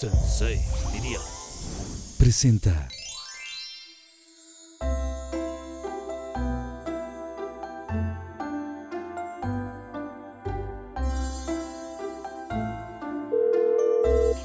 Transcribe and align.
Sensei, 0.00 0.60
diría. 0.92 1.18
presenta 2.20 2.86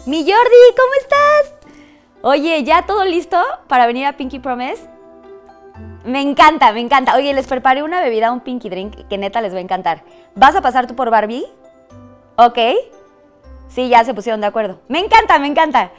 Mi 0.08 0.22
Jordi, 0.22 0.64
¿cómo 0.76 0.94
estás? 1.00 1.54
Oye, 2.24 2.64
¿ya 2.64 2.88
todo 2.88 3.06
listo 3.06 3.38
para 3.68 3.86
venir 3.86 4.08
a 4.08 4.18
Pinky 4.18 4.40
Promise? 4.40 4.90
Me 6.04 6.22
encanta, 6.22 6.72
me 6.72 6.80
encanta. 6.80 7.16
Oye, 7.16 7.32
les 7.32 7.46
preparé 7.46 7.84
una 7.84 8.02
bebida, 8.02 8.32
un 8.32 8.40
Pinky 8.40 8.70
Drink, 8.70 9.08
que 9.08 9.20
neta 9.20 9.40
les 9.40 9.54
va 9.54 9.60
a 9.60 9.62
encantar. 9.62 10.04
¿Vas 10.34 10.56
a 10.56 10.64
pasar 10.64 10.88
tú 10.88 10.96
por 10.96 11.12
Barbie? 11.12 11.46
¿Ok? 12.38 12.58
Sí, 13.68 13.90
ya 13.90 14.04
se 14.04 14.14
pusieron 14.14 14.42
de 14.42 14.48
acuerdo. 14.48 14.80
Me 14.88 15.00
encanta, 15.00 15.40
me 15.40 15.48
encanta. 15.48 15.92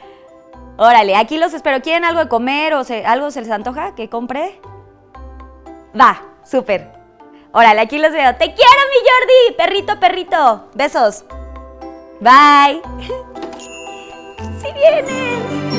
Órale, 0.77 1.15
aquí 1.15 1.37
los 1.37 1.53
espero. 1.53 1.81
¿Quieren 1.81 2.05
algo 2.05 2.19
de 2.21 2.27
comer 2.29 2.73
o 2.73 2.83
se- 2.83 3.05
algo 3.05 3.31
se 3.31 3.41
les 3.41 3.51
antoja 3.51 3.95
que 3.95 4.09
compre? 4.09 4.59
Va, 5.99 6.21
súper. 6.43 6.91
Órale, 7.51 7.81
aquí 7.81 7.97
los 7.99 8.11
veo. 8.11 8.35
Te 8.35 8.45
quiero, 8.53 8.81
mi 8.91 8.97
Jordi. 9.09 9.55
Perrito, 9.57 9.99
perrito. 9.99 10.69
Besos. 10.73 11.23
Bye. 12.19 12.81
¡Sí 14.61 14.67
vienen! 14.73 15.74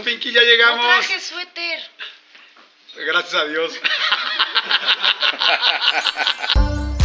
Ábrenos, 0.00 0.04
Pinky, 0.04 0.32
ya 0.32 0.40
No 0.40 0.46
llegamos. 0.46 0.86
traje 0.86 1.20
suéter. 1.20 1.90
Gracias 2.96 3.34
a 3.34 3.44
Dios. 3.46 3.72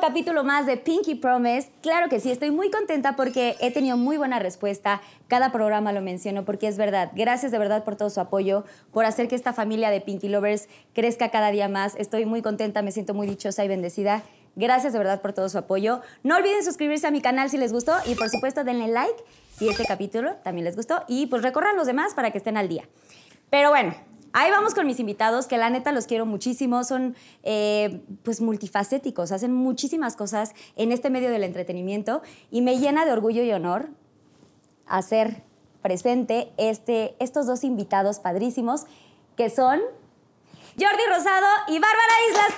capítulo 0.00 0.44
más 0.44 0.66
de 0.66 0.76
Pinky 0.76 1.14
Promise. 1.14 1.70
Claro 1.80 2.08
que 2.08 2.20
sí, 2.20 2.30
estoy 2.30 2.50
muy 2.50 2.70
contenta 2.70 3.16
porque 3.16 3.56
he 3.60 3.70
tenido 3.70 3.96
muy 3.96 4.16
buena 4.16 4.38
respuesta. 4.38 5.00
Cada 5.28 5.52
programa 5.52 5.92
lo 5.92 6.00
menciono 6.00 6.44
porque 6.44 6.68
es 6.68 6.76
verdad. 6.76 7.10
Gracias 7.14 7.52
de 7.52 7.58
verdad 7.58 7.84
por 7.84 7.96
todo 7.96 8.10
su 8.10 8.20
apoyo, 8.20 8.64
por 8.92 9.04
hacer 9.04 9.28
que 9.28 9.34
esta 9.34 9.52
familia 9.52 9.90
de 9.90 10.00
Pinky 10.00 10.28
Lovers 10.28 10.68
crezca 10.94 11.30
cada 11.30 11.50
día 11.50 11.68
más. 11.68 11.94
Estoy 11.96 12.26
muy 12.26 12.42
contenta, 12.42 12.82
me 12.82 12.92
siento 12.92 13.14
muy 13.14 13.26
dichosa 13.26 13.64
y 13.64 13.68
bendecida. 13.68 14.22
Gracias 14.54 14.92
de 14.92 14.98
verdad 14.98 15.20
por 15.20 15.32
todo 15.32 15.48
su 15.48 15.58
apoyo. 15.58 16.00
No 16.22 16.36
olviden 16.36 16.64
suscribirse 16.64 17.06
a 17.06 17.10
mi 17.10 17.20
canal 17.20 17.50
si 17.50 17.58
les 17.58 17.72
gustó 17.72 17.94
y 18.06 18.14
por 18.14 18.28
supuesto 18.28 18.64
denle 18.64 18.88
like 18.88 19.22
si 19.56 19.68
este 19.68 19.84
capítulo 19.84 20.34
también 20.42 20.64
les 20.64 20.76
gustó 20.76 21.02
y 21.08 21.26
pues 21.26 21.42
recorran 21.42 21.76
los 21.76 21.86
demás 21.86 22.14
para 22.14 22.30
que 22.30 22.38
estén 22.38 22.56
al 22.56 22.68
día. 22.68 22.84
Pero 23.50 23.70
bueno, 23.70 23.94
ahí 24.36 24.50
vamos 24.50 24.74
con 24.74 24.86
mis 24.86 25.00
invitados, 25.00 25.46
que 25.46 25.56
la 25.56 25.70
neta 25.70 25.92
los 25.92 26.06
quiero 26.06 26.26
muchísimo, 26.26 26.84
son 26.84 27.16
eh, 27.42 28.02
pues 28.22 28.42
multifacéticos, 28.42 29.32
hacen 29.32 29.54
muchísimas 29.54 30.14
cosas 30.14 30.54
en 30.76 30.92
este 30.92 31.08
medio 31.08 31.30
del 31.30 31.42
entretenimiento 31.42 32.20
y 32.50 32.60
me 32.60 32.78
llena 32.78 33.06
de 33.06 33.12
orgullo 33.12 33.42
y 33.42 33.50
honor 33.52 33.88
hacer 34.86 35.42
presente 35.80 36.52
este, 36.58 37.16
estos 37.18 37.46
dos 37.46 37.64
invitados 37.64 38.18
padrísimos 38.18 38.84
que 39.38 39.48
son 39.48 39.80
Jordi 40.78 41.02
Rosado 41.08 41.46
y 41.68 41.78
Bárbara 41.78 42.14
Islas. 42.28 42.52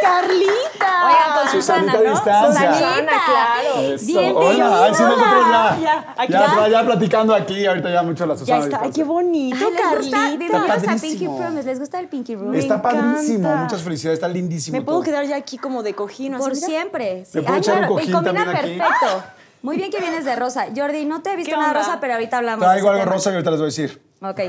¡Claro 0.00 0.28
que 0.28 0.38
sí! 0.38 0.53
Carlita. 0.84 1.06
Oigan, 1.06 1.38
con 1.38 1.52
Susana, 1.52 1.92
Susanita 1.92 1.98
a 1.98 2.02
¿no? 2.02 2.10
distancia. 2.10 2.74
Susanita, 2.74 3.12
claro. 3.26 3.80
Eso. 3.80 4.06
Bienvenida. 4.06 4.38
Hola, 4.66 4.84
ay, 4.84 4.94
sí, 4.94 5.02
nosotros 5.02 5.44
ya. 5.50 5.78
Ya, 5.80 6.14
aquí 6.16 6.32
ya, 6.32 6.56
ya. 6.56 6.68
ya 6.68 6.84
platicando 6.84 7.34
aquí, 7.34 7.66
ahorita 7.66 7.90
ya 7.92 8.02
mucho 8.02 8.26
la 8.26 8.34
Ya 8.34 8.38
Susana. 8.38 8.64
está. 8.64 8.80
Ay, 8.82 8.90
qué 8.92 9.04
bonito, 9.04 9.56
Ay, 9.56 9.72
¿les 9.72 9.82
gusta? 9.82 9.90
Carlita. 9.90 10.28
Bienvenidos 10.28 10.70
a 10.70 10.74
Pinky 10.74 10.86
padrísimo. 10.86 11.38
Promise. 11.38 11.62
¿Les 11.64 11.80
gusta 11.80 12.00
el 12.00 12.08
Pinky 12.08 12.34
Room? 12.36 12.54
Está 12.54 12.82
padrísimo, 12.82 13.56
muchas 13.56 13.82
felicidades, 13.82 14.16
está 14.18 14.28
lindísimo. 14.28 14.76
Me 14.78 14.84
puedo 14.84 14.98
todo. 14.98 15.04
quedar 15.04 15.24
ya 15.26 15.36
aquí 15.36 15.58
como 15.58 15.82
de 15.82 15.94
cojín. 15.94 16.34
así, 16.34 16.42
Por 16.44 16.54
mira. 16.54 16.66
siempre. 16.66 17.24
Sí. 17.24 17.38
¿Me 17.38 17.42
puedo 17.42 17.54
Ay, 17.54 17.60
echar 17.60 17.74
un 17.74 17.78
claro, 17.80 17.92
y 17.92 17.96
cojín 17.96 18.12
combina 18.12 18.44
también 18.44 18.80
aquí? 18.82 18.98
perfecto. 19.00 19.24
Muy 19.62 19.76
bien 19.78 19.90
que 19.90 19.98
vienes 19.98 20.24
de 20.26 20.36
rosa. 20.36 20.66
Jordi, 20.76 21.06
no 21.06 21.22
te 21.22 21.32
he 21.32 21.36
visto 21.36 21.54
¿Qué 21.54 21.56
nada 21.60 21.72
rosa, 21.72 21.98
pero 22.00 22.14
ahorita 22.14 22.36
hablamos. 22.38 22.64
Traigo 22.66 22.90
algo 22.90 23.04
rosa 23.06 23.30
y 23.30 23.32
ahorita 23.34 23.50
les 23.50 23.60
voy 23.60 23.64
a 23.64 23.68
decir. 23.70 24.02
Ok. 24.20 24.40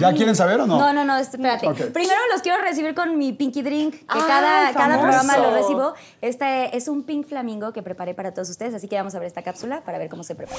¿Ya 0.00 0.12
quieren 0.12 0.34
saber 0.34 0.60
o 0.60 0.66
no? 0.66 0.78
No, 0.78 0.92
no, 0.92 1.04
no, 1.04 1.16
espérate. 1.16 1.68
Primero 1.68 2.20
los 2.32 2.42
quiero 2.42 2.60
recibir 2.60 2.94
con 2.94 3.16
mi 3.16 3.32
Pinky 3.32 3.62
Drink, 3.62 3.94
que 3.94 4.04
Ay, 4.08 4.22
cada, 4.26 4.72
cada 4.72 5.00
programa 5.00 5.36
lo 5.38 5.50
recibo. 5.52 5.94
Este 6.20 6.76
es 6.76 6.88
un 6.88 7.04
Pink 7.04 7.26
Flamingo 7.26 7.72
que 7.72 7.82
preparé 7.82 8.14
para 8.14 8.34
todos 8.34 8.50
ustedes, 8.50 8.74
así 8.74 8.88
que 8.88 8.96
vamos 8.96 9.14
a 9.14 9.18
ver 9.18 9.28
esta 9.28 9.42
cápsula 9.42 9.82
para 9.82 9.98
ver 9.98 10.08
cómo 10.08 10.24
se 10.24 10.34
prepara. 10.34 10.58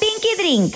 Pinky 0.00 0.36
Drink. 0.36 0.74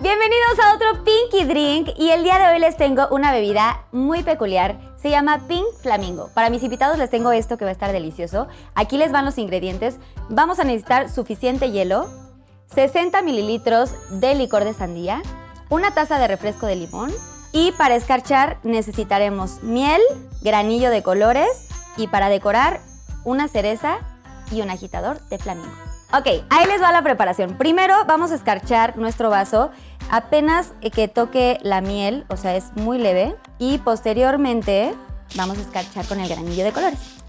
Bienvenidos 0.00 0.58
a 0.64 0.74
otro 0.74 1.04
Pinky 1.04 1.44
Drink 1.44 1.90
y 1.98 2.08
el 2.08 2.22
día 2.22 2.38
de 2.38 2.54
hoy 2.54 2.58
les 2.58 2.78
tengo 2.78 3.06
una 3.10 3.32
bebida 3.32 3.84
muy 3.92 4.22
peculiar. 4.22 4.78
Se 4.96 5.10
llama 5.10 5.46
Pink 5.46 5.66
Flamingo. 5.82 6.30
Para 6.32 6.48
mis 6.48 6.62
invitados 6.62 6.96
les 6.96 7.10
tengo 7.10 7.32
esto 7.32 7.58
que 7.58 7.66
va 7.66 7.70
a 7.70 7.72
estar 7.72 7.92
delicioso. 7.92 8.48
Aquí 8.74 8.96
les 8.96 9.12
van 9.12 9.26
los 9.26 9.36
ingredientes. 9.36 9.98
Vamos 10.30 10.58
a 10.58 10.64
necesitar 10.64 11.10
suficiente 11.10 11.70
hielo, 11.70 12.08
60 12.74 13.22
mililitros 13.22 13.90
de 14.10 14.34
licor 14.34 14.64
de 14.64 14.74
sandía, 14.74 15.22
una 15.68 15.92
taza 15.92 16.18
de 16.18 16.28
refresco 16.28 16.66
de 16.66 16.76
limón 16.76 17.12
y 17.52 17.72
para 17.72 17.96
escarchar 17.96 18.58
necesitaremos 18.62 19.62
miel, 19.62 20.00
granillo 20.42 20.90
de 20.90 21.02
colores 21.02 21.68
y 21.96 22.06
para 22.06 22.28
decorar 22.28 22.80
una 23.24 23.48
cereza 23.48 23.98
y 24.50 24.62
un 24.62 24.70
agitador 24.70 25.20
de 25.28 25.38
flamingo. 25.38 25.72
Ok, 26.12 26.26
ahí 26.50 26.66
les 26.66 26.82
va 26.82 26.90
la 26.90 27.02
preparación. 27.02 27.56
Primero 27.56 27.94
vamos 28.06 28.32
a 28.32 28.34
escarchar 28.34 28.96
nuestro 28.96 29.30
vaso 29.30 29.70
apenas 30.10 30.72
que 30.92 31.06
toque 31.06 31.58
la 31.62 31.80
miel, 31.80 32.24
o 32.28 32.36
sea, 32.36 32.56
es 32.56 32.72
muy 32.74 32.98
leve, 32.98 33.36
y 33.58 33.78
posteriormente 33.78 34.94
vamos 35.36 35.58
a 35.58 35.60
escarchar 35.60 36.04
con 36.06 36.18
el 36.18 36.28
granillo 36.28 36.64
de 36.64 36.72
colores. 36.72 37.19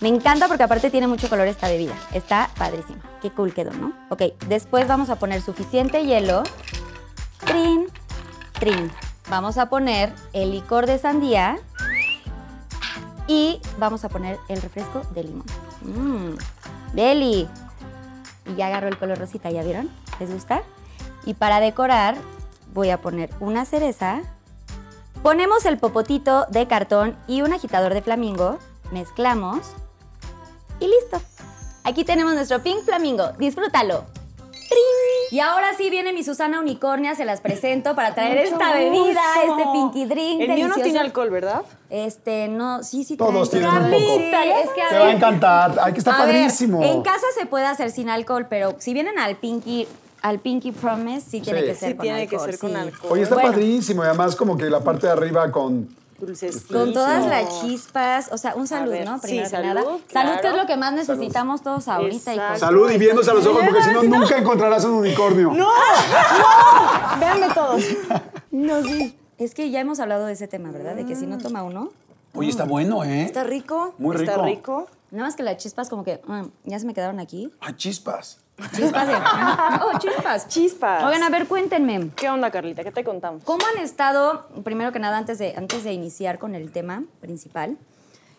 Me 0.00 0.08
encanta 0.08 0.46
porque 0.46 0.62
aparte 0.62 0.90
tiene 0.90 1.08
mucho 1.08 1.28
color 1.28 1.48
esta 1.48 1.68
bebida. 1.68 1.94
Está 2.12 2.50
padrísima. 2.56 3.02
Qué 3.20 3.32
cool 3.32 3.52
quedó, 3.52 3.72
¿no? 3.72 3.92
Ok, 4.10 4.22
después 4.46 4.86
vamos 4.86 5.10
a 5.10 5.16
poner 5.16 5.42
suficiente 5.42 6.04
hielo. 6.04 6.44
Trin, 7.44 7.88
trin. 8.60 8.92
Vamos 9.28 9.58
a 9.58 9.68
poner 9.68 10.12
el 10.32 10.52
licor 10.52 10.86
de 10.86 10.98
sandía. 10.98 11.58
Y 13.26 13.60
vamos 13.76 14.04
a 14.04 14.08
poner 14.08 14.38
el 14.48 14.62
refresco 14.62 15.02
de 15.14 15.24
limón. 15.24 15.46
Mmm, 15.82 16.36
deli. 16.94 17.48
Y 18.46 18.54
ya 18.54 18.68
agarró 18.68 18.88
el 18.88 18.98
color 18.98 19.18
rosita, 19.18 19.50
¿ya 19.50 19.62
vieron? 19.64 19.90
¿Les 20.20 20.32
gusta? 20.32 20.62
Y 21.26 21.34
para 21.34 21.60
decorar 21.60 22.16
voy 22.72 22.90
a 22.90 23.00
poner 23.00 23.30
una 23.40 23.64
cereza. 23.64 24.22
Ponemos 25.22 25.66
el 25.66 25.76
popotito 25.76 26.46
de 26.48 26.68
cartón 26.68 27.16
y 27.26 27.42
un 27.42 27.52
agitador 27.52 27.92
de 27.92 28.02
flamingo. 28.02 28.58
Mezclamos. 28.92 29.74
Y 30.80 30.86
listo. 30.86 31.20
Aquí 31.84 32.04
tenemos 32.04 32.34
nuestro 32.34 32.62
Pink 32.62 32.84
Flamingo. 32.84 33.32
Disfrútalo. 33.38 34.04
Y 35.30 35.40
ahora 35.40 35.68
sí 35.76 35.90
viene 35.90 36.12
mi 36.14 36.22
Susana 36.24 36.58
Unicornia, 36.60 37.14
se 37.14 37.24
las 37.26 37.40
presento 37.42 37.94
para 37.94 38.14
traer 38.14 38.38
Mucho 38.38 38.52
esta 38.54 38.74
bebida, 38.74 39.20
gusto. 39.46 39.58
este 39.58 39.70
Pinky 39.72 40.04
Drink. 40.06 40.40
El 40.40 40.52
mío 40.54 40.68
no 40.68 40.74
tiene 40.76 40.98
alcohol, 40.98 41.28
¿verdad? 41.30 41.62
Este, 41.90 42.48
no, 42.48 42.82
sí, 42.82 43.04
sí. 43.04 43.16
Todos 43.16 43.50
tienen 43.50 43.68
un 43.68 43.90
poco. 43.90 43.96
Sí, 43.98 44.30
es 44.64 44.70
que 44.70 44.82
a 44.82 44.88
Te 44.88 44.98
va 44.98 45.06
a 45.06 45.12
encantar. 45.12 45.78
Ay, 45.82 45.92
que 45.92 45.98
está 45.98 46.12
ver, 46.12 46.20
padrísimo. 46.34 46.82
en 46.82 47.02
casa 47.02 47.26
se 47.38 47.44
puede 47.46 47.66
hacer 47.66 47.90
sin 47.90 48.08
alcohol, 48.08 48.46
pero 48.48 48.74
si 48.78 48.94
vienen 48.94 49.18
al 49.18 49.36
Pinky, 49.36 49.86
al 50.22 50.38
Pinky 50.38 50.72
Promise, 50.72 51.28
sí, 51.30 51.40
tiene 51.42 51.60
Sí. 51.60 51.66
que 51.66 51.74
ser 51.74 51.90
Sí, 51.90 51.96
con 51.96 52.02
tiene 52.04 52.26
que 52.26 52.38
ser 52.38 52.58
con 52.58 52.70
sí. 52.70 52.76
alcohol. 52.76 53.12
Oye, 53.12 53.22
está 53.22 53.34
Bueno. 53.34 53.50
padrísimo. 53.50 54.02
Y 54.04 54.06
además, 54.06 54.34
como 54.36 54.56
que 54.56 54.70
la 54.70 54.80
parte 54.80 55.06
de 55.08 55.12
arriba 55.12 55.50
con. 55.50 55.88
Dulcecito. 56.18 56.74
Con 56.74 56.92
todas 56.92 57.24
las 57.26 57.60
chispas, 57.60 58.28
o 58.32 58.38
sea, 58.38 58.54
un 58.56 58.66
salud, 58.66 58.90
ver, 58.90 59.04
¿no? 59.06 59.16
sí, 59.18 59.22
Primero 59.28 59.48
salud, 59.48 59.66
nada. 59.66 59.82
claro. 60.08 60.28
Salud, 60.30 60.40
que 60.40 60.48
es 60.48 60.56
lo 60.56 60.66
que 60.66 60.76
más 60.76 60.92
necesitamos 60.92 61.62
todos 61.62 61.86
ahorita, 61.88 62.34
hijos. 62.34 62.58
Salud 62.58 62.90
y 62.90 62.98
viéndose 62.98 63.30
a 63.30 63.34
los 63.34 63.46
ojos, 63.46 63.62
porque 63.64 63.82
si 63.82 63.90
no, 63.92 64.02
nunca 64.18 64.36
encontrarás 64.36 64.84
un 64.84 64.92
unicornio. 64.94 65.52
¡No! 65.52 65.68
¡No! 65.68 67.20
Véanme 67.20 67.48
todos. 67.54 67.82
No, 68.50 68.82
sí. 68.82 69.16
Es 69.38 69.54
que 69.54 69.70
ya 69.70 69.80
hemos 69.80 70.00
hablado 70.00 70.26
de 70.26 70.32
ese 70.32 70.48
tema, 70.48 70.72
¿verdad? 70.72 70.96
De 70.96 71.06
que 71.06 71.14
si 71.14 71.26
no 71.26 71.38
toma 71.38 71.62
uno, 71.62 71.90
Oye, 72.34 72.50
está 72.50 72.64
bueno, 72.64 73.04
¿eh? 73.04 73.22
Está 73.22 73.44
rico. 73.44 73.94
Muy 73.98 74.16
Está 74.16 74.32
rico. 74.36 74.44
rico. 74.44 74.86
nada 75.10 75.24
más 75.24 75.36
que 75.36 75.42
las 75.42 75.56
chispas 75.56 75.88
como 75.88 76.04
que, 76.04 76.20
mm, 76.26 76.42
ya 76.64 76.78
se 76.78 76.86
me 76.86 76.94
quedaron 76.94 77.20
aquí. 77.20 77.50
Ay, 77.60 77.74
chispas. 77.74 78.38
Chispas 78.74 79.06
de... 79.06 79.14
Oh, 79.84 79.98
chispas. 79.98 80.48
Chispas. 80.48 81.04
Oigan, 81.04 81.22
a 81.22 81.30
ver, 81.30 81.46
cuéntenme. 81.46 82.10
¿Qué 82.16 82.28
onda, 82.28 82.50
Carlita? 82.50 82.82
¿Qué 82.82 82.90
te 82.90 83.04
contamos? 83.04 83.44
¿Cómo 83.44 83.64
han 83.66 83.82
estado, 83.82 84.48
primero 84.64 84.92
que 84.92 84.98
nada, 84.98 85.16
antes 85.18 85.38
de, 85.38 85.54
antes 85.56 85.84
de 85.84 85.92
iniciar 85.92 86.38
con 86.38 86.54
el 86.54 86.72
tema 86.72 87.04
principal, 87.20 87.76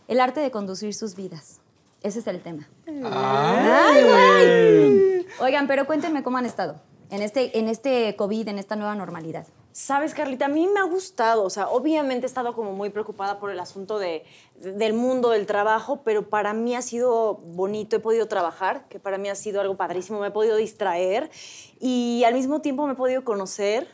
el 0.08 0.20
arte 0.20 0.40
de 0.40 0.52
conducir 0.52 0.94
sus 0.94 1.16
vidas. 1.16 1.62
Ese 2.02 2.20
es 2.20 2.28
el 2.28 2.42
tema. 2.42 2.68
Ay, 2.88 4.04
güey. 4.04 5.28
Oigan, 5.40 5.68
pero 5.68 5.86
cuéntenme 5.86 6.24
cómo 6.24 6.38
han 6.38 6.46
estado 6.46 6.82
en 7.12 7.22
este, 7.22 7.60
en 7.60 7.68
este 7.68 8.16
COVID, 8.16 8.48
en 8.48 8.60
esta 8.60 8.76
nueva 8.76 8.96
normalidad. 8.96 9.46
Sabes, 9.82 10.14
Carlita, 10.14 10.48
a 10.48 10.50
mí 10.50 10.68
me 10.68 10.82
ha 10.82 10.84
gustado, 10.84 11.46
o 11.46 11.50
sea, 11.50 11.70
obviamente 11.70 12.26
he 12.26 12.28
estado 12.28 12.54
como 12.54 12.74
muy 12.74 12.90
preocupada 12.90 13.40
por 13.40 13.50
el 13.50 13.62
asunto 13.62 13.98
de, 13.98 14.26
del 14.56 14.92
mundo 14.92 15.30
del 15.30 15.46
trabajo, 15.46 16.02
pero 16.04 16.28
para 16.28 16.52
mí 16.52 16.76
ha 16.76 16.82
sido 16.82 17.36
bonito, 17.36 17.96
he 17.96 18.00
podido 18.00 18.28
trabajar, 18.28 18.90
que 18.90 19.00
para 19.00 19.18
mí 19.18 19.30
ha 19.30 19.36
sido 19.36 19.62
algo 19.62 19.78
padrísimo, 19.78 20.20
me 20.20 20.28
he 20.28 20.32
podido 20.32 20.58
distraer 20.58 21.32
y 21.80 22.26
al 22.26 22.34
mismo 22.34 22.60
tiempo 22.60 22.86
me 22.88 22.92
he 22.92 22.96
podido 22.98 23.24
conocer, 23.24 23.88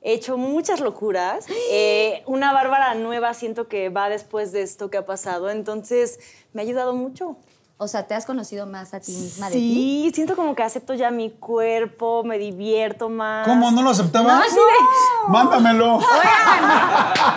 he 0.00 0.14
hecho 0.14 0.38
muchas 0.38 0.80
locuras, 0.80 1.44
eh, 1.70 2.22
una 2.24 2.54
Bárbara 2.54 2.94
nueva 2.94 3.34
siento 3.34 3.68
que 3.68 3.90
va 3.90 4.08
después 4.08 4.52
de 4.52 4.62
esto 4.62 4.88
que 4.88 4.96
ha 4.96 5.04
pasado, 5.04 5.50
entonces 5.50 6.18
me 6.54 6.62
ha 6.62 6.64
ayudado 6.64 6.94
mucho. 6.94 7.36
O 7.78 7.88
sea, 7.88 8.06
¿te 8.06 8.14
has 8.14 8.24
conocido 8.24 8.66
más 8.66 8.94
a 8.94 9.00
ti 9.00 9.12
misma 9.12 9.48
de 9.50 9.52
ti? 9.56 9.60
Sí, 10.06 10.10
siento 10.14 10.34
como 10.34 10.54
que 10.54 10.62
acepto 10.62 10.94
ya 10.94 11.10
mi 11.10 11.28
cuerpo, 11.30 12.24
me 12.24 12.38
divierto 12.38 13.10
más. 13.10 13.46
¿Cómo? 13.46 13.70
¿No 13.70 13.82
lo 13.82 13.90
aceptabas? 13.90 14.34
No, 14.34 14.42
sí 14.44 14.56
de- 14.56 15.30
Mándamelo. 15.32 15.98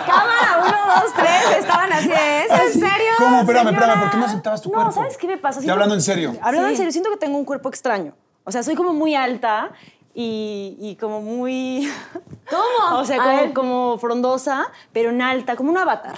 Cámara, 0.06 0.60
uno, 0.66 1.02
dos, 1.02 1.12
tres, 1.14 1.58
estaban 1.58 1.92
así 1.92 2.08
de 2.08 2.44
eso, 2.44 2.54
¿en 2.54 2.72
serio? 2.72 3.12
¿Cómo? 3.18 3.40
Espérame, 3.40 3.66
señora. 3.66 3.76
espérame. 3.86 4.00
¿Por 4.00 4.10
qué 4.10 4.16
no 4.16 4.24
aceptabas 4.24 4.62
tu 4.62 4.68
no, 4.70 4.74
cuerpo? 4.76 4.92
¿sabes 4.92 5.16
qué 5.18 5.26
me 5.26 5.36
pasa? 5.38 5.56
Ya 5.56 5.60
Siento- 5.62 5.72
hablando 5.74 5.94
en 5.94 6.02
serio. 6.02 6.34
Hablando 6.40 6.68
en 6.68 6.76
serio, 6.76 6.92
siento 6.92 7.10
que 7.10 7.16
tengo 7.18 7.36
un 7.38 7.44
cuerpo 7.44 7.68
extraño. 7.68 8.14
O 8.44 8.52
sea, 8.52 8.62
soy 8.62 8.74
como 8.74 8.92
muy 8.94 9.14
alta 9.14 9.72
y, 10.14 10.76
y 10.80 10.96
como 10.96 11.20
muy... 11.20 11.90
¿Cómo? 12.48 12.62
O 13.00 13.04
sea, 13.04 13.22
A 13.22 13.40
como, 13.52 13.54
como 13.54 13.98
frondosa, 13.98 14.66
pero 14.92 15.10
en 15.10 15.20
alta, 15.22 15.54
como 15.56 15.70
un 15.70 15.78
avatar. 15.78 16.16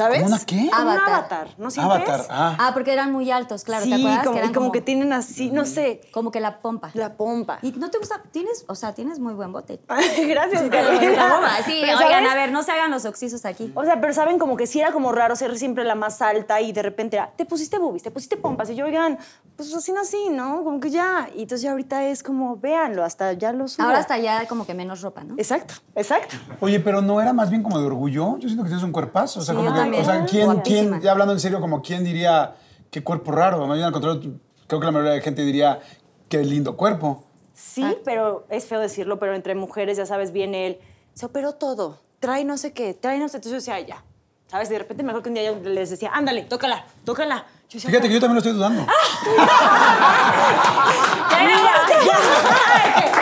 ¿Sabes? 0.00 0.22
¿Como 0.22 0.34
una 0.34 0.44
qué? 0.44 0.70
Como 0.70 0.82
un 0.82 0.88
Avatar. 0.88 1.08
avatar, 1.14 1.48
¿no 1.58 1.70
sientes? 1.70 1.96
Avatar. 1.96 2.26
Ah. 2.30 2.56
Ah, 2.58 2.70
porque 2.72 2.92
eran 2.92 3.12
muy 3.12 3.30
altos, 3.30 3.64
claro, 3.64 3.84
sí, 3.84 3.90
¿te 3.90 3.96
acuerdas? 3.96 4.24
como, 4.24 4.32
que 4.32 4.38
eran 4.38 4.50
y 4.50 4.54
como, 4.54 4.72
que 4.72 4.80
tienen 4.80 5.12
así, 5.12 5.50
no 5.50 5.64
sé, 5.66 6.00
como 6.12 6.30
que 6.30 6.40
la 6.40 6.60
pompa. 6.60 6.90
la 6.94 7.14
pompa. 7.14 7.58
¿Y 7.62 7.72
no 7.72 7.90
te 7.90 7.98
gusta? 7.98 8.22
Tienes, 8.30 8.64
o 8.68 8.74
sea, 8.74 8.94
tienes 8.94 9.18
muy 9.18 9.34
buen 9.34 9.52
bote. 9.52 9.80
Gracias, 10.28 10.62
Sí, 10.62 10.68
Pero, 10.70 11.98
oigan, 11.98 11.98
¿sabes? 11.98 12.30
a 12.30 12.34
ver, 12.34 12.52
no 12.52 12.62
se 12.62 12.72
hagan 12.72 12.90
los 12.90 13.04
oxisos 13.04 13.44
aquí. 13.44 13.72
O 13.74 13.84
sea, 13.84 14.00
pero 14.00 14.12
saben 14.12 14.38
como 14.38 14.56
que 14.56 14.66
sí 14.66 14.80
era 14.80 14.92
como 14.92 15.12
raro 15.12 15.36
ser 15.36 15.56
siempre 15.58 15.84
la 15.84 15.94
más 15.94 16.22
alta 16.22 16.60
y 16.60 16.72
de 16.72 16.82
repente 16.82 17.16
era, 17.16 17.30
te 17.36 17.44
pusiste 17.44 17.78
boobies, 17.78 18.02
te 18.02 18.10
pusiste 18.10 18.36
pompas. 18.36 18.70
Y 18.70 18.74
yo, 18.74 18.86
oigan, 18.86 19.18
pues 19.56 19.74
así 19.74 19.92
nací, 19.92 20.28
¿no? 20.30 20.64
Como 20.64 20.80
que 20.80 20.90
ya. 20.90 21.28
Y 21.34 21.42
entonces 21.42 21.62
ya 21.62 21.72
ahorita 21.72 22.04
es 22.06 22.22
como, 22.22 22.56
véanlo, 22.56 23.04
hasta 23.04 23.32
ya 23.34 23.52
lo 23.52 23.68
subo. 23.68 23.86
Ahora 23.86 23.98
hasta 23.98 24.18
ya 24.18 24.46
como 24.48 24.66
que 24.66 24.74
menos 24.74 25.02
ropa, 25.02 25.24
¿no? 25.24 25.34
Exacto, 25.36 25.74
exacto. 25.94 26.36
Oye, 26.60 26.80
pero 26.80 27.02
no 27.02 27.20
era 27.20 27.32
más 27.32 27.50
bien 27.50 27.62
como 27.62 27.78
de 27.78 27.86
orgullo. 27.86 28.38
Yo 28.38 28.48
siento 28.48 28.62
que 28.62 28.68
tienes 28.68 28.84
un 28.84 28.92
cuerpazo. 28.92 29.40
O 29.40 29.42
sea, 29.42 29.54
Sí, 29.54 29.56
como 29.56 29.68
yo 29.76 29.82
que, 29.82 29.89
también. 29.96 30.02
o 30.02 30.04
sea, 30.04 30.24
¿quién, 30.26 30.60
quién, 30.62 31.00
ya 31.00 31.12
hablando 31.12 31.32
en 31.32 31.40
serio, 31.40 31.60
como 31.60 31.82
quién 31.82 32.04
diría 32.04 32.54
qué 32.90 33.02
cuerpo 33.04 33.32
raro? 33.32 33.66
Más 33.66 33.76
bien 33.76 33.86
al 33.86 33.92
contrario, 33.92 34.20
creo 34.66 34.80
que 34.80 34.86
la 34.86 34.92
mayoría 34.92 35.12
de 35.14 35.20
gente 35.20 35.42
diría 35.44 35.80
qué 36.28 36.44
lindo 36.44 36.76
cuerpo. 36.76 37.24
Sí, 37.54 37.82
Ah. 37.84 37.94
pero 38.04 38.46
es 38.48 38.64
feo 38.66 38.80
decirlo, 38.80 39.18
pero 39.18 39.34
entre 39.34 39.54
mujeres, 39.54 39.96
ya 39.98 40.06
sabes, 40.06 40.32
viene 40.32 40.66
él, 40.66 40.78
se 41.14 41.26
operó 41.26 41.52
todo, 41.54 42.00
trae 42.18 42.44
no 42.44 42.56
sé 42.56 42.72
qué, 42.72 42.94
trae 42.94 43.18
no 43.18 43.28
sé, 43.28 43.36
entonces 43.38 43.64
yo 43.64 43.72
decía, 43.72 43.86
ya. 43.86 44.02
¿Sabes? 44.46 44.68
De 44.68 44.78
repente 44.78 45.02
me 45.04 45.10
acuerdo 45.10 45.22
que 45.24 45.28
un 45.28 45.34
día 45.34 45.44
yo 45.44 45.56
les 45.62 45.90
decía, 45.90 46.10
ándale, 46.12 46.42
tócala, 46.42 46.84
tócala. 47.04 47.44
Yo 47.68 47.74
decía, 47.76 47.88
Fíjate 47.90 48.08
que 48.08 48.14
yo 48.14 48.20
también 48.20 48.34
lo 48.34 48.38
estoy 48.40 48.52
dudando. 48.52 48.82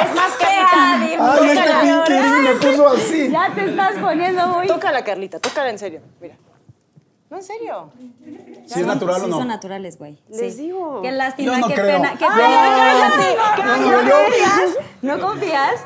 Es 0.03 0.15
más 0.15 0.37
que 0.37 0.47
Ay, 1.21 1.49
este 1.51 1.71
Pinkerín 1.83 2.43
me 2.45 2.55
puso 2.55 2.89
así. 2.89 3.31
Ya 3.31 3.53
te 3.55 3.65
estás 3.71 3.95
poniendo 4.01 4.47
muy... 4.49 4.67
Tócala, 4.67 5.05
Carlita, 5.05 5.39
tócala 5.41 5.71
en 5.71 5.79
serio. 5.79 6.01
Mira. 6.21 6.37
No, 7.31 7.37
en 7.37 7.43
serio. 7.43 7.91
¿Si 8.67 8.81
es 8.81 8.87
natural 8.87 9.17
sí 9.17 9.23
o 9.25 9.29
no? 9.29 9.37
son 9.39 9.49
naturales, 9.49 9.99
güey. 9.99 10.19
Les 10.31 10.57
Sí. 10.57 10.63
digo. 10.63 11.03
Qué 11.03 11.13
lástima, 11.13 11.53
Yo 11.53 11.59
no 11.59 11.69
qué 11.69 11.75
creo. 11.75 11.97
pena. 11.97 12.11
Qué 12.13 12.25
pena. 12.27 13.59
No, 13.65 13.77
¿No 13.77 14.03
no, 14.03 14.09
yo- 15.19 15.27
confías? 15.27 15.81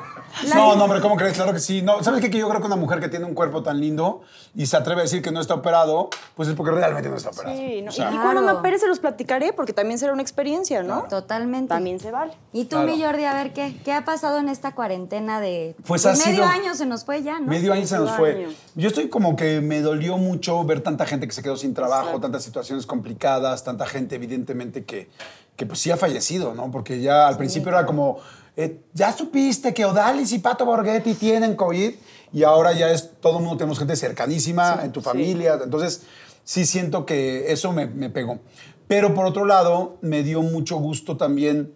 ¿No? 0.45 0.49
La- 0.49 0.55
No, 0.55 0.77
no, 0.77 0.85
hombre, 0.85 1.01
¿cómo 1.01 1.17
crees? 1.17 1.35
Claro 1.35 1.53
que 1.53 1.59
sí. 1.61 1.83
No, 1.83 2.03
¿Sabes 2.03 2.21
qué? 2.21 2.31
Que 2.31 2.39
yo 2.39 2.49
creo 2.49 2.61
que 2.61 2.67
una 2.67 2.77
mujer 2.77 3.01
que 3.01 3.09
tiene 3.09 3.25
un 3.25 3.35
cuerpo 3.35 3.63
tan 3.63 3.81
lindo 3.81 4.23
y 4.55 4.67
se 4.67 4.77
atreve 4.77 5.01
a 5.01 5.05
decir 5.05 5.23
que 5.23 5.31
no 5.31 5.41
está 5.41 5.55
operado, 5.55 6.09
pues 6.35 6.49
es 6.49 6.55
porque 6.55 6.73
realmente 6.73 7.09
no 7.09 7.17
está 7.17 7.31
operado. 7.31 7.57
Sí, 7.57 7.83
no, 7.83 7.91
O 7.91 7.93
sea, 7.93 8.11
y 8.13 8.17
cuando 8.17 8.43
me 8.43 8.53
opere 8.53 8.79
se 8.79 8.87
los 8.89 8.99
platicaré 8.99 9.53
porque 9.53 9.73
también 9.73 9.99
será 9.99 10.13
una 10.13 10.23
experiencia, 10.23 10.83
¿no? 10.83 11.03
Totalmente. 11.05 11.69
También 11.69 12.01
se 12.01 12.11
vale. 12.11 12.33
Y 12.53 12.65
tú, 12.65 12.77
Claro. 12.77 12.87
mi 12.93 13.03
Jordi, 13.03 13.25
a 13.25 13.35
ver, 13.35 13.53
¿qué, 13.53 13.77
¿qué 13.85 13.93
ha 13.93 14.05
pasado 14.05 14.39
en 14.39 14.49
esta 14.49 14.75
cuarentena 14.75 15.41
de... 15.41 15.75
Pues 15.87 16.07
ha 16.07 16.13
medio 16.13 16.25
sido- 16.25 16.45
año 16.45 16.75
se 16.75 16.87
nos 16.87 17.05
fue 17.05 17.23
ya, 17.23 17.39
¿no? 17.41 17.47
Medio 17.47 17.73
año 17.73 17.87
se 17.87 17.99
nos 17.99 18.11
fue. 18.13 18.37
año. 18.37 18.49
Yo 18.75 18.89
estoy 18.89 19.09
como 19.09 19.37
que 19.37 19.61
me 19.61 19.81
dolió 19.83 20.17
mucho 20.19 20.65
ver 20.65 20.81
tanta 20.83 21.07
gente 21.07 21.27
que 21.27 21.33
se 21.35 21.43
quedó 21.43 21.57
sin 21.57 21.75
trabajo, 21.75 22.21
tantas 22.21 22.43
situaciones 22.43 22.87
complicadas, 22.87 23.65
tanta 23.65 23.87
gente 23.87 24.17
evidentemente 24.17 24.85
que, 24.85 25.11
que 25.57 25.67
pues 25.67 25.79
sí 25.81 25.91
ha 25.91 25.97
fallecido, 25.97 26.55
¿no? 26.55 26.71
Porque 26.71 27.01
ya 27.01 27.29
al 27.29 27.37
principio 27.37 27.69
era 27.71 27.85
como, 27.87 28.19
eh, 28.57 28.81
ya 28.93 29.13
supiste 29.13 29.73
que 29.73 29.85
Odalis 29.85 30.33
y 30.33 30.39
Pato 30.39 30.65
Borghetti 30.67 31.15
tienen 31.15 31.57
COVID 31.57 31.95
y 32.33 32.43
ahora 32.43 32.73
ya 32.73 32.91
es, 32.91 33.11
todo 33.21 33.39
el 33.39 33.45
mundo 33.45 33.59
tenemos 33.59 33.79
gente 33.79 33.97
cercanísima 33.97 34.81
en 34.85 34.93
tu 34.93 35.01
familia, 35.01 35.59
entonces 35.63 36.03
sí 36.45 36.67
siento 36.67 37.07
que 37.07 37.53
eso 37.53 37.73
me, 37.73 37.87
me 37.87 38.11
pegó. 38.11 38.41
Pero 38.89 39.15
por 39.15 39.27
otro 39.27 39.45
lado, 39.45 39.97
me 40.03 40.23
dio 40.23 40.43
mucho 40.43 40.77
gusto 40.77 41.17
también 41.17 41.73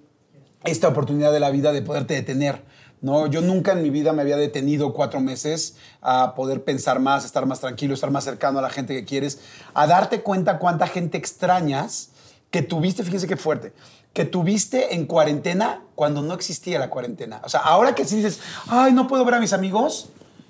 esta 0.64 0.88
oportunidad 0.88 1.32
de 1.32 1.40
la 1.40 1.50
vida 1.50 1.72
de 1.72 1.82
poderte 1.82 2.14
detener. 2.14 2.62
¿no? 3.00 3.26
Yo 3.26 3.40
nunca 3.40 3.72
en 3.72 3.82
mi 3.82 3.90
vida 3.90 4.12
me 4.12 4.22
había 4.22 4.36
detenido 4.36 4.92
cuatro 4.92 5.20
meses 5.20 5.76
a 6.00 6.34
poder 6.34 6.64
pensar 6.64 6.98
más, 6.98 7.24
estar 7.24 7.46
más 7.46 7.60
tranquilo, 7.60 7.94
estar 7.94 8.10
más 8.10 8.24
cercano 8.24 8.58
a 8.58 8.62
la 8.62 8.70
gente 8.70 8.94
que 8.94 9.04
quieres, 9.04 9.38
a 9.74 9.86
darte 9.86 10.22
cuenta 10.22 10.58
cuánta 10.58 10.86
gente 10.86 11.18
extrañas 11.18 12.10
que 12.50 12.62
tuviste, 12.62 13.02
fíjense 13.02 13.26
qué 13.26 13.36
fuerte, 13.36 13.72
que 14.16 14.24
tuviste 14.24 14.94
en 14.94 15.04
cuarentena 15.04 15.82
cuando 15.94 16.22
no 16.22 16.32
existía 16.32 16.78
la 16.78 16.88
cuarentena. 16.88 17.42
O 17.44 17.50
sea, 17.50 17.60
ahora 17.60 17.94
que 17.94 18.06
sí 18.06 18.16
dices, 18.16 18.40
ay, 18.66 18.94
no 18.94 19.08
puedo 19.08 19.22
ver 19.26 19.34
a 19.34 19.40
mis 19.40 19.52
amigos, 19.52 20.08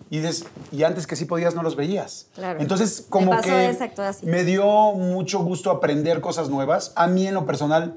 y 0.08 0.18
dices, 0.18 0.44
y 0.70 0.84
antes 0.84 1.08
que 1.08 1.16
sí 1.16 1.24
podías, 1.24 1.56
no 1.56 1.64
los 1.64 1.74
veías. 1.74 2.28
Claro. 2.36 2.60
Entonces, 2.60 3.00
Me 3.00 3.10
como 3.10 3.30
pasó 3.32 3.48
que 3.48 3.66
exacto 3.66 4.02
así. 4.04 4.24
me 4.24 4.44
dio 4.44 4.64
mucho 4.92 5.40
gusto 5.40 5.72
aprender 5.72 6.20
cosas 6.20 6.48
nuevas. 6.48 6.92
A 6.94 7.08
mí 7.08 7.26
en 7.26 7.34
lo 7.34 7.44
personal 7.44 7.94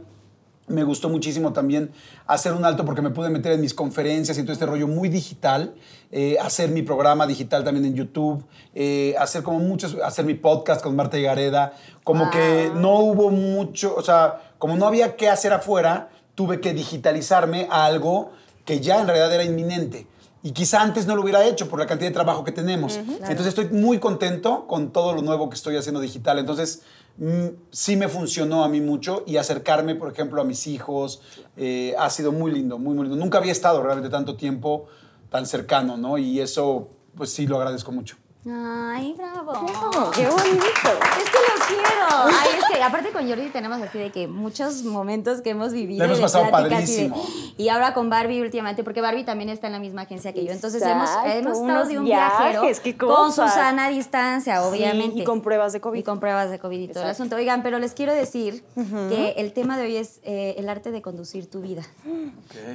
me 0.65 0.83
gustó 0.83 1.07
muchísimo 1.07 1.53
también 1.53 1.91
hacer 2.25 2.53
un 2.53 2.65
alto 2.65 2.83
porque 2.83 3.03
me 3.03 3.11
pude 3.11 3.29
meter 3.29 3.51
en 3.51 3.61
mis 3.61 3.75
conferencias 3.75 4.39
y 4.39 4.41
todo 4.41 4.53
este 4.53 4.65
rollo 4.65 4.87
muy 4.87 5.07
digital, 5.09 5.75
eh, 6.11 6.37
hacer 6.41 6.71
mi 6.71 6.81
programa 6.81 7.27
digital 7.27 7.63
también 7.63 7.85
en 7.85 7.93
YouTube, 7.93 8.43
eh, 8.73 9.13
hacer 9.19 9.43
como 9.43 9.59
muchos, 9.59 9.97
hacer 10.03 10.25
mi 10.25 10.33
podcast 10.33 10.81
con 10.81 10.95
Marta 10.95 11.19
y 11.19 11.23
Gareda, 11.23 11.73
como 12.03 12.31
que 12.31 12.71
no 12.73 12.99
hubo 13.01 13.29
mucho, 13.29 13.93
o 13.95 14.01
sea, 14.01 14.48
como 14.59 14.75
no 14.75 14.85
había 14.85 15.15
qué 15.15 15.29
hacer 15.29 15.53
afuera, 15.53 16.09
tuve 16.35 16.61
que 16.61 16.73
digitalizarme 16.73 17.67
a 17.71 17.85
algo 17.85 18.31
que 18.65 18.79
ya 18.79 19.01
en 19.01 19.07
realidad 19.07 19.33
era 19.33 19.43
inminente. 19.43 20.05
Y 20.43 20.51
quizá 20.51 20.81
antes 20.81 21.07
no 21.07 21.15
lo 21.15 21.23
hubiera 21.23 21.45
hecho 21.45 21.67
por 21.67 21.79
la 21.79 21.87
cantidad 21.87 22.09
de 22.09 22.13
trabajo 22.13 22.43
que 22.43 22.51
tenemos. 22.51 22.97
Entonces 22.97 23.47
estoy 23.47 23.69
muy 23.69 23.99
contento 23.99 24.67
con 24.67 24.91
todo 24.91 25.13
lo 25.13 25.21
nuevo 25.21 25.49
que 25.49 25.55
estoy 25.55 25.75
haciendo 25.75 25.99
digital. 25.99 26.39
Entonces 26.39 26.83
mm, 27.17 27.47
sí 27.71 27.95
me 27.97 28.07
funcionó 28.07 28.63
a 28.63 28.69
mí 28.69 28.79
mucho 28.79 29.23
y 29.25 29.37
acercarme, 29.37 29.95
por 29.95 30.11
ejemplo, 30.11 30.41
a 30.41 30.45
mis 30.45 30.67
hijos 30.67 31.21
eh, 31.57 31.93
ha 31.97 32.09
sido 32.09 32.31
muy 32.31 32.51
lindo, 32.51 32.77
muy, 32.77 32.93
muy 32.93 33.03
lindo. 33.07 33.17
Nunca 33.17 33.39
había 33.39 33.51
estado 33.51 33.81
realmente 33.81 34.09
tanto 34.09 34.37
tiempo 34.37 34.85
tan 35.29 35.45
cercano, 35.45 35.97
¿no? 35.97 36.17
Y 36.17 36.39
eso, 36.39 36.89
pues 37.15 37.31
sí, 37.31 37.47
lo 37.47 37.57
agradezco 37.57 37.91
mucho. 37.91 38.15
Ay, 38.51 39.13
bravo. 39.17 39.51
Oh, 39.51 40.11
¡Qué 40.11 40.25
bonito! 40.27 40.59
Es 40.63 41.29
que 41.29 41.39
los 41.47 41.67
quiero. 41.67 42.07
Ay, 42.25 42.49
es 42.57 42.65
que 42.77 42.81
aparte 42.81 43.09
con 43.11 43.27
Jordi 43.27 43.49
tenemos 43.49 43.81
así 43.81 43.97
de 43.99 44.11
que 44.11 44.27
muchos 44.27 44.83
momentos 44.83 45.41
que 45.41 45.51
hemos 45.51 45.71
vivido. 45.71 46.03
Hemos 46.03 46.17
de 46.17 46.23
pasado 46.23 46.45
así 46.45 46.53
de- 46.53 46.69
padrísimo. 46.69 47.25
y 47.57 47.69
ahora 47.69 47.93
con 47.93 48.09
Barbie 48.09 48.41
últimamente, 48.41 48.83
porque 48.83 49.01
Barbie 49.01 49.23
también 49.23 49.49
está 49.49 49.67
en 49.67 49.73
la 49.73 49.79
misma 49.79 50.03
agencia 50.03 50.33
que 50.33 50.43
yo. 50.45 50.51
Entonces 50.51 50.81
hemos, 50.81 51.09
Exacto, 51.09 51.29
hemos 51.29 51.57
estado 51.59 51.85
de 51.85 51.97
un 51.99 52.05
viajero 52.05 52.61
qué 52.83 52.97
con 52.97 53.09
cosas. 53.09 53.51
Susana 53.53 53.85
a 53.85 53.89
distancia, 53.89 54.59
Sí, 54.61 54.67
obviamente. 54.67 55.19
y 55.19 55.23
con 55.23 55.41
pruebas 55.41 55.73
de 55.73 55.81
COVID. 55.81 55.99
Y 55.99 56.03
con 56.03 56.19
pruebas 56.19 56.49
de 56.49 56.59
COVID 56.59 56.79
y 56.79 56.87
todo 56.87 57.03
el 57.03 57.09
asunto. 57.09 57.35
Oigan, 57.35 57.61
pero 57.61 57.77
les 57.79 57.93
quiero 57.93 58.13
decir 58.13 58.63
que 59.09 59.33
el 59.37 59.53
tema 59.53 59.77
de 59.77 59.83
hoy 59.85 59.95
es 59.97 60.19
eh, 60.23 60.55
el 60.57 60.69
arte 60.69 60.91
de 60.91 61.01
conducir 61.01 61.49
tu 61.49 61.61
vida. 61.61 61.83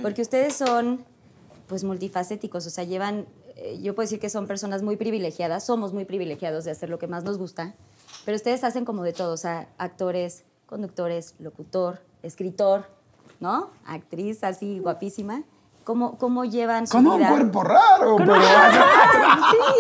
Porque 0.03 0.23
ustedes 0.23 0.55
son, 0.55 1.05
pues, 1.67 1.83
multifacéticos, 1.85 2.67
o 2.67 2.71
sea, 2.71 2.85
llevan, 2.85 3.27
yo 3.81 3.95
puedo 3.95 4.05
decir 4.05 4.21
que 4.21 4.31
son 4.31 4.47
personas 4.47 4.83
muy 4.83 4.97
privilegiadas, 4.97 5.65
somos 5.65 5.93
muy 5.93 6.05
privilegiados 6.05 6.65
de 6.65 6.71
hacer 6.71 6.89
lo 6.89 6.99
que 6.99 7.07
más 7.07 7.25
nos 7.25 7.39
gusta, 7.39 7.75
pero 8.25 8.37
ustedes 8.37 8.65
hacen 8.65 8.85
como 8.85 9.03
de 9.03 9.13
todo, 9.13 9.33
o 9.33 9.37
sea, 9.37 9.69
actores, 9.79 10.45
conductores, 10.67 11.35
locutor, 11.39 12.01
escritor, 12.23 12.87
¿no? 13.41 13.71
Actriz 13.85 14.43
así 14.45 14.79
guapísima. 14.79 15.45
¿Cómo, 15.85 16.17
cómo 16.19 16.45
llevan 16.47 16.87
su 16.87 16.97
Con 16.97 17.07
un 17.07 17.19
vida? 17.19 17.29
cuerpo 17.29 17.63
raro, 17.63 18.17
pero. 18.17 18.35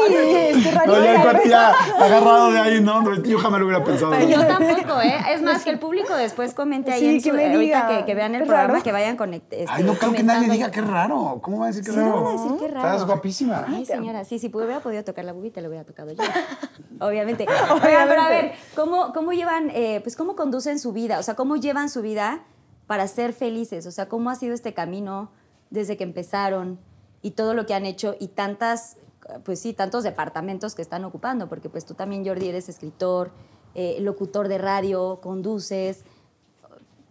Sí, 0.07 0.15
este 0.15 0.73
No, 0.87 1.03
ya 1.03 1.11
el 1.13 1.17
de 1.17 1.23
cuerpo 1.23 1.49
ya 1.49 1.71
agarrado 1.99 2.51
de 2.53 2.59
ahí, 2.59 2.81
no, 2.81 3.15
yo 3.23 3.39
jamás 3.39 3.61
lo 3.61 3.67
hubiera 3.67 3.83
pensado. 3.85 4.15
Yo 4.21 4.47
tampoco, 4.47 5.01
¿eh? 5.01 5.15
Es 5.33 5.43
más, 5.43 5.65
que 5.65 5.71
el 5.71 5.79
público 5.79 6.15
después 6.15 6.53
comente 6.55 6.93
ahí 6.93 7.01
Sí, 7.01 7.07
en 7.09 7.23
que 7.23 7.31
su, 7.31 7.37
me 7.37 7.45
ahorita 7.47 7.59
diga. 7.61 7.89
que, 7.99 8.05
que 8.05 8.15
vean 8.15 8.35
el 8.35 8.43
Qué 8.43 8.47
programa, 8.47 8.73
raro. 8.75 8.83
que 8.85 8.93
vayan 8.93 9.17
conect, 9.17 9.53
este, 9.53 9.67
Ay, 9.73 9.85
no 9.85 9.95
creo 9.95 10.13
que 10.13 10.23
nadie 10.23 10.49
diga 10.51 10.71
que 10.71 10.81
es 10.81 10.87
raro. 10.87 11.39
¿Cómo 11.43 11.59
va 11.61 11.65
a 11.65 11.69
decir 11.69 11.85
que 11.85 11.91
es 11.91 11.97
Sí, 11.97 12.03
raro? 12.03 12.23
van 12.23 12.27
a 12.39 12.43
decir 12.43 12.59
que 12.59 12.67
es 12.67 12.73
raro. 12.75 12.87
Estás 12.89 13.07
guapísima. 13.07 13.65
Ay, 13.69 13.87
señora, 13.87 14.25
sí, 14.25 14.39
si 14.39 14.49
hubiera 14.55 14.81
podido 14.81 15.05
tocar 15.05 15.25
la 15.25 15.33
bubi, 15.33 15.51
te 15.51 15.63
lo 15.63 15.69
hubiera 15.69 15.85
tocado 15.85 16.13
yo. 16.13 16.23
Obviamente. 17.01 17.47
Oigan, 17.73 18.09
pero 18.09 18.21
a 18.23 18.29
ver, 18.29 18.53
¿cómo, 18.77 19.13
cómo 19.13 19.33
llevan, 19.33 19.71
eh, 19.71 20.01
pues 20.03 20.17
cómo 20.17 20.37
conducen 20.37 20.79
su 20.79 20.93
vida? 20.93 21.19
O 21.19 21.23
sea, 21.23 21.35
¿cómo 21.35 21.57
llevan 21.57 21.89
su 21.89 22.03
vida 22.03 22.41
para 22.87 23.09
ser 23.09 23.33
felices? 23.33 23.87
O 23.87 23.91
sea, 23.91 24.09
¿cómo 24.09 24.31
ha 24.31 24.35
sido 24.35 24.55
este 24.55 24.75
camino 24.75 25.31
desde 25.75 25.97
que 25.97 26.05
empezaron 26.05 26.79
y 27.21 27.33
todo 27.33 27.53
lo 27.53 27.67
que 27.67 27.75
han 27.75 27.85
hecho 27.85 28.15
y 28.19 28.29
tantas, 28.29 28.97
pues 29.45 29.61
sí, 29.61 29.75
tantos 29.75 30.05
departamentos 30.05 30.75
que 30.75 30.83
están 30.83 31.05
ocupando? 31.05 31.49
Porque 31.49 31.69
pues 31.69 31.85
tú 31.85 31.95
también, 31.95 32.25
Jordi, 32.25 32.49
eres 32.49 32.69
escritor, 32.69 33.31
eh, 33.75 33.99
locutor 34.01 34.49
de 34.49 34.59
radio, 34.59 35.21
conduces, 35.21 36.05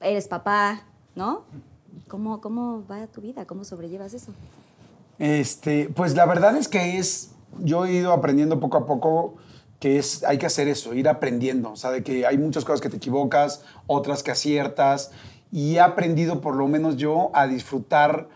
eres 0.01 0.27
papá, 0.27 0.83
¿no? 1.15 1.43
¿Cómo, 2.07 2.41
¿Cómo 2.41 2.83
va 2.89 3.05
tu 3.07 3.21
vida? 3.21 3.45
¿Cómo 3.45 3.63
sobrellevas 3.63 4.13
eso? 4.13 4.31
Este, 5.19 5.89
pues 5.93 6.15
la 6.15 6.25
verdad 6.25 6.57
es 6.57 6.67
que 6.67 6.97
es, 6.97 7.31
yo 7.59 7.85
he 7.85 7.93
ido 7.93 8.13
aprendiendo 8.13 8.59
poco 8.59 8.77
a 8.77 8.85
poco 8.85 9.35
que 9.79 9.99
es, 9.99 10.23
hay 10.23 10.37
que 10.37 10.45
hacer 10.45 10.69
eso, 10.69 10.93
ir 10.93 11.09
aprendiendo, 11.09 11.71
o 11.71 11.75
sea, 11.75 11.91
de 11.91 12.03
que 12.03 12.25
hay 12.25 12.37
muchas 12.37 12.63
cosas 12.63 12.79
que 12.79 12.89
te 12.89 12.95
equivocas, 12.95 13.63
otras 13.85 14.23
que 14.23 14.31
aciertas, 14.31 15.11
y 15.51 15.75
he 15.75 15.81
aprendido 15.81 16.41
por 16.41 16.55
lo 16.55 16.67
menos 16.67 16.97
yo 16.97 17.29
a 17.33 17.47
disfrutar 17.47 18.29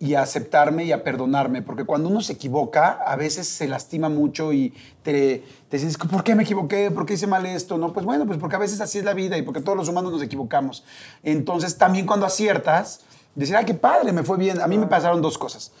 y 0.00 0.14
a 0.14 0.22
aceptarme 0.22 0.84
y 0.84 0.92
a 0.92 1.02
perdonarme, 1.02 1.60
porque 1.62 1.84
cuando 1.84 2.08
uno 2.08 2.20
se 2.20 2.34
equivoca, 2.34 2.90
a 3.04 3.16
veces 3.16 3.48
se 3.48 3.66
lastima 3.66 4.08
mucho 4.08 4.52
y 4.52 4.72
te, 5.02 5.44
te 5.68 5.76
dices, 5.76 5.98
¿por 5.98 6.22
qué 6.22 6.36
me 6.36 6.44
equivoqué? 6.44 6.90
¿Por 6.92 7.04
qué 7.04 7.14
hice 7.14 7.26
mal 7.26 7.44
esto? 7.46 7.78
No, 7.78 7.92
pues 7.92 8.06
bueno, 8.06 8.24
pues 8.24 8.38
porque 8.38 8.56
a 8.56 8.60
veces 8.60 8.80
así 8.80 8.98
es 8.98 9.04
la 9.04 9.14
vida 9.14 9.36
y 9.36 9.42
porque 9.42 9.60
todos 9.60 9.76
los 9.76 9.88
humanos 9.88 10.12
nos 10.12 10.22
equivocamos. 10.22 10.84
Entonces, 11.24 11.78
también 11.78 12.06
cuando 12.06 12.26
aciertas, 12.26 13.00
decir, 13.34 13.56
ay, 13.56 13.64
qué 13.64 13.74
padre, 13.74 14.12
me 14.12 14.22
fue 14.22 14.36
bien. 14.36 14.60
A 14.60 14.68
mí 14.68 14.78
me 14.78 14.86
pasaron 14.86 15.20
dos 15.20 15.36
cosas. 15.36 15.72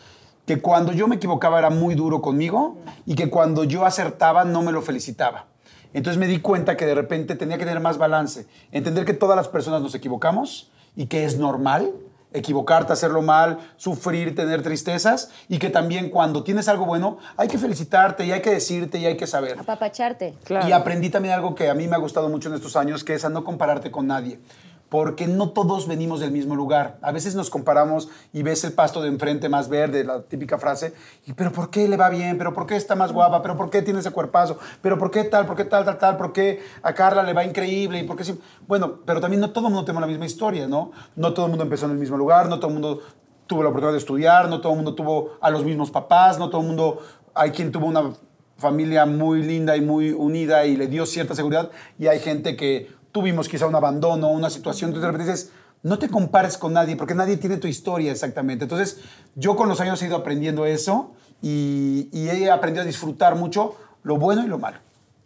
Que 0.46 0.60
cuando 0.60 0.92
yo 0.92 1.06
me 1.06 1.16
equivocaba 1.16 1.58
era 1.58 1.70
muy 1.70 1.94
duro 1.94 2.20
conmigo 2.20 2.78
y 3.06 3.14
que 3.14 3.30
cuando 3.30 3.64
yo 3.64 3.84
acertaba 3.84 4.44
no 4.44 4.62
me 4.62 4.72
lo 4.72 4.82
felicitaba. 4.82 5.46
Entonces 5.92 6.18
me 6.18 6.26
di 6.26 6.40
cuenta 6.40 6.76
que 6.76 6.86
de 6.86 6.94
repente 6.94 7.34
tenía 7.34 7.56
que 7.58 7.64
tener 7.64 7.80
más 7.80 7.98
balance, 7.98 8.46
entender 8.72 9.04
que 9.04 9.14
todas 9.14 9.36
las 9.36 9.48
personas 9.48 9.80
nos 9.80 9.94
equivocamos 9.94 10.70
y 10.96 11.06
que 11.06 11.24
es 11.24 11.38
normal 11.38 11.92
equivocarte, 12.32 12.92
hacerlo 12.92 13.22
mal, 13.22 13.58
sufrir, 13.76 14.34
tener 14.34 14.62
tristezas 14.62 15.30
y 15.48 15.58
que 15.58 15.70
también 15.70 16.10
cuando 16.10 16.44
tienes 16.44 16.68
algo 16.68 16.84
bueno 16.84 17.18
hay 17.36 17.48
que 17.48 17.58
felicitarte 17.58 18.24
y 18.24 18.32
hay 18.32 18.42
que 18.42 18.50
decirte 18.50 18.98
y 18.98 19.06
hay 19.06 19.16
que 19.16 19.26
saber. 19.26 19.58
Apapacharte. 19.58 20.34
Y 20.66 20.72
aprendí 20.72 21.10
también 21.10 21.34
algo 21.34 21.54
que 21.54 21.68
a 21.68 21.74
mí 21.74 21.88
me 21.88 21.96
ha 21.96 21.98
gustado 21.98 22.28
mucho 22.28 22.48
en 22.48 22.54
estos 22.54 22.76
años, 22.76 23.04
que 23.04 23.14
es 23.14 23.24
a 23.24 23.30
no 23.30 23.44
compararte 23.44 23.90
con 23.90 24.06
nadie. 24.06 24.38
Porque 24.88 25.26
no 25.26 25.50
todos 25.50 25.86
venimos 25.86 26.20
del 26.20 26.30
mismo 26.30 26.56
lugar. 26.56 26.98
A 27.02 27.12
veces 27.12 27.34
nos 27.34 27.50
comparamos 27.50 28.08
y 28.32 28.42
ves 28.42 28.64
el 28.64 28.72
pasto 28.72 29.02
de 29.02 29.08
enfrente 29.08 29.48
más 29.48 29.68
verde, 29.68 30.04
la 30.04 30.22
típica 30.22 30.58
frase, 30.58 30.94
y 31.26 31.34
pero 31.34 31.52
¿por 31.52 31.70
qué 31.70 31.86
le 31.88 31.96
va 31.96 32.08
bien? 32.08 32.38
¿Pero 32.38 32.54
por 32.54 32.66
qué 32.66 32.76
está 32.76 32.94
más 32.94 33.12
guapa? 33.12 33.42
¿Pero 33.42 33.56
por 33.56 33.70
qué 33.70 33.82
tiene 33.82 34.00
ese 34.00 34.10
cuerpazo? 34.10 34.58
¿Pero 34.80 34.98
por 34.98 35.10
qué 35.10 35.24
tal? 35.24 35.46
¿Por 35.46 35.56
qué 35.56 35.64
tal, 35.64 35.84
tal, 35.84 35.98
tal? 35.98 36.16
¿Por 36.16 36.32
qué 36.32 36.60
a 36.82 36.94
Carla 36.94 37.22
le 37.22 37.34
va 37.34 37.44
increíble? 37.44 37.98
¿Y 37.98 38.04
por 38.04 38.16
qué 38.16 38.24
sí? 38.24 38.38
Bueno, 38.66 39.00
pero 39.04 39.20
también 39.20 39.40
no 39.40 39.50
todo 39.50 39.66
el 39.66 39.72
mundo 39.74 39.84
tenemos 39.84 40.02
la 40.02 40.08
misma 40.08 40.26
historia, 40.26 40.66
¿no? 40.66 40.92
No 41.16 41.34
todo 41.34 41.46
el 41.46 41.50
mundo 41.50 41.64
empezó 41.64 41.86
en 41.86 41.92
el 41.92 41.98
mismo 41.98 42.16
lugar, 42.16 42.48
no 42.48 42.58
todo 42.58 42.68
el 42.68 42.74
mundo 42.74 43.02
tuvo 43.46 43.62
la 43.62 43.70
oportunidad 43.70 43.92
de 43.92 43.98
estudiar, 43.98 44.48
no 44.48 44.60
todo 44.60 44.72
el 44.72 44.76
mundo 44.76 44.94
tuvo 44.94 45.32
a 45.40 45.50
los 45.50 45.64
mismos 45.64 45.90
papás, 45.90 46.38
no 46.38 46.50
todo 46.50 46.60
el 46.60 46.66
mundo, 46.66 47.00
hay 47.34 47.50
quien 47.50 47.72
tuvo 47.72 47.86
una 47.86 48.12
familia 48.58 49.06
muy 49.06 49.42
linda 49.42 49.76
y 49.76 49.80
muy 49.80 50.10
unida 50.10 50.66
y 50.66 50.76
le 50.76 50.88
dio 50.88 51.06
cierta 51.06 51.34
seguridad 51.34 51.70
y 51.98 52.08
hay 52.08 52.18
gente 52.18 52.56
que 52.56 52.90
tuvimos 53.12 53.48
quizá 53.48 53.66
un 53.66 53.74
abandono, 53.74 54.28
una 54.28 54.50
situación, 54.50 54.90
entonces 54.90 55.06
de 55.06 55.12
repente 55.12 55.32
dices, 55.32 55.52
no 55.82 55.98
te 55.98 56.08
compares 56.08 56.58
con 56.58 56.72
nadie 56.72 56.96
porque 56.96 57.14
nadie 57.14 57.36
tiene 57.36 57.56
tu 57.56 57.66
historia 57.66 58.12
exactamente. 58.12 58.64
Entonces 58.64 59.00
yo 59.34 59.56
con 59.56 59.68
los 59.68 59.80
años 59.80 60.02
he 60.02 60.06
ido 60.06 60.16
aprendiendo 60.16 60.66
eso 60.66 61.14
y, 61.40 62.08
y 62.12 62.28
he 62.28 62.50
aprendido 62.50 62.82
a 62.82 62.86
disfrutar 62.86 63.36
mucho 63.36 63.76
lo 64.02 64.16
bueno 64.16 64.44
y 64.44 64.48
lo 64.48 64.58
malo. 64.58 64.78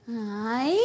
Ay, 0.08 0.76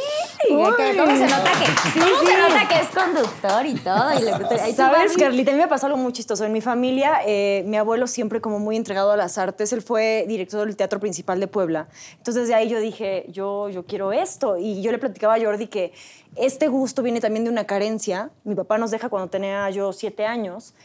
¿cómo 0.47 0.75
se 0.75 0.93
nota 0.93 1.51
que, 1.57 1.99
¿cómo 1.99 2.19
se 2.23 2.37
nota 2.37 2.67
que 2.67 2.79
es 2.81 2.87
conductor 2.89 3.65
y 3.65 3.73
todo? 3.73 4.13
Y 4.13 4.73
¿Sabes. 4.73 5.17
Carlita? 5.17 5.51
A 5.51 5.55
mí 5.55 5.59
me 5.59 5.67
pasó 5.67 5.87
algo 5.87 5.97
muy 5.97 6.13
chistoso. 6.13 6.45
En 6.45 6.51
mi 6.51 6.61
familia, 6.61 7.21
eh, 7.25 7.63
mi 7.65 7.77
abuelo 7.77 8.05
siempre 8.05 8.41
como 8.41 8.59
muy 8.59 8.75
entregado 8.75 9.11
a 9.11 9.17
las 9.17 9.39
artes. 9.39 9.73
Él 9.73 9.81
fue 9.81 10.25
director 10.27 10.67
del 10.67 10.75
Teatro 10.75 10.99
Principal 10.99 11.39
de 11.39 11.47
Puebla. 11.47 11.87
Entonces 12.17 12.47
de 12.47 12.53
ahí 12.53 12.69
yo 12.69 12.79
dije, 12.79 13.25
yo, 13.29 13.69
yo 13.69 13.87
quiero 13.87 14.11
esto. 14.11 14.57
Y 14.57 14.83
yo 14.83 14.91
le 14.91 14.99
platicaba 14.99 15.33
a 15.33 15.39
Jordi 15.39 15.65
que 15.65 15.93
este 16.35 16.67
gusto 16.67 17.01
viene 17.01 17.19
también 17.19 17.43
de 17.43 17.49
una 17.49 17.65
carencia. 17.65 18.29
Mi 18.43 18.53
papá 18.53 18.77
nos 18.77 18.91
deja 18.91 19.09
cuando 19.09 19.29
tenía 19.31 19.67
yo 19.71 19.93
siete 19.93 20.27
años. 20.27 20.75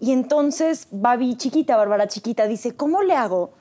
Y 0.00 0.12
entonces 0.12 0.88
Babi 0.90 1.36
chiquita, 1.36 1.76
Bárbara 1.76 2.08
chiquita, 2.08 2.46
dice, 2.46 2.74
¿cómo 2.74 3.02
le 3.02 3.14
hago 3.14 3.52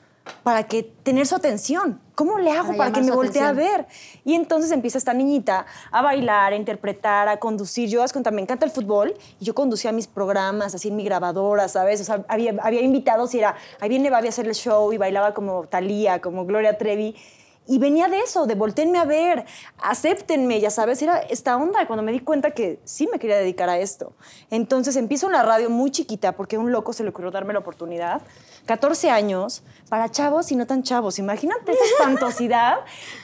para 0.43 0.63
que 0.63 0.83
tener 0.83 1.25
su 1.27 1.35
atención? 1.35 1.99
¿Cómo 2.15 2.37
le 2.37 2.51
hago 2.51 2.69
Para 2.69 2.77
para, 2.77 2.91
que 2.91 3.01
me 3.01 3.11
voltee 3.11 3.41
a 3.41 3.53
ver? 3.53 3.87
Y 4.23 4.35
entonces 4.35 4.71
empieza 4.71 4.97
esta 4.97 5.13
niñita 5.13 5.65
a 5.91 6.01
bailar, 6.01 6.53
a 6.53 6.55
interpretar, 6.55 7.27
a 7.27 7.37
conducir. 7.37 7.89
Yo, 7.89 8.03
me 8.31 8.41
encanta 8.41 8.65
el 8.65 8.71
fútbol 8.71 9.15
y 9.39 9.45
yo 9.45 9.55
conducía 9.55 9.91
mis 9.91 10.07
programas 10.07 10.75
así 10.75 10.89
en 10.89 10.95
mi 10.95 11.03
grabadora, 11.03 11.67
¿sabes? 11.67 12.01
O 12.01 12.03
sea, 12.03 12.23
había, 12.27 12.53
había 12.61 12.81
invitados 12.81 13.33
y 13.33 13.39
era, 13.39 13.55
ahí 13.79 13.89
viene 13.89 14.09
Babi 14.09 14.27
a 14.27 14.29
hacer 14.29 14.47
el 14.47 14.55
show 14.55 14.93
y 14.93 14.97
bailaba 14.97 15.33
como 15.33 15.63
Thalía, 15.67 16.21
como 16.21 16.45
Gloria 16.45 16.77
Trevi. 16.77 17.15
Y 17.67 17.77
venía 17.77 18.07
de 18.07 18.19
eso, 18.19 18.47
de 18.47 18.55
volteenme 18.55 18.97
a 18.97 19.05
ver, 19.05 19.45
acéptenme, 19.81 20.59
ya 20.59 20.71
sabes, 20.71 21.01
era 21.01 21.19
esta 21.19 21.55
onda 21.55 21.85
cuando 21.85 22.03
me 22.03 22.11
di 22.11 22.19
cuenta 22.19 22.51
que 22.51 22.79
sí 22.83 23.07
me 23.07 23.19
quería 23.19 23.37
dedicar 23.37 23.69
a 23.69 23.77
esto. 23.77 24.13
Entonces 24.49 24.95
empiezo 24.95 25.27
en 25.27 25.33
la 25.33 25.43
radio 25.43 25.69
muy 25.69 25.91
chiquita 25.91 26.33
porque 26.33 26.55
a 26.55 26.59
un 26.59 26.71
loco 26.71 26.91
se 26.91 27.03
le 27.03 27.09
ocurrió 27.09 27.31
darme 27.31 27.53
la 27.53 27.59
oportunidad. 27.59 28.23
14 28.65 29.09
años, 29.09 29.63
para 29.89 30.09
chavos 30.09 30.51
y 30.51 30.55
no 30.55 30.65
tan 30.65 30.83
chavos, 30.83 31.19
imagínate 31.19 31.71
esa 31.71 31.83
espantosidad. 31.83 32.77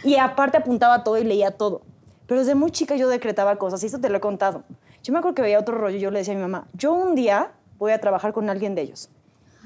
Y 0.03 0.17
aparte 0.17 0.57
apuntaba 0.57 1.03
todo 1.03 1.17
y 1.17 1.23
leía 1.23 1.51
todo. 1.51 1.81
Pero 2.27 2.41
desde 2.41 2.55
muy 2.55 2.71
chica 2.71 2.95
yo 2.95 3.07
decretaba 3.07 3.55
cosas, 3.57 3.81
y 3.83 3.85
esto 3.85 3.99
te 3.99 4.09
lo 4.09 4.17
he 4.17 4.21
contado. 4.21 4.63
Yo 5.03 5.13
me 5.13 5.19
acuerdo 5.19 5.35
que 5.35 5.41
veía 5.41 5.59
otro 5.59 5.77
rollo 5.77 5.95
y 5.95 5.99
yo 6.01 6.11
le 6.11 6.19
decía 6.19 6.33
a 6.33 6.35
mi 6.35 6.41
mamá, 6.41 6.67
yo 6.73 6.93
un 6.93 7.15
día 7.15 7.51
voy 7.77 7.93
a 7.93 8.01
trabajar 8.01 8.33
con 8.33 8.49
alguien 8.49 8.75
de 8.75 8.81
ellos. 8.81 9.09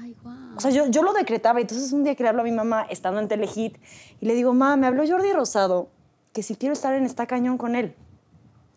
Ay. 0.00 0.16
O 0.56 0.60
sea, 0.60 0.70
yo, 0.70 0.86
yo 0.86 1.02
lo 1.02 1.12
decretaba. 1.12 1.58
y 1.58 1.62
Entonces, 1.62 1.92
un 1.92 2.04
día 2.04 2.14
que 2.14 2.22
le 2.22 2.28
hablo 2.28 2.42
a 2.42 2.44
mi 2.44 2.52
mamá, 2.52 2.86
estando 2.88 3.20
en 3.20 3.26
Telehit, 3.26 3.78
y 4.20 4.26
le 4.26 4.34
digo, 4.34 4.52
mamá, 4.52 4.76
me 4.76 4.86
habló 4.86 5.02
Jordi 5.06 5.32
Rosado, 5.32 5.88
que 6.32 6.42
si 6.42 6.54
quiero 6.56 6.72
estar 6.72 6.94
en 6.94 7.04
esta 7.04 7.26
cañón 7.26 7.58
con 7.58 7.74
él. 7.74 7.94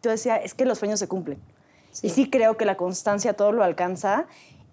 Yo 0.02 0.12
decía, 0.12 0.38
es 0.38 0.54
que 0.54 0.66
los 0.66 0.80
sueños 0.80 1.00
se 1.00 1.08
cumplen. 1.08 1.40
Y 2.02 2.10
sí 2.10 2.30
creo 2.30 2.58
que 2.58 2.66
la 2.66 2.75
constancia 2.75 3.34
todo 3.34 3.52
lo 3.52 3.64
alcanza. 3.64 4.25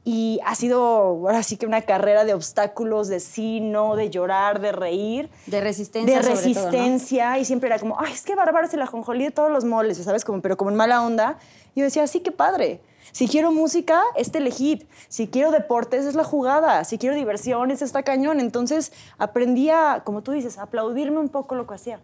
Y 0.04 0.40
ha 0.44 0.56
sido 0.56 0.80
ahora 0.82 1.44
sí 1.44 1.56
que 1.56 1.64
una 1.64 1.82
carrera 1.82 2.24
de 2.24 2.34
obstáculos, 2.34 3.06
de 3.06 3.20
sí, 3.20 3.60
no, 3.60 3.94
de 3.94 4.10
llorar, 4.10 4.60
de 4.60 4.72
reír. 4.72 5.30
De 5.46 5.60
resistencia 5.60 6.16
De 6.18 6.22
sobre 6.24 6.34
todo, 6.34 6.64
¿no? 6.64 6.70
resistencia. 6.70 7.38
Y 7.38 7.44
siempre 7.44 7.68
era 7.68 7.78
como, 7.78 7.98
ay, 8.00 8.12
es 8.12 8.22
que 8.22 8.34
Bárbara 8.34 8.66
es 8.66 8.74
el 8.74 8.82
ajonjolí 8.82 9.24
de 9.24 9.30
todos 9.30 9.50
los 9.50 9.64
moles, 9.64 9.98
¿sabes? 9.98 10.24
Como, 10.24 10.42
pero 10.42 10.56
como 10.56 10.70
en 10.70 10.76
mala 10.76 11.02
onda. 11.02 11.38
Y 11.74 11.80
yo 11.80 11.84
decía, 11.84 12.06
sí, 12.08 12.20
qué 12.20 12.32
padre. 12.32 12.80
Si 13.12 13.28
quiero 13.28 13.52
música, 13.52 14.02
es 14.16 14.32
Telehit. 14.32 14.88
Si 15.08 15.28
quiero 15.28 15.52
deportes, 15.52 16.04
es 16.04 16.14
la 16.14 16.24
jugada. 16.24 16.82
Si 16.84 16.98
quiero 16.98 17.14
diversión, 17.14 17.70
es 17.70 17.82
esta 17.82 18.02
cañón. 18.02 18.40
Entonces 18.40 18.92
aprendí 19.18 19.70
a, 19.70 20.02
como 20.04 20.22
tú 20.22 20.32
dices, 20.32 20.58
a 20.58 20.62
aplaudirme 20.62 21.18
un 21.18 21.28
poco 21.28 21.54
lo 21.54 21.66
que 21.66 21.74
hacía. 21.74 22.00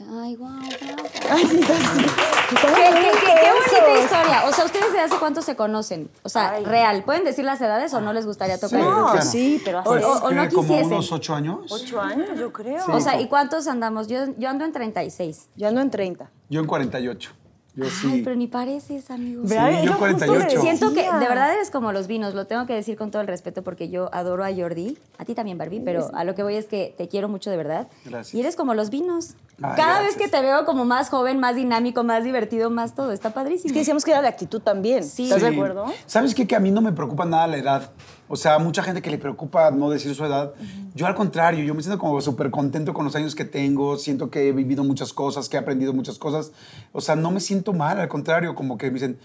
Ay, 0.00 0.36
guau, 0.36 0.52
guau. 0.52 1.06
Ay, 1.30 1.44
sí, 1.44 1.56
sí. 1.58 1.62
¿Qué, 1.62 2.54
Estamos 2.54 2.78
qué, 2.78 2.90
muy 2.92 3.00
qué- 3.02 3.34
qué 3.42 3.50
bonita 3.52 4.00
historia. 4.04 4.44
O 4.46 4.52
sea, 4.52 4.64
¿ustedes 4.64 4.86
desde 4.86 5.00
hace 5.00 5.16
cuánto 5.18 5.42
se 5.42 5.56
conocen? 5.56 6.08
O 6.22 6.28
sea, 6.28 6.50
Ay. 6.52 6.64
real. 6.64 7.02
¿Pueden 7.04 7.24
decir 7.24 7.44
las 7.44 7.60
edades 7.60 7.92
o 7.94 8.00
no 8.00 8.12
les 8.12 8.24
gustaría 8.24 8.58
tocar? 8.60 8.78
No, 8.80 9.08
ese 9.08 9.18
tema? 9.18 9.22
sí, 9.30 9.62
pero 9.64 9.78
hace 9.80 9.88
O- 9.88 9.92
o- 9.92 10.18
o 10.26 10.30
no 10.30 10.42
Creo 10.46 10.52
como 10.54 10.78
unos 10.78 11.10
ocho 11.12 11.34
años. 11.34 11.58
ocho 11.70 12.00
años, 12.00 12.28
yo 12.38 12.52
creo. 12.52 12.84
O 12.92 13.00
sea, 13.00 13.20
¿y 13.20 13.26
cuántos 13.26 13.66
andamos? 13.66 14.06
Yo, 14.06 14.18
yo 14.38 14.48
ando 14.48 14.64
en 14.64 14.72
36. 14.72 15.48
Yo 15.56 15.66
ando 15.68 15.80
en 15.80 15.90
30. 15.90 16.30
Yo 16.48 16.60
en 16.60 16.66
48. 16.66 17.32
Yo 17.78 17.84
Ay, 17.84 17.90
sí. 17.90 18.20
pero 18.24 18.34
ni 18.34 18.48
pareces, 18.48 19.08
amigo. 19.10 19.42
Yo 19.44 19.54
Yo 19.54 19.92
justo 19.92 19.98
48. 19.98 20.48
le 20.56 20.60
Siento 20.60 20.92
que 20.92 21.02
de 21.02 21.28
verdad 21.28 21.54
eres 21.54 21.70
como 21.70 21.92
los 21.92 22.08
vinos, 22.08 22.34
lo 22.34 22.46
tengo 22.48 22.66
que 22.66 22.74
decir 22.74 22.96
con 22.96 23.12
todo 23.12 23.22
el 23.22 23.28
respeto 23.28 23.62
porque 23.62 23.88
yo 23.88 24.10
adoro 24.12 24.44
a 24.44 24.48
Jordi, 24.52 24.98
a 25.16 25.24
ti 25.24 25.34
también 25.36 25.58
Barbie, 25.58 25.80
pero 25.80 26.10
a 26.12 26.24
lo 26.24 26.34
que 26.34 26.42
voy 26.42 26.56
es 26.56 26.66
que 26.66 26.92
te 26.98 27.06
quiero 27.06 27.28
mucho 27.28 27.50
de 27.50 27.56
verdad. 27.56 27.86
Gracias. 28.04 28.34
Y 28.34 28.40
eres 28.40 28.56
como 28.56 28.74
los 28.74 28.90
vinos. 28.90 29.34
Ay, 29.62 29.72
Cada 29.76 30.00
vez 30.02 30.16
que 30.16 30.26
te 30.26 30.40
veo 30.40 30.64
como 30.64 30.84
más 30.84 31.08
joven, 31.08 31.38
más 31.38 31.54
dinámico, 31.54 32.02
más 32.02 32.24
divertido, 32.24 32.68
más 32.68 32.94
todo, 32.96 33.12
está 33.12 33.30
padrísimo. 33.30 33.66
Es 33.68 33.72
que 33.72 33.78
decíamos 33.78 34.04
que 34.04 34.10
era 34.10 34.22
de 34.22 34.28
actitud 34.28 34.60
también. 34.60 35.04
Sí. 35.04 35.24
¿Estás 35.24 35.42
de 35.42 35.48
Sí. 35.50 35.54
acuerdo? 35.54 35.86
¿Sabes 36.06 36.34
qué? 36.34 36.46
Que 36.48 36.56
a 36.56 36.60
mí 36.60 36.72
no 36.72 36.80
me 36.80 36.90
preocupa 36.92 37.24
nada 37.26 37.46
la 37.46 37.58
edad. 37.58 37.90
O 38.28 38.36
sea, 38.36 38.58
mucha 38.58 38.82
gente 38.82 39.02
que 39.02 39.10
le 39.10 39.18
preocupa 39.18 39.70
no 39.70 39.90
decir 39.90 40.14
su 40.14 40.24
edad. 40.24 40.52
Yo 40.94 41.06
al 41.06 41.14
contrario, 41.14 41.64
yo 41.64 41.74
me 41.74 41.82
siento 41.82 41.98
como 41.98 42.20
súper 42.20 42.50
contento 42.50 42.92
con 42.92 43.04
los 43.04 43.16
años 43.16 43.34
que 43.34 43.44
tengo. 43.44 43.96
Siento 43.96 44.30
que 44.30 44.48
he 44.48 44.52
vivido 44.52 44.84
muchas 44.84 45.12
cosas, 45.12 45.48
que 45.48 45.56
he 45.56 45.60
aprendido 45.60 45.92
muchas 45.92 46.18
cosas. 46.18 46.52
O 46.92 47.00
sea, 47.00 47.16
no 47.16 47.30
me 47.30 47.40
siento 47.40 47.72
mal, 47.72 47.98
al 48.00 48.08
contrario, 48.08 48.54
como 48.54 48.76
que 48.76 48.88
me 48.88 48.94
dicen, 48.94 49.18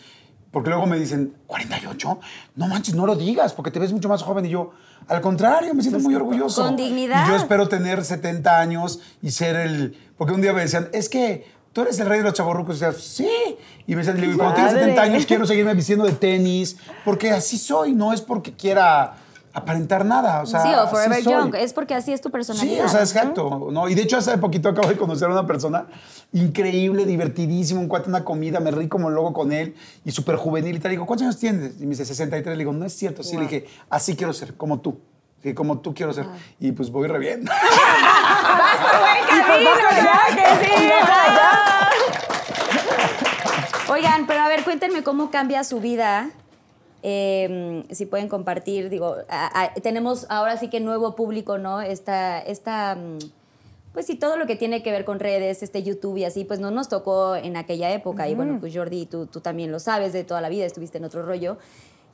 Porque 0.51 0.69
luego 0.69 0.85
me 0.85 0.99
dicen, 0.99 1.33
¿48? 1.47 2.19
No 2.55 2.67
manches, 2.67 2.93
no 2.93 3.07
lo 3.07 3.15
digas, 3.15 3.53
porque 3.53 3.71
te 3.71 3.79
ves 3.79 3.91
mucho 3.91 4.07
más 4.07 4.21
joven. 4.21 4.45
Y 4.45 4.49
yo, 4.49 4.71
al 5.07 5.19
contrario, 5.19 5.73
me 5.73 5.81
siento 5.81 5.99
muy 5.99 6.13
orgulloso. 6.13 6.63
Con 6.63 6.75
dignidad. 6.75 7.25
Y 7.25 7.29
yo 7.29 7.35
espero 7.35 7.67
tener 7.67 8.05
70 8.05 8.59
años 8.59 8.99
y 9.23 9.31
ser 9.31 9.55
el... 9.55 9.97
Porque 10.15 10.31
un 10.31 10.41
día 10.41 10.53
me 10.53 10.61
decían, 10.61 10.89
es 10.93 11.09
que 11.09 11.51
tú 11.73 11.81
eres 11.81 11.99
el 11.99 12.07
rey 12.07 12.19
de 12.19 12.23
los 12.25 12.33
chavorrucos. 12.33 12.77
Y 12.77 12.79
yo, 12.81 12.93
sí. 12.93 13.29
Y 13.85 13.95
me 13.95 13.97
decían, 13.97 14.15
le 14.15 14.27
digo, 14.27 14.33
"Y 14.35 14.37
cuando 14.37 14.55
tenga 14.55 14.67
Padre. 14.69 14.81
70 14.81 15.01
años 15.01 15.25
quiero 15.25 15.45
seguirme 15.45 15.73
vistiendo 15.73 16.05
de 16.05 16.13
tenis, 16.13 16.77
porque 17.03 17.31
así 17.31 17.57
soy, 17.57 17.93
no 17.93 18.13
es 18.13 18.21
porque 18.21 18.53
quiera 18.53 19.15
aparentar 19.53 20.03
nada. 20.03 20.41
O 20.41 20.45
sea, 20.45 20.63
sí, 20.63 20.69
o 20.73 20.87
Forever. 20.87 21.23
Young. 21.23 21.55
Es 21.55 21.73
porque 21.73 21.93
así 21.93 22.11
es 22.11 22.21
tu 22.21 22.31
personalidad. 22.31 22.75
Sí, 22.75 22.81
o 22.81 22.89
sea, 22.89 23.01
es 23.03 23.11
exacto. 23.11 23.69
¿no? 23.71 23.87
Y 23.87 23.93
de 23.95 24.01
hecho, 24.01 24.17
hace 24.17 24.37
poquito 24.39 24.69
acabo 24.69 24.87
de 24.87 24.97
conocer 24.97 25.27
a 25.29 25.31
una 25.31 25.45
persona 25.45 25.85
increíble, 26.31 27.05
divertidísimo, 27.05 27.79
un 27.79 27.87
cuate, 27.87 28.09
una 28.09 28.23
comida, 28.23 28.59
me 28.59 28.71
reí 28.71 28.87
como 28.87 29.09
loco 29.11 29.33
con 29.33 29.51
él 29.51 29.75
y 30.03 30.11
súper 30.11 30.37
juvenil 30.37 30.75
y. 30.75 30.79
Le 30.79 30.89
digo, 30.89 31.05
¿cuántos 31.05 31.25
años 31.25 31.37
tienes? 31.37 31.75
Y 31.79 31.83
me 31.83 31.91
dice 31.91 32.05
63. 32.05 32.57
Le 32.57 32.61
digo, 32.61 32.73
no 32.73 32.85
es 32.85 32.93
cierto. 32.93 33.23
Sí, 33.23 33.35
le 33.35 33.43
dije, 33.43 33.65
así 33.89 34.15
quiero 34.15 34.33
ser, 34.33 34.55
como 34.55 34.79
tú. 34.79 34.99
Que 35.43 35.53
como 35.53 35.79
tú 35.79 35.93
quiero 35.93 36.13
ser. 36.13 36.25
Y 36.59 36.71
pues 36.71 36.89
voy 36.89 37.07
re 37.07 37.19
bien. 37.19 37.43
¡Vas 37.45 38.77
por 38.79 38.99
buen 39.01 39.25
camino! 39.45 39.69
¡Claro 39.89 40.35
que 40.35 40.65
sí! 40.65 40.71
Oigan, 43.91 44.25
pero 44.25 44.41
a 44.41 44.47
ver, 44.47 44.63
cuéntenme 44.63 45.03
cómo 45.03 45.29
cambia 45.29 45.63
su 45.63 45.79
vida. 45.79 46.31
Eh, 47.03 47.83
si 47.91 48.05
pueden 48.05 48.29
compartir, 48.29 48.89
digo, 48.89 49.17
a- 49.29 49.61
a- 49.63 49.73
tenemos 49.75 50.25
ahora 50.29 50.55
sí 50.57 50.69
que 50.69 50.79
nuevo 50.79 51.15
público, 51.15 51.57
¿no? 51.57 51.81
Esta, 51.81 52.39
esta, 52.39 52.95
mm, 52.95 53.17
pues 53.91 54.05
sí, 54.05 54.15
todo 54.15 54.37
lo 54.37 54.47
que 54.47 54.55
tiene 54.55 54.81
que 54.81 54.91
ver 54.91 55.03
con 55.03 55.19
redes, 55.19 55.61
este 55.61 55.83
YouTube 55.83 56.17
y 56.17 56.23
así, 56.23 56.45
pues 56.45 56.59
no 56.61 56.71
nos 56.71 56.87
tocó 56.87 57.35
en 57.35 57.57
aquella 57.57 57.91
época. 57.91 58.29
Y 58.29 58.35
bueno, 58.35 58.57
pues 58.61 58.73
Jordi, 58.73 59.05
tú, 59.05 59.25
tú 59.25 59.41
también 59.41 59.71
lo 59.71 59.79
sabes 59.79 60.13
de 60.13 60.23
toda 60.23 60.39
la 60.39 60.47
vida, 60.47 60.65
estuviste 60.65 60.97
en 60.97 61.03
otro 61.03 61.23
rollo. 61.25 61.57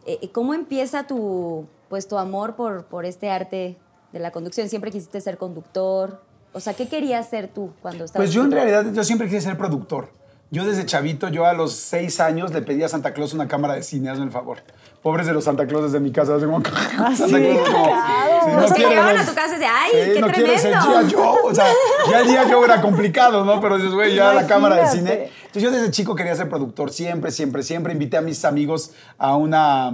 Eh, 0.08 0.30
¿Cómo 0.34 0.56
empieza 0.56 1.06
tu, 1.06 1.68
pues, 1.90 2.08
tu 2.08 2.18
amor 2.18 2.56
por, 2.56 2.86
por 2.86 3.06
este 3.06 3.30
arte 3.30 3.78
de 4.14 4.20
la 4.20 4.32
conducción? 4.32 4.70
¿Siempre 4.70 4.92
quisiste 4.92 5.20
ser 5.22 5.38
conductor? 5.38 6.22
O 6.54 6.60
sea, 6.60 6.74
¿qué 6.74 6.88
querías 6.88 7.30
ser 7.30 7.48
tú 7.48 7.72
cuando 7.82 8.06
estabas 8.06 8.26
Pues 8.28 8.34
yo 8.34 8.44
en 8.44 8.52
realidad, 8.52 8.86
yo 8.94 9.04
siempre 9.04 9.28
quise 9.28 9.42
ser 9.42 9.58
productor. 9.58 10.10
Yo 10.52 10.66
desde 10.66 10.84
chavito, 10.84 11.28
yo 11.28 11.46
a 11.46 11.54
los 11.54 11.74
seis 11.74 12.20
años 12.20 12.52
le 12.52 12.64
pedí 12.64 12.82
a 12.82 12.90
Santa 12.90 13.14
Claus 13.14 13.36
una 13.36 13.48
cámara 13.48 13.76
de 13.76 13.84
cine, 13.84 14.10
hazme 14.10 14.26
el 14.26 14.32
favor. 14.32 14.58
Pobres 15.04 15.28
de 15.28 15.34
los 15.34 15.44
Santa 15.44 15.68
Clauses 15.68 15.92
de 15.92 16.00
mi 16.00 16.12
casa. 16.12 16.36
así 16.36 16.46
como, 16.46 16.64
Santa 17.16 17.40
Claus 17.40 17.70
como, 17.70 17.86
sí, 17.86 18.52
Los 18.56 18.72
que 18.72 18.74
quieres 18.74 18.90
llegaban 18.90 19.18
a 19.18 19.26
tu 19.26 19.34
casa 19.36 19.48
y 19.50 19.60
decían, 19.60 19.74
¡ay, 19.76 19.92
Sí, 19.92 20.12
qué 20.16 20.22
no 20.22 20.28
quieres 20.30 20.66
el 20.66 20.72
tremendo! 20.72 21.02
G.I. 21.02 21.14
Joe. 21.14 21.38
O 21.44 21.54
sea, 21.56 21.66
ya 22.10 22.20
el 22.22 22.28
G.I. 22.28 22.52
Joe 22.52 22.66
era 22.66 22.82
complicado, 22.82 23.46
¿no? 23.46 23.62
Pero 23.62 23.78
dices, 23.78 23.94
güey, 23.94 24.16
ya 24.16 24.34
la 24.34 24.48
cámara 24.48 24.76
de 24.78 24.82
Imagínate. 24.82 25.16
cine. 25.16 25.32
Entonces 25.46 25.64
yo 25.64 25.72
desde 25.72 25.92
chico 25.92 26.16
quería 26.16 26.36
ser 26.36 26.50
productor, 26.50 26.92
siempre, 26.92 27.30
siempre, 27.30 27.62
siempre. 27.62 27.94
Invité 27.94 28.18
a 28.18 28.22
mis 28.22 28.44
amigos 28.44 28.94
a 29.20 29.36
una... 29.36 29.94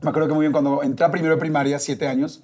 Me 0.00 0.10
acuerdo 0.10 0.28
que 0.28 0.34
muy 0.34 0.44
bien 0.44 0.52
cuando 0.52 0.82
entré 0.82 1.04
a 1.04 1.10
primero 1.10 1.34
de 1.34 1.40
primaria, 1.40 1.78
siete 1.78 2.06
años, 2.06 2.42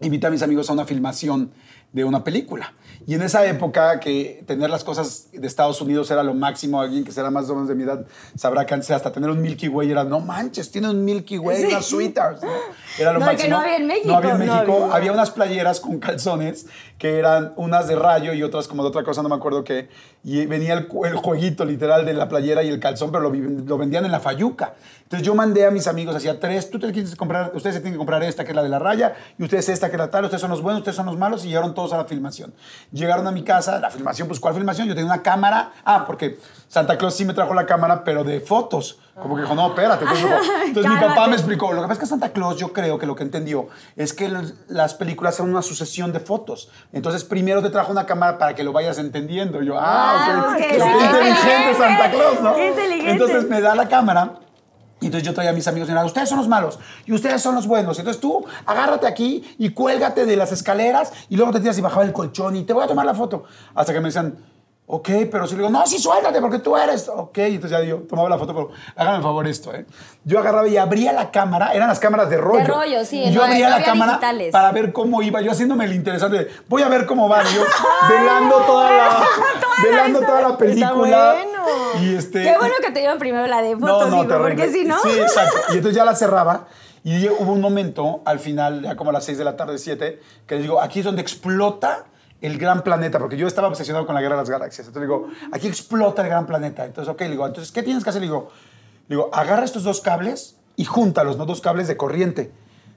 invité 0.00 0.26
a 0.26 0.30
mis 0.30 0.42
amigos 0.42 0.70
a 0.70 0.72
una 0.72 0.84
filmación 0.84 1.52
de 1.92 2.04
una 2.04 2.24
película. 2.24 2.72
Y 3.06 3.14
en 3.14 3.22
esa 3.22 3.44
época 3.46 4.00
que 4.00 4.42
tener 4.46 4.70
las 4.70 4.84
cosas 4.84 5.28
de 5.32 5.46
Estados 5.46 5.80
Unidos 5.80 6.10
era 6.10 6.22
lo 6.22 6.34
máximo, 6.34 6.80
alguien 6.80 7.04
que 7.04 7.12
será 7.12 7.30
más 7.30 7.48
o 7.50 7.54
menos 7.54 7.68
de 7.68 7.74
mi 7.74 7.82
edad 7.82 8.06
sabrá 8.36 8.64
que 8.64 8.74
antes 8.74 8.90
hasta 8.90 9.12
tener 9.12 9.28
un 9.28 9.42
Milky 9.42 9.68
Way 9.68 9.90
era, 9.90 10.04
no 10.04 10.20
manches, 10.20 10.70
tiene 10.70 10.88
un 10.88 11.04
Milky 11.04 11.36
Way, 11.38 11.64
unas 11.64 11.84
sweethearts. 11.84 12.42
¿no? 12.42 12.48
Era 12.98 13.12
lo 13.12 13.20
No, 13.20 13.26
que 13.26 13.32
máximo. 13.32 13.50
no 13.56 13.62
había 13.62 13.76
en 13.76 13.86
México. 13.86 14.08
No 14.08 14.16
había 14.16 14.32
en 14.32 14.38
No 14.46 14.54
México. 14.54 14.82
había. 14.84 14.96
había 14.96 15.12
unas 15.12 15.30
playeras 15.30 15.80
con 15.80 15.98
calzones 15.98 16.66
que 16.98 17.18
eran 17.18 17.52
unas 17.56 17.88
de 17.88 17.96
rayo 17.96 18.32
y 18.32 18.42
otras 18.42 18.68
como 18.68 18.82
de 18.82 18.88
otra 18.90 19.02
cosa, 19.02 19.22
no 19.22 19.28
me 19.28 19.34
acuerdo 19.34 19.64
qué. 19.64 19.88
Y 20.22 20.46
venía 20.46 20.74
el, 20.74 20.88
el 21.04 21.16
jueguito 21.16 21.64
literal 21.64 22.04
de 22.06 22.12
la 22.14 22.28
playera 22.28 22.62
y 22.62 22.68
el 22.68 22.78
calzón, 22.78 23.10
pero 23.10 23.28
lo, 23.28 23.32
lo 23.34 23.78
vendían 23.78 24.04
en 24.04 24.12
la 24.12 24.20
Fayuca. 24.20 24.74
Entonces 25.02 25.26
yo 25.26 25.34
mandé 25.34 25.66
a 25.66 25.70
mis 25.70 25.86
amigos, 25.88 26.14
hacía 26.14 26.38
tres, 26.38 26.70
tú 26.70 26.78
te 26.78 26.92
que 26.92 27.04
comprar, 27.16 27.50
ustedes 27.54 27.74
se 27.76 27.80
tienen 27.80 27.94
que 27.94 27.98
comprar 27.98 28.22
esta 28.22 28.44
que 28.44 28.50
es 28.52 28.56
la 28.56 28.62
de 28.62 28.68
la 28.68 28.78
raya, 28.78 29.14
y 29.36 29.42
ustedes 29.42 29.68
esta 29.68 29.88
que 29.90 29.96
es 29.96 29.98
la 30.00 30.10
tal, 30.10 30.24
ustedes 30.24 30.40
son 30.40 30.50
los 30.50 30.62
buenos, 30.62 30.80
ustedes 30.80 30.96
son 30.96 31.04
los 31.06 31.18
malos, 31.18 31.44
y 31.44 31.48
llegaron 31.48 31.74
todos 31.74 31.92
a 31.92 31.98
la 31.98 32.04
filmación. 32.06 32.54
Llegaron 32.92 33.26
a 33.26 33.32
mi 33.32 33.42
casa, 33.42 33.78
la 33.80 33.90
filmación, 33.90 34.28
pues 34.28 34.40
¿cuál 34.40 34.54
filmación? 34.54 34.88
Yo 34.88 34.94
tenía 34.94 35.12
una 35.12 35.22
cámara, 35.22 35.72
ah, 35.84 36.04
porque 36.06 36.38
Santa 36.68 36.96
Claus 36.96 37.14
sí 37.14 37.24
me 37.24 37.34
trajo 37.34 37.52
la 37.52 37.66
cámara, 37.66 38.04
pero 38.04 38.24
de 38.24 38.40
fotos. 38.40 39.00
Como 39.20 39.36
que 39.36 39.42
dijo, 39.42 39.54
no, 39.54 39.68
espérate. 39.68 40.04
Entonces, 40.04 40.30
entonces 40.66 40.92
mi 40.92 40.98
papá 40.98 41.26
me 41.26 41.34
explicó, 41.34 41.72
lo 41.72 41.82
que 41.82 41.88
pasa 41.88 41.92
es 41.94 41.98
que 41.98 42.06
Santa 42.06 42.30
Claus 42.30 42.56
yo 42.56 42.72
creo 42.72 42.98
que 42.98 43.04
lo 43.06 43.14
que 43.14 43.22
entendió 43.22 43.68
es 43.94 44.14
que 44.14 44.32
las 44.68 44.94
películas 44.94 45.34
son 45.34 45.50
una 45.50 45.60
sucesión 45.60 46.12
de 46.12 46.20
fotos. 46.20 46.70
Entonces 46.92 47.22
primero 47.24 47.62
te 47.62 47.68
trajo 47.70 47.92
una 47.92 48.06
cámara 48.06 48.38
para 48.38 48.54
que 48.54 48.64
lo 48.64 48.72
vayas 48.72 48.98
entendiendo. 48.98 49.62
Y 49.62 49.66
yo, 49.66 49.78
ah, 49.78 50.24
Ah, 50.26 50.48
ok. 50.48 50.54
ok, 50.54 50.58
Qué 50.58 50.76
inteligente 51.04 51.74
Santa 51.76 52.10
Claus, 52.10 52.40
¿no? 52.40 52.54
qué 52.54 52.68
inteligente. 52.68 53.10
Entonces 53.10 53.48
me 53.50 53.60
da 53.60 53.74
la 53.74 53.88
cámara. 53.88 54.34
Y 55.02 55.06
entonces 55.06 55.26
yo 55.26 55.34
traía 55.34 55.50
a 55.50 55.52
mis 55.52 55.66
amigos 55.66 55.88
y 55.88 55.92
era, 55.92 56.04
ustedes 56.04 56.28
son 56.28 56.38
los 56.38 56.46
malos 56.46 56.78
y 57.04 57.12
ustedes 57.12 57.42
son 57.42 57.56
los 57.56 57.66
buenos. 57.66 57.98
Entonces 57.98 58.20
tú 58.20 58.46
agárrate 58.64 59.08
aquí 59.08 59.44
y 59.58 59.70
cuélgate 59.70 60.24
de 60.26 60.36
las 60.36 60.52
escaleras 60.52 61.12
y 61.28 61.36
luego 61.36 61.50
te 61.52 61.58
tiras 61.58 61.76
y 61.76 61.80
bajaba 61.80 62.04
el 62.04 62.12
colchón 62.12 62.54
y 62.54 62.62
te 62.62 62.72
voy 62.72 62.84
a 62.84 62.86
tomar 62.86 63.04
la 63.04 63.12
foto. 63.12 63.42
Hasta 63.74 63.92
que 63.92 63.98
me 63.98 64.06
decían, 64.06 64.36
ok, 64.94 65.08
pero 65.30 65.46
si 65.46 65.54
le 65.54 65.60
digo, 65.62 65.70
no, 65.70 65.86
sí, 65.86 65.98
suéltate 65.98 66.38
porque 66.38 66.58
tú 66.58 66.76
eres. 66.76 67.08
Ok, 67.08 67.38
entonces 67.38 67.70
ya 67.78 67.82
yo 67.82 68.00
tomaba 68.00 68.28
la 68.28 68.36
foto, 68.36 68.52
pero 68.54 68.70
háganme 68.94 69.16
el 69.16 69.22
favor 69.22 69.48
esto, 69.48 69.72
¿eh? 69.74 69.86
Yo 70.22 70.38
agarraba 70.38 70.68
y 70.68 70.76
abría 70.76 71.14
la 71.14 71.30
cámara, 71.30 71.72
eran 71.72 71.88
las 71.88 71.98
cámaras 71.98 72.28
de 72.28 72.36
rollo. 72.36 72.58
De 72.60 72.66
rollo, 72.66 73.04
sí, 73.06 73.24
yo 73.32 73.40
no- 73.40 73.46
abría 73.46 73.70
no 73.70 73.78
la 73.78 73.84
cámara 73.84 74.12
digitales. 74.12 74.52
para 74.52 74.70
ver 74.70 74.92
cómo 74.92 75.22
iba, 75.22 75.40
yo 75.40 75.50
haciéndome 75.50 75.86
el 75.86 75.94
interesante, 75.94 76.36
de, 76.40 76.50
voy 76.68 76.82
a 76.82 76.88
ver 76.88 77.06
cómo 77.06 77.26
va, 77.26 77.42
yo 77.42 77.62
velando 78.10 78.56
toda 78.66 78.90
la, 78.92 79.26
velando 79.82 80.20
toda 80.20 80.42
la 80.42 80.58
película. 80.58 80.94
bueno. 80.94 81.62
Y 82.02 82.14
este, 82.14 82.42
Qué 82.42 82.54
bueno 82.58 82.74
que 82.84 82.90
te 82.90 82.98
dieron 83.00 83.18
primero 83.18 83.46
la 83.46 83.62
de 83.62 83.74
fotos, 83.76 84.10
digo, 84.10 84.26
terrible. 84.26 84.54
porque 84.56 84.68
si 84.72 84.84
no... 84.84 84.98
Sí, 84.98 85.08
exacto. 85.18 85.56
Y 85.70 85.76
entonces 85.76 85.94
ya 85.96 86.04
la 86.04 86.14
cerraba. 86.14 86.66
Y 87.04 87.28
hubo 87.28 87.52
un 87.52 87.60
momento, 87.62 88.20
al 88.26 88.38
final, 88.40 88.82
ya 88.82 88.94
como 88.94 89.08
a 89.10 89.14
las 89.14 89.24
6 89.24 89.38
de 89.38 89.44
la 89.44 89.56
tarde, 89.56 89.78
7, 89.78 90.20
que 90.46 90.54
les 90.54 90.62
digo, 90.64 90.80
aquí 90.82 90.98
es 91.00 91.04
donde 91.06 91.22
explota 91.22 92.04
el 92.42 92.58
gran 92.58 92.82
planeta, 92.82 93.18
porque 93.18 93.36
yo 93.36 93.46
estaba 93.46 93.68
obsesionado 93.68 94.04
con 94.04 94.14
la 94.14 94.20
guerra 94.20 94.34
de 94.36 94.42
las 94.42 94.50
galaxias. 94.50 94.86
Entonces 94.88 95.08
digo, 95.08 95.28
aquí 95.52 95.68
explota 95.68 96.22
el 96.22 96.28
gran 96.28 96.44
planeta. 96.46 96.84
Entonces, 96.84 97.12
ok, 97.12 97.20
le 97.22 97.30
digo, 97.30 97.46
entonces, 97.46 97.72
¿qué 97.72 97.82
tienes 97.82 98.04
que 98.04 98.10
hacer? 98.10 98.20
Le 98.20 98.26
digo, 98.26 98.50
le 99.08 99.16
digo, 99.16 99.30
agarra 99.32 99.64
estos 99.64 99.84
dos 99.84 100.00
cables 100.00 100.56
y 100.76 100.84
júntalos, 100.84 101.38
¿no? 101.38 101.46
Dos 101.46 101.60
cables 101.60 101.88
de 101.88 101.96
corriente. 101.96 102.52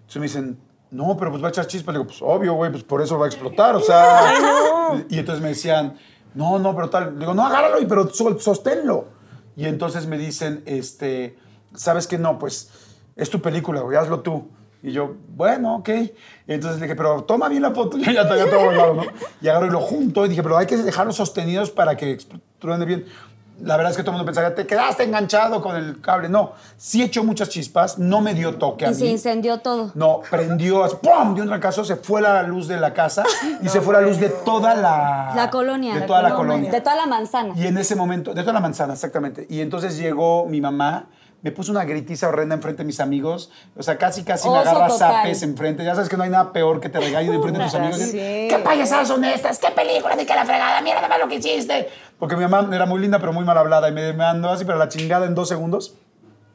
Entonces 0.07 0.17
me 0.17 0.23
dicen, 0.27 0.59
no, 0.91 1.15
pero 1.17 1.31
pues 1.31 1.41
va 1.43 1.47
a 1.47 1.49
echar 1.51 1.67
chispas. 1.67 1.93
Le 1.93 1.99
digo, 1.99 2.07
pues 2.07 2.21
obvio, 2.21 2.53
güey, 2.55 2.71
pues 2.71 2.83
por 2.83 3.01
eso 3.01 3.17
va 3.19 3.25
a 3.25 3.29
explotar, 3.29 3.75
o 3.75 3.79
sea. 3.81 4.33
Y 5.09 5.17
entonces 5.19 5.41
me 5.41 5.49
decían, 5.49 5.97
no, 6.35 6.59
no, 6.59 6.75
pero 6.75 6.89
tal. 6.89 7.13
Le 7.13 7.19
digo, 7.21 7.33
no, 7.33 7.45
agárralo, 7.45 7.81
y 7.81 7.85
pero 7.85 8.07
so- 8.13 8.39
sosténlo. 8.39 9.07
Y 9.55 9.65
entonces 9.65 10.05
me 10.07 10.17
dicen, 10.17 10.63
este, 10.65 11.37
¿sabes 11.73 12.07
qué? 12.07 12.17
No, 12.17 12.37
pues 12.39 12.69
es 13.15 13.29
tu 13.29 13.41
película, 13.41 13.81
güey, 13.81 13.97
hazlo 13.97 14.19
tú. 14.21 14.49
Y 14.85 14.91
yo, 14.91 15.15
bueno, 15.35 15.77
ok. 15.77 15.89
Entonces 16.45 16.79
le 16.79 16.85
dije, 16.85 16.95
pero 16.95 17.23
toma 17.23 17.49
bien 17.49 17.63
la 17.63 17.71
foto. 17.71 17.97
Yo 17.97 18.11
ya 18.11 18.27
tenía 18.29 18.47
todo 18.47 18.65
volado, 18.65 18.93
¿no? 18.93 19.03
Y 19.41 19.47
agarro 19.47 19.65
y 19.65 19.71
lo 19.71 19.81
junto 19.81 20.23
y 20.25 20.29
dije, 20.29 20.43
pero 20.43 20.57
hay 20.57 20.67
que 20.67 20.77
dejarlos 20.77 21.15
sostenidos 21.15 21.71
para 21.71 21.97
que 21.97 22.19
truene 22.59 22.85
bien. 22.85 23.05
La 23.63 23.77
verdad 23.77 23.91
es 23.91 23.97
que 23.97 24.03
todo 24.03 24.11
el 24.11 24.17
mundo 24.17 24.25
pensaría, 24.25 24.53
te 24.53 24.67
quedaste 24.67 25.03
enganchado 25.03 25.59
con 25.61 25.75
el 25.75 26.01
cable. 26.01 26.29
No, 26.29 26.51
sí 26.77 27.01
echó 27.01 27.23
muchas 27.23 27.49
chispas, 27.49 27.97
no 27.97 28.21
me 28.21 28.35
dio 28.35 28.55
toque 28.57 28.85
a 28.85 28.89
Y 28.89 28.91
mí. 28.91 28.99
se 28.99 29.05
incendió 29.07 29.59
todo. 29.59 29.91
No, 29.95 30.21
prendió, 30.29 30.83
así, 30.83 30.97
¡pum! 31.01 31.33
De 31.33 31.41
un 31.41 31.47
trancazo, 31.47 31.83
se 31.83 31.95
fue 31.95 32.21
la 32.21 32.43
luz 32.43 32.67
de 32.67 32.77
la 32.77 32.93
casa 32.93 33.23
y 33.63 33.69
se 33.69 33.81
fue 33.81 33.93
la 33.93 34.01
luz 34.01 34.19
de 34.19 34.29
toda 34.29 34.75
la... 34.75 35.31
La 35.35 35.49
colonia. 35.49 35.95
De 35.95 36.01
toda 36.01 36.21
la 36.21 36.35
colonia. 36.35 36.69
De 36.69 36.81
toda 36.81 36.97
la 36.97 37.07
manzana. 37.07 37.53
Y 37.55 37.65
en 37.65 37.77
ese 37.79 37.95
momento, 37.95 38.33
de 38.35 38.41
toda 38.41 38.53
la 38.53 38.59
manzana, 38.59 38.93
exactamente. 38.93 39.47
Y 39.49 39.61
entonces 39.61 39.97
llegó 39.97 40.45
mi 40.45 40.59
mamá, 40.61 41.07
me 41.45 41.51
puso 41.51 41.71
una 41.71 41.85
gritiza 41.85 42.27
horrenda 42.27 42.55
enfrente 42.55 42.81
de 42.81 42.87
mis 42.87 42.99
amigos. 42.99 43.51
O 43.77 43.83
sea, 43.83 43.99
casi, 43.99 44.23
casi 44.23 44.49
me 44.49 44.57
Oso 44.57 44.67
agarra 44.67 44.87
total. 44.87 45.13
zapes 45.21 45.43
enfrente. 45.43 45.85
Ya 45.85 45.93
sabes 45.93 46.09
que 46.09 46.17
no 46.17 46.23
hay 46.23 46.31
nada 46.31 46.51
peor 46.51 46.79
que 46.79 46.89
te 46.89 46.99
regañen 46.99 47.35
enfrente 47.35 47.59
de 47.59 47.65
tus 47.65 47.75
amigos. 47.75 47.97
Sí. 47.99 48.17
¿Qué 48.49 48.61
payasadas 48.63 49.07
son 49.07 49.23
estas? 49.23 49.59
¿Qué 49.59 49.69
película? 49.69 50.15
¿De 50.15 50.25
qué 50.25 50.33
la 50.33 50.43
fregada? 50.43 50.81
Mira 50.81 50.95
nada 50.95 51.07
más 51.07 51.19
lo 51.19 51.27
que 51.27 51.35
hiciste. 51.35 51.87
Porque 52.17 52.35
mi 52.35 52.47
mamá 52.47 52.67
era 52.75 52.87
muy 52.87 52.99
linda, 52.99 53.19
pero 53.19 53.31
muy 53.31 53.45
mal 53.45 53.59
hablada. 53.59 53.87
Y 53.89 53.91
me 53.91 54.11
mandó 54.13 54.49
así, 54.49 54.65
pero 54.65 54.79
la 54.79 54.89
chingada 54.89 55.27
en 55.27 55.35
dos 55.35 55.47
segundos. 55.47 55.93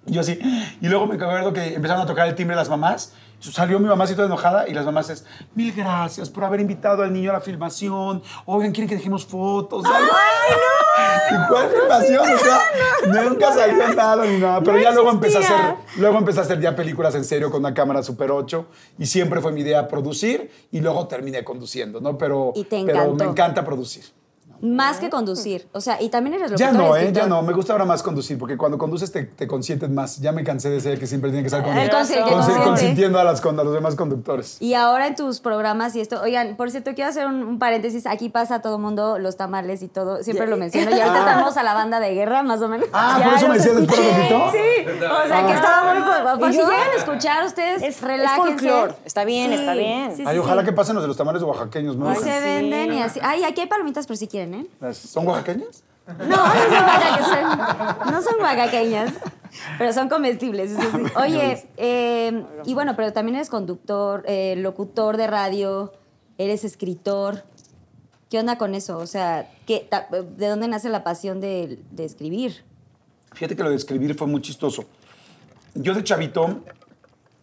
Y 0.07 0.15
yo 0.15 0.23
así. 0.23 0.41
Y 0.81 0.89
luego 0.89 1.07
me 1.07 1.15
acuerdo 1.15 1.53
que 1.53 1.75
empezaron 1.75 2.03
a 2.03 2.07
tocar 2.07 2.27
el 2.27 2.35
timbre 2.35 2.57
las 2.57 2.69
mamás. 2.69 3.13
Salió 3.41 3.81
mi 3.81 3.89
toda 3.89 4.27
enojada 4.27 4.69
y 4.69 4.75
las 4.75 4.85
mamás 4.85 5.09
es, 5.09 5.25
mil 5.55 5.73
gracias 5.73 6.29
por 6.29 6.45
haber 6.45 6.61
invitado 6.61 7.03
al 7.03 7.13
niño 7.13 7.31
a 7.31 7.35
la 7.35 7.41
filmación. 7.41 8.23
Oigan, 8.45 8.71
¿quieren 8.71 8.89
que 8.89 8.97
dejemos 8.97 9.25
fotos? 9.25 9.83
¡Ay, 9.87 10.03
no! 10.03 11.45
¿Y 11.45 11.49
cuál 11.49 11.71
filmación? 11.71 12.35
O 12.35 12.39
sea, 12.39 13.23
nunca 13.25 13.53
salió 13.53 13.95
nada 13.95 14.27
ni 14.27 14.39
nada. 14.39 14.61
Pero 14.63 14.79
ya 14.79 14.93
luego 14.93 15.11
empecé, 15.11 15.39
a 15.39 15.41
hacer, 15.41 15.75
luego 15.97 16.19
empecé 16.19 16.41
a 16.41 16.43
hacer 16.43 16.61
ya 16.61 16.77
películas 16.77 17.15
en 17.15 17.25
serio 17.25 17.51
con 17.51 17.61
una 17.61 17.73
cámara 17.73 18.03
Super 18.03 18.31
8 18.31 18.67
y 18.99 19.07
siempre 19.07 19.41
fue 19.41 19.53
mi 19.53 19.63
idea 19.63 19.89
producir 19.89 20.51
y 20.71 20.81
luego 20.81 21.07
terminé 21.07 21.43
conduciendo, 21.43 22.01
¿no? 22.01 22.19
Pero, 22.19 22.53
Y 22.55 22.65
te 22.65 22.85
pero 22.85 23.15
me 23.15 23.25
encanta 23.25 23.65
producir. 23.65 24.05
Más 24.63 24.99
que 24.99 25.11
conducir. 25.11 25.69
O 25.73 25.81
sea, 25.81 26.01
y 26.03 26.09
también 26.09 26.35
eres 26.37 26.53
Ya 26.59 26.71
locutor. 26.73 26.89
no, 26.91 26.97
¿eh? 26.97 27.11
Ya 27.13 27.27
no. 27.27 27.43
Me 27.43 27.53
gusta 27.53 27.73
ahora 27.73 27.85
más 27.85 28.03
conducir, 28.03 28.39
porque 28.39 28.57
cuando 28.57 28.79
conduces 28.79 29.11
te, 29.13 29.25
te 29.25 29.47
consienten 29.47 29.95
más. 29.95 30.19
Ya 30.21 30.33
me 30.33 30.45
cansé 30.45 30.71
de 30.71 30.81
ser 30.81 30.93
el 30.93 30.99
que 30.99 31.07
siempre 31.07 31.31
tiene 31.31 31.43
que 31.43 31.49
estar 31.49 31.63
con- 31.63 31.73
El 31.73 31.85
el 31.85 31.91
que 31.91 31.95
consiente. 31.97 32.63
consintiendo 32.65 33.19
a, 33.19 33.25
las, 33.25 33.45
a 33.45 33.53
los 33.53 33.73
demás 33.75 33.95
conductores. 33.97 34.57
Y 34.61 34.75
ahora 34.75 35.07
en 35.07 35.15
tus 35.15 35.41
programas 35.41 35.95
y 35.97 36.01
esto, 36.01 36.21
oigan, 36.23 36.57
por 36.57 36.71
cierto, 36.71 36.93
quiero 36.95 37.11
hacer 37.11 37.27
un, 37.27 37.43
un 37.45 37.59
paréntesis. 37.59 38.07
Aquí 38.07 38.29
pasa 38.29 38.61
todo 38.63 38.77
el 38.77 38.83
mundo, 38.83 39.19
los 39.19 39.37
tamales 39.37 39.83
y 39.83 39.89
todo, 39.89 40.23
siempre 40.23 40.47
lo 40.47 40.57
menciono. 40.57 40.91
Y 40.91 41.01
ahorita 41.01 41.19
estamos 41.21 41.57
a 41.57 41.63
la 41.63 41.75
banda 41.75 42.01
de 42.01 42.15
guerra, 42.15 42.43
más 42.43 42.61
o 42.63 42.69
menos. 42.69 42.89
Ah, 42.93 43.17
Ya 43.19 43.25
por 43.25 43.35
eso 43.35 43.49
me 43.49 43.55
los 43.57 43.65
decías 43.65 43.77
después 43.81 44.01
de 44.01 44.11
escuché. 44.11 44.35
poquito. 44.35 44.51
Sí, 44.53 45.05
o 45.25 45.29
sea 45.29 45.47
que 45.47 45.53
estaba 45.53 45.95
muy. 45.95 46.03
Por, 46.03 46.39
por 46.41 46.51
¿Y 46.51 46.53
si 46.53 46.59
llegan 46.59 46.73
a 46.95 46.97
escuchar, 46.99 47.45
ustedes 47.47 47.83
Es- 47.83 47.97
es 47.97 48.03
relájense. 48.03 48.71
Está 49.05 49.25
bien, 49.25 49.53
está 49.53 49.75
bien. 49.75 50.15
Sí, 50.17 50.25
Ay, 50.27 50.35
sí, 50.35 50.39
ojalá 50.39 50.63
sí. 50.63 50.67
que 50.67 50.73
pasen 50.73 50.95
los 50.95 51.05
de 51.05 51.09
los 51.09 51.17
tamales 51.17 51.43
oaxaqueños. 51.43 51.97
gustan. 51.97 52.23
se 52.23 52.41
venden 52.41 52.93
y 52.95 53.03
así. 53.03 53.21
Ay, 53.23 53.45
aquí 53.45 53.61
hay 53.63 53.67
palomitas, 53.67 54.07
pero 54.07 54.17
si 54.17 54.27
quieren, 54.29 54.50
¿Son 54.93 55.27
oaxaqueñas? 55.27 55.83
No, 56.19 56.27
no 56.27 56.43
son 56.43 56.73
oaxaqueñas. 56.73 58.11
No 58.13 58.23
son 58.23 58.41
oaxaqueñas, 58.41 59.13
pero 59.79 59.93
son 59.93 60.09
comestibles. 60.09 60.73
eso 60.73 60.81
sí. 60.83 61.13
Oye, 61.17 61.69
eh, 61.77 62.45
y 62.65 62.75
bueno, 62.75 62.95
pero 62.97 63.13
también 63.13 63.37
eres 63.37 63.49
conductor, 63.51 64.25
eh, 64.27 64.57
locutor 64.57 65.17
de 65.17 65.27
radio, 65.27 65.93
eres 66.39 66.65
escritor. 66.65 67.45
¿Qué 68.29 68.39
onda 68.39 68.59
con 68.59 68.75
eso? 68.75 68.99
O 68.99 69.07
sea, 69.07 69.51
¿qué, 69.67 69.87
ta- 69.91 70.09
¿de 70.11 70.49
dónde 70.49 70.69
nace 70.69 70.89
la 70.89 71.03
pasión 71.05 71.41
de, 71.41 71.81
de 71.91 72.05
escribir? 72.05 72.65
Fíjate 73.33 73.57
que 73.57 73.63
lo 73.63 73.71
de 73.71 73.77
escribir 73.77 74.15
fue 74.17 74.27
muy 74.27 74.41
chistoso. 74.41 74.85
Yo 75.75 75.95
de 75.95 76.03
chavito, 76.05 76.61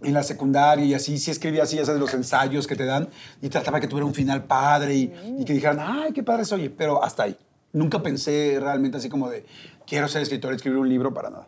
en 0.02 0.14
la 0.14 0.24
secundaria 0.24 0.86
y 0.86 0.94
así, 0.94 1.18
sí 1.18 1.32
escribía 1.32 1.64
así, 1.64 1.76
ya 1.76 1.86
sabes, 1.86 2.00
los 2.00 2.14
ensayos 2.14 2.68
que 2.68 2.76
te 2.76 2.86
dan 2.86 3.10
y 3.42 3.50
trataba 3.50 3.80
que 3.80 3.88
tuviera 3.88 4.06
un 4.06 4.14
final 4.14 4.44
padre 4.44 4.96
y, 4.96 5.14
y 5.40 5.46
que 5.46 5.54
dijeran, 5.54 5.80
ay, 5.80 6.14
qué 6.14 6.24
padre 6.24 6.46
soy, 6.46 6.70
pero 6.70 7.04
hasta 7.04 7.24
ahí. 7.24 7.38
Nunca 7.74 8.02
pensé 8.02 8.58
realmente 8.62 8.98
así 8.98 9.10
como 9.10 9.30
de, 9.30 9.46
quiero 9.86 10.08
ser 10.08 10.22
escritor, 10.22 10.54
escribir 10.54 10.80
un 10.80 10.90
libro, 10.90 11.14
para 11.14 11.30
nada. 11.30 11.48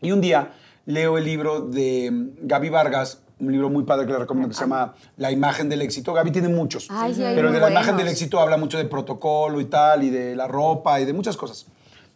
Y 0.00 0.12
un 0.12 0.20
día 0.20 0.52
leo 0.86 1.18
el 1.18 1.24
libro 1.24 1.60
de 1.62 2.10
mm, 2.10 2.46
Gaby 2.46 2.68
Vargas, 2.68 3.22
un 3.40 3.50
libro 3.50 3.70
muy 3.70 3.84
padre 3.84 4.06
que 4.06 4.12
le 4.12 4.18
recomiendo 4.18 4.48
que 4.48 4.54
se 4.54 4.60
llama 4.60 4.94
La 5.16 5.30
imagen 5.32 5.68
del 5.68 5.82
éxito. 5.82 6.12
Gaby 6.12 6.30
tiene 6.30 6.48
muchos, 6.48 6.88
Ay, 6.90 7.14
sí, 7.14 7.22
pero 7.34 7.50
de 7.50 7.58
la 7.58 7.70
imagen 7.70 7.94
buenos. 7.94 8.04
del 8.04 8.08
éxito 8.08 8.38
habla 8.38 8.56
mucho 8.56 8.78
de 8.78 8.84
protocolo 8.84 9.60
y 9.60 9.64
tal, 9.64 10.04
y 10.04 10.10
de 10.10 10.36
la 10.36 10.46
ropa 10.46 11.00
y 11.00 11.04
de 11.04 11.12
muchas 11.12 11.36
cosas. 11.36 11.66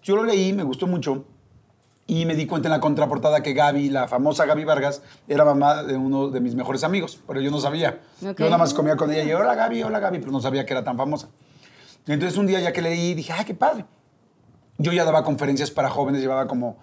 Yo 0.03 0.15
lo 0.17 0.25
leí, 0.25 0.53
me 0.53 0.63
gustó 0.63 0.87
mucho. 0.87 1.25
Y 2.09 2.25
me 2.25 2.37
di 2.37 2.47
cuenta 2.47 2.69
en 2.69 2.73
la 2.73 2.81
contraportada 2.81 3.43
que 3.43 3.53
Gaby, 3.53 3.91
la 3.91 4.07
famosa 4.07 4.47
Gaby 4.47 4.65
Vargas, 4.65 5.03
era 5.27 5.45
mamá 5.45 5.83
de 5.83 5.97
uno 5.97 6.29
de 6.29 6.41
mis 6.41 6.55
mejores 6.55 6.85
amigos, 6.85 7.21
pero 7.27 7.41
yo 7.41 7.51
no 7.51 7.59
sabía. 7.59 8.01
Yo 8.21 8.45
nada 8.45 8.59
más 8.59 8.75
comía 8.75 8.97
con 8.97 9.11
ella 9.11 9.25
y 9.25 9.33
hola 9.33 9.57
Gaby, 9.57 9.83
hola 9.83 9.99
Gaby, 9.99 10.21
pero 10.21 10.31
no 10.31 10.41
sabía 10.41 10.65
que 10.65 10.73
era 10.73 10.85
tan 10.85 10.97
famosa. 10.97 11.29
Y 12.07 12.13
entonces 12.13 12.39
un 12.39 12.47
día 12.47 12.61
ya 12.61 12.73
que 12.73 12.81
leí, 12.81 13.15
dije, 13.15 13.33
ay, 13.33 13.45
qué 13.45 13.55
padre. 13.55 13.85
Yo 14.79 14.93
ya 14.93 15.05
daba 15.05 15.25
conferencias 15.25 15.73
para 15.73 15.91
jóvenes, 15.91 16.21
llevaba 16.21 16.47
como 16.47 16.79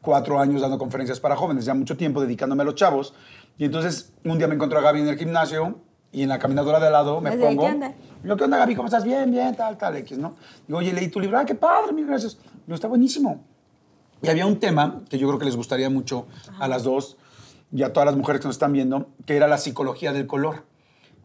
cuatro 0.00 0.40
años 0.40 0.62
dando 0.62 0.78
conferencias 0.78 1.20
para 1.20 1.36
jóvenes, 1.36 1.64
ya 1.64 1.74
mucho 1.74 1.96
tiempo 1.96 2.20
dedicándome 2.20 2.62
a 2.62 2.64
los 2.64 2.74
chavos. 2.74 3.14
Y 3.58 3.64
entonces 3.64 4.12
un 4.24 4.38
día 4.38 4.48
me 4.48 4.56
encontré 4.56 4.78
a 4.78 4.82
Gaby 4.82 5.02
en 5.02 5.08
el 5.08 5.18
gimnasio 5.18 5.78
y 6.10 6.22
en 6.22 6.30
la 6.30 6.40
caminadora 6.40 6.80
de 6.80 6.86
al 6.86 6.92
lado 6.92 7.20
me 7.20 7.30
Así, 7.30 7.38
pongo. 7.38 7.62
¿qué 7.62 7.72
onda? 7.72 7.94
Digo, 8.22 8.36
¿qué 8.36 8.44
onda 8.44 8.56
Gaby? 8.58 8.74
¿Cómo 8.74 8.88
estás? 8.88 9.04
Bien, 9.04 9.30
bien, 9.30 9.54
tal, 9.54 9.78
tal, 9.78 9.96
X, 9.98 10.18
¿no? 10.18 10.34
Digo, 10.66 10.78
oye, 10.80 10.92
leí 10.92 11.08
tu 11.08 11.20
libro, 11.20 11.38
ay, 11.38 11.46
qué 11.46 11.54
padre, 11.54 11.92
mil 11.92 12.06
gracias. 12.06 12.38
Digo, 12.66 12.74
está 12.74 12.88
buenísimo. 12.88 13.44
Y 14.22 14.28
había 14.28 14.46
un 14.46 14.58
tema 14.58 15.02
que 15.08 15.18
yo 15.18 15.26
creo 15.28 15.38
que 15.38 15.44
les 15.44 15.56
gustaría 15.56 15.90
mucho 15.90 16.26
a 16.58 16.68
las 16.68 16.82
dos 16.84 17.16
y 17.72 17.82
a 17.82 17.92
todas 17.92 18.06
las 18.06 18.16
mujeres 18.16 18.40
que 18.40 18.48
nos 18.48 18.56
están 18.56 18.72
viendo, 18.72 19.08
que 19.26 19.36
era 19.36 19.46
la 19.46 19.58
psicología 19.58 20.12
del 20.12 20.26
color. 20.26 20.64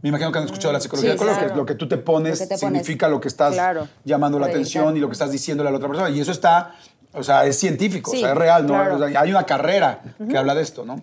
Me 0.01 0.09
imagino 0.09 0.31
que 0.31 0.37
han 0.39 0.43
escuchado 0.45 0.73
la 0.73 0.79
psicología 0.81 1.11
Sí, 1.13 1.17
del 1.17 1.27
color, 1.27 1.39
que 1.39 1.45
es 1.45 1.55
lo 1.55 1.65
que 1.65 1.75
tú 1.75 1.87
te 1.87 1.97
pones, 1.97 2.39
significa 2.57 3.07
lo 3.07 3.21
que 3.21 3.29
estás 3.29 3.53
Claro. 3.53 3.87
llamando 4.03 4.37
la 4.37 4.47
atención 4.47 4.97
y 4.97 4.99
lo 4.99 5.07
que 5.07 5.13
estás 5.13 5.31
diciéndole 5.31 5.69
a 5.69 5.71
la 5.71 5.77
otra 5.77 5.87
persona. 5.87 6.09
Y 6.09 6.19
eso 6.19 6.31
está, 6.31 6.75
o 7.13 7.23
sea, 7.23 7.45
es 7.45 7.57
científico, 7.57 8.11
Sí, 8.11 8.17
o 8.17 8.19
sea, 8.21 8.31
es 8.31 8.37
real, 8.37 8.63
¿no? 8.67 8.73
claro. 8.73 8.95
O 8.95 9.07
sea, 9.07 9.21
hay 9.21 9.29
una 9.31 9.45
carrera 9.45 10.01
que 10.29 10.37
habla 10.37 10.53
de 10.55 10.61
esto, 10.61 10.85
¿no? 10.85 11.01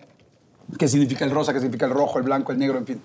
¿Qué 0.77 0.87
significa 0.87 1.25
el 1.25 1.31
rosa? 1.31 1.51
¿Qué 1.51 1.59
significa 1.59 1.87
el 1.87 1.91
rojo, 1.91 2.19
el 2.19 2.23
blanco, 2.23 2.51
el 2.51 2.59
negro, 2.59 2.77
en 2.77 2.85
fin? 2.85 3.01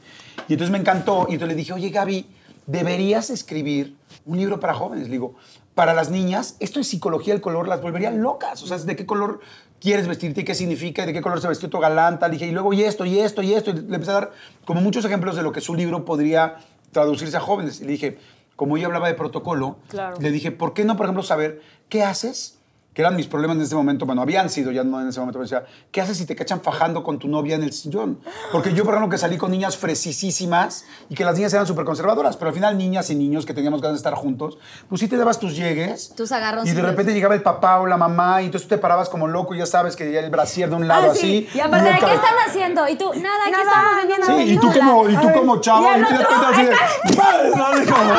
Y 0.49 0.53
entonces 0.53 0.71
me 0.71 0.79
encantó 0.79 1.27
y 1.29 1.33
entonces 1.33 1.49
le 1.49 1.55
dije, 1.55 1.73
oye 1.73 1.89
Gaby, 1.89 2.27
deberías 2.67 3.31
escribir 3.31 3.97
un 4.27 4.37
libro 4.37 4.61
para 4.61 4.75
jóvenes. 4.75 5.07
Le 5.07 5.13
digo, 5.13 5.35
para 5.77 5.93
las 5.93 6.11
niñas, 6.11 6.57
esto 6.59 6.81
es 6.81 6.89
psicología 6.89 7.35
del 7.35 7.43
color, 7.43 7.69
las 7.69 7.83
volvería 7.83 8.11
locas. 8.11 8.63
O 8.63 8.67
sea, 8.67 8.79
¿de 8.79 8.97
qué 8.97 9.05
color 9.05 9.41
quieres 9.79 10.09
vestirte 10.09 10.41
y 10.41 10.45
qué 10.45 10.55
significa 10.55 11.03
y 11.03 11.07
de 11.07 11.13
qué 11.13 11.21
color 11.21 11.39
se 11.39 11.49
vestió 11.49 11.69
tu 11.69 11.79
galanta? 11.79 12.31
Dije, 12.31 12.47
y 12.47 12.51
luego 12.51 12.73
y 12.73 12.83
esto, 12.83 13.05
y 13.05 13.19
esto, 13.21 13.43
y 13.43 13.53
esto. 13.53 13.71
Y 13.73 13.75
le 13.75 13.95
empecé 13.97 14.11
a 14.13 14.15
dar 14.15 14.33
como 14.65 14.81
muchos 14.81 15.05
ejemplos 15.05 15.37
de 15.37 15.43
lo 15.43 15.53
que 15.53 15.61
su 15.61 15.75
libro 15.75 16.07
podría 16.07 16.57
traducirse 16.93 17.37
a 17.37 17.41
jóvenes. 17.41 17.83
Y 17.83 17.85
le 17.85 17.93
dije, 17.93 18.19
como 18.57 18.79
ella 18.79 18.87
hablaba 18.87 19.07
de 19.09 19.13
protocolo, 19.15 19.77
Claro. 19.89 20.17
le 20.19 20.31
dije, 20.31 20.51
¿por 20.51 20.73
qué 20.73 20.83
no, 20.87 20.97
por 20.97 21.05
ejemplo, 21.05 21.23
saber 21.23 21.61
qué 21.91 22.03
haces? 22.03 22.56
Que 22.97 23.03
eran 23.03 23.15
mis 23.15 23.27
problemas 23.27 23.59
en 23.59 23.63
ese 23.65 23.75
momento, 23.75 24.07
bueno, 24.07 24.23
habían 24.23 24.49
sido 24.49 24.73
ya 24.73 24.83
no 24.83 24.99
en 25.03 25.09
ese 25.09 25.21
momento, 25.21 25.39
me 25.39 25.45
decía, 25.45 25.67
¿qué 25.93 26.01
haces 26.01 26.17
si 26.17 26.25
te 26.25 26.35
cachan 26.35 26.63
fajando 26.63 27.05
con 27.05 27.19
tu 27.19 27.29
novia 27.29 27.55
en 27.55 27.63
el 27.63 27.75
sillón? 27.75 28.21
Porque 28.51 28.73
yo, 28.73 28.85
por 28.85 28.95
ejemplo, 28.95 29.11
que 29.11 29.19
salí 29.19 29.37
con 29.37 29.51
niñas 29.51 29.77
fresísimas 29.77 30.87
y 31.11 31.15
que 31.15 31.23
las 31.23 31.35
niñas 31.37 31.53
eran 31.53 31.67
súper 31.67 31.85
conservadoras, 31.85 32.39
pero 32.39 32.49
al 32.49 32.55
final 32.55 32.79
niñas 32.79 33.11
y 33.11 33.15
niños 33.15 33.45
que 33.45 33.53
teníamos 33.53 33.83
ganas 33.83 33.97
de 33.97 33.99
estar 33.99 34.15
juntos, 34.15 34.57
pues 34.89 34.99
sí 35.01 35.09
te 35.09 35.19
dabas 35.19 35.39
tus 35.39 35.55
llegues. 35.55 36.15
Tus 36.17 36.31
Y 36.31 36.35
agarroncitos. 36.35 36.83
de 36.83 36.89
repente 36.89 37.13
llegaba 37.13 37.35
el 37.35 37.43
papá 37.43 37.81
o 37.81 37.87
la 37.87 37.99
mamá 37.99 38.41
y 38.41 38.47
entonces 38.47 38.67
tú 38.67 38.75
te 38.75 38.81
parabas 38.81 39.11
como 39.11 39.29
loco 39.29 39.55
y 39.55 39.59
ya 39.59 39.67
sabes 39.67 39.95
que 39.95 40.11
ya 40.11 40.21
el 40.21 40.31
brasier 40.31 40.71
de 40.71 40.77
un 40.77 40.89
lado 40.89 41.11
Ah, 41.11 41.15
sí. 41.15 41.47
así. 41.51 41.59
Y 41.59 41.61
aparte, 41.61 41.91
¿qué 41.91 42.15
están 42.15 42.35
haciendo? 42.49 42.89
Y 42.89 42.97
tú, 42.97 43.13
nada, 43.13 43.43
aquí 43.43 43.51
Nada, 43.53 43.63
estamos 43.65 43.97
vendiendo 43.99 44.27
Sí, 44.27 44.53
y 44.55 44.57
tú 44.59 44.73
como, 44.73 45.09
y 45.11 45.17
tú 45.19 45.33
como 45.35 45.61
chavo, 45.61 45.87
Y 45.95 46.01
y, 46.01 46.05
tú 46.05 46.13
de 46.13 46.19
repente 46.19 46.47
así 46.47 46.63
de, 46.65 47.17
"Vale", 47.19 47.51
¿no? 47.55 47.83
Y 47.83 47.87
como- 47.87 48.15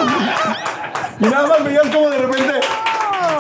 y 1.19 1.23
nada 1.31 1.47
más 1.47 1.63
veías 1.63 1.87
como 1.87 2.09
de 2.11 2.17
repente 2.19 2.53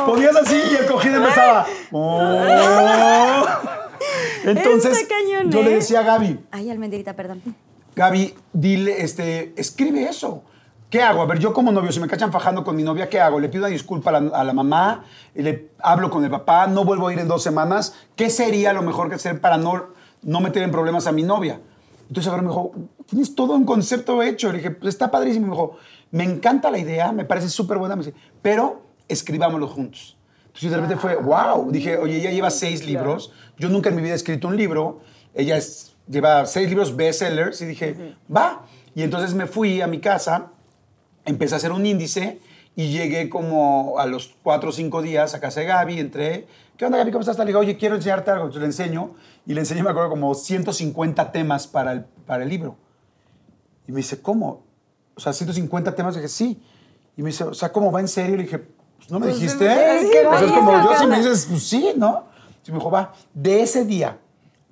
ponías 0.07 0.35
así 0.35 0.55
y 0.71 0.75
el 0.75 0.85
cojín 0.87 1.13
empezaba. 1.15 1.65
"Oh". 1.91 3.45
Entonces, 4.45 4.97
Está 4.97 5.15
cañón, 5.15 5.51
yo 5.51 5.61
le 5.61 5.71
¿eh? 5.71 5.75
decía 5.75 5.99
a 5.99 6.03
Gaby, 6.03 6.39
Ay, 6.51 6.69
almendrita, 6.69 7.13
perdón. 7.15 7.41
Gaby, 7.95 8.33
dile, 8.53 9.01
este, 9.01 9.53
escribe 9.57 10.03
eso. 10.03 10.43
¿Qué 10.89 11.01
hago? 11.01 11.21
A 11.21 11.25
ver, 11.25 11.39
yo 11.39 11.51
como 11.51 11.71
novio, 11.73 11.91
si 11.91 11.99
me 11.99 12.07
cachan 12.07 12.31
fajando 12.31 12.63
con 12.63 12.75
mi 12.75 12.83
novia, 12.83 13.09
¿qué 13.09 13.19
hago? 13.19 13.39
¿Le 13.41 13.49
pido 13.49 13.65
una 13.65 13.73
disculpa 13.73 14.11
a 14.15 14.21
la, 14.21 14.37
a 14.39 14.43
la 14.45 14.53
mamá? 14.53 15.03
¿Le 15.35 15.71
hablo 15.79 16.09
con 16.09 16.23
el 16.23 16.29
papá? 16.31 16.67
¿No 16.67 16.85
vuelvo 16.85 17.09
a 17.09 17.13
ir 17.13 17.19
en 17.19 17.27
dos 17.27 17.43
semanas? 17.43 17.93
¿Qué 18.15 18.29
sería 18.29 18.71
lo 18.71 18.81
mejor 18.83 19.09
que 19.09 19.15
hacer 19.15 19.41
para 19.41 19.57
no, 19.57 19.87
no 20.21 20.39
meter 20.39 20.63
en 20.63 20.71
problemas 20.71 21.05
a 21.07 21.11
mi 21.11 21.23
novia? 21.23 21.59
Entonces 22.07 22.29
ahora 22.31 22.41
me 22.43 22.47
dijo, 22.49 22.71
tienes 23.05 23.35
todo 23.35 23.53
un 23.53 23.65
concepto 23.65 24.23
hecho. 24.23 24.49
Le 24.51 24.59
dije, 24.59 24.71
pues 24.71 24.93
está 24.93 25.11
padrísimo. 25.11 25.47
Me 25.47 25.51
dijo, 25.53 25.75
me 26.11 26.23
encanta 26.23 26.71
la 26.71 26.77
idea, 26.77 27.11
me 27.11 27.25
parece 27.25 27.49
súper 27.49 27.77
buena, 27.79 27.97
me 27.97 28.05
dice, 28.05 28.15
pero 28.41 28.86
escribámoslo 29.07 29.67
juntos. 29.67 30.17
Entonces 30.47 30.71
de 30.71 30.77
repente 30.77 30.97
fue, 30.97 31.15
wow. 31.15 31.71
Dije, 31.71 31.97
oye, 31.97 32.17
ella 32.17 32.31
lleva 32.31 32.49
seis 32.49 32.85
libros. 32.85 33.31
Yo 33.57 33.69
nunca 33.69 33.89
en 33.89 33.95
mi 33.95 34.01
vida 34.01 34.13
he 34.13 34.15
escrito 34.15 34.47
un 34.47 34.57
libro. 34.57 35.01
Ella 35.35 35.55
es, 35.55 35.95
lleva 36.07 36.45
seis 36.47 36.67
libros 36.67 36.95
bestsellers. 36.95 37.61
Y 37.61 37.65
dije, 37.65 38.15
va. 38.35 38.65
Y 38.95 39.03
entonces 39.03 39.35
me 39.35 39.45
fui 39.45 39.81
a 39.81 39.87
mi 39.87 39.99
casa, 39.99 40.51
empecé 41.25 41.53
a 41.53 41.57
hacer 41.57 41.71
un 41.71 41.85
índice 41.85 42.39
y 42.75 42.89
llegué 42.89 43.29
como 43.29 43.99
a 43.99 44.07
los 44.07 44.35
cuatro 44.41 44.69
o 44.69 44.71
cinco 44.71 45.03
días 45.03 45.35
a 45.35 45.39
casa 45.39 45.59
de 45.59 45.67
Gaby. 45.67 45.99
Entré, 45.99 46.47
¿qué 46.75 46.85
onda 46.85 46.97
Gaby? 46.97 47.11
¿Cómo 47.11 47.21
estás? 47.21 47.37
Le 47.37 47.45
digo, 47.45 47.59
oye, 47.59 47.77
quiero 47.77 47.95
enseñarte 47.95 48.31
algo. 48.31 48.45
Entonces 48.45 48.61
le 48.61 48.67
enseño 48.67 49.13
y 49.45 49.53
le 49.53 49.59
enseñé, 49.59 49.83
me 49.83 49.91
acuerdo, 49.91 50.09
como 50.09 50.33
150 50.33 51.31
temas 51.31 51.67
para 51.67 51.91
el, 51.91 52.05
para 52.25 52.41
el 52.41 52.49
libro. 52.49 52.77
Y 53.87 53.91
me 53.91 53.97
dice, 53.97 54.21
¿cómo? 54.21 54.63
O 55.15 55.19
sea, 55.19 55.33
150 55.33 55.93
temas. 55.93 56.15
Le 56.15 56.21
dije, 56.21 56.33
sí. 56.33 56.63
Y 57.15 57.21
me 57.21 57.29
dice, 57.29 57.43
o 57.43 57.53
sea, 57.53 57.71
¿cómo 57.71 57.91
va 57.91 57.99
en 57.99 58.07
serio? 58.07 58.37
Le 58.37 58.43
dije, 58.43 58.63
pues 59.07 59.11
no 59.11 59.19
me 59.19 59.27
dijiste. 59.27 59.65
es 59.65 60.09
que 60.11 60.21
Pues 60.27 60.41
es 60.41 60.51
como, 60.51 60.83
yo 60.83 60.89
¿qué 60.89 60.97
si 60.97 61.07
me 61.07 61.17
dices, 61.17 61.47
pues 61.49 61.63
sí, 61.67 61.93
¿no? 61.95 62.25
Y 62.67 62.71
me 62.71 62.77
dijo, 62.79 62.91
va, 62.91 63.13
de 63.33 63.61
ese 63.61 63.85
día 63.85 64.17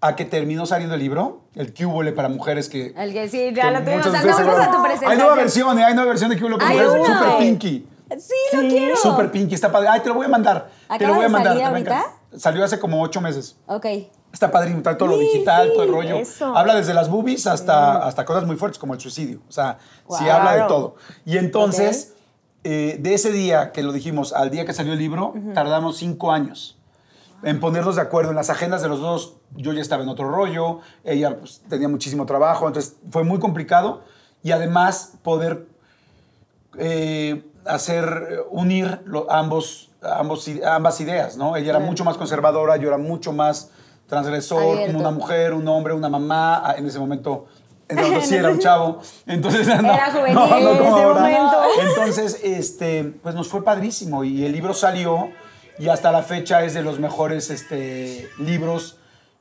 a 0.02 0.15
que 0.15 0.26
terminó 0.26 0.65
saliendo 0.65 0.95
el 0.95 1.02
libro, 1.02 1.41
el 1.56 1.74
Cubole 1.74 2.12
para 2.12 2.28
mujeres 2.30 2.67
que... 2.69 2.93
El 2.98 3.13
que 3.13 3.30
sí, 3.30 3.52
ya 3.56 3.71
lo 3.71 3.82
tuvimos. 3.82 4.06
O 4.06 4.12
sea, 4.12 4.21
no 4.21 4.28
vamos 4.36 4.60
a 4.60 4.71
tu 4.71 4.84
presentación. 4.84 5.12
Hay 5.12 5.17
nueva 5.17 5.36
versión, 5.36 5.80
¿eh? 5.80 5.84
hay 5.86 5.93
nueva 5.95 6.10
versión 6.10 6.30
de 6.30 6.38
Cubole 6.38 6.58
para 6.58 6.69
mujeres, 6.71 6.91
uno. 6.93 7.06
super 7.06 7.38
pinky. 7.39 7.88
Sí, 8.19 8.34
lo 8.58 8.62
quiero. 8.69 8.95
Super 8.98 9.32
pinky, 9.32 9.56
está 9.56 9.71
padre. 9.71 9.88
Ay, 9.89 10.02
te 10.02 10.10
lo 10.10 10.15
voy 10.15 10.26
a 10.26 10.30
mandar. 10.30 10.69
te 10.88 10.93
¿Acaba 10.93 11.10
lo 11.10 11.15
voy 11.15 11.26
a 11.26 11.30
mandar. 11.30 11.54
salir 11.54 11.63
te 11.63 11.69
ahorita? 11.69 12.06
Salió 12.38 12.63
hace 12.65 12.78
como 12.80 13.02
ocho 13.02 13.21
meses. 13.21 13.56
Ok. 13.67 13.86
Está 14.34 14.52
padrísimo, 14.52 14.84
trae 14.84 14.95
todo 14.95 15.08
lo 15.10 15.17
Sí, 15.17 15.21
digital, 15.21 15.67
sí, 15.69 15.74
todo 15.74 15.84
el 15.86 15.91
rollo. 15.91 16.15
eso. 16.17 16.56
Habla 16.58 16.76
desde 16.76 16.93
las 16.93 17.10
boobies 17.10 17.48
hasta, 17.48 18.06
hasta 18.06 18.26
cosas 18.26 18.43
muy 18.45 18.58
fuertes 18.58 18.78
como 18.78 18.93
el 18.93 19.00
suicidio. 19.00 19.39
O 19.48 19.52
sea, 19.52 19.78
sí 20.10 20.24
Wow. 20.26 20.30
habla 20.32 20.56
de 20.58 20.62
todo. 20.67 20.95
Y 21.26 21.38
entonces, 21.38 22.13
eh, 22.65 22.97
de 22.99 23.13
ese 23.13 23.32
día 23.32 23.71
que 23.71 23.84
lo 23.84 23.91
dijimos 23.93 24.34
al 24.34 24.49
día 24.49 24.65
que 24.65 24.73
salió 24.73 24.93
el 24.93 24.99
libro, 24.99 25.34
tardamos 25.54 25.97
cinco 25.97 26.32
años 26.32 26.78
en 27.43 27.60
ponernos 27.60 27.95
de 27.95 28.01
acuerdo 28.01 28.32
en 28.32 28.36
las 28.36 28.49
agendas 28.49 28.82
de 28.82 28.89
los 28.89 28.99
dos. 28.99 29.36
Yo 29.56 29.71
ya 29.71 29.82
estaba 29.82 30.01
en 30.04 30.10
otro 30.10 30.30
rollo, 30.32 30.80
ella 31.04 31.38
pues, 31.39 31.62
tenía 31.69 31.88
muchísimo 31.88 32.25
trabajo, 32.25 32.65
entonces 32.67 32.95
fue 33.12 33.23
muy 33.23 33.39
complicado. 33.39 34.01
Y 34.41 34.51
además 34.51 35.13
poder 35.23 35.67
eh, 36.78 37.45
hacer, 37.65 38.28
eh, 38.32 38.38
unir 38.51 39.01
lo- 39.06 39.32
ambos, 39.32 39.91
ambas 40.01 40.99
ideas, 41.01 41.38
¿no? 41.38 41.56
Ella 41.56 41.69
era 41.71 41.80
mucho 41.80 42.04
más 42.04 42.17
conservadora, 42.17 42.78
yo 42.78 42.88
era 42.88 42.97
mucho 42.97 43.32
más 43.32 43.69
transgresor, 44.08 44.78
Abierto. 44.78 44.97
una 44.99 45.12
mujer, 45.12 45.54
un 45.54 45.67
hombre, 45.67 45.93
una 45.93 46.10
mamá, 46.10 46.73
en 46.78 46.86
ese 46.86 46.99
momento 46.99 47.45
Entonces, 47.88 48.30
sí, 48.30 48.36
era 48.36 48.50
un 48.50 48.60
chavo. 48.60 49.02
Entonces, 49.26 49.67
no, 49.82 49.93
Era 49.93 50.12
juvenil 50.12 50.36
no, 50.36 50.48
no 50.48 50.71
en 50.71 50.88
ese 50.88 51.06
momento. 51.06 51.62
Entonces, 51.82 52.39
este, 52.43 53.04
pues 53.21 53.36
nos 53.36 53.48
fue 53.48 53.63
padrísimo 53.63 54.24
y 54.24 54.45
el 54.45 54.52
libro 54.52 54.74
salió 54.74 55.30
y 55.78 55.89
hasta 55.89 56.12
la 56.12 56.24
fecha 56.24 56.63
es 56.63 56.74
de 56.74 56.82
los 56.82 57.00
mejores 57.00 57.50
este, 57.50 58.30
libros, 58.39 58.98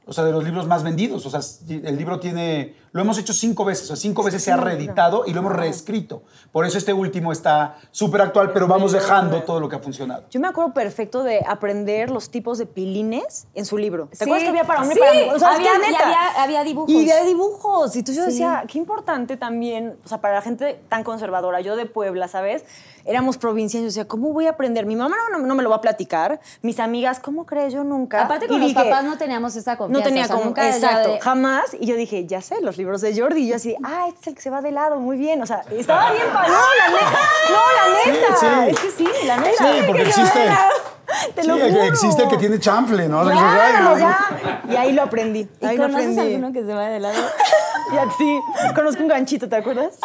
o 0.06 0.12
sea, 0.12 0.24
de 0.24 0.32
los 0.32 0.44
libros 0.44 0.66
más 0.66 0.82
vendidos. 0.82 1.24
O 1.26 1.30
sea, 1.30 1.40
el 1.68 1.96
libro 1.96 2.20
tiene, 2.20 2.74
lo 2.94 3.00
hemos 3.02 3.18
hecho 3.18 3.32
cinco 3.32 3.64
veces, 3.64 3.84
o 3.84 3.86
sea, 3.88 3.96
cinco 3.96 4.22
veces 4.22 4.42
se 4.44 4.52
ha 4.52 4.56
reeditado 4.56 5.24
y 5.26 5.34
lo 5.34 5.40
hemos 5.40 5.52
reescrito. 5.52 6.22
Por 6.52 6.64
eso 6.64 6.78
este 6.78 6.92
último 6.92 7.32
está 7.32 7.76
súper 7.90 8.20
actual, 8.22 8.52
pero 8.52 8.68
vamos 8.68 8.92
dejando 8.92 9.42
todo 9.42 9.58
lo 9.58 9.68
que 9.68 9.74
ha 9.74 9.80
funcionado. 9.80 10.22
Yo 10.30 10.38
me 10.38 10.46
acuerdo 10.46 10.72
perfecto 10.72 11.24
de 11.24 11.40
aprender 11.44 12.08
los 12.10 12.30
tipos 12.30 12.56
de 12.56 12.66
pilines 12.66 13.48
en 13.54 13.64
su 13.66 13.78
libro. 13.78 14.06
¿Te 14.10 14.16
Sí. 14.18 14.22
acuerdas 14.22 14.44
que 14.44 14.48
había 14.50 14.62
para 14.64 14.82
hombre 14.82 14.94
y 14.94 14.98
Sí, 14.98 15.00
para 15.00 15.12
mujer? 15.24 15.34
O 15.34 15.38
sea, 15.40 15.52
es 15.54 15.58
que 15.58 15.68
había- 15.68 15.82
es 15.82 15.88
y 15.88 15.92
neta. 15.92 16.04
había- 16.04 16.42
había 16.44 16.62
dibujos. 16.64 16.90
Y 16.90 17.10
había 17.10 17.24
dibujos. 17.24 17.96
Y 17.96 17.98
entonces 17.98 18.16
yo 18.24 18.30
Sí. 18.30 18.30
decía, 18.38 18.64
qué 18.68 18.78
importante 18.78 19.36
también, 19.36 19.96
o 20.04 20.08
sea, 20.08 20.20
para 20.20 20.34
la 20.34 20.42
gente 20.42 20.80
tan 20.88 21.02
conservadora, 21.02 21.60
yo 21.62 21.74
de 21.74 21.86
Puebla, 21.86 22.28
¿sabes? 22.28 22.64
Éramos 23.06 23.36
provincias, 23.38 23.80
yo 23.82 23.86
decía, 23.86 24.06
¿cómo 24.08 24.32
voy 24.32 24.46
a 24.46 24.50
aprender? 24.50 24.86
Mi 24.86 24.94
mamá 24.96 25.16
no, 25.32 25.38
no- 25.38 25.46
no 25.46 25.54
me 25.56 25.62
lo 25.64 25.68
va 25.68 25.76
a 25.76 25.80
platicar. 25.80 26.40
Mis 26.62 26.78
amigas, 26.78 27.18
¿cómo 27.20 27.44
crees? 27.44 27.72
Yo 27.74 27.82
nunca. 27.84 28.22
Aparte 28.22 28.46
con 28.46 28.56
Y 28.56 28.60
los 28.60 28.68
dije, 28.68 28.82
papás 28.84 29.04
no 29.04 29.18
teníamos 29.18 29.56
esa 29.56 29.76
confianza. 29.76 30.00
no 30.00 30.04
tenía 30.08 30.22
o 30.22 30.26
sea, 30.26 30.34
como, 30.36 30.46
nunca 30.46 30.66
era 30.68 30.76
exacto, 30.76 31.12
de- 31.14 31.20
jamás. 31.20 31.74
Y 31.78 31.86
yo 31.86 31.96
dije, 31.96 32.24
ya 32.26 32.40
sé, 32.40 32.60
los 32.62 32.78
libros 32.78 32.83
de 32.84 33.18
Jordi. 33.20 33.40
Y 33.42 33.48
yo 33.48 33.56
así, 33.56 33.74
ah, 33.84 34.04
este 34.08 34.20
es 34.20 34.26
el 34.28 34.34
que 34.34 34.40
se 34.42 34.50
va 34.50 34.60
de 34.62 34.70
lado, 34.72 34.96
muy 34.96 35.16
bien. 35.16 35.40
O 35.42 35.46
sea, 35.46 35.62
estaba 35.70 36.10
bien 36.12 36.26
para. 36.32 36.48
No, 36.48 36.54
la 36.54 36.88
neta. 36.90 37.18
No, 37.50 37.60
la 37.76 37.88
neta. 38.12 38.36
Sí, 38.36 38.46
sí. 38.46 38.70
Es 38.70 38.78
que 38.80 38.90
sí, 38.90 39.08
la 39.26 39.36
neta. 39.38 39.58
Sí, 39.58 39.82
porque 39.86 40.02
existe-. 40.02 40.50
Te 41.34 41.42
Sí, 41.42 41.48
lo 41.48 41.54
juro. 41.54 41.82
existe 41.84 42.22
el 42.24 42.28
que 42.28 42.36
tiene 42.38 42.58
chanfle, 42.58 43.08
¿no? 43.08 43.28
Ya. 43.30 44.18
Y 44.68 44.76
ahí 44.76 44.92
lo 44.92 45.02
aprendí. 45.02 45.48
¿Y 45.60 45.66
Ahí 45.66 45.76
lo 45.76 45.84
conoces 45.84 46.06
aprendí. 46.12 46.34
alguno 46.34 46.52
que 46.52 46.64
se 46.64 46.74
va 46.74 46.86
de 46.88 47.00
lado? 47.00 47.14
Ya, 47.92 48.06
sí, 48.16 48.40
conozco 48.74 49.02
un 49.02 49.08
ganchito, 49.08 49.46
¿te 49.48 49.56
acuerdas? 49.56 49.98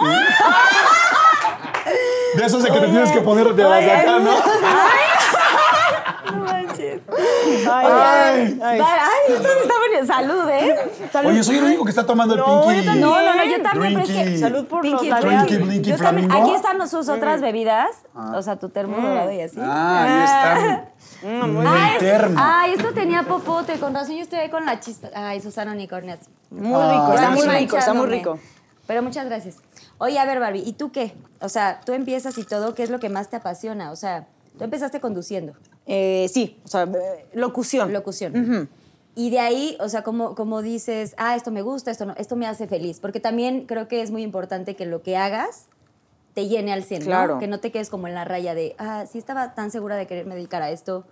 De 2.35 2.45
esos 2.45 2.61
de 2.61 2.69
que 2.71 2.77
te 2.79 2.87
tienes 2.87 3.09
que 3.11 3.21
poner 3.21 3.53
de 3.55 3.63
las 3.63 3.79
de 3.79 3.91
acá, 3.91 4.19
¿no? 4.19 4.31
Ay, 6.53 6.67
Ay. 7.07 8.59
ay. 8.63 8.79
Ay, 8.81 9.33
esto 9.33 9.47
está 9.61 9.73
bueno. 9.77 10.05
Salud, 10.07 10.49
¿eh? 10.49 10.75
Salud. 11.11 11.29
Oye, 11.31 11.43
soy 11.43 11.57
el 11.57 11.63
único 11.65 11.83
que 11.83 11.89
está 11.89 12.05
tomando 12.05 12.33
el 12.35 12.39
No, 12.39 12.45
pinky. 12.45 12.77
yo 12.77 12.83
también. 12.85 13.01
No, 13.01 13.21
no, 13.21 13.35
no, 13.35 13.43
yo 13.45 13.61
también, 13.61 13.93
pero 13.93 14.05
es 14.05 14.11
que-. 14.11 14.37
Salud 14.37 14.65
por 14.67 14.85
los 14.85 15.01
Pinky, 15.01 15.57
blinky, 15.57 15.93
flamingo. 15.93 16.33
Aquí 16.33 16.53
están 16.55 16.87
sus 16.89 17.09
otras 17.09 17.41
bebidas. 17.41 17.89
O 18.33 18.41
sea, 18.41 18.55
tu 18.57 18.69
termo 18.69 18.97
dorado 18.97 19.31
y 19.31 19.41
así. 19.41 19.57
Ah, 19.61 20.03
ahí 20.03 20.23
está. 20.23 20.85
Mm, 21.21 21.67
Ah, 21.67 21.89
es- 21.93 21.99
termo. 21.99 22.35
ay, 22.41 22.73
esto 22.73 22.93
tenía 22.93 23.23
popote, 23.23 23.73
con 23.79 23.93
razón 23.93 24.15
yo 24.15 24.21
estoy 24.21 24.39
ahí 24.39 24.49
con 24.49 24.65
la 24.65 24.79
chispa. 24.79 25.09
Ay, 25.13 25.41
Susana 25.41 25.73
Unicornias. 25.73 26.19
Muy 26.49 26.71
Ah, 26.73 26.91
rico, 26.93 27.13
está 27.13 27.29
muy 27.31 27.47
rico, 27.47 27.77
está 27.77 27.93
muy 27.93 28.07
rico. 28.07 28.39
Pero 28.87 29.03
muchas 29.03 29.25
gracias. 29.25 29.57
Oye, 29.97 30.17
a 30.17 30.25
ver, 30.25 30.39
Barbie, 30.39 30.63
¿y 30.65 30.73
tú 30.73 30.91
qué? 30.91 31.13
O 31.41 31.49
sea, 31.49 31.81
tú 31.85 31.91
empiezas 31.93 32.37
y 32.37 32.43
todo, 32.43 32.73
¿qué 32.73 32.83
es 32.83 32.89
lo 32.89 32.99
que 32.99 33.09
más 33.09 33.29
te 33.29 33.35
apasiona? 33.35 33.91
O 33.91 33.95
sea, 33.97 34.27
tú 34.57 34.63
empezaste 34.63 34.99
conduciendo, 35.01 35.53
Eh, 35.91 36.29
sí, 36.31 36.59
o 36.63 36.67
sea, 36.67 36.83
eh, 36.83 37.25
locución. 37.33 37.91
locución. 37.91 38.69
Y 39.15 39.31
de 39.31 39.39
ahí, 39.39 39.75
o 39.81 39.89
sea, 39.89 40.03
como, 40.03 40.35
como 40.35 40.61
dices, 40.61 41.15
ah, 41.17 41.35
esto 41.35 41.51
me 41.51 41.61
gusta, 41.63 41.91
esto 41.91 42.05
no, 42.05 42.13
esto 42.17 42.35
me 42.35 42.45
hace 42.45 42.67
feliz. 42.67 42.99
Porque 42.99 43.19
también 43.19 43.65
creo 43.65 43.87
que 43.87 44.01
es 44.01 44.11
muy 44.11 44.21
importante 44.21 44.75
que 44.75 44.85
lo 44.85 45.01
que 45.01 45.17
hagas 45.17 45.65
te 46.35 46.47
llene 46.47 46.71
al 46.71 46.83
100, 46.83 47.01
¿no? 47.01 47.05
Claro. 47.07 47.39
Que 47.39 47.47
no 47.47 47.59
te 47.59 47.71
quedes 47.71 47.89
como 47.89 48.07
en 48.07 48.13
la 48.13 48.23
raya 48.23 48.53
de, 48.53 48.75
ah, 48.77 49.05
sí 49.11 49.17
estaba 49.17 49.55
tan 49.55 49.71
segura 49.71 49.97
de 49.97 50.05
quererme 50.07 50.35
dedicar 50.35 50.61
a 50.61 50.69
esto, 50.69 51.05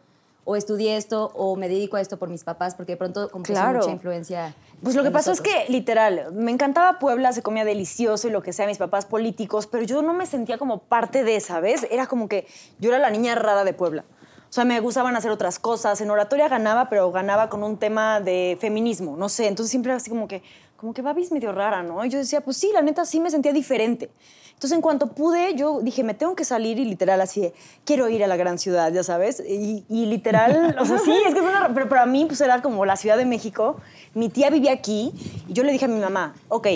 o 0.45 0.55
estudié 0.55 0.95
esto, 0.95 1.31
o 1.35 1.57
me 1.57 1.67
dedico 1.67 1.97
a 1.97 2.01
esto 2.01 2.17
por 2.17 2.29
mis 2.29 2.45
papás, 2.45 2.75
porque 2.75 2.93
de 2.93 2.97
pronto 2.97 3.29
como 3.29 3.43
Claro. 3.43 3.79
mucha 3.79 3.91
influencia. 3.91 4.55
Pues 4.81 4.95
lo 4.95 5.03
que 5.03 5.11
pasó 5.11 5.33
es 5.33 5.41
que, 5.41 5.65
literal, 5.67 6.31
me 6.33 6.51
encantaba 6.51 6.99
Puebla, 6.99 7.33
se 7.33 7.41
comía 7.41 7.65
delicioso 7.65 8.29
y 8.29 8.31
lo 8.31 8.41
que 8.41 8.53
sea, 8.53 8.67
mis 8.67 8.77
papás 8.77 9.05
políticos, 9.05 9.67
pero 9.67 9.83
yo 9.83 10.01
no 10.03 10.13
me 10.13 10.25
sentía 10.25 10.57
como 10.57 10.77
parte 10.77 11.25
de, 11.25 11.41
¿sabes? 11.41 11.85
Era 11.91 12.05
como 12.07 12.29
que 12.29 12.47
yo 12.79 12.89
era 12.91 12.99
la 12.99 13.09
niña 13.09 13.35
rara 13.35 13.65
de 13.65 13.73
Puebla. 13.73 14.05
O 14.49 14.53
sea, 14.53 14.65
me 14.65 14.79
gustaban 14.79 15.15
hacer 15.15 15.31
otras 15.31 15.59
cosas. 15.59 15.99
En 16.01 16.09
oratoria 16.09 16.47
ganaba, 16.47 16.89
pero 16.89 17.11
ganaba 17.11 17.49
con 17.49 17.63
un 17.63 17.77
tema 17.77 18.21
de 18.21 18.57
feminismo, 18.59 19.17
no 19.17 19.29
sé. 19.29 19.47
Entonces 19.47 19.71
siempre 19.71 19.91
era 19.91 19.97
así 19.97 20.09
como 20.09 20.27
que, 20.27 20.41
como 20.77 20.93
que 20.93 21.01
Babi 21.01 21.23
es 21.23 21.31
medio 21.31 21.51
rara, 21.51 21.83
¿no? 21.83 22.03
Y 22.05 22.09
yo 22.09 22.17
decía, 22.17 22.41
pues 22.41 22.57
sí, 22.57 22.71
la 22.73 22.81
neta 22.81 23.05
sí 23.05 23.19
me 23.19 23.29
sentía 23.29 23.51
diferente. 23.51 24.09
Entonces, 24.57 24.75
en 24.75 24.81
cuanto 24.81 25.09
pude, 25.09 25.53
yo 25.53 25.81
dije, 25.81 26.03
me 26.03 26.15
tengo 26.15 26.35
que 26.35 26.43
salir 26.43 26.79
y 26.79 26.85
literal 26.85 27.21
así, 27.21 27.53
quiero 27.85 28.09
ir 28.09 28.23
a 28.23 28.27
la 28.27 28.37
gran 28.37 28.57
ciudad, 28.57 28.91
ya 28.91 29.03
sabes. 29.03 29.39
Y, 29.47 29.85
y 29.87 30.07
literal, 30.07 30.75
o 30.79 30.85
sea, 30.85 30.97
sí, 30.97 31.13
es 31.27 31.35
que 31.35 31.41
es 31.41 31.45
una, 31.45 31.71
pero 31.75 31.87
para 31.87 32.07
mí 32.07 32.25
pues 32.25 32.41
era 32.41 32.59
como 32.63 32.83
la 32.83 32.95
Ciudad 32.95 33.17
de 33.17 33.25
México. 33.25 33.77
Mi 34.15 34.29
tía 34.29 34.49
vivía 34.49 34.71
aquí 34.71 35.13
y 35.47 35.53
yo 35.53 35.63
le 35.63 35.71
dije 35.71 35.85
a 35.85 35.87
mi 35.87 35.99
mamá, 35.99 36.33
ok, 36.47 36.67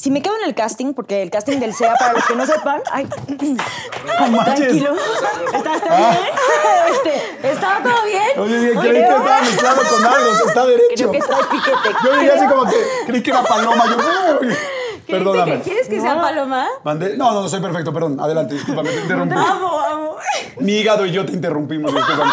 si 0.00 0.12
me 0.12 0.22
quedo 0.22 0.36
en 0.40 0.44
el 0.48 0.54
casting, 0.54 0.94
porque 0.94 1.22
el 1.22 1.30
casting 1.30 1.58
del 1.58 1.74
SEA, 1.74 1.92
para 1.98 2.12
los 2.12 2.24
que 2.24 2.36
no 2.36 2.46
sepan, 2.46 2.80
ay, 2.92 3.08
No 4.30 4.44
tranquilo, 4.44 4.94
¿estás 5.52 5.76
está 5.76 5.96
bien? 5.96 6.18
Este, 6.92 7.48
¿Estaba 7.50 7.82
todo 7.82 8.04
bien? 8.04 8.38
Oye, 8.38 8.78
creí 8.78 8.92
que 8.92 9.00
estaba 9.00 9.40
mezclado 9.40 9.82
con 9.82 10.06
algo, 10.06 10.30
está 10.46 10.66
derecho. 10.66 10.94
creo 10.94 11.10
que 11.10 11.18
trae 11.18 11.42
piquete. 11.50 11.96
Yo 12.04 12.12
dije 12.16 12.30
así 12.32 12.46
como 12.46 12.64
que 12.70 12.76
creí 13.06 13.22
que 13.24 13.30
era 13.30 13.42
paloma. 13.42 13.84
Yo, 13.90 14.46
uy, 14.46 14.54
perdóname. 15.06 15.60
¿Quieres 15.62 15.88
que 15.88 16.00
sea 16.00 16.14
No. 16.14 16.20
paloma? 16.22 16.68
Mandé- 16.84 17.16
No, 17.16 17.32
no, 17.32 17.42
no, 17.42 17.48
soy 17.48 17.60
perfecto, 17.60 17.92
perdón. 17.92 18.20
Adelante, 18.20 18.54
discúlpame, 18.54 18.90
te 18.90 19.00
interrumpí. 19.00 19.34
Amo, 19.34 19.80
amo. 19.80 20.16
Mi 20.60 20.72
hígado 20.74 21.06
y 21.06 21.10
yo 21.10 21.26
te 21.26 21.32
interrumpimos, 21.32 21.92
discúlpame. 21.92 22.32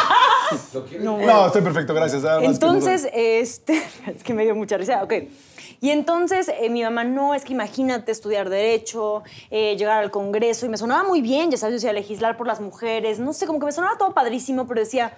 No, 1.00 1.48
estoy 1.48 1.62
perfecto, 1.64 1.96
gracias. 1.96 2.24
Entonces, 2.42 3.08
este, 3.12 3.82
es 4.06 4.22
que 4.24 4.34
me 4.36 4.44
dio 4.44 4.54
mucha 4.54 4.78
risa, 4.78 5.02
ok. 5.04 5.14
Y 5.82 5.92
entonces 5.92 6.50
eh, 6.60 6.70
mi 6.70 6.84
mamá, 6.84 7.04
no, 7.04 7.34
es 7.34 7.44
que 7.44 7.54
imagínate 7.54 8.12
estudiar 8.12 8.50
Derecho, 8.50 9.24
eh, 9.52 9.76
llegar 9.78 10.04
al 10.04 10.12
Congreso, 10.12 10.66
y 10.66 10.70
me 10.70 10.78
sonaba 10.78 11.08
muy 11.08 11.22
bien, 11.22 11.52
ya 11.52 11.58
sabes, 11.58 11.74
yo 11.74 11.76
decía, 11.76 11.94
legislar 11.94 12.38
por 12.38 12.48
las 12.48 12.62
mujeres, 12.62 13.20
no 13.20 13.34
sé, 13.34 13.46
como 13.46 13.60
que 13.60 13.66
me 13.66 13.72
sonaba 13.72 13.98
todo 13.98 14.14
padrísimo, 14.14 14.68
pero 14.68 14.80
decía, 14.80 15.14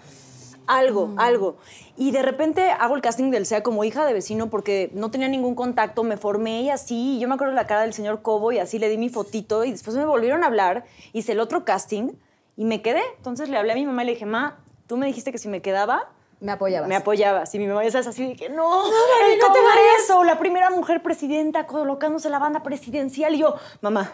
algo, 0.68 1.14
algo. 1.18 1.58
Y 1.96 2.12
de 2.12 2.22
repente 2.22 2.70
hago 2.70 2.96
el 2.96 3.02
casting 3.02 3.32
del 3.32 3.46
SEA 3.46 3.64
como 3.64 3.84
hija 3.84 4.06
de 4.06 4.14
vecino 4.14 4.50
porque 4.50 4.92
no 4.94 5.10
tenía 5.10 5.28
ningún 5.30 5.56
contacto, 5.56 6.04
me 6.04 6.18
formé 6.18 6.62
y 6.64 6.70
así, 6.70 7.16
y 7.16 7.20
yo 7.20 7.28
me 7.28 7.36
acuerdo 7.36 7.54
de 7.54 7.62
la 7.62 7.68
cara 7.68 7.82
del 7.82 7.94
señor 7.94 8.22
Cobo 8.22 8.52
y 8.52 8.60
así 8.60 8.78
le 8.78 8.90
di 8.90 8.98
mi 8.98 9.10
fotito, 9.10 9.64
y 9.64 9.72
después 9.72 9.96
me 9.96 10.06
volvieron 10.06 10.44
a 10.44 10.48
hablar, 10.48 10.86
hice 11.14 11.32
el 11.32 11.40
otro 11.40 11.66
casting, 11.66 12.12
y 12.56 12.66
me 12.66 12.82
quedé. 12.82 13.02
Entonces 13.18 13.50
le 13.50 13.58
hablé 13.58 13.72
a 13.72 13.76
mi 13.76 13.86
mamá 13.86 14.04
y 14.04 14.08
le 14.08 14.12
dije, 14.14 14.26
ma, 14.26 14.60
tú 14.88 14.98
me 14.98 15.06
dijiste 15.06 15.32
que 15.32 15.38
si 15.38 15.48
me 15.48 15.62
quedaba, 15.62 16.10
Me 16.40 16.52
apoyabas. 16.52 16.88
me 16.88 16.96
apoyaba. 16.96 17.46
Si 17.46 17.58
mi 17.58 17.66
mamá 17.68 17.84
ya 17.84 17.92
sabes 17.92 18.08
así 18.08 18.28
de 18.28 18.36
que 18.36 18.50
no, 18.50 18.84
no 18.86 18.90
te 18.90 19.40
¿cómo 19.42 19.54
vayas. 19.54 20.04
eso? 20.04 20.24
La 20.24 20.38
primera 20.38 20.70
mujer 20.70 21.02
presidenta 21.02 21.66
colocándose 21.66 22.30
la 22.30 22.40
banda 22.40 22.62
presidencial. 22.64 23.34
Y 23.36 23.40
yo, 23.40 23.56
mamá, 23.82 24.12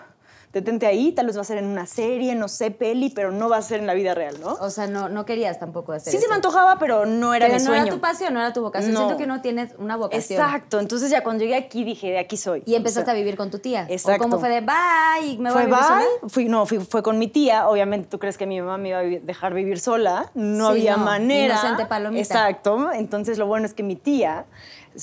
detente 0.53 0.85
ahí, 0.85 1.11
tal 1.11 1.25
vez 1.25 1.35
va 1.35 1.41
a 1.41 1.45
ser 1.45 1.57
en 1.57 1.65
una 1.65 1.87
serie, 1.87 2.35
no 2.35 2.47
sé, 2.47 2.69
peli, 2.71 3.09
pero 3.09 3.31
no 3.31 3.49
va 3.49 3.57
a 3.57 3.61
ser 3.63 3.79
en 3.79 3.87
la 3.87 3.95
vida 3.95 4.13
real, 4.13 4.39
¿no? 4.39 4.53
O 4.61 4.69
sea, 4.69 4.85
no, 4.87 5.09
no 5.09 5.25
querías 5.25 5.59
tampoco 5.59 5.91
hacer 5.93 6.13
Sí 6.13 6.19
se 6.19 6.27
me 6.29 6.35
antojaba, 6.35 6.77
pero 6.77 7.07
no 7.07 7.33
era 7.33 7.47
Pero 7.47 7.57
mi 7.57 7.63
no 7.63 7.69
sueño. 7.71 7.83
era 7.85 7.91
tu 7.91 7.99
pasión, 7.99 8.33
no 8.35 8.39
era 8.39 8.53
tu 8.53 8.61
vocación. 8.61 8.93
No. 8.93 8.99
Siento 8.99 9.17
que 9.17 9.25
no 9.25 9.41
tienes 9.41 9.71
una 9.79 9.97
vocación. 9.97 10.39
Exacto. 10.39 10.79
Entonces 10.79 11.09
ya 11.09 11.23
cuando 11.23 11.43
llegué 11.43 11.55
aquí 11.55 11.83
dije, 11.83 12.11
de 12.11 12.19
aquí 12.19 12.37
soy. 12.37 12.61
Y 12.67 12.75
empezaste 12.75 13.01
O 13.01 13.05
sea, 13.05 13.13
a 13.13 13.17
vivir 13.17 13.35
con 13.35 13.49
tu 13.49 13.57
tía. 13.57 13.87
Exacto. 13.89 14.21
¿O 14.21 14.29
cómo 14.29 14.39
fue 14.39 14.49
de 14.49 14.61
bye? 14.61 15.37
¿Me 15.39 15.51
voy 15.51 15.53
Fue 15.53 15.61
a 15.63 15.65
vivir 15.65 15.83
sola? 15.83 15.97
bye, 16.21 16.29
fui, 16.29 16.45
no, 16.49 16.65
fui- 16.67 16.79
fue 16.79 17.01
con 17.01 17.17
mi 17.17 17.27
tía. 17.27 17.67
Obviamente, 17.67 18.07
¿tú 18.07 18.19
crees 18.19 18.37
que 18.37 18.45
mi 18.45 18.61
mamá 18.61 18.77
me 18.77 18.89
iba 18.89 18.99
a 18.99 19.03
dejar 19.03 19.55
vivir 19.55 19.79
sola? 19.79 20.29
No 20.35 20.65
Sí, 20.67 20.71
había 20.81 20.97
no, 20.97 21.05
manera. 21.05 21.55
inocente 21.55 21.87
palomita. 21.87 22.21
Exacto. 22.21 22.91
Entonces, 22.93 23.39
lo 23.39 23.47
bueno 23.47 23.65
es 23.65 23.73
que 23.73 23.81
mi 23.81 23.95
tía 23.95 24.45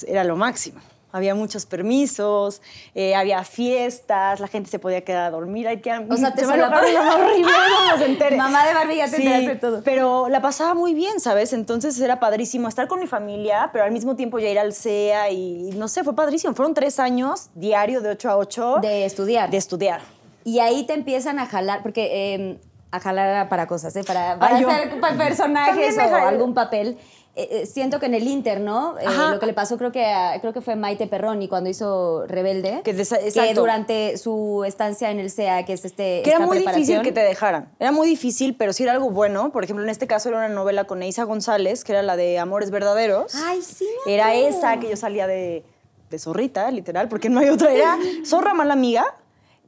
era 0.06 0.22
lo 0.22 0.36
máximo. 0.36 0.80
Había 1.12 1.35
muchos 1.35 1.66
permisos, 1.66 2.62
eh, 2.94 3.14
había 3.14 3.42
fiestas, 3.44 4.40
la 4.40 4.49
gente 4.49 4.70
se 4.70 4.79
podía 4.79 5.03
quedar 5.03 5.25
a 5.25 5.31
dormir. 5.31 5.66
Ay, 5.68 5.81
que, 5.81 5.90
O 5.92 6.16
sea, 6.16 6.33
te 6.35 6.42
se 6.42 6.46
me 6.46 6.57
mamá 6.57 6.79
horrible, 6.81 7.51
no 7.99 8.05
entere. 8.05 8.37
Mamá 8.37 8.66
de 8.66 8.75
Barbie, 8.75 8.96
ya 8.96 9.11
te 9.11 9.16
Sí, 9.16 9.27
enteraste 9.27 9.57
todo. 9.57 9.83
Pero 9.85 10.29
la 10.29 10.40
pasaba 10.40 10.75
muy 10.75 10.94
bien, 10.94 11.20
¿sabes? 11.20 11.53
Entonces 11.53 11.99
era 12.01 12.20
padrísimo 12.20 12.68
estar 12.68 12.87
con 12.88 13.01
mi 13.01 13.07
familia, 13.07 13.70
pero 13.73 13.85
al 13.85 13.92
mismo 13.92 14.16
tiempo 14.16 14.38
ya 14.38 14.49
ir 14.51 14.59
al 14.59 14.73
CEA 14.73 15.31
y 15.31 15.70
no 15.75 15.88
sé, 15.88 16.05
fue 16.05 16.14
padrísimo. 16.14 16.55
Fueron 16.55 16.75
tres 16.75 16.99
años 17.01 17.51
diario 17.55 18.01
de 18.01 18.11
8 18.11 18.31
a 18.31 18.37
8 18.37 18.77
De 18.83 19.05
estudiar. 19.05 19.51
de 19.51 19.57
estudiar. 19.57 20.01
Y 20.44 20.61
ahí 20.61 20.85
te 20.85 20.94
empiezan 20.94 21.38
a 21.38 21.46
jalar, 21.46 21.83
porque 21.83 22.35
eh, 22.35 22.61
a 22.92 22.99
jalar 22.99 23.49
para 23.49 23.66
cosas, 23.66 23.94
¿eh? 23.96 24.05
Para, 24.05 24.38
para 24.38 24.57
Ay, 24.57 24.64
hacer 24.64 25.01
personajes 25.18 25.96
o 25.99 26.14
algún 26.14 26.55
papel. 26.55 26.99
Eh, 27.40 27.48
eh, 27.62 27.66
siento 27.66 27.98
que 28.00 28.07
en 28.07 28.14
el 28.14 28.26
Inter, 28.29 28.61
¿no? 28.61 28.98
Eh, 28.98 29.05
lo 29.33 29.38
que 29.40 29.46
le 29.46 29.55
pasó 29.55 29.79
creo 29.79 29.90
que 29.92 30.05
a- 30.05 30.38
creo 30.40 30.53
que 30.53 30.61
fue 30.61 30.76
Maite 30.76 31.07
Perroni 31.07 31.48
cuando 31.48 31.70
hizo 31.70 32.26
Rebelde. 32.26 32.83
Que 32.85 33.55
durante 33.55 34.18
su 34.18 34.64
estancia 34.66 35.11
en 35.11 35.18
el 35.20 35.31
CEA, 35.31 35.64
que 35.64 35.72
es 35.72 35.85
este 35.85 36.20
Que 36.24 36.31
era 36.31 36.40
muy 36.46 36.59
difícil 36.59 37.00
que 37.03 37.12
te 37.12 37.20
dejaran. 37.20 37.70
Era 37.79 37.92
muy 37.92 38.07
difícil, 38.09 38.55
pero 38.57 38.72
sí 38.72 38.83
era 38.83 38.92
algo 38.92 39.11
bueno. 39.11 39.53
Por 39.53 39.64
ejemplo, 39.64 39.83
en 39.85 39.90
este 39.90 40.07
caso 40.07 40.29
era 40.29 40.38
una 40.38 40.48
novela 40.48 40.85
con 40.85 41.03
Eiza 41.03 41.24
González, 41.24 41.85
que 41.85 41.92
era 41.92 42.03
la 42.03 42.16
de 42.16 42.38
Amores 42.38 42.70
Verdaderos. 42.70 43.35
Ay, 43.46 43.62
sí. 43.62 43.87
Era 44.07 44.35
esa 44.35 44.79
que 44.81 44.90
yo 44.90 44.96
salía 44.96 45.26
de, 45.26 45.64
de 46.11 46.18
zorrita, 46.18 46.70
literal, 46.70 47.09
porque 47.09 47.29
no 47.31 47.40
hay 47.40 47.48
otra. 47.48 47.72
Era 47.72 47.96
zorra 48.26 48.53
mala 48.55 48.74
amiga, 48.74 49.14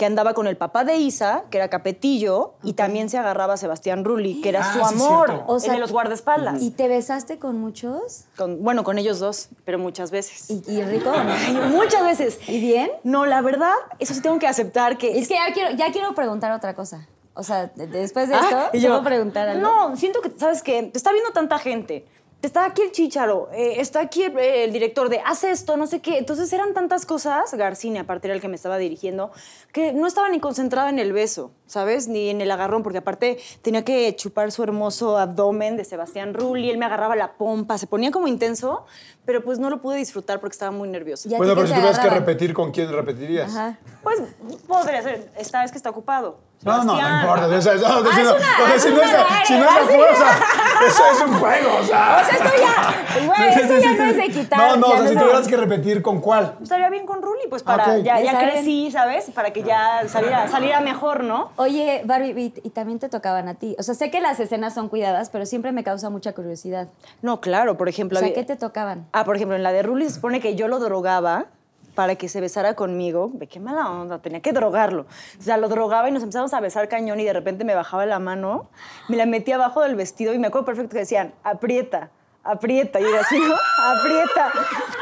que 0.02 0.06
andaba 0.06 0.34
con 0.34 0.48
el 0.48 0.56
papá 0.56 0.82
de 0.84 0.96
Isa, 0.96 1.44
que 1.48 1.58
era 1.58 1.68
Capetillo, 1.68 2.54
y 2.64 2.72
también 2.72 3.08
se 3.08 3.18
agarraba 3.18 3.54
a 3.54 3.56
Sebastián 3.56 4.04
Rulli, 4.04 4.40
que 4.40 4.48
era 4.48 4.60
Ah, 4.68 4.72
su 4.72 4.84
amor. 4.84 5.44
O 5.46 5.60
sea, 5.60 5.74
de 5.74 5.78
los 5.78 5.92
guardaespaldas. 5.92 6.60
¿Y 6.60 6.72
te 6.72 6.88
besaste 6.88 7.38
con 7.38 7.60
muchos? 7.60 8.24
Con- 8.36 8.64
bueno, 8.64 8.82
con 8.82 8.98
ellos 8.98 9.20
dos, 9.20 9.50
pero 9.64 9.78
muchas 9.78 10.10
veces. 10.10 10.50
¿Y, 10.50 10.64
y 10.68 10.82
rico? 10.82 11.12
Ay, 11.14 11.54
muchas 11.70 12.02
veces. 12.02 12.40
¿Y 12.48 12.58
bien? 12.60 12.90
No, 13.04 13.26
la 13.26 13.42
verdad, 13.42 13.74
eso 14.00 14.12
sí 14.12 14.20
tengo 14.20 14.40
que 14.40 14.48
aceptar 14.48 14.98
que... 14.98 15.20
Es 15.20 15.28
que 15.28 15.34
ya 15.34 15.52
quiero, 15.54 15.70
ya 15.76 15.92
quiero 15.92 16.12
preguntar 16.16 16.50
otra 16.50 16.74
cosa. 16.74 17.06
O 17.34 17.44
sea, 17.44 17.68
de- 17.68 17.86
después 17.86 18.28
de 18.28 18.34
Ah, 18.34 18.40
esto, 18.42 18.70
y 18.72 18.80
yo, 18.80 18.88
¿puedo 18.88 19.04
preguntar 19.04 19.48
algo? 19.50 19.62
No, 19.62 19.94
siento 19.96 20.20
que, 20.20 20.32
¿sabes 20.36 20.62
qué? 20.64 20.82
Te 20.82 20.98
está 20.98 21.12
viendo 21.12 21.30
tanta 21.30 21.60
gente. 21.60 22.06
Está 22.42 22.66
aquí 22.66 22.82
el 22.82 22.90
chicharo, 22.90 23.48
eh, 23.52 23.74
está 23.78 24.00
aquí 24.00 24.24
el, 24.24 24.36
eh, 24.36 24.64
el 24.64 24.72
director 24.72 25.08
de 25.08 25.20
haz 25.24 25.44
esto, 25.44 25.76
no 25.76 25.86
sé 25.86 26.00
qué. 26.00 26.18
Entonces 26.18 26.52
eran 26.52 26.74
tantas 26.74 27.06
cosas, 27.06 27.54
Garcini 27.54 27.98
aparte 27.98 28.26
era 28.26 28.34
el 28.34 28.40
que 28.40 28.48
me 28.48 28.56
estaba 28.56 28.78
dirigiendo, 28.78 29.30
que 29.72 29.92
no 29.92 30.08
estaba 30.08 30.28
ni 30.28 30.40
concentrada 30.40 30.90
en 30.90 30.98
el 30.98 31.12
beso, 31.12 31.52
¿sabes? 31.66 32.08
Ni 32.08 32.30
en 32.30 32.40
el 32.40 32.50
agarrón, 32.50 32.82
porque 32.82 32.98
aparte 32.98 33.38
tenía 33.62 33.84
que 33.84 34.16
chupar 34.16 34.50
su 34.50 34.64
hermoso 34.64 35.18
abdomen 35.18 35.76
de 35.76 35.84
Sebastián 35.84 36.34
Rulli, 36.34 36.68
él 36.68 36.78
me 36.78 36.84
agarraba 36.84 37.14
la 37.14 37.34
pompa, 37.34 37.78
se 37.78 37.86
ponía 37.86 38.10
como 38.10 38.26
intenso, 38.26 38.86
pero 39.24 39.44
pues 39.44 39.60
no 39.60 39.70
lo 39.70 39.80
pude 39.80 39.96
disfrutar 39.96 40.40
porque 40.40 40.54
estaba 40.54 40.72
muy 40.72 40.88
nerviosa. 40.88 41.28
¿Y 41.28 41.34
a 41.34 41.38
Bueno, 41.38 41.54
pero 41.54 41.68
si 41.68 41.74
tuvieras 41.74 42.00
que 42.00 42.10
repetir, 42.10 42.54
¿con 42.54 42.72
quién 42.72 42.90
repetirías? 42.90 43.50
Ajá. 43.50 43.78
Pues 44.02 44.20
podría 44.66 45.00
ser, 45.00 45.30
esta 45.38 45.62
vez 45.62 45.70
que 45.70 45.76
está 45.76 45.90
ocupado. 45.90 46.40
No, 46.64 46.84
no, 46.84 47.00
no 47.00 47.20
importa. 47.20 47.46
O 47.46 47.60
sea, 47.60 47.74
no, 47.74 47.86
Haz 47.86 48.14
si 48.14 48.22
no- 48.22 48.34
una- 48.34 48.64
o 48.74 48.78
si 48.78 48.88
es 48.88 49.12
la- 49.12 49.44
si 49.44 49.54
no 49.58 49.68
es 49.68 49.74
la 49.74 49.94
fuerza, 49.96 50.26
eso 50.86 51.02
es 51.12 51.20
un 51.28 51.34
juego, 51.38 51.76
o 51.80 51.82
sea. 51.82 52.18
O 52.22 52.24
sea, 52.24 52.34
esto 52.46 52.50
ya, 52.60 53.26
güey, 53.26 53.48
esto 53.48 53.78
ya 53.78 53.92
no 53.94 54.04
es 54.04 54.16
de 54.16 54.28
quitar. 54.28 54.58
No, 54.58 54.76
no, 54.76 54.86
o 54.88 54.98
sea, 54.98 55.08
si 55.08 55.16
tuvieras 55.16 55.48
que 55.48 55.56
repetir, 55.56 56.02
¿con 56.02 56.20
cuál? 56.20 56.54
Estaría 56.62 56.88
bien 56.90 57.04
con 57.06 57.20
Rulli, 57.20 57.42
pues 57.50 57.62
para 57.62 57.96
Ok. 57.96 58.02
ya, 58.02 58.38
crecí, 58.38 58.90
¿sabes? 58.90 59.30
Para 59.34 59.52
que 59.52 59.62
ya 59.64 60.02
saliera, 60.08 60.46
saliera 60.48 60.80
mejor, 60.80 61.24
¿no? 61.24 61.50
Oye, 61.56 62.02
Barbie, 62.04 62.30
y, 62.40 62.54
y 62.62 62.70
también 62.70 62.98
te 62.98 63.08
tocaban 63.08 63.48
a 63.48 63.54
ti. 63.54 63.74
O 63.78 63.82
sea, 63.82 63.94
sé 63.94 64.10
que 64.10 64.20
las 64.20 64.38
escenas 64.40 64.74
son 64.74 64.88
cuidadas, 64.88 65.30
pero 65.30 65.46
siempre 65.46 65.72
me 65.72 65.82
causa 65.84 66.10
mucha 66.10 66.32
curiosidad. 66.32 66.88
No, 67.22 67.40
claro, 67.40 67.76
por 67.76 67.88
O 67.88 67.90
ejemplo. 67.90 68.18
sea, 68.18 68.26
había- 68.28 68.36
¿qué 68.40 68.44
te 68.44 68.56
tocaban? 68.56 69.06
Ah, 69.12 69.24
por 69.24 69.36
ejemplo, 69.36 69.56
en 69.56 69.62
la 69.62 69.72
de 69.72 69.82
Rulli 69.82 70.04
se 70.06 70.14
supone 70.14 70.40
que 70.40 70.54
yo 70.54 70.68
lo 70.68 70.78
drogaba 70.78 71.46
para 71.94 72.16
que 72.16 72.28
se 72.28 72.40
besara 72.40 72.74
conmigo. 72.74 73.30
Ve 73.34 73.46
qué 73.46 73.60
mala 73.60 73.90
onda, 73.90 74.20
tenía 74.20 74.40
que 74.40 74.52
drogarlo. 74.52 75.06
O 75.38 75.42
sea, 75.42 75.56
lo 75.56 75.68
drogaba 75.68 76.08
y 76.08 76.12
nos 76.12 76.22
empezamos 76.22 76.54
a 76.54 76.60
besar 76.60 76.88
cañón 76.88 77.20
y 77.20 77.24
de 77.24 77.32
repente 77.32 77.64
me 77.64 77.74
bajaba 77.74 78.06
la 78.06 78.18
mano, 78.18 78.68
me 79.08 79.16
la 79.16 79.26
metía 79.26 79.56
abajo 79.56 79.82
del 79.82 79.96
vestido 79.96 80.34
y 80.34 80.38
me 80.38 80.48
acuerdo 80.48 80.66
perfecto 80.66 80.92
que 80.92 81.00
decían, 81.00 81.34
aprieta. 81.42 82.10
Aprieta, 82.44 82.98
y 82.98 83.04
así, 83.04 83.38
¿no? 83.38 83.54
Aprieta. 83.78 84.52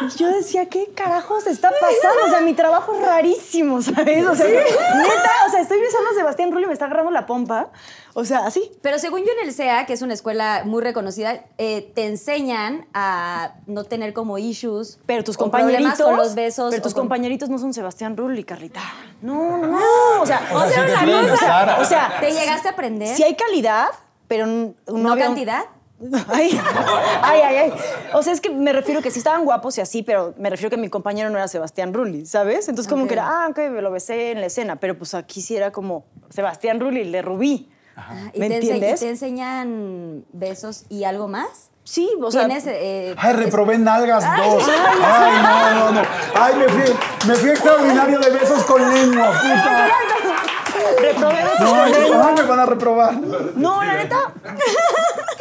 Y 0.03 0.09
yo 0.19 0.29
decía, 0.29 0.67
¿qué 0.67 0.93
carajos 0.95 1.47
está 1.47 1.71
pasando? 1.71 2.27
O 2.27 2.29
sea, 2.29 2.43
mi 2.43 2.53
trabajo 2.53 2.95
es 2.95 3.07
rarísimo, 3.07 3.81
¿sabes? 3.81 4.27
O 4.27 4.35
sea, 4.35 4.47
neta, 4.47 5.31
o 5.47 5.51
sea, 5.51 5.61
estoy 5.61 5.81
besando 5.81 6.11
a 6.11 6.15
Sebastián 6.15 6.53
Rulli 6.53 6.65
y 6.65 6.67
me 6.67 6.75
está 6.75 6.85
agarrando 6.85 7.11
la 7.11 7.25
pompa. 7.25 7.69
O 8.15 8.25
sea, 8.25 8.41
así. 8.47 8.73
Pero 8.83 8.99
según 8.99 9.21
yo 9.21 9.29
en 9.41 9.47
el 9.49 9.55
CEA, 9.55 9.87
que 9.87 9.93
es 9.93 10.03
una 10.03 10.15
escuela 10.15 10.63
muy 10.65 10.83
reconocida, 10.83 11.45
eh, 11.59 11.93
te 11.95 12.07
enseñan 12.07 12.87
a 12.93 13.55
no 13.67 13.85
tener 13.85 14.13
como 14.13 14.37
issues. 14.39 14.99
Pero 15.07 15.23
tus 15.25 15.37
compañeritos. 15.37 16.01
con 16.01 16.17
los 16.17 16.35
besos. 16.35 16.71
Pero 16.71 16.83
tus 16.83 16.93
con- 16.95 17.03
compañeritos 17.03 17.49
no 17.49 17.59
son 17.59 17.73
Sebastián 17.73 18.17
Rulli, 18.17 18.43
Carlita. 18.45 18.81
No, 19.23 19.59
no, 19.59 19.67
no. 19.69 20.23
O 20.23 20.27
sea, 20.27 20.43
O 20.53 20.69
sea, 20.69 20.87
sí 21.01 21.07
te 21.07 21.31
cosa. 21.31 21.79
O 21.81 21.85
sea, 21.85 22.17
¿Te 22.21 22.33
llegaste 22.33 22.69
a 22.69 22.73
aprender? 22.73 23.17
si 23.17 23.23
hay 23.23 23.35
calidad, 23.37 23.89
pero 24.29 24.47
¿No 24.47 25.13
había- 25.13 25.27
cantidad? 25.27 25.65
Ay, 26.29 26.59
ay, 27.23 27.41
ay, 27.43 27.57
ay. 27.57 27.73
O 28.15 28.23
sea, 28.23 28.33
es 28.33 28.41
que 28.41 28.49
me 28.49 28.73
refiero 28.73 29.03
que 29.03 29.11
sí 29.11 29.19
estaban 29.19 29.45
guapos 29.45 29.77
y 29.77 29.83
así, 29.83 30.03
pero 30.03 30.33
me 30.39 30.49
refiero 30.49 30.71
que 30.71 30.79
mi 30.79 30.89
compañero 30.89 31.29
no 31.29 31.37
era 31.37 31.47
Sebastián 31.47 31.93
Rulli, 31.93 32.25
¿sabes? 32.25 32.71
Entonces, 32.71 32.91
como 32.91 33.07
que 33.07 33.13
era, 33.13 33.27
ah, 33.29 33.49
ok, 33.51 33.59
me 33.71 33.83
lo 33.83 33.91
besé 33.91 34.31
en 34.31 34.41
la 34.41 34.47
escena, 34.47 34.77
pero 34.77 34.97
pues 34.97 35.13
aquí 35.13 35.43
sí 35.43 35.57
era 35.57 35.73
como 35.73 36.07
Sebastián 36.31 36.81
Rulli, 36.81 37.03
el 37.03 37.13
de 37.13 37.21
Rubí. 37.21 37.69
Ah, 37.97 38.15
¿Y 38.33 38.41
¿Me 38.41 38.49
te 38.49 38.55
entiendes? 38.57 39.01
¿Y 39.03 39.05
te 39.05 39.11
enseñan 39.11 40.25
besos 40.33 40.85
y 40.89 41.05
algo 41.05 41.29
más? 41.29 41.71
Sí, 41.85 42.09
o 42.23 42.31
sea. 42.31 42.47
¿Tienes, 42.47 42.65
eh, 42.67 43.15
Ay, 43.19 43.33
reprobé 43.35 43.79
nalgas 43.79 44.23
dos. 44.25 44.65
Ay, 45.03 45.33
no, 45.43 45.75
no, 45.93 45.93
no. 45.93 46.09
Ay, 46.35 46.55
me 46.57 46.69
fui, 46.69 46.95
me 47.27 47.35
fui 47.35 47.51
extraordinario 47.51 48.19
de 48.21 48.31
besos 48.31 48.63
con 48.65 48.81
lengua, 48.95 49.31
puta. 49.33 49.89
reprobé 51.01 51.43
besos 51.43 51.61
No, 51.61 51.71
con 51.71 51.79
ay, 51.81 51.93
lengua. 51.93 52.27
ay, 52.29 52.35
me 52.37 52.43
van 52.43 52.61
a 52.61 52.67
reprobar. 52.67 53.15
No, 53.57 53.83
la 53.85 53.95
neta. 53.97 54.33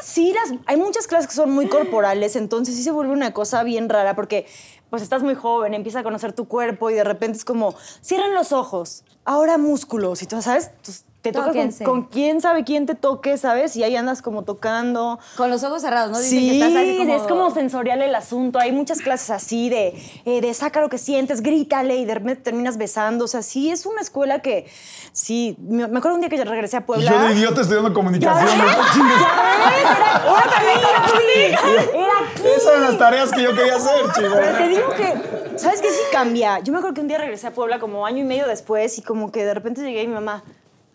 Sí, 0.01 0.33
las, 0.33 0.59
hay 0.65 0.75
muchas 0.75 1.05
clases 1.07 1.27
que 1.27 1.35
son 1.35 1.51
muy 1.51 1.67
corporales, 1.69 2.35
entonces 2.35 2.75
sí 2.75 2.83
se 2.83 2.89
vuelve 2.91 3.13
una 3.13 3.31
cosa 3.31 3.61
bien 3.63 3.87
rara 3.89 4.15
porque 4.15 4.47
pues 4.89 5.01
estás 5.03 5.21
muy 5.21 5.35
joven, 5.35 5.73
empiezas 5.75 6.01
a 6.01 6.03
conocer 6.03 6.33
tu 6.33 6.47
cuerpo 6.47 6.89
y 6.89 6.95
de 6.95 7.03
repente 7.03 7.37
es 7.37 7.45
como, 7.45 7.75
cierran 8.01 8.33
los 8.33 8.51
ojos, 8.51 9.03
ahora 9.23 9.57
músculos 9.59 10.21
y 10.23 10.25
tú 10.25 10.41
sabes, 10.41 10.71
Entonces, 10.77 11.05
te 11.21 11.33
toca 11.33 11.51
con, 11.83 12.03
quién 12.03 12.39
sabe 12.39 12.63
quién 12.63 12.85
te 12.85 12.95
toque, 12.95 13.37
¿sabes? 13.37 13.75
Y 13.75 13.83
ahí 13.83 13.95
andas 13.95 14.21
como 14.21 14.43
tocando. 14.43 15.19
Con 15.35 15.49
los 15.49 15.63
ojos 15.65 15.81
cerrados, 15.81 16.11
¿no? 16.11 16.19
Dicen 16.19 16.39
Sí, 16.39 16.47
que 16.49 16.53
estás 16.65 16.81
así 16.81 16.97
como... 16.97 17.15
es 17.15 17.21
como 17.23 17.51
sensorial 17.51 18.01
el 18.01 18.15
asunto. 18.15 18.57
Hay 18.59 18.71
muchas 18.71 18.99
clases 19.01 19.29
así 19.31 19.69
de, 19.69 20.01
eh, 20.25 20.39
de 20.39 20.53
saca 20.53 20.79
lo 20.79 20.87
que 20.87 20.97
sientes, 20.97 21.41
grítale 21.41 21.97
y 21.97 22.05
de 22.05 22.13
repente 22.13 22.41
terminas 22.43 22.77
besando. 22.77 23.25
O 23.25 23.27
sea, 23.27 23.41
sí, 23.41 23.69
es 23.69 23.85
una 23.85 23.99
escuela 24.01 24.39
que, 24.39 24.65
sí, 25.11 25.57
me, 25.59 25.87
me 25.89 25.97
acuerdo 25.99 26.15
un 26.15 26.21
día 26.21 26.29
que 26.29 26.37
yo 26.37 26.45
regresé 26.45 26.77
a 26.77 26.85
Puebla. 26.85 27.11
yo 27.11 27.19
de 27.19 27.33
idiota 27.35 27.61
estudiando 27.61 27.89
¿Ya 27.89 27.93
comunicación. 27.95 28.45
ves? 28.45 28.77
¿no? 28.77 28.83
Chingues. 28.93 29.19
¿Ya 29.19 29.69
ves? 29.69 29.81
Era, 29.81 30.79
era 30.79 30.99
aquí, 31.03 31.97
era 31.97 32.11
aquí. 32.31 32.47
Esas 32.47 32.67
eran 32.69 32.81
las 32.83 32.97
tareas 32.97 33.31
que 33.31 33.43
yo 33.43 33.53
quería 33.55 33.75
hacer, 33.75 34.05
chico. 34.15 34.35
Pero 34.35 34.57
te 34.57 34.67
digo 34.69 34.89
que, 34.91 35.57
¿sabes 35.57 35.81
qué? 35.81 35.89
Sí 35.89 35.99
cambia. 36.13 36.59
Yo 36.59 36.71
me 36.71 36.79
acuerdo 36.79 36.95
que 36.95 37.01
un 37.01 37.07
día 37.09 37.17
regresé 37.17 37.47
a 37.47 37.51
Puebla 37.51 37.79
como 37.79 38.05
año 38.05 38.19
y 38.19 38.23
medio 38.23 38.47
después 38.47 38.97
y 38.97 39.01
como 39.01 39.31
que 39.33 39.43
de 39.43 39.53
repente 39.53 39.81
llegué 39.81 40.03
y 40.03 40.07
mi 40.07 40.13
mamá, 40.13 40.43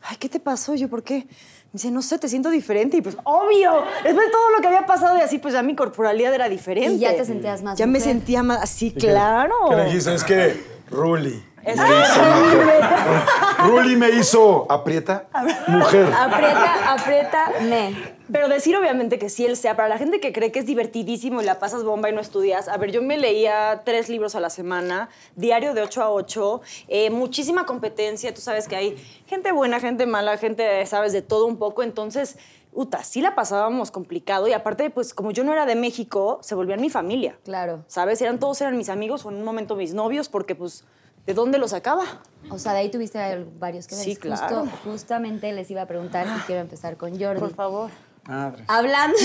ay, 0.04 0.16
¿qué 0.18 0.28
te 0.28 0.40
pasó? 0.40 0.74
Yo, 0.74 0.88
¿por 0.88 1.02
qué? 1.02 1.26
Me 1.72 1.78
dice, 1.78 1.90
no 1.90 2.02
sé, 2.02 2.18
te 2.18 2.28
siento 2.28 2.50
diferente. 2.50 2.96
Y 2.96 3.02
pues, 3.02 3.16
obvio, 3.24 3.84
después 4.04 4.26
de 4.26 4.32
todo 4.32 4.50
lo 4.50 4.60
que 4.60 4.68
había 4.68 4.86
pasado 4.86 5.18
y 5.18 5.20
así, 5.20 5.38
pues 5.38 5.54
ya 5.54 5.62
mi 5.62 5.74
corporalidad 5.74 6.32
era 6.34 6.48
diferente. 6.48 6.92
Y 6.92 6.98
ya 6.98 7.16
te 7.16 7.24
sentías 7.24 7.62
más 7.62 7.78
Ya 7.78 7.86
me 7.86 8.00
sentía 8.00 8.42
más 8.42 8.62
así, 8.62 8.92
claro. 8.92 9.54
¿Qué 9.68 9.76
le 9.76 9.84
dijiste? 9.86 10.14
Es 10.14 10.24
que 10.24 10.64
Ruli. 10.90 11.42
Es 11.64 11.78
me 11.78 11.84
que 11.86 12.00
hizo. 12.00 13.66
Ruli 13.66 13.96
me 13.96 14.10
hizo 14.10 14.66
aprieta 14.70 15.26
mujer. 15.66 16.12
Aprieta, 16.12 16.92
aprieta, 16.92 17.52
me. 17.62 18.13
Pero 18.32 18.48
decir 18.48 18.74
obviamente 18.76 19.18
que 19.18 19.28
sí 19.28 19.44
él 19.44 19.56
sea, 19.56 19.76
para 19.76 19.88
la 19.88 19.98
gente 19.98 20.18
que 20.18 20.32
cree 20.32 20.50
que 20.50 20.58
es 20.60 20.66
divertidísimo 20.66 21.42
y 21.42 21.44
la 21.44 21.58
pasas 21.58 21.84
bomba 21.84 22.08
y 22.08 22.12
no 22.14 22.20
estudias, 22.20 22.68
a 22.68 22.76
ver, 22.78 22.90
yo 22.90 23.02
me 23.02 23.18
leía 23.18 23.82
tres 23.84 24.08
libros 24.08 24.34
a 24.34 24.40
la 24.40 24.48
semana, 24.50 25.10
diario 25.36 25.74
de 25.74 25.82
8 25.82 26.02
a 26.02 26.10
8, 26.10 26.60
eh, 26.88 27.10
muchísima 27.10 27.66
competencia, 27.66 28.32
tú 28.32 28.40
sabes 28.40 28.66
que 28.66 28.76
hay 28.76 28.96
gente 29.26 29.52
buena, 29.52 29.78
gente 29.78 30.06
mala, 30.06 30.38
gente, 30.38 30.84
sabes, 30.86 31.12
de 31.12 31.20
todo 31.20 31.44
un 31.44 31.58
poco, 31.58 31.82
entonces, 31.82 32.38
uta, 32.72 33.04
sí 33.04 33.20
la 33.20 33.34
pasábamos 33.34 33.90
complicado 33.90 34.48
y 34.48 34.52
aparte, 34.54 34.88
pues 34.88 35.12
como 35.12 35.30
yo 35.30 35.44
no 35.44 35.52
era 35.52 35.66
de 35.66 35.74
México, 35.74 36.38
se 36.42 36.54
volvían 36.54 36.80
mi 36.80 36.88
familia. 36.90 37.36
Claro. 37.44 37.84
¿Sabes? 37.88 38.22
Eran 38.22 38.38
todos 38.38 38.58
eran 38.62 38.76
mis 38.78 38.88
amigos 38.88 39.26
o 39.26 39.30
en 39.30 39.36
un 39.36 39.44
momento 39.44 39.76
mis 39.76 39.92
novios 39.94 40.28
porque 40.30 40.54
pues 40.54 40.84
¿de 41.26 41.34
dónde 41.34 41.58
los 41.58 41.70
sacaba? 41.72 42.02
O 42.50 42.58
sea, 42.58 42.72
de 42.72 42.78
ahí 42.80 42.90
tuviste 42.90 43.18
varios 43.58 43.86
que 43.86 43.94
ver. 43.94 44.04
Sí, 44.04 44.16
claro. 44.16 44.60
Justo- 44.62 44.78
justamente 44.90 45.52
les 45.52 45.70
iba 45.70 45.82
a 45.82 45.86
preguntar 45.86 46.26
y 46.26 46.40
quiero 46.46 46.62
empezar 46.62 46.96
con 46.96 47.18
Jordi. 47.20 47.38
Por 47.40 47.54
favor. 47.54 47.90
Madre. 48.26 48.64
Hablando, 48.68 49.16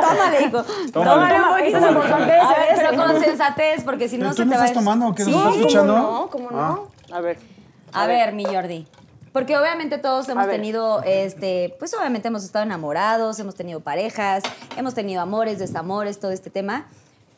tómale, 0.00 0.46
hijo. 0.46 0.62
Tómale. 0.92 1.40
un 1.40 1.48
poquito 1.58 1.80
de 1.80 1.88
importante 1.88 2.32
A 2.32 2.48
ver, 2.48 2.58
ese. 2.72 2.82
pero 2.90 2.96
con 3.06 3.20
sensatez, 3.20 3.84
porque 3.84 4.08
si 4.08 4.16
¿Pero 4.16 4.28
no 4.30 4.34
se 4.34 4.44
no 4.44 4.50
te 4.52 4.56
va 4.56 4.62
a 4.62 4.66
estás 4.66 4.76
ir- 4.82 4.84
tomando 4.84 5.06
o 5.08 5.14
qué? 5.14 5.22
¿No 5.24 5.28
Sí. 5.28 5.32
estás 5.34 5.44
¿Cómo 5.52 5.60
escuchando? 5.60 5.96
no? 5.96 6.28
¿Cómo 6.30 6.50
no? 6.50 6.88
A 7.12 7.20
ver. 7.20 7.38
A 7.92 8.06
ver, 8.06 8.32
mi 8.32 8.44
Jordi. 8.44 8.86
Porque 9.32 9.56
obviamente 9.56 9.96
todos 9.98 10.28
hemos 10.28 10.46
tenido, 10.48 11.02
este, 11.04 11.74
pues 11.78 11.94
obviamente 11.94 12.28
hemos 12.28 12.44
estado 12.44 12.64
enamorados, 12.64 13.38
hemos 13.38 13.54
tenido 13.54 13.80
parejas, 13.80 14.42
hemos 14.76 14.92
tenido 14.94 15.22
amores, 15.22 15.58
desamores, 15.58 16.20
todo 16.20 16.32
este 16.32 16.50
tema. 16.50 16.86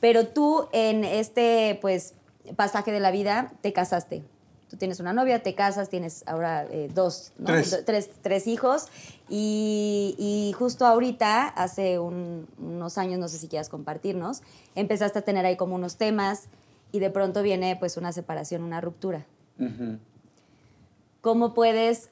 Pero 0.00 0.26
tú 0.26 0.68
en 0.72 1.04
este, 1.04 1.78
pues, 1.80 2.14
pasaje 2.56 2.90
de 2.92 3.00
la 3.00 3.10
vida 3.12 3.52
te 3.60 3.72
casaste. 3.72 4.24
Tú 4.74 4.78
tienes 4.78 4.98
una 4.98 5.12
novia, 5.12 5.40
te 5.40 5.54
casas, 5.54 5.88
tienes 5.88 6.24
ahora 6.26 6.66
eh, 6.68 6.90
dos, 6.92 7.30
¿no? 7.38 7.46
Tres. 7.46 7.84
Tres, 7.86 8.10
tres 8.22 8.46
hijos. 8.48 8.88
Y, 9.28 10.16
y 10.18 10.52
justo 10.58 10.84
ahorita, 10.84 11.46
hace 11.46 12.00
un- 12.00 12.48
unos 12.58 12.98
años, 12.98 13.20
no 13.20 13.28
sé 13.28 13.38
si 13.38 13.46
quieras 13.46 13.68
compartirnos, 13.68 14.42
empezaste 14.74 15.20
a 15.20 15.22
tener 15.22 15.46
ahí 15.46 15.56
como 15.56 15.76
unos 15.76 15.96
temas 15.96 16.48
y 16.90 16.98
de 16.98 17.08
pronto 17.10 17.40
viene 17.42 17.76
pues 17.76 17.96
una 17.96 18.10
separación, 18.10 18.64
una 18.64 18.80
ruptura. 18.80 19.26
¿Cómo 21.20 21.54
puedes 21.54 22.10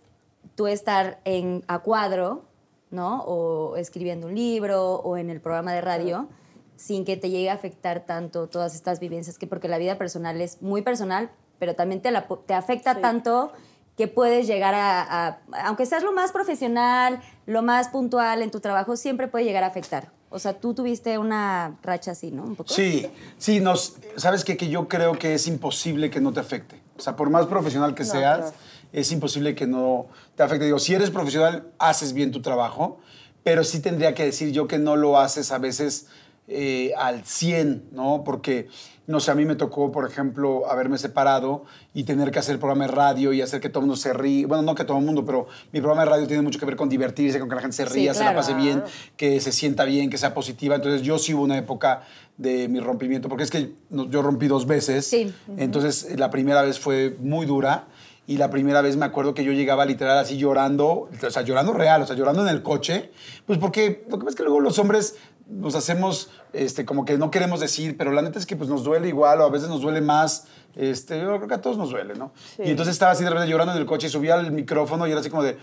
tú 0.54 0.68
estar 0.68 1.18
en, 1.24 1.64
a 1.66 1.80
cuadro, 1.80 2.44
¿no? 2.92 3.22
O 3.24 3.76
escribiendo 3.76 4.28
un 4.28 4.36
libro 4.36 4.94
o 5.00 5.16
en 5.16 5.30
el 5.30 5.40
programa 5.40 5.72
de 5.72 5.80
radio 5.80 6.28
sin 6.76 7.04
que 7.04 7.16
te 7.16 7.28
llegue 7.28 7.50
a 7.50 7.54
afectar 7.54 8.06
tanto 8.06 8.46
todas 8.48 8.76
estas 8.76 9.00
vivencias, 9.00 9.36
que 9.36 9.48
porque 9.48 9.66
la 9.66 9.78
vida 9.78 9.98
personal 9.98 10.40
es 10.40 10.62
muy 10.62 10.82
personal, 10.82 11.30
pero 11.62 11.76
también 11.76 12.02
te, 12.02 12.10
la, 12.10 12.26
te 12.44 12.54
afecta 12.54 13.00
tanto 13.00 13.52
que 13.96 14.08
puedes 14.08 14.48
llegar 14.48 14.74
a, 14.74 15.28
a- 15.28 15.38
aunque 15.64 15.86
seas 15.86 16.02
lo 16.02 16.10
más 16.10 16.32
profesional, 16.32 17.20
lo 17.46 17.62
más 17.62 17.86
puntual 17.86 18.42
en 18.42 18.50
tu 18.50 18.58
trabajo, 18.58 18.96
siempre 18.96 19.28
puede 19.28 19.44
llegar 19.44 19.62
a 19.62 19.68
afectar. 19.68 20.10
O 20.28 20.40
sea, 20.40 20.54
tú 20.58 20.74
tuviste 20.74 21.18
una 21.18 21.76
racha 21.84 22.10
así, 22.10 22.32
¿no? 22.32 22.42
Un 22.42 22.56
poco. 22.56 22.74
Sí, 22.74 23.06
sí, 23.38 23.60
nos, 23.60 23.94
¿sabes 24.16 24.42
qué? 24.42 24.56
Que 24.56 24.70
yo 24.70 24.88
creo 24.88 25.12
que 25.16 25.34
es 25.34 25.46
imposible 25.46 26.10
que 26.10 26.20
no 26.20 26.32
te 26.32 26.40
afecte. 26.40 26.82
O 26.98 27.00
sea, 27.00 27.14
por 27.14 27.30
más 27.30 27.46
profesional 27.46 27.94
que 27.94 28.04
seas, 28.04 28.54
es 28.92 29.12
imposible 29.12 29.54
que 29.54 29.68
no 29.68 30.06
te 30.34 30.42
afecte. 30.42 30.64
Digo, 30.64 30.80
si 30.80 30.94
eres 30.94 31.10
profesional, 31.10 31.68
haces 31.78 32.12
bien 32.12 32.32
tu 32.32 32.42
trabajo, 32.42 32.98
pero 33.44 33.62
sí 33.62 33.78
tendría 33.78 34.14
que 34.16 34.24
decir 34.24 34.50
yo 34.50 34.66
que 34.66 34.78
no 34.80 34.96
lo 34.96 35.16
haces 35.16 35.52
a 35.52 35.58
veces 35.58 36.08
eh, 36.48 36.92
al 36.98 37.24
100, 37.24 37.90
¿no? 37.92 38.22
Porque, 38.24 38.68
no 39.06 39.20
sé, 39.20 39.30
a 39.30 39.34
mí 39.34 39.44
me 39.44 39.54
tocó, 39.54 39.92
por 39.92 40.06
ejemplo, 40.06 40.68
haberme 40.68 40.98
separado 40.98 41.64
y 41.94 42.02
tener 42.02 42.30
que 42.32 42.40
hacer 42.40 42.54
el 42.54 42.58
programa 42.58 42.86
de 42.86 42.92
radio 42.92 43.32
y 43.32 43.40
hacer 43.40 43.60
que 43.60 43.68
todo 43.68 43.80
el 43.80 43.86
mundo 43.86 43.96
se 43.96 44.12
ríe. 44.12 44.46
Bueno, 44.46 44.62
no 44.62 44.74
que 44.74 44.84
todo 44.84 44.98
el 44.98 45.04
mundo, 45.04 45.24
pero 45.24 45.46
mi 45.72 45.80
programa 45.80 46.04
de 46.04 46.10
radio 46.10 46.26
tiene 46.26 46.42
mucho 46.42 46.58
que 46.58 46.66
ver 46.66 46.76
con 46.76 46.88
divertirse, 46.88 47.38
con 47.38 47.48
que 47.48 47.54
la 47.54 47.60
gente 47.60 47.76
se 47.76 47.86
Sí, 47.86 47.92
ría, 47.94 48.14
se 48.14 48.24
la 48.24 48.34
pase 48.34 48.54
bien, 48.54 48.82
que 49.16 49.40
se 49.40 49.52
sienta 49.52 49.84
bien, 49.84 50.10
que 50.10 50.18
sea 50.18 50.34
positiva. 50.34 50.74
Entonces, 50.74 51.02
yo 51.02 51.18
sí 51.18 51.32
hubo 51.32 51.42
una 51.42 51.58
época 51.58 52.02
de 52.36 52.68
mi 52.68 52.80
rompimiento, 52.80 53.28
porque 53.28 53.44
es 53.44 53.50
que 53.50 53.72
yo 53.90 54.22
rompí 54.22 54.48
dos 54.48 54.66
veces. 54.66 55.06
Sí. 55.06 55.32
Entonces, 55.56 56.18
la 56.18 56.30
primera 56.30 56.62
vez 56.62 56.80
fue 56.80 57.16
muy 57.20 57.46
dura. 57.46 57.86
Y 58.24 58.36
la 58.36 58.50
primera 58.50 58.82
vez 58.82 58.96
me 58.96 59.04
acuerdo 59.04 59.34
que 59.34 59.42
yo 59.42 59.52
llegaba 59.52 59.84
literal 59.84 60.16
así 60.16 60.36
llorando, 60.36 61.10
o 61.22 61.30
sea, 61.30 61.42
llorando 61.42 61.72
real, 61.72 62.02
o 62.02 62.06
sea, 62.06 62.14
llorando 62.14 62.42
en 62.42 62.48
el 62.54 62.62
coche. 62.62 63.10
Pues 63.46 63.58
porque 63.58 64.04
lo 64.08 64.16
que 64.16 64.24
pasa 64.24 64.30
es 64.30 64.36
que 64.36 64.44
luego 64.44 64.60
los 64.60 64.78
hombres 64.78 65.16
nos 65.52 65.74
hacemos 65.74 66.30
este, 66.52 66.84
como 66.84 67.04
que 67.04 67.18
no 67.18 67.30
queremos 67.30 67.60
decir, 67.60 67.96
pero 67.96 68.10
la 68.12 68.22
neta 68.22 68.38
es 68.38 68.46
que 68.46 68.56
pues, 68.56 68.68
nos 68.70 68.84
duele 68.84 69.08
igual 69.08 69.40
o 69.40 69.44
a 69.44 69.50
veces 69.50 69.68
nos 69.68 69.80
duele 69.82 70.00
más. 70.00 70.46
Este, 70.74 71.20
yo 71.20 71.36
creo 71.36 71.48
que 71.48 71.54
a 71.54 71.60
todos 71.60 71.76
nos 71.76 71.90
duele, 71.90 72.14
¿no? 72.14 72.32
Y 72.58 72.70
entonces 72.70 72.94
estaba 72.94 73.12
así 73.12 73.22
de 73.24 73.30
repente 73.30 73.50
llorando 73.50 73.72
en 73.74 73.78
el 73.78 73.86
coche 73.86 74.06
y 74.06 74.10
subía 74.10 74.34
al 74.34 74.50
micrófono 74.52 75.06
y 75.06 75.10
era 75.10 75.20
así 75.20 75.28
como 75.28 75.42
de, 75.42 75.58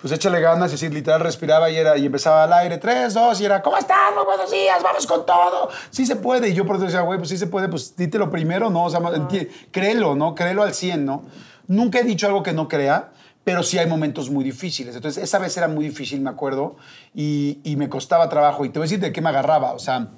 pues 0.00 0.12
échale 0.12 0.40
ganas, 0.40 0.72
y 0.72 0.74
así 0.74 0.88
literal 0.88 1.20
respiraba 1.20 1.70
y, 1.70 1.76
era, 1.76 1.96
y 1.96 2.06
empezaba 2.06 2.42
al 2.44 2.52
aire, 2.52 2.78
tres, 2.78 3.14
dos, 3.14 3.40
y 3.40 3.44
era, 3.44 3.62
¿cómo 3.62 3.78
están? 3.78 4.14
Muy 4.14 4.24
buenos 4.24 4.50
días, 4.50 4.82
vamos 4.82 5.06
con 5.06 5.24
todo. 5.24 5.70
Sí 5.90 6.04
se 6.04 6.16
puede. 6.16 6.48
Y 6.48 6.54
yo 6.54 6.66
por 6.66 6.76
eso 6.76 6.84
decía, 6.84 7.00
güey, 7.02 7.18
pues 7.18 7.30
sí 7.30 7.38
se 7.38 7.46
puede, 7.46 7.68
pues 7.68 7.96
dítelo 7.96 8.30
primero, 8.30 8.68
¿no? 8.68 8.84
O 8.84 8.90
sea, 8.90 9.00
enti- 9.00 9.48
créelo, 9.70 10.14
¿no? 10.16 10.34
Créelo 10.34 10.62
al 10.64 10.74
100, 10.74 11.04
¿no? 11.06 11.22
Nunca 11.68 12.00
he 12.00 12.02
dicho 12.04 12.26
algo 12.26 12.42
que 12.42 12.52
no 12.52 12.68
crea, 12.68 13.10
pero 13.46 13.62
sí 13.62 13.78
hay 13.78 13.86
momentos 13.86 14.28
muy 14.28 14.42
difíciles. 14.42 14.96
Entonces, 14.96 15.22
esa 15.22 15.38
vez 15.38 15.56
era 15.56 15.68
muy 15.68 15.84
difícil, 15.84 16.20
me 16.20 16.30
acuerdo, 16.30 16.74
y, 17.14 17.76
me 17.78 17.88
costaba 17.88 18.28
trabajo. 18.28 18.64
Y 18.64 18.70
te 18.70 18.80
voy 18.80 18.86
a 18.86 18.88
decir 18.88 18.98
de 18.98 19.12
qué 19.12 19.20
me 19.20 19.28
agarraba, 19.28 19.72
o 19.72 19.78
sea... 19.78 20.08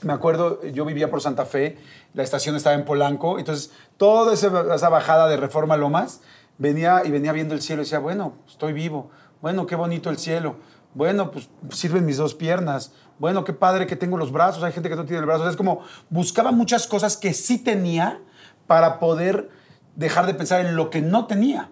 Me 0.00 0.14
acuerdo, 0.14 0.64
yo 0.64 0.84
vivía 0.84 1.10
por 1.10 1.20
Santa 1.20 1.44
Fe, 1.44 1.78
la 2.14 2.24
estación 2.24 2.56
estaba 2.56 2.74
en 2.74 2.84
Polanco, 2.84 3.38
entonces 3.38 3.70
toda 3.98 4.34
esa 4.34 4.88
bajada 4.88 5.28
de 5.28 5.36
Reforma 5.36 5.76
Lomas 5.76 6.22
venía 6.58 7.02
y 7.04 7.12
venía 7.12 7.30
viendo 7.30 7.54
el 7.54 7.62
cielo 7.62 7.82
y 7.82 7.84
decía, 7.84 8.00
bueno, 8.00 8.32
estoy 8.48 8.72
vivo, 8.72 9.12
bueno, 9.40 9.64
qué 9.64 9.76
bonito 9.76 10.10
el 10.10 10.18
cielo, 10.18 10.56
bueno, 10.94 11.30
pues 11.30 11.48
sirven 11.70 12.04
mis 12.04 12.16
dos 12.16 12.34
piernas, 12.34 12.92
bueno, 13.20 13.44
qué 13.44 13.52
padre 13.52 13.86
que 13.86 13.94
tengo 13.94 14.16
los 14.16 14.32
brazos, 14.32 14.64
hay 14.64 14.72
gente 14.72 14.88
que 14.88 14.96
no 14.96 15.04
tiene 15.04 15.20
el 15.20 15.26
brazo, 15.26 15.48
es 15.48 15.56
como 15.56 15.82
buscaba 16.10 16.50
muchas 16.50 16.88
cosas 16.88 17.16
que 17.16 17.32
sí 17.32 17.58
tenía 17.58 18.18
para 18.66 18.98
poder 18.98 19.50
dejar 19.94 20.26
de 20.26 20.34
pensar 20.34 20.66
en 20.66 20.74
lo 20.74 20.90
que 20.90 21.00
no 21.00 21.28
tenía. 21.28 21.70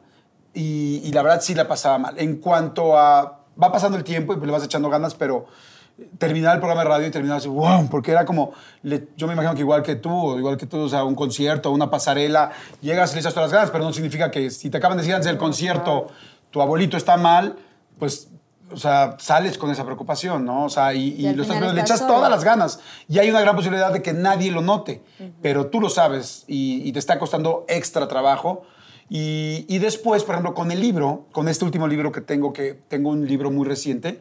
Y, 0.54 1.00
y 1.04 1.12
la 1.12 1.22
verdad 1.22 1.40
sí 1.40 1.54
la 1.54 1.68
pasaba 1.68 1.98
mal. 1.98 2.14
En 2.18 2.36
cuanto 2.38 2.96
a, 2.98 3.40
va 3.62 3.72
pasando 3.72 3.96
el 3.96 4.04
tiempo 4.04 4.32
y 4.32 4.36
pues 4.36 4.46
le 4.46 4.52
vas 4.52 4.64
echando 4.64 4.88
ganas, 4.90 5.14
pero 5.14 5.46
terminar 6.18 6.54
el 6.54 6.60
programa 6.60 6.82
de 6.82 6.88
radio 6.88 7.06
y 7.08 7.10
terminar 7.10 7.36
así, 7.38 7.48
wow, 7.48 7.86
porque 7.90 8.10
era 8.10 8.24
como, 8.24 8.52
le- 8.82 9.08
yo 9.16 9.26
me 9.26 9.34
imagino 9.34 9.54
que 9.54 9.60
igual 9.60 9.82
que 9.82 9.96
tú, 9.96 10.38
igual 10.38 10.56
que 10.56 10.64
tú, 10.66 10.78
o 10.80 10.88
sea, 10.88 11.04
un 11.04 11.14
concierto, 11.14 11.70
una 11.70 11.90
pasarela, 11.90 12.52
llegas 12.80 13.12
y 13.12 13.14
le 13.16 13.20
echas 13.20 13.34
todas 13.34 13.50
las 13.50 13.54
ganas, 13.54 13.70
pero 13.70 13.84
no 13.84 13.92
significa 13.92 14.30
que 14.30 14.50
si 14.50 14.70
te 14.70 14.78
acaban 14.78 14.96
de 14.96 15.02
decir 15.02 15.14
antes 15.14 15.26
del 15.26 15.36
concierto, 15.36 16.06
tu 16.50 16.62
abuelito 16.62 16.96
está 16.96 17.16
mal, 17.18 17.56
pues, 17.98 18.28
o 18.72 18.76
sea, 18.78 19.16
sales 19.18 19.58
con 19.58 19.70
esa 19.70 19.84
preocupación, 19.84 20.44
¿no? 20.46 20.64
O 20.64 20.68
sea, 20.70 20.94
y, 20.94 21.08
y 21.18 21.22
Y 21.22 21.26
al 21.26 21.36
lo 21.36 21.42
estás 21.42 21.56
final 21.58 21.60
viendo, 21.68 21.74
le 21.74 21.80
echas 21.82 21.98
solo. 21.98 22.14
todas 22.14 22.30
las 22.30 22.44
ganas. 22.44 22.80
Y 23.08 23.18
hay 23.18 23.28
una 23.28 23.40
gran 23.42 23.54
posibilidad 23.56 23.92
de 23.92 24.00
que 24.00 24.12
nadie 24.14 24.50
lo 24.52 24.62
note, 24.62 25.02
pero 25.42 25.66
tú 25.66 25.80
lo 25.82 25.90
sabes 25.90 26.44
y, 26.46 26.80
y 26.88 26.92
te 26.92 26.98
está 26.98 27.18
costando 27.18 27.64
extra 27.68 28.08
trabajo. 28.08 28.62
Y, 29.10 29.66
y 29.68 29.78
después, 29.78 30.22
por 30.22 30.36
ejemplo, 30.36 30.54
con 30.54 30.70
el 30.70 30.80
libro, 30.80 31.26
con 31.32 31.48
este 31.48 31.64
último 31.64 31.88
libro 31.88 32.12
que 32.12 32.20
tengo, 32.20 32.52
que 32.52 32.74
tengo 32.88 33.10
un 33.10 33.26
libro 33.26 33.50
muy 33.50 33.66
reciente, 33.66 34.20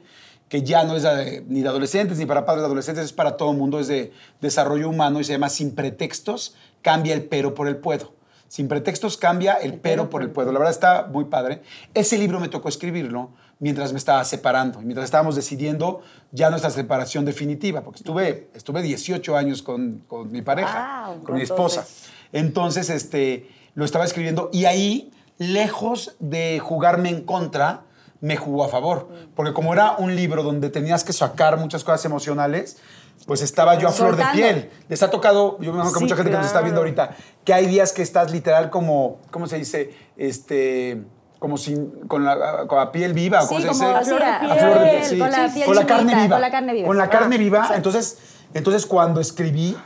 que 0.50 0.64
ya 0.64 0.84
no 0.84 0.96
es 0.96 1.04
de- 1.04 1.46
ni 1.48 1.62
de 1.62 1.70
adolescentes 1.70 2.18
ni 2.18 2.26
para 2.26 2.44
padres 2.44 2.64
de 2.64 2.66
adolescentes, 2.66 3.06
es 3.06 3.14
para 3.14 3.38
todo 3.38 3.52
el 3.52 3.58
mundo, 3.58 3.80
es 3.80 3.88
de 3.88 4.12
desarrollo 4.42 4.90
humano 4.90 5.20
y 5.20 5.24
se 5.24 5.34
llama 5.34 5.50
Sin 5.50 5.76
pretextos, 5.76 6.56
cambia 6.82 7.14
el 7.14 7.24
pero 7.26 7.54
por 7.54 7.68
el 7.68 7.78
puedo. 7.78 8.14
Sin 8.48 8.68
pretextos 8.68 9.16
cambia 9.16 9.54
el 9.54 9.76
pero 9.76 10.10
por 10.10 10.24
el 10.24 10.32
puedo. 10.32 10.52
La 10.52 10.58
verdad 10.58 10.74
está 10.74 11.04
muy 11.06 11.26
padre. 11.26 11.62
Ese 11.94 12.18
libro 12.18 12.40
me 12.40 12.48
tocó 12.50 12.68
escribirlo 12.68 13.30
mientras 13.60 13.92
me 13.92 14.00
estaba 14.00 14.24
separando 14.24 14.80
mientras 14.82 15.06
estábamos 15.06 15.36
decidiendo 15.36 16.02
ya 16.32 16.50
nuestra 16.50 16.72
separación 16.72 17.26
definitiva, 17.26 17.82
porque 17.84 17.98
estuve, 17.98 18.48
estuve 18.56 18.82
18 18.82 19.38
años 19.38 19.62
con, 19.62 20.00
con 20.08 20.32
mi 20.32 20.42
pareja, 20.42 21.10
Wow. 21.10 21.24
con 21.26 21.36
mi 21.36 21.44
esposa. 21.44 21.86
Entonces, 22.34 22.90
este, 22.90 23.48
lo 23.76 23.86
estaba 23.86 24.06
escribiendo 24.06 24.50
y 24.54 24.66
ahí, 24.66 25.12
lejos 25.38 26.16
de 26.20 26.60
jugarme 26.60 27.10
en 27.10 27.22
contra, 27.24 27.82
me 28.22 28.36
jugó 28.36 28.66
a 28.66 28.70
favor. 28.70 29.08
Porque 29.36 29.54
como 29.54 29.74
era 29.74 29.96
un 29.98 30.16
libro 30.16 30.44
donde 30.44 30.70
tenías 30.70 31.04
que 31.04 31.14
sacar 31.14 31.58
muchas 31.58 31.84
cosas 31.84 32.04
emocionales, 32.06 32.78
pues 33.26 33.42
estaba 33.42 33.76
yo 33.76 33.88
a 33.88 33.92
flor 33.92 34.16
de 34.16 34.26
piel. 34.34 34.70
Les 34.90 35.02
ha 35.04 35.10
tocado, 35.10 35.58
yo 35.60 35.72
me 35.72 35.78
imagino 35.80 35.94
que 35.94 36.00
Sí, 36.00 36.04
mucha 36.06 36.16
gente 36.16 36.32
que 36.32 36.38
nos 36.38 36.46
está 36.48 36.62
viendo 36.62 36.82
claro. 36.82 37.02
ahorita, 37.04 37.18
que 37.46 37.54
hay 37.54 37.68
días 37.68 37.92
que 37.94 38.02
estás 38.02 38.32
literal 38.32 38.70
como, 38.70 39.20
¿cómo 39.32 39.48
se 39.48 39.58
dice? 39.58 39.94
Este, 40.18 41.02
como 41.38 41.58
sin, 41.58 41.92
con 42.08 42.26
la, 42.26 42.66
con 42.68 42.78
la 42.80 42.92
piel 42.92 43.14
viva, 43.14 43.40
¿cómo 43.48 43.60
Sí, 43.62 43.68
se 43.68 43.68
como 43.72 43.88
dice? 44.00 44.14
así, 44.14 44.24
a- 44.24 44.36
A 44.52 44.56
flor 44.56 44.80
de 44.80 44.90
piel, 44.90 45.06
sí. 45.06 45.20
con 45.20 45.32
la 45.32 45.54
piel 45.54 45.66
Con 45.66 45.76
la 45.76 45.86
carne 45.86 46.16
viva. 46.16 46.30
con 46.36 46.42
la 46.42 46.52
carne 46.52 46.74
viva. 46.74 46.88
Con 46.88 46.98
la 46.98 47.10
carne 47.10 47.36
Ah, 47.36 47.40
viva. 47.40 47.70
Entonces, 47.76 48.18
entonces, 48.54 48.86
cuando 48.86 49.22
escribí, 49.22 49.78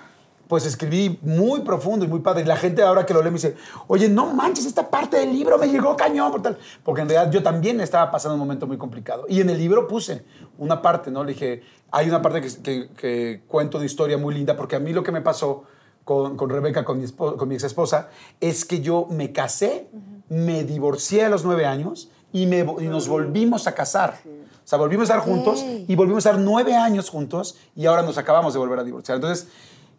pues 0.47 0.65
escribí 0.65 1.17
muy 1.21 1.61
profundo 1.61 2.05
y 2.05 2.07
muy 2.07 2.19
padre. 2.19 2.43
Y 2.43 2.45
la 2.45 2.57
gente 2.57 2.81
ahora 2.83 3.05
que 3.05 3.13
lo 3.13 3.21
lee 3.21 3.29
me 3.29 3.35
dice, 3.35 3.55
oye, 3.87 4.09
no 4.09 4.33
manches, 4.33 4.65
esta 4.65 4.89
parte 4.89 5.17
del 5.17 5.31
libro 5.33 5.57
me 5.57 5.67
llegó 5.67 5.95
cañón. 5.95 6.31
Por 6.31 6.41
tal. 6.41 6.57
Porque 6.83 7.01
en 7.01 7.09
realidad 7.09 7.31
yo 7.31 7.41
también 7.41 7.79
estaba 7.81 8.11
pasando 8.11 8.35
un 8.35 8.39
momento 8.39 8.67
muy 8.67 8.77
complicado. 8.77 9.25
Y 9.27 9.41
en 9.41 9.49
el 9.49 9.57
libro 9.57 9.87
puse 9.87 10.23
una 10.57 10.81
parte, 10.81 11.09
¿no? 11.11 11.23
Le 11.23 11.33
dije, 11.33 11.63
hay 11.91 12.07
una 12.09 12.21
parte 12.21 12.41
que, 12.41 12.49
que- 12.61 12.89
que 12.95 13.41
cuento 13.47 13.77
una 13.77 13.85
historia 13.85 14.17
muy 14.17 14.33
linda, 14.33 14.55
porque 14.55 14.75
a 14.75 14.79
mí 14.79 14.93
lo 14.93 15.03
que 15.03 15.11
me 15.11 15.21
pasó 15.21 15.63
con, 16.03 16.35
con 16.37 16.49
Rebeca, 16.49 16.83
con 16.83 16.99
mi, 16.99 17.07
con 17.09 17.47
mi 17.47 17.55
ex 17.55 17.63
esposa, 17.63 18.09
es 18.41 18.65
que 18.65 18.81
yo 18.81 19.07
me 19.09 19.31
casé, 19.31 19.87
me 20.29 20.63
divorcié 20.63 21.23
a 21.25 21.29
los 21.29 21.45
nueve 21.45 21.65
años 21.65 22.09
y, 22.31 22.45
me, 22.47 22.65
vo- 22.65 22.81
y 22.83 22.87
nos 22.87 23.07
volvimos 23.07 23.67
a 23.67 23.73
casar. 23.75 24.19
O 24.25 24.67
sea, 24.67 24.77
volvimos 24.79 25.09
a 25.09 25.15
estar 25.15 25.27
juntos 25.29 25.63
y 25.87 25.95
volvimos 25.95 26.25
a 26.25 26.29
estar 26.29 26.41
nueve 26.41 26.73
años 26.75 27.09
juntos 27.09 27.57
y 27.75 27.85
ahora 27.85 28.01
nos 28.01 28.17
acabamos 28.17 28.53
de 28.53 28.59
volver 28.59 28.79
a 28.79 28.83
divorciar. 28.83 29.15
Entonces, 29.17 29.47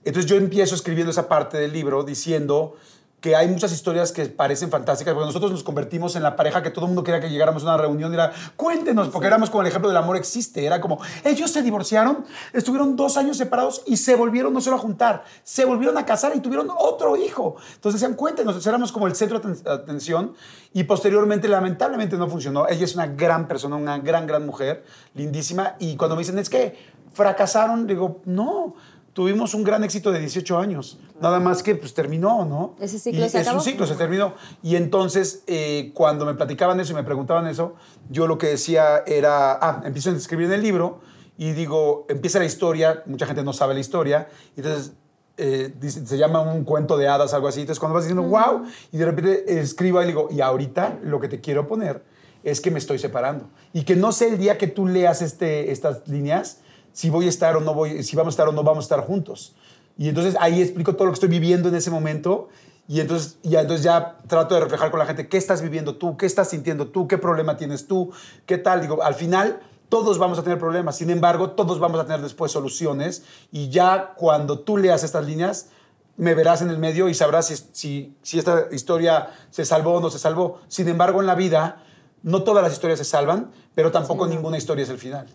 entonces 0.05 0.30
yo 0.30 0.36
empiezo 0.36 0.74
escribiendo 0.74 1.11
esa 1.11 1.28
parte 1.28 1.59
del 1.59 1.72
libro 1.72 2.02
diciendo 2.05 2.76
que 3.20 3.34
hay 3.34 3.48
muchas 3.48 3.72
historias 3.72 4.12
que 4.12 4.26
parecen 4.26 4.68
fantásticas, 4.68 5.14
porque 5.14 5.24
nosotros 5.24 5.50
nos 5.50 5.62
convertimos 5.62 6.14
en 6.14 6.22
la 6.22 6.36
pareja 6.36 6.62
que 6.62 6.68
todo 6.68 6.84
el 6.84 6.88
mundo 6.88 7.02
quería 7.02 7.22
que 7.22 7.30
llegáramos 7.30 7.62
a 7.62 7.68
una 7.68 7.78
reunión 7.78 8.12
y 8.12 8.16
era, 8.16 8.30
cuéntenos, 8.55 9.09
porque 9.09 9.28
éramos 9.28 9.48
como 9.48 9.62
el 9.62 9.68
ejemplo 9.68 9.88
del 9.88 9.96
amor 9.96 10.18
existe, 10.18 10.66
era 10.66 10.78
como, 10.78 11.00
ellos 11.24 11.50
se 11.50 11.62
divorciaron, 11.62 12.26
estuvieron 12.52 12.96
dos 12.96 13.16
años 13.16 13.38
separados 13.38 13.80
y 13.86 13.96
se 13.96 14.14
volvieron 14.14 14.52
no 14.52 14.61
solo 14.61 14.76
a 14.76 14.78
juntar, 14.78 15.24
se 15.42 15.64
volvieron 15.64 15.96
a 15.96 16.05
casar 16.05 16.36
y 16.36 16.40
tuvieron 16.40 16.68
otro 16.76 17.16
hijo. 17.16 17.57
Entonces 17.76 17.98
decían, 18.02 18.14
cuéntenos, 18.14 18.52
Entonces, 18.52 18.66
éramos 18.68 18.92
como 18.92 19.07
el 19.07 19.14
centro 19.16 19.40
de 19.40 19.48
aten- 19.48 19.70
atención 19.70 20.34
y 20.74 20.84
posteriormente 20.84 21.48
lamentablemente 21.48 22.18
no 22.18 22.28
funcionó. 22.28 22.68
Ella 22.68 22.84
es 22.84 22.94
una 22.94 23.07
gran 23.07 23.48
persona, 23.48 23.76
una 23.76 23.96
gran, 24.00 24.26
gran 24.26 24.44
mujer, 24.44 24.84
lindísima, 25.14 25.76
y 25.78 25.96
cuando 25.96 26.14
me 26.14 26.20
dicen, 26.20 26.38
es 26.38 26.50
que 26.50 26.76
fracasaron, 27.14 27.86
digo, 27.86 28.20
no. 28.26 28.74
Tuvimos 29.15 29.55
un 29.55 29.62
gran 29.65 29.83
éxito 29.85 30.11
de 30.11 30.19
18 30.19 30.59
años, 30.59 30.99
nada 31.21 31.39
más 31.41 31.62
que 31.62 31.77
pues 31.77 31.95
terminó, 31.95 32.45
¿no? 32.45 32.75
Ese 32.81 32.99
ciclo 32.99 33.25
Y 33.25 33.29
se 33.29 33.39
es 33.41 33.47
acabó. 33.47 33.59
un 33.61 33.65
ciclo, 33.65 33.87
se 33.87 33.95
terminó. 33.95 34.35
Y 34.62 34.75
entonces, 34.77 35.45
eh, 35.47 35.93
cuando 35.95 36.27
me 36.27 36.35
platicaban 36.35 36.81
eso 36.81 36.93
y 36.93 36.97
me 36.97 37.05
preguntaban 37.05 37.47
eso, 37.47 37.77
yo 38.11 38.27
lo 38.27 38.39
que 38.39 38.49
decía 38.49 39.05
era, 39.07 39.53
ah, 39.53 39.83
empiezo 39.85 40.11
a 40.11 40.15
escribir 40.15 40.47
en 40.49 40.55
el 40.55 40.62
libro 40.62 41.01
y 41.39 41.53
digo, 41.53 42.07
empieza 42.09 42.41
la 42.41 42.45
historia, 42.45 43.03
mucha 43.07 43.25
gente 43.27 43.45
no 43.45 43.53
sabe 43.53 43.75
la 43.75 43.81
historia, 43.81 44.29
entonces 44.57 44.93
eh, 45.37 45.73
dice- 45.81 46.05
se 46.07 46.19
llama 46.19 46.41
un 46.43 46.65
cuento 46.65 46.97
de 46.97 47.07
hadas, 47.09 47.35
algo 47.35 47.47
así. 47.49 47.61
Entonces, 47.61 47.79
cuando 47.81 47.95
vas 47.95 48.05
diciendo, 48.05 48.23
wow, 48.29 48.65
y 48.93 48.99
de 48.99 49.05
repente 49.05 49.61
escribo 49.61 50.03
y 50.03 50.07
digo, 50.07 50.29
y 50.31 50.41
ahorita 50.41 50.99
lo 51.05 51.21
que 51.21 51.29
te 51.29 51.41
quiero 51.41 51.67
poner 51.69 52.03
es 52.43 52.61
que 52.61 52.71
me 52.73 52.79
estoy 52.79 52.99
separando. 52.99 53.49
Y 53.73 53.85
que 53.85 53.97
no 53.97 54.12
sé 54.12 54.29
el 54.29 54.39
día 54.39 54.59
que 54.59 54.67
tú 54.67 54.87
leas 54.87 55.23
este, 55.23 55.73
estas 55.73 56.07
líneas, 56.09 56.59
si 56.95 57.11
voy 57.11 57.26
a 57.26 57.28
estar 57.28 57.57
o 57.57 57.61
no 57.61 57.74
voy, 57.74 58.03
si 58.05 58.16
vamos 58.16 58.32
a 58.32 58.34
estar 58.34 58.49
o 58.49 58.53
no 58.53 58.62
vamos 58.62 58.84
a 58.84 58.86
estar 58.86 59.01
juntos. 59.07 59.55
Y 59.99 60.09
entonces 60.09 60.36
ahí 60.40 60.62
explico 60.62 60.95
todo 60.95 61.07
lo 61.07 61.11
que 61.11 61.16
estoy 61.16 61.28
viviendo 61.28 61.68
en 61.68 61.74
ese 61.74 61.90
momento. 61.90 62.49
Y 62.86 63.01
entonces 63.01 63.38
ya, 63.42 63.62
entonces 63.62 63.84
ya 63.84 64.18
trato 64.28 64.55
de 64.55 64.61
reflejar 64.61 64.90
con 64.90 65.01
la 65.01 65.07
gente 65.07 65.28
qué 65.28 65.36
estás 65.36 65.61
viviendo 65.61 65.97
tú, 65.97 66.16
qué 66.16 66.26
estás 66.26 66.51
sintiendo 66.51 66.88
tú, 66.88 67.09
qué 67.09 67.18
problema 67.18 67.57
tienes 67.57 67.86
tú, 67.86 68.12
qué 68.47 68.59
tal. 68.59 68.80
Digo, 68.80 69.03
al 69.03 69.14
final 69.14 69.61
todos 69.88 70.18
vamos 70.18 70.38
a 70.38 70.45
tener 70.45 70.59
problemas. 70.59 70.97
Sin 70.97 71.11
embargo, 71.11 71.51
todos 71.51 71.80
vamos 71.80 72.01
a 72.01 72.05
tener 72.05 72.20
después 72.20 72.53
soluciones. 72.53 73.24
Y 73.51 73.70
ya 73.70 74.14
cuando 74.16 74.61
tú 74.61 74.76
leas 74.76 75.03
estas 75.03 75.26
líneas, 75.26 75.70
me 76.16 76.34
verás 76.34 76.62
en 76.62 76.70
el 76.70 76.78
medio 76.78 77.09
y 77.09 77.14
sabrás 77.14 77.47
si, 77.47 77.57
si, 77.72 78.16
si 78.22 78.38
esta 78.38 78.68
historia 78.70 79.30
se 79.51 79.64
salvó 79.64 79.95
o 79.95 80.01
no 80.01 80.11
se 80.11 80.20
salvó. 80.20 80.61
Sin 80.68 80.88
embargo, 80.88 81.20
en 81.20 81.26
la 81.26 81.34
vida, 81.34 81.82
no 82.22 82.45
todas 82.45 82.62
las 82.62 82.72
historias 82.72 83.01
se 83.01 83.05
salvan, 83.05 83.51
pero 83.74 83.90
tampoco 83.90 84.28
ninguna 84.28 84.59
historia 84.59 84.84
es 84.84 84.90
el 84.90 84.99
final. 84.99 85.26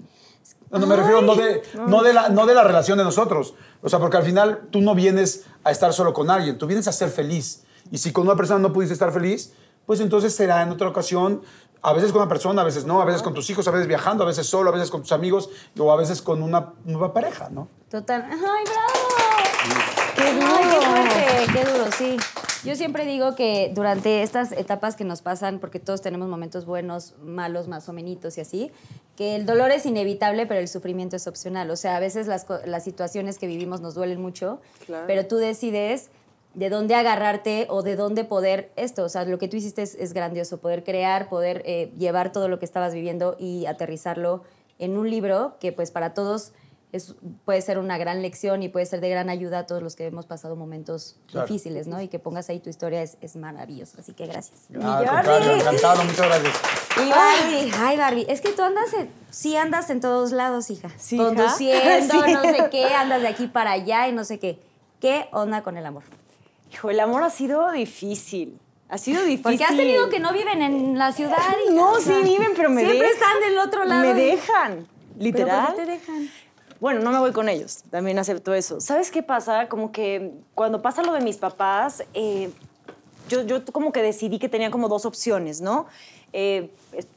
No, 0.72 0.80
no 0.80 0.88
me 0.88 0.95
refiero 0.95 1.22
no 1.22 1.36
de, 1.36 1.62
no, 1.88 2.04
de 2.04 2.14
la, 2.14 2.30
no 2.30 2.45
de 2.45 2.54
la 2.54 2.64
relación 2.64 2.97
de 2.97 3.04
nosotros. 3.04 3.56
O 3.82 3.89
sea, 3.89 4.00
porque 4.00 4.18
al 4.18 4.24
final 4.24 4.68
tú 4.72 4.82
no 4.82 4.95
vienes 4.95 5.45
a 5.64 5.72
estar 5.72 5.93
solo 5.93 6.14
con 6.14 6.30
alguien, 6.30 6.58
tú 6.58 6.68
vienes 6.68 6.88
a 6.88 6.91
ser 6.91 7.10
feliz. 7.10 7.64
Y 7.91 7.97
si 7.97 8.12
con 8.12 8.26
una 8.26 8.36
persona 8.36 8.60
no 8.60 8.72
pudiste 8.72 8.93
estar 8.93 9.12
feliz, 9.12 9.54
pues 9.86 10.00
entonces 10.00 10.36
será 10.36 10.62
en 10.62 10.70
otra 10.70 10.88
ocasión, 10.88 11.41
a 11.82 11.93
veces 11.93 12.12
con 12.12 12.22
una 12.22 12.30
persona, 12.30 12.62
a 12.62 12.66
veces 12.66 12.86
no, 12.86 13.02
a 13.02 13.06
veces 13.06 13.22
con 13.22 13.34
tus 13.34 13.50
hijos, 13.50 13.68
a 13.68 13.72
veces 13.72 13.88
viajando, 13.88 14.24
a 14.24 14.28
veces 14.28 14.47
solo, 14.47 14.70
a 14.70 14.74
veces 14.74 14.91
con 14.91 15.02
tus 15.02 15.12
amigos 15.12 15.50
o 15.78 15.91
a 15.91 15.95
veces 15.95 16.22
con 16.22 16.43
una 16.43 16.74
nueva 16.84 17.14
pareja, 17.14 17.50
¿no? 17.50 17.70
Total. 17.89 18.24
¡Ay, 18.24 18.38
bravo! 18.39 19.09
¡Qué 20.30 20.36
duro! 20.36 20.48
¡Ay, 20.56 20.70
qué 20.70 20.86
fuerte! 20.86 21.54
¡Qué 21.54 21.72
duro, 21.72 21.92
sí! 21.98 22.18
Yo 22.64 22.76
siempre 22.76 23.06
digo 23.06 23.36
que 23.36 23.72
durante 23.74 24.22
estas 24.22 24.52
etapas 24.52 24.96
que 24.96 25.06
nos 25.06 25.22
pasan, 25.22 25.60
porque 25.60 25.80
todos 25.80 26.02
tenemos 26.02 26.28
momentos 26.28 26.66
buenos, 26.66 27.16
malos, 27.24 27.68
más 27.68 27.88
o 27.88 27.94
menos 27.94 28.38
y 28.38 28.42
así, 28.42 28.72
que 29.16 29.36
el 29.36 29.46
dolor 29.46 29.72
es 29.72 29.86
inevitable, 29.86 30.46
pero 30.46 30.60
el 30.60 30.68
sufrimiento 30.68 31.16
es 31.16 31.26
opcional. 31.26 31.72
O 31.72 31.76
sea, 31.78 31.96
a 31.96 32.00
veces 32.00 32.28
las, 32.28 32.46
las 32.66 32.84
situaciones 32.84 33.40
que 33.40 33.48
vivimos 33.48 33.80
nos 33.82 33.96
duelen 33.96 34.22
mucho, 34.22 34.60
Claro. 34.86 35.06
pero 35.08 35.26
tú 35.26 35.38
decides 35.38 36.10
de 36.54 36.70
dónde 36.70 36.96
agarrarte 36.96 37.68
o 37.70 37.82
de 37.82 37.96
dónde 37.96 38.24
poder 38.26 38.72
esto. 38.76 39.04
O 39.06 39.10
sea, 39.10 39.24
lo 39.24 39.38
que 39.40 39.48
tú 39.48 39.56
hiciste 39.56 39.82
es, 39.82 39.96
es 39.96 40.14
grandioso, 40.14 40.58
poder 40.58 40.84
crear, 40.84 41.30
poder 41.30 41.62
eh, 41.66 41.92
llevar 41.98 42.32
todo 42.34 42.50
lo 42.50 42.60
que 42.60 42.66
estabas 42.66 42.94
viviendo 42.94 43.36
y 43.40 43.66
aterrizarlo 43.68 44.44
en 44.80 44.98
un 44.98 45.10
libro 45.10 45.56
que 45.60 45.72
pues 45.72 45.92
para 45.92 46.14
todos 46.14 46.52
es, 46.92 47.14
puede 47.46 47.62
ser 47.62 47.78
una 47.78 47.98
gran 48.00 48.22
lección 48.24 48.64
y 48.64 48.70
puede 48.70 48.86
ser 48.88 49.00
de 49.00 49.10
gran 49.10 49.30
ayuda 49.30 49.60
a 49.60 49.66
todos 49.68 49.84
los 49.84 49.96
que 49.96 50.08
hemos 50.08 50.26
pasado 50.26 50.56
momentos 50.56 51.18
Claro. 51.28 51.46
difíciles, 51.48 51.86
¿no? 51.88 52.02
Y 52.02 52.08
que 52.08 52.18
pongas 52.20 52.50
ahí 52.50 52.60
tu 52.60 52.70
historia 52.70 53.04
es, 53.04 53.18
es 53.22 53.36
maravilloso. 53.36 53.98
Así 54.00 54.14
que 54.14 54.26
gracias. 54.26 54.62
Ah, 54.82 55.04
contrario, 55.08 55.52
encantado, 55.56 56.04
muchas 56.04 56.26
gracias. 56.28 56.60
Y 56.98 57.10
Barbie, 57.10 57.72
ay 57.80 57.98
Barbie, 57.98 58.26
es 58.28 58.42
que 58.42 58.50
tú 58.54 58.64
andas 58.64 58.92
en, 58.96 59.10
sí 59.30 59.56
andas 59.56 59.90
en 59.92 60.02
todos 60.02 60.32
lados, 60.32 60.70
hija. 60.72 60.90
Sí. 60.98 61.18
Conduciendo, 61.18 62.14
Sí. 62.26 62.34
no 62.34 62.42
sé 62.42 62.68
qué, 62.72 62.86
andas 62.86 63.22
de 63.22 63.28
aquí 63.28 63.48
para 63.48 63.72
allá 63.74 64.08
y 64.08 64.12
no 64.12 64.24
sé 64.24 64.40
qué. 64.40 64.60
¿Qué 65.00 65.28
onda 65.32 65.62
con 65.62 65.78
el 65.78 65.86
amor? 65.86 66.04
Hijo, 66.74 66.90
el 66.90 67.00
amor 67.00 67.24
ha 67.24 67.30
sido 67.30 67.72
difícil. 67.72 68.60
Ha 68.90 68.98
sido 68.98 69.22
difícil. 69.22 69.44
Porque 69.44 69.64
has 69.64 69.76
tenido 69.76 70.10
que 70.10 70.20
no 70.20 70.34
viven 70.34 70.64
en 70.64 70.98
la 70.98 71.12
ciudad. 71.12 71.38
hija. 71.38 71.74
No, 71.76 72.00
sí 72.00 72.12
viven, 72.24 72.54
pero 72.56 72.72
me 72.72 72.82
Siempre 72.82 73.08
dejan. 73.08 73.14
están 73.14 73.40
del 73.42 73.60
otro 73.60 73.86
lado. 73.86 74.02
Me 74.02 74.10
y- 74.24 74.26
dejan, 74.32 74.72
¿Pero 74.74 74.88
por 75.16 75.24
literal. 75.24 75.68
qué 75.68 75.74
te 75.76 75.86
dejan? 75.86 76.30
Bueno, 76.80 77.02
no 77.02 77.12
me 77.12 77.20
voy 77.20 77.34
con 77.34 77.50
ellos, 77.50 77.84
también 77.90 78.18
acepto 78.20 78.54
eso. 78.54 78.80
¿Sabes 78.80 79.12
qué 79.12 79.22
pasa? 79.22 79.68
Como 79.68 79.92
que 79.92 80.32
cuando 80.56 80.82
pasa 80.82 81.04
lo 81.04 81.12
de 81.12 81.20
mis 81.20 81.36
papás, 81.36 82.06
eh, 82.14 82.52
yo, 83.28 83.42
yo 83.44 83.66
como 83.66 83.92
que 83.92 84.02
decidí 84.02 84.40
que 84.40 84.48
tenía 84.48 84.72
como 84.72 84.88
dos 84.88 85.06
opciones, 85.06 85.60
¿no? 85.60 85.88
Eh, 86.32 86.72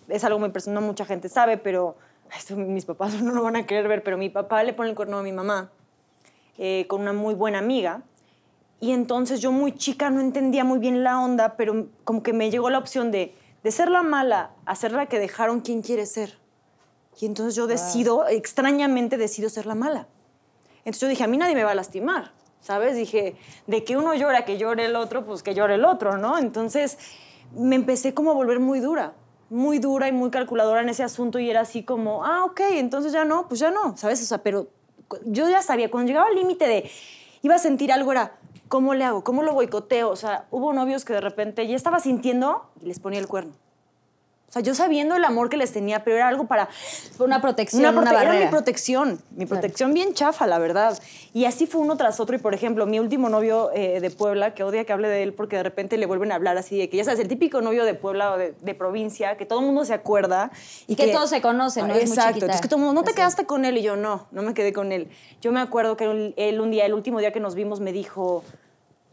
es, 0.09 0.25
algo 0.25 0.41
muy 0.41 0.51
personal, 0.51 0.83
no 0.83 0.87
mucha 0.87 1.05
gente 1.05 1.29
sabe, 1.29 1.59
pero 1.59 1.97
esto 2.37 2.57
mis 2.57 2.85
papás 2.85 3.15
no 3.23 3.33
lo 3.33 3.43
van 3.43 3.55
a 3.55 3.67
querer 3.67 3.87
ver, 3.87 4.03
pero 4.03 4.19
mi 4.19 4.31
papá 4.31 4.65
le 4.65 4.73
pone 4.73 4.91
el 4.91 4.97
cuerno 4.97 5.19
a 5.19 5.23
mi 5.23 5.33
mamá 5.33 5.71
eh, 6.59 6.87
con 6.89 7.01
una 7.01 7.13
muy 7.13 7.35
buena 7.35 7.59
amiga. 7.59 8.03
Y 8.81 8.91
entonces 8.91 9.41
yo 9.41 9.53
muy 9.53 9.73
chica 9.77 10.11
no 10.11 10.21
entendía 10.21 10.65
muy 10.65 10.81
bien 10.81 11.05
la 11.05 11.21
onda, 11.21 11.57
pero 11.57 11.87
como 12.03 12.25
que 12.25 12.33
me 12.33 12.51
llegó 12.51 12.69
la 12.69 12.79
opción 12.79 13.13
de, 13.13 13.33
de 13.63 13.71
ser 13.71 13.89
la 13.89 14.03
mala 14.03 14.51
a 14.67 14.89
la 14.89 15.07
que 15.07 15.21
dejaron 15.21 15.61
quien 15.61 15.83
quiere 15.83 16.05
ser. 16.05 16.42
Y 17.21 17.27
entonces 17.27 17.55
yo 17.55 17.67
decido, 17.67 18.27
extrañamente 18.27 19.17
decido 19.17 19.49
ser 19.49 19.67
la 19.67 19.75
mala. 19.75 20.09
Entonces 20.79 21.01
yo 21.01 21.09
dije, 21.09 21.25
a 21.25 21.27
mí 21.27 21.37
nadie 21.37 21.55
me 21.55 21.65
va 21.65 21.73
a 21.73 21.75
lastimar, 21.75 22.33
¿sabes? 22.61 22.97
Dije, 22.97 23.37
de 23.67 23.85
que 23.85 23.97
uno 23.97 24.15
llora, 24.15 24.45
que 24.45 24.59
llore 24.59 24.87
el 24.87 24.97
otro, 24.97 25.25
pues 25.25 25.43
que 25.43 25.55
llore 25.55 25.75
el 25.77 25.85
otro, 25.85 26.19
¿no? 26.19 26.39
Entonces 26.39 26.99
me 27.55 27.77
empecé 27.77 28.15
como 28.15 28.31
a 28.31 28.35
volver 28.35 28.59
muy 28.59 28.81
dura, 28.81 29.13
muy 29.51 29.79
dura 29.79 30.09
y 30.09 30.13
muy 30.13 30.31
calculadora 30.31 30.81
en 30.81 30.89
ese 30.89 31.03
asunto 31.03 31.39
y 31.39 31.51
era 31.51 31.61
así 31.61 31.85
como, 31.85 32.25
ah, 32.25 32.45
ok, 32.45 32.61
entonces 32.73 33.13
ya 33.13 33.25
no, 33.25 33.47
pues 33.49 33.61
ya 33.61 33.71
no, 33.71 33.97
¿sabes? 33.97 34.23
O 34.23 34.25
sea, 34.25 34.39
pero 34.39 34.69
yo 35.25 35.49
ya 35.49 35.63
sabía, 35.63 35.91
cuando 35.91 36.09
llegaba 36.09 36.29
al 36.29 36.35
límite 36.35 36.67
de, 36.67 36.91
iba 37.43 37.55
a 37.55 37.59
sentir 37.59 37.93
algo, 37.93 38.13
era, 38.13 38.39
¿cómo 38.69 38.95
le 38.95 39.05
hago? 39.05 39.23
¿Cómo 39.23 39.43
lo 39.43 39.53
boicoteo? 39.53 40.09
O 40.09 40.17
sea, 40.17 40.47
hubo 40.51 40.73
novios 40.73 41.05
que 41.05 41.13
de 41.13 41.21
repente 41.21 41.67
ya 41.67 41.77
estaba 41.77 42.01
sintiendo 42.01 42.71
y 42.81 42.87
les 42.87 42.99
ponía 42.99 43.21
el 43.21 43.29
cuerno. 43.29 43.53
O 44.53 44.55
sea, 44.55 44.61
yo 44.61 44.75
sabiendo 44.75 45.17
el 45.17 45.25
amor 45.25 45.49
que 45.49 45.57
les 45.57 45.73
tenía, 45.73 46.05
pero 46.05 46.17
era 46.17 46.29
algo 46.29 46.45
para 46.47 46.69
Una 47.19 47.41
protección, 47.41 47.81
una, 47.81 47.91
una, 47.91 48.03
prote- 48.03 48.21
era 48.21 48.25
barrera. 48.29 48.45
mi 48.45 48.51
protección, 48.51 49.23
mi 49.35 49.47
protección 49.47 49.95
bien 49.95 50.13
chafa, 50.13 50.47
la 50.47 50.59
verdad. 50.59 50.99
Y 51.33 51.47
así 51.47 51.67
fue 51.67 51.81
uno 51.81 51.97
tras 51.97 52.21
otro. 52.21 52.37
Y 52.37 52.39
por 52.39 52.53
ejemplo, 52.53 52.85
mi 52.85 52.99
último 53.01 53.31
novio 53.31 53.71
eh, 53.75 54.01
de 54.01 54.11
Puebla, 54.11 54.53
que 54.53 54.63
odia 54.63 54.85
que 54.85 54.93
hable 54.93 55.09
de 55.09 55.23
él 55.23 55.33
porque 55.33 55.57
de 55.57 55.63
repente 55.63 55.97
le 55.97 56.05
vuelven 56.05 56.33
a 56.33 56.35
hablar 56.35 56.59
así 56.59 56.77
de 56.77 56.91
que 56.91 56.99
ya 56.99 57.05
sabes, 57.05 57.21
el 57.21 57.29
típico 57.29 57.63
novio 57.63 57.87
de 57.87 57.95
Puebla 57.95 58.33
o 58.33 58.37
de, 58.37 58.55
de 58.61 58.75
provincia, 58.75 59.39
que 59.39 59.47
todo 59.47 59.61
el 59.61 59.65
mundo 59.65 59.87
se 59.87 59.95
acuerda. 59.95 60.51
Y 60.87 60.97
que 60.97 61.09
todos 61.09 61.31
se 61.31 61.41
conocen, 61.41 61.89
¿no? 61.89 61.95
Es 61.95 62.01
muy 62.09 62.11
Exacto. 62.19 62.29
chiquita. 62.33 62.45
Entonces 62.45 62.61
que 62.61 62.69
todo 62.69 62.77
el 62.81 62.85
mundo, 62.85 63.01
¿no 63.01 63.05
te 63.05 63.13
Así. 63.13 63.17
quedaste 63.17 63.47
con 63.47 63.65
él? 63.65 63.79
Y 63.79 63.83
yo, 63.83 63.97
no, 63.97 64.27
no 64.33 64.43
me 64.43 64.53
quedé 64.53 64.75
con 64.75 64.93
él. 64.93 65.09
Yo 65.41 65.51
me 65.53 65.61
acuerdo 65.61 65.97
que 65.97 66.35
él 66.37 66.61
un 66.61 66.71
día, 66.71 66.85
el 66.85 66.93
último 66.93 67.21
día 67.21 67.33
que 67.33 67.41
nos 67.41 67.55
vimos, 67.55 67.81
me 67.81 67.91
dijo, 67.95 68.45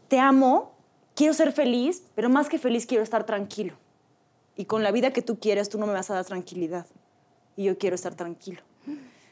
te 0.08 0.18
amo, 0.18 0.74
quiero 1.14 1.32
ser 1.32 1.52
feliz, 1.52 2.02
pero 2.14 2.28
más 2.28 2.50
que 2.50 2.58
feliz 2.58 2.84
quiero 2.84 3.02
estar 3.02 3.24
tranquilo. 3.24 3.72
Y 4.56 4.64
con 4.66 4.82
la 4.82 4.90
vida 4.90 5.12
que 5.12 5.22
tú 5.22 5.38
quieres, 5.38 5.68
tú 5.68 5.78
no 5.78 5.86
me 5.86 5.92
vas 5.92 6.10
a 6.10 6.14
dar 6.14 6.24
tranquilidad. 6.24 6.86
Y 7.56 7.64
yo 7.64 7.78
quiero 7.78 7.94
estar 7.94 8.14
tranquilo. 8.14 8.62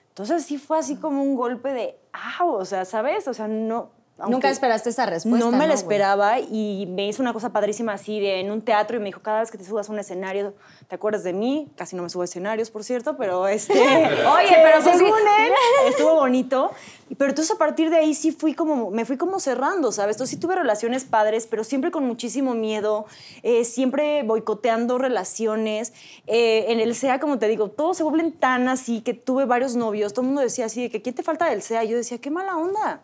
Entonces 0.08 0.44
sí 0.44 0.58
fue 0.58 0.78
así 0.78 0.96
como 0.96 1.22
un 1.22 1.36
golpe 1.36 1.72
de, 1.72 1.96
ah, 2.12 2.44
o 2.44 2.64
sea, 2.64 2.84
¿sabes? 2.84 3.28
O 3.28 3.34
sea, 3.34 3.46
no... 3.46 3.90
Nunca 4.18 4.32
aunque 4.32 4.48
esperaste 4.50 4.90
esa 4.90 5.06
respuesta. 5.06 5.44
No 5.44 5.52
me 5.52 5.58
la 5.58 5.74
güey? 5.74 5.76
esperaba 5.76 6.40
y 6.40 6.86
me 6.90 7.06
hizo 7.06 7.22
una 7.22 7.32
cosa 7.32 7.50
padrísima 7.50 7.92
así 7.92 8.18
de 8.18 8.40
en 8.40 8.50
un 8.50 8.62
teatro 8.62 8.96
y 8.96 8.98
me 8.98 9.06
dijo, 9.06 9.20
cada 9.20 9.40
vez 9.40 9.52
que 9.52 9.58
te 9.58 9.64
subas 9.64 9.88
a 9.88 9.92
un 9.92 10.00
escenario, 10.00 10.54
¿te 10.88 10.96
acuerdas 10.96 11.22
de 11.22 11.32
mí? 11.32 11.68
Casi 11.76 11.94
no 11.94 12.02
me 12.02 12.10
subo 12.10 12.22
a 12.22 12.24
escenarios, 12.24 12.68
por 12.70 12.82
cierto, 12.82 13.16
pero 13.16 13.46
este... 13.48 13.74
Oye, 13.74 14.56
pero 14.56 14.82
según 14.82 15.20
él, 15.38 15.52
estuvo 15.88 16.16
bonito. 16.16 16.72
Pero 17.16 17.30
entonces 17.30 17.54
a 17.54 17.58
partir 17.58 17.90
de 17.90 17.96
ahí 17.96 18.12
sí 18.12 18.32
fui 18.32 18.54
como, 18.54 18.90
me 18.90 19.04
fui 19.04 19.16
como 19.16 19.38
cerrando, 19.38 19.92
¿sabes? 19.92 20.16
Entonces 20.16 20.34
sí 20.34 20.40
tuve 20.40 20.56
relaciones 20.56 21.04
padres, 21.04 21.46
pero 21.46 21.62
siempre 21.62 21.92
con 21.92 22.04
muchísimo 22.04 22.54
miedo, 22.54 23.06
eh, 23.44 23.64
siempre 23.64 24.24
boicoteando 24.24 24.98
relaciones. 24.98 25.92
Eh, 26.26 26.66
en 26.68 26.80
el 26.80 26.96
SEA, 26.96 27.20
como 27.20 27.38
te 27.38 27.46
digo, 27.46 27.70
todos 27.70 27.96
se 27.96 28.02
vuelven 28.02 28.32
tan 28.32 28.68
así 28.68 29.00
que 29.00 29.14
tuve 29.14 29.44
varios 29.44 29.76
novios, 29.76 30.12
todo 30.12 30.22
el 30.22 30.26
mundo 30.26 30.42
decía 30.42 30.66
así 30.66 30.82
de 30.82 30.90
que 30.90 31.02
¿quién 31.02 31.14
te 31.14 31.22
falta 31.22 31.48
del 31.48 31.62
SEA? 31.62 31.84
Y 31.84 31.90
yo 31.90 31.96
decía, 31.96 32.18
qué 32.18 32.30
mala 32.30 32.56
onda. 32.56 33.02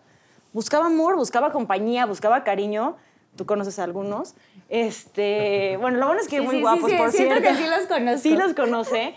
Buscaba 0.54 0.86
amor, 0.86 1.16
buscaba 1.16 1.52
compañía, 1.52 2.06
buscaba 2.06 2.42
cariño. 2.44 2.96
Tú 3.36 3.44
conoces 3.44 3.78
a 3.78 3.84
algunos. 3.84 4.34
Este, 4.70 5.76
bueno, 5.80 5.98
lo 5.98 6.06
bueno 6.06 6.22
es 6.22 6.28
que 6.28 6.38
Sí, 6.38 6.44
muy 6.44 6.56
sí, 6.56 6.60
guapos, 6.62 6.90
sí, 6.90 6.96
por 6.96 7.10
siento 7.12 7.34
cierto. 7.34 7.50
que 7.58 7.62
sí 7.62 7.68
los 7.68 7.86
conozco. 7.86 8.18
Sí 8.22 8.36
los 8.36 8.54
conoce. 8.54 9.14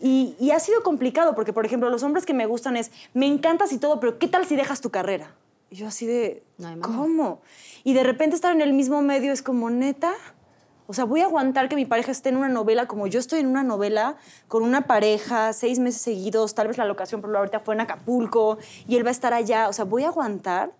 Y, 0.00 0.34
y 0.40 0.52
ha 0.52 0.60
sido 0.60 0.82
complicado 0.82 1.34
porque, 1.34 1.52
por 1.52 1.66
ejemplo, 1.66 1.90
los 1.90 2.02
hombres 2.02 2.24
que 2.24 2.32
me 2.32 2.46
gustan 2.46 2.76
es, 2.78 2.90
me 3.12 3.26
encantas 3.26 3.70
y 3.72 3.78
todo, 3.78 4.00
pero 4.00 4.18
¿qué 4.18 4.28
tal 4.28 4.46
si 4.46 4.56
dejas 4.56 4.80
tu 4.80 4.90
carrera? 4.90 5.34
Y 5.68 5.76
yo 5.76 5.86
así 5.86 6.06
de, 6.06 6.42
No. 6.56 6.80
¿cómo? 6.80 7.42
Y 7.84 7.92
de 7.92 8.02
repente 8.02 8.34
estar 8.34 8.52
en 8.52 8.60
el 8.62 8.72
mismo 8.72 9.02
medio 9.02 9.32
es 9.32 9.42
como, 9.42 9.68
neta. 9.70 10.12
O 10.90 10.92
sea, 10.92 11.04
voy 11.04 11.20
a 11.20 11.26
aguantar 11.26 11.68
que 11.68 11.76
mi 11.76 11.84
pareja 11.86 12.10
esté 12.10 12.30
en 12.30 12.36
una 12.36 12.48
novela 12.48 12.86
como 12.88 13.06
yo 13.06 13.20
estoy 13.20 13.38
en 13.38 13.46
una 13.46 13.62
novela 13.62 14.16
con 14.48 14.64
una 14.64 14.88
pareja, 14.88 15.52
seis 15.52 15.78
meses 15.78 16.02
seguidos, 16.02 16.56
tal 16.56 16.66
vez 16.66 16.78
la 16.78 16.84
locación, 16.84 17.20
por 17.20 17.34
ahorita 17.36 17.60
fue 17.60 17.76
en 17.76 17.80
Acapulco 17.82 18.58
y 18.88 18.96
él 18.96 19.04
va 19.04 19.10
a 19.10 19.12
estar 19.12 19.32
allá. 19.32 19.68
O 19.68 19.72
sea, 19.72 19.84
voy 19.84 20.02
a 20.02 20.08
aguantar. 20.08 20.72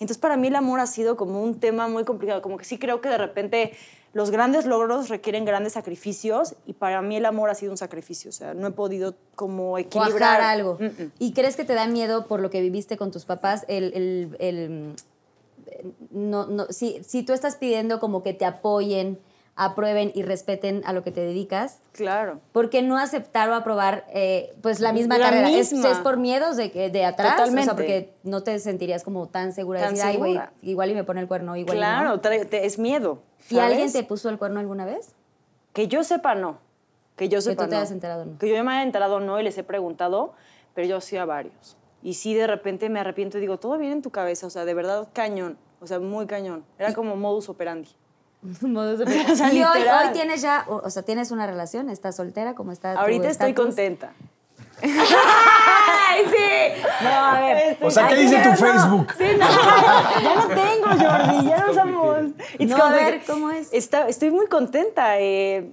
Entonces, 0.00 0.16
para 0.16 0.38
mí 0.38 0.46
el 0.48 0.56
amor 0.56 0.80
ha 0.80 0.86
sido 0.86 1.18
como 1.18 1.42
un 1.42 1.60
tema 1.60 1.86
muy 1.86 2.04
complicado. 2.04 2.40
Como 2.40 2.56
que 2.56 2.64
sí 2.64 2.78
creo 2.78 3.02
que 3.02 3.10
de 3.10 3.18
repente 3.18 3.72
los 4.14 4.30
grandes 4.30 4.64
logros 4.64 5.10
requieren 5.10 5.44
grandes 5.44 5.74
sacrificios 5.74 6.54
y 6.64 6.72
para 6.72 7.02
mí 7.02 7.16
el 7.18 7.26
amor 7.26 7.50
ha 7.50 7.54
sido 7.54 7.70
un 7.70 7.76
sacrificio. 7.76 8.30
O 8.30 8.32
sea, 8.32 8.54
no 8.54 8.68
he 8.68 8.70
podido 8.70 9.16
como 9.34 9.76
equilibrar 9.76 10.12
Cuajar 10.18 10.40
algo. 10.40 10.78
Mm, 10.80 10.84
mm. 11.02 11.12
¿Y 11.18 11.32
crees 11.34 11.56
que 11.56 11.64
te 11.64 11.74
da 11.74 11.86
miedo 11.86 12.26
por 12.26 12.40
lo 12.40 12.48
que 12.48 12.62
viviste 12.62 12.96
con 12.96 13.10
tus 13.10 13.26
papás? 13.26 13.66
El, 13.68 13.92
el- 13.92 14.36
el, 14.38 14.70
mm, 14.70 14.94
no, 16.30 16.46
no, 16.46 16.66
si, 16.70 17.02
si 17.04 17.22
tú 17.22 17.34
estás 17.34 17.56
pidiendo 17.56 18.00
como 18.00 18.22
que 18.22 18.32
te 18.32 18.46
apoyen, 18.46 19.18
aprueben 19.60 20.12
y 20.14 20.22
respeten 20.22 20.82
a 20.86 20.92
lo 20.92 21.02
que 21.02 21.10
te 21.10 21.20
dedicas, 21.20 21.80
Claro. 21.92 22.38
¿por 22.52 22.70
qué 22.70 22.80
no 22.80 22.96
aceptar 22.96 23.50
o 23.50 23.54
aprobar 23.54 24.06
eh, 24.14 24.54
pues 24.62 24.78
la 24.78 24.92
misma 24.92 25.18
La 25.18 25.26
carrera? 25.26 25.50
¿Es, 25.50 25.72
misma. 25.72 25.90
es 25.90 25.98
por 25.98 26.16
miedos 26.16 26.56
de, 26.56 26.70
que- 26.70 26.90
de 26.90 27.04
atrás? 27.04 27.36
Totalmente. 27.36 27.62
O 27.62 27.64
sea, 27.64 27.74
porque 27.74 28.14
no 28.22 28.42
te 28.44 28.56
sentirías 28.60 29.02
como 29.02 29.26
tan 29.26 29.52
segura 29.52 29.80
de 29.80 29.86
Tan 29.86 29.94
decir, 29.96 30.08
ay, 30.10 30.16
güey, 30.16 30.32
segura. 30.34 30.52
igual 30.62 30.90
y 30.90 30.94
me 30.94 31.02
pone 31.04 31.20
el 31.20 31.26
cuerno, 31.28 31.56
igual 31.56 31.76
y 31.76 31.78
Claro, 31.80 32.08
no. 32.10 32.20
trae- 32.20 32.44
te- 32.44 32.64
es 32.66 32.78
miedo. 32.78 33.18
¿Y 33.50 33.56
¿sabes? 33.56 33.72
alguien 33.72 33.92
te 33.92 34.04
puso 34.04 34.28
el 34.28 34.38
cuerno 34.38 34.60
alguna 34.60 34.84
vez? 34.86 35.12
Que 35.72 35.88
yo 35.88 36.04
sepa, 36.04 36.34
no. 36.36 36.58
Que 37.16 37.28
yo 37.28 37.40
sepa, 37.40 37.64
tú 37.64 37.70
te 37.70 37.74
no. 37.74 37.80
hayas 37.80 37.90
enterado, 37.90 38.24
no. 38.26 38.38
Que 38.38 38.48
yo 38.48 38.62
me 38.62 38.70
haya 38.72 38.84
enterado, 38.84 39.18
no, 39.18 39.40
y 39.40 39.42
les 39.42 39.58
he 39.58 39.64
preguntado, 39.64 40.34
pero 40.74 40.86
yo 40.86 41.00
sí 41.00 41.16
a 41.16 41.24
varios. 41.24 41.76
Y 42.00 42.14
sí, 42.14 42.32
de 42.32 42.46
repente 42.46 42.88
me 42.90 43.00
arrepiento 43.00 43.38
y 43.38 43.40
digo, 43.40 43.58
todo 43.58 43.76
bien 43.76 43.90
en 43.90 44.02
tu 44.02 44.10
cabeza, 44.10 44.46
o 44.46 44.50
sea, 44.50 44.64
de 44.64 44.72
verdad, 44.74 45.08
cañón. 45.12 45.58
O 45.80 45.86
sea, 45.88 45.98
muy 45.98 46.26
cañón. 46.26 46.64
Era 46.78 46.94
como 46.94 47.16
modus 47.16 47.48
operandi. 47.48 47.88
Modus 48.62 49.00
O 49.32 49.36
sea, 49.36 49.52
y 49.52 49.62
hoy, 49.62 49.80
hoy 49.82 50.12
tienes 50.12 50.42
ya, 50.42 50.64
o, 50.68 50.76
o 50.76 50.90
sea, 50.90 51.02
tienes 51.02 51.30
una 51.30 51.46
relación, 51.46 51.90
estás 51.90 52.16
soltera, 52.16 52.54
¿cómo 52.54 52.72
está 52.72 52.94
tu 52.94 53.00
Ahorita 53.00 53.28
estoy 53.28 53.54
contenta. 53.54 54.12
¡Ay, 54.82 56.24
sí! 56.26 56.82
No, 57.02 57.08
a 57.10 57.40
ver. 57.40 57.78
O 57.80 57.90
sea, 57.90 58.06
¿qué 58.08 58.14
dice 58.14 58.38
tu 58.38 58.50
no. 58.50 58.56
Facebook? 58.56 59.12
Sí, 59.18 59.24
no, 59.38 59.46
ya 60.22 60.34
lo 60.36 60.48
tengo, 60.48 60.86
Jordi, 60.86 61.48
ya 61.48 61.66
lo 61.66 61.74
somos. 61.74 62.18
It's 62.58 62.70
No, 62.70 62.84
a 62.84 62.90
ver, 62.92 63.22
¿cómo 63.26 63.50
es? 63.50 63.72
Está- 63.72 64.08
estoy 64.08 64.30
muy 64.30 64.46
contenta. 64.46 65.18
eh, 65.18 65.68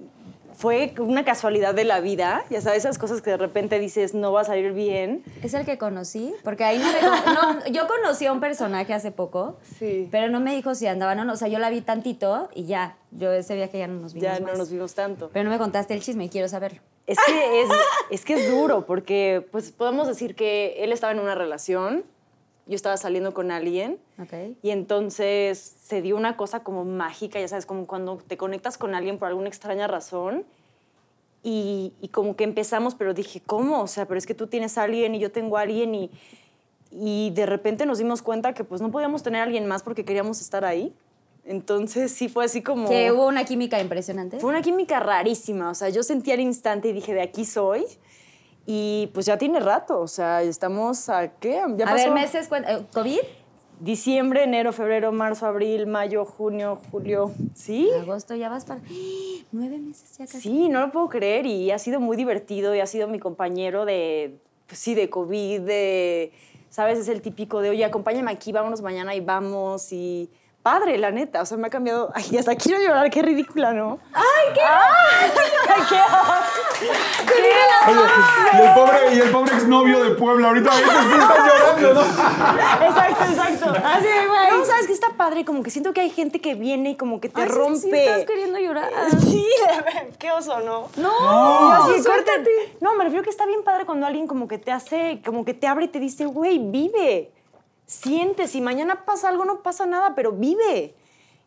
fue 0.56 0.94
una 0.98 1.24
casualidad 1.24 1.74
de 1.74 1.84
la 1.84 2.00
vida. 2.00 2.44
Ya 2.50 2.60
sabes, 2.60 2.78
esas 2.78 2.98
cosas 2.98 3.20
que 3.22 3.30
de 3.30 3.36
repente 3.36 3.78
dices 3.78 4.14
no 4.14 4.32
va 4.32 4.40
a 4.40 4.44
salir 4.44 4.72
bien. 4.72 5.22
Es 5.42 5.54
el 5.54 5.64
que 5.66 5.78
conocí, 5.78 6.34
porque 6.42 6.64
ahí 6.64 6.78
no, 6.78 6.86
me 6.92 7.62
no, 7.62 7.66
yo 7.72 7.86
conocí 7.86 8.26
a 8.26 8.32
un 8.32 8.40
personaje 8.40 8.92
hace 8.94 9.10
poco, 9.12 9.58
Sí. 9.78 10.08
pero 10.10 10.28
no 10.30 10.40
me 10.40 10.54
dijo 10.54 10.74
si 10.74 10.86
andaban 10.86 11.20
o 11.20 11.24
no, 11.24 11.34
o 11.34 11.36
sea, 11.36 11.48
yo 11.48 11.58
la 11.58 11.68
vi 11.70 11.82
tantito 11.82 12.48
y 12.54 12.64
ya, 12.64 12.96
yo 13.10 13.32
ese 13.32 13.54
viaje 13.54 13.78
ya 13.78 13.86
no 13.86 14.00
nos 14.00 14.14
vimos 14.14 14.22
Ya 14.24 14.40
no 14.40 14.54
nos 14.54 14.70
vimos 14.70 14.94
tanto. 14.94 15.30
Pero 15.32 15.44
no 15.44 15.50
me 15.50 15.58
contaste 15.58 15.94
el 15.94 16.00
chisme 16.02 16.24
y 16.24 16.28
quiero 16.28 16.48
saberlo. 16.48 16.80
Es 17.06 17.18
que 17.24 17.60
es, 17.62 17.68
es 18.10 18.24
que 18.24 18.34
es 18.34 18.50
duro, 18.50 18.84
porque 18.86 19.46
pues 19.52 19.70
podemos 19.70 20.08
decir 20.08 20.34
que 20.34 20.82
él 20.82 20.90
estaba 20.92 21.12
en 21.12 21.20
una 21.20 21.34
relación, 21.36 22.04
yo 22.66 22.74
estaba 22.74 22.96
saliendo 22.96 23.32
con 23.32 23.50
alguien, 23.50 23.98
Ok. 24.20 24.56
y 24.62 24.70
entonces 24.70 25.58
se 25.80 26.02
dio 26.02 26.16
una 26.16 26.36
cosa 26.36 26.64
como 26.64 26.84
mágica, 26.84 27.40
ya 27.40 27.46
sabes, 27.48 27.64
como 27.66 27.86
cuando 27.86 28.18
te 28.26 28.36
conectas 28.36 28.76
con 28.76 28.94
alguien 28.94 29.18
por 29.18 29.28
alguna 29.28 29.48
extraña 29.48 29.86
razón, 29.86 30.44
y, 31.42 31.92
y 32.00 32.08
como 32.08 32.34
que 32.34 32.42
empezamos, 32.44 32.96
pero 32.96 33.14
dije, 33.14 33.40
¿cómo? 33.44 33.80
O 33.82 33.86
sea, 33.86 34.06
pero 34.06 34.18
es 34.18 34.26
que 34.26 34.34
tú 34.34 34.48
tienes 34.48 34.78
a 34.78 34.82
alguien 34.82 35.14
y 35.14 35.20
yo 35.20 35.30
tengo 35.30 35.58
a 35.58 35.60
alguien, 35.60 35.94
y, 35.94 36.10
y 36.90 37.30
de 37.30 37.46
repente 37.46 37.86
nos 37.86 37.98
dimos 37.98 38.20
cuenta 38.20 38.52
que 38.52 38.64
pues 38.64 38.80
no 38.80 38.90
podíamos 38.90 39.22
tener 39.22 39.40
a 39.42 39.44
alguien 39.44 39.66
más 39.66 39.82
porque 39.84 40.04
queríamos 40.04 40.40
estar 40.40 40.64
ahí. 40.64 40.92
Entonces 41.44 42.10
sí 42.10 42.28
fue 42.28 42.46
así 42.46 42.60
como... 42.62 42.88
Que 42.88 43.12
hubo 43.12 43.28
una 43.28 43.44
química 43.44 43.80
impresionante. 43.80 44.40
Fue 44.40 44.50
una 44.50 44.62
química 44.62 44.98
rarísima, 44.98 45.70
o 45.70 45.74
sea, 45.74 45.88
yo 45.90 46.02
sentí 46.02 46.32
al 46.32 46.40
instante 46.40 46.88
y 46.88 46.92
dije, 46.92 47.14
de 47.14 47.22
aquí 47.22 47.44
soy. 47.44 47.84
Y 48.66 49.10
pues 49.14 49.26
ya 49.26 49.38
tiene 49.38 49.60
rato, 49.60 50.00
o 50.00 50.08
sea, 50.08 50.42
estamos 50.42 51.08
a 51.08 51.28
qué? 51.28 51.62
Ya 51.76 51.86
a 51.86 51.94
ver, 51.94 52.10
meses, 52.10 52.48
eh, 52.52 52.84
¿COVID? 52.92 53.20
Diciembre, 53.78 54.42
enero, 54.42 54.72
febrero, 54.72 55.12
marzo, 55.12 55.46
abril, 55.46 55.86
mayo, 55.86 56.24
junio, 56.24 56.80
julio. 56.90 57.30
¿Sí? 57.54 57.88
Agosto, 58.00 58.34
ya 58.34 58.48
vas 58.48 58.64
para... 58.64 58.80
Nueve 59.52 59.78
meses 59.78 60.18
ya 60.18 60.26
casi. 60.26 60.40
Sí, 60.40 60.68
no 60.68 60.80
lo 60.80 60.90
puedo 60.90 61.08
creer 61.08 61.46
y 61.46 61.70
ha 61.70 61.78
sido 61.78 62.00
muy 62.00 62.16
divertido 62.16 62.74
y 62.74 62.80
ha 62.80 62.86
sido 62.86 63.06
mi 63.06 63.20
compañero 63.20 63.84
de, 63.84 64.40
pues 64.66 64.80
sí, 64.80 64.94
de 64.94 65.08
COVID, 65.08 65.60
de, 65.60 66.32
¿sabes? 66.68 66.98
Es 66.98 67.08
el 67.08 67.22
típico 67.22 67.60
de, 67.60 67.70
oye, 67.70 67.84
acompáñame 67.84 68.32
aquí, 68.32 68.50
vámonos 68.50 68.82
mañana 68.82 69.14
y 69.14 69.20
vamos 69.20 69.92
y... 69.92 70.30
Padre, 70.66 70.98
la 70.98 71.12
neta, 71.12 71.42
o 71.42 71.46
sea, 71.46 71.56
me 71.58 71.68
ha 71.68 71.70
cambiado. 71.70 72.10
Ay, 72.16 72.38
hasta 72.38 72.56
quiero 72.56 72.80
llorar, 72.82 73.08
qué 73.08 73.22
ridícula, 73.22 73.72
¿no? 73.72 74.00
¡Ay, 74.12 74.52
qué! 74.52 74.60
¡Ay, 74.62 75.82
qué! 75.88 76.00
Oye, 77.88 78.00
y 78.52 78.66
el 78.66 78.74
pobre, 78.74 79.14
y 79.14 79.20
el 79.20 79.30
pobre 79.30 79.54
exnovio 79.54 80.02
de 80.02 80.10
Puebla, 80.16 80.48
ahorita 80.48 80.72
ahorita 80.72 81.02
sí 81.02 81.18
está 81.20 81.46
llorando, 81.46 81.94
¿no? 81.94 82.00
Exacto, 82.84 83.24
exacto. 83.30 83.80
Así, 83.84 84.08
güey. 84.26 84.58
No, 84.58 84.64
sabes 84.64 84.88
que 84.88 84.92
está 84.92 85.10
padre, 85.16 85.44
como 85.44 85.62
que 85.62 85.70
siento 85.70 85.92
que 85.92 86.00
hay 86.00 86.10
gente 86.10 86.40
que 86.40 86.54
viene 86.56 86.90
y 86.90 86.96
como 86.96 87.20
que 87.20 87.28
te 87.28 87.42
Ay, 87.42 87.48
sí, 87.48 87.54
rompe. 87.54 87.78
sí 87.78 87.90
estás 87.92 88.24
queriendo 88.24 88.58
llorar. 88.58 88.90
Sí, 89.20 89.46
qué 90.18 90.32
oso, 90.32 90.58
¿no? 90.62 90.88
No, 90.96 91.88
Y 91.88 91.92
así, 91.92 92.02
suéltate. 92.02 92.76
No, 92.80 92.96
me 92.96 93.04
refiero 93.04 93.22
que 93.22 93.30
está 93.30 93.46
bien 93.46 93.62
padre 93.62 93.86
cuando 93.86 94.04
alguien 94.04 94.26
como 94.26 94.48
que 94.48 94.58
te 94.58 94.72
hace, 94.72 95.22
como 95.24 95.44
que 95.44 95.54
te 95.54 95.68
abre 95.68 95.84
y 95.84 95.88
te 95.88 96.00
dice, 96.00 96.26
güey, 96.26 96.58
vive. 96.58 97.35
Siente, 97.86 98.46
si 98.48 98.60
mañana 98.60 99.04
pasa 99.04 99.28
algo, 99.28 99.44
no 99.44 99.62
pasa 99.62 99.86
nada, 99.86 100.14
pero 100.14 100.32
vive. 100.32 100.94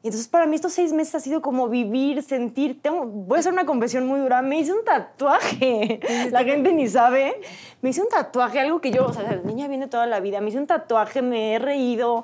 Y 0.01 0.07
entonces 0.07 0.29
para 0.29 0.45
mí 0.45 0.55
estos 0.55 0.71
seis 0.71 0.93
meses 0.93 1.13
ha 1.15 1.19
sido 1.19 1.41
como 1.41 1.67
vivir, 1.67 2.23
sentir. 2.23 2.81
Tengo, 2.81 3.05
voy 3.05 3.35
a 3.35 3.39
hacer 3.41 3.51
una 3.51 3.65
confesión 3.65 4.07
muy 4.07 4.21
dura. 4.21 4.41
Me 4.41 4.57
hice 4.59 4.71
un 4.71 4.85
tatuaje. 4.85 5.99
La 6.31 6.45
gente 6.45 6.71
ni 6.71 6.87
sabe. 6.87 7.41
Me 7.81 7.89
hice 7.89 8.01
un 8.01 8.07
tatuaje, 8.07 8.61
algo 8.61 8.79
que 8.79 8.91
yo, 8.91 9.05
o 9.07 9.11
sea, 9.13 9.23
la 9.23 9.35
niña 9.43 9.67
viene 9.67 9.87
toda 9.87 10.05
la 10.05 10.21
vida. 10.21 10.39
Me 10.39 10.47
hice 10.49 10.57
un 10.59 10.67
tatuaje, 10.67 11.21
me 11.21 11.55
he 11.55 11.59
reído, 11.59 12.23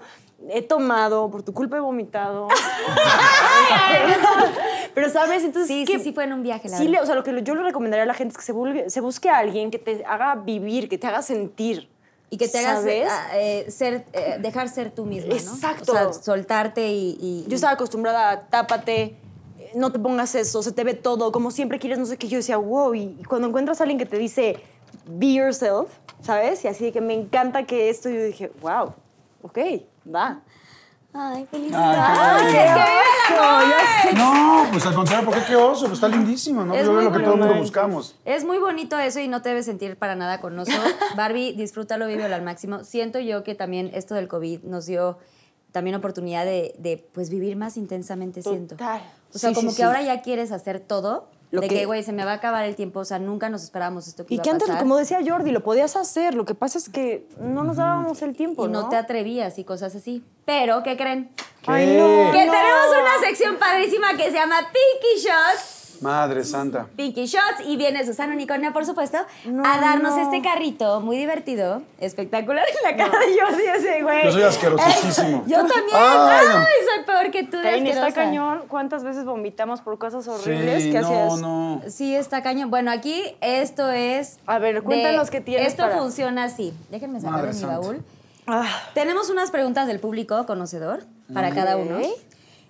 he 0.49 0.61
tomado, 0.61 1.29
por 1.29 1.43
tu 1.43 1.53
culpa 1.53 1.75
he 1.75 1.81
vomitado. 1.81 2.47
Pero, 4.93 5.09
¿sabes? 5.09 5.43
Entonces, 5.43 5.67
Sí, 5.67 5.83
que- 5.85 5.97
sí, 5.97 6.03
sí 6.05 6.13
fue 6.13 6.23
en 6.23 6.31
un 6.33 6.43
viaje, 6.43 6.69
la 6.69 6.77
Sí, 6.77 6.87
verdad. 6.87 7.03
o 7.03 7.05
sea, 7.05 7.15
lo 7.15 7.23
que 7.25 7.43
yo 7.43 7.55
le 7.55 7.63
recomendaría 7.63 8.03
a 8.03 8.07
la 8.07 8.13
gente 8.13 8.31
es 8.31 8.37
que 8.37 8.43
se, 8.43 8.53
vulgue- 8.53 8.87
se 8.89 9.01
busque 9.01 9.29
a 9.29 9.37
alguien 9.39 9.69
que 9.71 9.79
te 9.79 10.05
haga 10.05 10.35
vivir, 10.35 10.87
que 10.87 10.97
te 10.97 11.07
haga 11.07 11.21
sentir. 11.21 11.89
Y 12.35 12.37
que 12.37 12.47
te 12.49 12.59
hagas 12.59 12.79
¿Sabes? 12.79 13.07
ah, 13.09 13.27
eh, 13.33 13.65
ser, 13.71 14.05
eh, 14.13 14.37
dejar 14.41 14.67
ser 14.69 14.91
tú 14.91 15.05
misma, 15.05 15.29
¿no? 15.29 15.35
Exacto. 15.35 15.91
O 15.91 15.95
sea, 15.95 16.13
soltarte 16.13 16.91
y... 16.91 17.17
y- 17.21 17.45
Yo 17.47 17.55
estaba 17.55 17.73
acostumbrada 17.73 18.29
a 18.29 18.41
tápate, 18.47 19.01
eh, 19.59 19.71
no 19.75 19.91
te 19.91 19.99
pongas 19.99 20.35
eso, 20.35 20.61
se 20.61 20.71
te 20.71 20.83
ve 20.83 20.93
todo, 20.93 21.31
como 21.31 21.49
siempre 21.51 21.79
quieres, 21.79 21.97
no 21.97 22.05
sé 22.05 22.17
qué. 22.17 22.27
Yo 22.27 22.37
decía, 22.37 22.57
wow, 22.57 22.93
y 22.93 23.23
cuando 23.27 23.47
encuentras 23.47 23.79
a 23.79 23.83
alguien 23.83 23.97
que 23.97 24.05
te 24.05 24.17
dice, 24.17 24.57
be 25.07 25.33
yourself, 25.33 25.89
¿sabes? 26.21 26.63
Y 26.65 26.67
así 26.67 26.83
de 26.85 26.91
que 26.91 27.01
me 27.01 27.13
encanta 27.13 27.65
que 27.65 27.89
esto, 27.89 28.09
yo 28.09 28.21
dije, 28.23 28.51
wow, 28.61 28.93
ok, 29.41 29.57
va. 30.13 30.41
Ay, 31.17 31.45
feliz. 31.49 31.71
Ah, 31.73 32.39
qué 32.41 32.51
¡Qué 32.51 33.35
bueno. 33.39 33.61
oso! 33.61 33.69
Ya 33.69 34.09
sé. 34.09 34.15
No, 34.17 34.65
pues 34.71 34.85
al 34.85 34.93
contrario, 34.95 35.25
¿por 35.25 35.33
qué 35.35 35.41
qué 35.47 35.55
oso? 35.55 35.81
Pues 35.85 35.93
está 35.93 36.07
lindísimo, 36.09 36.65
¿no? 36.65 36.73
Es 36.75 36.85
Yo 36.85 36.91
muy 36.91 37.01
veo 37.01 37.09
lo 37.09 37.17
que 37.17 37.23
todo 37.23 37.33
el 37.33 37.39
mundo 37.39 37.53
bonito. 37.53 37.63
buscamos. 37.63 38.15
Es 38.25 38.43
muy 38.43 38.57
bonito 38.57 38.99
eso 38.99 39.19
y 39.19 39.27
no 39.27 39.41
te 39.41 39.49
debes 39.49 39.65
sentir 39.65 39.97
para 39.97 40.15
nada 40.15 40.41
con 40.41 40.57
oso. 40.59 40.71
Barbie, 41.15 41.53
disfrútalo, 41.53 42.07
vívelo 42.07 42.35
al 42.35 42.41
máximo. 42.41 42.83
Siento 42.83 43.19
yo 43.19 43.43
que 43.43 43.55
también 43.55 43.91
esto 43.93 44.13
del 44.15 44.27
COVID 44.27 44.63
nos 44.63 44.85
dio 44.87 45.17
también 45.71 45.95
oportunidad 45.95 46.45
de, 46.45 46.75
de, 46.79 46.97
pues 47.13 47.29
vivir 47.29 47.55
más 47.55 47.77
intensamente, 47.77 48.41
siento. 48.41 48.75
Total. 48.75 49.01
O 49.33 49.37
sea, 49.37 49.49
Sí, 49.49 49.55
como 49.55 49.69
sí, 49.71 49.75
que 49.77 49.81
sí. 49.81 49.83
ahora 49.83 50.01
ya 50.01 50.21
quieres 50.21 50.51
hacer 50.51 50.79
todo. 50.79 51.29
Lo 51.55 51.61
de 51.61 51.67
que- 51.67 51.85
güey, 51.85 52.03
se 52.03 52.13
me 52.13 52.23
va 52.25 52.31
a 52.31 52.35
acabar 52.35 52.63
el 52.65 52.75
tiempo. 52.75 52.99
O 52.99 53.05
sea, 53.05 53.19
nunca 53.19 53.49
nos 53.49 53.63
esperábamos 53.63 54.07
esto 54.07 54.25
que 54.25 54.33
Y 54.33 54.35
iba 54.35 54.43
que 54.43 54.49
a 54.49 54.53
antes, 54.53 54.67
pasar. 54.67 54.81
como 54.83 54.97
decía 54.97 55.19
Jordi, 55.25 55.51
lo 55.51 55.61
podías 55.63 55.95
hacer. 55.95 56.35
Lo 56.35 56.45
que 56.45 56.55
pasa 56.55 56.77
es 56.77 56.89
que 56.89 57.27
no 57.39 57.63
nos 57.63 57.77
dábamos 57.77 58.21
el 58.21 58.35
tiempo, 58.35 58.65
y 58.65 58.69
no, 58.69 58.83
¿no? 58.83 58.89
te 58.89 58.95
atrevías 58.95 59.57
y 59.59 59.63
cosas 59.63 59.95
así. 59.95 60.23
Pero, 60.45 60.83
¿qué 60.83 60.95
creen? 60.97 61.31
Ay, 61.67 61.87
no. 61.97 62.31
Que 62.31 62.45
no. 62.45 62.51
tenemos 62.51 62.87
una 63.01 63.19
sección 63.27 63.57
padrísima 63.57 64.15
que 64.15 64.25
se 64.25 64.33
llama 64.33 64.57
Pinky 64.59 65.27
Shots. 65.27 65.74
Madre 66.05 66.43
santa. 66.43 66.87
Pinky 66.95 67.25
Shots 67.25 67.61
y 67.67 67.75
viene 67.77 68.05
Susana 68.05 68.33
Unicornia, 68.33 68.71
por 68.71 68.85
supuesto, 68.85 69.17
No, 69.45 69.63
a 69.65 69.77
darnos 69.79 70.15
no. 70.15 70.21
este 70.23 70.41
carrito 70.41 71.01
muy 71.01 71.17
divertido, 71.17 71.81
espectacular 71.99 72.65
en 72.67 72.91
la 72.91 72.95
cara 72.97 73.19
de 73.19 73.39
Jordi 73.39 73.63
ese 73.77 74.01
güey. 74.03 74.23
Yo 74.25 74.31
soy 74.31 74.43
asquerosísimo. 74.43 75.43
Yo 75.47 75.57
también. 75.57 75.93
Ay, 75.93 76.45
Ay, 76.49 76.65
soy 76.95 77.05
peor 77.05 77.31
que 77.31 77.43
tú 77.43 77.57
de 77.57 77.75
Ey, 77.75 77.87
está 77.89 78.11
cañón. 78.11 78.63
¿Cuántas 78.67 79.03
veces 79.03 79.25
vomitamos 79.25 79.81
por 79.81 79.97
cosas 79.97 80.27
horribles? 80.27 80.83
Sí, 80.83 80.91
¿Qué 80.91 81.01
no, 81.01 81.07
hacías? 81.07 81.41
no. 81.41 81.81
Sí, 81.89 82.15
está 82.15 82.41
cañón. 82.43 82.69
Bueno, 82.69 82.91
aquí 82.91 83.23
esto 83.41 83.89
es. 83.91 84.39
A 84.45 84.59
ver, 84.59 84.75
de- 84.75 84.81
cuéntanos 84.81 85.29
qué 85.29 85.41
tienes 85.41 85.67
Esto 85.67 85.83
para- 85.83 85.97
funciona 85.97 86.43
así. 86.45 86.73
Déjenme 86.89 87.19
sacar 87.19 87.37
Madre 87.37 87.47
mi 87.53 87.59
santa. 87.59 87.79
baúl. 87.79 88.03
Ah, 88.47 88.67
Tenemos 88.93 89.29
unas 89.31 89.49
preguntas 89.49 89.87
del 89.87 89.99
público 89.99 90.45
conocedor 90.45 91.03
para 91.33 91.49
cada 91.49 91.77
uno. 91.77 91.97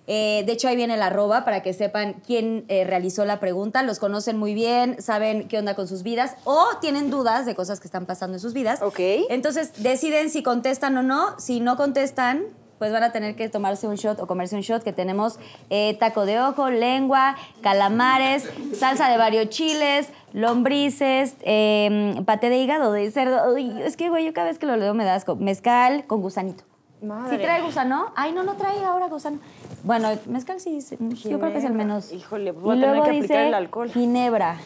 Eh, 0.06 0.44
de 0.46 0.52
hecho, 0.52 0.68
ahí 0.68 0.76
viene 0.76 0.96
la 0.96 1.06
arroba 1.06 1.44
para 1.44 1.62
que 1.62 1.72
sepan 1.72 2.22
quién 2.26 2.64
eh, 2.68 2.84
realizó 2.84 3.24
la 3.24 3.40
pregunta. 3.40 3.82
Los 3.82 3.98
conocen 3.98 4.38
muy 4.38 4.54
bien, 4.54 5.00
saben 5.02 5.48
qué 5.48 5.58
onda 5.58 5.74
con 5.74 5.88
sus 5.88 6.02
vidas 6.02 6.36
o 6.44 6.64
tienen 6.80 7.10
dudas 7.10 7.46
de 7.46 7.54
cosas 7.54 7.80
que 7.80 7.88
están 7.88 8.06
pasando 8.06 8.36
en 8.36 8.40
sus 8.40 8.52
vidas. 8.52 8.82
Ok. 8.82 9.00
Entonces, 9.30 9.82
deciden 9.82 10.30
si 10.30 10.42
contestan 10.42 10.96
o 10.96 11.02
no. 11.02 11.38
Si 11.38 11.60
no 11.60 11.76
contestan, 11.76 12.44
pues 12.78 12.92
van 12.92 13.02
a 13.02 13.12
tener 13.12 13.36
que 13.36 13.48
tomarse 13.48 13.88
un 13.88 13.96
shot 13.96 14.20
o 14.20 14.26
comerse 14.26 14.54
un 14.54 14.62
shot 14.62 14.82
que 14.82 14.92
tenemos 14.92 15.38
eh, 15.70 15.96
taco 15.98 16.26
de 16.26 16.40
ojo, 16.40 16.70
lengua, 16.70 17.36
calamares, 17.62 18.48
salsa 18.78 19.08
de 19.08 19.16
varios 19.16 19.48
chiles, 19.48 20.08
lombrices, 20.32 21.36
eh, 21.40 22.20
paté 22.26 22.50
de 22.50 22.58
hígado 22.58 22.92
de 22.92 23.10
cerdo. 23.10 23.54
Uy, 23.54 23.72
es 23.82 23.96
que, 23.96 24.08
güey, 24.08 24.26
yo 24.26 24.32
cada 24.32 24.48
vez 24.48 24.58
que 24.58 24.66
lo 24.66 24.76
leo 24.76 24.94
me 24.94 25.04
da 25.04 25.14
asco. 25.14 25.36
Mezcal 25.36 26.06
con 26.06 26.20
gusanito. 26.20 26.64
Madre. 27.02 27.36
¿Sí 27.36 27.42
trae 27.42 27.62
gusano? 27.62 28.12
Ay, 28.16 28.32
no, 28.32 28.42
no 28.42 28.54
trae 28.56 28.82
ahora 28.84 29.06
gusano. 29.08 29.38
Bueno, 29.82 30.08
mezcal 30.26 30.60
sí, 30.60 30.80
sí, 30.80 30.96
yo 31.24 31.38
creo 31.38 31.52
que 31.52 31.58
es 31.58 31.64
el 31.64 31.72
menos. 31.72 32.10
Híjole, 32.12 32.52
pues 32.52 32.64
voy 32.64 32.72
a 32.78 32.80
tener 32.80 32.88
luego 32.96 33.04
que 33.04 33.10
aplicar 33.18 33.36
dice 33.38 33.48
el 33.48 33.54
alcohol. 33.54 33.90
Ginebra. 33.90 34.56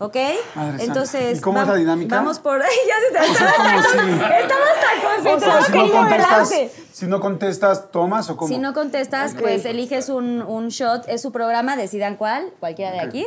¿Ok? 0.00 0.16
Madre. 0.54 0.84
Entonces. 0.84 1.38
¿Y 1.38 1.40
cómo 1.40 1.60
es 1.60 1.66
la 1.68 1.74
dinámica? 1.74 2.16
Vamos 2.16 2.38
por. 2.38 2.60
ya 2.62 2.66
se 2.66 3.14
te 3.14 3.30
O 3.30 3.34
sea, 3.34 3.52
como 3.56 3.82
si- 3.82 3.98
Estamos 3.98 4.68
tan 4.80 4.98
O 4.98 5.00
sea, 5.00 5.32
concentrados 5.32 5.66
si 5.66 5.72
que 5.72 5.78
no 5.78 5.84
ni 5.84 5.90
me 5.90 5.98
contestas, 5.98 6.30
lance. 6.38 6.72
si 6.92 7.06
no 7.06 7.20
contestas, 7.20 7.90
¿tomas 7.90 8.30
o 8.30 8.36
cómo? 8.36 8.48
Si 8.48 8.58
no 8.58 8.74
contestas, 8.74 9.34
pues 9.38 9.64
eliges 9.64 10.08
un, 10.08 10.42
un 10.42 10.68
shot. 10.68 11.04
Es 11.08 11.22
su 11.22 11.32
programa, 11.32 11.76
decidan 11.76 12.16
cuál, 12.16 12.52
cualquiera 12.60 12.92
de 12.92 13.00
aquí. 13.00 13.26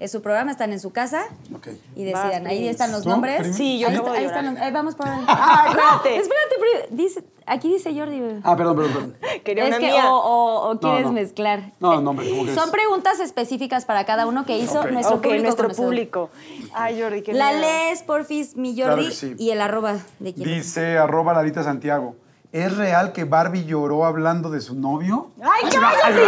Es 0.00 0.12
su 0.12 0.22
programa, 0.22 0.52
están 0.52 0.72
en 0.72 0.78
su 0.78 0.90
casa 0.92 1.24
Ok. 1.54 1.68
y 1.96 2.04
decidan. 2.04 2.44
Vas, 2.44 2.52
Ahí 2.52 2.68
están 2.68 2.92
los 2.92 3.02
¿Tú? 3.02 3.08
nombres. 3.08 3.56
Sí, 3.56 3.80
yo 3.80 3.88
ahí, 3.88 3.96
está- 3.96 4.12
ahí 4.12 4.24
están 4.24 4.46
los- 4.54 4.62
ahí 4.62 4.72
vamos 4.72 4.94
por 4.94 5.08
ahí. 5.08 5.20
Ah, 5.26 5.66
espérate. 5.68 6.16
espérate, 6.16 6.88
dice, 6.90 7.24
aquí 7.46 7.68
dice 7.72 7.92
Jordi. 7.98 8.22
Ah, 8.44 8.56
perdón, 8.56 8.76
perdón, 8.76 8.92
perdón. 8.92 9.16
Quería 9.44 9.64
es 9.64 9.68
una 9.70 9.78
que 9.78 9.86
mía. 9.86 10.12
o, 10.12 10.16
o- 10.16 10.70
o 10.72 10.78
quieres 10.78 11.06
no. 11.06 11.12
mezclar. 11.12 11.72
No, 11.80 12.00
no, 12.00 12.10
hombre. 12.10 12.54
Son 12.54 12.70
preguntas 12.70 13.18
específicas 13.18 13.84
para 13.86 14.04
cada 14.06 14.26
uno 14.26 14.44
que 14.46 14.56
hizo 14.56 14.80
Ok. 14.82 14.90
nuestro 14.92 15.16
ok, 15.16 15.22
público. 15.22 15.42
nuestro 15.42 15.68
público. 15.70 16.30
Ay, 16.74 17.00
Jordi, 17.02 17.22
qué 17.22 17.32
La 17.32 17.52
lees, 17.52 18.02
porfis, 18.02 18.56
mi 18.56 18.74
Claro 18.76 18.92
Jordi, 18.96 19.08
que 19.08 19.14
sí. 19.14 19.34
y 19.36 19.50
el 19.50 19.60
arroba 19.60 19.96
de 20.20 20.32
quién. 20.34 20.48
Dice 20.48 20.96
arroba 20.98 21.32
Larita 21.34 21.64
Santiago. 21.64 22.14
¿Es 22.50 22.76
real 22.76 23.12
que 23.12 23.24
Barbie 23.24 23.64
lloró 23.66 24.06
hablando 24.06 24.48
de 24.50 24.60
su 24.62 24.74
novio? 24.74 25.32
¡Ay, 25.42 25.68
cállate! 25.70 26.22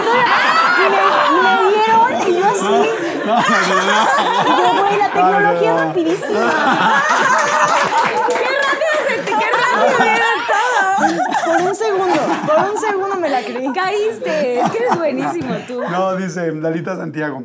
Y 0.77 0.89
me 1.43 1.53
vieron 1.71 2.29
y 2.29 2.39
yo 2.39 2.47
así. 2.47 2.89
No, 3.25 3.35
no, 3.37 3.41
no, 3.41 3.75
no. 3.87 4.01
Y 4.45 4.49
yo, 4.49 4.83
güey, 4.83 4.99
la 4.99 5.09
tecnología 5.13 5.71
Ay, 5.71 5.77
no. 5.77 5.81
es 5.81 5.87
rapidísima. 5.87 6.41
Por 11.47 11.61
un 11.63 11.75
segundo, 11.75 12.21
por 12.47 12.71
un 12.71 12.79
segundo 12.79 13.17
me 13.17 13.29
la 13.29 13.43
creí. 13.43 13.73
Caíste, 13.73 14.61
es 14.61 14.71
que 14.71 14.79
eres 14.79 14.97
buenísimo 14.99 15.55
tú. 15.67 15.81
No, 15.83 16.17
dice 16.17 16.53
Lalita 16.53 16.97
Santiago. 16.97 17.43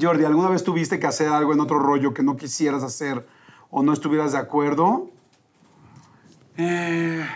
Jordi, 0.00 0.24
¿alguna 0.24 0.50
vez 0.50 0.62
tuviste 0.62 0.98
que 1.00 1.06
hacer 1.06 1.28
algo 1.28 1.52
en 1.54 1.60
otro 1.60 1.78
rollo 1.78 2.12
que 2.12 2.22
no 2.22 2.36
quisieras 2.36 2.82
hacer 2.82 3.26
o 3.70 3.82
no 3.82 3.92
estuvieras 3.92 4.32
de 4.32 4.38
acuerdo? 4.38 5.08
Eh, 6.58 7.26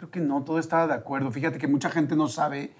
creo 0.00 0.10
que 0.10 0.20
no, 0.20 0.40
todo 0.44 0.58
estaba 0.58 0.86
de 0.86 0.94
acuerdo. 0.94 1.30
Fíjate 1.30 1.58
que 1.58 1.66
mucha 1.68 1.90
gente 1.90 2.16
no 2.16 2.26
sabe 2.26 2.72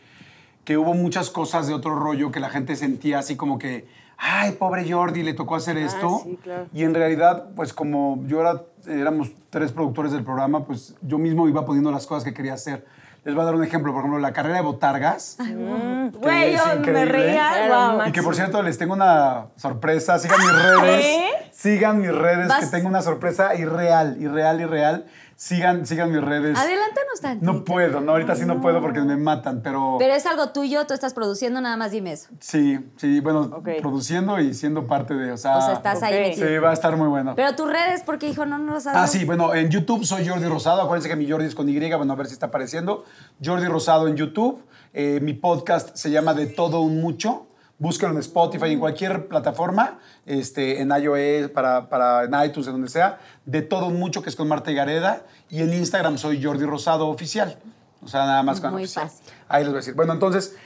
que 0.65 0.79
hubo 0.79 0.95
muchas 0.95 1.29
cosas 1.29 1.67
de 1.67 1.75
otro 1.75 1.95
rollo 1.95 2.33
que 2.33 2.41
la 2.41 2.49
gente 2.49 2.77
sentía 2.77 3.19
así 3.19 3.37
como 3.37 3.59
que, 3.59 3.87
ay, 4.17 4.53
pobre 4.53 4.91
Jordi, 4.91 5.23
le 5.23 5.35
tocó 5.35 5.57
hacer 5.57 5.77
esto. 5.77 6.23
sí, 6.25 6.39
claro. 6.43 6.67
Y 6.73 6.83
en 6.85 6.95
realidad, 6.95 7.49
pues 7.55 7.75
como 7.75 8.23
yo 8.27 8.41
era, 8.41 8.63
éramos 8.87 9.33
tres 9.51 9.71
productores 9.71 10.13
del 10.13 10.25
programa, 10.25 10.65
pues 10.65 10.95
yo 11.03 11.19
mismo 11.19 11.47
iba 11.47 11.67
poniendo 11.67 11.91
las 11.91 12.07
cosas 12.07 12.25
que 12.25 12.33
quería 12.33 12.55
hacer. 12.55 12.87
Les 13.23 13.35
voy 13.35 13.43
a 13.43 13.45
dar 13.45 13.55
un 13.55 13.65
ejemplo, 13.65 13.93
por 13.93 14.01
ejemplo, 14.01 14.19
la 14.19 14.33
carrera 14.33 14.57
de 14.57 14.63
Botargas. 14.63 15.37
Güey, 15.39 16.55
es 16.55 16.63
yo 16.65 16.81
me 16.91 17.05
reía. 17.05 17.99
Wow. 17.99 18.09
Y 18.09 18.13
que 18.13 18.23
por 18.23 18.35
cierto, 18.35 18.63
les 18.63 18.79
tengo 18.79 18.95
una 18.95 19.49
sorpresa. 19.57 20.19
Sigan 20.19 20.39
mis 20.41 20.53
redes. 20.55 21.05
¿Qué? 21.05 21.29
Sigan 21.53 22.01
mis 22.01 22.15
redes, 22.15 22.49
Vas- 22.49 22.61
que 22.65 22.67
tengo 22.75 22.89
una 22.89 23.03
sorpresa 23.03 23.55
irreal, 23.57 24.17
irreal, 24.23 24.63
irreal. 24.63 25.05
Sigan, 25.43 25.87
sigan 25.87 26.13
mis 26.13 26.21
redes. 26.21 26.59
Adelántanos 26.59 27.19
tantito. 27.23 27.51
No 27.51 27.65
puedo, 27.65 28.03
no, 28.03 28.13
ahorita 28.13 28.37
sí 28.37 28.45
no 28.45 28.61
puedo 28.61 28.83
porque 28.83 29.01
me 29.01 29.17
matan, 29.17 29.63
pero, 29.63 29.97
Pero 29.99 30.13
es 30.13 30.27
algo 30.27 30.51
tuyo, 30.51 30.87
tú 30.87 30.93
estás 30.93 31.15
produciendo, 31.15 31.63
nada 31.63 31.79
más 31.79 31.93
dime 31.93 32.13
eso. 32.13 32.29
sí, 32.41 32.79
sí, 32.99 33.21
bueno, 33.21 33.63
produciendo 33.81 34.39
y 34.39 34.53
siendo 34.53 34.87
parte 34.87 35.15
de, 35.15 35.33
o 35.33 35.39
sea, 35.39 35.57
O 35.57 35.63
sea, 35.63 35.73
estás 35.73 36.03
ahí 36.03 36.21
metido. 36.21 36.47
sí, 36.47 36.59
va 36.59 36.69
a 36.69 36.73
estar 36.75 36.95
muy 36.95 37.09
bueno. 37.09 37.33
Pero 37.37 37.57
tus 37.57 37.73
redes, 37.73 38.03
porque 38.05 38.29
hijo, 38.29 38.45
no 38.45 38.59
nos 38.59 38.87
has 38.87 38.95
Ah, 38.95 38.99
dado? 39.01 39.07
sí, 39.07 39.25
bueno, 39.25 39.55
en 39.55 39.71
YouTube 39.71 40.05
soy 40.05 40.29
Jordi 40.29 40.45
Rosado. 40.45 40.83
Acuérdense 40.83 41.09
que 41.09 41.17
mi 41.17 41.27
Jordi 41.27 41.47
es 41.47 41.55
con 41.55 41.67
Y, 41.71 41.79
bueno, 41.95 42.13
a 42.13 42.17
ver 42.17 42.27
si 42.27 42.35
está 42.35 42.47
apareciendo. 42.47 43.07
Jordi 43.43 43.67
Rosado 43.67 44.09
en 44.09 44.17
YouTube. 44.17 44.63
Eh, 44.93 45.21
mi 45.23 45.33
podcast 45.33 45.97
se 45.97 46.11
llama 46.11 46.35
De 46.35 46.49
Todo 46.49 46.83
Un 46.83 47.01
Mucho. 47.01 47.47
Búsquenlo 47.81 48.15
en 48.15 48.21
Spotify, 48.21 48.73
en 48.73 48.79
cualquier 48.79 49.27
plataforma, 49.27 49.99
este, 50.27 50.83
en 50.83 50.91
iOS, 50.91 51.51
para, 51.51 51.89
para, 51.89 52.25
en 52.25 52.35
iTunes, 52.45 52.67
en 52.67 52.75
donde 52.75 52.89
sea. 52.89 53.19
De 53.47 53.63
Todo 53.63 53.89
Mucho, 53.89 54.23
que 54.23 54.29
es 54.29 54.37
con 54.37 54.47
Marta 54.47 54.71
y 54.71 54.75
Gareda. 54.75 55.23
Y 55.49 55.63
en 55.63 55.73
Instagram 55.73 56.19
soy 56.19 56.45
Jordi 56.45 56.67
Rosado 56.67 57.09
Oficial. 57.09 57.59
O 58.03 58.09
sea, 58.09 58.27
nada 58.27 58.43
más 58.43 58.61
con 58.61 58.73
Muy 58.73 58.83
oficial. 58.85 59.09
fácil. 59.09 59.25
Ahí 59.49 59.63
les 59.63 59.71
voy 59.73 59.79
a 59.79 59.81
decir. 59.81 59.95
Bueno, 59.95 60.13
entonces, 60.13 60.57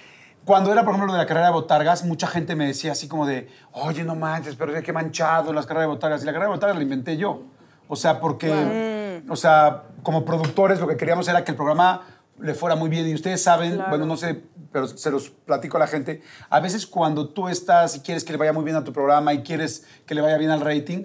cuando 0.45 0.73
era, 0.73 0.83
por 0.83 0.91
ejemplo, 0.91 1.07
lo 1.07 1.13
de 1.13 1.21
la 1.21 1.27
carrera 1.27 1.47
de 1.47 1.53
botargas, 1.53 2.05
mucha 2.05 2.27
gente 2.27 2.57
me 2.57 2.67
decía 2.67 2.91
así 2.91 3.07
como 3.07 3.27
de, 3.27 3.49
oye, 3.71 4.03
no 4.03 4.17
manches, 4.17 4.57
pero 4.57 4.73
qué 4.83 4.93
manchado 4.93 5.53
las 5.53 5.67
carreras 5.67 5.85
de 5.89 5.95
botargas. 5.95 6.23
Y 6.23 6.27
la 6.27 6.33
carrera 6.33 6.51
de 6.51 6.57
botargas 6.57 6.77
la 6.77 6.83
inventé 6.83 7.17
yo. 7.17 7.43
O 7.87 7.95
sea, 7.95 8.19
porque, 8.19 9.23
o 9.29 9.37
sea, 9.37 9.85
como 10.03 10.25
productores 10.25 10.81
lo 10.81 10.89
que 10.89 10.97
queríamos 10.97 11.29
era 11.29 11.45
que 11.45 11.53
el 11.53 11.57
programa 11.57 12.03
le 12.41 12.55
fuera 12.55 12.77
muy 12.77 12.89
bien. 12.89 13.09
Y 13.09 13.15
ustedes 13.15 13.43
saben, 13.43 13.81
bueno, 13.89 14.07
no 14.07 14.17
sé, 14.17 14.43
pero 14.73 14.87
se 14.89 15.11
los 15.11 15.31
platico 15.31 15.77
a 15.77 15.81
la 15.81 15.87
gente. 15.87 16.23
A 16.51 16.61
veces 16.61 16.87
cuando 16.87 17.29
tú 17.29 17.49
estás 17.49 17.97
y 17.97 18.01
quieres 18.01 18.25
que 18.25 18.33
le 18.33 18.39
vaya 18.39 18.53
muy 18.53 18.65
bien 18.65 18.77
a 18.77 18.85
tu 18.85 18.93
programa 18.93 19.33
y 19.35 19.43
quieres 19.43 19.85
que 20.07 20.15
le 20.15 20.21
vaya 20.21 20.37
bien 20.37 20.51
al 20.51 20.61
rating, 20.61 21.05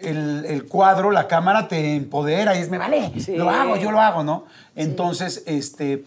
el, 0.00 0.44
el 0.46 0.66
cuadro, 0.66 1.10
la 1.10 1.26
cámara 1.28 1.66
te 1.66 1.96
empodera 1.96 2.56
y 2.56 2.60
es, 2.60 2.68
me 2.70 2.76
vale, 2.78 3.10
Sí. 3.20 3.36
lo 3.36 3.48
hago, 3.50 3.76
yo 3.76 3.90
lo 3.90 4.00
hago, 4.00 4.22
¿no? 4.22 4.44
Entonces, 4.76 5.42
este, 5.46 6.04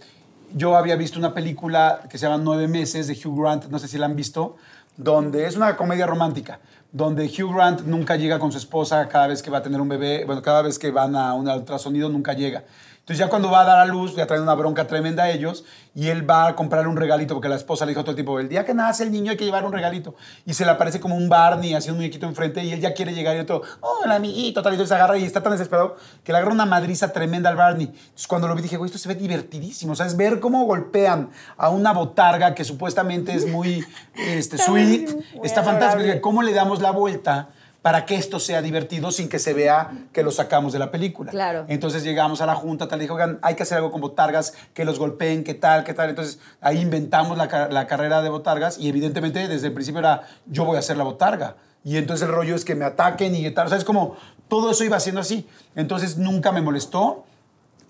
yo 0.54 0.76
había 0.78 0.96
visto 0.96 1.18
una 1.20 1.34
película 1.34 2.02
que 2.10 2.18
se 2.18 2.28
llama 2.28 2.42
Nueve 2.44 2.68
Meses 2.68 3.08
de 3.08 3.14
Hugh 3.14 3.42
Grant, 3.42 3.66
no 3.70 3.80
sé 3.80 3.88
si 3.88 3.98
la 3.98 4.06
han 4.06 4.16
visto, 4.16 4.56
donde 4.98 5.48
es 5.48 5.56
una 5.56 5.76
comedia 5.78 6.06
romántica, 6.06 6.60
donde 6.92 7.26
Hugh 7.26 7.54
Grant 7.56 7.82
nunca 7.82 8.18
llega 8.18 8.38
con 8.38 8.52
su 8.52 8.58
esposa 8.60 9.08
cada 9.08 9.28
vez 9.28 9.42
que 9.42 9.50
va 9.50 9.58
a 9.60 9.64
tener 9.64 9.82
un 9.82 9.90
bebé, 9.90 10.26
bueno, 10.26 10.42
cada 10.44 10.62
vez 10.62 10.78
que 10.78 10.92
van 10.92 11.16
a 11.16 11.34
un 11.34 11.48
ultrasonido 11.50 12.08
nunca 12.10 12.34
llega. 12.34 12.64
Entonces 13.12 13.26
ya 13.26 13.30
cuando 13.30 13.52
va 13.52 13.64
a 13.64 13.66
dar 13.66 13.80
a 13.80 13.86
luz, 13.86 14.16
ya 14.16 14.26
traen 14.26 14.42
una 14.42 14.54
bronca 14.54 14.88
tremenda 14.88 15.24
a 15.24 15.32
ellos 15.32 15.66
y 15.94 16.08
él 16.08 16.30
va 16.30 16.48
a 16.48 16.56
comprarle 16.56 16.88
un 16.88 16.96
regalito 16.96 17.34
porque 17.34 17.50
la 17.50 17.58
esposa 17.58 17.86
le 17.86 17.90
dijo 17.90 18.04
todo 18.04 18.12
el 18.12 18.16
tiempo, 18.16 18.40
el 18.40 18.48
día 18.48 18.64
que 18.64 18.74
nace 18.74 19.04
el 19.04 19.12
niño 19.12 19.32
hay 19.32 19.38
que 19.38 19.44
llevar 19.44 19.66
un 19.66 19.74
regalito. 19.74 20.16
Y 20.46 20.54
se 20.54 20.64
le 20.64 20.72
aparece 20.72 21.02
como 21.02 21.18
un 21.18 21.28
Barney, 21.28 21.74
así 21.74 21.90
un 21.90 21.98
muñequito 21.98 22.26
enfrente 22.26 22.64
y 22.64 22.72
él 22.72 22.80
ya 22.80 22.94
quiere 22.94 23.14
llegar 23.14 23.36
y 23.36 23.40
otro, 23.40 23.64
hola 23.82 24.16
amiguito, 24.16 24.62
tal 24.62 24.80
y 24.80 24.88
se 24.88 24.94
agarra 24.94 25.18
y 25.18 25.26
está 25.26 25.44
tan 25.44 25.52
desesperado 25.52 25.98
que 26.24 26.32
le 26.32 26.38
agarra 26.38 26.54
una 26.54 26.66
madriza 26.66 27.12
tremenda 27.12 27.50
al 27.50 27.58
Barney. 27.58 27.88
Entonces 27.88 28.28
cuando 28.28 28.48
lo 28.48 28.56
vi 28.56 28.62
dije, 28.62 28.78
güey, 28.78 28.88
esto 28.88 28.98
se 28.98 29.10
ve 29.10 29.16
divertidísimo. 29.16 29.92
O 29.92 29.96
sea, 29.98 30.06
es 30.06 30.16
ver 30.16 30.40
cómo 30.40 30.64
golpean 30.64 31.32
a 31.58 31.68
una 31.68 31.92
botarga 31.92 32.56
que 32.56 32.64
supuestamente 32.64 33.34
es 33.34 33.46
muy 33.46 33.86
este, 34.16 34.58
sweet. 34.58 35.14
muy 35.36 35.46
Está 35.46 35.64
fantástico. 35.64 36.22
¿Cómo 36.22 36.44
le 36.44 36.54
damos 36.54 36.82
la 36.82 36.92
vuelta? 36.92 37.50
Para 37.82 38.06
que 38.06 38.16
esto 38.16 38.40
sea 38.40 38.62
divertido 38.62 39.12
sin 39.12 39.28
que 39.28 39.40
se 39.40 39.54
vea 39.54 39.92
que 40.14 40.22
lo 40.24 40.32
sacamos 40.32 40.72
de 40.72 40.80
la 40.80 40.92
película. 40.92 41.32
Claro. 41.32 41.66
Entonces 41.68 42.04
llegamos 42.04 42.42
a 42.42 42.46
la 42.46 42.56
junta, 42.56 42.88
tal, 42.88 43.00
y 43.00 43.02
dije, 43.04 43.14
oigan, 43.14 43.40
hay 43.42 43.56
que 43.56 43.64
hacer 43.64 43.78
algo 43.78 43.92
con 43.92 44.02
botargas, 44.02 44.54
que 44.74 44.86
los 44.86 45.00
golpeen, 45.00 45.44
qué 45.44 45.56
tal, 45.56 45.84
qué 45.84 45.94
tal. 45.94 46.10
Entonces 46.10 46.40
ahí 46.62 46.80
inventamos 46.80 47.38
la, 47.38 47.70
la 47.72 47.88
carrera 47.88 48.22
de 48.22 48.30
botargas 48.30 48.78
y 48.78 48.88
evidentemente 48.88 49.48
desde 49.48 49.68
el 49.68 49.74
principio 49.74 50.00
era, 50.00 50.28
yo 50.46 50.66
voy 50.66 50.76
a 50.76 50.80
hacer 50.80 50.98
la 50.98 51.04
botarga. 51.04 51.56
Y 51.84 51.98
entonces 51.98 52.28
el 52.28 52.34
rollo 52.34 52.56
es 52.56 52.64
que 52.64 52.76
me 52.76 52.86
ataquen 52.86 53.34
y 53.34 53.50
tal. 53.52 53.66
O 53.66 53.70
sea, 53.70 53.78
es 53.78 53.84
como, 53.84 54.16
todo 54.48 54.72
eso 54.72 54.84
iba 54.84 55.00
siendo 55.00 55.22
así. 55.22 55.48
Entonces 55.76 56.18
nunca 56.18 56.52
me 56.52 56.62
molestó. 56.62 57.26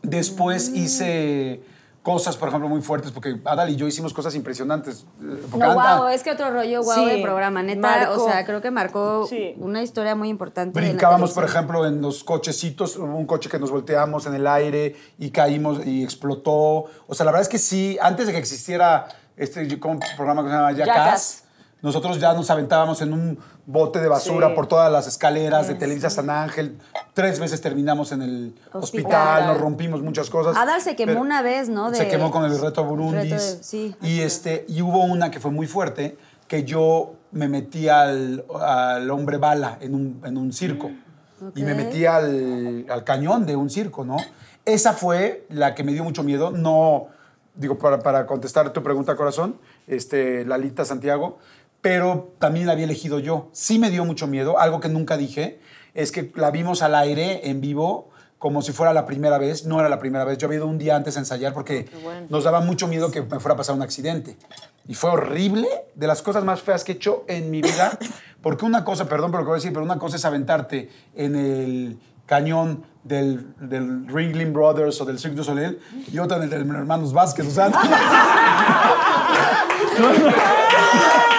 Después 0.04 0.70
hice 0.70 1.62
cosas, 2.04 2.36
por 2.36 2.48
ejemplo, 2.50 2.68
muy 2.68 2.82
fuertes, 2.82 3.12
porque 3.12 3.40
Adal 3.46 3.70
y 3.70 3.76
yo 3.76 3.86
hicimos 3.88 4.14
cosas 4.14 4.34
impresionantes. 4.36 5.06
Eh, 5.22 5.44
No, 5.56 5.74
wow, 5.76 6.08
es 6.08 6.24
que 6.24 6.32
otro 6.32 6.50
rollo 6.50 6.82
wow 6.82 6.96
Sí, 6.96 7.06
de 7.06 7.22
programa, 7.22 7.62
neta. 7.62 7.80
marcó. 7.80 8.24
O 8.24 8.28
sea, 8.30 8.44
creo 8.46 8.62
que 8.62 8.72
marcó 8.72 9.28
Sí. 9.28 9.54
una 9.60 9.84
historia 9.84 10.16
muy 10.16 10.30
importante. 10.30 10.80
Brincábamos, 10.80 11.32
por 11.34 11.44
ejemplo, 11.44 11.86
en 11.86 12.02
los 12.02 12.24
cochecitos, 12.24 12.98
un 12.98 13.26
coche 13.28 13.50
que 13.50 13.60
nos 13.60 13.70
volteamos 13.70 14.26
en 14.26 14.34
el 14.34 14.48
aire 14.48 14.96
y 15.20 15.30
caímos 15.30 15.86
y 15.86 16.04
explotó. 16.04 16.86
O 17.08 17.14
sea, 17.14 17.24
la 17.26 17.32
verdad 17.32 17.44
es 17.44 17.50
que 17.50 17.60
sí, 17.60 17.98
antes 18.02 18.26
de 18.26 18.34
que 18.34 18.40
existiera 18.40 19.08
este 19.38 19.80
como 19.80 19.96
un 19.96 20.00
programa 20.18 20.42
que 20.44 20.50
se 20.50 20.56
llama 20.56 20.72
Jackass, 20.72 20.96
Jackass. 20.96 21.44
Nosotros 21.82 22.20
ya 22.20 22.34
nos 22.34 22.50
aventábamos 22.50 23.02
en 23.02 23.14
un 23.14 23.40
bote 23.66 24.00
de 24.00 24.08
basura 24.08 24.50
Sí. 24.50 24.54
por 24.56 24.68
todas 24.68 24.92
las 24.92 25.08
escaleras 25.08 25.68
de 25.68 25.76
Televisa 25.76 26.10
San 26.10 26.30
Ángel. 26.30 26.78
Tres 27.14 27.40
veces 27.40 27.60
terminamos 27.62 28.12
en 28.12 28.22
el 28.22 28.56
hospital, 28.74 28.82
Hospital. 28.84 29.48
nos 29.48 29.58
rompimos 29.62 30.02
muchas 30.02 30.30
cosas. 30.30 30.56
Adal 30.58 30.82
se 30.82 30.96
quemó 30.96 31.20
una 31.22 31.42
vez, 31.42 31.70
¿no? 31.70 31.90
De- 31.92 31.98
se 31.98 32.08
quemó 32.08 32.30
con 32.32 32.44
el 32.46 32.60
reto 32.60 32.84
Burundis. 32.84 33.32
Reto 33.32 33.36
de- 33.58 33.64
sí. 33.64 33.96
Y, 34.02 34.22
este, 34.22 34.66
y 34.68 34.82
hubo 34.82 35.04
una 35.04 35.32
que 35.32 35.40
fue 35.40 35.52
muy 35.52 35.68
fuerte, 35.68 36.18
que 36.48 36.64
yo 36.64 37.14
me 37.32 37.48
metí 37.48 37.88
al, 37.90 38.44
al 38.60 39.10
hombre 39.10 39.38
bala 39.38 39.78
en 39.82 39.96
un, 39.96 40.22
en 40.26 40.38
un 40.38 40.52
circo. 40.54 40.92
Y 41.56 41.64
me 41.64 41.74
metí 41.74 42.06
al, 42.06 42.86
al 42.90 43.04
cañón 43.04 43.48
de 43.48 43.56
un 43.56 43.70
circo, 43.72 44.06
¿no? 44.06 44.18
Esa 44.64 44.94
fue 44.94 45.48
la 45.50 45.74
que 45.74 45.84
me 45.84 45.92
dio 45.92 46.04
mucho 46.04 46.22
miedo. 46.22 46.52
No, 46.52 47.08
digo, 47.56 47.80
para, 47.80 48.00
para 48.00 48.28
contestar 48.28 48.72
tu 48.74 48.84
pregunta, 48.84 49.16
corazón, 49.16 49.56
este, 49.88 50.46
Lalita 50.46 50.86
Santiago, 50.86 51.40
pero 51.82 52.34
también 52.40 52.68
la 52.68 52.74
había 52.74 52.86
elegido 52.86 53.20
yo. 53.20 53.50
Sí 53.52 53.80
me 53.80 53.90
dio 53.90 54.06
mucho 54.06 54.28
miedo. 54.28 54.60
Algo 54.60 54.80
que 54.80 54.90
nunca 54.90 55.18
dije 55.18 55.60
es 55.94 56.12
que 56.12 56.32
la 56.36 56.52
vimos 56.52 56.82
al 56.82 56.96
aire, 56.96 57.50
en 57.50 57.60
vivo, 57.60 58.10
como 58.38 58.62
si 58.62 58.72
fuera 58.72 58.94
la 58.94 59.06
primera 59.06 59.38
vez. 59.38 59.66
No 59.66 59.80
era 59.80 59.90
la 59.90 60.00
primera 60.00 60.24
vez. 60.24 60.38
Yo 60.38 60.48
había 60.48 60.58
ido 60.58 60.68
un 60.68 60.78
día 60.78 60.96
antes 60.96 61.18
a 61.18 61.20
ensayar 61.20 61.54
porque 61.54 61.90
nos 62.30 62.44
daba 62.44 62.62
mucho 62.62 62.88
miedo 62.88 63.12
que 63.12 63.22
me 63.22 63.40
fuera 63.40 63.54
a 63.54 63.58
pasar 63.58 63.76
un 63.76 63.82
accidente. 63.82 64.38
Y 64.88 64.94
fue 64.94 65.12
horrible, 65.12 65.68
de 65.96 66.08
las 66.08 66.22
cosas 66.22 66.44
más 66.44 66.62
feas 66.62 66.84
que 66.84 66.94
he 66.94 66.96
hecho 66.96 67.26
en 67.28 67.52
mi 67.52 67.62
vida. 67.62 67.98
Porque 68.42 68.66
una 68.66 68.84
cosa, 68.84 69.08
perdón 69.08 69.30
por 69.30 69.42
lo 69.42 69.46
que 69.46 69.50
voy 69.50 69.58
a 69.58 69.60
decir, 69.60 69.72
pero 69.72 69.86
una 69.86 70.00
cosa 70.00 70.16
es 70.16 70.26
aventarte 70.26 70.90
en 71.14 71.36
el 71.36 72.00
cañón 72.26 72.84
del, 73.04 73.54
del 73.60 74.08
Ringling 74.08 74.52
Brothers 74.52 75.00
o 75.00 75.06
del 75.06 75.20
Cirque 75.20 75.36
du 75.36 75.44
Soleil 75.44 75.78
y 76.12 76.18
otra 76.18 76.38
en 76.38 76.44
el 76.44 76.50
de 76.50 76.56
hermanos 76.56 77.14
Vázquez. 77.14 77.46
O 77.46 77.52
sea, 77.52 77.70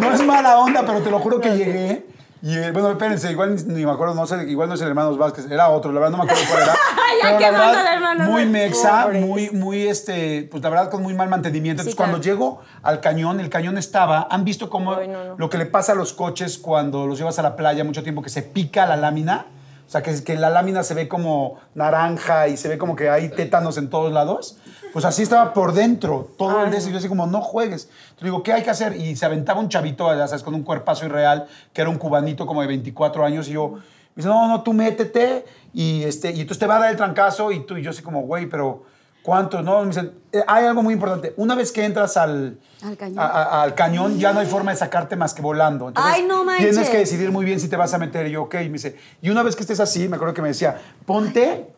no 0.00 0.12
es 0.12 0.24
mala 0.24 0.58
onda, 0.58 0.82
pero 0.86 1.00
te 1.00 1.10
lo 1.10 1.18
juro 1.20 1.40
que 1.40 1.50
llegué. 1.56 2.06
Y 2.44 2.56
eh, 2.58 2.72
bueno, 2.72 2.90
espérense, 2.90 3.30
igual 3.30 3.54
ni, 3.54 3.62
ni 3.74 3.86
me 3.86 3.92
acuerdo, 3.92 4.14
no 4.16 4.26
sé, 4.26 4.50
igual 4.50 4.68
no 4.68 4.74
es 4.74 4.80
el 4.80 4.88
Hermanos 4.88 5.16
Vázquez, 5.16 5.48
era 5.48 5.68
otro, 5.68 5.92
la 5.92 6.00
verdad 6.00 6.16
no 6.18 6.24
me 6.24 6.30
acuerdo 6.30 6.42
cuál 6.50 6.62
era. 6.64 6.74
Pero 7.22 7.38
la 7.38 7.50
verdad, 7.52 7.86
al 7.86 7.94
Hermanos 7.94 8.28
muy 8.28 8.46
mexa, 8.46 9.04
Pobres. 9.04 9.24
muy, 9.24 9.50
muy, 9.50 9.86
este, 9.86 10.48
pues 10.50 10.60
la 10.60 10.68
verdad 10.70 10.90
con 10.90 11.02
muy 11.04 11.14
mal 11.14 11.28
mantenimiento. 11.28 11.82
Entonces 11.82 11.92
Sí, 11.92 11.96
cuando 11.96 12.20
claro. 12.20 12.24
llego 12.34 12.60
al 12.82 12.98
cañón, 13.00 13.38
el 13.38 13.48
cañón 13.48 13.78
estaba, 13.78 14.26
¿han 14.28 14.44
visto 14.44 14.68
cómo 14.68 14.92
Ay, 14.94 15.06
no, 15.06 15.22
no. 15.24 15.34
lo 15.38 15.48
que 15.48 15.56
le 15.56 15.66
pasa 15.66 15.92
a 15.92 15.94
los 15.94 16.12
coches 16.14 16.58
cuando 16.58 17.06
los 17.06 17.16
llevas 17.16 17.38
a 17.38 17.42
la 17.42 17.54
playa 17.54 17.84
mucho 17.84 18.02
tiempo, 18.02 18.22
que 18.22 18.30
se 18.30 18.42
pica 18.42 18.86
la 18.86 18.96
lámina? 18.96 19.46
O 19.92 19.98
sea, 20.00 20.02
que, 20.02 20.24
que 20.24 20.36
la 20.36 20.48
lámina 20.48 20.82
se 20.84 20.94
ve 20.94 21.06
como 21.06 21.58
naranja 21.74 22.48
y 22.48 22.56
se 22.56 22.66
ve 22.66 22.78
como 22.78 22.96
que 22.96 23.10
hay 23.10 23.28
tétanos 23.28 23.76
en 23.76 23.90
todos 23.90 24.10
lados. 24.10 24.56
Pues 24.94 25.04
así 25.04 25.22
estaba 25.22 25.52
por 25.52 25.74
dentro, 25.74 26.30
todo 26.38 26.64
el 26.64 26.72
ese. 26.72 26.88
Y 26.88 26.92
yo 26.92 26.98
así 26.98 27.08
como, 27.08 27.26
no 27.26 27.42
juegues. 27.42 27.90
Entonces 28.04 28.24
digo, 28.24 28.42
¿qué 28.42 28.54
hay 28.54 28.62
que 28.62 28.70
hacer? 28.70 28.96
Y 28.96 29.16
se 29.16 29.26
aventaba 29.26 29.60
un 29.60 29.68
chavito, 29.68 30.08
ya 30.16 30.26
sabes, 30.26 30.42
con 30.42 30.54
un 30.54 30.62
cuerpazo 30.62 31.04
irreal, 31.04 31.46
que 31.74 31.82
era 31.82 31.90
un 31.90 31.98
cubanito 31.98 32.46
como 32.46 32.62
de 32.62 32.68
24 32.68 33.22
años. 33.22 33.48
Y 33.48 33.52
yo, 33.52 33.68
me 33.72 33.82
dice, 34.16 34.28
no, 34.28 34.48
no, 34.48 34.62
tú 34.62 34.72
métete. 34.72 35.44
Y, 35.74 36.04
este, 36.04 36.30
y 36.30 36.40
entonces 36.40 36.58
te 36.58 36.66
va 36.66 36.76
a 36.76 36.80
dar 36.80 36.90
el 36.90 36.96
trancazo. 36.96 37.52
Y 37.52 37.66
tú 37.66 37.76
y 37.76 37.82
yo 37.82 37.90
así 37.90 38.00
como, 38.00 38.22
güey, 38.22 38.46
pero 38.46 38.84
¿cuánto? 39.22 39.62
No, 39.62 39.80
me 39.82 39.88
dicen, 39.88 40.12
"Eh, 40.32 40.42
hay 40.46 40.64
algo 40.66 40.82
muy 40.82 40.94
importante. 40.94 41.32
Una 41.36 41.54
vez 41.54 41.70
que 41.72 41.84
entras 41.84 42.16
al, 42.16 42.58
Al 42.82 42.96
cañón. 42.96 43.18
a- 43.18 43.26
a- 43.26 43.62
al 43.62 43.74
cañón, 43.74 44.18
ya 44.18 44.32
no 44.32 44.40
hay 44.40 44.46
forma 44.46 44.70
de 44.72 44.76
sacarte 44.76 45.16
más 45.16 45.32
que 45.34 45.42
volando. 45.42 45.88
Entonces, 45.88 46.12
Ay, 46.14 46.24
no 46.26 46.44
manches. 46.44 46.70
Tienes 46.70 46.90
que 46.90 46.98
decidir 46.98 47.30
muy 47.30 47.44
bien 47.44 47.60
si 47.60 47.68
te 47.68 47.76
vas 47.76 47.94
a 47.94 47.98
meter. 47.98 48.26
Y 48.26 48.32
yo, 48.32 48.42
ok, 48.42 48.54
y 48.62 48.66
me 48.66 48.72
dice, 48.74 48.96
y 49.20 49.30
una 49.30 49.42
vez 49.42 49.54
que 49.56 49.62
estés 49.62 49.80
así, 49.80 50.08
me 50.08 50.16
acuerdo 50.16 50.34
que 50.34 50.42
me 50.42 50.48
decía, 50.48 50.80
ponte, 51.06 51.72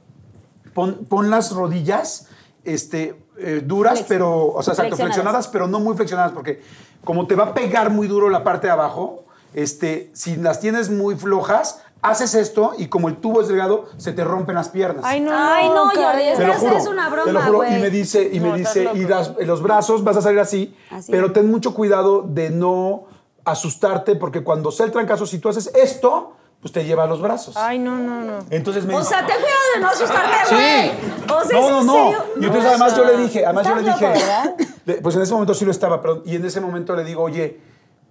pon, 0.72 1.04
pon 1.08 1.30
las 1.30 1.52
rodillas 1.52 2.28
este, 2.64 3.20
eh, 3.38 3.62
duras, 3.64 4.00
Flex- 4.00 4.06
pero, 4.08 4.46
o 4.46 4.62
sea, 4.62 4.72
exacto, 4.72 4.96
flexionadas. 4.96 4.98
flexionadas, 5.16 5.48
pero 5.48 5.68
no 5.68 5.80
muy 5.80 5.94
flexionadas, 5.96 6.32
porque 6.32 6.62
como 7.04 7.26
te 7.26 7.34
va 7.34 7.44
a 7.44 7.54
pegar 7.54 7.90
muy 7.90 8.06
duro 8.08 8.30
la 8.30 8.42
parte 8.42 8.68
de 8.68 8.72
abajo, 8.72 9.26
este, 9.52 10.10
si 10.14 10.36
las 10.36 10.60
tienes 10.60 10.88
muy 10.90 11.14
flojas, 11.14 11.82
haces 12.04 12.34
esto 12.34 12.72
y 12.78 12.86
como 12.88 13.08
el 13.08 13.16
tubo 13.16 13.40
es 13.40 13.48
delgado, 13.48 13.86
se 13.96 14.12
te 14.12 14.22
rompen 14.24 14.54
las 14.54 14.68
piernas. 14.68 15.04
Ay, 15.04 15.20
no, 15.20 15.32
Ay, 15.34 15.68
no, 15.68 15.86
Jordi, 15.90 16.22
es 16.22 16.36
Te 16.36 16.42
que 16.42 16.46
lo 16.48 16.54
juro. 16.54 16.76
es 16.76 16.86
una 16.86 17.08
broma, 17.08 17.24
te 17.24 17.32
lo 17.32 17.40
juro. 17.42 17.64
Y 17.64 17.78
me 17.80 17.90
dice, 17.90 18.28
y 18.32 18.40
me 18.40 18.50
No, 18.50 18.54
dice, 18.56 18.90
y 18.94 19.00
las- 19.06 19.32
los 19.38 19.62
brazos 19.62 20.04
vas 20.04 20.16
a 20.18 20.22
salir 20.22 20.38
así, 20.38 20.76
Así. 20.90 21.10
pero 21.10 21.32
ten 21.32 21.50
mucho 21.50 21.74
cuidado 21.74 22.22
de 22.22 22.50
no 22.50 23.06
asustarte, 23.44 24.16
porque 24.16 24.42
cuando 24.44 24.70
sea 24.70 24.86
el 24.86 24.92
trancazo, 24.92 25.26
si 25.26 25.38
tú 25.38 25.48
haces 25.48 25.70
esto, 25.74 26.32
pues 26.60 26.72
te 26.72 26.84
lleva 26.84 27.04
a 27.04 27.06
los 27.06 27.20
brazos. 27.20 27.56
Ay, 27.58 27.78
no, 27.78 27.96
no, 27.98 28.20
no. 28.22 28.38
Entonces 28.50 28.84
me 28.86 28.94
O 28.94 28.98
dice, 28.98 29.10
sea, 29.10 29.26
ten 29.26 29.36
cuidado 29.36 29.60
de 29.74 29.80
no 29.80 29.88
asustarte, 29.88 30.36
Sí. 30.48 30.54
güey. 30.54 31.38
O 31.40 31.44
sea, 31.44 31.60
no, 31.60 31.66
¿es 31.66 31.72
no, 31.72 31.82
no. 31.84 31.92
serio? 31.92 32.18
Y 32.40 32.44
entonces 32.44 32.62
No, 32.64 32.68
además 32.70 32.92
o 32.92 32.96
yo 32.96 33.04
le 33.04 33.16
dije, 33.18 33.44
además 33.44 33.66
yo 33.66 33.74
le 33.76 33.82
dije, 33.82 34.14
loco, 34.14 34.56
pues 35.02 35.16
en 35.16 35.22
ese 35.22 35.32
momento 35.34 35.54
sí 35.54 35.64
lo 35.66 35.70
estaba, 35.70 36.00
pero 36.00 36.22
y 36.24 36.36
en 36.36 36.44
ese 36.44 36.60
momento 36.60 36.96
le 36.96 37.04
digo, 37.04 37.22
oye, 37.22 37.60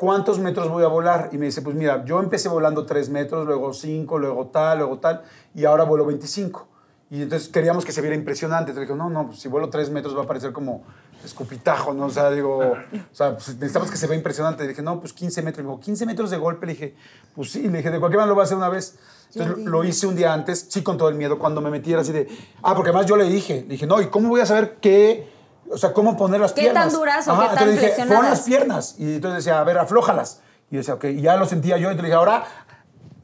¿cuántos 0.03 0.37
metros 0.37 0.67
voy 0.67 0.83
a 0.83 0.87
volar? 0.87 1.29
Y 1.31 1.37
me 1.37 1.45
dice, 1.45 1.61
pues 1.61 1.77
mira, 1.77 2.03
yo 2.03 2.19
empecé 2.19 2.49
volando 2.49 2.85
3 2.85 3.09
metros, 3.09 3.47
luego 3.47 3.71
5, 3.71 4.19
luego 4.19 4.47
tal, 4.47 4.79
luego 4.79 4.99
tal, 4.99 5.23
y 5.55 5.63
ahora 5.63 5.85
vuelo 5.85 6.05
25. 6.05 6.67
Y 7.09 7.21
entonces 7.21 7.47
queríamos 7.47 7.85
que 7.85 7.93
se 7.93 8.01
viera 8.01 8.13
impresionante. 8.13 8.71
Entonces 8.71 8.89
dijo, 8.89 8.97
no, 8.97 9.09
no, 9.09 9.27
pues 9.27 9.39
si 9.39 9.47
vuelo 9.47 9.69
3 9.69 9.91
metros 9.91 10.17
va 10.17 10.23
a 10.23 10.27
parecer 10.27 10.51
como 10.51 10.83
escupitajo, 11.23 11.93
¿no? 11.93 12.07
O 12.07 12.09
sea, 12.09 12.31
digo, 12.31 12.57
o 12.57 12.75
sea, 13.15 13.35
pues 13.35 13.47
necesitamos 13.55 13.89
que 13.89 13.95
se 13.95 14.07
vea 14.07 14.17
impresionante. 14.17 14.63
Le 14.63 14.69
dije, 14.69 14.81
no, 14.81 14.99
pues 14.99 15.13
15 15.13 15.41
metros. 15.41 15.63
Y 15.63 15.67
me 15.67 15.69
dijo, 15.69 15.79
15 15.79 16.05
metros 16.05 16.31
de 16.31 16.37
golpe. 16.37 16.65
Le 16.65 16.73
dije, 16.73 16.95
pues 17.33 17.49
sí. 17.51 17.61
Le 17.69 17.77
dije, 17.77 17.91
de 17.91 17.99
cualquier 17.99 18.17
manera 18.17 18.27
lo 18.27 18.35
voy 18.35 18.41
a 18.41 18.43
hacer 18.43 18.57
una 18.57 18.67
vez. 18.67 18.99
Entonces 19.33 19.63
lo 19.63 19.85
hice 19.85 20.05
un 20.05 20.17
día 20.17 20.33
antes, 20.33 20.67
sí 20.69 20.83
con 20.83 20.97
todo 20.97 21.07
el 21.07 21.15
miedo, 21.15 21.39
cuando 21.39 21.61
me 21.61 21.69
metiera 21.69 22.01
así 22.01 22.11
de... 22.11 22.27
Ah, 22.61 22.75
porque 22.75 22.89
además 22.89 23.05
yo 23.05 23.15
le 23.15 23.23
dije, 23.23 23.61
le 23.61 23.69
dije, 23.69 23.87
no, 23.87 24.01
¿y 24.01 24.07
cómo 24.07 24.27
voy 24.27 24.41
a 24.41 24.45
saber 24.45 24.77
qué... 24.81 25.32
O 25.69 25.77
sea, 25.77 25.93
cómo 25.93 26.15
poner 26.17 26.39
las 26.41 26.53
¿Qué 26.53 26.61
piernas? 26.61 26.89
tan 26.89 26.93
duras 26.93 27.27
o 27.27 27.31
Ajá, 27.31 27.49
qué 27.51 27.55
tan 27.55 27.71
dije, 27.71 27.87
pon 27.87 27.95
flexionadas? 27.95 28.29
las 28.29 28.41
piernas. 28.41 28.95
Y 28.97 29.15
entonces 29.15 29.45
decía, 29.45 29.59
a 29.59 29.63
ver, 29.63 29.77
aflójalas. 29.77 30.41
Y 30.69 30.77
decía, 30.77 30.95
ok, 30.95 31.05
y 31.05 31.21
ya 31.21 31.35
lo 31.35 31.45
sentía 31.45 31.77
yo. 31.77 31.89
Entonces 31.89 32.05
dije, 32.05 32.15
ahora 32.15 32.43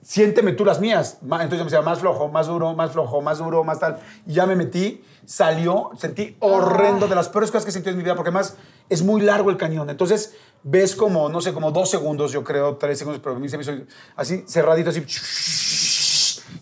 siénteme 0.02 0.54
tú 0.54 0.66
las 0.66 0.80
mías. 0.80 1.18
Entonces 1.22 1.52
yo 1.52 1.58
me 1.58 1.64
decía, 1.66 1.82
más 1.82 2.00
flojo, 2.00 2.30
más 2.30 2.48
duro, 2.48 2.74
más 2.74 2.92
flojo, 2.92 3.22
más 3.22 3.38
duro, 3.38 3.64
más 3.64 3.80
tal. 3.80 4.00
Y 4.26 4.34
ya 4.34 4.46
me 4.46 4.56
metí, 4.56 5.04
salió, 5.26 5.92
sentí 5.98 6.36
horrendo, 6.40 7.08
de 7.08 7.16
las 7.16 7.30
peores 7.30 7.52
cosas 7.52 7.66
que 7.66 7.70
he 7.70 7.74
sentido 7.74 7.92
en 7.92 7.98
mi 7.98 8.04
vida, 8.04 8.16
porque 8.16 8.30
además 8.30 8.56
es 8.90 9.04
muy 9.04 9.22
largo 9.22 9.50
el 9.52 9.58
cañón. 9.58 9.90
Entonces 9.90 10.34
ves 10.64 10.96
como, 10.96 11.30
no 11.30 11.42
sé, 11.42 11.54
como 11.54 11.72
dos 11.72 11.90
segundos, 11.92 12.32
yo 12.32 12.44
creo, 12.44 12.78
tres 12.78 12.98
segundos, 12.98 13.22
pero 13.24 13.36
a 13.36 13.40
mí 13.40 13.48
se 13.50 13.58
me 13.58 13.64
hizo 13.64 13.74
así, 14.16 14.44
cerradito, 14.48 14.90
así. 14.90 15.06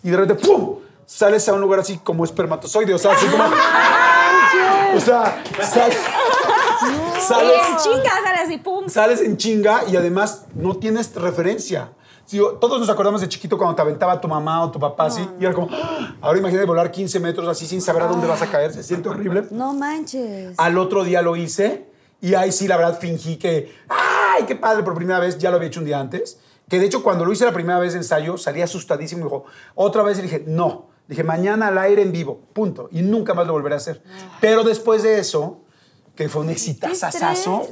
Y 0.02 0.10
de 0.10 0.16
repente, 0.16 0.46
¡pum! 0.46 0.80
Sales 1.06 1.48
a 1.48 1.54
un 1.54 1.62
lugar 1.62 1.80
así 1.80 1.96
como 1.98 2.24
espermatozoide, 2.24 2.92
o 2.92 2.98
sea, 2.98 3.12
así 3.12 3.26
como... 3.28 3.44
o 4.96 5.00
sea, 5.00 5.42
sal- 5.62 5.92
Y 6.80 7.20
sales 7.20 7.52
en 7.70 7.76
chinga 7.76 8.10
sale 8.24 8.38
así, 8.44 8.58
pum. 8.58 8.88
sales 8.88 9.20
en 9.20 9.36
chinga 9.36 9.82
y 9.88 9.96
además 9.96 10.44
no 10.54 10.76
tienes 10.76 11.14
referencia. 11.14 11.92
Sí, 12.24 12.38
todos 12.60 12.78
nos 12.78 12.90
acordamos 12.90 13.22
de 13.22 13.28
chiquito 13.28 13.56
cuando 13.56 13.74
te 13.74 13.80
aventaba 13.82 14.20
tu 14.20 14.28
mamá 14.28 14.62
o 14.62 14.70
tu 14.70 14.78
papá 14.78 15.06
así. 15.06 15.26
Y 15.40 15.44
era 15.46 15.54
como, 15.54 15.68
¡ah! 15.72 16.14
ahora 16.20 16.38
imagínate 16.38 16.66
volar 16.66 16.90
15 16.90 17.20
metros 17.20 17.48
así 17.48 17.66
sin 17.66 17.80
saber 17.80 18.02
a 18.02 18.06
dónde 18.06 18.26
vas 18.26 18.42
a 18.42 18.46
caer. 18.50 18.70
Se 18.72 18.82
siente 18.82 19.08
horrible. 19.08 19.44
No 19.50 19.72
manches. 19.72 20.54
Al 20.58 20.76
otro 20.76 21.04
día 21.04 21.22
lo 21.22 21.36
hice 21.36 21.88
y 22.20 22.34
ahí 22.34 22.52
sí, 22.52 22.68
la 22.68 22.76
verdad, 22.76 22.98
fingí 23.00 23.36
que, 23.38 23.74
¡ay, 23.88 24.44
qué 24.46 24.56
padre! 24.56 24.82
Por 24.82 24.94
primera 24.94 25.20
vez, 25.20 25.38
ya 25.38 25.48
lo 25.50 25.56
había 25.56 25.68
hecho 25.68 25.80
un 25.80 25.86
día 25.86 25.98
antes. 26.00 26.38
Que 26.68 26.78
de 26.78 26.84
hecho, 26.84 27.02
cuando 27.02 27.24
lo 27.24 27.32
hice 27.32 27.46
la 27.46 27.52
primera 27.52 27.78
vez 27.78 27.94
de 27.94 28.00
ensayo, 28.00 28.36
salí 28.36 28.60
asustadísimo 28.60 29.22
y 29.22 29.24
dijo, 29.24 29.44
otra 29.74 30.02
vez 30.02 30.18
y 30.18 30.22
le 30.22 30.28
dije, 30.28 30.44
no. 30.46 30.87
Dije, 31.08 31.24
mañana 31.24 31.68
al 31.68 31.78
aire 31.78 32.02
en 32.02 32.12
vivo, 32.12 32.38
punto. 32.52 32.88
Y 32.92 33.00
nunca 33.00 33.32
más 33.32 33.46
lo 33.46 33.54
volveré 33.54 33.74
a 33.74 33.78
hacer. 33.78 34.02
Pero 34.40 34.62
después 34.62 35.02
de 35.02 35.18
eso, 35.18 35.62
que 36.14 36.28
fue 36.28 36.42
un 36.42 36.50
exitazazazo. 36.50 37.66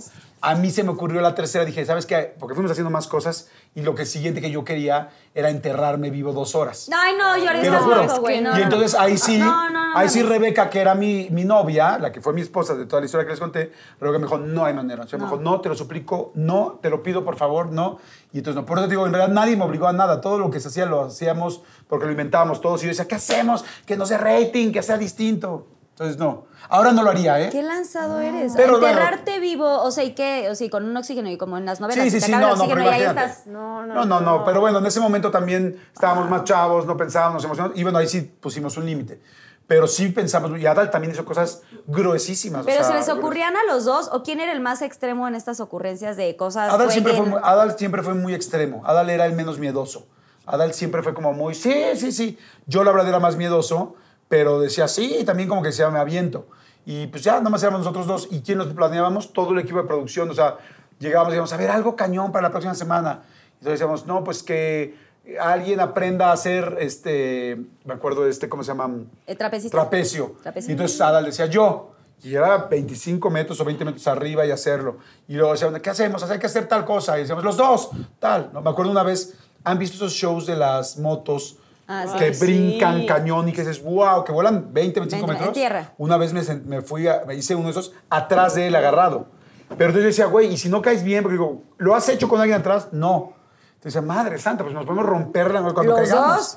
A 0.46 0.54
mí 0.54 0.70
se 0.70 0.84
me 0.84 0.90
ocurrió 0.90 1.20
la 1.20 1.34
tercera. 1.34 1.64
Dije, 1.64 1.84
¿sabes 1.84 2.06
qué? 2.06 2.32
Porque 2.38 2.54
fuimos 2.54 2.70
haciendo 2.70 2.88
más 2.88 3.08
cosas 3.08 3.48
y 3.74 3.82
lo 3.82 3.96
que 3.96 4.06
siguiente 4.06 4.40
que 4.40 4.48
yo 4.48 4.64
quería 4.64 5.10
era 5.34 5.50
enterrarme 5.50 6.08
vivo 6.10 6.32
dos 6.32 6.54
horas. 6.54 6.88
Ay, 6.96 7.14
no, 7.18 7.36
lo 7.36 7.50
estás 7.50 7.84
loco, 7.84 8.20
güey. 8.20 8.40
No, 8.40 8.56
y 8.56 8.62
entonces 8.62 8.94
ahí 8.94 9.18
sí, 9.18 9.38
No, 9.38 9.68
no, 9.70 9.96
ahí 9.98 10.08
sí. 10.08 10.22
Rebeca, 10.22 10.70
que 10.70 10.80
era 10.80 10.94
mi, 10.94 11.28
mi 11.30 11.44
novia, 11.44 11.98
la 11.98 12.12
que 12.12 12.20
fue 12.20 12.32
mi 12.32 12.42
esposa 12.42 12.76
de 12.76 12.86
toda 12.86 13.00
la 13.00 13.06
historia 13.06 13.26
que 13.26 13.32
les 13.32 13.40
conté, 13.40 13.72
Rebeca 14.00 14.20
me 14.20 14.26
dijo, 14.26 14.38
no 14.38 14.64
hay 14.64 14.72
manera. 14.72 15.02
O 15.02 15.08
sea, 15.08 15.18
me 15.18 15.24
dijo, 15.24 15.36
no, 15.36 15.60
te 15.60 15.68
lo 15.68 15.74
suplico, 15.74 16.30
no, 16.36 16.78
te 16.80 16.90
lo 16.90 17.02
pido, 17.02 17.24
por 17.24 17.36
favor, 17.36 17.72
no. 17.72 17.98
Y 18.32 18.38
entonces, 18.38 18.60
no, 18.60 18.64
por 18.64 18.78
eso 18.78 18.86
te 18.86 18.92
digo, 18.92 19.04
en 19.04 19.12
realidad 19.12 19.34
nadie 19.34 19.56
me 19.56 19.64
obligó 19.64 19.88
a 19.88 19.92
nada. 19.92 20.20
Todo 20.20 20.38
lo 20.38 20.48
que 20.48 20.60
se 20.60 20.68
hacía 20.68 20.86
lo 20.86 21.06
hacíamos 21.06 21.60
porque 21.88 22.04
lo 22.04 22.12
inventábamos 22.12 22.60
todos. 22.60 22.80
Y 22.82 22.84
yo 22.84 22.90
decía, 22.90 23.08
¿qué 23.08 23.16
hacemos? 23.16 23.64
Que 23.84 23.96
no 23.96 24.06
sea 24.06 24.18
rating, 24.18 24.70
que 24.70 24.84
sea 24.84 24.96
distinto. 24.96 25.66
Entonces, 25.90 26.18
no. 26.18 26.44
Ahora 26.68 26.92
no 26.92 27.02
lo 27.02 27.10
haría, 27.10 27.40
¿eh? 27.40 27.48
Qué 27.50 27.62
lanzado 27.62 28.20
eres. 28.20 28.52
Pero 28.56 28.78
bueno. 28.78 28.88
Enterrarte 28.88 29.38
vivo, 29.40 29.82
o 29.82 29.90
sea, 29.90 30.04
¿y 30.04 30.14
qué? 30.14 30.48
O 30.50 30.54
sea, 30.54 30.66
¿y 30.66 30.70
con 30.70 30.84
un 30.84 30.96
oxígeno 30.96 31.30
y 31.30 31.36
como 31.38 31.56
en 31.58 31.64
las 31.66 31.80
novelas. 31.80 32.04
Sí, 32.04 32.10
sí, 32.10 32.20
te 32.20 32.26
sí, 32.26 32.32
no, 32.32 32.38
el 32.38 32.42
no, 32.44 32.50
oxígeno 32.52 32.74
pero 32.76 32.90
y 32.90 32.94
ahí 32.94 33.02
estás. 33.02 33.46
No, 33.46 33.86
no, 33.86 33.94
No, 33.94 34.04
no, 34.04 34.20
no, 34.20 34.44
pero 34.44 34.60
bueno, 34.60 34.78
en 34.78 34.86
ese 34.86 35.00
momento 35.00 35.30
también 35.30 35.80
estábamos 35.92 36.28
más 36.28 36.44
chavos, 36.44 36.86
no 36.86 36.96
pensábamos, 36.96 37.46
nos 37.46 37.70
y 37.76 37.82
bueno, 37.82 37.98
ahí 37.98 38.08
sí 38.08 38.20
pusimos 38.22 38.76
un 38.76 38.86
límite. 38.86 39.20
Pero 39.68 39.88
sí 39.88 40.10
pensamos, 40.10 40.56
y 40.60 40.64
Adal 40.66 40.92
también 40.92 41.12
hizo 41.12 41.24
cosas 41.24 41.62
gruesísimas. 41.88 42.62
o 42.62 42.66
Pero 42.66 42.82
sea, 42.84 42.92
se 42.92 42.94
les 42.98 43.08
ocurrían 43.08 43.56
a 43.56 43.64
los 43.64 43.84
dos, 43.84 44.08
o 44.12 44.22
quién 44.22 44.38
era 44.38 44.52
el 44.52 44.60
más 44.60 44.80
extremo 44.82 45.26
en 45.26 45.34
estas 45.34 45.58
ocurrencias 45.58 46.16
de 46.16 46.36
cosas. 46.36 46.72
Adal 46.72 46.90
siempre, 46.92 47.14
fue, 47.14 47.26
muy- 47.26 47.40
Adal 47.42 47.76
siempre 47.76 48.02
fue 48.02 48.14
muy 48.14 48.32
extremo. 48.34 48.82
Adal 48.86 49.10
era 49.10 49.26
el 49.26 49.32
menos 49.32 49.58
miedoso. 49.58 50.06
Adal 50.46 50.72
siempre 50.72 51.02
fue 51.02 51.14
como 51.14 51.32
muy, 51.32 51.54
sí, 51.56 51.74
sí, 51.96 52.12
sí. 52.12 52.38
Yo 52.66 52.84
la 52.84 52.92
verdad 52.92 53.08
era 53.08 53.18
más 53.18 53.34
miedoso, 53.36 53.96
pero 54.28 54.60
decía 54.60 54.88
sí, 54.88 55.18
y 55.20 55.24
también 55.24 55.48
como 55.48 55.62
que 55.62 55.68
decía, 55.68 55.88
me 55.90 55.98
aviento. 55.98 56.46
Y 56.84 57.08
pues 57.08 57.22
ya, 57.24 57.38
nada 57.38 57.50
más 57.50 57.62
éramos 57.62 57.80
nosotros 57.80 58.06
dos. 58.06 58.28
¿Y 58.30 58.40
quién 58.40 58.58
nos 58.58 58.68
planeábamos? 58.68 59.32
Todo 59.32 59.52
el 59.52 59.58
equipo 59.58 59.78
de 59.78 59.88
producción. 59.88 60.30
O 60.30 60.34
sea, 60.34 60.56
llegábamos 61.00 61.30
y 61.30 61.32
decíamos, 61.32 61.52
a 61.52 61.56
ver, 61.56 61.70
algo 61.70 61.96
cañón 61.96 62.30
para 62.30 62.42
la 62.42 62.50
próxima 62.50 62.74
semana. 62.74 63.22
Entonces 63.54 63.80
decíamos, 63.80 64.06
no, 64.06 64.22
pues 64.22 64.42
que 64.42 64.94
alguien 65.40 65.80
aprenda 65.80 66.30
a 66.30 66.32
hacer, 66.32 66.76
este, 66.80 67.58
me 67.84 67.94
acuerdo 67.94 68.22
de 68.22 68.30
este, 68.30 68.48
¿cómo 68.48 68.62
se 68.62 68.68
llama? 68.68 68.88
Trapecista. 69.36 69.76
Trapecio. 69.76 70.36
Trapecio. 70.42 70.70
Y 70.70 70.72
entonces 70.72 71.00
Adal 71.00 71.24
decía 71.24 71.46
yo. 71.46 71.92
Y 72.22 72.34
era 72.34 72.56
25 72.56 73.28
metros 73.30 73.60
o 73.60 73.64
20 73.64 73.84
metros 73.84 74.06
arriba 74.06 74.46
y 74.46 74.50
hacerlo. 74.50 74.98
Y 75.28 75.34
luego 75.34 75.52
decían, 75.52 75.78
¿qué 75.80 75.90
hacemos? 75.90 76.22
Hay 76.22 76.38
que 76.38 76.46
hacer 76.46 76.66
tal 76.66 76.84
cosa. 76.84 77.18
Y 77.18 77.22
decíamos, 77.22 77.44
los 77.44 77.56
dos, 77.56 77.90
tal. 78.18 78.50
¿no? 78.52 78.62
Me 78.62 78.70
acuerdo 78.70 78.90
una 78.90 79.02
vez, 79.02 79.34
¿han 79.64 79.78
visto 79.78 79.96
esos 79.96 80.12
shows 80.12 80.46
de 80.46 80.56
las 80.56 80.98
motos 80.98 81.58
Ah, 81.88 82.04
que 82.18 82.34
sí. 82.34 82.44
brincan 82.44 83.06
cañón 83.06 83.48
y 83.48 83.52
que 83.52 83.62
dices, 83.62 83.82
wow, 83.82 84.24
que 84.24 84.32
vuelan 84.32 84.72
20, 84.72 85.00
25 85.00 85.24
En- 85.24 85.30
en 85.30 85.38
metros? 85.38 85.54
tierra. 85.54 85.92
Una 85.98 86.16
vez 86.16 86.32
me, 86.32 86.42
me 86.64 86.82
fui, 86.82 87.06
a- 87.06 87.22
me 87.26 87.34
hice 87.36 87.54
uno 87.54 87.64
de 87.66 87.70
esos 87.70 87.92
atrás 88.10 88.54
de 88.56 88.66
él 88.66 88.74
agarrado. 88.74 89.26
Pero 89.68 89.90
entonces 89.90 90.02
yo 90.02 90.06
decía, 90.08 90.26
güey, 90.26 90.52
¿y 90.52 90.56
si 90.56 90.68
no 90.68 90.82
caes 90.82 91.02
bien? 91.04 91.22
Porque 91.22 91.34
digo, 91.34 91.62
¿lo 91.78 91.94
has 91.94 92.08
hecho 92.08 92.28
con 92.28 92.40
alguien 92.40 92.58
atrás? 92.60 92.88
No. 92.92 93.34
Entonces 93.74 93.94
decía, 93.94 94.02
madre 94.02 94.38
santa, 94.38 94.64
pues 94.64 94.74
nos 94.74 94.84
podemos 94.84 95.06
romper 95.06 95.52
la 95.52 95.60
cuando 95.62 95.82
¿Los 95.84 96.08
caigamos. 96.08 96.36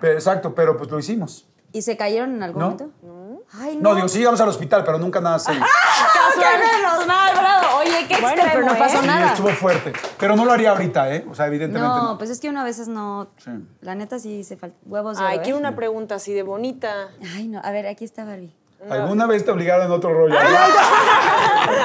Pero, 0.00 0.14
exacto, 0.14 0.54
pero 0.54 0.76
pues 0.76 0.90
lo 0.90 0.98
hicimos. 0.98 1.46
¿Y 1.72 1.82
se 1.82 1.96
cayeron 1.96 2.34
en 2.34 2.42
algún 2.42 2.60
No. 2.60 2.70
momento? 2.70 2.90
Ay, 3.52 3.76
no. 3.76 3.90
No, 3.90 3.94
digo, 3.94 4.08
sí 4.08 4.18
llegamos 4.18 4.40
al 4.40 4.48
hospital, 4.48 4.82
pero 4.84 4.98
nunca 4.98 5.20
nada 5.20 5.38
serio. 5.38 5.62
Oye, 7.78 8.06
qué 8.08 8.20
Bueno, 8.20 8.42
extremo, 8.42 8.50
pero 8.52 8.66
no 8.66 8.78
pasó 8.78 8.96
¿eh? 8.98 9.00
Sí, 9.00 9.06
nada. 9.06 9.26
estuvo 9.32 9.48
fuerte. 9.48 9.92
Pero 10.18 10.36
no 10.36 10.44
lo 10.44 10.52
haría 10.52 10.70
ahorita, 10.70 11.14
¿eh? 11.14 11.24
O 11.30 11.34
sea, 11.34 11.46
evidentemente 11.46 11.86
no. 11.88 12.02
No, 12.12 12.18
pues 12.18 12.30
es 12.30 12.40
que 12.40 12.48
uno 12.48 12.60
a 12.60 12.64
veces 12.64 12.88
no. 12.88 13.28
Sí. 13.38 13.50
La 13.80 13.94
neta 13.94 14.18
sí 14.18 14.44
se 14.44 14.56
falta. 14.56 14.76
Huevos 14.86 15.18
de 15.18 15.24
Ay, 15.24 15.38
quiero 15.40 15.56
¿eh? 15.56 15.60
una 15.60 15.76
pregunta 15.76 16.16
así 16.16 16.32
de 16.32 16.42
bonita. 16.42 17.08
Ay, 17.34 17.48
no. 17.48 17.60
A 17.62 17.70
ver, 17.70 17.86
aquí 17.86 18.04
está 18.04 18.24
Barbie. 18.24 18.54
¿Alguna 18.88 19.26
vez 19.26 19.44
te 19.44 19.50
obligaron 19.50 19.86
en 19.86 19.92
otro 19.92 20.14
rollo? 20.14 20.36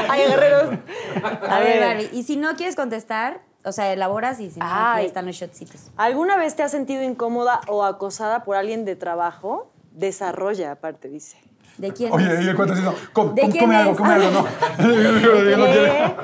Ay, 0.09 0.27
guerreros. 0.27 0.79
A, 1.49 1.59
ver, 1.59 1.79
Barbie. 1.79 2.09
Y 2.11 2.23
si 2.23 2.37
no 2.37 2.55
quieres 2.55 2.75
contestar, 2.75 3.41
o 3.65 3.71
sea, 3.71 3.91
elaboras 3.91 4.39
y 4.39 4.51
si 4.51 4.59
no, 4.59 4.65
Ay. 4.69 5.05
están 5.05 5.25
los 5.25 5.35
shotcitos. 5.35 5.89
¿Alguna 5.97 6.37
vez 6.37 6.55
te 6.55 6.63
has 6.63 6.71
sentido 6.71 7.03
incómoda 7.03 7.61
o 7.67 7.83
acosada 7.83 8.43
por 8.43 8.55
alguien 8.55 8.85
de 8.85 8.95
trabajo? 8.95 9.71
Desarrolla, 9.91 10.71
aparte, 10.71 11.07
dice. 11.09 11.37
¿De 11.77 11.91
quién 11.93 12.11
Oye, 12.13 12.25
es? 12.33 12.39
ella 12.41 12.55
cuenta 12.55 12.73
así, 12.75 12.83
no. 12.83 12.93
Com- 13.13 13.33
¿De 13.35 13.41
quién 13.49 13.63
come 13.63 13.75
algo, 13.75 13.95
come 13.95 14.13
algo, 14.13 14.29
no. 14.31 14.45
Eh, 14.79 16.15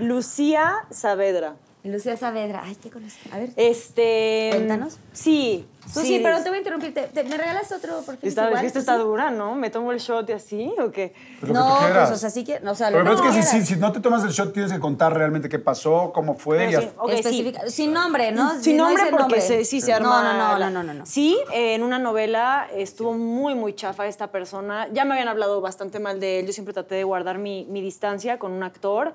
Lucía 0.00 0.74
Saavedra. 0.90 1.54
Lucía 1.84 2.16
Saavedra. 2.16 2.62
Ay, 2.64 2.76
¿qué 2.76 2.90
conoces? 2.90 3.18
A 3.32 3.38
ver. 3.38 3.50
Este. 3.56 4.50
Cuéntanos. 4.52 4.98
Sí. 5.12 5.66
Susi, 5.92 6.20
pero 6.22 6.38
te 6.42 6.48
voy 6.48 6.56
a 6.56 6.58
interrumpir. 6.58 6.92
¿Te, 6.94 7.02
te- 7.08 7.24
me 7.24 7.36
regalas 7.36 7.70
otro 7.72 8.00
por 8.02 8.16
fin? 8.16 8.28
Esta, 8.28 8.50
esta 8.62 8.78
está 8.78 8.96
dura, 8.98 9.30
¿no? 9.30 9.54
¿Me 9.54 9.70
tomo 9.70 9.92
el 9.92 9.98
shot 9.98 10.28
y 10.30 10.32
así 10.32 10.72
o 10.82 10.90
qué? 10.90 11.12
Pues 11.40 11.52
No, 11.52 11.66
tú 11.78 11.84
pues, 11.94 12.10
o 12.10 12.16
sea, 12.16 12.30
sí 12.30 12.44
que. 12.44 12.60
O 12.66 12.74
sea, 12.74 12.90
Lo 12.90 12.98
que 12.98 13.10
pasa 13.10 13.28
es 13.28 13.36
que 13.36 13.42
si, 13.42 13.60
si, 13.60 13.66
si 13.74 13.76
no 13.80 13.90
te 13.92 14.00
tomas 14.00 14.22
el 14.24 14.30
shot, 14.30 14.52
tienes 14.52 14.72
que 14.72 14.78
contar 14.80 15.14
realmente 15.14 15.48
qué 15.48 15.58
pasó, 15.58 16.12
cómo 16.14 16.34
fue. 16.34 16.58
Pero 16.58 16.70
y 16.70 16.74
sí, 16.82 16.88
hasta- 16.88 17.02
ok, 17.02 17.12
sí. 17.22 17.52
Sin 17.68 17.92
nombre, 17.92 18.32
¿no? 18.32 18.60
Sin 18.60 18.76
No 18.76 18.84
nombre 18.86 19.04
porque 19.10 19.22
nombre. 19.22 19.40
se- 19.40 19.64
sí 19.64 19.80
se 19.80 19.92
arma. 19.92 20.22
No, 20.22 20.32
no, 20.32 20.52
no, 20.52 20.58
la- 20.58 20.70
no, 20.70 20.82
no, 20.82 20.92
no, 20.92 20.98
no. 21.00 21.06
Sí, 21.06 21.38
eh, 21.52 21.74
en 21.74 21.82
una 21.82 21.98
novela 21.98 22.68
estuvo 22.74 23.12
muy, 23.14 23.54
muy 23.54 23.74
chafa 23.74 24.06
esta 24.06 24.30
persona. 24.30 24.88
Ya 24.92 25.04
me 25.04 25.12
habían 25.14 25.28
hablado 25.28 25.60
bastante 25.60 25.98
mal 26.00 26.20
de 26.20 26.40
él. 26.40 26.46
Yo 26.46 26.52
siempre 26.52 26.74
traté 26.74 26.94
de 26.96 27.04
guardar 27.04 27.38
mi, 27.38 27.66
mi 27.70 27.80
distancia 27.80 28.38
con 28.38 28.52
un 28.52 28.62
actor. 28.62 29.14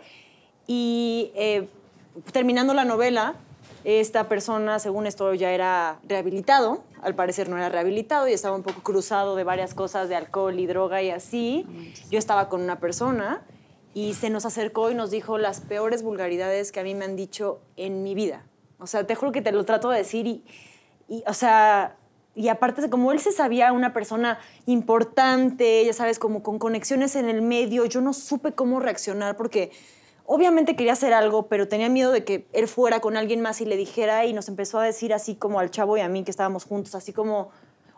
Y 0.67 1.31
eh, 1.35 1.67
terminando 2.31 2.73
la 2.73 2.85
novela, 2.85 3.33
Esta 3.83 4.29
persona, 4.29 4.79
según 4.79 5.07
esto, 5.07 5.33
ya 5.33 5.51
era 5.51 5.99
rehabilitado. 6.07 6.83
Al 7.01 7.15
parecer 7.15 7.49
no 7.49 7.57
era 7.57 7.69
rehabilitado 7.69 8.27
y 8.27 8.33
estaba 8.33 8.55
un 8.55 8.63
poco 8.63 8.81
cruzado 8.81 9.35
de 9.35 9.43
varias 9.43 9.73
cosas 9.73 10.07
de 10.07 10.15
alcohol 10.15 10.57
y 10.59 10.65
droga 10.67 11.01
y 11.01 11.09
así. 11.09 11.65
Yo 12.09 12.17
estaba 12.17 12.47
con 12.47 12.61
una 12.61 12.79
persona 12.79 13.43
y 13.93 14.13
se 14.13 14.29
nos 14.29 14.45
acercó 14.45 14.89
y 14.89 14.95
nos 14.95 15.11
dijo 15.11 15.37
las 15.37 15.59
peores 15.59 16.01
vulgaridades 16.01 16.71
que 16.71 16.79
a 16.79 16.83
mí 16.83 16.95
me 16.95 17.05
han 17.05 17.15
dicho 17.15 17.59
en 17.75 18.03
mi 18.03 18.15
vida. 18.15 18.45
O 18.79 18.87
sea, 18.87 19.05
te 19.05 19.15
juro 19.15 19.31
que 19.31 19.41
te 19.41 19.51
lo 19.51 19.65
trato 19.65 19.89
de 19.89 19.97
decir 19.97 20.27
y, 20.27 20.45
y, 21.07 21.23
o 21.27 21.33
sea, 21.33 21.97
y 22.35 22.47
aparte, 22.47 22.89
como 22.89 23.11
él 23.11 23.19
se 23.19 23.31
sabía 23.31 23.71
una 23.71 23.93
persona 23.93 24.39
importante, 24.65 25.85
ya 25.85 25.93
sabes, 25.93 26.17
como 26.17 26.41
con 26.41 26.57
conexiones 26.57 27.15
en 27.15 27.29
el 27.29 27.41
medio, 27.41 27.85
yo 27.85 28.01
no 28.01 28.13
supe 28.13 28.53
cómo 28.53 28.79
reaccionar 28.79 29.37
porque 29.37 29.71
obviamente 30.25 30.75
quería 30.75 30.93
hacer 30.93 31.13
algo, 31.13 31.47
pero 31.47 31.67
tenía 31.67 31.89
miedo 31.89 32.11
de 32.11 32.23
que 32.23 32.47
él 32.53 32.67
fuera 32.67 32.99
con 32.99 33.17
alguien 33.17 33.41
más 33.41 33.61
y 33.61 33.65
le 33.65 33.77
dijera 33.77 34.25
y 34.25 34.33
nos 34.33 34.47
empezó 34.47 34.79
a 34.79 34.83
decir 34.83 35.13
así 35.13 35.35
como 35.35 35.59
al 35.59 35.71
chavo 35.71 35.97
y 35.97 36.01
a 36.01 36.09
mí 36.09 36.23
que 36.23 36.31
estábamos 36.31 36.65
juntos, 36.65 36.95
así 36.95 37.13
como, 37.13 37.49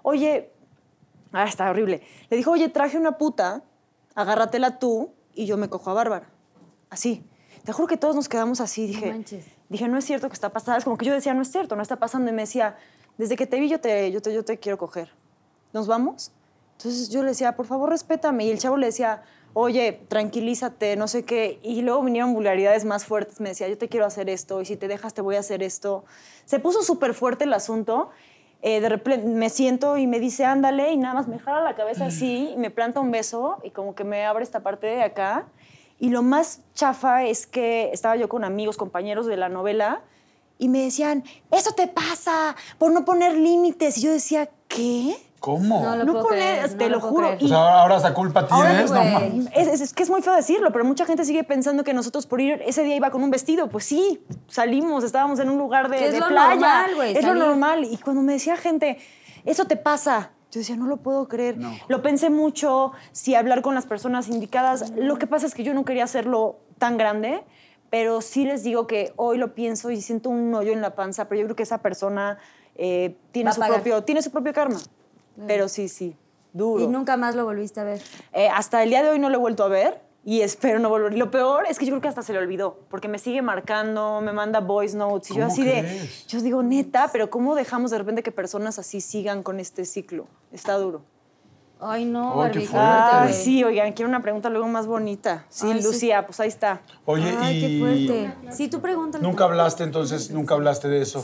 oye, 0.02 0.52
ah, 1.32 1.46
está 1.46 1.70
horrible. 1.70 2.02
Le 2.30 2.38
dijo, 2.38 2.52
oye, 2.52 2.70
traje 2.70 2.98
una 2.98 3.18
puta, 3.18 3.64
agárratela 4.16 4.80
tú 4.80 5.12
y 5.34 5.46
yo 5.46 5.58
me 5.58 5.70
cojo 5.70 5.90
a 5.92 5.94
Bárbara. 5.94 6.30
Así. 6.90 7.26
Te 7.64 7.72
juro 7.72 7.88
que 7.88 7.98
todos 7.98 8.16
nos 8.16 8.30
quedamos 8.30 8.62
así. 8.62 8.88
Dije, 8.88 9.12
manches. 9.12 9.46
dije, 9.70 9.88
no 9.88 9.98
es 9.98 10.06
cierto 10.06 10.28
que 10.28 10.34
está 10.34 10.54
pasando. 10.54 10.78
Es 10.78 10.84
como 10.84 10.98
que 10.98 11.06
yo 11.06 11.14
decía, 11.14 11.34
no 11.34 11.42
es 11.42 11.52
cierto, 11.52 11.76
no 11.76 11.82
está 11.82 11.98
pasando. 11.98 12.30
Y 12.30 12.34
me 12.34 12.44
decía, 12.44 12.78
desde 13.18 13.36
que 13.36 13.48
te 13.48 13.60
vi 13.60 13.70
yo 13.70 13.80
te, 13.80 14.12
yo 14.12 14.22
te, 14.22 14.34
yo 14.34 14.46
te 14.46 14.60
quiero 14.60 14.78
coger. 14.78 15.10
¿Nos 15.74 15.88
vamos? 15.88 16.32
Entonces 16.78 17.10
yo 17.10 17.22
le 17.24 17.30
decía, 17.30 17.56
por 17.56 17.66
favor, 17.66 17.90
respétame. 17.90 18.46
Y 18.46 18.52
el 18.52 18.60
chavo 18.60 18.78
le 18.78 18.86
decía, 18.88 19.24
oye, 19.56 20.02
tranquilízate, 20.10 20.98
no 20.98 21.08
sé 21.08 21.24
qué. 21.24 21.60
Y 21.64 21.82
luego 21.82 22.04
vinieron 22.04 22.34
vulgaridades 22.34 22.86
más 22.86 23.06
fuertes. 23.06 23.40
Me 23.40 23.50
decía, 23.50 23.68
yo 23.68 23.78
te 23.78 23.88
quiero 23.88 24.06
hacer 24.06 24.30
esto. 24.30 24.62
Y 24.62 24.66
si 24.66 24.76
te 24.76 24.88
dejas, 24.88 25.14
te 25.14 25.22
voy 25.22 25.38
a 25.38 25.40
hacer 25.40 25.64
esto. 25.64 26.04
Se 26.46 26.60
puso 26.60 26.84
súper 26.84 27.14
fuerte 27.14 27.46
el 27.46 27.54
asunto. 27.54 28.10
Eh, 28.62 28.82
de 28.82 28.90
repente 28.90 29.26
me 29.26 29.50
siento 29.50 29.98
y 29.98 30.08
me 30.08 30.20
dice, 30.20 30.44
ándale. 30.44 30.92
Y 30.92 30.98
nada 30.98 31.14
más 31.16 31.28
me 31.28 31.40
jala 31.40 31.62
la 31.62 31.76
cabeza 31.76 32.08
así. 32.08 32.52
Y 32.54 32.58
me 32.58 32.70
planta 32.70 33.00
un 33.00 33.12
beso. 33.12 33.58
Y 33.64 33.72
como 33.72 33.96
que 33.96 34.04
me 34.04 34.26
abre 34.26 34.44
esta 34.44 34.60
parte 34.60 34.88
de 34.88 35.04
acá. 35.04 35.48
Y 36.00 36.10
lo 36.10 36.22
más 36.22 36.62
chafa 36.74 37.24
es 37.24 37.48
que 37.48 37.90
estaba 37.94 38.18
yo 38.18 38.28
con 38.28 38.44
amigos, 38.44 38.76
compañeros 38.76 39.26
de 39.26 39.38
la 39.38 39.48
novela, 39.48 40.02
y 40.58 40.68
me 40.68 40.82
decían, 40.82 41.24
eso 41.52 41.72
te 41.72 41.88
pasa 41.88 42.56
por 42.78 42.92
no 42.92 43.06
poner 43.06 43.36
límites. 43.36 43.98
Y 43.98 44.02
yo 44.02 44.12
decía, 44.12 44.50
¿qué? 44.68 45.16
¿Cómo? 45.46 45.80
No 45.86 45.96
lo 45.96 46.06
No 46.06 46.14
puedo 46.14 46.26
creer, 46.30 46.72
no 46.72 46.78
te 46.78 46.86
lo 46.86 46.96
lo 46.96 47.00
puedo 47.02 47.14
juro. 47.14 47.28
creer. 47.28 47.44
O 47.44 47.48
sea, 47.48 47.58
ahora, 47.60 47.82
ahora 47.82 47.98
esa 47.98 48.14
culpa 48.16 48.48
tienes. 48.48 48.90
no 48.90 49.04
mames. 49.04 49.48
Es, 49.56 49.68
es- 49.68 49.82
es 49.82 49.94
que 49.94 50.02
es 50.02 50.10
muy 50.10 50.24
feo 50.24 50.34
decirlo, 50.34 50.72
pero 50.72 50.84
mucha 50.86 51.06
gente 51.06 51.24
sigue 51.24 51.44
pensando 51.44 51.84
que 51.84 51.94
nosotros 51.94 52.26
por 52.26 52.42
ir 52.42 52.64
ese 52.66 52.82
día 52.82 52.96
iba 52.96 53.12
con 53.12 53.22
un 53.24 53.30
vestido. 53.30 53.70
Pues 53.70 53.86
sí, 53.86 54.24
salimos, 54.48 55.04
estábamos 55.04 55.40
en 55.40 55.50
un 55.52 55.60
lugar 55.60 55.90
de, 55.90 56.12
de 56.12 56.20
lo 56.20 56.28
playa. 56.30 56.50
normal, 56.56 56.96
güey, 56.96 57.16
Es 57.16 57.24
lo 57.24 57.36
normal. 57.36 57.84
Y 57.84 57.98
cuando 57.98 58.24
me 58.24 58.34
decía 58.34 58.58
gente, 58.58 58.98
eso 59.46 59.66
te 59.66 59.78
pasa. 59.78 60.32
Yo 60.52 60.60
decía, 60.62 60.76
no 60.78 60.88
lo 60.88 60.98
puedo 60.98 61.28
creer. 61.28 61.58
No. 61.60 61.72
Lo 61.90 62.02
pensé 62.02 62.32
mucho, 62.32 62.94
si 63.12 63.36
hablar 63.36 63.62
con 63.62 63.76
las 63.76 63.86
personas 63.86 64.28
indicadas. 64.30 64.94
Lo 64.96 65.18
que 65.20 65.28
pasa 65.28 65.46
es 65.46 65.54
que 65.54 65.64
yo 65.64 65.76
no 65.76 65.86
quería 65.86 66.06
hacerlo 66.06 66.58
tan 66.80 66.98
grande, 66.98 67.44
pero 67.92 68.22
sí 68.22 68.46
les 68.46 68.64
digo 68.64 68.88
que 68.88 69.14
hoy 69.16 69.38
lo 69.38 69.54
pienso 69.54 69.92
y 69.92 70.02
siento 70.02 70.30
un 70.32 70.56
hoyo 70.56 70.72
en 70.72 70.82
la 70.82 70.96
panza, 70.96 71.28
pero 71.28 71.42
yo 71.42 71.46
creo 71.48 71.56
que 71.56 71.64
esa 71.64 71.84
persona 71.84 72.40
eh, 72.78 73.16
tiene, 73.32 73.52
su 73.54 73.62
propio, 73.62 74.04
tiene 74.04 74.22
su 74.24 74.32
propio 74.32 74.52
karma. 74.54 74.80
Pero 75.48 75.68
sí, 75.68 75.90
sí, 75.90 76.16
duro. 76.54 76.84
Y 76.84 76.88
nunca 76.88 77.18
más 77.18 77.36
lo 77.36 77.46
volviste 77.46 77.80
a 77.80 77.84
ver. 77.84 78.02
Eh, 78.34 78.48
hasta 78.50 78.82
el 78.84 78.90
día 78.90 79.04
de 79.04 79.10
hoy 79.10 79.20
no 79.20 79.30
lo 79.30 79.36
he 79.36 79.40
vuelto 79.40 79.64
a 79.64 79.68
ver 79.68 80.02
y 80.24 80.42
espero 80.42 80.80
no 80.80 80.90
volver. 80.90 81.16
Lo 81.18 81.30
peor 81.30 81.66
es 81.70 81.78
que 81.78 81.86
yo 81.86 81.92
creo 81.92 82.02
que 82.02 82.08
hasta 82.08 82.24
se 82.24 82.34
le 82.34 82.40
olvidó, 82.40 82.80
porque 82.90 83.08
me 83.08 83.20
sigue 83.20 83.42
marcando, 83.42 84.22
me 84.22 84.34
manda 84.34 84.60
voice 84.60 84.98
notes 84.98 85.30
y 85.30 85.36
yo 85.36 85.42
¿Cómo 85.42 85.54
así 85.54 85.64
de, 85.64 85.82
crees? 85.82 86.28
yo 86.28 86.42
digo 86.42 86.64
neta, 86.64 87.10
pero 87.12 87.30
¿cómo 87.30 87.54
dejamos 87.54 87.92
de 87.92 88.00
repente 88.00 88.24
que 88.24 88.32
personas 88.32 88.80
así 88.80 89.02
sigan 89.02 89.44
con 89.44 89.60
este 89.60 89.86
ciclo? 89.86 90.28
Está 90.52 90.78
duro. 90.78 91.04
Ay, 91.88 92.06
no, 92.06 92.42
Ay, 92.42 92.52
qué. 92.52 92.68
Ay, 92.74 93.34
sí, 93.34 93.64
oigan, 93.64 93.94
quiero 93.94 94.10
una 94.10 94.22
pregunta 94.22 94.50
luego 94.50 94.68
más 94.68 94.88
bonita. 94.88 95.46
Sí, 95.50 95.68
Ay, 95.72 95.82
sí. 95.82 95.88
Lucía, 95.88 96.26
pues 96.26 96.40
ahí 96.40 96.48
está. 96.48 96.82
Oye, 97.06 97.36
Ay, 97.40 97.58
y 97.58 97.62
qué 97.62 97.80
fuerte. 97.80 98.52
Sí, 98.56 98.68
tú 98.68 98.82
pregúntale. 98.82 99.24
nunca 99.24 99.44
hablaste 99.44 99.84
entonces, 99.84 100.32
nunca 100.32 100.56
hablaste 100.56 100.88
de 100.88 101.02
eso. 101.02 101.24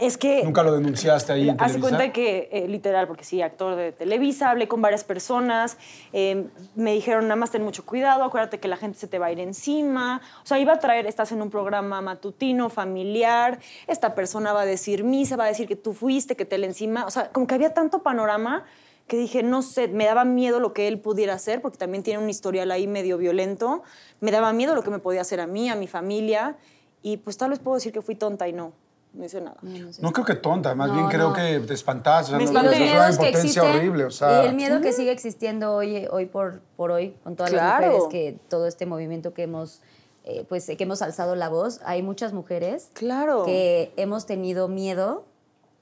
Es 0.00 0.18
que 0.18 0.42
Nunca 0.44 0.62
lo 0.62 0.72
denunciaste 0.72 1.32
ahí 1.32 1.48
en 1.48 1.60
Hace 1.60 1.74
Televisa. 1.74 1.96
cuenta 1.96 2.12
que, 2.12 2.48
eh, 2.52 2.66
literal, 2.68 3.06
porque 3.06 3.24
sí, 3.24 3.40
actor 3.40 3.76
de 3.76 3.92
Televisa, 3.92 4.50
hablé 4.50 4.66
con 4.68 4.82
varias 4.82 5.04
personas, 5.04 5.76
eh, 6.12 6.46
me 6.74 6.92
dijeron, 6.92 7.24
nada 7.24 7.36
más 7.36 7.50
ten 7.50 7.62
mucho 7.62 7.86
cuidado, 7.86 8.24
acuérdate 8.24 8.58
que 8.58 8.68
la 8.68 8.76
gente 8.76 8.98
se 8.98 9.06
te 9.06 9.18
va 9.18 9.26
a 9.26 9.32
ir 9.32 9.38
encima. 9.40 10.20
O 10.42 10.46
sea, 10.46 10.58
iba 10.58 10.72
a 10.72 10.78
traer, 10.80 11.06
estás 11.06 11.30
en 11.32 11.40
un 11.42 11.50
programa 11.50 12.00
matutino, 12.00 12.68
familiar, 12.70 13.58
esta 13.86 14.14
persona 14.14 14.52
va 14.52 14.62
a 14.62 14.66
decir 14.66 15.04
misa, 15.04 15.36
va 15.36 15.44
a 15.44 15.48
decir 15.48 15.68
que 15.68 15.76
tú 15.76 15.92
fuiste, 15.92 16.34
que 16.36 16.44
te 16.44 16.58
le 16.58 16.66
encima. 16.66 17.04
O 17.06 17.10
sea, 17.10 17.28
como 17.30 17.46
que 17.46 17.54
había 17.54 17.74
tanto 17.74 18.02
panorama 18.02 18.64
que 19.10 19.16
dije, 19.16 19.42
no 19.42 19.60
sé, 19.62 19.88
me 19.88 20.04
daba 20.06 20.24
miedo 20.24 20.60
lo 20.60 20.72
que 20.72 20.86
él 20.86 21.00
pudiera 21.00 21.34
hacer, 21.34 21.60
porque 21.60 21.76
también 21.76 22.04
tiene 22.04 22.22
un 22.22 22.30
historial 22.30 22.70
ahí 22.70 22.86
medio 22.86 23.18
violento. 23.18 23.82
Me 24.20 24.30
daba 24.30 24.52
miedo 24.52 24.76
lo 24.76 24.84
que 24.84 24.90
me 24.90 25.00
podía 25.00 25.22
hacer 25.22 25.40
a 25.40 25.48
mí, 25.48 25.68
a 25.68 25.74
mi 25.74 25.88
familia. 25.88 26.56
Y 27.02 27.16
pues 27.16 27.36
tal 27.36 27.50
vez 27.50 27.58
puedo 27.58 27.74
decir 27.74 27.92
que 27.92 28.02
fui 28.02 28.14
tonta 28.14 28.46
y 28.46 28.52
no, 28.52 28.72
no 29.12 29.24
hice 29.24 29.40
nada. 29.40 29.56
No 30.00 30.12
creo 30.12 30.24
que 30.24 30.36
tonta, 30.36 30.76
más 30.76 30.88
No, 30.90 30.94
bien 30.94 31.08
creo 31.08 31.30
no. 31.30 31.34
que 31.34 31.58
te 31.58 31.74
espantaste. 31.74 32.26
O 32.26 32.28
sea, 32.28 32.38
Me 32.38 32.44
espanté. 32.44 32.70
es 32.74 32.78
los 32.78 32.88
una 32.88 32.92
miedos 33.00 33.18
que 33.18 33.26
impotencia 33.26 33.62
existen 33.62 33.76
horrible, 33.76 34.04
o 34.04 34.10
sea. 34.12 34.44
y 34.44 34.46
el 34.46 34.54
miedo 34.54 34.80
que 34.80 34.92
sigue 34.92 35.10
existiendo 35.10 35.74
hoy, 35.74 36.06
hoy 36.10 36.26
por, 36.26 36.60
por 36.76 36.92
hoy 36.92 37.16
con 37.24 37.34
todas 37.34 37.50
Claro. 37.50 37.86
las 37.86 37.96
mujeres 38.04 38.08
que 38.10 38.38
todo 38.48 38.68
este 38.68 38.86
movimiento 38.86 39.34
que 39.34 39.42
hemos 39.42 39.80
eh, 40.24 40.44
pues 40.48 40.66
que 40.66 40.76
hemos 40.84 41.02
alzado 41.02 41.34
la 41.34 41.48
voz 41.48 41.80
hay 41.84 42.02
muchas 42.02 42.32
mujeres 42.32 42.90
Claro. 42.92 43.44
que 43.44 43.92
hemos 43.96 44.26
tenido 44.26 44.68
miedo 44.68 45.24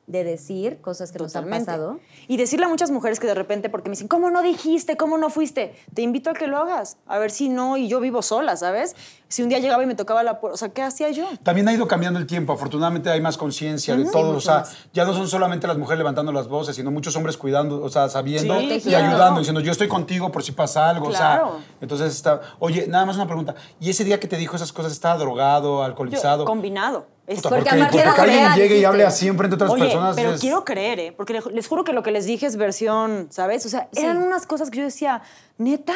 de 0.09 0.25
decir 0.25 0.81
cosas 0.81 1.13
que 1.13 1.19
nos 1.19 1.37
han 1.37 1.45
Totalmente. 1.45 1.67
pasado 1.71 2.01
Y 2.27 2.39
decirle 2.39 2.65
a 2.65 2.69
muchas 2.69 2.91
mujeres 2.91 3.21
que 3.21 3.27
de 3.27 3.35
repente, 3.35 3.69
porque 3.69 3.91
me 3.91 3.93
dicen, 3.93 4.09
¿cómo 4.09 4.31
no 4.31 4.43
dijiste? 4.43 4.97
¿Cómo 4.97 5.19
no 5.19 5.31
fuiste? 5.31 5.75
Te 5.95 6.03
invito 6.03 6.31
a 6.31 6.35
que 6.35 6.47
lo 6.47 6.57
hagas. 6.57 6.97
A 7.07 7.19
ver 7.19 7.31
si 7.31 7.49
no, 7.49 7.77
y 7.77 7.89
yo 7.89 8.01
vivo 8.01 8.23
sola, 8.23 8.57
¿sabes? 8.57 8.97
Si 9.29 9.43
un 9.43 9.51
día 9.51 9.59
llegaba 9.59 9.83
y 9.83 9.87
me 9.87 9.95
tocaba 9.95 10.23
la 10.23 10.41
puerta, 10.41 10.55
o 10.55 10.57
sea, 10.57 10.71
¿qué 10.71 10.83
hacía 10.83 11.11
yo? 11.11 11.27
También 11.43 11.69
ha 11.69 11.73
ido 11.75 11.87
cambiando 11.87 12.19
el 12.19 12.27
tiempo. 12.27 12.55
Afortunadamente 12.55 13.11
hay 13.11 13.21
más 13.21 13.37
conciencia 13.37 13.95
de 13.95 14.05
todo. 14.07 14.37
O 14.37 14.41
sea, 14.41 14.65
ya 14.95 15.05
no 15.05 15.13
son 15.13 15.29
solamente 15.29 15.67
las 15.67 15.77
mujeres 15.77 15.99
levantando 15.99 16.33
las 16.33 16.49
voces, 16.49 16.75
sino 16.77 16.91
muchos 16.91 17.15
hombres 17.15 17.37
cuidando, 17.37 17.83
o 17.83 17.89
sea, 17.91 18.09
sabiendo 18.09 18.59
Sí, 18.59 18.83
y 18.87 18.95
ayudando, 18.95 19.41
diciendo 19.41 19.61
yo 19.61 19.71
estoy 19.73 19.87
contigo 19.89 20.33
por 20.33 20.43
si 20.43 20.53
pasa 20.53 20.89
algo. 20.89 21.09
O 21.09 21.11
Claro. 21.11 21.59
sea, 21.59 21.77
entonces 21.83 22.15
está. 22.15 22.41
Oye, 22.59 22.87
nada 22.89 23.05
más 23.05 23.17
una 23.17 23.27
pregunta. 23.27 23.55
¿Y 23.79 23.91
ese 23.91 24.03
día 24.05 24.19
que 24.19 24.29
te 24.29 24.37
dijo 24.39 24.57
esas 24.57 24.73
cosas 24.73 24.93
estaba 24.93 25.19
drogado, 25.19 25.79
Yo, 25.79 25.83
alcoholizado? 25.85 26.45
combinado. 26.47 27.07
Es- 27.27 27.37
Puta, 27.43 27.51
Porque 27.51 27.69
porque, 27.69 28.01
alguien 28.01 28.55
llegue 28.55 28.79
y 28.79 28.85
hable 28.87 29.05
así 29.05 29.29
enfrente 29.29 29.57
de 29.57 29.63
otras 29.63 29.71
Oye, 29.73 29.85
personas. 29.85 30.17
pero 30.17 30.33
es- 30.33 30.41
quiero 30.41 30.65
creer, 30.65 30.99
¿eh? 30.99 31.13
Porque 31.15 31.35
le- 31.35 31.43
les 31.53 31.69
juro 31.69 31.85
que 31.85 31.93
lo 31.93 32.03
que 32.03 32.11
les 32.11 32.25
dije 32.25 32.47
es 32.47 32.57
versión, 32.57 33.27
¿sabes? 33.29 33.67
O 33.67 33.69
sea, 33.69 33.89
Sí. 33.93 34.01
eran 34.03 34.17
unas 34.23 34.47
cosas 34.47 34.71
que 34.71 34.79
yo 34.79 34.85
decía, 34.85 35.21
¿neta? 35.59 35.93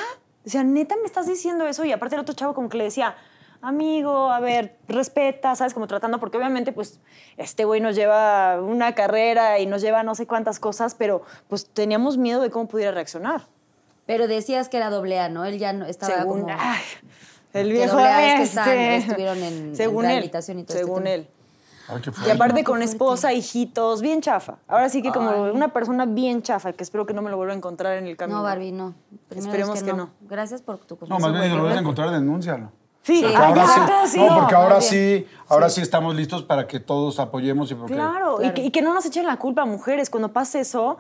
O 0.46 0.50
sea, 0.50 0.64
¿neta 0.64 0.96
me 0.96 1.04
estás 1.04 1.26
diciendo 1.26 1.66
eso? 1.66 1.84
Y 1.84 1.92
aparte 1.92 2.14
el 2.16 2.20
otro 2.20 2.34
chavo 2.34 2.52
como 2.54 2.68
que 2.68 2.76
le 2.78 2.84
decía, 2.84 3.14
amigo, 3.60 4.30
a 4.32 4.40
ver, 4.40 4.76
respeta, 4.88 5.54
¿sabes? 5.54 5.72
Como 5.72 5.86
tratando, 5.86 6.18
porque 6.18 6.36
obviamente, 6.36 6.72
pues, 6.72 7.00
este 7.36 7.64
güey 7.64 7.80
nos 7.80 7.94
lleva 7.94 8.60
una 8.60 8.94
carrera 8.94 9.60
y 9.60 9.66
nos 9.66 9.82
lleva 9.82 10.02
no 10.02 10.14
sé 10.16 10.26
cuántas 10.26 10.58
cosas, 10.58 10.94
pero 10.96 11.22
pues 11.48 11.66
teníamos 11.66 12.18
miedo 12.18 12.40
de 12.40 12.50
cómo 12.50 12.66
pudiera 12.68 12.90
reaccionar. 12.92 13.42
pero 14.04 14.26
decías 14.26 14.68
que 14.68 14.78
era 14.78 14.90
doble 14.90 15.20
A 15.20 15.28
no 15.28 15.44
él 15.44 15.60
ya 15.60 15.72
no 15.72 15.86
estaba 15.86 16.18
según, 16.18 16.40
como 16.42 16.56
ay, 16.58 16.82
el 17.52 17.68
que 17.68 17.72
viejo 17.74 17.92
doble 17.92 18.08
A 18.08 18.26
es 18.26 18.34
que 18.34 18.42
este. 18.42 18.58
están- 18.58 18.78
estuvieron 19.10 19.38
en- 19.38 19.52
en 19.68 19.76
según 19.76 20.06
él, 20.06 20.24
y 20.24 20.28
todo 20.28 20.38
este 20.38 20.72
según 20.74 21.06
él. 21.06 21.28
Y 22.26 22.30
aparte 22.30 22.64
con 22.64 22.82
esposa, 22.82 23.32
hijitos, 23.32 24.00
bien 24.02 24.20
chafa. 24.20 24.56
Ahora 24.68 24.88
sí 24.88 25.02
que 25.02 25.10
como 25.12 25.30
Ay. 25.30 25.50
una 25.54 25.68
persona 25.72 26.06
bien 26.06 26.42
chafa, 26.42 26.72
que 26.72 26.82
espero 26.82 27.06
que 27.06 27.14
no 27.14 27.22
me 27.22 27.30
lo 27.30 27.36
vuelva 27.36 27.52
a 27.52 27.56
encontrar 27.56 27.96
en 27.98 28.06
el 28.06 28.16
camino. 28.16 28.38
no 28.38 28.42
Barbie 28.44 28.72
no 28.72 28.94
Primero 29.28 29.48
Esperemos 29.50 29.76
es 29.78 29.82
que 29.82 29.92
no. 29.92 30.10
gracias 30.22 30.62
por 30.62 30.78
tu 30.78 30.94
No, 30.94 30.98
confianza 31.00 31.26
más 31.28 31.32
bien 31.32 31.44
si 31.44 31.50
lo 31.56 31.60
vuelves 31.62 31.78
a 31.78 31.80
encontrar, 31.80 32.10
denúncialo. 32.10 32.70
Sí, 33.04 33.16
Sí. 33.16 33.22
Porque 33.22 33.36
ah, 33.36 33.48
ahora 33.48 33.64
ya, 33.64 34.06
sí, 34.06 34.18
no, 34.20 34.38
porque 34.38 34.54
ahora 34.54 34.80
sí, 34.80 35.26
ahora 35.48 35.68
sí 35.70 35.80
estamos 35.80 36.14
listos 36.14 36.44
para 36.44 36.68
que 36.68 36.78
todos 36.78 37.18
apoyemos 37.18 37.68
y 37.70 37.74
porque 37.74 37.94
Claro, 37.94 38.40
Y, 38.40 38.50
que, 38.52 38.62
y 38.62 38.70
que 38.70 38.80
no 38.80 38.94
nos 38.94 39.04
echen 39.06 39.26
la 39.26 39.38
culpa 39.38 39.64
mujeres. 39.64 40.08
Cuando 40.08 40.32
pase 40.32 40.60
eso, 40.60 40.98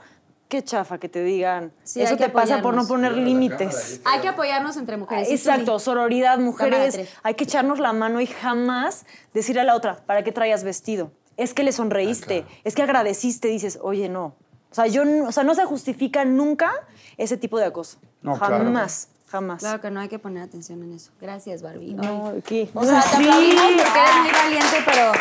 qué 0.52 0.62
chafa 0.62 0.98
que 0.98 1.08
te 1.08 1.24
digan. 1.24 1.72
Sí, 1.82 2.02
eso 2.02 2.16
te 2.18 2.28
pasa 2.28 2.60
por 2.60 2.74
no 2.74 2.86
poner 2.86 3.12
límites. 3.16 4.02
hay 4.04 4.20
que 4.20 4.28
apoyarnos 4.28 4.76
entre 4.76 4.98
mujeres 4.98 5.28
sí, 5.28 5.34
Exacto, 5.34 5.78
sí. 5.78 5.86
sororidad, 5.86 6.38
mujeres. 6.38 7.08
Hay 7.22 7.34
que 7.34 7.44
echarnos 7.44 7.78
la 7.78 7.94
mano 7.94 8.20
y 8.20 8.26
jamás 8.26 9.06
decirle 9.32 9.62
a 9.62 9.64
la 9.64 9.74
otra, 9.74 9.96
¿para 10.04 10.22
qué 10.22 10.30
traías 10.30 10.62
vestido? 10.62 11.10
Es 11.38 11.54
que 11.54 11.62
le 11.64 11.72
sonreíste, 11.72 12.44
es 12.64 12.74
que 12.74 12.82
agradeciste, 12.82 13.48
dices, 13.48 13.78
oye, 13.80 14.10
no. 14.10 14.34
O 14.70 14.74
sea, 14.74 14.86
yo, 14.88 15.06
no- 15.06 15.28
o 15.28 15.32
sea, 15.32 15.42
no 15.42 15.54
se 15.54 15.64
justifica 15.64 16.26
nunca 16.26 16.70
ese 17.16 17.38
tipo 17.38 17.58
de 17.58 17.64
acoso. 17.64 17.96
No, 18.20 18.36
claro. 18.38 18.58
jamás, 18.58 19.08
jamás. 19.28 19.60
Claro 19.60 19.80
que 19.80 19.90
no 19.90 20.00
hay 20.00 20.08
que 20.10 20.18
poner 20.18 20.42
atención 20.42 20.82
en 20.82 20.92
eso. 20.92 21.12
Gracias, 21.18 21.62
Barbie. 21.62 21.94
No, 21.94 22.32
Ay. 22.34 22.42
¿qué? 22.42 22.68
O 22.74 22.84
sea, 22.84 23.00
te 23.00 23.08
Sí. 23.08 23.14
aplaudimos 23.16 23.62
porque 23.64 24.00
eres 24.00 24.16
muy 24.20 24.30
valiente, 24.30 24.76
pero 24.84 25.12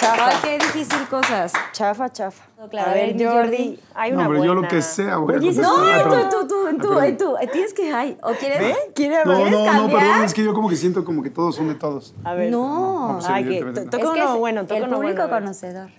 Chafa. 0.00 0.28
Ay, 0.28 0.36
qué 0.42 0.58
difícil 0.58 1.08
cosas. 1.08 1.52
Chafa, 1.72 2.10
chafa. 2.12 2.44
Claro, 2.70 2.88
a 2.90 2.92
a 2.92 2.94
ver, 2.94 3.12
Jordi, 3.12 3.24
Jordi. 3.24 3.80
hay 3.94 4.10
No, 4.10 4.16
una 4.18 4.26
hombre, 4.28 4.44
yo 4.46 4.54
lo 4.54 4.68
que 4.68 4.82
sea, 4.82 5.16
güey, 5.16 5.38
Oye, 5.38 5.46
pues, 5.46 5.56
no, 5.58 5.78
No, 5.78 6.02
tú, 6.30 6.30
tú, 6.30 6.48
tú, 6.48 6.78
tú, 6.78 6.94
perdón. 6.98 7.16
tú. 7.16 7.34
Tienes 7.52 7.74
que, 7.74 7.92
ay, 7.92 8.16
o 8.22 8.32
quieres. 8.32 8.60
¿Ve? 8.60 8.74
¿Quiere 8.94 9.16
No, 9.24 9.32
hablar? 9.32 9.50
no, 9.50 9.72
no, 9.74 9.86
perdón, 9.88 10.22
es 10.24 10.34
que 10.34 10.44
yo 10.44 10.54
como 10.54 10.68
que 10.68 10.76
siento 10.76 11.04
como 11.04 11.22
que 11.22 11.30
todos 11.30 11.56
son 11.56 11.68
de 11.68 11.74
todos. 11.74 12.14
A 12.24 12.34
ver. 12.34 12.50
No. 12.50 13.14
pues, 13.14 13.26
Ay, 13.28 13.44
que 13.48 13.60
no. 13.64 13.72
toca 13.72 13.96
Es 13.96 14.02
que 14.02 14.06
uno 14.08 14.32
es 14.34 14.38
bueno, 14.38 14.62
toca 14.62 14.76
el 14.76 14.82
uno 14.84 14.96
público 14.96 15.22
bueno. 15.22 15.34
conocedor. 15.40 15.90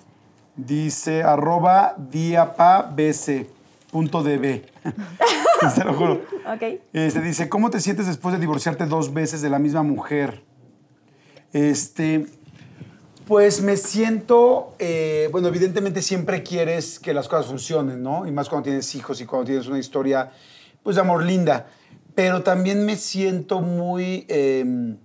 Dice 0.55 1.23
arroba 1.23 1.95
diapabc 1.97 3.47
punto 3.91 4.21
db. 4.23 4.63
Se 5.75 5.83
lo 5.83 5.93
juro. 5.93 6.21
Ok. 6.53 6.79
Este, 6.93 7.21
dice, 7.21 7.49
¿cómo 7.49 7.69
te 7.69 7.79
sientes 7.81 8.05
después 8.07 8.33
de 8.33 8.39
divorciarte 8.39 8.85
dos 8.85 9.13
veces 9.13 9.41
de 9.41 9.49
la 9.49 9.59
misma 9.59 9.83
mujer? 9.83 10.43
Este, 11.51 12.27
pues 13.29 13.61
me 13.61 13.77
siento, 13.77 14.73
eh, 14.79 15.29
bueno, 15.31 15.49
evidentemente 15.49 16.01
siempre 16.01 16.41
quieres 16.41 16.99
que 16.99 17.13
las 17.13 17.27
cosas 17.27 17.45
funcionen, 17.45 18.01
¿no? 18.01 18.25
Y 18.25 18.31
más 18.31 18.49
cuando 18.49 18.63
tienes 18.63 18.95
hijos 18.95 19.21
y 19.21 19.27
cuando 19.27 19.45
tienes 19.45 19.67
una 19.67 19.77
historia, 19.77 20.31
pues 20.81 20.95
de 20.95 21.03
amor 21.03 21.23
linda. 21.23 21.67
Pero 22.15 22.41
también 22.41 22.83
me 22.87 22.95
siento 22.95 23.61
muy 23.61 24.25
eh, 24.29 24.95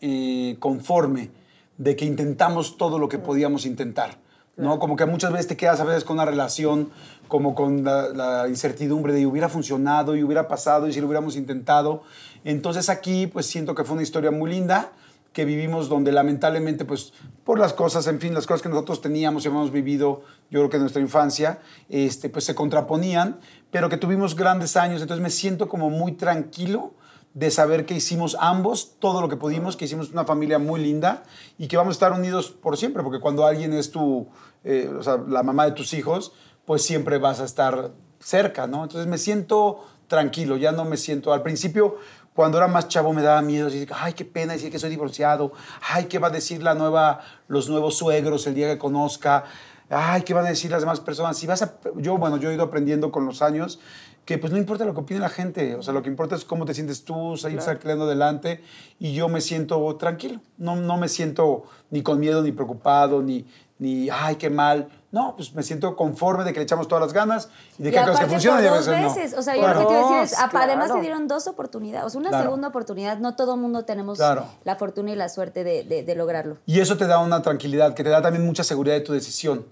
eh, 0.00 0.54
conforme 0.60 1.32
de 1.78 1.96
que 1.96 2.04
intentamos 2.04 2.76
todo 2.76 3.00
lo 3.00 3.08
que 3.08 3.18
podíamos 3.18 3.66
intentar. 3.66 4.18
¿no? 4.56 4.78
Como 4.78 4.94
que 4.94 5.04
muchas 5.06 5.32
veces 5.32 5.48
te 5.48 5.56
quedas 5.56 5.80
a 5.80 5.84
veces 5.84 6.04
con 6.04 6.18
una 6.18 6.26
relación, 6.26 6.90
como 7.26 7.56
con 7.56 7.82
la, 7.82 8.10
la 8.10 8.48
incertidumbre 8.48 9.12
de 9.12 9.26
hubiera 9.26 9.48
funcionado 9.48 10.14
y 10.14 10.22
hubiera 10.22 10.46
pasado 10.46 10.86
y 10.86 10.92
si 10.92 11.00
lo 11.00 11.08
hubiéramos 11.08 11.34
intentado. 11.34 12.04
Entonces 12.44 12.88
aquí 12.88 13.26
pues 13.26 13.46
siento 13.46 13.74
que 13.74 13.82
fue 13.82 13.94
una 13.94 14.04
historia 14.04 14.30
muy 14.30 14.48
linda 14.48 14.92
que 15.32 15.44
vivimos 15.44 15.88
donde 15.88 16.12
lamentablemente 16.12 16.84
pues 16.84 17.12
por 17.44 17.58
las 17.58 17.72
cosas, 17.72 18.06
en 18.06 18.20
fin, 18.20 18.34
las 18.34 18.46
cosas 18.46 18.62
que 18.62 18.68
nosotros 18.68 19.00
teníamos 19.00 19.44
y 19.44 19.48
habíamos 19.48 19.72
vivido, 19.72 20.22
yo 20.50 20.60
creo 20.60 20.70
que 20.70 20.76
en 20.76 20.82
nuestra 20.82 21.02
infancia, 21.02 21.60
este, 21.88 22.28
pues 22.28 22.44
se 22.44 22.54
contraponían, 22.54 23.40
pero 23.70 23.88
que 23.88 23.96
tuvimos 23.96 24.36
grandes 24.36 24.76
años, 24.76 25.00
entonces 25.00 25.22
me 25.22 25.30
siento 25.30 25.68
como 25.68 25.90
muy 25.90 26.12
tranquilo 26.12 26.94
de 27.34 27.50
saber 27.50 27.86
que 27.86 27.94
hicimos 27.94 28.36
ambos 28.40 28.96
todo 28.98 29.20
lo 29.22 29.28
que 29.28 29.36
pudimos, 29.36 29.76
que 29.76 29.86
hicimos 29.86 30.10
una 30.10 30.24
familia 30.24 30.58
muy 30.58 30.80
linda 30.80 31.22
y 31.56 31.66
que 31.66 31.76
vamos 31.76 31.92
a 31.92 31.96
estar 31.96 32.12
unidos 32.12 32.50
por 32.50 32.76
siempre, 32.76 33.02
porque 33.02 33.20
cuando 33.20 33.46
alguien 33.46 33.72
es 33.72 33.90
tu, 33.90 34.28
eh, 34.64 34.90
o 34.96 35.02
sea, 35.02 35.16
la 35.16 35.42
mamá 35.42 35.64
de 35.64 35.72
tus 35.72 35.94
hijos, 35.94 36.32
pues 36.66 36.82
siempre 36.82 37.18
vas 37.18 37.40
a 37.40 37.44
estar 37.44 37.92
cerca, 38.20 38.66
¿no? 38.66 38.84
Entonces 38.84 39.08
me 39.08 39.18
siento 39.18 39.84
tranquilo, 40.08 40.58
ya 40.58 40.72
no 40.72 40.84
me 40.84 40.98
siento, 40.98 41.32
al 41.32 41.42
principio, 41.42 41.96
cuando 42.34 42.58
era 42.58 42.68
más 42.68 42.88
chavo 42.88 43.12
me 43.12 43.22
daba 43.22 43.42
miedo, 43.42 43.66
decir, 43.66 43.90
ay, 43.94 44.14
qué 44.14 44.24
pena 44.24 44.54
decir 44.54 44.70
que 44.70 44.78
soy 44.78 44.90
divorciado, 44.90 45.52
ay, 45.90 46.06
qué 46.06 46.18
va 46.18 46.28
a 46.28 46.30
decir 46.30 46.62
la 46.62 46.74
nueva, 46.74 47.20
los 47.48 47.68
nuevos 47.68 47.96
suegros 47.96 48.46
el 48.46 48.54
día 48.54 48.68
que 48.68 48.78
conozca, 48.78 49.44
ay, 49.90 50.22
¿qué 50.22 50.32
van 50.32 50.46
a 50.46 50.48
decir 50.48 50.70
las 50.70 50.80
demás 50.80 51.00
personas? 51.00 51.36
Si 51.36 51.46
vas 51.46 51.62
a, 51.62 51.74
yo, 51.96 52.16
bueno, 52.16 52.38
yo 52.38 52.50
he 52.50 52.54
ido 52.54 52.64
aprendiendo 52.64 53.12
con 53.12 53.26
los 53.26 53.42
años 53.42 53.78
que 54.24 54.38
pues 54.38 54.52
no 54.52 54.58
importa 54.58 54.84
lo 54.84 54.94
que 54.94 55.00
opine 55.00 55.20
la 55.20 55.28
gente, 55.28 55.74
o 55.74 55.82
sea, 55.82 55.92
lo 55.92 56.02
que 56.02 56.08
importa 56.08 56.36
es 56.36 56.44
cómo 56.44 56.64
te 56.64 56.74
sientes 56.74 57.04
tú, 57.04 57.36
seguir 57.36 57.60
saliendo 57.60 58.04
adelante. 58.04 58.62
Y 58.98 59.14
yo 59.14 59.28
me 59.28 59.40
siento 59.40 59.96
tranquilo, 59.96 60.40
no, 60.58 60.76
no 60.76 60.96
me 60.96 61.08
siento 61.08 61.64
ni 61.90 62.02
con 62.02 62.20
miedo, 62.20 62.42
ni 62.42 62.52
preocupado, 62.52 63.20
ni, 63.20 63.46
ni, 63.78 64.08
ay, 64.10 64.36
qué 64.36 64.48
mal, 64.48 64.88
no, 65.12 65.36
pues 65.36 65.54
me 65.54 65.62
siento 65.62 65.94
conforme 65.94 66.42
de 66.42 66.52
que 66.52 66.58
le 66.58 66.64
echamos 66.64 66.88
todas 66.88 67.02
las 67.02 67.12
ganas 67.12 67.48
y 67.78 67.82
de 67.84 67.90
que 67.90 67.96
y 67.96 67.98
hay 67.98 68.04
cosas 68.06 68.20
que 68.20 68.24
aparte 68.24 68.32
funcionan 68.34 68.58
por 68.58 68.64
y 68.64 68.66
a 68.66 68.70
dos 68.76 68.86
veces 68.88 69.02
no. 69.02 69.14
veces. 69.14 69.38
O 69.38 69.42
sea, 69.42 69.54
yo 69.54 69.60
Claro. 69.62 69.80
lo 69.82 69.86
que 69.88 69.92
te 69.94 70.00
iba 70.00 70.08
a 70.08 70.10
decir 70.10 70.24
es, 70.24 70.30
Dos, 70.32 70.40
apa- 70.40 70.62
además 70.64 70.84
claro. 70.86 70.94
te 70.96 71.00
dieron 71.02 71.28
dos 71.28 71.46
oportunidades. 71.46 72.06
O 72.06 72.10
sea, 72.10 72.20
una 72.20 72.28
Claro. 72.30 72.44
segunda 72.44 72.68
oportunidad. 72.68 73.18
No 73.18 73.36
todo 73.36 73.54
el 73.54 73.60
mundo 73.60 73.84
tenemos 73.84 74.18
Claro. 74.18 74.46
la 74.64 74.76
fortuna 74.76 75.12
y 75.12 75.16
la 75.16 75.28
suerte 75.28 75.62
de, 75.64 75.84
de- 75.84 76.02
de 76.02 76.14
lograrlo. 76.16 76.56
Y 76.66 76.80
eso 76.80 76.96
te 76.96 77.06
da 77.06 77.18
una 77.18 77.42
tranquilidad, 77.42 77.94
que 77.94 78.02
te 78.02 78.10
da 78.10 78.22
también 78.22 78.44
mucha 78.44 78.64
seguridad 78.64 78.94
de 78.96 79.02
tu 79.02 79.12
decisión. 79.12 79.66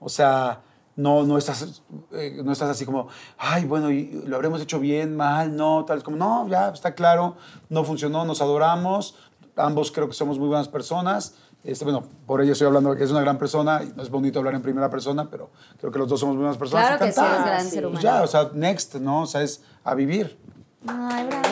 O 0.00 0.08
sea, 0.08 0.62
no, 0.96 1.22
no, 1.24 1.36
estás, 1.38 1.82
eh, 2.12 2.40
no 2.42 2.50
estás 2.52 2.70
así 2.70 2.84
como, 2.86 3.08
ay, 3.36 3.66
bueno, 3.66 3.90
y 3.90 4.22
lo 4.26 4.36
habremos 4.36 4.60
hecho 4.60 4.80
bien, 4.80 5.16
mal, 5.16 5.54
no, 5.54 5.84
tal. 5.84 5.98
Es 5.98 6.04
como, 6.04 6.16
no, 6.16 6.48
ya 6.48 6.70
está 6.70 6.94
claro, 6.94 7.36
no 7.68 7.84
funcionó, 7.84 8.24
nos 8.24 8.40
adoramos, 8.40 9.16
ambos 9.56 9.92
creo 9.92 10.08
que 10.08 10.14
somos 10.14 10.38
muy 10.38 10.48
buenas 10.48 10.68
personas. 10.68 11.34
Este, 11.68 11.84
bueno, 11.84 12.02
por 12.26 12.40
ello 12.40 12.52
estoy 12.52 12.66
hablando 12.66 12.96
que 12.96 13.04
es 13.04 13.10
una 13.10 13.20
gran 13.20 13.36
persona, 13.36 13.82
y 13.84 13.92
no 13.94 14.02
es 14.02 14.08
bonito 14.08 14.38
hablar 14.38 14.54
en 14.54 14.62
primera 14.62 14.88
persona, 14.88 15.28
pero 15.30 15.50
creo 15.78 15.92
que 15.92 15.98
los 15.98 16.08
dos 16.08 16.18
somos 16.18 16.34
buenas 16.36 16.56
personas. 16.56 16.86
Claro 16.86 17.04
que 17.04 17.12
sí, 17.12 17.20
eres 17.20 17.44
gran 17.44 17.64
ser 17.66 17.82
Pues 17.90 18.02
humano. 18.02 18.18
ya, 18.18 18.22
o 18.22 18.26
sea, 18.26 18.50
next, 18.54 18.94
¿no? 18.94 19.22
O 19.22 19.26
sea, 19.26 19.42
es 19.42 19.60
a 19.84 19.94
vivir. 19.94 20.38
Ay, 20.86 21.26
bravo. 21.26 21.44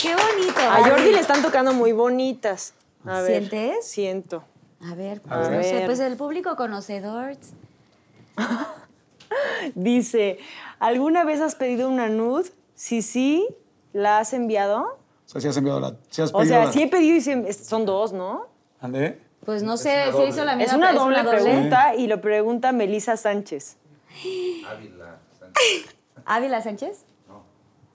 Qué 0.00 0.14
bonito. 0.14 0.60
A. 0.60 0.78
Jordi 0.88 1.12
le 1.12 1.20
están 1.20 1.42
tocando 1.42 1.74
muy 1.74 1.92
bonitas. 1.92 2.72
A 3.04 3.20
ver, 3.20 3.48
¿Sientes? 3.48 3.86
Siento. 3.86 4.44
A 4.80 4.94
ver, 4.94 5.20
pues, 5.20 5.32
A 5.34 5.42
no 5.42 5.50
ver. 5.50 5.64
sé, 5.64 5.82
pues 5.84 6.00
el 6.00 6.16
público 6.16 6.56
conocedor. 6.56 7.36
Dice, 9.74 10.38
¿alguna 10.78 11.24
vez 11.24 11.40
has 11.42 11.54
pedido 11.54 11.88
una 11.90 12.08
nude? 12.08 12.50
Si 12.74 13.02
sí, 13.02 13.46
¿la 13.92 14.18
has 14.20 14.32
enviado? 14.32 14.82
O 14.84 15.28
sea, 15.28 15.40
si 15.42 15.48
has 15.48 15.56
enviado 15.58 15.80
la... 15.80 15.96
Si 16.10 16.22
has 16.22 16.30
O 16.32 16.44
sea, 16.46 16.64
la- 16.64 16.72
sí 16.72 16.82
he 16.82 16.88
pedido 16.88 17.16
y 17.16 17.20
se- 17.20 17.52
son 17.52 17.84
dos, 17.86 18.12
¿no? 18.12 18.46
¿Ande? 18.82 19.18
Pues 19.46 19.62
no 19.62 19.76
sé, 19.76 20.12
si 20.14 20.22
hizo 20.24 20.44
la 20.44 20.54
misma 20.56 20.64
Es 20.72 20.76
una 20.76 20.90
¿es 20.90 20.96
doble 20.96 21.24
pregunta 21.24 21.94
y 21.94 22.06
lo 22.06 22.20
pregunta 22.20 22.72
Melissa 22.72 23.16
Sánchez. 23.16 23.76
Ávila 24.68 25.18
Sánchez. 25.38 25.94
¿Ávila 26.26 26.62
Sánchez? 26.62 27.04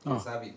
No, 0.04 0.18
es 0.18 0.28
Ávila. 0.28 0.56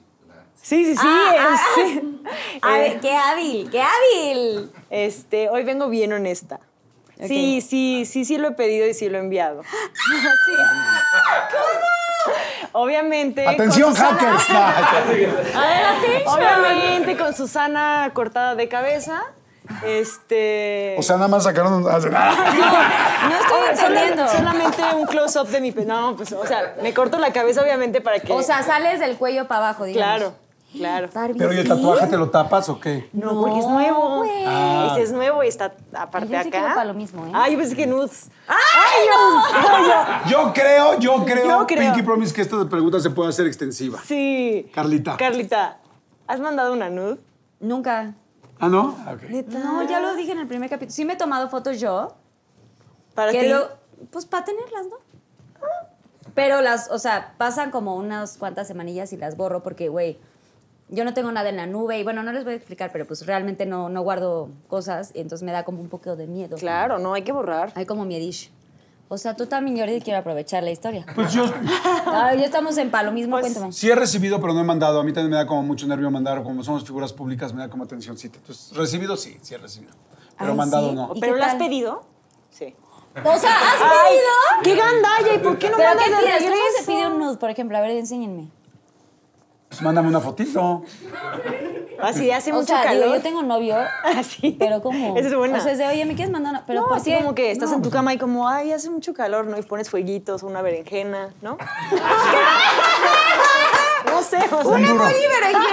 Sí, 0.63 0.85
sí, 0.85 0.95
sí. 0.95 1.01
Ah, 1.07 1.55
es- 1.55 1.61
sí. 1.75 2.23
A 2.63 2.79
Eh, 2.79 2.81
ver, 2.83 3.01
qué 3.01 3.13
hábil, 3.17 3.71
qué 3.71 3.83
hábil. 3.83 4.71
Este, 4.91 5.49
hoy 5.49 5.65
vengo 5.65 5.89
bien 5.89 6.13
honesta. 6.13 6.61
Sí, 7.27 7.61
sí, 7.61 8.05
sí, 8.07 8.25
sí 8.25 8.39
lo 8.39 8.49
he 8.49 8.53
pedido 8.53 8.87
y 8.87 8.95
sí 8.95 9.09
lo 9.09 9.19
he 9.19 9.21
enviado. 9.21 9.63
Sí. 10.47 10.53
Obviamente. 12.73 13.45
con 13.45 13.55
¡Atención, 13.55 13.91
Susana- 13.95 14.19
hackers! 14.19 15.57
Obviamente 16.27 17.17
con 17.17 17.35
Susana 17.35 18.11
cortada 18.15 18.55
de 18.55 18.69
cabeza. 18.69 19.23
Este. 19.85 20.97
O 20.99 21.03
sea, 21.03 21.17
nada 21.17 21.29
más 21.29 21.45
sacaron... 21.45 21.83
No 21.83 21.89
estoy 21.91 22.11
Oh, 23.73 23.77
sola- 23.77 23.89
entendiendo. 24.05 24.29
solamente 24.29 24.83
un 24.97 25.07
close-up 25.07 25.49
de 25.49 25.61
mi. 25.61 25.73
pe- 25.73 25.85
No, 25.85 26.17
pues, 26.17 26.33
o 26.33 26.47
sea, 26.47 26.75
me 26.83 26.93
corto 26.95 27.19
la 27.19 27.33
cabeza, 27.33 27.63
obviamente, 27.63 28.01
para 28.01 28.19
que. 28.21 28.33
O 28.33 28.43
sea, 28.43 28.63
sales 28.63 28.99
del 29.01 29.17
cuello 29.17 29.47
para 29.47 29.69
abajo, 29.69 29.85
digamos. 29.85 30.17
claro, 30.19 30.35
claro. 30.77 31.09
Barbie, 31.15 31.39
Pero 31.39 31.53
¿y 31.53 31.57
el 31.59 31.63
¿sí? 31.65 31.69
tatuaje 31.69 32.07
te 32.07 32.17
lo 32.17 32.31
tapas 32.31 32.69
o 32.69 32.81
qué? 32.81 33.09
No, 33.13 33.39
porque 33.41 33.59
es 33.61 33.67
nuevo. 33.67 34.25
Ah. 34.47 34.89
Ese 34.93 35.03
es 35.03 35.13
nuevo 35.13 35.45
y 35.45 35.49
está 35.49 35.73
aparte 35.95 36.29
Yo 36.33 36.43
sí 36.43 36.49
acá. 36.49 36.69
para 36.75 36.85
lo 36.87 36.95
mismo, 36.95 37.27
¿eh? 37.27 37.33
Yo 37.53 37.59
pensé 37.59 37.77
que 37.77 37.87
nudes. 37.87 38.29
¡Ay, 38.49 39.07
no! 39.09 40.31
Yo 40.31 40.53
creo, 40.53 40.99
yo 40.99 41.25
creo, 41.25 41.47
Yo 41.61 41.67
creo. 41.67 41.81
Pinky 41.93 42.03
Promise, 42.03 42.35
que 42.35 42.43
esta 42.43 42.65
pregunta 42.69 42.99
se 43.01 43.11
puede 43.11 43.29
hacer 43.31 43.47
extensiva. 43.47 44.01
Sí. 44.05 44.69
Carlita. 44.75 45.17
Carlita, 45.17 45.79
¿has 46.27 46.41
mandado 46.41 46.73
una 46.73 46.89
nude? 46.89 47.19
Nunca. 47.61 48.15
¿Ah, 48.61 48.69
no? 48.69 48.97
Ok. 49.13 49.23
No, 49.49 49.89
ya 49.89 50.01
lo 50.01 50.15
dije 50.15 50.33
en 50.33 50.39
el 50.39 50.47
primer 50.47 50.69
capítulo. 50.69 50.95
Sí 50.95 51.05
me 51.05 51.15
he 51.15 51.17
tomado 51.17 51.49
fotos 51.49 51.81
yo. 51.81 52.15
Para 53.15 53.33
que 53.33 53.49
lo, 53.49 53.69
pues 54.11 54.27
para 54.27 54.45
tenerlas, 54.45 54.87
¿no? 54.87 54.97
Pero 56.35 56.61
las, 56.61 56.91
o 56.91 56.99
sea, 56.99 57.35
pasan 57.39 57.71
como 57.71 57.97
unas 57.97 58.37
cuantas 58.37 58.69
semanillas 58.69 59.13
y 59.13 59.17
las 59.17 59.37
borro 59.37 59.63
porque, 59.63 59.89
güey, 59.89 60.19
yo 60.89 61.05
no 61.05 61.15
tengo 61.15 61.33
nada 61.33 61.49
en 61.49 61.57
la 61.57 61.67
nube 61.67 61.99
y 61.99 62.05
bueno, 62.05 62.23
no 62.23 62.33
les 62.33 62.45
voy 62.45 62.53
a 62.53 62.57
explicar, 62.57 62.91
pero 62.93 63.07
pues 63.07 63.27
realmente 63.27 63.67
no, 63.67 63.89
no 63.89 64.03
guardo 64.03 64.51
cosas 64.69 65.11
y 65.15 65.21
entonces 65.21 65.45
me 65.45 65.53
da 65.53 65.65
como 65.65 65.81
un 65.81 65.89
poco 65.89 66.17
de 66.17 66.27
miedo. 66.27 66.57
Claro, 66.57 66.99
no, 66.99 67.15
hay 67.15 67.23
que 67.23 67.33
borrar. 67.33 67.73
Hay 67.75 67.87
como 67.87 68.05
miedish. 68.05 68.53
O 69.13 69.19
sea, 69.19 69.35
tú 69.35 69.47
también, 69.47 69.77
Jordi, 69.77 70.01
quiero 70.01 70.21
aprovechar 70.21 70.63
la 70.63 70.71
historia. 70.71 71.05
Pues 71.17 71.33
yo 71.33 71.43
Ah, 72.07 72.33
ya 72.35 72.45
estamos 72.45 72.79
en 72.79 72.93
palo 72.93 73.11
mismo, 73.11 73.33
Pues, 73.33 73.43
cuéntame. 73.53 73.73
sí 73.73 73.91
he 73.91 73.95
recibido, 73.97 74.41
pero 74.41 74.55
no 74.55 74.61
he 74.61 74.65
mandado. 74.65 75.01
A 75.01 75.05
mí 75.05 75.13
también 75.13 75.31
me 75.33 75.37
da 75.37 75.47
como 75.47 75.65
mucho 75.65 75.85
nervio 75.89 76.11
mandar, 76.13 76.39
o 76.39 76.45
como 76.45 76.63
somos 76.63 76.85
figuras 76.85 77.13
públicas, 77.13 77.53
me 77.53 77.61
da 77.61 77.69
como 77.69 77.83
atencióncita. 77.85 78.39
Entonces, 78.39 78.71
recibido 78.77 79.17
sí, 79.17 79.37
sí 79.43 79.55
he 79.55 79.59
recibido. 79.59 79.93
Pero 80.39 80.53
Ay, 80.53 80.57
mandado 80.57 80.91
¿sí? 80.91 80.95
no. 80.95 81.11
¿Y 81.15 81.21
¿Pero 81.21 81.35
la 81.37 81.47
has 81.47 81.55
pedido? 81.57 82.05
Sí. 82.51 82.73
O 83.17 83.37
sea, 83.37 83.51
¿has 83.51 83.81
Ay, 83.83 84.11
pedido? 84.11 84.63
¡Qué 84.63 84.77
gandalla! 84.77 85.35
¿Y 85.35 85.39
por 85.41 85.59
qué 85.59 85.71
no 85.71 85.77
¿Pero 85.77 85.89
mandas 85.89 86.05
qué 86.05 86.11
de? 86.11 86.47
¿Cómo 86.49 86.57
se 86.79 86.85
pide 86.87 87.07
un 87.09 87.19
nude, 87.19 87.37
por 87.37 87.51
ejemplo? 87.51 87.77
A 87.77 87.81
ver, 87.81 87.91
enséñenme. 87.91 88.49
Pues 89.71 89.81
mándame 89.83 90.09
una 90.09 90.19
fotito. 90.21 90.83
Así 92.03 92.29
hace 92.31 92.51
o 92.51 92.55
mucho 92.57 92.67
sea, 92.67 92.83
calor. 92.83 93.05
digo, 93.05 93.15
yo 93.17 93.23
tengo 93.23 93.43
novio, 93.43 93.77
Así. 94.05 94.57
pero 94.59 94.83
¿cómo? 94.83 95.17
Esa 95.17 95.29
es 95.29 95.35
buena. 95.37 95.59
O 95.59 95.61
sea, 95.61 95.71
es 95.73 95.79
de, 95.79 95.87
oye, 95.87 96.05
¿me 96.07 96.15
quieres 96.17 96.33
mandar 96.33 96.55
una? 96.55 96.67
Pero 96.67 96.81
no, 96.83 96.89
¿por 96.89 96.97
así 96.97 97.11
qué? 97.13 97.19
como 97.19 97.35
que 97.37 97.53
estás 97.53 97.71
en 97.73 97.81
tu 97.83 97.89
cama 97.91 98.13
y 98.13 98.19
como, 98.19 98.49
ay, 98.49 98.73
hace 98.73 98.91
mucho 98.91 99.15
calor, 99.15 99.47
¿no? 99.47 99.57
Y 99.59 99.63
pones 99.63 99.89
fueguitos, 99.89 100.43
una 100.43 100.61
berenjena, 100.61 101.31
¿no? 101.41 101.57
no 104.07 104.23
sé, 104.23 104.39
o 104.39 104.63
sea, 104.63 104.73
Un 104.73 104.87
dura- 104.87 105.11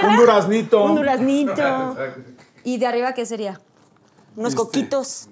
Un 0.08 0.16
duraznito. 0.16 0.84
un 0.84 0.94
duraznito, 0.94 1.96
¿Y 2.64 2.78
de 2.78 2.86
arriba 2.86 3.14
qué 3.14 3.26
sería? 3.26 3.60
unos 4.36 4.50
Este, 4.52 4.62
coquitos. 4.62 5.28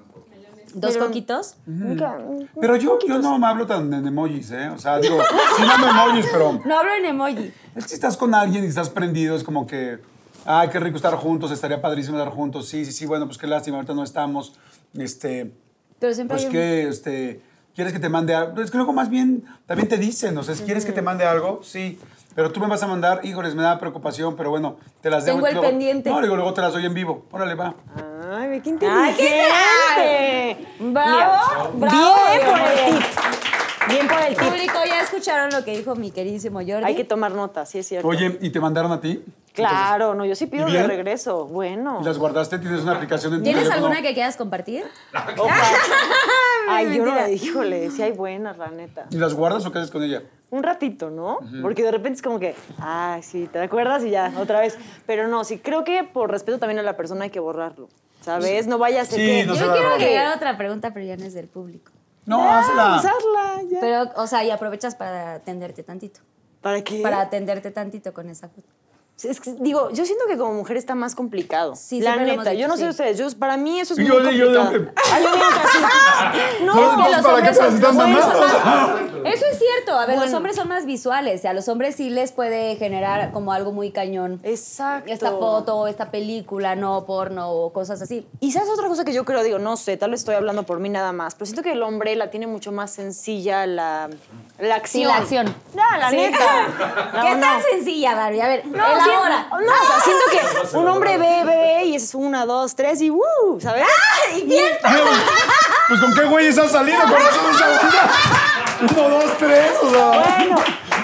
¿Dos 0.75 0.93
Pero- 0.95 1.07
coquitos? 1.07 1.57
Nunca- 1.67 2.19
Pero 2.61 2.77
yo, 2.77 2.99
yo 3.07 3.19
no 3.19 3.39
me 3.39 3.47
hablo 3.47 3.67
tan 3.67 3.93
en 3.93 4.07
emojis, 4.07 4.51
¿eh? 4.51 4.69
O 4.71 4.79
sea, 4.79 4.99
digo, 4.99 5.19
sí 5.57 5.63
mando 5.65 5.89
emojis, 5.89 6.27
pero 6.33 6.61
No 6.65 6.79
hablo 6.79 6.93
en 6.95 7.05
emoji. 7.07 7.53
es 7.75 7.85
que 7.85 7.89
si 7.89 7.95
estás 7.95 8.17
con 8.17 8.35
alguien 8.35 8.65
y 8.65 8.69
estás 8.69 8.91
prendido, 8.91 9.37
es 9.37 9.43
como 9.45 9.67
que, 9.67 9.99
ay, 10.45 10.69
qué 10.69 10.79
rico 10.81 10.97
estar 10.97 11.15
juntos, 11.15 11.51
estaría 11.51 11.81
padrísimo 11.81 12.19
estar 12.19 12.33
juntos. 12.33 12.69
Sí, 12.69 12.85
sí, 12.85 12.93
sí, 12.93 13.07
bueno, 13.07 13.27
pues 13.27 13.39
qué 13.39 13.47
lástima, 13.47 13.77
ahorita 13.79 13.95
no 13.95 14.03
estamos. 14.03 14.55
Este, 14.95 15.53
Pero 15.99 16.13
siempre 16.15 16.35
Pues 16.37 16.43
hay 16.43 16.47
un- 16.49 16.53
que, 16.53 16.89
este, 16.89 17.41
¿quieres 17.75 17.93
que 17.93 17.99
te 18.01 18.09
mande 18.09 18.35
algo? 18.35 18.61
Es 18.61 18.71
que 18.71 18.77
luego 18.77 18.93
más 18.93 19.09
bien 19.09 19.45
también 19.67 19.89
te 19.89 19.97
dicen, 19.99 20.37
o 20.37 20.43
sea, 20.43 20.55
¿quieres 20.65 20.85
que 20.85 20.93
te 20.93 21.01
mande 21.03 21.25
algo? 21.25 21.61
Sí. 21.63 21.99
Pero 22.35 22.53
tú 22.53 22.61
me 22.61 22.67
vas 22.67 22.83
a 22.83 22.87
mandar, 22.87 23.25
híjoles, 23.25 23.55
me 23.55 23.63
da 23.63 23.79
preocupación, 23.79 24.37
pero 24.37 24.51
bueno, 24.51 24.77
te 25.01 25.09
las 25.09 25.25
debo. 25.25 25.37
Tengo 25.39 25.47
el 25.47 25.55
Luego- 25.55 25.69
pendiente. 25.71 26.11
No, 26.11 26.21
digo, 26.21 26.37
luego 26.37 26.53
te 26.53 26.61
las 26.61 26.75
doy 26.75 26.85
en 26.85 26.93
vivo. 26.93 27.25
Órale, 27.33 27.55
va. 27.55 27.75
Ay, 28.29 28.49
qué 28.49 28.55
Ay, 28.55 28.61
¿qué 28.61 28.71
inteligente. 28.71 30.67
Bravo, 30.81 31.71
Mira, 31.75 31.91
bravo, 31.93 32.15
Bien 32.29 32.47
por 32.47 32.59
el 32.59 32.99
tip. 32.99 33.07
Bien 33.89 34.09
por 34.09 34.19
el 34.19 34.37
tip. 34.37 34.49
Público, 34.49 34.79
ya 34.85 35.01
escucharon 35.03 35.51
lo 35.53 35.65
que 35.65 35.77
dijo 35.77 35.95
mi 35.95 36.11
queridísimo 36.11 36.59
Jordi. 36.59 36.85
Hay 36.85 36.97
que 36.97 37.05
tomar 37.05 37.33
nota, 37.33 37.65
sí 37.67 37.79
es 37.79 37.87
cierto. 37.87 38.09
Oye, 38.09 38.39
¿y 38.41 38.51
te 38.51 38.59
mandaron 38.59 38.91
a 38.91 39.01
ti? 39.01 39.25
Claro, 39.53 40.15
no, 40.15 40.25
yo 40.25 40.35
sí 40.35 40.47
pido 40.47 40.69
¿Y 40.69 40.73
de 40.73 40.87
regreso. 40.87 41.47
Bueno. 41.47 42.01
¿Y 42.03 42.05
las 42.05 42.19
guardaste? 42.19 42.59
¿Tienes 42.59 42.83
una 42.83 42.97
aplicación 42.97 43.33
en 43.35 43.39
tu 43.41 43.45
¿Tienes 43.45 43.65
teléfono? 43.65 43.87
alguna 43.87 44.03
que 44.03 44.13
quieras 44.13 44.37
compartir? 44.37 44.85
Ojalá. 45.39 45.65
Ay, 46.69 46.97
yo 46.97 47.29
híjole, 47.29 47.91
sí 47.93 48.03
hay 48.03 48.13
buenas, 48.13 48.59
la 48.59 48.69
neta. 48.69 49.07
¿Y 49.11 49.19
las 49.19 49.35
guardas 49.35 49.65
o 49.67 49.73
qué 49.73 49.79
haces 49.79 49.91
con 49.93 50.03
ella? 50.03 50.23
Un 50.51 50.65
ratito, 50.65 51.11
¿no? 51.11 51.39
Porque 51.63 51.83
de 51.85 51.93
repente 51.93 52.17
es 52.17 52.23
como 52.23 52.41
que, 52.41 52.57
ay, 52.81 53.23
sí, 53.23 53.49
te 53.51 53.61
acuerdas 53.61 54.05
y 54.05 54.11
ya, 54.11 54.33
otra 54.39 54.61
vez. 54.61 54.77
Pero 55.07 55.29
no, 55.29 55.45
sí, 55.45 55.59
creo 55.59 55.85
que 55.85 56.03
por 56.03 56.31
respeto 56.31 56.59
también 56.59 56.81
a 56.81 56.83
la 56.83 56.97
persona 56.97 57.25
hay 57.25 57.31
que 57.31 57.41
borrarlo. 57.41 57.89
¿Sabes? 58.27 58.67
No 58.67 58.77
vaya 58.79 59.03
a 59.03 59.05
ser 59.05 59.21
Sí, 59.21 59.25
que. 59.27 59.47
no 59.47 59.55
Yo 59.55 59.67
se 59.67 59.73
quiero 59.73 59.95
agregar 59.95 60.37
otra 60.37 60.57
pregunta, 60.59 60.93
pero 60.93 61.07
ya 61.07 61.17
no 61.17 61.25
es 61.25 61.33
del 61.33 61.47
público. 61.47 61.93
No, 62.27 62.43
Ah, 62.43 62.59
hazla. 62.61 62.97
usarla, 62.99 63.63
ya. 63.71 63.79
Pero, 63.81 64.11
o 64.17 64.27
sea, 64.27 64.43
y 64.45 64.51
aprovechas 64.51 64.97
para 64.97 65.35
atenderte 65.35 65.85
tantito. 65.85 66.21
¿Para 66.61 66.83
qué? 66.83 67.01
Para 67.03 67.21
atenderte 67.21 67.71
tantito 67.71 68.13
con 68.13 68.29
esa 68.29 68.49
foto. 68.49 68.67
Es 69.25 69.41
que, 69.41 69.55
digo, 69.61 69.89
yo 69.93 70.05
siento 70.05 70.27
que 70.27 70.37
como 70.37 70.53
mujer 70.53 70.77
está 70.77 70.95
más 70.95 71.15
complicado. 71.15 71.75
Sí, 71.75 72.01
la 72.03 72.17
neta. 72.17 72.51
dicho, 72.51 72.53
yo 72.61 72.69
no 72.69 72.77
sí. 72.77 72.83
sé 72.83 72.89
ustedes, 72.91 73.17
yo, 73.19 73.27
para 73.39 73.57
mí 73.57 73.81
eso 73.81 73.95
es 73.95 73.99
muy 74.01 74.09
yo 74.09 74.31
yo 74.31 74.55
complicado. 74.55 74.93
Ay, 75.13 75.23
yo 75.25 75.33
hombre 75.33 75.47
así. 75.65 75.79
No, 76.65 76.73
es 76.73 77.05
que 77.07 77.17
los 77.17 77.23
¿para 77.25 77.43
qué 77.43 77.49
hombres 77.49 77.57
son- 77.57 77.65
necesitas 77.67 77.95
los 77.95 78.05
hombres 78.05 78.27
mamá? 78.27 78.35
son 78.35 78.45
O 78.45 78.49
sea, 78.49 78.65
más- 78.65 79.01
Eso 79.27 79.45
es 79.51 79.59
cierto. 79.59 79.99
A 79.99 80.07
ver, 80.07 80.19
los 80.19 80.33
hombres 80.35 80.55
son 80.55 80.69
más 80.69 80.87
visuales. 80.87 81.43
y 81.43 81.47
A 81.49 81.53
los 81.53 81.69
hombres 81.69 81.97
sí 81.97 82.11
les 82.11 82.31
puede 82.31 82.77
generar 82.77 83.33
como 83.33 83.53
algo 83.53 83.73
muy 83.73 83.91
cañón. 83.91 84.39
Exacto. 84.45 85.11
Esta 85.11 85.31
foto, 85.33 85.87
esta 85.89 86.11
película, 86.13 86.77
no 86.77 87.05
porno 87.07 87.51
o 87.51 87.73
cosas 87.73 88.01
así. 88.03 88.25
Y 88.39 88.53
sabes 88.53 88.69
otra 88.69 88.87
cosa 88.87 89.05
que 89.05 89.13
yo 89.13 89.25
creo, 89.25 89.43
digo, 89.43 89.59
no 89.59 89.77
sé, 89.77 89.97
tal 89.97 90.11
vez 90.13 90.21
estoy 90.21 90.37
hablando 90.37 90.63
por 90.63 90.79
mí 90.79 90.89
nada 90.91 91.13
más, 91.13 91.35
pero 91.35 91.47
siento 91.47 91.63
que 91.65 91.73
el 91.73 91.83
hombre 91.83 92.15
la 92.15 92.31
tiene 92.31 92.47
mucho 92.47 92.71
más 92.71 92.93
sencilla 92.93 93.67
la, 93.67 94.09
la 94.61 94.75
acción. 94.77 95.03
Sí, 95.03 95.09
la 95.09 95.17
acción. 95.17 95.55
La 95.75 96.11
Sí. 96.11 96.17
neta. 96.17 96.69
No, 97.15 97.23
¿Qué 97.23 97.35
no. 97.35 97.41
tan 97.41 97.63
sencilla, 97.63 98.15
Barbie? 98.15 98.41
A 98.43 98.49
ver, 98.49 98.67
No, 98.67 98.77
sí, 99.07 99.15
ahora. 99.15 99.49
No, 99.51 99.57
o 99.57 99.87
sea, 99.87 100.01
siento 100.01 100.25
que 100.31 100.77
un 100.77 100.89
hombre 100.89 101.19
ve, 101.19 101.45
ve, 101.45 101.57
ve 101.57 101.85
y 101.85 101.97
es 101.97 102.15
una, 102.15 102.45
dos, 102.47 102.75
tres 102.75 103.01
y 103.01 103.11
¡uh! 103.11 103.61
¿Sabes? 103.61 103.87
¡Y 104.37 104.43
fiesta! 104.43 104.91
Pues 105.89 106.01
con 106.01 106.15
qué 106.15 106.25
güeyes 106.25 106.59
has 106.59 106.73
salido 106.73 107.01
con 107.03 107.13
esa 107.13 107.71
onda. 107.71 108.11
Uno, 108.81 109.09
dos, 109.09 109.39
tres. 109.39 109.73
O 109.83 109.91
sea. 109.91 110.37
Bueno, 110.37 110.57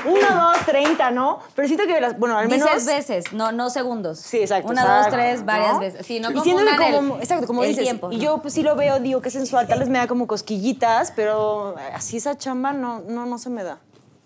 uno, 0.05 0.53
dos, 0.53 0.67
treinta, 0.67 1.11
¿no? 1.11 1.39
Pero 1.55 1.69
siento 1.69 1.87
que, 1.87 2.01
las, 2.01 2.19
bueno, 2.19 2.37
al 2.37 2.49
menos... 2.49 2.69
Dices 2.69 2.87
veces, 2.87 3.33
no, 3.33 3.53
no 3.53 3.71
segundos. 3.71 4.19
Sí, 4.19 4.39
exacto. 4.39 4.71
Una, 4.71 4.83
exacto, 4.83 5.05
dos, 5.05 5.15
tres, 5.15 5.45
varias 5.45 5.73
¿no? 5.75 5.79
veces. 5.79 6.07
Sí, 6.07 6.21
no 6.21 6.31
y 6.33 6.41
siento 6.41 6.65
que 6.65 6.93
como, 6.93 7.15
el, 7.17 7.23
exacto, 7.23 7.47
como 7.47 7.63
el 7.63 7.69
dices, 7.71 7.85
tiempo. 7.85 8.11
y 8.11 8.17
¿no? 8.17 8.23
yo 8.23 8.39
pues 8.39 8.55
sí 8.55 8.63
lo 8.63 8.75
veo, 8.77 8.99
digo 8.99 9.23
que 9.23 9.29
es 9.29 9.35
sensual, 9.35 9.67
tal 9.69 9.79
vez 9.79 9.89
me 9.89 9.99
da 9.99 10.07
como 10.07 10.27
cosquillitas, 10.27 11.13
pero 11.15 11.77
así 11.95 12.17
esa 12.17 12.37
chamba 12.37 12.73
no, 12.73 13.03
no, 13.07 13.27
no 13.27 13.39
se 13.39 13.51
me 13.51 13.63
da. 13.63 13.79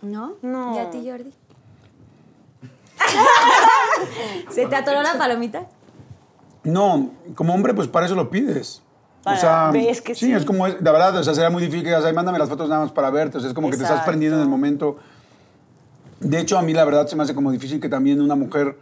¿No? 0.02 0.34
No. 0.42 0.74
¿Y 0.74 0.78
a 0.78 0.90
ti, 0.90 1.08
Jordi? 1.08 1.32
¿Se 4.50 4.66
te 4.66 4.76
atoró 4.76 5.02
la 5.02 5.16
palomita? 5.18 5.66
No, 6.64 7.10
como 7.34 7.54
hombre, 7.54 7.74
pues 7.74 7.88
para 7.88 8.06
eso 8.06 8.14
lo 8.14 8.30
pides. 8.30 8.82
Para- 9.22 9.36
o 9.36 9.40
sea, 9.40 9.70
ves 9.72 10.00
que 10.02 10.14
sí. 10.14 10.32
es 10.32 10.44
como, 10.44 10.66
es- 10.66 10.80
la 10.80 10.92
verdad, 10.92 11.16
o 11.16 11.22
sea, 11.24 11.34
será 11.34 11.50
muy 11.50 11.60
difícil 11.62 11.82
que 11.82 11.88
digas, 11.88 12.04
"Ay, 12.04 12.12
mándame 12.12 12.38
las 12.38 12.48
fotos 12.48 12.68
nada 12.68 12.82
más 12.82 12.92
para 12.92 13.10
verte. 13.10 13.38
O 13.38 13.40
sea, 13.40 13.48
es 13.48 13.54
como 13.54 13.68
que 13.68 13.76
te 13.76 13.82
estás 13.82 13.90
Exacto. 13.96 14.10
prendiendo 14.10 14.36
en 14.36 14.42
el 14.42 14.48
momento. 14.48 14.98
De 16.20 16.38
hecho, 16.40 16.56
a 16.58 16.62
mí 16.62 16.72
la 16.72 16.84
verdad 16.84 17.06
se 17.06 17.16
me 17.16 17.22
hace 17.24 17.34
como 17.34 17.50
difícil 17.50 17.80
que 17.80 17.88
también 17.88 18.20
una 18.20 18.34
mujer, 18.36 18.78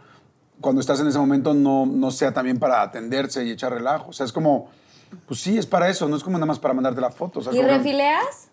cuando 0.61 0.81
estás 0.81 0.99
en 0.99 1.07
ese 1.07 1.17
momento, 1.19 1.53
no, 1.53 1.85
no 1.85 2.11
sea 2.11 2.33
también 2.33 2.59
para 2.59 2.81
atenderse 2.81 3.43
y 3.43 3.51
echar 3.51 3.73
relajo. 3.73 4.09
O 4.09 4.13
sea, 4.13 4.25
es 4.25 4.31
como, 4.31 4.69
pues 5.27 5.41
sí, 5.41 5.57
es 5.57 5.65
para 5.65 5.89
eso, 5.89 6.07
no 6.07 6.15
es 6.15 6.23
como 6.23 6.37
nada 6.37 6.45
más 6.45 6.59
para 6.59 6.73
mandarte 6.73 7.01
la 7.01 7.11
foto. 7.11 7.39
O 7.39 7.43
sea, 7.43 7.51
¿Y 7.53 7.57
como- 7.57 7.67
refileas 7.69 8.47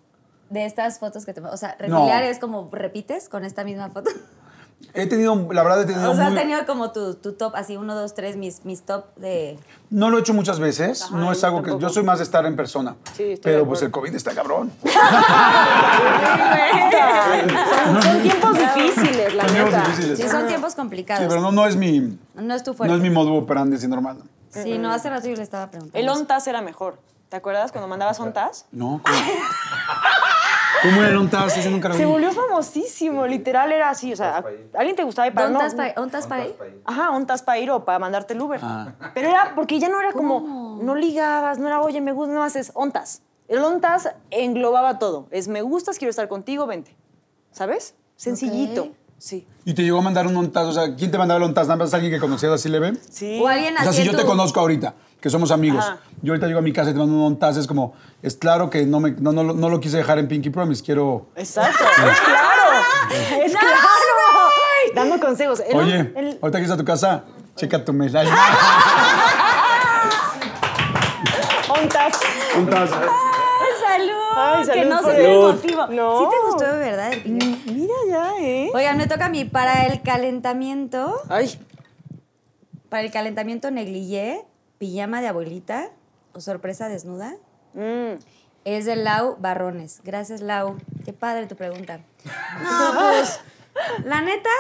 de 0.51 0.67
estas 0.67 0.99
fotos 0.99 1.25
que 1.25 1.33
te... 1.33 1.41
O 1.41 1.57
sea, 1.57 1.77
refilear 1.79 2.23
es 2.25 2.39
como 2.39 2.69
repites 2.73 3.29
con 3.29 3.45
esta 3.45 3.65
misma 3.65 3.89
foto. 3.91 4.11
He 4.95 5.07
tenido, 5.07 5.49
la 5.53 5.63
verdad, 5.63 5.83
he 5.83 5.87
tenido 5.87 6.11
O 6.11 6.15
sea, 6.15 6.27
has 6.29 6.35
tenido 6.35 6.67
como 6.67 6.93
tu, 6.93 7.15
tu 7.15 7.33
top, 7.33 7.55
así 7.57 7.77
uno, 7.77 7.95
dos, 7.95 8.15
tres, 8.15 8.37
mis, 8.37 8.65
mis 8.65 8.83
top 8.83 9.15
de... 9.17 9.59
No 9.91 10.11
lo 10.11 10.19
he 10.19 10.21
hecho 10.21 10.35
muchas 10.35 10.59
veces, 10.61 11.03
Ajá, 11.03 11.17
no 11.17 11.33
es 11.33 11.43
algo 11.45 11.63
que... 11.63 11.79
Yo 11.79 11.89
soy 11.89 12.03
más 12.03 12.19
de 12.19 12.25
estar 12.25 12.45
en 12.47 12.57
persona. 12.57 12.97
Sí, 13.17 13.33
estoy 13.33 13.53
pero 13.53 13.67
pues 13.67 13.81
el 13.83 13.91
COVID 13.91 14.15
está 14.15 14.35
cabrón. 14.35 14.71
son, 17.85 18.03
son 18.03 18.23
tiempos 18.23 18.59
difíciles, 18.59 19.35
la 19.35 19.45
Son 19.45 19.53
tiempos 19.55 19.73
neta. 19.75 19.89
difíciles. 19.89 20.19
Sí, 20.19 20.29
son 20.29 20.47
tiempos 20.47 20.75
complicados. 20.75 21.23
Sí, 21.23 21.29
pero 21.29 21.41
no, 21.41 21.53
no 21.53 21.67
es 21.67 21.77
mi... 21.77 22.19
No 22.35 22.55
es 22.55 22.63
tu 22.63 22.73
No 22.73 22.77
fuerte. 22.77 22.95
es 22.97 23.01
mi 23.01 23.11
modo 23.11 23.35
operandi 23.35 23.77
así 23.77 23.89
normal. 23.89 24.19
Sí, 24.51 24.79
no, 24.79 24.91
hace 24.93 25.09
rato 25.11 25.29
yo 25.29 25.37
le 25.37 25.43
estaba 25.43 25.71
preguntando. 25.71 25.99
El 25.99 26.09
ontas 26.09 26.47
era 26.47 26.61
mejor. 26.61 26.99
¿Te 27.31 27.37
acuerdas 27.37 27.73
cuando 27.73 27.89
mandabas 27.89 28.21
ontas? 28.21 28.67
No, 28.73 29.01
¿cómo? 29.03 29.17
¿Cómo 30.83 31.01
era 31.01 31.09
el 31.11 31.17
ontas? 31.17 31.57
Ese 31.57 31.71
nunca 31.71 31.89
lo 31.89 31.95
vi. 31.95 32.01
Se 32.01 32.07
volvió 32.07 32.33
famosísimo, 32.33 33.27
literal 33.27 33.71
era 33.73 33.91
así, 33.91 34.13
o 34.13 34.17
sea, 34.17 34.45
ir. 34.51 34.71
¿a 34.75 34.79
alguien 34.79 34.97
te 34.97 35.05
gustaba 35.05 35.29
y 35.29 35.31
para 35.31 35.49
no? 35.49 35.59
¿Ontas 35.59 35.75
pa- 35.75 36.01
ontas 36.01 36.27
para 36.27 36.43
ahí? 36.43 36.57
Ajá, 36.85 37.11
ontas 37.11 37.43
para 37.43 37.59
ir 37.59 37.71
o 37.71 37.85
para 37.85 37.99
mandarte 37.99 38.35
el 38.35 38.41
Uber. 38.41 38.61
Ah. 38.63 38.93
Pero 39.15 39.29
era 39.29 39.53
porque 39.55 39.79
ya 39.79 39.89
no 39.89 40.01
era 40.01 40.13
como, 40.13 40.79
no 40.83 40.95
ligabas, 40.95 41.59
no 41.59 41.67
era, 41.69 41.81
oye, 41.81 42.01
me 42.01 42.13
gusta, 42.13 42.33
nada 42.33 42.45
más 42.47 42.57
es 42.57 42.73
ontas. 42.75 43.23
El 43.49 43.63
ontas 43.63 44.11
englobaba 44.31 44.99
todo. 44.99 45.27
Es, 45.31 45.49
me 45.49 45.63
gustas, 45.63 45.99
quiero 45.99 46.11
estar 46.11 46.27
contigo, 46.29 46.67
vente. 46.67 46.97
¿Sabes? 47.51 47.95
Sencillito. 48.17 48.89
Sí. 49.19 49.47
Y 49.65 49.75
te 49.75 49.83
llegó 49.83 49.99
a 49.99 50.03
mandar 50.03 50.27
un 50.27 50.37
ontas, 50.37 50.67
o 50.67 50.73
sea, 50.73 50.97
¿quién 50.97 51.11
te 51.13 51.19
mandaba 51.19 51.39
el 51.39 51.45
ontas? 51.45 51.69
¿Nada 51.69 51.77
más 51.85 51.95
alguien 51.95 52.13
que 52.13 52.19
conocías 52.19 52.51
así 52.53 52.69
leve? 52.69 52.95
Sí. 53.09 53.39
O 53.41 53.47
alguien 53.47 53.75
O 53.77 53.81
sea, 53.81 53.91
así 53.91 54.03
si 54.03 54.09
yo 54.11 54.17
te 54.17 54.25
conozco 54.25 54.59
ahorita, 54.59 54.95
que 55.23 55.31
somos 55.31 55.51
amigos, 55.53 55.85
Ajá. 55.85 55.99
yo 56.21 56.33
ahorita 56.33 56.49
llego 56.49 56.59
a 56.59 56.63
mi 56.63 56.73
casa 56.73 56.91
y 56.91 56.93
te 56.93 56.99
mando 56.99 57.15
un 57.15 57.23
ontas, 57.23 57.57
es 57.57 57.67
como, 57.69 57.95
es 58.23 58.37
claro 58.37 58.69
que 58.69 58.85
no, 58.85 58.99
me, 59.01 59.13
no, 59.13 59.33
no, 59.33 59.45
lo- 59.45 59.55
no 59.55 59.69
lo 59.71 59.79
quise 59.81 59.97
dejar 59.97 60.19
en 60.19 60.27
Pinky 60.29 60.51
Promise, 60.51 60.83
quiero... 60.83 61.29
Exacto. 61.37 61.79
es 61.85 62.21
claro. 62.21 63.45
Es 63.45 63.53
claro. 63.53 63.77
Dando 64.97 65.19
consejos. 65.21 65.61
El- 65.67 65.77
Oye, 65.77 66.13
el- 66.17 66.39
ahorita 66.43 66.59
que 66.59 66.65
estás 66.65 66.73
a 66.73 66.77
tu 66.77 66.85
casa, 66.85 67.25
checa 67.57 67.85
tu 67.85 67.93
mail. 67.93 68.15
Ay, 68.17 68.27
ontas. 71.69 72.21
ontas. 72.57 72.91
¡Salud! 72.91 74.15
Ay, 74.37 74.59
que 74.61 74.65
salud 74.67 74.91
no 74.91 75.03
por 75.03 75.11
se 75.13 75.19
ve 75.19 75.25
él. 75.35 75.37
emotivo. 75.41 75.87
No. 75.89 76.19
¿Sí 76.19 76.25
te 76.31 76.51
gustó 76.51 76.65
de 76.73 76.79
verdad 76.79 77.13
el 77.13 77.23
piñón? 77.23 77.61
Mira 77.67 77.95
ya, 78.09 78.33
¿eh? 78.41 78.71
Oigan, 78.75 78.97
me 78.97 79.07
toca 79.07 79.27
a 79.27 79.29
mí 79.29 79.45
para 79.45 79.87
el 79.87 80.03
calentamiento. 80.03 81.15
Ay. 81.29 81.59
Para 82.89 83.03
el 83.05 83.11
calentamiento 83.13 83.71
negligé, 83.71 84.45
pijama 84.83 85.21
de 85.21 85.29
abuelita 85.29 85.91
o 86.33 86.41
sorpresa 86.41 86.89
desnuda. 86.89 87.35
Mm. 87.75 88.19
Es 88.65 88.85
de 88.85 88.97
Lau 88.97 89.37
Barrones. 89.39 90.01
Gracias, 90.03 90.41
Lau. 90.41 90.77
Qué 91.05 91.13
padre 91.13 91.47
tu 91.47 91.55
pregunta. 91.55 92.01
No, 92.63 92.93
pues, 92.99 93.39
la 94.05 94.23
neta, 94.23 94.51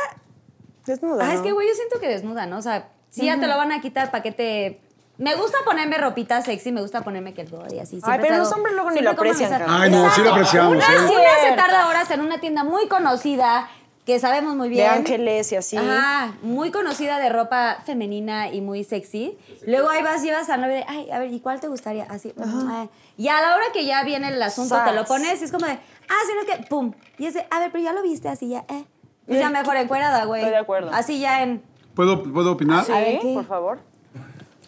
Desnuda. 0.86 1.24
ah, 1.28 1.35
es 1.35 1.40
que, 1.40 1.51
güey, 1.51 1.66
yo 1.69 1.74
siento 1.74 1.99
que 1.99 2.07
desnuda, 2.09 2.47
¿no? 2.47 2.59
O 2.59 2.62
sea, 2.62 2.89
si 3.11 3.27
ya 3.27 3.40
te 3.40 3.49
lo 3.49 3.57
van 3.57 3.73
a 3.73 3.81
quitar, 3.81 4.11
¿para 4.12 4.23
qué 4.23 4.31
te...? 4.31 4.81
Me 5.19 5.35
gusta 5.35 5.59
ponerme 5.65 5.99
ropita 5.99 6.40
sexy, 6.40 6.70
me 6.73 6.81
gusta 6.82 7.03
ponerme 7.03 7.35
que 7.35 7.43
el 7.43 7.49
body 7.49 7.81
así. 7.81 8.01
siempre 8.01 8.12
pero 8.23 8.35
traigo- 8.35 8.39
los 8.44 8.53
hombres 8.53 8.74
luego 8.74 8.90
ni 8.93 9.01
lo 9.01 9.11
aprecian. 9.11 9.62
Ay, 9.69 9.90
no, 9.90 10.09
sí 10.15 10.23
lo 10.23 10.31
apreciamos, 10.32 10.77
Una, 10.77 10.85
¿eh? 10.86 10.99
una 11.01 11.51
se 11.51 11.57
tarda 11.57 11.89
horas 11.89 12.11
en 12.12 12.20
una 12.20 12.39
tienda 12.40 12.62
muy 12.65 12.86
conocida, 12.89 13.69
que 14.04 14.18
sabemos 14.18 14.56
muy 14.56 14.68
De 14.68 14.74
bien. 14.76 14.90
ángeles 14.90 15.52
y 15.52 15.56
así. 15.56 15.76
Ajá, 15.76 16.34
muy 16.42 16.70
conocida 16.72 17.18
de 17.20 17.28
ropa 17.28 17.78
femenina 17.86 18.50
y 18.52 18.60
muy 18.60 18.82
sexy. 18.84 19.38
Luego 19.66 19.88
ahí 19.90 20.02
vas, 20.02 20.22
llevas 20.22 20.50
a 20.50 20.56
novia 20.56 20.76
de, 20.76 20.84
ay, 20.88 21.10
a 21.10 21.18
ver, 21.18 21.32
¿y 21.32 21.38
cuál 21.40 21.60
te 21.60 21.68
gustaría? 21.68 22.04
Así. 22.04 22.32
ay. 22.68 22.88
Y 23.16 23.28
a 23.28 23.40
la 23.40 23.54
hora 23.54 23.66
que 23.72 23.86
ya 23.86 24.02
viene 24.02 24.28
el 24.28 24.42
asunto, 24.42 24.76
te 24.84 24.92
lo 24.92 25.04
pones 25.04 25.40
y 25.40 25.44
es 25.44 25.52
como 25.52 25.66
de, 25.66 25.72
ah, 25.72 25.78
sí, 26.26 26.32
no 26.34 26.40
es 26.52 26.58
que, 26.58 26.66
pum. 26.66 26.92
Y 27.18 27.26
es 27.26 27.34
de, 27.34 27.46
a 27.50 27.60
ver, 27.60 27.70
pero 27.70 27.84
ya 27.84 27.92
lo 27.92 28.02
viste 28.02 28.28
así, 28.28 28.48
ya, 28.48 28.64
eh. 28.68 28.84
Pues 29.26 29.38
ya 29.38 29.50
mejor 29.50 29.76
encuerada, 29.76 30.24
güey. 30.24 30.40
Estoy 30.40 30.52
de 30.52 30.58
acuerdo. 30.60 30.90
Así 30.92 31.20
ya 31.20 31.42
en. 31.44 31.62
¿Puedo, 31.94 32.22
¿Puedo 32.24 32.52
opinar? 32.52 32.84
Sí, 32.84 32.90
A 32.92 32.98
ver, 32.98 33.20
¿qué? 33.20 33.34
por 33.34 33.46
favor. 33.46 33.78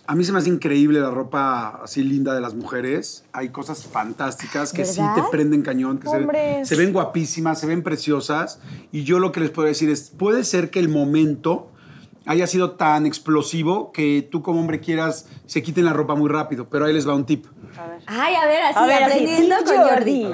A 0.06 0.14
mí 0.14 0.22
se 0.24 0.32
me 0.32 0.38
hace 0.38 0.50
increíble 0.50 1.00
la 1.00 1.10
ropa 1.10 1.80
así 1.82 2.02
linda 2.02 2.34
de 2.34 2.40
las 2.42 2.54
mujeres. 2.54 3.24
Hay 3.32 3.48
cosas 3.48 3.84
fantásticas 3.86 4.72
que 4.74 4.84
sí 4.84 5.00
te 5.14 5.22
prenden 5.30 5.62
cañón, 5.62 5.98
que 5.98 6.08
se, 6.08 6.16
Hombres. 6.16 6.68
se 6.68 6.76
ven 6.76 6.92
guapísimas, 6.92 7.58
se 7.58 7.66
ven 7.66 7.82
preciosas. 7.82 8.60
Y 8.92 9.04
yo 9.04 9.18
lo 9.18 9.32
que 9.32 9.40
les 9.40 9.48
puedo 9.50 9.66
decir 9.66 9.88
es, 9.88 10.10
puede 10.10 10.44
ser 10.44 10.68
que 10.70 10.78
el 10.78 10.90
momento 10.90 11.70
haya 12.26 12.46
sido 12.46 12.72
tan 12.72 13.06
explosivo 13.06 13.92
que 13.92 14.26
tú 14.30 14.42
como 14.42 14.60
hombre 14.60 14.80
quieras 14.80 15.26
se 15.46 15.62
quiten 15.62 15.86
la 15.86 15.94
ropa 15.94 16.14
muy 16.14 16.28
rápido. 16.28 16.68
Pero 16.68 16.84
ahí 16.84 16.92
les 16.92 17.08
va 17.08 17.14
un 17.14 17.24
tip. 17.24 17.46
A 17.78 17.86
ver. 17.86 18.00
Ay, 18.06 18.34
a 18.34 18.46
ver, 18.46 18.62
así, 18.62 18.78
A 18.78 18.86
ver, 18.86 19.02
aprendiendo 19.04 19.56
con 19.64 19.76
Jordi. 19.76 20.24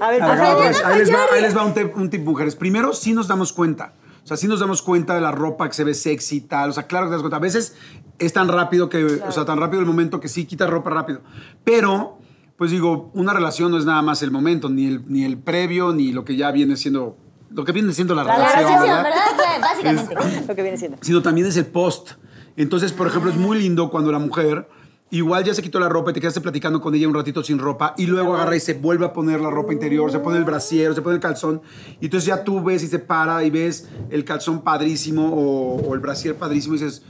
A 0.00 0.10
ver, 0.10 0.22
A 0.22 0.26
por 0.28 0.36
ver, 0.36 0.46
favor. 0.46 0.66
Aprendiendo 0.66 0.86
ahí, 0.86 0.90
con 0.92 0.98
les 0.98 1.10
va, 1.12 1.18
Jordi. 1.22 1.34
ahí 1.36 1.42
les 1.42 1.56
va 1.56 1.64
un 1.64 1.74
tip, 1.74 1.96
un 1.96 2.10
tip, 2.10 2.24
mujeres. 2.24 2.54
Primero, 2.54 2.92
sí 2.92 3.12
nos 3.14 3.26
damos 3.26 3.52
cuenta. 3.52 3.94
O 4.22 4.26
sea, 4.28 4.36
sí 4.36 4.46
nos 4.46 4.60
damos 4.60 4.82
cuenta 4.82 5.14
de 5.14 5.22
la 5.22 5.32
ropa 5.32 5.66
que 5.68 5.74
se 5.74 5.84
ve 5.84 5.94
sexy 5.94 6.36
y 6.36 6.40
tal. 6.42 6.70
O 6.70 6.72
sea, 6.72 6.84
claro 6.86 7.06
que 7.06 7.10
te 7.10 7.12
das 7.14 7.22
cuenta. 7.22 7.36
A 7.38 7.40
veces 7.40 7.74
es 8.18 8.32
tan 8.32 8.48
rápido 8.48 8.88
que, 8.88 9.04
o 9.04 9.32
sea, 9.32 9.44
tan 9.44 9.58
rápido 9.58 9.80
el 9.80 9.86
momento 9.86 10.20
que 10.20 10.28
sí 10.28 10.46
quitas 10.46 10.68
ropa 10.68 10.90
rápido. 10.90 11.20
Pero 11.64 12.18
pues 12.58 12.72
digo, 12.72 13.10
una 13.14 13.32
relación 13.32 13.70
no 13.70 13.78
es 13.78 13.84
nada 13.84 14.02
más 14.02 14.20
el 14.22 14.32
momento, 14.32 14.68
ni 14.68 14.86
el, 14.86 15.04
ni 15.06 15.24
el 15.24 15.38
previo, 15.38 15.92
ni 15.92 16.10
lo 16.10 16.24
que 16.24 16.36
ya 16.36 16.50
viene 16.50 16.76
siendo, 16.76 17.16
lo 17.50 17.64
que 17.64 17.70
viene 17.70 17.92
siendo 17.92 18.16
la, 18.16 18.24
La 18.24 18.34
relación, 18.34 18.62
relación, 18.64 19.02
¿verdad? 19.04 19.12
¿verdad? 19.36 19.60
Básicamente. 19.60 20.14
Lo 20.48 20.56
que 20.56 20.62
viene 20.62 20.76
siendo. 20.76 20.98
sino 21.00 21.22
también 21.22 21.46
es 21.46 21.56
el 21.56 21.66
post. 21.66 22.12
Entonces, 22.56 22.92
por 22.92 23.06
ejemplo, 23.06 23.30
es 23.30 23.36
muy 23.36 23.60
lindo 23.60 23.90
cuando 23.90 24.10
la 24.10 24.18
mujer 24.18 24.68
igual 25.10 25.42
ya 25.44 25.54
se 25.54 25.62
quitó 25.62 25.80
la 25.80 25.88
ropa 25.88 26.10
y 26.10 26.14
te 26.14 26.20
quedaste 26.20 26.40
platicando 26.40 26.80
con 26.80 26.94
ella 26.94 27.08
un 27.08 27.14
ratito 27.14 27.42
sin 27.42 27.58
ropa 27.58 27.94
y 27.96 28.06
luego 28.06 28.34
agarra 28.34 28.56
y 28.56 28.60
se 28.60 28.74
vuelve 28.74 29.06
a 29.06 29.12
poner 29.12 29.40
la 29.40 29.50
ropa 29.50 29.72
interior, 29.72 30.10
se 30.12 30.18
pone 30.18 30.36
el 30.38 30.44
brasier, 30.44 30.94
se 30.94 31.00
pone 31.02 31.14
el 31.16 31.20
calzón 31.20 31.62
y 32.00 32.06
entonces 32.06 32.26
ya 32.26 32.44
tú 32.44 32.62
ves 32.62 32.82
y 32.82 32.88
se 32.88 32.98
para 32.98 33.42
y 33.44 33.50
ves 33.50 33.88
el 34.10 34.24
calzón 34.24 34.62
padrísimo 34.62 35.28
o, 35.32 35.76
o 35.88 35.94
el 35.94 36.00
brasier 36.00 36.34
padrísimo 36.34 36.74
y 36.74 36.78
dices, 36.80 37.02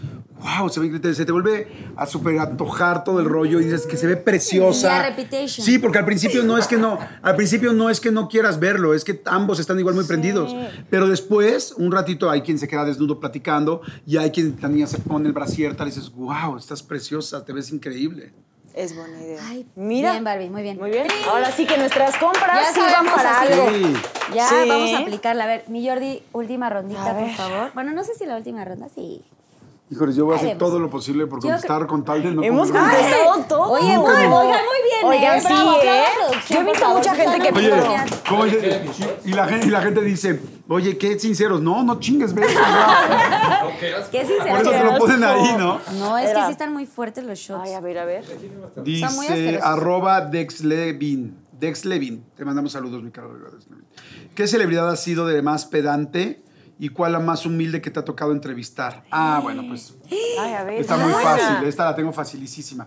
wow, 0.59 0.69
se, 0.69 0.79
ve- 0.79 1.01
te- 1.01 1.13
se 1.15 1.25
te 1.25 1.33
vuelve 1.33 1.67
a 1.97 2.07
super 2.07 2.39
antojar 2.39 3.03
todo 3.03 3.19
el 3.19 3.27
rollo 3.27 3.61
y 3.61 3.65
dices 3.65 3.85
que 3.87 3.97
se 3.97 4.07
ve 4.07 4.17
preciosa. 4.17 4.89
Sí, 5.65 5.79
porque 5.81 5.99
al 5.99 6.05
principio 6.05 6.45
no 6.45 6.57
es 6.57 6.69
que 6.69 6.77
no, 6.77 6.99
al 7.23 7.35
principio 7.35 7.73
no 7.73 7.91
es 7.91 7.99
que 8.01 8.13
no 8.13 8.29
quieras 8.29 8.61
verlo, 8.61 8.95
es 8.95 9.03
que 9.03 9.21
ambos 9.25 9.59
están 9.59 9.77
igual 9.81 9.97
muy 9.97 10.05
prendidos. 10.05 10.55
Pero 10.91 11.09
después, 11.09 11.75
un 11.77 11.91
ratito, 11.91 12.31
hay 12.31 12.43
quien 12.43 12.61
se 12.61 12.69
queda 12.69 12.85
desnudo 12.85 13.19
platicando 13.19 13.81
y 14.07 14.19
hay 14.19 14.31
quien 14.31 14.57
la 14.63 14.69
niña 14.69 14.87
se 14.87 14.99
pone 14.99 15.27
el 15.27 15.33
brasier 15.33 15.75
tal 15.75 15.89
y 15.89 15.91
dices, 15.91 16.13
wow, 16.15 16.57
estás 16.57 16.85
preciosa, 16.85 17.45
te 17.45 17.53
ves 17.53 17.73
increíble. 17.73 17.88
Es 18.75 18.95
buena 18.95 19.21
idea. 19.21 19.41
Ay, 19.45 19.67
Mira. 19.75 20.13
bien, 20.13 20.25
Barbie, 20.25 20.51
muy 20.51 20.63
bien. 20.63 20.79
Muy 20.79 20.91
bien. 20.91 21.07
Ahora 21.29 21.51
sí 21.51 21.67
que 21.67 21.77
nuestras 21.79 22.17
compras 22.19 22.61
Ya 22.61 22.73
sirvan 22.73 22.91
sabemos 22.91 23.13
para 23.15 23.41
así. 23.41 23.53
algo. 23.53 23.69
Sí. 23.71 23.95
Ya, 24.35 24.49
Sí. 24.49 24.69
vamos 24.69 24.93
a 24.93 24.99
aplicarla. 24.99 25.45
A 25.45 25.47
ver, 25.47 25.65
mi 25.69 25.87
Jordi, 25.89 26.23
última 26.33 26.69
rondita, 26.71 27.17
por 27.19 27.31
favor. 27.31 27.71
Bueno, 27.75 27.93
no 27.93 28.05
sé 28.05 28.15
si 28.15 28.25
la 28.27 28.37
última 28.37 28.65
ronda, 28.65 28.89
sí. 28.95 29.25
Híjole, 29.91 30.13
yo 30.13 30.27
voy 30.27 30.35
a 30.35 30.37
hacer 30.37 30.51
Haremos. 30.51 30.69
todo 30.69 30.79
lo 30.79 30.91
posible 30.91 31.27
por 31.27 31.41
contestar 31.41 31.87
con 31.87 32.05
tal 32.05 32.23
de 32.23 32.31
no 32.33 32.43
Hemos 32.43 32.71
contestado 32.71 33.43
todo. 33.49 33.71
Oye, 33.71 33.97
muy, 33.97 34.11
oigan, 34.11 34.31
muy 34.31 34.43
bien, 34.43 35.05
Oigan, 35.05 35.39
¿eh? 35.39 35.41
sí, 35.41 35.47
Bravo, 35.49 35.79
¿eh? 35.83 36.05
Yo 36.51 36.61
he 36.61 36.65
visto 36.65 36.89
mucha 36.91 37.15
gente 37.15 37.39
que 37.39 37.59
Oye, 37.59 37.75
Miriam. 37.75 38.07
¿cómo 38.29 38.45
dice? 38.45 38.85
y, 39.25 39.33
la 39.33 39.49
gente, 39.49 39.67
y 39.67 39.71
la 39.71 39.81
gente 39.81 40.03
dice, 40.03 40.41
oye, 40.69 40.99
qué 40.99 41.19
sinceros. 41.19 41.63
No, 41.63 41.83
no 41.83 41.99
chingues, 42.01 42.35
ve. 42.35 42.47
Qué 44.11 44.25
Por 44.25 44.61
eso 44.61 44.71
te 44.71 44.85
lo 44.85 44.99
ponen 44.99 45.23
ahí, 45.25 45.55
¿no? 45.57 45.81
No, 45.99 46.19
es 46.19 46.31
que 46.31 46.45
sí 46.47 46.51
están 46.51 46.73
muy 46.73 46.85
fuertes 46.85 47.25
los 47.25 47.39
shots. 47.39 47.63
Ay, 47.65 47.75
a 47.75 47.81
ver, 47.81 47.99
a 47.99 48.05
ver. 48.05 48.25
muy 48.75 48.83
Dice 48.85 49.61
arroba 49.63 50.21
Dex 50.21 50.63
Levin. 50.63 51.39
Dex 51.53 51.85
Levin. 51.85 52.25
Te 52.37 52.45
mandamos 52.45 52.73
saludos, 52.73 53.03
mi 53.03 53.11
caro. 53.11 53.37
¿Qué 54.35 54.47
celebridad 54.47 54.91
ha 54.91 54.97
sido 54.97 55.27
de 55.27 55.43
más 55.43 55.65
pedante 55.67 56.43
y 56.79 56.89
cuál 56.91 57.13
la 57.13 57.21
más 57.21 57.45
humilde 57.47 57.81
que 57.81 57.91
te 57.91 57.99
ha 58.01 58.05
tocado 58.05 58.33
entrevistar? 58.33 59.05
Ah, 59.11 59.41
bueno, 59.43 59.65
pues 59.69 59.95
Ay, 60.41 60.53
a 60.55 60.65
ver. 60.65 60.81
está 60.81 60.97
muy 60.97 61.13
buena. 61.13 61.37
fácil. 61.37 61.69
Esta 61.69 61.85
la 61.85 61.95
tengo 61.95 62.13
facilísima. 62.13 62.87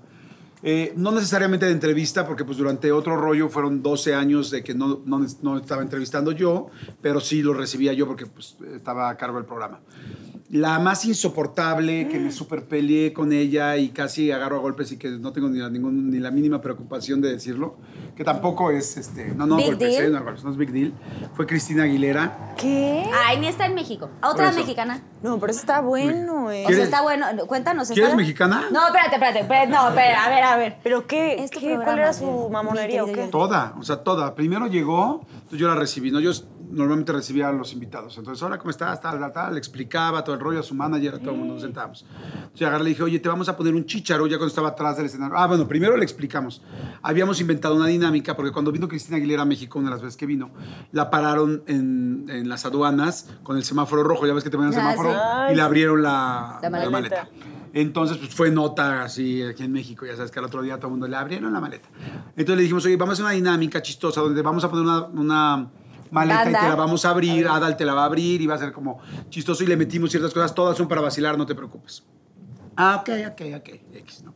Eh, 0.64 0.94
no 0.96 1.12
necesariamente 1.12 1.66
de 1.66 1.72
entrevista, 1.72 2.26
porque 2.28 2.46
pues 2.46 2.58
durante 2.58 2.92
otro 2.92 3.18
rollo 3.18 3.50
fueron 3.50 3.82
12 3.82 4.14
años 4.14 4.52
de 4.52 4.64
que 4.64 4.76
no, 4.76 5.02
no, 5.06 5.26
no 5.42 5.58
estaba 5.58 5.82
entrevistando 5.82 6.32
yo, 6.32 6.70
pero 7.02 7.20
sí 7.20 7.42
lo 7.42 7.54
recibía 7.54 7.94
yo 7.94 8.06
porque 8.08 8.28
pues, 8.28 8.58
estaba 8.76 9.10
a 9.10 9.18
cargo 9.18 9.38
del 9.38 9.46
programa. 9.46 9.80
La 10.52 10.80
más 10.80 11.06
insoportable, 11.06 12.10
que 12.10 12.20
me 12.20 12.30
super 12.30 12.66
peleé 12.66 13.14
con 13.14 13.32
ella 13.32 13.78
y 13.78 13.88
casi 13.88 14.32
agarro 14.34 14.58
a 14.58 14.60
golpes 14.60 14.92
y 14.92 14.98
que 14.98 15.10
no 15.12 15.32
tengo 15.32 15.48
ni 15.48 15.60
la, 15.60 15.70
ningún- 15.70 16.10
ni 16.12 16.20
la 16.20 16.30
mínima 16.30 16.60
preocupación 16.60 17.22
de 17.22 17.32
decirlo, 17.32 17.78
que 18.18 18.26
tampoco 18.26 18.70
es, 18.70 18.98
este, 18.98 19.34
no, 19.34 19.46
no, 19.48 19.58
golpes, 19.58 19.98
eh, 19.98 20.10
no, 20.10 20.22
golpes, 20.22 20.44
no 20.44 20.52
es 20.52 20.58
big 20.58 20.74
deal, 20.74 20.94
fue 21.36 21.48
Cristina 21.48 21.84
Aguilera. 21.84 22.54
¿Qué? 22.58 23.06
Ay, 23.26 23.40
ni 23.40 23.48
está 23.48 23.66
en 23.66 23.76
México. 23.76 24.10
Otra 24.22 24.52
mexicana. 24.52 25.02
No, 25.24 25.40
pero 25.40 25.52
eso 25.52 25.62
está 25.62 25.80
bueno, 25.80 26.52
eh. 26.52 26.64
O 26.64 26.68
¿Quieres- 26.68 26.76
sea, 26.76 26.84
está 26.86 27.02
bueno. 27.02 27.28
Cuéntanos. 27.48 27.84
¿está 27.84 27.94
¿Quieres 27.94 28.10
bien? 28.12 28.18
mexicana? 28.18 28.66
No, 28.72 28.88
espérate, 28.88 29.16
espérate. 29.16 29.40
espérate, 29.42 29.72
No, 29.72 29.88
espérate, 29.90 30.16
a 30.16 30.30
ver, 30.30 30.44
a 30.44 30.58
ver. 30.58 30.78
¿Pero 30.84 31.08
qué? 31.08 31.36
Es 31.44 31.52
tu 31.52 31.60
¿Qué? 31.60 31.68
programa, 31.68 31.86
¿Cuál 31.86 32.00
era 32.00 32.14
su 32.14 32.50
mamonería 32.50 33.04
o 33.04 33.08
qué? 33.08 33.28
Toda, 33.28 33.74
o 33.80 33.84
sea, 33.84 33.98
toda. 34.04 34.36
Primero 34.36 34.68
llegó, 34.68 35.22
entonces 35.32 35.60
yo 35.60 35.68
la 35.70 35.76
recibí, 35.76 36.12
¿no? 36.12 36.20
Yo 36.20 36.32
normalmente 36.72 37.12
recibía 37.12 37.50
a 37.50 37.52
los 37.52 37.74
invitados. 37.74 38.18
Entonces, 38.18 38.42
hola, 38.44 38.58
¿cómo 38.58 38.70
estás? 38.72 39.00
Tal, 39.02 39.20
tal, 39.20 39.32
tal. 39.32 39.54
Le 39.54 39.60
explicaba 39.60 40.24
todo 40.24 40.36
el 40.36 40.42
rollo 40.42 40.60
a 40.60 40.64
su 40.64 40.74
manager, 40.74 41.16
a 41.16 41.20
todo 41.20 41.32
el 41.32 41.38
mundo, 41.38 41.54
nos 41.56 41.64
sentábamos. 41.64 42.06
Entonces, 42.36 42.68
agarré, 42.68 42.84
le 42.84 42.90
dije, 42.92 43.04
oye, 43.04 43.20
te 43.20 43.30
vamos 43.30 43.50
a 43.50 43.56
poner 43.58 43.76
un 43.76 43.86
chicharo 43.86 44.26
ya 44.28 44.38
cuando 44.38 44.48
estaba 44.48 44.70
atrás 44.70 44.98
del 44.98 45.06
escenario. 45.08 45.38
Ah, 45.38 45.48
bueno, 45.48 45.68
primero 45.68 45.96
le 45.98 46.04
explicamos. 46.04 46.62
Habíamos 47.02 47.40
inventado 47.42 47.76
una 47.76 47.88
dinámica, 47.88 48.36
porque 48.36 48.52
cuando 48.52 48.72
vino 48.72 48.88
Cristina 48.88 49.18
Aguilera 49.18 49.42
a 49.44 49.46
México, 49.46 49.80
una 49.80 49.90
de 49.90 49.96
las 49.96 50.02
veces 50.02 50.18
que 50.18 50.26
vino, 50.26 50.52
la 50.92 51.10
pararon 51.10 51.64
en, 51.68 52.26
en 52.30 52.48
las 52.50 52.66
aduanas 52.66 53.30
con 53.44 53.58
el 53.58 53.64
semáforo 53.64 54.04
rojo, 54.04 54.26
ya 54.26 54.34
ves 54.34 54.44
que 54.44 54.50
te 54.50 54.58
ponen 54.58 54.74
el 54.74 54.80
Ah, 54.80 54.92
semáforo, 54.94 55.52
y 55.52 55.56
le 55.56 55.62
abrieron 55.62 56.02
la, 56.02 56.60
La 56.62 56.70
maleta. 56.70 56.90
maleta. 56.92 57.30
Entonces, 57.74 58.18
pues 58.18 58.36
fue 58.36 58.52
nota 58.52 59.04
así 59.04 59.42
aquí 59.44 59.64
en 59.64 59.72
México, 59.72 60.06
ya 60.06 60.16
sabes 60.18 60.30
que 60.30 60.40
al 60.40 60.46
otro 60.46 60.62
día 60.62 60.76
todo 60.76 60.88
el 60.88 60.92
mundo 60.92 61.08
le 61.08 61.16
abrieron 61.16 61.54
la 61.54 61.62
maleta. 61.62 61.88
Entonces 62.36 62.58
le 62.58 62.62
dijimos, 62.64 62.84
oye, 62.86 62.98
vamos 62.98 63.12
a 63.12 63.14
hacer 63.14 63.24
una 63.26 63.34
dinámica 63.34 63.82
chistosa 63.82 64.20
donde 64.20 64.42
vamos 64.42 64.64
a 64.66 64.70
poner 64.70 64.84
una, 64.84 65.06
una 65.06 65.70
maleta 66.12 66.42
y 66.42 66.46
Banda. 66.46 66.62
te 66.62 66.70
la 66.70 66.76
vamos 66.76 67.06
a 67.06 67.10
abrir, 67.10 67.48
Adal 67.48 67.76
te 67.78 67.86
la 67.86 67.94
va 67.94 68.04
a 68.04 68.06
abrir 68.06 68.42
y 68.42 68.48
va 68.48 68.56
a 68.56 68.60
ser 68.60 68.72
como 68.72 69.00
chistoso 69.30 69.64
y 69.64 69.68
le 69.68 69.78
metimos 69.78 70.12
ciertas 70.12 70.34
cosas, 70.34 70.54
todas 70.54 70.78
son 70.78 70.88
para 70.88 71.02
vacilar, 71.02 71.38
no 71.38 71.46
te 71.46 71.56
preocupes. 71.56 72.04
Ah, 72.76 72.98
ok, 73.02 73.10
ok, 73.32 73.42
ok, 73.58 73.70
X, 73.94 74.24
¿no? 74.24 74.34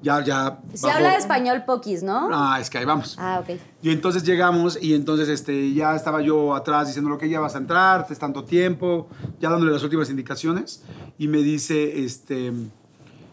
Ya, 0.00 0.22
ya. 0.22 0.60
Se 0.74 0.86
bajó. 0.86 0.98
habla 0.98 1.16
español 1.16 1.64
poquis, 1.66 2.02
¿no? 2.02 2.28
Ah, 2.32 2.58
es 2.60 2.70
que 2.70 2.78
ahí 2.78 2.84
vamos. 2.84 3.16
Ah, 3.18 3.40
ok. 3.42 3.58
Y 3.82 3.90
entonces 3.90 4.22
llegamos 4.22 4.78
y 4.80 4.94
entonces 4.94 5.28
este, 5.28 5.72
ya 5.74 5.96
estaba 5.96 6.20
yo 6.22 6.54
atrás 6.54 6.86
diciendo 6.86 7.10
lo 7.10 7.18
que 7.18 7.28
ya 7.28 7.40
vas 7.40 7.56
a 7.56 7.58
entrar, 7.58 8.06
es 8.08 8.18
tanto 8.18 8.44
tiempo, 8.44 9.08
ya 9.40 9.50
dándole 9.50 9.72
las 9.72 9.82
últimas 9.82 10.08
indicaciones. 10.10 10.84
Y 11.18 11.26
me 11.26 11.38
dice, 11.38 12.04
este, 12.04 12.48
eh, 12.48 12.52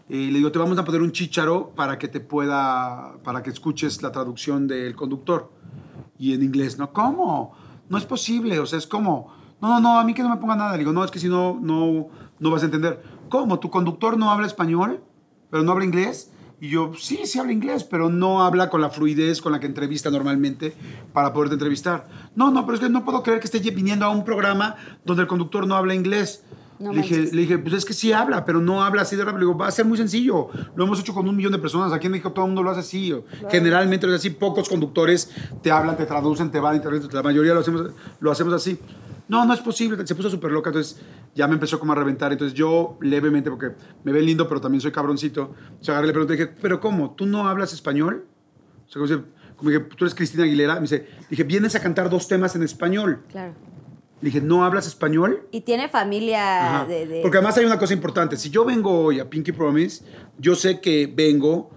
le 0.08 0.38
digo, 0.38 0.50
te 0.50 0.58
vamos 0.58 0.78
a 0.78 0.84
poner 0.84 1.02
un 1.02 1.12
chícharo 1.12 1.70
para 1.76 1.98
que 1.98 2.08
te 2.08 2.20
pueda, 2.20 3.14
para 3.22 3.42
que 3.42 3.50
escuches 3.50 4.02
la 4.02 4.10
traducción 4.10 4.66
del 4.66 4.96
conductor. 4.96 5.52
Y 6.18 6.34
en 6.34 6.42
inglés, 6.42 6.78
¿no? 6.78 6.92
¿Cómo? 6.92 7.54
No 7.88 7.98
es 7.98 8.04
posible, 8.04 8.58
o 8.58 8.66
sea, 8.66 8.78
es 8.78 8.86
como, 8.86 9.32
no, 9.60 9.68
no, 9.68 9.80
no, 9.80 9.98
a 9.98 10.04
mí 10.04 10.14
que 10.14 10.22
no 10.22 10.28
me 10.28 10.36
ponga 10.36 10.56
nada. 10.56 10.72
Le 10.72 10.78
digo, 10.78 10.92
no, 10.92 11.04
es 11.04 11.10
que 11.10 11.18
si 11.18 11.28
no, 11.28 11.58
no, 11.60 12.08
no 12.38 12.50
vas 12.50 12.62
a 12.62 12.66
entender. 12.66 13.02
¿Cómo? 13.28 13.58
¿Tu 13.58 13.70
conductor 13.70 14.18
no 14.18 14.30
habla 14.30 14.46
español, 14.46 15.02
pero 15.50 15.62
no 15.62 15.72
habla 15.72 15.84
inglés? 15.84 16.32
Y 16.60 16.70
yo, 16.70 16.92
sí, 16.98 17.20
sí 17.24 17.38
habla 17.38 17.52
inglés, 17.52 17.84
pero 17.84 18.08
no 18.08 18.42
habla 18.42 18.70
con 18.70 18.80
la 18.80 18.88
fluidez 18.88 19.42
con 19.42 19.52
la 19.52 19.60
que 19.60 19.66
entrevista 19.66 20.10
normalmente 20.10 20.74
para 21.12 21.32
poderte 21.32 21.54
entrevistar. 21.54 22.08
No, 22.34 22.50
no, 22.50 22.64
pero 22.64 22.76
es 22.76 22.80
que 22.80 22.88
no 22.88 23.04
puedo 23.04 23.22
creer 23.22 23.40
que 23.40 23.46
esté 23.46 23.58
viniendo 23.58 24.06
a 24.06 24.10
un 24.10 24.24
programa 24.24 24.76
donde 25.04 25.22
el 25.22 25.28
conductor 25.28 25.66
no 25.66 25.76
habla 25.76 25.94
inglés. 25.94 26.44
No 26.78 26.92
le, 26.92 27.02
dije, 27.02 27.30
le 27.32 27.40
dije, 27.42 27.58
pues 27.58 27.74
es 27.74 27.84
que 27.84 27.92
sí 27.92 28.12
habla, 28.12 28.44
pero 28.44 28.60
no 28.60 28.82
habla 28.82 29.02
así 29.02 29.16
de 29.16 29.24
rápido. 29.24 29.38
Le 29.38 29.46
digo, 29.46 29.58
va 29.58 29.68
a 29.68 29.70
ser 29.70 29.84
muy 29.84 29.96
sencillo. 29.96 30.48
Lo 30.74 30.84
hemos 30.84 31.00
hecho 31.00 31.14
con 31.14 31.28
un 31.28 31.36
millón 31.36 31.52
de 31.52 31.58
personas. 31.58 31.92
Aquí 31.92 32.06
en 32.06 32.12
México 32.12 32.32
todo 32.32 32.44
el 32.44 32.50
mundo 32.50 32.62
lo 32.62 32.70
hace 32.70 32.80
así. 32.80 33.14
Generalmente 33.50 34.06
lo 34.06 34.12
hace 34.14 34.28
así. 34.28 34.36
Pocos 34.36 34.68
conductores 34.68 35.30
te 35.62 35.70
hablan, 35.70 35.96
te 35.96 36.06
traducen, 36.06 36.50
te 36.50 36.60
van, 36.60 36.76
te 36.76 36.80
traducen. 36.80 37.10
La 37.12 37.22
mayoría 37.22 37.54
lo 37.54 37.60
hacemos, 37.60 37.90
lo 38.20 38.30
hacemos 38.30 38.52
así. 38.54 38.78
No, 39.28 39.44
no 39.44 39.54
es 39.54 39.60
posible. 39.60 40.06
Se 40.06 40.14
puso 40.14 40.30
súper 40.30 40.52
loca. 40.52 40.70
Entonces 40.70 41.00
ya 41.34 41.46
me 41.48 41.54
empezó 41.54 41.78
como 41.78 41.92
a 41.92 41.94
reventar. 41.96 42.32
Entonces 42.32 42.56
yo 42.56 42.98
levemente, 43.00 43.50
porque 43.50 43.72
me 44.04 44.12
ve 44.12 44.22
lindo, 44.22 44.48
pero 44.48 44.60
también 44.60 44.80
soy 44.80 44.92
cabroncito. 44.92 45.54
O 45.80 45.84
sea, 45.84 45.94
agarré 45.94 46.08
le 46.08 46.12
pregunté, 46.12 46.34
dije, 46.34 46.46
¿pero 46.60 46.80
cómo? 46.80 47.14
¿Tú 47.14 47.26
no 47.26 47.48
hablas 47.48 47.72
español? 47.72 48.26
O 48.86 49.06
sea, 49.06 49.20
como 49.56 49.70
dije, 49.70 49.84
tú 49.96 50.04
eres 50.04 50.14
Cristina 50.14 50.44
Aguilera. 50.44 50.74
Me 50.74 50.82
dice, 50.82 51.08
dije, 51.30 51.44
vienes 51.44 51.74
a 51.74 51.80
cantar 51.80 52.10
dos 52.10 52.28
temas 52.28 52.54
en 52.54 52.62
español. 52.62 53.24
Claro. 53.30 53.54
Le 54.20 54.30
dije, 54.30 54.40
¿no 54.40 54.64
hablas 54.64 54.86
español? 54.86 55.46
Y 55.50 55.60
tiene 55.60 55.88
familia 55.88 56.84
de, 56.88 57.06
de- 57.06 57.20
Porque 57.22 57.36
además 57.38 57.56
hay 57.58 57.66
una 57.66 57.78
cosa 57.78 57.92
importante. 57.92 58.36
Si 58.36 58.48
yo 58.50 58.64
vengo 58.64 58.90
hoy 59.04 59.20
a 59.20 59.28
Pinky 59.28 59.52
Promise, 59.52 60.04
yo 60.38 60.54
sé 60.54 60.80
que 60.80 61.06
vengo 61.14 61.70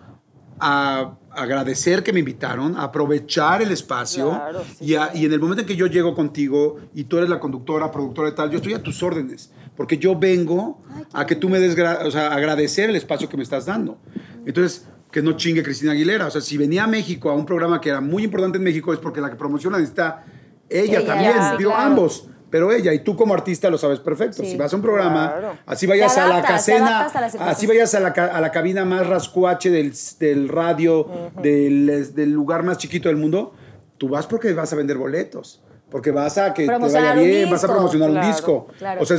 a 0.60 1.16
agradecer 1.32 2.04
que 2.04 2.12
me 2.14 2.20
invitaron, 2.20 2.76
a 2.78 2.84
aprovechar 2.84 3.62
el 3.62 3.72
espacio. 3.72 4.30
Claro, 4.30 4.64
sí, 4.78 4.86
y, 4.86 4.96
a- 4.96 5.12
y 5.14 5.26
en 5.26 5.34
el 5.34 5.40
momento 5.40 5.62
en 5.62 5.68
que 5.68 5.76
yo 5.76 5.88
llego 5.88 6.16
contigo 6.16 6.78
y 6.94 7.04
tú 7.06 7.18
eres 7.18 7.30
la 7.30 7.40
conductora, 7.40 7.92
productora 7.92 8.30
y 8.30 8.36
tal, 8.36 8.50
yo 8.50 8.58
estoy 8.58 8.74
a 8.74 8.82
tus 8.82 9.02
órdenes. 9.04 9.52
Porque 9.76 9.98
yo 9.98 10.18
vengo 10.20 10.82
a 11.14 11.26
que 11.26 11.36
tú 11.36 11.48
me 11.48 11.60
des, 11.60 11.78
o 12.06 12.12
sea, 12.12 12.34
agradecer 12.34 12.90
el 12.90 12.96
espacio 12.98 13.30
que 13.30 13.38
me 13.38 13.44
estás 13.44 13.66
dando. 13.66 13.98
Entonces, 14.46 14.86
que 15.12 15.22
no 15.22 15.34
chingue 15.34 15.64
Cristina 15.64 15.94
Aguilera. 15.94 16.28
O 16.28 16.32
sea, 16.32 16.42
si 16.42 16.58
venía 16.58 16.84
a 16.84 16.88
México 16.88 17.30
a 17.30 17.34
un 17.34 17.46
programa 17.46 17.80
que 17.80 17.90
era 17.90 18.02
muy 18.02 18.24
importante 18.24 18.58
en 18.58 18.64
México 18.64 18.92
es 18.94 19.00
porque 19.00 19.22
la 19.22 19.30
que 19.30 19.36
promociona 19.38 19.78
está 19.80 20.26
ella, 20.70 21.00
Ella, 21.00 21.06
también. 21.08 21.34
sí, 21.34 21.58
Digo, 21.58 21.72
claro. 21.72 21.86
ambos. 21.86 22.26
Pero 22.50 22.72
ella, 22.72 22.92
y 22.94 23.00
tú 23.04 23.16
como 23.16 23.36
artista 23.36 23.70
lo 23.70 23.78
sabes 23.78 24.00
perfecto. 24.00 24.42
Sí. 24.42 24.52
Si 24.52 24.58
vas 24.58 24.74
a 24.74 24.76
un 24.76 24.82
programa, 24.82 25.32
Claro. 25.38 25.58
así 25.68 25.86
vayas 25.86 26.18
a 26.18 26.28
la 26.28 26.42
casena, 26.42 27.02
a 27.08 27.50
así 27.50 27.68
vayas 27.68 27.94
a 27.94 28.00
la, 28.00 28.08
a 28.10 28.42
la 28.42 28.52
cabina 28.52 28.86
más 28.86 29.06
rascuache 29.06 29.70
del, 29.70 29.94
del 30.20 30.50
radio, 30.50 31.08
del, 31.44 32.12
del 32.16 32.32
lugar 32.32 32.64
más 32.64 32.80
chiquito 32.80 33.08
del 33.08 33.18
mundo, 33.18 33.54
tú 34.00 34.10
vas 34.10 34.26
porque 34.26 34.52
vas 34.54 34.74
a 34.74 34.76
vender 34.76 34.98
boletos. 34.98 35.62
Porque 35.92 36.12
vas 36.12 36.38
a 36.38 36.54
que 36.54 36.66
te 36.68 36.72
vaya 36.78 37.14
bien, 37.14 37.50
vas 37.50 37.64
a 37.64 37.68
disco. 37.68 37.74
promocionar 37.74 38.10
Claro, 38.12 38.28
un 38.28 38.34
disco. 38.34 38.68
claro. 38.78 39.02
O 39.02 39.06
sea, 39.06 39.18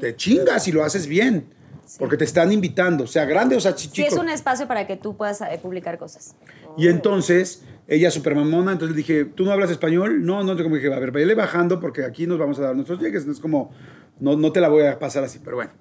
te 0.00 0.16
chingas 0.16 0.66
y 0.68 0.72
lo 0.72 0.82
haces 0.84 1.06
bien. 1.06 1.52
Porque 1.98 2.16
te 2.16 2.24
están 2.24 2.52
invitando, 2.52 3.06
sea 3.08 3.24
grande 3.24 3.56
o 3.56 3.60
sea 3.60 3.74
chi- 3.74 3.86
Sí, 3.88 3.90
chico. 3.94 4.08
es 4.08 4.14
un 4.16 4.28
espacio 4.28 4.68
para 4.68 4.86
que 4.86 4.96
tú 4.96 5.16
puedas 5.16 5.40
eh, 5.40 5.58
publicar 5.60 5.98
cosas. 5.98 6.36
Y 6.76 6.86
entonces, 6.86 7.64
ella 7.90 8.10
super 8.10 8.34
mamona, 8.36 8.72
entonces 8.72 8.94
le 8.96 9.02
dije, 9.02 9.24
¿tú 9.26 9.44
no 9.44 9.50
hablas 9.50 9.70
español? 9.70 10.24
No, 10.24 10.42
no, 10.44 10.56
como 10.62 10.76
dije, 10.76 10.92
a 10.94 10.98
ver, 11.00 11.10
vele 11.10 11.34
bajando 11.34 11.80
porque 11.80 12.04
aquí 12.04 12.26
nos 12.26 12.38
vamos 12.38 12.58
a 12.60 12.62
dar 12.62 12.74
nuestros 12.74 13.00
llegues. 13.00 13.26
No 13.26 13.32
es 13.32 13.40
como, 13.40 13.72
no, 14.20 14.36
no 14.36 14.52
te 14.52 14.60
la 14.60 14.68
voy 14.68 14.84
a 14.84 14.98
pasar 14.98 15.24
así, 15.24 15.40
pero 15.44 15.56
bueno. 15.56 15.72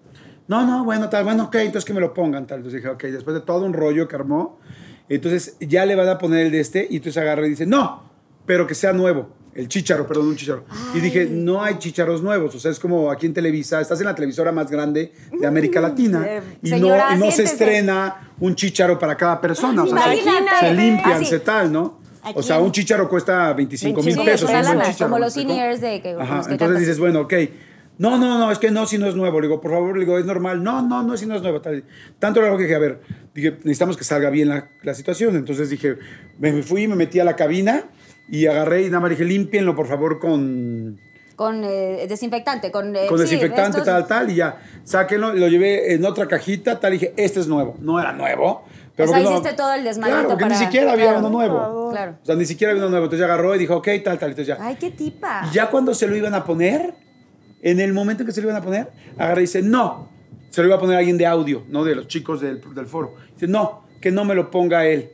No, 0.48 0.66
no, 0.66 0.84
bueno, 0.84 1.08
tal, 1.10 1.24
bueno, 1.24 1.44
ok, 1.46 1.56
entonces 1.56 1.86
que 1.86 1.94
me 1.94 2.02
lo 2.02 2.12
pongan, 2.14 2.48
tal. 2.48 2.58
Entonces 2.58 2.82
dije, 2.82 2.92
ok, 2.92 3.04
después 3.04 3.36
de 3.36 3.42
todo 3.42 3.64
un 3.66 3.74
rollo 3.74 4.08
que 4.08 4.16
armó, 4.16 4.60
Entonces 5.08 5.56
ya 5.60 5.86
le 5.86 5.96
van 5.96 6.10
a 6.10 6.18
poner 6.18 6.48
el 6.48 6.52
de 6.52 6.60
este 6.60 6.88
y 6.90 6.98
entonces 6.98 7.22
agarra 7.22 7.46
y 7.46 7.52
dice, 7.52 7.66
no, 7.68 8.04
pero 8.46 8.66
que 8.66 8.74
sea 8.76 8.92
nuevo. 8.94 9.38
El 9.56 9.68
chícharo, 9.68 10.08
perdón, 10.08 10.28
un 10.30 10.36
chícharo. 10.36 10.64
Y 10.94 11.00
dije, 11.00 11.26
no 11.30 11.62
hay 11.64 11.78
chícharos 11.80 12.22
nuevos. 12.22 12.54
O 12.56 12.60
sea, 12.60 12.72
es 12.72 12.80
como 12.80 13.12
aquí 13.12 13.26
en 13.26 13.34
Televisa, 13.34 13.82
estás 13.82 14.00
en 14.00 14.06
la 14.06 14.16
televisora 14.16 14.52
más 14.52 14.70
grande 14.72 15.12
de 15.40 15.46
América 15.48 15.82
Latina 15.82 16.26
y, 16.62 16.70
no, 16.70 16.76
Señora, 16.78 17.08
y 17.16 17.20
no 17.20 17.32
se 17.32 17.44
estrena 17.44 18.32
un 18.40 18.56
chícharo 18.56 18.98
para 18.98 19.18
cada 19.18 19.42
persona. 19.42 19.84
O 19.84 19.88
sea, 19.88 20.04
se- 20.60 20.74
limpian, 20.74 21.12
Así. 21.14 21.26
se 21.26 21.40
tal, 21.40 21.72
¿no? 21.72 21.99
O 22.36 22.44
sea, 22.44 22.60
un 22.60 22.72
chícharo 22.72 23.08
cuesta 23.10 23.54
25 23.54 24.02
mil 24.04 24.16
25 24.18 24.26
pesos. 24.26 24.52
lana, 24.52 24.94
como 24.98 25.16
¿me 25.16 25.22
los 25.22 25.34
seniors 25.34 25.82
de 25.82 26.02
que- 26.02 26.12
Ajá, 26.12 26.26
que 26.46 26.52
entonces 26.52 26.58
cantas. 26.58 26.80
dices, 26.80 27.00
bueno, 27.00 27.22
ok. 27.22 27.34
No, 27.98 28.18
no, 28.18 28.38
no, 28.40 28.50
es 28.52 28.60
que 28.60 28.72
no, 28.72 28.86
si 28.86 28.98
no 28.98 29.08
es 29.08 29.16
nuevo. 29.16 29.42
Le 29.42 29.48
digo, 29.48 29.60
por 29.60 29.72
favor, 29.72 29.94
le 29.98 30.06
digo, 30.06 30.18
es 30.18 30.26
normal. 30.26 30.64
No, 30.64 30.82
no, 30.82 31.04
no, 31.04 31.18
si 31.18 31.26
no 31.26 31.36
es 31.36 31.42
nuevo. 31.42 31.60
Tal. 31.62 31.84
Tanto 32.18 32.42
largo 32.42 32.56
que 32.58 32.64
dije, 32.64 32.76
a 32.76 32.80
ver, 32.80 33.02
dije, 33.34 33.52
necesitamos 33.58 33.98
que 33.98 34.04
salga 34.06 34.30
bien 34.30 34.48
la, 34.50 34.70
la 34.84 34.94
situación. 34.94 35.36
Entonces 35.36 35.70
dije, 35.70 35.98
me, 36.38 36.54
me 36.54 36.64
fui, 36.64 36.88
me 36.88 36.96
metí 36.96 37.20
a 37.20 37.26
la 37.26 37.36
cabina 37.36 37.84
y 38.30 38.46
agarré 38.46 38.84
y 38.84 38.86
nada 38.86 39.02
más 39.02 39.10
dije, 39.10 39.26
límpienlo, 39.26 39.76
por 39.76 39.88
favor, 39.88 40.18
con, 40.20 40.98
Con 41.36 41.64
eh, 41.66 42.06
desinfectante, 42.08 42.72
con... 42.72 42.96
eh, 42.96 43.08
con 43.10 43.18
sí, 43.18 43.24
desinfectante, 43.24 43.80
estos- 43.80 43.86
tal, 43.86 44.08
tal, 44.08 44.30
y 44.32 44.36
ya. 44.36 44.62
Sáquenlo, 44.86 45.34
lo 45.34 45.48
llevé 45.50 45.94
en 45.94 46.06
otra 46.06 46.26
cajita, 46.28 46.80
tal, 46.80 46.94
y 46.94 47.00
dije, 47.00 47.14
este 47.18 47.42
es 47.42 47.48
nuevo. 47.48 47.76
No 47.82 48.00
era 48.00 48.14
nuevo. 48.14 48.66
Pero 49.00 49.12
O 49.12 49.14
sea, 49.14 49.22
porque 49.24 49.34
no- 49.34 49.40
hiciste 49.40 49.56
todo 49.56 49.74
el 49.76 49.84
desmadrito 49.86 50.16
Claro, 50.18 50.30
porque 50.30 50.44
para- 50.44 50.60
ni 50.60 50.66
siquiera 50.66 50.92
había 50.92 51.06
claro. 51.06 51.20
uno 51.20 51.30
nuevo. 51.30 51.90
Claro. 51.92 52.16
O 52.22 52.26
sea, 52.26 52.36
ni 52.36 52.46
siquiera 52.46 52.72
había 52.72 52.84
uno 52.84 52.90
nuevo. 52.90 53.06
Entonces 53.06 53.26
ya 53.26 53.34
agarró 53.34 53.56
y 53.56 53.60
dijo, 53.60 53.78
ok, 53.78 53.88
tal, 54.04 54.20
tal, 54.20 54.30
entonces 54.32 54.48
ya. 54.48 54.58
Ay, 54.60 54.76
qué 54.78 54.92
tipa. 54.92 55.44
Y 55.50 55.54
ya 55.54 55.70
cuando 55.70 55.94
se 55.94 56.06
lo 56.06 56.18
iban 56.18 56.34
a 56.36 56.44
poner, 56.44 56.96
en 57.62 57.80
el 57.80 57.94
momento 57.94 58.24
en 58.24 58.28
que 58.28 58.34
se 58.34 58.42
lo 58.42 58.50
iban 58.50 58.62
a 58.62 58.66
poner, 58.66 58.92
agarra 59.18 59.40
y 59.40 59.44
dice, 59.44 59.62
no, 59.62 60.10
se 60.50 60.60
lo 60.62 60.68
iba 60.68 60.76
a 60.76 60.80
poner 60.80 60.98
alguien 60.98 61.18
de 61.18 61.26
audio, 61.26 61.64
no 61.70 61.86
de 61.86 61.96
los 61.96 62.08
chicos 62.10 62.42
del, 62.42 62.62
del 62.76 62.88
foro. 62.88 63.14
Dice, 63.36 63.48
no, 63.48 63.84
que 64.02 64.12
no 64.12 64.26
me 64.26 64.36
lo 64.36 64.52
ponga 64.52 64.86
él. 64.86 65.12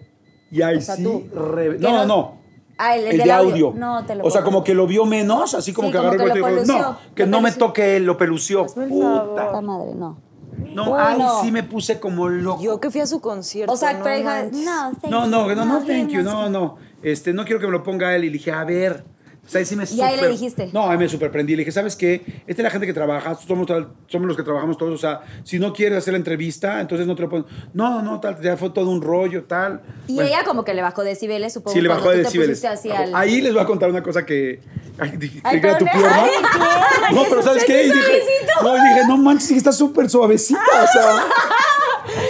Y 0.49 0.63
ahí 0.63 0.81
sea, 0.81 0.95
sí, 0.95 1.03
tú. 1.03 1.23
re- 1.31 1.77
no, 1.77 1.91
no, 1.91 2.05
no-. 2.07 2.41
Ah, 2.79 2.95
el- 2.97 3.05
el 3.05 3.21
el 3.21 3.27
de 3.27 3.31
audio. 3.31 3.67
audio. 3.67 3.73
No, 3.79 4.03
te 4.05 4.15
lo 4.15 4.23
O 4.25 4.31
sea, 4.31 4.41
como 4.41 4.63
que 4.63 4.73
lo 4.73 4.85
vio 4.87 5.05
menos, 5.05 5.53
así 5.53 5.73
como 5.73 5.89
Sí, 5.89 5.91
que 5.91 5.97
como 5.99 6.09
agarró 6.09 6.23
que 6.33 6.39
y 6.39 6.41
lo 6.41 6.47
dijo, 6.63 6.65
no, 6.73 6.97
que 7.15 7.23
lo 7.25 7.29
no 7.31 7.37
me 7.41 7.49
pelució. 7.51 7.67
toque 7.67 7.97
él, 7.97 8.03
lo 8.05 8.17
pelució. 8.17 8.65
Puta 8.65 9.61
madre, 9.61 9.93
no. 9.95 10.19
No, 10.57 10.95
ahí 10.97 11.17
no. 11.17 11.41
sí 11.41 11.51
me 11.51 11.63
puse 11.63 11.99
como 11.99 12.27
loco. 12.29 12.61
Yo 12.61 12.79
que 12.79 12.91
fui 12.91 13.01
a 13.01 13.07
su 13.07 13.19
concierto. 13.21 13.73
O 13.73 13.77
sea, 13.77 13.93
no 13.93 13.99
no, 13.99 14.03
thank 14.03 15.11
No, 15.11 15.25
you. 15.25 15.29
no, 15.31 15.55
no, 15.55 15.65
no, 15.65 15.85
thank 15.85 16.09
you, 16.09 16.21
no, 16.21 16.49
no. 16.49 16.77
Este, 17.01 17.33
no 17.33 17.45
quiero 17.45 17.59
que 17.59 17.67
me 17.67 17.71
lo 17.73 17.83
ponga 17.83 18.15
él. 18.15 18.23
Y 18.25 18.27
le 18.27 18.33
dije, 18.33 18.51
a 18.51 18.63
ver. 18.63 19.05
O 19.45 19.47
sea, 19.47 19.59
ahí 19.59 19.65
sí 19.65 19.75
me 19.75 19.83
Y 19.85 20.01
ahí 20.01 20.19
le 20.19 20.27
dijiste. 20.29 20.69
No, 20.73 20.89
ahí 20.89 20.97
me 20.97 21.07
superprendí. 21.07 21.53
Le 21.55 21.59
dije, 21.59 21.71
¿sabes 21.71 21.95
qué? 21.95 22.15
Esta 22.47 22.61
es 22.61 22.63
la 22.63 22.71
gente 22.71 22.87
que 22.87 22.93
trabaja, 22.93 23.35
somos, 23.35 23.67
somos 24.07 24.27
los 24.27 24.35
que 24.35 24.41
trabajamos 24.41 24.75
todos. 24.77 24.93
O 24.93 24.97
sea, 24.97 25.21
si 25.43 25.59
no 25.59 25.71
quieres 25.71 25.99
hacer 25.99 26.13
la 26.13 26.17
entrevista, 26.17 26.81
entonces 26.81 27.05
no 27.05 27.15
te 27.15 27.21
lo 27.21 27.29
ponen. 27.29 27.45
No, 27.73 28.01
no, 28.01 28.19
tal, 28.19 28.41
ya 28.41 28.57
fue 28.57 28.71
todo 28.71 28.89
un 28.89 29.01
rollo, 29.03 29.43
tal. 29.43 29.81
Y 30.07 30.15
Bueno, 30.15 30.29
ella 30.29 30.43
como 30.43 30.63
que 30.63 30.73
le 30.73 30.81
bajó 30.81 31.03
decibeles, 31.03 31.53
supongo. 31.53 31.75
Sí, 31.75 31.81
le 31.81 31.89
bajó 31.89 32.09
de 32.09 32.17
decibeles. 32.17 32.63
al- 32.65 33.13
Ahí 33.15 33.41
les 33.41 33.53
voy 33.53 33.61
a 33.61 33.65
contar 33.65 33.89
una 33.89 34.01
cosa 34.01 34.25
que. 34.25 34.61
Ay, 34.97 35.11
dije, 35.17 35.41
Ay, 35.43 35.61
que 35.61 35.67
era 35.67 35.77
tu 35.77 35.85
pierna. 35.85 36.23
ay, 37.03 37.13
no, 37.15 37.23
pero 37.29 37.43
¿sabes 37.43 37.65
qué? 37.65 37.83
Y 37.85 37.91
dije, 37.91 38.21
no, 38.63 38.73
dije, 38.73 39.01
no 39.07 39.17
manches, 39.17 39.51
está 39.51 39.71
súper 39.71 40.09
suavecita. 40.09 40.59
O 40.59 40.87
sea. 40.91 41.25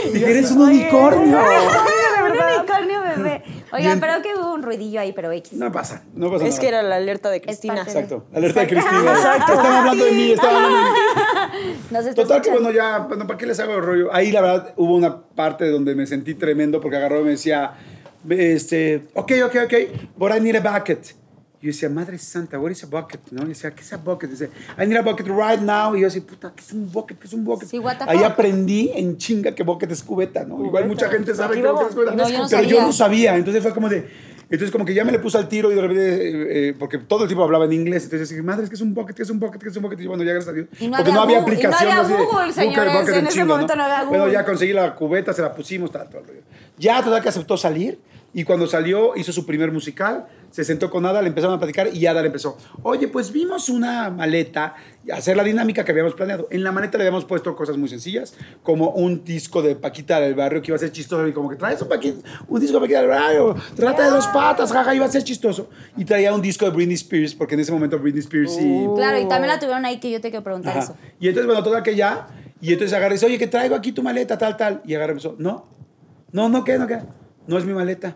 dije, 0.14 0.32
eres 0.32 0.52
un 0.52 0.62
unicornio. 0.64 1.40
Un 1.40 2.32
unicornio 2.58 3.02
bebé. 3.02 3.35
Oigan, 3.76 4.00
pero 4.00 4.22
que 4.22 4.36
hubo 4.36 4.54
un 4.54 4.64
ruidillo 4.64 5.00
ahí, 5.02 5.12
pero 5.14 5.32
X. 5.32 5.54
No 5.54 5.72
pasa, 5.72 6.04
no 6.14 6.32
pasa 6.32 6.46
Es 6.46 6.52
nada. 6.52 6.62
que 6.62 6.68
era 6.68 6.82
la 6.84 6.96
alerta 6.96 7.30
de 7.30 7.42
Cristina. 7.42 7.76
de- 7.76 7.82
Exacto. 7.82 8.26
Alerta 8.34 8.62
de 8.62 8.68
Cristina. 8.68 9.14
Están 9.14 9.66
hablando 9.74 10.06
de 10.06 10.12
mí, 10.12 10.32
están 10.32 10.56
hablando 10.56 10.78
de 10.78 10.84
mí. 10.84 11.78
Nos 11.92 12.06
está 12.06 12.22
Total 12.24 12.42
que 12.42 12.52
bueno, 12.52 12.72
ya, 12.72 13.00
bueno, 13.00 13.28
¿para 13.28 13.38
qué 13.38 13.46
les 13.46 13.60
hago 13.60 13.74
el 13.76 13.82
rollo? 13.84 14.14
Ahí 14.14 14.32
la 14.32 14.42
verdad 14.42 14.74
hubo 14.78 14.96
una 14.96 15.22
parte 15.22 15.70
donde 15.70 15.94
me 15.96 16.06
sentí 16.08 16.34
tremendo 16.36 16.80
porque 16.82 16.98
agarró 16.98 17.22
y 17.22 17.24
me 17.26 17.30
decía, 17.32 17.74
este, 18.30 19.04
ok, 19.14 19.32
ok, 19.46 19.56
ok, 19.66 19.74
but 20.18 20.32
I 20.36 20.40
need 20.40 20.56
a 20.56 20.60
bucket. 20.78 21.00
Yo 21.66 21.72
decía, 21.72 21.90
madre 21.90 22.20
santa, 22.20 22.60
what 22.60 22.70
is 22.70 22.84
a 22.84 22.88
bucket? 22.88 23.20
¿No? 23.32 23.44
Y 23.46 23.50
decía, 23.50 23.72
¿qué 23.72 23.82
es 23.82 23.92
a 23.92 23.98
bucket? 23.98 24.30
Dice, 24.30 24.52
I 24.78 24.86
need 24.86 24.98
a 24.98 25.02
bucket 25.02 25.26
right 25.28 25.60
now. 25.60 25.96
Y 25.96 26.02
yo 26.02 26.06
decía, 26.06 26.22
puta, 26.22 26.54
¿qué 26.56 26.62
es 26.62 26.72
un 26.74 26.92
bucket? 26.92 27.18
¿Qué 27.18 27.26
es 27.26 27.34
un 27.34 27.44
bucket? 27.44 27.68
Sí, 27.68 27.82
Ahí 28.08 28.24
aprendí 28.24 28.92
en 28.94 29.18
chinga 29.18 29.56
que 29.56 29.64
bucket 29.64 29.92
es 29.92 30.04
cubeta, 30.04 30.46
¿no? 30.46 30.64
Igual 30.64 30.88
mucha 30.88 31.10
gente 31.10 31.34
sabe 31.34 31.60
que 31.60 31.68
bucket 31.68 31.90
es 31.90 31.96
cubeta. 31.96 32.12
No, 32.16 32.30
yo 32.30 32.38
no 32.38 32.48
pero 32.48 32.62
yo 32.62 32.70
sabía. 32.70 32.86
no 32.86 32.92
sabía. 32.94 33.36
Entonces 33.36 33.64
fue 33.64 33.74
como 33.74 33.90
de, 33.90 34.08
entonces 34.48 34.70
como 34.70 34.86
que 34.86 34.94
ya 34.94 35.04
me 35.04 35.12
le 35.12 35.18
puse 35.18 35.40
al 35.40 35.48
tiro 35.50 35.72
y 35.72 35.76
de 35.76 35.82
repente, 35.82 36.30
eh, 36.30 36.70
eh, 36.70 36.76
porque 36.78 37.00
todo 37.00 37.24
el 37.24 37.28
tiempo 37.28 37.44
hablaba 37.44 37.66
en 37.66 37.74
inglés, 37.74 38.04
entonces 38.04 38.30
dije, 38.30 38.44
madre, 38.44 38.66
es 38.66 38.70
que 38.70 38.76
es 38.76 38.82
un 38.82 38.94
bucket, 38.94 39.16
que 39.16 39.24
es 39.24 39.30
un 39.32 39.40
bucket, 39.40 39.60
que 39.60 39.70
es 39.70 39.76
un 39.76 39.82
bucket. 39.82 40.00
Y 40.02 40.06
bueno, 40.06 40.24
ya 40.24 40.34
gracias 40.34 40.52
a 40.52 40.54
Dios. 40.54 40.68
No 40.70 40.78
porque 40.98 41.02
había 41.02 41.14
no 41.16 41.22
había 41.22 41.38
y 41.38 41.40
no 41.40 41.48
aplicación. 41.48 41.92
había 41.92 42.18
Google, 42.18 42.54
señores, 42.54 43.10
en 43.10 43.16
en 43.16 43.28
ese 43.28 43.44
momento 43.44 43.76
no 43.76 43.84
había 43.84 44.04
Bueno, 44.04 44.26
Google. 44.26 44.34
ya 44.34 44.46
conseguí 44.46 44.74
la 44.74 44.94
cubeta, 44.94 45.34
se 45.34 45.42
la 45.42 45.52
pusimos, 45.52 45.92
tal, 45.92 46.08
todo 46.10 46.22
el 46.22 46.28
rollo. 46.28 46.42
Ya, 46.78 47.02
total 47.04 47.24
que 47.24 47.30
aceptó 47.30 47.58
salir 47.58 48.00
y 48.36 48.44
cuando 48.44 48.68
salió 48.68 49.16
hizo 49.16 49.32
su 49.32 49.46
primer 49.46 49.72
musical, 49.72 50.28
se 50.56 50.64
sentó 50.64 50.90
con 50.90 51.06
Ada, 51.06 51.22
le 51.22 51.28
empezaron 51.28 51.54
a 51.54 51.60
platicar 51.60 51.90
y 51.94 52.06
Ada 52.06 52.22
le 52.22 52.28
empezó, 52.28 52.58
oye, 52.82 53.10
pues 53.10 53.30
vimos 53.34 53.68
una 53.68 54.10
maleta, 54.10 54.76
hacer 55.12 55.36
la 55.36 55.44
dinámica 55.44 55.84
que 55.84 55.92
habíamos 55.92 56.14
planeado. 56.14 56.48
En 56.50 56.64
la 56.64 56.72
maleta 56.72 56.98
le 56.98 57.04
habíamos 57.04 57.26
puesto 57.26 57.54
cosas 57.58 57.76
muy 57.76 57.90
sencillas, 57.90 58.36
como 58.64 58.92
un 58.92 59.26
disco 59.26 59.62
de 59.62 59.76
Paquita 59.76 60.22
del 60.22 60.34
Barrio 60.34 60.62
que 60.62 60.70
iba 60.72 60.78
a 60.78 60.80
ser 60.80 60.94
chistoso 60.94 61.28
y 61.28 61.34
como 61.34 61.50
que 61.50 61.58
traes 61.58 61.82
un, 61.82 61.90
Paquita- 61.90 62.26
un 62.48 62.62
disco 62.62 62.76
de 62.76 62.80
Paquita 62.86 63.02
del 63.02 63.10
Barrio, 63.10 63.54
trata 63.76 64.06
de 64.06 64.12
dos 64.12 64.28
patas, 64.28 64.72
jaja, 64.72 64.96
iba 64.96 65.04
a 65.06 65.10
ser 65.10 65.26
chistoso. 65.26 65.70
Y 65.98 66.06
traía 66.06 66.34
un 66.34 66.42
disco 66.42 66.64
de 66.64 66.72
Britney 66.72 66.96
Spears, 66.96 67.36
porque 67.36 67.56
en 67.56 67.60
ese 67.60 67.74
momento 67.74 68.00
Britney 68.00 68.22
Spears 68.22 68.58
y... 68.62 68.88
Claro, 68.96 69.20
y 69.20 69.28
también 69.28 69.50
la 69.50 69.60
tuvieron 69.60 69.84
ahí 69.84 70.00
que 70.00 70.10
yo 70.10 70.22
te 70.22 70.30
quiero 70.30 70.44
preguntar 70.46 70.72
Ajá. 70.78 70.86
eso. 70.86 70.98
Y 71.20 71.28
entonces, 71.28 71.48
bueno, 71.48 71.64
toda 71.64 71.84
que 71.84 71.98
ya. 71.98 72.28
Y 72.62 72.72
entonces 72.72 72.96
agarra 72.96 73.14
y 73.14 73.18
dice, 73.18 73.26
oye, 73.26 73.38
que 73.38 73.48
traigo 73.48 73.76
aquí 73.76 73.92
tu 73.92 74.02
maleta, 74.02 74.38
tal, 74.38 74.56
tal. 74.56 74.82
Y 74.86 74.96
agarra 74.96 75.12
y 75.12 75.16
empezó, 75.16 75.36
no, 75.38 75.68
no, 76.32 76.48
no, 76.48 76.64
¿qué? 76.64 76.78
No, 76.80 76.88
¿qué? 76.88 77.00
No 77.46 77.58
es 77.58 77.66
mi 77.66 77.74
maleta. 77.74 78.16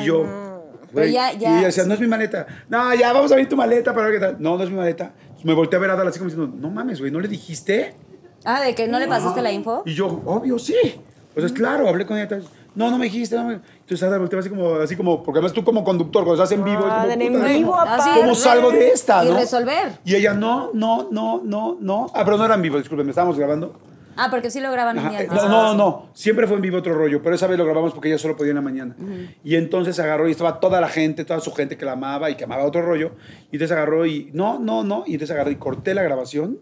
y 0.00 0.04
yo, 0.04 0.51
güey. 0.92 1.12
ya- 1.12 1.32
Y 1.32 1.38
ya- 1.38 1.58
ella 1.58 1.66
decía, 1.66 1.84
no 1.84 1.94
es 1.94 2.00
mi 2.00 2.06
maleta. 2.06 2.46
No, 2.68 2.94
ya, 2.94 3.12
vamos 3.12 3.32
a 3.32 3.36
ver 3.36 3.48
tu 3.48 3.56
maleta 3.56 3.92
para 3.94 4.06
ver 4.08 4.14
qué 4.20 4.26
tal. 4.26 4.36
No, 4.38 4.56
no 4.56 4.64
es 4.64 4.70
mi 4.70 4.76
maleta. 4.76 5.12
Entonces 5.22 5.44
me 5.44 5.54
volteé 5.54 5.76
a 5.76 5.80
ver 5.80 5.90
a 5.90 5.94
Adal 5.94 6.08
así 6.08 6.18
como 6.18 6.30
diciendo, 6.30 6.56
no 6.58 6.70
mames, 6.70 7.00
güey, 7.00 7.10
¿no 7.10 7.20
le 7.20 7.28
dijiste? 7.28 7.94
Ah, 8.44 8.60
de 8.60 8.74
que 8.74 8.88
no 8.88 8.98
le 8.98 9.06
pasaste 9.08 9.40
la 9.42 9.52
info. 9.52 9.82
Y 9.86 9.94
yo, 9.94 10.06
obvio, 10.24 10.58
sí. 10.58 10.74
O 11.34 11.38
sea, 11.38 11.46
es 11.46 11.52
claro, 11.52 11.88
hablé 11.88 12.04
con 12.04 12.18
ella. 12.18 12.40
No, 12.74 12.90
no 12.90 12.98
me 12.98 13.04
dijiste. 13.06 13.36
No 13.36 13.44
me... 13.44 13.54
Entonces 13.54 14.02
Adal 14.02 14.18
volteaba 14.20 14.40
así 14.40 14.48
como, 14.50 14.74
así 14.76 14.96
como, 14.96 15.22
porque 15.22 15.38
además 15.38 15.52
tú 15.52 15.62
como 15.64 15.84
conductor, 15.84 16.24
cuando 16.24 16.42
estás 16.42 16.56
en 16.58 16.64
vivo, 16.64 16.78
es 16.80 16.84
como, 16.84 16.96
Madre 16.96 17.26
puta, 17.30 17.44
mía, 17.44 17.66
¿cómo- 17.66 17.78
Ah, 17.80 18.14
¿Cómo 18.16 18.34
salgo 18.34 18.70
de 18.70 18.88
esta, 18.88 19.24
y 19.24 19.28
no? 19.28 19.36
resolver. 19.36 19.92
Y 20.04 20.14
ella, 20.14 20.34
no, 20.34 20.70
no, 20.74 21.08
no, 21.10 21.40
no, 21.44 21.76
no. 21.80 22.06
Ah, 22.14 22.22
pero 22.24 22.36
no 22.36 22.44
era 22.44 22.54
en 22.54 22.62
vivo, 22.62 22.78
disculpen, 22.78 23.08
estábamos 23.08 23.38
grabando. 23.38 23.74
Ah, 24.16 24.28
porque 24.30 24.50
sí 24.50 24.60
lo 24.60 24.70
graban 24.70 24.98
un 24.98 25.06
Ajá, 25.06 25.10
día 25.10 25.22
eh. 25.22 25.28
No, 25.30 25.48
no, 25.48 25.74
no, 25.74 26.08
siempre 26.12 26.46
fue 26.46 26.56
en 26.56 26.62
vivo 26.62 26.78
otro 26.78 26.94
rollo, 26.94 27.22
pero 27.22 27.34
esa 27.34 27.46
vez 27.46 27.58
lo 27.58 27.64
grabamos 27.64 27.92
porque 27.92 28.08
ella 28.08 28.18
solo 28.18 28.36
podía 28.36 28.50
en 28.50 28.56
la 28.56 28.62
mañana. 28.62 28.96
Y 29.44 29.56
entonces 29.56 29.98
agarró 29.98 30.28
y 30.28 30.32
estaba 30.32 30.60
toda 30.60 30.80
la 30.80 30.88
gente, 30.88 31.24
toda 31.24 31.40
su 31.40 31.52
gente 31.52 31.76
que 31.76 31.84
la 31.84 31.92
amaba 31.92 32.30
y 32.30 32.36
que 32.36 32.44
amaba 32.44 32.64
otro 32.64 32.82
rollo. 32.82 33.12
Y 33.50 33.56
entonces 33.56 33.72
agarró 33.72 34.06
y, 34.06 34.30
no, 34.32 34.58
no, 34.58 34.84
no. 34.84 35.04
Y 35.06 35.14
entonces 35.14 35.34
agarré 35.34 35.52
y 35.52 35.56
corté 35.56 35.94
la 35.94 36.02
grabación. 36.02 36.60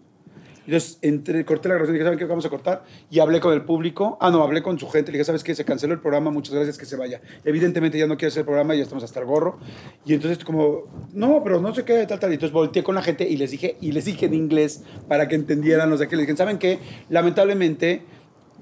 Entonces 0.70 1.44
corté 1.44 1.68
la 1.68 1.74
grabación 1.74 1.96
y 1.96 1.98
dije, 1.98 2.04
¿saben 2.04 2.18
qué? 2.18 2.24
Vamos 2.24 2.44
a 2.44 2.48
cortar. 2.48 2.84
Y 3.10 3.18
hablé 3.18 3.40
con 3.40 3.52
el 3.52 3.62
público. 3.62 4.16
Ah, 4.20 4.30
no, 4.30 4.42
hablé 4.42 4.62
con 4.62 4.78
su 4.78 4.88
gente. 4.88 5.10
Le 5.10 5.18
dije, 5.18 5.24
¿sabes 5.24 5.42
qué? 5.42 5.54
Se 5.54 5.64
canceló 5.64 5.94
el 5.94 6.00
programa, 6.00 6.30
muchas 6.30 6.54
gracias, 6.54 6.78
que 6.78 6.86
se 6.86 6.96
vaya. 6.96 7.20
Evidentemente 7.44 7.98
ya 7.98 8.06
no 8.06 8.16
quiere 8.16 8.28
hacer 8.28 8.40
el 8.40 8.46
programa, 8.46 8.74
ya 8.74 8.82
estamos 8.82 9.04
hasta 9.04 9.20
el 9.20 9.26
gorro. 9.26 9.58
Y 10.04 10.14
entonces 10.14 10.44
como, 10.44 10.84
no, 11.12 11.42
pero 11.42 11.60
no 11.60 11.74
sé 11.74 11.84
qué, 11.84 12.06
tal, 12.06 12.20
tal. 12.20 12.30
Y 12.30 12.34
entonces 12.34 12.52
volteé 12.52 12.82
con 12.82 12.94
la 12.94 13.02
gente 13.02 13.28
y 13.28 13.36
les 13.36 13.50
dije, 13.50 13.76
y 13.80 13.92
les 13.92 14.04
dije 14.04 14.26
en 14.26 14.34
inglés 14.34 14.82
para 15.08 15.28
que 15.28 15.34
entendieran 15.34 15.90
los 15.90 15.98
de 15.98 16.06
aquí. 16.06 16.16
Les 16.16 16.26
dije, 16.26 16.36
¿saben 16.36 16.58
qué? 16.58 16.78
Lamentablemente... 17.08 18.02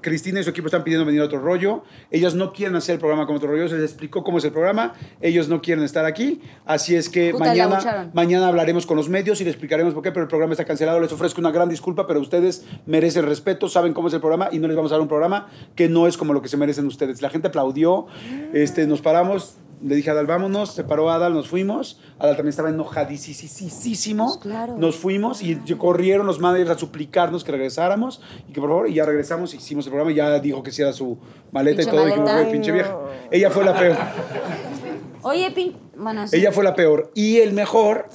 Cristina 0.01 0.39
y 0.39 0.43
su 0.43 0.49
equipo 0.49 0.67
están 0.67 0.83
pidiendo 0.83 1.05
venir 1.05 1.21
a 1.21 1.25
otro 1.25 1.39
rollo. 1.39 1.83
Ellos 2.11 2.35
no 2.35 2.53
quieren 2.53 2.75
hacer 2.75 2.93
el 2.93 2.99
programa 2.99 3.25
como 3.25 3.37
otro 3.37 3.49
rollo. 3.49 3.67
Se 3.67 3.75
les 3.75 3.91
explicó 3.91 4.23
cómo 4.23 4.37
es 4.37 4.45
el 4.45 4.51
programa. 4.51 4.93
Ellos 5.21 5.49
no 5.49 5.61
quieren 5.61 5.83
estar 5.83 6.05
aquí. 6.05 6.41
Así 6.65 6.95
es 6.95 7.09
que 7.09 7.31
Puta, 7.31 7.45
mañana, 7.45 8.11
mañana 8.13 8.47
hablaremos 8.47 8.85
con 8.85 8.97
los 8.97 9.09
medios 9.09 9.41
y 9.41 9.43
les 9.43 9.53
explicaremos 9.53 9.93
por 9.93 10.03
qué, 10.03 10.11
pero 10.11 10.23
el 10.23 10.29
programa 10.29 10.53
está 10.53 10.65
cancelado. 10.65 10.99
Les 10.99 11.11
ofrezco 11.11 11.41
una 11.41 11.51
gran 11.51 11.69
disculpa, 11.69 12.07
pero 12.07 12.19
ustedes 12.19 12.65
merecen 12.85 13.25
respeto, 13.25 13.69
saben 13.69 13.93
cómo 13.93 14.07
es 14.07 14.13
el 14.13 14.19
programa 14.19 14.49
y 14.51 14.59
no 14.59 14.67
les 14.67 14.75
vamos 14.75 14.91
a 14.91 14.95
dar 14.95 15.01
un 15.01 15.07
programa 15.07 15.47
que 15.75 15.89
no 15.89 16.07
es 16.07 16.17
como 16.17 16.33
lo 16.33 16.41
que 16.41 16.49
se 16.49 16.57
merecen 16.57 16.85
ustedes. 16.85 17.21
La 17.21 17.29
gente 17.29 17.47
aplaudió, 17.47 18.07
este, 18.53 18.87
nos 18.87 19.01
paramos. 19.01 19.57
Le 19.81 19.95
dije 19.95 20.09
a 20.09 20.13
Adal, 20.13 20.25
vámonos, 20.27 20.73
se 20.73 20.83
paró 20.83 21.09
Adal, 21.09 21.33
nos 21.33 21.47
fuimos. 21.47 21.99
Adal 22.19 22.35
también 22.35 22.49
estaba 22.49 22.69
enojadísimo. 22.69 24.25
Pues 24.25 24.37
claro. 24.37 24.75
Nos 24.77 24.97
fuimos 24.97 25.41
y 25.41 25.55
corrieron 25.77 26.27
los 26.27 26.39
managers 26.39 26.71
a 26.71 26.77
suplicarnos 26.77 27.43
que 27.43 27.51
regresáramos 27.53 28.21
y 28.47 28.51
que 28.53 28.59
por 28.59 28.69
favor, 28.69 28.89
y 28.89 28.95
ya 28.95 29.05
regresamos, 29.05 29.53
hicimos 29.53 29.85
el 29.85 29.91
programa 29.91 30.11
y 30.11 30.15
ya 30.15 30.37
dijo 30.39 30.61
que 30.63 30.71
sí 30.71 30.81
era 30.81 30.91
su 30.91 31.17
maleta 31.51 31.77
Pinche 31.77 31.91
y 31.91 31.95
todo. 31.95 32.03
Y 32.03 32.09
dijimos. 32.11 32.31
"Güey, 32.33 32.51
pinche 32.51 32.71
vieja. 32.71 32.97
Ella 33.31 33.49
fue 33.51 33.63
la 33.63 33.77
peor. 33.79 33.97
Oye, 35.21 35.51
Pin. 35.51 35.75
Bueno, 35.97 36.27
sí. 36.27 36.37
Ella 36.37 36.51
fue 36.51 36.63
la 36.63 36.75
peor. 36.75 37.11
Y 37.13 37.37
el 37.37 37.53
mejor 37.53 38.07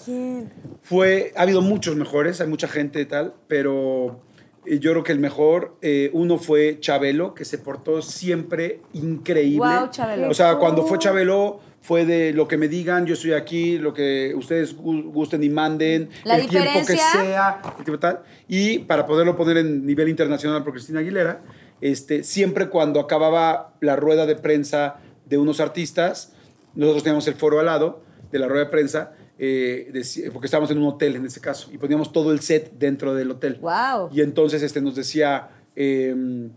fue. 0.83 1.33
Ha 1.37 1.43
habido 1.43 1.61
muchos 1.63 1.97
mejores, 1.97 2.41
hay 2.41 2.47
mucha 2.47 2.69
gente 2.69 3.01
y 3.01 3.07
tal, 3.07 3.35
pero 3.47 4.21
yo 4.67 4.91
creo 4.93 5.03
que 5.05 5.13
el 5.13 5.19
mejor, 5.19 5.77
eh, 5.83 6.11
uno 6.13 6.39
fue 6.39 6.79
Chabelo, 6.81 7.35
que 7.35 7.45
se 7.45 7.59
portó 7.59 8.01
siempre 8.03 8.81
increíble. 8.93 9.59
Guau, 9.59 9.91
Chabelo. 9.91 10.29
O 10.31 10.35
sea, 10.35 10.57
cuando 10.57 10.85
fue 10.87 10.99
Chabelo, 10.99 11.61
fue 11.81 12.07
de 12.07 12.33
lo 12.33 12.49
que 12.49 12.57
me 12.57 12.67
digan, 12.69 13.05
yo 13.05 13.13
estoy 13.15 13.33
aquí, 13.35 13.77
lo 13.79 13.93
que 13.93 14.33
ustedes 14.35 14.75
gu- 14.77 15.13
gusten 15.13 15.43
y 15.45 15.51
manden, 15.51 16.09
La 16.25 16.37
el 16.39 16.49
tiempo 16.49 16.81
que 16.87 16.97
sea, 16.97 17.61
el 17.79 17.85
tiempo 17.85 17.99
tal. 17.99 18.21
Y 18.49 18.79
para 18.81 19.05
poderlo 19.07 19.37
poner 19.37 19.59
en 19.59 19.85
nivel 19.85 20.09
internacional 20.09 20.65
por 20.65 20.73
Cristina 20.73 21.01
Aguilera, 21.01 21.43
este, 21.83 22.25
siempre 22.25 22.71
cuando 22.71 23.01
acababa 23.01 23.75
la 23.81 23.97
rueda 23.97 24.25
de 24.25 24.37
prensa 24.37 24.97
de 25.27 25.37
unos 25.37 25.61
artistas. 25.61 26.33
Nosotros 26.75 27.03
teníamos 27.03 27.29
el 27.29 27.35
foro 27.35 27.61
al 27.61 27.67
lado 27.67 28.03
de 28.33 28.39
la 28.39 28.49
rueda 28.49 28.65
de 28.65 28.71
prensa, 28.71 29.13
eh, 29.39 29.93
porque 30.33 30.47
estábamos 30.47 30.71
en 30.71 30.79
un 30.79 30.87
hotel 30.89 31.17
en 31.17 31.27
ese 31.27 31.41
caso, 31.41 31.71
y 31.73 31.79
poníamos 31.79 32.13
todo 32.13 32.33
el 32.33 32.41
set 32.41 32.73
dentro 32.79 33.15
del 33.15 33.31
hotel. 33.31 33.59
Wow. 33.61 34.11
Y 34.13 34.21
entonces 34.21 34.63
este, 34.63 34.81
nos 34.81 34.95
decía, 34.95 35.49
eh, 35.77 36.49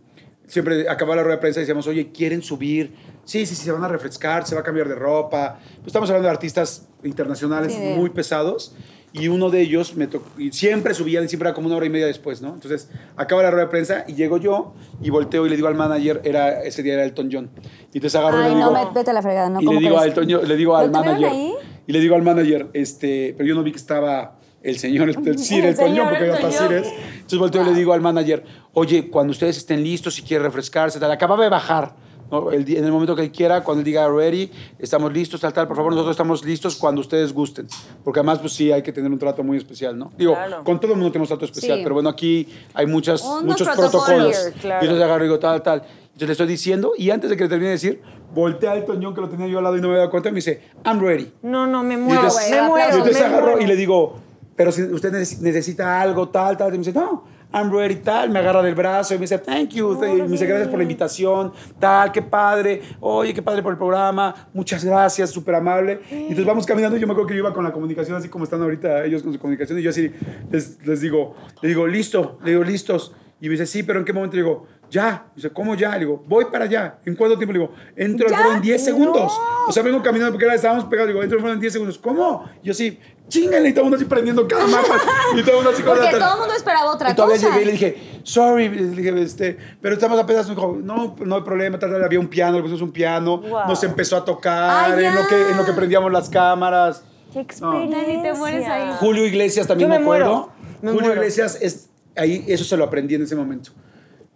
siempre 0.46 0.88
acababa 0.90 1.18
la 1.18 1.24
rueda 1.24 1.36
de 1.38 1.42
prensa 1.42 1.60
y 1.60 1.64
decíamos, 1.64 1.88
oye, 1.88 2.12
¿quieren 2.12 2.42
subir? 2.42 2.94
Sí, 3.26 3.46
sí, 3.46 3.56
sí, 3.56 3.64
se 3.66 3.72
van 3.72 3.84
a 3.84 3.88
refrescar, 3.90 4.48
se 4.48 4.56
va 4.56 4.62
a 4.62 4.64
cambiar 4.64 4.88
de 4.88 4.96
ropa. 4.96 5.60
Pues 5.78 5.88
estamos 5.88 6.10
hablando 6.10 6.28
de 6.28 6.32
artistas 6.34 6.88
internacionales 7.04 7.74
Sí, 7.74 7.80
muy 7.98 8.10
pesados. 8.10 8.74
Y 9.14 9.30
uno 9.30 9.50
de 9.50 9.62
ellos 9.62 9.96
me 9.96 10.06
tocó, 10.06 10.28
y 10.38 10.52
siempre 10.52 10.94
subían, 10.94 11.24
y 11.24 11.28
siempre 11.28 11.48
era 11.50 11.56
como 11.56 11.68
una 11.68 11.78
hora 11.78 11.86
y 11.86 11.90
media 11.90 12.06
después, 12.06 12.42
¿no? 12.42 12.54
Entonces, 12.54 12.90
acaba 13.16 13.42
la 13.42 13.50
rueda 13.50 13.66
de 13.66 13.72
prensa 13.72 14.04
y 14.08 14.14
llego 14.14 14.38
yo 14.38 14.76
y 15.02 15.10
volteo 15.10 15.46
y 15.48 15.50
le 15.50 15.56
digo 15.56 15.68
al 15.70 15.76
manager, 15.76 16.22
era, 16.24 16.62
ese 16.62 16.84
día 16.84 16.94
era 16.96 17.04
Elton 17.06 17.30
John. 17.32 17.50
Y 17.94 17.98
entonces 17.98 18.16
agarro 18.16 18.38
y 18.42 18.44
Ay, 18.44 18.50
le 18.52 18.56
digo, 18.58 18.72
no, 18.72 18.94
vete 18.94 19.10
a 19.10 19.14
la 19.14 19.22
fregada, 19.22 19.50
¿no? 19.50 19.60
y 19.60 19.64
le 19.64 19.68
¿Cómo 19.68 19.80
digo, 19.80 19.98
a? 19.98 20.06
Elton 20.06 20.28
John- 20.30 20.48
le 20.48 20.56
digo 20.58 20.76
al 20.76 20.88
¿Lo 20.88 20.92
tuvieron 21.00 21.22
manager, 21.22 21.32
ahí? 21.40 21.54
Y 21.88 21.94
le 21.94 22.00
digo 22.00 22.16
al 22.16 22.22
manager, 22.22 22.68
este, 22.74 23.34
pero 23.38 23.48
yo 23.48 23.56
no 23.56 23.64
vi 23.64 23.72
que 23.72 23.78
estaba 23.78 24.38
el 24.62 24.78
señor, 24.78 25.10
el, 25.10 25.16
el 25.26 25.40
Sir 25.40 25.66
El 25.66 25.76
John, 25.76 25.88
señor 25.88 26.10
porque 26.10 26.26
Elton 26.26 26.46
hasta 26.46 26.52
Sir 26.52 26.68
John. 26.68 26.78
es. 26.78 26.88
Entonces 27.14 27.40
volteo 27.40 27.62
y 27.62 27.66
le 27.66 27.74
digo 27.74 27.94
al 27.94 28.02
manager, 28.02 28.44
oye, 28.74 29.10
cuando 29.10 29.32
ustedes 29.32 29.58
estén 29.58 29.84
listos, 29.84 30.16
si 30.16 30.22
quiere 30.24 30.44
refrescarse, 30.44 31.00
tal, 31.00 31.12
acababa 31.12 31.44
de 31.44 31.50
bajar. 31.50 31.96
¿No? 32.32 32.52
El 32.52 32.70
en 32.76 32.84
el 32.86 32.92
momento 32.92 33.16
que 33.16 33.22
él 33.24 33.32
quiera, 33.32 33.64
cuando 33.64 33.80
él 33.82 33.86
diga 33.86 34.08
ready, 34.10 34.52
estamos 34.80 35.12
listos, 35.14 35.40
tal, 35.42 35.54
tal, 35.54 35.68
por 35.68 35.76
favor, 35.78 35.92
nosotros 35.92 36.12
estamos 36.14 36.44
listos 36.46 36.76
cuando 36.76 37.02
ustedes 37.02 37.34
gusten. 37.34 37.68
Porque 38.04 38.20
además, 38.20 38.40
pues 38.40 38.54
sí, 38.54 38.72
hay 38.72 38.82
que 38.82 38.92
tener 38.92 39.12
un 39.12 39.20
trato 39.20 39.44
muy 39.44 39.58
especial, 39.58 39.98
¿no? 39.98 40.12
Digo, 40.18 40.34
Claro. 40.34 40.64
con 40.64 40.80
todo 40.80 40.92
el 40.94 40.98
mundo 40.98 41.12
tenemos 41.12 41.30
trato 41.30 41.46
especial, 41.46 41.78
Sí. 41.78 41.84
pero 41.84 41.96
bueno, 41.96 42.10
aquí 42.10 42.48
hay 42.74 42.86
muchas, 42.86 43.22
Unos 43.24 43.44
muchos 43.44 43.68
protocolos. 43.68 44.02
protocolos. 44.36 44.62
Claro. 44.62 44.82
Y 44.82 44.86
entonces 44.86 45.04
agarro 45.06 45.24
y 45.24 45.28
digo, 45.28 45.40
tal, 45.40 45.62
tal. 45.64 45.82
Entonces 45.82 46.28
le 46.28 46.32
estoy 46.32 46.48
diciendo, 46.48 46.94
y 46.98 47.10
antes 47.12 47.30
de 47.30 47.38
que 47.38 47.44
le 47.44 47.50
termine 47.50 47.68
de 47.70 47.74
decir, 47.76 48.02
voltea 48.34 48.72
al 48.72 48.86
Toñón 48.86 49.14
que 49.14 49.22
lo 49.22 49.30
tenía 49.30 49.48
yo 49.48 49.60
al 49.60 49.64
lado 49.64 49.78
y 49.78 49.82
no 49.82 49.88
me 49.88 49.94
había 49.94 50.00
dado 50.00 50.12
cuenta, 50.12 50.30
y 50.30 50.32
me 50.32 50.38
dice, 50.38 50.64
I'm 50.84 51.00
ready. 51.00 51.32
No, 51.44 51.68
no, 51.68 51.84
me 51.84 51.96
muero, 51.96 52.22
entonces, 52.24 52.50
me 52.52 52.58
güey, 52.58 52.70
muero. 52.70 52.90
y 52.90 52.98
entonces 52.98 53.20
me 53.22 53.28
agarro 53.28 53.46
muero. 53.52 53.62
y 53.62 53.68
le 53.68 53.76
digo, 53.76 54.16
pero 54.56 54.72
si 54.72 54.82
usted 54.84 55.12
neces- 55.14 55.40
necesita 55.42 56.02
algo, 56.02 56.30
tal, 56.30 56.58
tal, 56.58 56.70
y 56.70 56.72
me 56.72 56.78
dice, 56.80 56.92
no, 56.94 57.24
I'm 57.54 57.72
ready, 57.72 57.96
tal, 57.96 58.30
me 58.30 58.40
agarra 58.40 58.62
del 58.62 58.76
brazo 58.76 59.14
y 59.14 59.18
me 59.18 59.22
dice, 59.22 59.38
thank 59.38 59.70
you, 59.70 59.94
y 60.04 60.22
me 60.24 60.28
dice, 60.28 60.46
gracias 60.46 60.68
por 60.68 60.78
la 60.78 60.84
invitación, 60.84 61.54
tal, 61.80 62.12
qué 62.12 62.22
padre, 62.22 62.82
oye, 63.00 63.34
qué 63.34 63.42
padre 63.42 63.64
por 63.64 63.72
el 63.72 63.78
programa, 63.78 64.50
muchas 64.54 64.84
gracias, 64.84 65.30
súper 65.30 65.56
amable. 65.56 66.02
Y 66.12 66.16
entonces 66.16 66.46
vamos 66.46 66.66
caminando, 66.66 66.98
y 66.98 67.00
yo 67.00 67.08
me 67.08 67.14
acuerdo 67.14 67.28
que 67.28 67.36
yo 67.36 67.40
iba 67.40 67.54
con 67.54 67.64
la 67.64 67.72
comunicación, 67.72 68.18
así 68.18 68.28
como 68.28 68.44
están 68.44 68.62
ahorita 68.62 69.06
ellos 69.06 69.24
con 69.24 69.32
su 69.32 69.40
comunicación, 69.40 69.80
y 69.80 69.82
yo 69.82 69.90
así 69.90 70.12
les, 70.52 70.86
les 70.86 71.02
digo, 71.02 71.36
le 71.62 71.70
digo, 71.70 71.88
listo, 71.88 72.38
le 72.44 72.52
digo, 72.52 72.64
listos. 72.64 73.14
Y 73.40 73.46
me 73.46 73.52
dice, 73.52 73.68
sí, 73.68 73.84
pero 73.84 74.00
¿en 74.00 74.06
qué 74.06 74.14
momento? 74.14 74.36
Le 74.36 74.42
digo, 74.42 74.66
ya. 74.90 75.28
Dice, 75.36 75.52
¿cómo 75.52 75.76
ya? 75.76 75.92
Le 75.94 76.00
digo, 76.00 76.24
voy 76.28 76.46
para 76.46 76.66
allá. 76.66 77.00
¿En 77.06 77.16
cuánto 77.16 77.38
tiempo? 77.38 77.54
Le 77.54 77.60
digo, 77.60 77.74
entro 77.96 78.28
al 78.28 78.36
foro 78.36 78.56
en 78.56 78.62
10 78.62 78.84
segundos. 78.84 79.40
O 79.68 79.72
sea, 79.72 79.84
vengo 79.84 80.02
caminando 80.02 80.34
porque 80.34 80.46
era, 80.46 80.56
estábamos 80.56 80.86
pegados. 80.86 81.10
Digo, 81.10 81.22
entro 81.22 81.38
al 81.38 81.42
foro 81.42 81.54
en 81.54 81.60
10 81.60 81.74
segundos. 81.74 81.98
¿Cómo? 82.00 82.50
Y 82.64 82.68
yo 82.68 82.74
sí, 82.74 83.00
chingale. 83.30 83.70
Y 83.70 83.72
todo 83.74 83.82
el 83.82 83.86
mundo 83.86 83.98
así 83.98 84.06
prendiendo 84.06 84.48
cada 84.48 84.68
mapa. 84.68 85.00
Y 85.36 85.42
todo 85.42 85.52
el 85.52 85.56
mundo 85.58 85.70
así 85.72 85.84
con 85.84 85.96
Porque 85.98 86.12
la- 86.12 86.20
todo 86.20 86.34
el 86.34 86.40
mundo 86.40 86.54
esperaba 86.56 86.92
otra 86.92 87.12
y 87.12 87.16
todavía 87.16 87.36
cosa. 87.38 87.50
llegué 87.50 87.62
y 87.62 87.66
le 87.66 87.72
dije, 87.74 88.20
sorry, 88.24 88.70
le 88.70 89.02
dije, 89.02 89.22
este, 89.22 89.58
pero 89.82 89.96
estamos 89.96 90.20
apenas, 90.20 90.48
no, 90.50 91.16
no 91.26 91.36
hay 91.36 91.42
problema, 91.42 91.78
tal, 91.80 91.92
tal, 91.92 92.04
había 92.04 92.20
un 92.20 92.28
piano, 92.28 92.58
le 92.58 92.62
pusimos 92.62 92.82
un 92.82 92.92
piano, 92.92 93.38
Wow. 93.40 93.68
nos 93.68 93.84
empezó 93.84 94.18
a 94.18 94.26
tocar 94.26 94.92
Ay, 94.94 95.06
en, 95.06 95.16
lo 95.16 95.28
que, 95.28 95.36
en 95.52 95.58
lo 95.58 95.66
que 95.66 95.74
prendíamos 95.74 96.12
las 96.12 96.30
cámaras. 96.30 97.04
Qué 97.34 97.40
No. 97.40 97.42
experiencia. 97.44 97.98
Dani, 98.02 98.22
te 98.24 98.34
mueres 98.34 98.68
ahí. 98.68 98.90
Julio 99.00 99.26
Iglesias 99.26 99.68
también 99.68 99.90
Yo 99.90 99.94
me, 99.94 100.00
me 100.00 100.06
acuerdo. 100.06 100.50
me 100.82 100.92
Julio 100.92 101.06
muero. 101.08 101.22
Iglesias, 101.22 101.58
es, 101.62 101.90
ahí, 102.16 102.46
eso 102.48 102.64
se 102.64 102.78
lo 102.78 102.86
aprendí 102.86 103.16
en 103.16 103.24
ese 103.24 103.36
momento. 103.36 103.72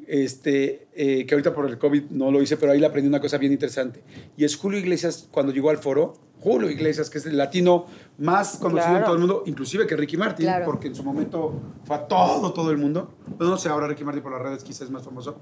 Este, 0.07 0.88
eh, 0.93 1.26
que 1.26 1.34
ahorita 1.35 1.53
por 1.53 1.68
el 1.69 1.77
COVID 1.77 2.05
no 2.09 2.31
lo 2.31 2.41
hice, 2.41 2.57
pero 2.57 2.73
ahí 2.73 2.80
le 2.80 2.85
aprendí 2.85 3.07
una 3.07 3.22
cosa 3.22 3.38
bien 3.38 3.53
interesante. 3.53 4.03
Y 4.35 4.43
es 4.43 4.57
Julio 4.57 4.77
Iglesias, 4.80 5.27
cuando 5.31 5.53
llegó 5.53 5.69
al 5.69 5.77
foro, 5.77 6.13
Julio 6.41 6.69
Iglesias, 6.69 7.09
que 7.09 7.19
es 7.19 7.26
el 7.27 7.38
latino 7.38 7.85
más 8.18 8.57
conocido 8.57 8.88
en 8.88 8.91
Claro. 8.91 9.05
todo 9.05 9.13
el 9.15 9.19
mundo, 9.22 9.43
inclusive 9.45 9.85
que 9.88 9.95
Ricky 9.95 10.18
Martin, 10.18 10.45
Claro. 10.45 10.65
porque 10.65 10.88
en 10.88 10.95
su 10.95 11.03
momento 11.03 11.53
fue 11.85 11.95
a 11.95 12.07
todo, 12.07 12.51
todo 12.51 12.72
el 12.72 12.77
mundo. 12.77 13.11
Bueno, 13.38 13.51
no 13.51 13.57
sé, 13.57 13.69
ahora 13.69 13.88
Ricky 13.88 14.03
Martin 14.03 14.23
por 14.23 14.31
las 14.31 14.41
redes 14.41 14.63
quizás 14.63 14.81
es 14.81 14.89
más 14.91 15.03
famoso. 15.03 15.35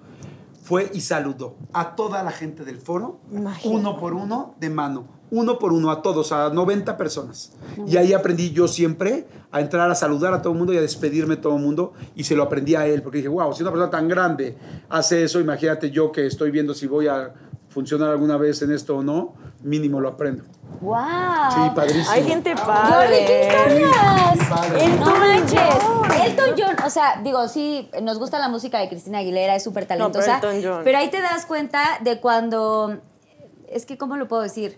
Fue 0.61 0.91
y 0.93 1.01
saludó 1.01 1.55
a 1.73 1.95
toda 1.95 2.21
la 2.21 2.31
gente 2.31 2.63
del 2.65 2.77
foro, 2.77 3.19
Imagínate. 3.31 3.69
uno 3.69 3.97
por 3.99 4.13
uno, 4.13 4.55
de 4.59 4.69
mano, 4.69 5.07
uno 5.31 5.57
por 5.57 5.71
uno, 5.73 5.89
a 5.89 6.01
todos, 6.01 6.31
a 6.31 6.49
90 6.49 6.95
personas. 6.97 7.53
Y 7.87 7.95
ahí 7.97 8.13
aprendí 8.13 8.51
yo 8.51 8.67
siempre 8.67 9.25
a 9.51 9.61
entrar 9.61 9.89
a 9.89 9.95
saludar 9.95 10.33
a 10.33 10.41
todo 10.41 10.51
el 10.53 10.59
mundo 10.59 10.73
y 10.73 10.77
a 10.77 10.81
despedirme 10.81 11.37
de 11.37 11.41
todo 11.41 11.55
el 11.55 11.61
mundo. 11.63 11.93
Y 12.15 12.23
se 12.25 12.35
lo 12.35 12.43
aprendí 12.43 12.75
a 12.75 12.85
él, 12.85 13.01
porque 13.01 13.17
dije, 13.19 13.29
wow, 13.29 13.51
si 13.53 13.63
una 13.63 13.71
persona 13.71 13.89
tan 13.89 14.07
grande 14.07 14.57
hace 14.89 15.23
eso, 15.23 15.39
imagínate 15.39 15.89
yo 15.91 16.11
que 16.11 16.27
estoy 16.27 16.51
viendo 16.51 16.73
si 16.75 16.85
voy 16.87 17.07
a 17.07 17.33
funcionar 17.69 18.09
alguna 18.09 18.37
vez 18.37 18.61
en 18.61 18.71
esto 18.71 18.97
o 18.97 19.03
no, 19.03 19.33
mínimo 19.61 19.99
lo 20.01 20.09
aprendo. 20.09 20.43
¡Wow! 20.81 20.95
Sí, 21.53 21.61
padrísimo. 21.75 22.09
Hay 22.11 22.23
gente 22.23 22.55
padre. 22.55 23.25
¿qué 23.25 23.47
historias? 23.47 24.49
no 24.49 24.77
Elton 24.77 25.19
manches. 25.19 25.59
John. 25.81 26.11
Elton 26.21 26.49
John, 26.57 26.75
o 26.85 26.89
sea, 26.89 27.21
digo, 27.23 27.47
sí, 27.47 27.89
nos 28.01 28.17
gusta 28.19 28.39
la 28.39 28.49
música 28.49 28.79
de 28.79 28.89
Cristina 28.89 29.19
Aguilera, 29.19 29.55
es 29.55 29.63
súper 29.63 29.85
talentosa. 29.85 30.39
pero 30.41 30.51
Elton 30.53 30.71
John. 30.73 30.81
pero 30.83 30.97
ahí 30.97 31.09
te 31.09 31.21
das 31.21 31.45
cuenta 31.45 31.83
de 32.01 32.19
cuando. 32.19 32.97
Es 33.67 33.85
que, 33.85 33.97
¿cómo 33.97 34.15
lo 34.17 34.27
puedo 34.27 34.41
decir? 34.41 34.77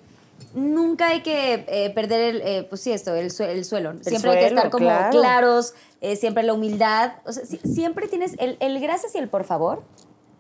Nunca 0.53 1.07
hay 1.09 1.22
que 1.22 1.65
eh, 1.68 1.91
perder 1.91 2.35
el, 2.35 2.41
eh, 2.41 2.63
pues 2.68 2.81
sí, 2.81 2.91
esto, 2.91 3.13
el, 3.15 3.31
sue- 3.31 3.51
el 3.53 3.63
suelo. 3.63 3.93
Siempre 4.01 4.31
hay 4.31 4.39
que 4.39 4.47
estar 4.47 4.69
como 4.69 4.85
claro. 4.88 5.11
claros, 5.11 5.76
eh, 6.01 6.15
siempre 6.18 6.43
la 6.43 6.53
humildad. 6.53 7.13
O 7.26 7.31
sea, 7.31 7.45
si- 7.45 7.59
siempre 7.59 8.07
tienes 8.07 8.34
el, 8.38 8.57
el 8.59 8.80
gracias 8.81 9.15
y 9.15 9.18
el 9.19 9.30
por 9.30 9.45
favor, 9.45 9.84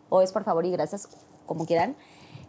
o 0.09 0.21
es 0.21 0.31
por 0.33 0.43
favor 0.43 0.65
y 0.65 0.71
gracias, 0.71 1.07
como 1.45 1.65
quieran. 1.65 1.95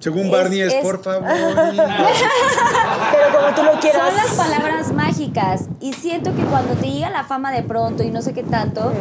Según 0.02 0.30
Barney 0.30 0.60
es, 0.60 0.74
es- 0.74 0.84
por 0.84 1.02
favor. 1.02 1.28
Pero 1.28 3.40
como 3.40 3.54
tú 3.54 3.62
lo 3.62 3.80
quieras. 3.80 4.02
Son 4.06 4.16
las 4.16 4.32
palabras 4.34 4.92
mágicas 4.92 5.66
y 5.80 5.92
siento 5.92 6.34
que 6.34 6.42
cuando 6.42 6.74
te 6.74 6.90
llega 6.90 7.10
la 7.10 7.24
fama 7.24 7.52
de 7.52 7.62
pronto 7.62 8.02
y 8.02 8.10
no 8.10 8.20
sé 8.22 8.32
qué 8.34 8.42
tanto, 8.42 8.92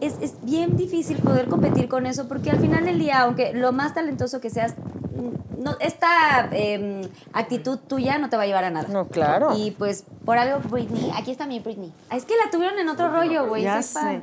es, 0.00 0.14
es 0.20 0.34
bien 0.42 0.76
difícil 0.76 1.18
poder 1.18 1.48
competir 1.48 1.88
con 1.88 2.06
eso 2.06 2.26
porque 2.28 2.50
al 2.50 2.58
final 2.60 2.84
del 2.84 2.98
día, 2.98 3.20
aunque 3.20 3.52
lo 3.52 3.72
más 3.72 3.94
talentoso 3.94 4.40
que 4.40 4.50
seas, 4.50 4.74
mm, 4.76 5.62
no, 5.62 5.76
esta 5.80 6.48
em, 6.52 7.02
actitud 7.32 7.78
tuya 7.78 8.18
no 8.18 8.30
te 8.30 8.36
va 8.36 8.44
a 8.44 8.46
llevar 8.46 8.64
a 8.64 8.70
nada. 8.70 8.88
No, 8.88 9.08
claro. 9.08 9.50
Y 9.56 9.72
pues 9.72 10.04
por 10.24 10.38
algo 10.38 10.60
Britney, 10.68 11.10
aquí 11.14 11.30
está 11.30 11.46
mi 11.46 11.60
Britney. 11.60 11.92
Ah, 12.08 12.16
Es 12.16 12.24
que 12.24 12.34
la 12.42 12.50
tuvieron 12.50 12.78
en 12.78 12.88
otro 12.88 13.10
rollo, 13.10 13.46
güey. 13.46 13.66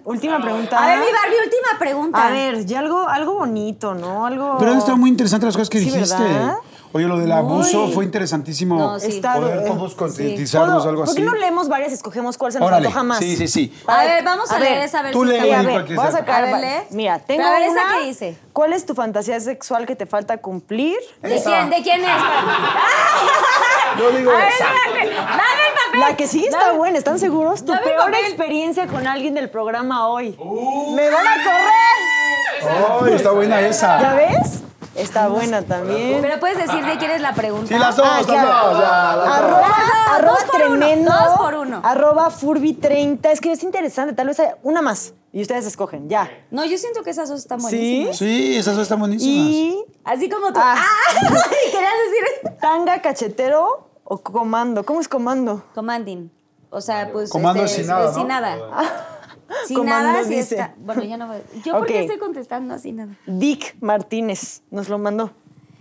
Última 0.05 0.41
pregunta. 0.41 0.83
A 0.83 0.87
ver, 0.87 0.99
mi 0.99 1.05
Barbie, 1.05 1.43
última 1.43 1.79
pregunta. 1.79 2.27
A 2.27 2.31
ver, 2.31 2.65
ya 2.65 2.79
algo, 2.79 3.07
algo 3.07 3.33
bonito, 3.35 3.93
¿no? 3.93 4.25
Algo. 4.25 4.55
Pero 4.57 4.71
han 4.71 4.77
estado 4.79 4.97
muy 4.97 5.09
interesantes 5.09 5.45
las 5.45 5.55
cosas 5.55 5.69
que 5.69 5.79
Sí, 5.79 5.85
dijiste. 5.85 6.17
¿verdad? 6.21 6.55
Oye, 6.93 7.05
lo 7.05 7.17
del 7.19 7.31
abuso 7.31 7.89
fue 7.89 8.05
interesantísimo. 8.05 8.77
No, 8.77 8.99
sí. 8.99 9.07
Está- 9.17 9.33
Poder 9.35 9.59
eh, 9.59 9.63
todos 9.67 9.93
concientizarnos, 9.95 10.77
¿Puedo- 10.77 10.89
algo 10.89 11.01
¿Por 11.03 11.09
así. 11.09 11.17
qué 11.17 11.23
no 11.25 11.35
leemos 11.35 11.67
varias 11.69 11.91
y 11.91 11.95
escogemos 11.95 12.37
cuál 12.37 12.51
se 12.51 12.59
nos 12.59 12.67
Órale, 12.67 12.87
antoja 12.87 13.03
más? 13.03 13.19
sí, 13.19 13.35
sí, 13.35 13.47
sí. 13.47 13.73
A 13.87 14.03
ver, 14.03 14.23
vamos 14.23 14.49
a, 14.51 14.59
leer 14.59 14.75
ver, 14.75 14.83
esa 14.83 14.99
a 14.99 15.03
ver 15.03 15.11
tú 15.11 15.23
lee, 15.25 15.37
a 15.37 15.61
ver, 15.61 15.69
cualquier 15.71 15.97
voy 15.97 16.07
a 16.07 16.11
saca. 16.11 16.25
sacar. 16.25 16.43
A 16.45 16.57
ver, 16.57 16.61
lee. 16.61 16.87
Mira, 16.95 17.19
tengo 17.19 17.43
a 17.45 17.51
ver, 17.51 17.63
¿esa 17.63 17.71
una. 17.73 17.97
qué 17.99 18.05
dice? 18.05 18.37
¿Cuál 18.53 18.73
es 18.73 18.85
tu 18.85 18.95
fantasía 18.95 19.39
sexual 19.39 19.85
que 19.85 19.95
te 19.95 20.05
falta 20.05 20.37
cumplir? 20.37 20.97
¿De 21.21 21.41
quién, 21.43 21.69
¿De 21.69 21.83
quién 21.83 22.01
es? 22.03 22.09
Yo 23.99 24.11
digo 24.11 24.31
A 24.31 24.37
ver, 24.37 24.47
esa. 24.49 24.65
Dame 24.65 25.01
el 25.09 25.15
papel. 25.15 25.99
La 25.99 26.15
que 26.15 26.27
sí 26.27 26.45
está 26.45 26.67
Dame- 26.67 26.77
buena, 26.77 26.97
¿están 26.97 27.19
seguros? 27.19 27.65
Tu 27.65 27.71
peor 27.73 27.97
papel. 27.97 28.15
experiencia 28.25 28.87
con 28.87 29.07
alguien 29.07 29.33
del 29.33 29.49
programa 29.49 30.07
hoy. 30.07 30.35
Uh. 30.39 30.93
¡Me 30.95 31.09
van 31.09 31.25
a 31.27 31.33
correr! 31.43 33.07
Ay, 33.09 33.13
está 33.15 33.31
buena 33.31 33.61
¿Ya 33.61 33.67
esa. 33.67 34.13
ves? 34.15 34.61
Está 34.97 35.27
buena 35.27 35.61
también. 35.61 36.19
Pero 36.21 36.39
puedes 36.39 36.57
decir 36.57 36.83
de 36.85 36.97
quién 36.97 37.11
es 37.11 37.21
la 37.21 37.33
pregunta. 37.33 37.67
Sí, 37.67 37.75
las 37.79 37.95
dos, 37.95 38.05
Ah, 38.09 38.17
las 38.17 38.25
claro. 38.25 38.69
dos. 38.69 38.79
ya, 38.81 39.15
las 39.15 39.15
dos. 39.15 39.27
Arroba, 39.27 39.59
Dos 39.59 40.15
arroba 40.15 40.37
por 40.51 40.61
uno, 40.61 40.79
tremendo. 40.79 41.11
dos 41.11 41.37
por 41.37 41.55
uno. 41.55 41.81
Arroba 41.83 42.29
Furby30. 42.31 43.25
Es 43.31 43.39
que 43.41 43.51
es 43.51 43.63
interesante, 43.63 44.13
tal 44.13 44.27
vez 44.27 44.39
hay 44.39 44.49
una 44.63 44.81
más. 44.81 45.13
Y 45.31 45.41
ustedes 45.41 45.65
escogen, 45.67 46.09
ya. 46.09 46.29
No, 46.49 46.65
yo 46.65 46.77
siento 46.77 47.03
que 47.03 47.11
esas 47.11 47.29
dos 47.29 47.39
están 47.39 47.59
¿Sí? 47.61 47.65
buenísimas. 47.67 48.17
Sí, 48.17 48.55
esas 48.57 48.75
dos 48.75 48.83
están 48.83 48.99
buenísimas. 48.99 49.35
Y 49.51 49.85
Así 50.03 50.29
como 50.29 50.47
tú. 50.51 50.59
Ah. 50.61 50.75
¡Ah! 50.77 51.19
Querías 51.71 51.91
decir. 52.41 52.57
tanga 52.59 53.01
cachetero 53.01 53.89
o 54.03 54.17
comando. 54.19 54.83
¿Cómo 54.85 54.99
es 54.99 55.07
comando? 55.07 55.63
Commanding. 55.75 56.31
O 56.69 56.81
sea, 56.81 57.11
pues. 57.11 57.29
Comando 57.29 57.63
este, 57.63 57.77
sin 57.81 57.87
nada, 57.87 58.13
Sin 58.13 58.23
¿no? 58.23 58.27
nada. 58.29 58.57
Sin 59.65 59.85
nada, 59.85 60.23
dice. 60.23 60.55
está. 60.55 60.73
Bueno, 60.77 61.03
ya 61.03 61.17
no 61.17 61.27
voy. 61.27 61.37
¿Yo 61.63 61.73
por 61.73 61.81
Ok. 61.83 61.87
qué 61.87 61.99
estoy 62.01 62.17
contestando 62.17 62.73
así 62.73 62.91
nada? 62.91 63.13
Dick 63.25 63.75
Martínez 63.81 64.61
nos 64.71 64.89
lo 64.89 64.97
mandó. 64.97 65.31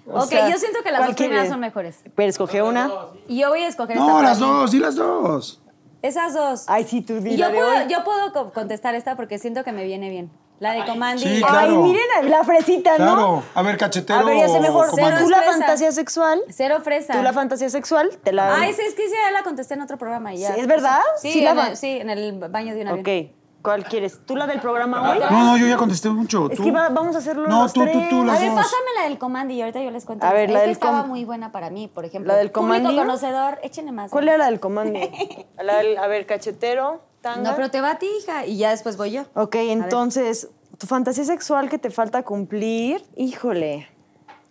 O 0.09 0.21
ok, 0.21 0.27
sea, 0.29 0.49
yo 0.49 0.57
siento 0.59 0.83
que 0.85 0.91
las 0.93 1.01
¿cuál 1.01 1.09
dos 1.11 1.17
primeras 1.17 1.43
quiere? 1.43 1.51
son 1.53 1.61
mejores. 1.61 1.99
Pero 2.15 2.29
escoge 2.29 2.63
una. 2.63 2.91
Y 3.27 3.39
yo 3.41 3.49
voy 3.49 3.61
a 3.63 3.69
escoger 3.69 3.97
esta 3.97 4.07
No, 4.09 4.15
para 4.17 4.29
las 4.29 4.39
dos, 4.39 4.71
sí, 4.71 4.79
las 4.79 4.95
dos. 4.95 5.61
Esas 6.03 6.33
dos. 6.35 6.65
Ay, 6.69 6.85
sí, 6.85 7.01
tú 7.03 7.21
di 7.21 7.37
yo 7.37 7.51
puedo, 7.51 7.69
hoy. 7.69 7.87
yo 7.89 8.05
puedo 8.05 8.33
co- 8.33 8.53
contestar 8.53 8.95
esta 8.95 9.17
porque 9.17 9.39
siento 9.39 9.65
que 9.65 9.73
me 9.73 9.85
viene 9.85 10.09
bien. 10.11 10.31
La 10.61 10.73
de 10.73 10.87
Commanding. 10.87 11.23
Sí, 11.27 11.35
Ay, 11.35 11.43
claro. 11.43 11.83
miren 11.83 12.31
la 12.31 12.43
fresita, 12.45 12.93
¿no? 12.93 12.97
Claro. 12.97 13.43
A 13.55 13.63
ver, 13.63 13.77
cachetero. 13.77 14.21
A 14.21 14.23
ver, 14.23 14.39
ya 14.39 14.49
sé 14.49 14.61
mejor. 14.61 14.87
o 14.87 14.91
comando. 14.91 15.21
Tú 15.25 15.29
la 15.29 15.43
fantasía 15.43 15.93
sexual. 15.93 16.41
Cero 16.49 16.77
fresa. 16.83 17.13
Tú 17.15 17.23
la 17.23 17.33
fantasía 17.35 17.69
sexual. 17.69 18.09
Te 18.23 18.33
la. 18.33 18.55
Ay, 18.57 18.73
sí, 18.73 18.81
es 18.87 18.95
que 18.95 19.07
ya 19.07 19.31
la 19.33 19.43
contesté 19.43 19.75
en 19.75 19.83
otro 19.83 19.99
programa 19.99 20.33
y 20.33 20.39
ya. 20.39 20.55
Sí, 20.55 20.61
¿es 20.61 20.67
verdad? 20.67 21.01
Sí, 21.21 21.33
Sí 21.33 21.45
en 21.45 21.59
el, 21.59 21.77
sí, 21.77 21.89
en 21.99 22.09
el 22.11 22.39
baño 22.49 22.75
de 22.75 22.83
un 22.83 22.89
avión. 22.89 23.01
Ok. 23.01 23.36
¿Cuál 23.67 23.83
quieres? 23.85 24.21
¿Tú 24.25 24.37
la 24.37 24.47
del 24.47 24.61
programa 24.61 25.11
hoy? 25.11 25.19
No, 25.19 25.45
no, 25.45 25.57
yo 25.57 25.67
ya 25.67 25.77
contesté 25.77 26.09
mucho. 26.09 26.49
Es 26.49 26.57
tú. 26.57 26.63
que 26.63 26.71
va- 26.71 26.89
vamos 26.89 27.17
a 27.17 27.19
hacerlo 27.19 27.49
No, 27.49 27.65
los 27.65 27.73
tú, 27.73 27.81
tú, 27.81 27.87
tres. 27.91 28.09
tú, 28.11 28.21
A 28.21 28.39
ver, 28.39 28.47
dos. 28.51 28.55
pásame 28.55 28.91
la 28.97 29.09
del 29.09 29.19
comando 29.19 29.53
y 29.53 29.61
ahorita 29.61 29.83
yo 29.83 29.91
les 29.91 30.05
cuento. 30.05 30.25
A 30.25 30.33
ver, 30.33 30.45
Es 30.45 30.53
la 30.53 30.61
que 30.61 30.67
del 30.67 30.71
estaba 30.71 31.01
com- 31.01 31.11
muy 31.11 31.25
buena 31.25 31.51
para 31.51 31.69
mí, 31.71 31.89
por 31.93 32.05
ejemplo. 32.05 32.33
¿La 32.33 32.39
del 32.39 32.53
Público 32.53 32.79
comando? 32.85 32.97
conocedor, 33.03 33.59
échenle 33.65 33.91
más. 33.91 34.13
¿Cuál 34.13 34.29
era 34.29 34.39
la 34.39 34.47
del 34.47 34.61
comando? 34.61 34.97
La 35.61 35.79
del- 35.79 35.99
a 35.99 36.07
ver, 36.07 36.27
cachetero, 36.27 37.01
tanga. 37.23 37.51
No, 37.51 37.57
pero 37.57 37.69
te 37.73 37.81
va 37.81 37.91
a 37.91 37.99
ti, 37.99 38.07
hija, 38.21 38.47
y 38.47 38.57
ya 38.57 38.71
después 38.71 38.97
voy 38.97 39.11
yo. 39.11 39.25
Ok, 39.35 39.57
entonces, 39.57 40.49
tu 40.79 40.87
fantasía 40.87 41.25
sexual 41.25 41.69
que 41.69 41.79
te 41.79 41.91
falta 41.91 42.23
cumplir, 42.23 43.03
híjole. 43.17 43.89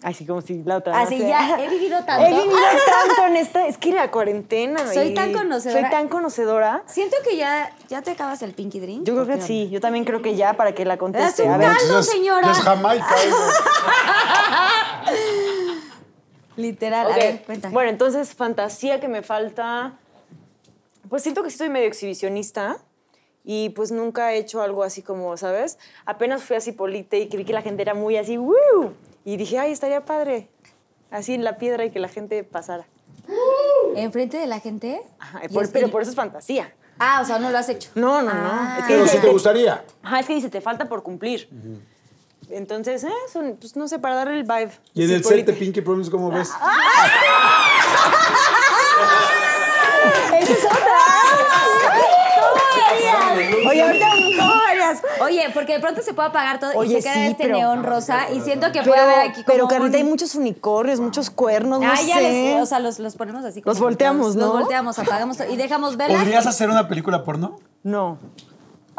Así 0.05 0.23
como 0.23 0.39
si 0.41 0.61
la 0.63 0.77
otra. 0.77 1.01
Así 1.01 1.17
ya, 1.17 1.57
he 1.59 1.67
vivido 1.67 1.97
tanto. 2.05 2.27
He 2.27 2.29
vivido 2.29 2.55
tanto 3.07 3.25
en 3.27 3.37
esta. 3.37 3.65
Es 3.65 3.79
que 3.79 3.91
la 3.91 4.11
cuarentena. 4.11 4.85
Soy 4.93 5.07
y- 5.07 5.13
tan 5.15 5.33
conocedora. 5.33 5.81
Soy 5.81 5.89
tan 5.89 6.07
conocedora. 6.09 6.83
Siento 6.85 7.17
que 7.27 7.37
ya, 7.37 7.73
ya 7.89 8.03
te 8.03 8.11
acabas 8.11 8.43
el 8.43 8.53
pinky 8.53 8.79
drink. 8.79 9.03
Yo 9.03 9.13
creo 9.15 9.23
¿o 9.25 9.27
que 9.27 9.41
sí. 9.41 9.67
Yo 9.71 9.81
también 9.81 10.05
creo 10.05 10.21
que 10.21 10.35
ya 10.35 10.53
para 10.53 10.73
que 10.75 10.85
la 10.85 10.97
conteste. 10.97 11.41
Das 11.41 11.47
un 11.47 11.53
A 11.55 11.57
ver. 11.57 11.75
caldo, 11.75 11.99
es- 12.01 12.05
señora. 12.07 12.51
es 12.51 12.59
Jamaica? 12.59 13.15
Literal, 16.55 17.11
a 17.11 17.15
ver, 17.15 17.41
cuenta. 17.43 17.69
Bueno, 17.69 17.89
entonces, 17.89 18.33
fantasía 18.33 18.99
que 19.01 19.07
me 19.07 19.23
falta. 19.23 19.93
Pues 21.09 21.23
siento 21.23 21.43
que 21.43 21.49
sí 21.49 21.55
estoy 21.55 21.69
medio 21.69 21.87
exhibicionista. 21.87 22.77
Y 23.43 23.69
pues 23.69 23.91
nunca 23.91 24.33
he 24.33 24.37
hecho 24.37 24.61
algo 24.61 24.83
así 24.83 25.01
como, 25.03 25.35
¿sabes? 25.37 25.77
Apenas 26.05 26.43
fui 26.43 26.55
a 26.55 26.61
Cipolite 26.61 27.19
y 27.19 27.27
que 27.27 27.37
vi 27.37 27.45
que 27.45 27.53
la 27.53 27.61
gente 27.61 27.81
era 27.83 27.93
muy 27.93 28.17
así, 28.17 28.37
¡woo! 28.37 28.93
Y 29.25 29.37
dije, 29.37 29.57
ay, 29.59 29.71
estaría 29.71 30.05
padre. 30.05 30.47
Así 31.11 31.33
en 31.33 31.43
la 31.43 31.57
piedra 31.57 31.83
y 31.85 31.91
que 31.91 31.99
la 31.99 32.07
gente 32.07 32.43
pasara. 32.43 32.85
¿Enfrente 33.95 34.37
de 34.37 34.45
la 34.47 34.59
gente? 34.59 35.01
Ajá, 35.19 35.41
Y 35.43 35.47
por- 35.49 35.63
es- 35.63 35.71
pero 35.71 35.89
por 35.89 36.01
eso 36.03 36.11
es 36.11 36.15
fantasía. 36.15 36.71
Ah, 36.99 37.19
o 37.21 37.25
sea, 37.25 37.39
no 37.39 37.49
lo 37.49 37.57
has 37.57 37.67
hecho. 37.69 37.89
No, 37.95 38.21
no, 38.21 38.31
Ah. 38.31 38.35
no. 38.35 38.77
Es 38.79 38.83
que 38.85 38.93
Pero 38.93 39.03
dice- 39.03 39.15
si 39.17 39.21
te 39.21 39.29
gustaría. 39.29 39.83
Ajá, 40.03 40.19
es 40.19 40.25
que 40.27 40.35
dice, 40.35 40.49
te 40.49 40.61
falta 40.61 40.87
por 40.87 41.01
cumplir. 41.03 41.49
Entonces, 42.49 43.03
eh, 43.03 43.09
son- 43.33 43.57
pues 43.59 43.75
no 43.75 43.87
sé, 43.87 43.97
para 43.99 44.15
darle 44.15 44.37
el 44.37 44.43
vibe. 44.43 44.71
Y 44.93 45.03
en 45.03 45.09
el 45.11 45.17
set 45.17 45.23
Cipolite. 45.23 45.51
de 45.53 45.57
Pinky 45.57 45.81
Promise, 45.81 46.11
¿cómo 46.11 46.29
ves? 46.31 46.49
¡Esa 50.39 50.53
es 50.53 50.65
otra! 50.65 50.79
Oye, 53.69 53.81
ahorita 53.81 54.07
¿Cómo 54.09 54.29
Oye, 55.21 55.49
porque 55.53 55.73
de 55.73 55.79
pronto 55.79 56.01
se 56.01 56.13
puede 56.13 56.29
apagar 56.29 56.59
todo 56.59 56.71
Oye, 56.75 56.93
y 56.97 57.01
se 57.01 57.03
queda 57.03 57.13
sí, 57.15 57.21
este 57.27 57.43
pero- 57.45 57.57
neón 57.57 57.83
rosa 57.83 58.29
y 58.31 58.41
siento 58.41 58.67
que 58.67 58.79
Pero, 58.79 58.85
puede 58.91 59.01
haber 59.01 59.19
aquí 59.19 59.43
como 59.43 59.45
pero 59.45 59.67
Carlita, 59.67 59.97
un- 59.97 60.03
hay 60.03 60.09
muchos 60.09 60.35
unicornios, 60.35 60.99
muchos 60.99 61.29
cuernos, 61.29 61.79
no 61.81 61.91
Ah, 61.91 61.95
ya 62.05 62.15
sé. 62.17 62.21
les, 62.21 62.61
o 62.61 62.65
sea, 62.65 62.79
los, 62.79 62.99
los 62.99 63.15
ponemos 63.15 63.43
así. 63.45 63.61
como 63.61 63.71
Los 63.73 63.79
volteamos. 63.81 64.35
¿no? 64.35 64.45
Los 64.47 64.53
volteamos, 64.59 64.97
apagamos 64.99 65.37
todo 65.37 65.51
y 65.51 65.57
dejamos 65.57 65.97
verlas. 65.97 66.19
¿Podrías 66.21 66.45
hacer 66.47 66.69
una 66.69 66.87
película 66.87 67.23
porno? 67.23 67.59
No. 67.83 68.17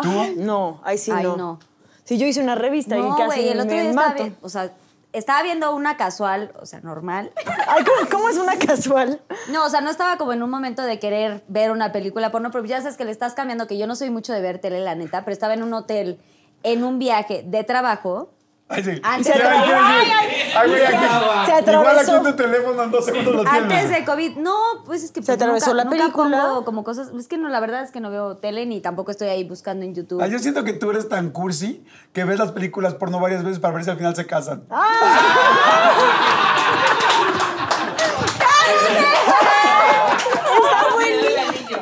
¿Tú? 0.03 0.11
No, 0.37 0.81
ahí 0.85 0.99
sí 0.99 1.11
Ay, 1.15 1.23
no. 1.25 1.37
no. 1.37 1.59
Sí, 2.05 2.19
yo 2.19 2.27
hice 2.27 2.41
una 2.41 2.55
revista 2.55 2.97
y 2.97 3.03
No, 3.03 3.17
casi 3.17 3.41
güey, 3.41 3.49
el 3.49 3.61
otro 3.61 3.75
me 3.75 3.83
día 3.83 3.93
mato. 3.93 4.25
o 4.43 4.49
sea, 4.49 4.71
estaba 5.19 5.43
viendo 5.43 5.75
una 5.75 5.97
casual, 5.97 6.53
o 6.61 6.67
sea, 6.67 6.81
normal. 6.81 7.33
Ay, 7.69 7.85
¿cómo, 7.85 8.11
cómo 8.11 8.29
es 8.29 8.37
una 8.37 8.59
casual? 8.59 9.21
No, 9.51 9.65
o 9.65 9.69
sea, 9.71 9.81
no 9.81 9.91
estaba 9.91 10.19
como 10.19 10.33
en 10.33 10.43
un 10.43 10.51
momento 10.51 10.83
de 10.83 10.99
querer 10.99 11.43
ver 11.49 11.71
una 11.71 11.93
película 11.93 12.31
porno, 12.31 12.51
pero 12.51 12.65
ya 12.65 12.81
sabes 12.81 12.97
que 12.97 13.05
le 13.05 13.13
estás 13.13 13.35
cambiando, 13.35 13.67
que 13.67 13.79
yo 13.79 13.87
no 13.87 13.97
soy 13.97 14.11
mucho 14.11 14.33
de 14.33 14.41
ver 14.41 14.59
tele, 14.59 14.81
la 14.81 14.95
neta, 14.95 15.25
pero 15.25 15.33
estaba 15.33 15.55
en 15.55 15.63
un 15.63 15.73
hotel, 15.73 16.21
en 16.63 16.85
un 16.85 16.99
viaje 16.99 17.43
de 17.47 17.65
trabajo. 17.65 18.31
Ay, 18.69 18.83
sí. 18.83 19.01
Antes 19.05 19.27
Ya, 19.29 19.35
de- 19.35 19.41
ya, 19.41 19.67
ya. 19.69 19.87
Ay, 19.89 20.11
ay, 20.11 20.29
Ay, 20.57 21.47
se- 21.47 21.53
atravesó. 21.53 22.21
tu 22.23 22.33
teléfono 22.35 22.83
en 22.83 22.91
dos 22.91 23.05
segundos 23.05 23.35
lo 23.37 23.45
tienes. 23.45 23.63
Antes 23.63 23.91
de 23.91 24.05
COVID, 24.05 24.37
no, 24.39 24.57
pues 24.85 25.05
es 25.05 25.13
que 25.13 25.21
Se 25.23 25.27
pues, 25.27 25.37
atravesó 25.37 25.67
nunca, 25.71 25.77
la 25.77 25.85
nunca 25.85 25.97
película. 25.99 26.43
pongo 26.47 26.65
como 26.65 26.83
cosas, 26.83 27.11
es 27.17 27.29
que 27.29 27.39
no, 27.39 27.49
la 27.49 27.61
verdad 27.61 27.83
es 27.85 27.93
que 27.93 28.01
no 28.01 28.11
veo 28.11 28.39
tele 28.39 28.67
ni 28.67 28.81
tampoco 28.81 29.13
estoy 29.13 29.29
ahí 29.29 29.45
buscando 29.45 29.85
en 29.85 29.95
YouTube. 29.95 30.21
Ay, 30.21 30.33
yo 30.33 30.41
siento 30.41 30.65
que 30.65 30.73
tú 30.73 30.91
eres 30.91 31.09
tan 31.09 31.31
cursi 31.31 31.85
que 32.13 32.25
ves 32.25 32.41
las 32.41 32.51
películas 32.51 32.95
porno 32.95 33.21
varias 33.21 33.45
veces 33.45 33.61
para 33.61 33.73
ver 33.75 33.85
si 33.85 33.91
al 33.91 33.99
final 33.99 34.17
se 34.17 34.27
casan. 34.27 34.65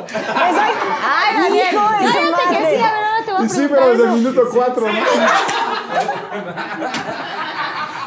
Ay, 0.06 1.36
Daniel, 1.36 1.74
Hijo 1.74 1.90
de 1.90 2.06
su 2.06 2.12
cállate 2.12 2.42
que 2.50 2.76
sí, 2.76 2.82
a 2.82 2.92
ver, 2.92 3.04
ahora 3.04 3.24
te 3.24 3.32
voy 3.32 3.42
a 3.42 3.44
Y 3.44 3.48
sí, 3.48 3.56
preguntar 3.56 3.78
pero 3.78 3.90
desde 3.90 4.04
el 4.04 4.10
minuto 4.18 4.48
cuatro, 4.52 4.86
¿no? 4.86 5.73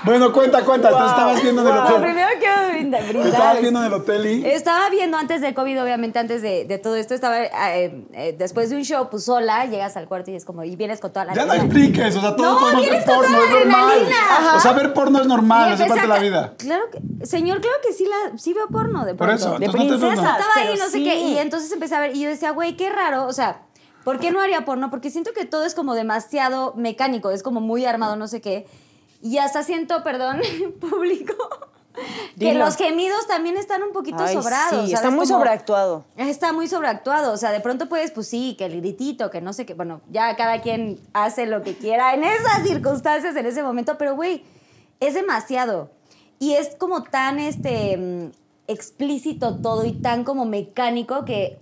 Bueno, 0.06 0.32
cuenta, 0.32 0.64
cuenta. 0.64 0.90
Tú 0.90 1.06
estabas 1.06 1.42
viendo 1.44 1.62
en 1.64 1.68
el 1.68 1.74
Lo 1.76 1.84
hotel. 1.84 2.02
primero 2.02 2.28
quiero 2.40 2.70
brindar. 2.70 3.04
brindar. 3.04 3.28
Estabas 3.28 3.62
viendo 3.62 3.80
en 3.82 3.86
el 3.88 3.94
hotel 3.94 4.26
y... 4.26 4.46
Estaba 4.46 4.90
viendo 4.90 5.18
antes 5.18 5.42
de 5.42 5.54
COVID, 5.54 5.84
obviamente, 5.84 6.20
antes 6.20 6.42
de, 6.42 6.64
de 6.66 6.78
todo 6.78 6.96
esto, 6.96 7.14
estaba 7.14 7.42
eh, 7.44 8.06
eh, 8.14 8.36
después 8.38 8.70
de 8.70 8.78
un 8.78 8.84
show, 8.84 9.10
pues 9.10 9.26
sola, 9.26 9.66
llegas 9.66 9.98
al 9.98 10.08
cuarto 10.08 10.32
y 10.32 10.36
es 10.36 10.46
como, 10.46 10.64
y 10.64 10.76
vienes 10.78 11.02
con 11.02 11.12
toda 11.12 11.26
la 11.26 11.34
Ya 11.34 11.46
no 11.46 11.54
expliques, 11.54 12.16
o 12.16 12.22
sea, 12.22 12.36
todo 12.36 12.54
No, 12.54 12.60
podemos 12.60 12.82
vienes 12.84 13.06
ver 13.06 13.16
con 13.16 13.16
porno, 13.26 13.38
toda 13.38 13.48
es 13.48 13.54
la 13.54 13.60
normal. 13.60 13.92
adrenalina. 13.92 14.56
O 14.56 14.60
sea, 14.62 14.74
ver 14.74 14.94
porno 14.94 15.20
es 15.20 15.28
normal, 15.28 15.74
es 15.74 15.80
parte 15.82 16.02
de 16.02 16.08
la 16.08 16.20
vida. 16.20 16.54
Claro 16.58 16.84
que, 16.92 17.26
señor, 17.26 17.60
claro 17.60 17.78
que 17.86 17.92
sí, 17.94 18.06
la, 18.06 18.38
sí 18.38 18.54
veo 18.54 18.68
porno 18.70 19.04
de 19.04 19.14
Por 19.14 19.28
pronto. 19.28 19.44
eso, 19.46 19.60
De 19.60 19.66
entonces 19.66 20.00
no 20.00 20.08
te. 20.10 20.14
Estaba 20.16 20.38
ahí, 20.56 20.76
no 20.80 20.86
sé 20.88 21.04
qué, 21.04 21.16
y 21.20 21.38
entonces 21.38 21.70
empecé 21.72 21.96
a 21.96 22.00
ver, 22.00 22.16
y 22.16 22.22
yo 22.22 22.30
decía, 22.30 22.52
güey, 22.52 22.78
qué 22.78 22.90
raro, 22.90 23.26
o 23.28 23.34
sea, 23.34 23.64
¿por 24.08 24.20
qué 24.20 24.32
no 24.32 24.40
haría 24.40 24.64
porno? 24.64 24.90
Porque 24.90 25.10
siento 25.10 25.34
que 25.34 25.44
todo 25.44 25.66
es 25.66 25.76
como 25.76 25.94
demasiado 25.94 26.74
mecánico, 26.78 27.30
es 27.32 27.44
como 27.44 27.60
muy 27.60 27.84
armado, 27.84 28.16
no 28.16 28.30
sé 28.30 28.40
qué, 28.40 28.66
y 29.22 29.38
hasta 29.38 29.64
siento, 29.64 30.02
perdón, 30.02 30.40
público, 30.80 31.34
que 32.40 32.54
los 32.54 32.78
gemidos 32.78 33.28
también 33.28 33.58
están 33.58 33.84
un 33.84 33.92
poquito 33.92 34.24
Ay, 34.24 34.34
sobrados. 34.34 34.70
sí, 34.70 34.76
¿sabes? 34.76 34.94
está 34.94 35.10
muy 35.10 35.28
Como- 35.28 35.40
sobreactuado. 35.40 36.06
Está 36.16 36.54
muy 36.54 36.70
sobreactuado, 36.70 37.34
o 37.34 37.38
sea, 37.38 37.52
de 37.52 37.60
pronto 37.60 37.90
puedes, 37.90 38.12
pues 38.12 38.30
sí, 38.30 38.56
que 38.58 38.64
el 38.68 38.80
gritito, 38.80 39.30
que 39.30 39.42
no 39.42 39.52
sé 39.52 39.66
qué, 39.66 39.74
bueno, 39.74 40.00
ya 40.10 40.38
cada 40.38 40.62
quien 40.62 41.02
hace 41.12 41.46
lo 41.46 41.62
que 41.62 41.76
quiera 41.76 42.14
en 42.14 42.24
esas 42.24 42.64
circunstancias, 42.66 43.36
en 43.36 43.46
ese 43.46 43.62
momento, 43.62 43.98
pero 43.98 44.16
güey, 44.16 44.46
es 45.02 45.16
demasiado. 45.16 45.90
Y 46.40 46.54
es 46.54 46.78
como 46.78 47.04
tan, 47.04 47.40
este, 47.40 47.98
mm, 47.98 48.32
explícito 48.68 49.58
todo 49.58 49.84
y 49.86 49.92
tan 49.92 50.24
como 50.24 50.46
mecánico 50.46 51.26
que, 51.26 51.60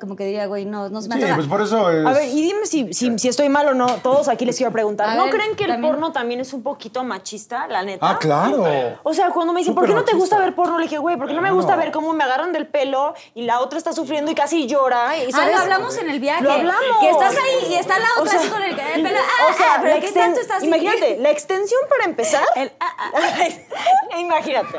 como 0.00 0.16
que 0.16 0.24
diría, 0.24 0.46
güey, 0.46 0.64
no, 0.64 0.88
no 0.88 1.02
se 1.02 1.08
me 1.08 1.16
Sí, 1.16 1.22
antoja. 1.22 1.36
pues 1.36 1.46
por 1.48 1.60
eso 1.62 1.90
es... 1.90 2.06
A 2.06 2.12
ver, 2.12 2.28
y 2.28 2.40
dime 2.42 2.64
si, 2.66 2.92
si, 2.94 3.18
si 3.18 3.28
estoy 3.28 3.48
mal 3.48 3.68
o 3.68 3.74
no. 3.74 3.86
Todos 4.02 4.28
aquí 4.28 4.44
les 4.46 4.56
quiero 4.56 4.72
preguntar. 4.72 5.08
A 5.10 5.14
¿No 5.14 5.24
ver, 5.24 5.34
creen 5.34 5.56
que 5.56 5.64
el 5.64 5.70
también. 5.72 5.92
porno 5.92 6.12
también 6.12 6.40
es 6.40 6.52
un 6.52 6.62
poquito 6.62 7.04
machista, 7.04 7.66
la 7.68 7.82
neta? 7.82 8.08
Ah, 8.08 8.18
claro. 8.18 8.64
O 9.02 9.12
sea, 9.14 9.30
cuando 9.30 9.52
me 9.52 9.60
dicen, 9.60 9.74
¿por 9.74 9.86
qué 9.86 9.94
no 9.94 10.04
te 10.04 10.14
gusta 10.14 10.38
ver 10.38 10.54
porno? 10.54 10.78
Le 10.78 10.84
dije, 10.84 10.98
güey, 10.98 11.16
porque 11.16 11.34
no 11.34 11.42
me 11.42 11.50
gusta 11.52 11.76
ver 11.76 11.92
cómo 11.92 12.12
me 12.12 12.24
agarran 12.24 12.52
del 12.52 12.66
pelo 12.66 13.14
y 13.34 13.42
la 13.42 13.60
otra 13.60 13.78
está 13.78 13.92
sufriendo 13.92 14.30
y 14.30 14.34
casi 14.34 14.66
llora. 14.66 15.16
Y, 15.18 15.28
Ah, 15.28 15.30
¿sabes? 15.32 15.54
lo 15.54 15.60
hablamos 15.62 15.96
en 15.98 16.08
el 16.10 16.20
viaje. 16.20 16.42
Lo 16.42 16.52
hablamos. 16.52 16.98
Que 17.00 17.10
estás 17.10 17.34
ahí 17.36 17.70
y 17.70 17.74
está 17.74 17.98
la 17.98 18.06
O 18.18 18.22
otra 18.22 18.32
sea, 18.32 18.40
así 18.40 18.48
con 18.48 18.62
el, 18.62 18.70
el 18.70 19.02
pelo. 19.02 19.18
Ah, 19.18 19.52
o 19.52 19.56
sea, 19.56 19.66
ah, 19.74 19.78
pero 19.82 19.94
la 19.94 20.00
¿qué 20.00 20.08
exten- 20.08 20.14
tanto 20.14 20.40
estás 20.40 20.62
Imagínate, 20.64 21.18
la 21.18 21.30
extensión 21.30 21.80
para 21.88 22.04
empezar. 22.04 22.42
El- 22.56 22.72
ah, 22.80 23.10
imagínate. 24.18 24.78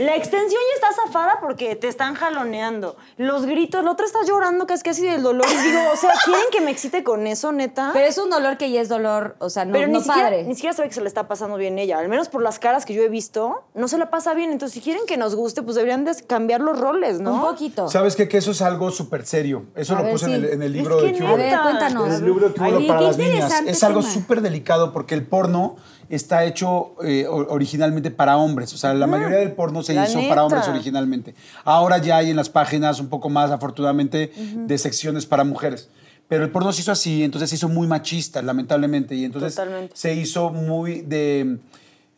La 0.00 0.16
extensión 0.16 0.60
ya 0.70 0.74
está 0.86 1.02
zafada 1.04 1.38
porque 1.40 1.76
te 1.76 1.88
están 1.88 2.14
jaloneando. 2.14 2.96
Los 3.16 3.46
gritos, 3.46 3.84
la 3.84 3.92
otra 3.92 4.06
está 4.14 4.30
llorando 4.30 4.66
casi 4.66 4.82
casi 4.82 5.02
del 5.02 5.22
dolor. 5.22 5.46
Y 5.50 5.68
digo, 5.68 5.80
o 5.92 5.96
sea, 5.96 6.12
¿quieren 6.24 6.44
que 6.52 6.60
me 6.60 6.70
excite 6.70 7.02
con 7.02 7.26
eso, 7.26 7.52
neta? 7.52 7.90
Pero 7.92 8.06
es 8.06 8.18
un 8.18 8.30
dolor 8.30 8.56
que 8.56 8.70
ya 8.70 8.80
es 8.80 8.88
dolor, 8.88 9.36
o 9.38 9.50
sea, 9.50 9.64
no, 9.64 9.72
Pero 9.72 9.86
no 9.88 9.98
ni, 9.98 10.04
siquiera, 10.04 10.28
padre. 10.30 10.44
ni 10.44 10.54
siquiera 10.54 10.74
sabe 10.74 10.88
que 10.88 10.94
se 10.94 11.00
le 11.00 11.08
está 11.08 11.26
pasando 11.28 11.56
bien 11.56 11.78
ella. 11.78 11.98
Al 11.98 12.08
menos 12.08 12.28
por 12.28 12.42
las 12.42 12.58
caras 12.58 12.84
que 12.84 12.94
yo 12.94 13.02
he 13.02 13.08
visto, 13.08 13.64
no 13.74 13.88
se 13.88 13.98
la 13.98 14.10
pasa 14.10 14.34
bien. 14.34 14.50
Entonces, 14.52 14.74
si 14.74 14.80
quieren 14.80 15.02
que 15.06 15.16
nos 15.16 15.34
guste, 15.34 15.62
pues 15.62 15.74
deberían 15.76 16.04
de 16.04 16.14
cambiar 16.26 16.60
los 16.60 16.78
roles, 16.78 17.20
¿no? 17.20 17.34
Un 17.34 17.40
poquito. 17.40 17.88
¿Sabes 17.88 18.16
qué? 18.16 18.28
Que 18.28 18.38
eso 18.38 18.52
es 18.52 18.62
algo 18.62 18.90
súper 18.90 19.26
serio. 19.26 19.64
Eso 19.74 19.94
A 19.94 19.98
lo 19.98 20.04
ver, 20.04 20.12
puse 20.12 20.26
en, 20.26 20.32
el, 20.32 20.44
en 20.46 20.62
el 20.62 20.74
Es 20.74 20.82
libro 20.82 20.98
que 20.98 21.06
de 21.06 21.12
neta. 21.12 21.24
Cubo. 21.24 21.34
A 21.34 21.36
ver, 21.36 21.60
cuéntanos. 21.62 22.06
En 22.08 22.12
el 22.14 22.24
libro 22.24 22.48
de 22.48 22.54
Cubo 22.54 22.64
Ay, 22.78 22.86
para 22.86 22.98
qué 23.00 23.04
las 23.06 23.18
niñas. 23.18 23.34
interesante 23.34 23.70
Es 23.70 23.84
algo 23.84 24.02
súper 24.02 24.40
delicado 24.40 24.92
porque 24.92 25.14
el 25.14 25.26
porno 25.26 25.76
está 26.08 26.44
hecho 26.44 26.94
eh, 27.04 27.26
originalmente 27.28 28.10
para 28.10 28.36
hombres. 28.36 28.72
O 28.72 28.76
sea, 28.78 28.94
la 28.94 29.06
mayoría 29.06 29.38
del 29.38 29.52
porno 29.52 29.82
se 29.82 29.94
La 29.94 30.08
hizo 30.08 30.18
neta. 30.18 30.28
para 30.28 30.44
hombres 30.44 30.66
originalmente. 30.68 31.34
Ahora 31.64 31.98
ya 31.98 32.18
hay 32.18 32.30
en 32.30 32.36
las 32.36 32.48
páginas 32.48 33.00
un 33.00 33.08
poco 33.08 33.30
más, 33.30 33.50
afortunadamente, 33.50 34.32
de 34.54 34.78
secciones 34.78 35.26
para 35.26 35.44
mujeres. 35.44 35.88
Pero 36.28 36.44
el 36.44 36.50
porno 36.50 36.72
se 36.72 36.80
hizo 36.80 36.92
así, 36.92 37.22
entonces 37.22 37.50
se 37.50 37.56
hizo 37.56 37.68
muy 37.68 37.86
machista, 37.86 38.40
lamentablemente. 38.42 39.14
Y 39.14 39.24
entonces 39.24 39.54
Totalmente. 39.54 39.94
se 39.94 40.14
hizo 40.14 40.50
muy 40.50 41.02
de 41.02 41.58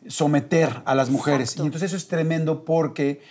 someter 0.07 0.81
a 0.85 0.95
las 0.95 1.09
mujeres. 1.09 1.55
Y 1.57 1.61
entonces 1.61 1.89
eso 1.89 1.97
es 1.97 2.07
tremendo 2.07 2.63
porque 2.63 3.21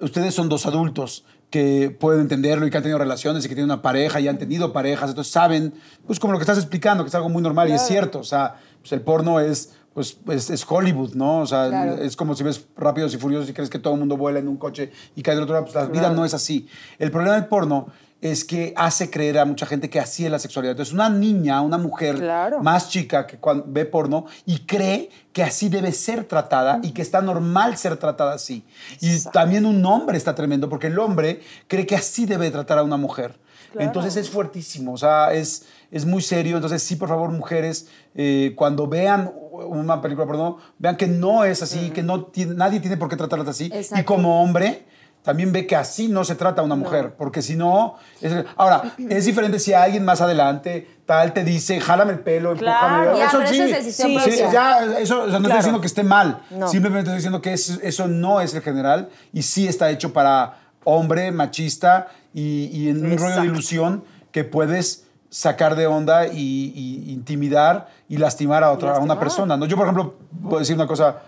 ustedes 0.00 0.34
son 0.34 0.48
dos 0.48 0.66
adultos 0.66 1.24
que 1.50 1.96
pueden 1.96 2.22
entenderlo 2.22 2.66
y 2.66 2.70
que 2.70 2.76
han 2.76 2.82
tenido 2.82 2.98
relaciones 2.98 3.44
y 3.44 3.48
que 3.48 3.54
tienen 3.54 3.70
una 3.70 3.82
pareja 3.82 4.18
y 4.18 4.26
han 4.26 4.36
tenido 4.36 4.72
parejas, 4.72 5.10
entonces 5.10 5.32
saben, 5.32 5.74
pues 6.06 6.18
como 6.18 6.32
lo 6.32 6.38
que 6.38 6.42
estás 6.42 6.58
explicando, 6.58 7.04
que 7.04 7.08
es 7.08 7.14
algo 7.14 7.28
muy 7.28 7.40
normal 7.40 7.68
y 7.68 7.72
es 7.72 7.82
cierto, 7.82 8.18
o 8.18 8.24
sea, 8.24 8.56
pues 8.80 8.90
el 8.92 9.00
porno 9.00 9.38
es, 9.38 9.74
pues, 9.96 10.18
es, 10.28 10.50
es 10.50 10.66
Hollywood, 10.68 11.14
¿no? 11.14 11.40
O 11.40 11.46
sea, 11.46 11.68
Claro. 11.70 11.94
es 12.02 12.14
como 12.16 12.34
si 12.34 12.44
ves 12.44 12.66
Rápidos 12.76 13.14
y 13.14 13.16
Furiosos 13.16 13.48
y 13.48 13.54
crees 13.54 13.70
que 13.70 13.78
todo 13.78 13.94
el 13.94 13.98
mundo 13.98 14.18
vuela 14.18 14.38
en 14.38 14.46
un 14.46 14.58
coche 14.58 14.92
y 15.16 15.22
cae 15.22 15.34
del 15.34 15.44
otro 15.44 15.54
lado, 15.54 15.64
pues 15.64 15.74
la 15.74 15.86
vida 15.86 16.10
no 16.10 16.26
es 16.26 16.34
así. 16.34 16.68
El 16.98 17.10
problema 17.10 17.34
del 17.36 17.46
porno 17.46 17.86
es 18.20 18.44
que 18.44 18.74
hace 18.76 19.08
creer 19.10 19.38
a 19.38 19.46
mucha 19.46 19.64
gente 19.64 19.88
que 19.88 19.98
así 19.98 20.26
es 20.26 20.30
la 20.30 20.38
sexualidad. 20.38 20.72
Entonces, 20.72 20.92
una 20.92 21.08
niña, 21.08 21.62
una 21.62 21.78
mujer 21.78 22.16
Claro. 22.16 22.62
más 22.62 22.90
chica 22.90 23.26
que 23.26 23.38
cuando 23.38 23.64
ve 23.68 23.86
porno 23.86 24.26
y 24.44 24.60
cree 24.66 25.08
que 25.32 25.42
así 25.42 25.70
debe 25.70 25.92
ser 25.92 26.24
tratada 26.24 26.78
y 26.82 26.90
que 26.92 27.00
está 27.00 27.22
normal 27.22 27.78
ser 27.78 27.96
tratada 27.96 28.34
así. 28.34 28.64
Y 29.00 29.18
también 29.32 29.64
un 29.64 29.82
hombre 29.86 30.18
está 30.18 30.34
tremendo 30.34 30.68
porque 30.68 30.88
el 30.88 30.98
hombre 30.98 31.40
cree 31.68 31.86
que 31.86 31.94
así 31.96 32.26
debe 32.26 32.50
tratar 32.50 32.78
a 32.78 32.82
una 32.82 32.96
mujer. 32.98 33.38
Claro. 33.76 33.86
Entonces 33.86 34.16
es 34.16 34.30
fuertísimo, 34.30 34.92
o 34.92 34.96
sea, 34.96 35.32
es, 35.32 35.64
es 35.90 36.04
muy 36.04 36.22
serio. 36.22 36.56
Entonces 36.56 36.82
sí, 36.82 36.96
por 36.96 37.08
favor, 37.08 37.30
mujeres, 37.30 37.88
eh, 38.14 38.52
cuando 38.56 38.86
vean 38.86 39.32
una 39.52 40.00
película, 40.02 40.26
perdón, 40.26 40.56
vean 40.78 40.96
que 40.96 41.06
no 41.06 41.44
es 41.44 41.62
así, 41.62 41.90
que 41.90 42.02
no 42.02 42.24
tiene- 42.24 42.54
nadie 42.54 42.80
tiene 42.80 42.96
por 42.96 43.08
qué 43.08 43.16
tratarlas 43.16 43.48
así. 43.48 43.66
Exacto. 43.72 44.00
Y 44.00 44.04
como 44.04 44.42
hombre, 44.42 44.84
también 45.22 45.50
ve 45.50 45.66
que 45.66 45.74
así 45.74 46.06
no 46.06 46.22
se 46.22 46.36
trata 46.36 46.60
a 46.60 46.64
una 46.64 46.76
mujer, 46.76 47.14
porque 47.18 47.42
si 47.42 47.56
no... 47.56 47.96
es- 48.20 48.44
ahora, 48.56 48.94
es 49.08 49.24
diferente 49.24 49.58
si 49.58 49.72
alguien 49.72 50.04
más 50.04 50.20
adelante 50.20 50.88
tal 51.04 51.32
te 51.32 51.42
dice, 51.42 51.80
jálame 51.80 52.12
el 52.12 52.20
pelo, 52.20 52.54
Claro. 52.54 53.10
empújame. 53.12 53.18
Ya, 53.18 53.26
eso 53.26 53.38
pero 53.38 53.48
sí, 53.50 53.54
eso 53.56 53.64
es 53.64 53.70
decisión 53.84 54.08
sí, 54.10 54.16
propia. 54.18 54.52
ya, 54.52 54.84
eso, 55.00 55.22
o 55.22 55.24
sea, 55.24 55.24
no 55.24 55.24
estoy 55.24 55.42
Claro. 55.44 55.56
diciendo 55.56 55.80
que 55.80 55.86
esté 55.88 56.02
mal, 56.04 56.42
No. 56.50 56.68
simplemente 56.68 57.00
estoy 57.10 57.16
diciendo 57.16 57.40
que 57.42 57.52
es- 57.54 57.80
eso 57.82 58.06
no 58.06 58.40
es 58.40 58.54
el 58.54 58.62
general 58.62 59.08
y 59.32 59.42
sí 59.42 59.66
está 59.66 59.90
hecho 59.90 60.12
para 60.12 60.58
hombre, 60.84 61.32
machista 61.32 62.06
y, 62.36 62.66
y 62.72 62.88
en 62.90 63.04
un 63.04 63.16
rollo 63.18 63.40
de 63.40 63.46
ilusión 63.46 64.04
que 64.30 64.44
puedes 64.44 65.06
sacar 65.30 65.74
de 65.74 65.86
onda 65.86 66.26
y, 66.28 66.72
y 66.74 67.10
intimidar 67.12 67.88
y 68.08 68.18
lastimar 68.18 68.62
a 68.62 68.70
otra 68.72 68.90
a 68.90 68.92
una 68.92 68.98
lastimar. 69.14 69.18
persona. 69.18 69.56
¿no? 69.56 69.64
Yo, 69.66 69.76
por 69.76 69.86
ejemplo, 69.86 70.14
puedo 70.42 70.58
decir 70.58 70.76
una 70.76 70.86
cosa, 70.86 71.22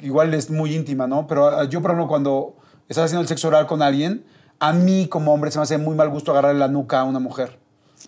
igual 0.00 0.34
es 0.34 0.50
muy 0.50 0.74
íntima, 0.74 1.06
¿no? 1.06 1.26
Pero 1.26 1.46
ah, 1.46 1.64
yo, 1.64 1.80
por 1.80 1.90
ejemplo, 1.92 2.08
cuando 2.08 2.54
estás 2.88 3.04
haciendo 3.06 3.22
el 3.22 3.28
sexo 3.28 3.48
oral 3.48 3.66
con 3.66 3.80
alguien, 3.80 4.24
a 4.58 4.72
mí 4.72 5.06
como 5.08 5.32
hombre 5.32 5.50
se 5.50 5.58
me 5.58 5.62
hace 5.62 5.78
muy 5.78 5.94
mal 5.94 6.08
gusto 6.10 6.32
agarrarle 6.32 6.58
la 6.58 6.68
nuca 6.68 7.00
a 7.00 7.04
una 7.04 7.18
mujer. 7.20 7.58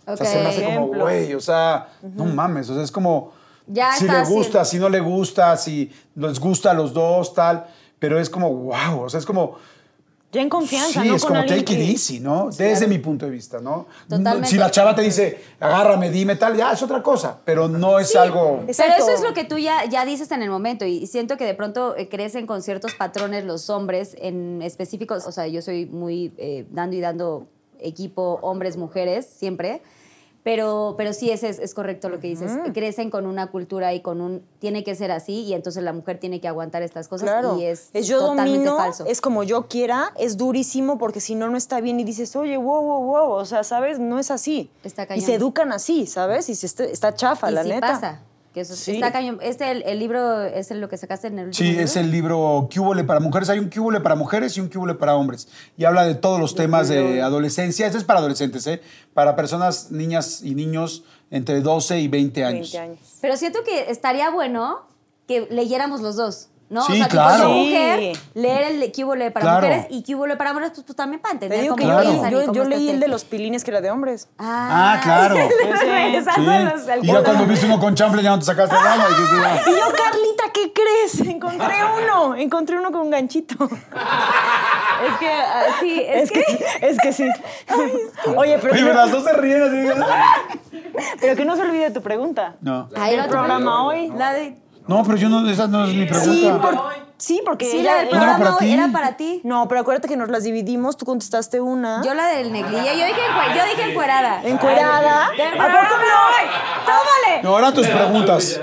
O 0.07 0.17
sea, 0.17 0.27
se 0.27 0.39
me 0.43 0.47
hace 0.49 0.65
como, 0.65 0.89
güey, 0.89 1.35
o 1.35 1.41
sea, 1.41 1.89
no 2.03 2.25
mames, 2.25 2.69
o 2.71 2.75
sea, 2.75 2.83
es 2.83 2.91
como, 2.91 3.33
Ya 3.67 3.93
si 3.95 4.07
le 4.09 4.25
gusta, 4.25 4.63
haciendo- 4.63 4.65
si 4.65 4.79
no 4.79 4.89
le 4.89 5.01
gusta, 5.01 5.57
si 5.57 5.93
les 6.17 6.41
gusta 6.41 6.73
a 6.73 6.75
los 6.75 6.93
dos, 6.93 7.35
tal, 7.35 7.67
pero 7.99 8.19
es 8.19 8.29
como, 8.29 8.51
wow, 8.53 9.03
o 9.05 9.09
sea, 9.09 9.19
es 9.21 9.27
como, 9.27 9.57
Ya 10.33 10.41
en 10.41 10.49
confianza, 10.49 11.03
sí, 11.03 11.09
¿no? 11.09 11.17
es 11.17 11.23
Con 11.23 11.29
como 11.29 11.41
alguien 11.43 11.63
take 11.63 11.75
it 11.75 11.91
easy, 11.91 12.19
¿no? 12.19 12.49
Desde 12.51 12.87
mi 12.87 12.97
punto 12.99 13.27
de 13.27 13.31
vista, 13.31 13.61
¿no? 13.61 13.87
Totalmente. 14.09 14.49
Si 14.49 14.57
la 14.57 14.71
chava 14.71 14.95
te 14.95 15.03
dice, 15.03 15.39
agárrame, 15.61 16.11
dime 16.11 16.37
tal, 16.37 16.57
ya 16.57 16.73
es 16.73 16.83
otra 16.83 17.03
cosa, 17.03 17.39
pero 17.45 17.69
no 17.69 17.99
es 17.99 18.17
algo... 18.17 18.65
Pero 18.67 18.95
eso 18.99 19.11
es 19.11 19.23
lo 19.23 19.35
que 19.35 19.45
tú 19.45 19.59
ya, 19.59 19.85
ya 19.85 20.07
dices 20.07 20.31
en 20.33 20.43
el 20.43 20.49
momento 20.49 20.87
y 20.87 21.07
siento 21.07 21.37
que 21.37 21.45
de 21.45 21.53
pronto 21.53 21.95
eh, 21.99 22.09
crecen 22.09 22.47
con 22.47 22.63
ciertos 22.63 22.95
patrones 22.95 23.45
los 23.45 23.69
hombres 23.69 24.17
en 24.19 24.63
específicos. 24.63 25.27
O 25.27 25.33
sea, 25.33 25.47
yo 25.49 25.61
soy 25.61 25.85
muy 25.85 26.33
eh, 26.39 26.65
dando 26.71 26.97
y 26.97 27.01
dando 27.01 27.47
equipo 27.79 28.39
hombres, 28.41 28.79
mujeres, 28.79 29.27
siempre. 29.27 29.83
Pero, 30.45 30.95
pero 30.99 31.13
sí, 31.13 31.31
es, 31.31 31.45
es, 31.45 31.61
es 31.61 31.73
correcto 31.73 32.09
lo 32.09 32.19
que 32.19 32.27
dices. 32.27 32.51
Crecen 32.75 33.11
con 33.11 33.27
una 33.27 33.47
cultura 33.53 33.95
y 33.95 34.01
con 34.01 34.21
un... 34.21 34.43
Tiene 34.59 34.83
que 34.83 34.97
ser 34.97 35.13
así 35.13 35.43
y 35.43 35.55
entonces 35.55 35.85
la 35.85 35.93
mujer 35.93 36.19
tiene 36.19 36.41
que 36.41 36.49
aguantar 36.49 36.83
estas 36.83 37.07
cosas 37.07 37.31
Claro. 37.31 37.59
y 37.59 37.65
es, 37.65 37.91
yo 37.93 38.19
totalmente 38.19 38.59
domino, 38.59 38.77
falso. 38.77 39.05
es 39.07 39.21
como 39.21 39.45
yo 39.45 39.69
quiera, 39.69 40.13
es 40.19 40.37
durísimo 40.37 40.99
porque 40.99 41.21
si 41.21 41.37
no, 41.37 41.49
no 41.49 41.57
está 41.57 41.81
bien 41.81 42.01
y 42.01 42.05
dices, 42.05 42.35
oye, 42.35 42.57
wow, 42.57 42.83
wow, 42.83 43.03
wow, 43.05 43.31
o 43.31 43.45
sea, 43.45 43.63
¿sabes? 43.63 44.01
No 44.01 44.19
es 44.19 44.33
así. 44.33 44.69
Está 44.83 45.07
y 45.15 45.21
se 45.21 45.35
educan 45.35 45.73
así, 45.73 46.07
¿sabes? 46.07 46.49
Y 46.49 46.57
se 46.57 46.67
está, 46.67 46.85
está 46.85 47.15
chafa, 47.15 47.51
y 47.51 47.55
la 47.55 47.63
sí 47.63 47.69
neta. 47.69 47.81
pasa. 47.87 48.21
Que 48.53 48.61
eso 48.61 48.77
Sí. 48.77 48.93
está 48.93 49.13
cañón. 49.13 49.39
Este, 49.41 49.71
el, 49.71 49.83
el 49.85 49.99
libro, 49.99 50.43
es 50.43 50.71
lo 50.71 50.89
que 50.89 50.97
sacaste 50.99 51.29
en 51.29 51.39
el 51.39 51.47
último 51.47 51.59
Sí, 51.59 51.71
libro? 51.71 51.85
es 51.85 51.97
el 51.97 52.11
libro 52.11 52.69
Cúbole 52.75 53.03
para 53.05 53.19
mujeres. 53.19 53.49
Hay 53.49 53.59
un 53.59 53.71
Cúbole 53.71 54.01
para 54.01 54.15
mujeres 54.15 54.57
y 54.57 54.61
un 54.61 54.69
Cúbole 54.69 54.95
para 54.95 55.17
hombres. 55.17 55.49
Y 55.79 55.85
habla 55.85 56.05
de 56.05 56.15
todos 56.15 56.39
los 56.39 56.55
temas 56.55 56.89
de 56.89 57.23
adolescencia. 57.23 57.87
Este 57.87 57.97
es 57.99 58.05
para 58.05 58.19
adolescentes, 58.21 58.67
¿eh? 58.67 58.83
Para 59.15 59.37
personas, 59.37 59.91
niñas 59.91 60.43
y 60.43 60.55
niños 60.55 61.05
entre 61.31 61.61
12 61.63 62.01
y 62.01 62.09
20 62.09 62.45
años. 62.45 62.73
20 62.73 62.79
años. 62.79 62.99
Pero 63.23 63.37
siento 63.39 63.61
que 63.65 63.91
estaría 63.91 64.29
bueno 64.31 64.83
que 65.27 65.47
leyéramos 65.51 66.03
los 66.03 66.17
dos. 66.17 66.49
¿No? 66.73 66.83
Sí, 66.87 66.93
o 66.93 66.97
sea, 66.97 67.05
tipo, 67.05 67.17
claro. 67.23 67.43
yo 67.45 67.49
mujer, 67.51 67.99
Sí. 68.17 68.21
leer 68.35 68.63
el 68.73 68.93
Cúbole 68.93 69.31
para 69.31 69.45
Claro. 69.45 69.67
mujeres 69.67 69.87
y 69.91 70.03
Cúbole 70.03 70.37
para 70.37 70.51
hombres, 70.53 70.71
pues, 70.75 70.85
pues, 70.85 70.97
también 70.97 71.21
para 71.21 71.39
Te 71.39 71.49
digo 71.49 71.77
cómo 71.77 71.77
que 71.77 71.85
Claro. 71.85 72.03
yo, 72.53 72.65
leí 72.65 72.81
este- 72.85 72.95
el 72.95 73.01
de 73.01 73.09
los 73.09 73.25
pilines 73.25 73.63
que 73.63 73.71
era 73.71 73.81
de 73.81 73.91
hombres. 73.91 74.29
Ah, 74.39 74.99
claro. 75.03 75.35
Regresando 75.87 76.51
a 76.51 76.61
los- 76.61 76.89
al 76.89 77.05
Y 77.05 77.09
ya 77.09 77.23
cuando 77.23 77.47
viste 77.47 77.67
uno 77.67 77.79
con 77.79 77.95
chample 77.95 78.23
ya 78.23 78.31
no 78.31 78.39
te 78.39 78.47
sacaste 78.47 78.75
la 78.75 78.81
mano. 78.81 79.05
dijiste, 79.09 79.37
"Ah". 79.45 79.61
Y 79.67 79.71
yo, 79.71 79.97
Carlita, 79.97 80.45
¿qué 80.55 80.73
crees? 80.73 81.21
Encontré 81.29 81.75
uno, 82.03 82.35
encontré 82.37 82.79
uno 82.79 82.91
con 82.91 83.11
ganchito. 83.11 83.65
Es 83.65 85.19
que, 85.19 85.31
ah, 85.33 85.65
sí, 85.81 86.01
es, 86.07 86.23
Es 86.23 86.33
que, 86.33 86.45
es 86.81 86.99
que 87.01 87.13
sí. 87.13 87.25
Oye, 88.37 88.59
pero, 88.59 88.73
Oye, 88.73 88.81
que 88.81 88.85
pero 88.85 88.95
las 88.95 89.11
dos 89.11 89.25
se 89.25 89.33
ríen 89.35 89.63
así. 89.63 90.01
pero 91.21 91.37
que 91.37 91.45
no 91.45 91.57
se 91.57 91.63
olvide 91.63 91.91
tu 91.91 92.03
pregunta. 92.03 92.55
No. 92.61 92.89
Ahí 92.97 93.15
el 93.15 93.27
programa 93.29 93.85
hoy. 93.85 94.13
La 94.17 94.33
de, 94.33 94.62
No, 94.87 95.03
pero 95.05 95.17
yo 95.17 95.29
no, 95.29 95.49
esa 95.49 95.67
no 95.69 95.85
es 95.85 95.95
mi 95.95 96.07
pregunta. 96.07 96.33
Sí, 96.33 96.51
por- 96.61 96.79
sí, 97.17 97.43
porque 97.45 97.67
sí, 97.71 97.79
ella- 97.79 97.93
la 97.93 97.99
del 97.99 98.09
era 98.09 98.17
programa 98.19 98.39
para 98.39 98.53
hoy 98.55 98.59
ti. 98.67 98.73
era 98.73 98.89
para 98.89 99.17
ti. 99.17 99.41
No, 99.45 99.69
pero 99.69 99.81
acuérdate 99.83 100.09
que 100.09 100.17
nos 100.17 100.29
las 100.29 100.43
dividimos, 100.43 100.97
tú 100.97 101.05
contestaste 101.07 101.61
una. 101.61 102.03
Yo 102.05 102.15
la 102.15 102.27
del 102.27 102.53
negrilla. 102.53 102.93
Yo 102.95 103.07
dije, 103.07 103.21
encue- 103.21 103.57
yo 103.57 103.65
dije 103.77 103.91
encuerada. 103.91 104.43
Encuerada. 104.45 105.27
¿A 105.27 105.31
poco 105.31 105.95
hoy. 105.95 106.49
¡Tómale! 106.85 107.43
No, 107.43 107.51
ahora 107.51 107.73
tus 107.73 107.87
preguntas. 107.87 108.61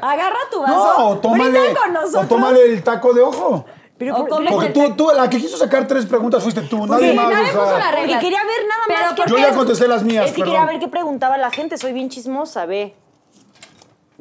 Agarra 0.00 0.36
tu 0.50 0.60
vaso. 0.60 0.74
No, 0.98 1.08
o 1.08 1.18
tómale, 1.18 1.50
brinda 1.50 1.80
con 1.80 1.92
nosotros. 1.92 2.24
o 2.24 2.26
tómale 2.26 2.64
el 2.66 2.82
taco 2.82 3.12
de 3.12 3.22
ojo. 3.22 3.64
Pero 3.98 4.26
por- 4.26 4.44
Porque 4.48 4.70
tú, 4.70 4.94
tú, 4.96 5.10
la 5.14 5.30
que 5.30 5.38
quiso 5.38 5.56
sacar 5.56 5.86
tres 5.86 6.06
preguntas 6.06 6.42
fuiste 6.42 6.62
tú, 6.62 6.86
nadie 6.88 7.10
Sí, 7.10 7.16
más. 7.16 7.28
nadie 7.30 7.50
o 7.50 7.52
sea. 7.52 7.62
puso 7.62 7.78
la 7.78 7.90
regla. 7.92 8.14
Porque 8.14 8.18
quería 8.18 8.40
ver 8.42 8.66
nada 8.68 8.82
Pero 8.88 9.00
más. 9.00 9.14
que- 9.14 9.30
Yo 9.30 9.38
ya 9.38 9.54
contesté 9.54 9.86
las 9.86 10.02
mías, 10.02 10.24
Es 10.26 10.32
que 10.32 10.40
perdón. 10.40 10.54
quería 10.56 10.66
ver 10.66 10.80
qué 10.80 10.88
preguntaba 10.88 11.38
la 11.38 11.50
gente. 11.52 11.78
Soy 11.78 11.92
bien 11.92 12.08
chismosa, 12.08 12.66
ve. 12.66 12.96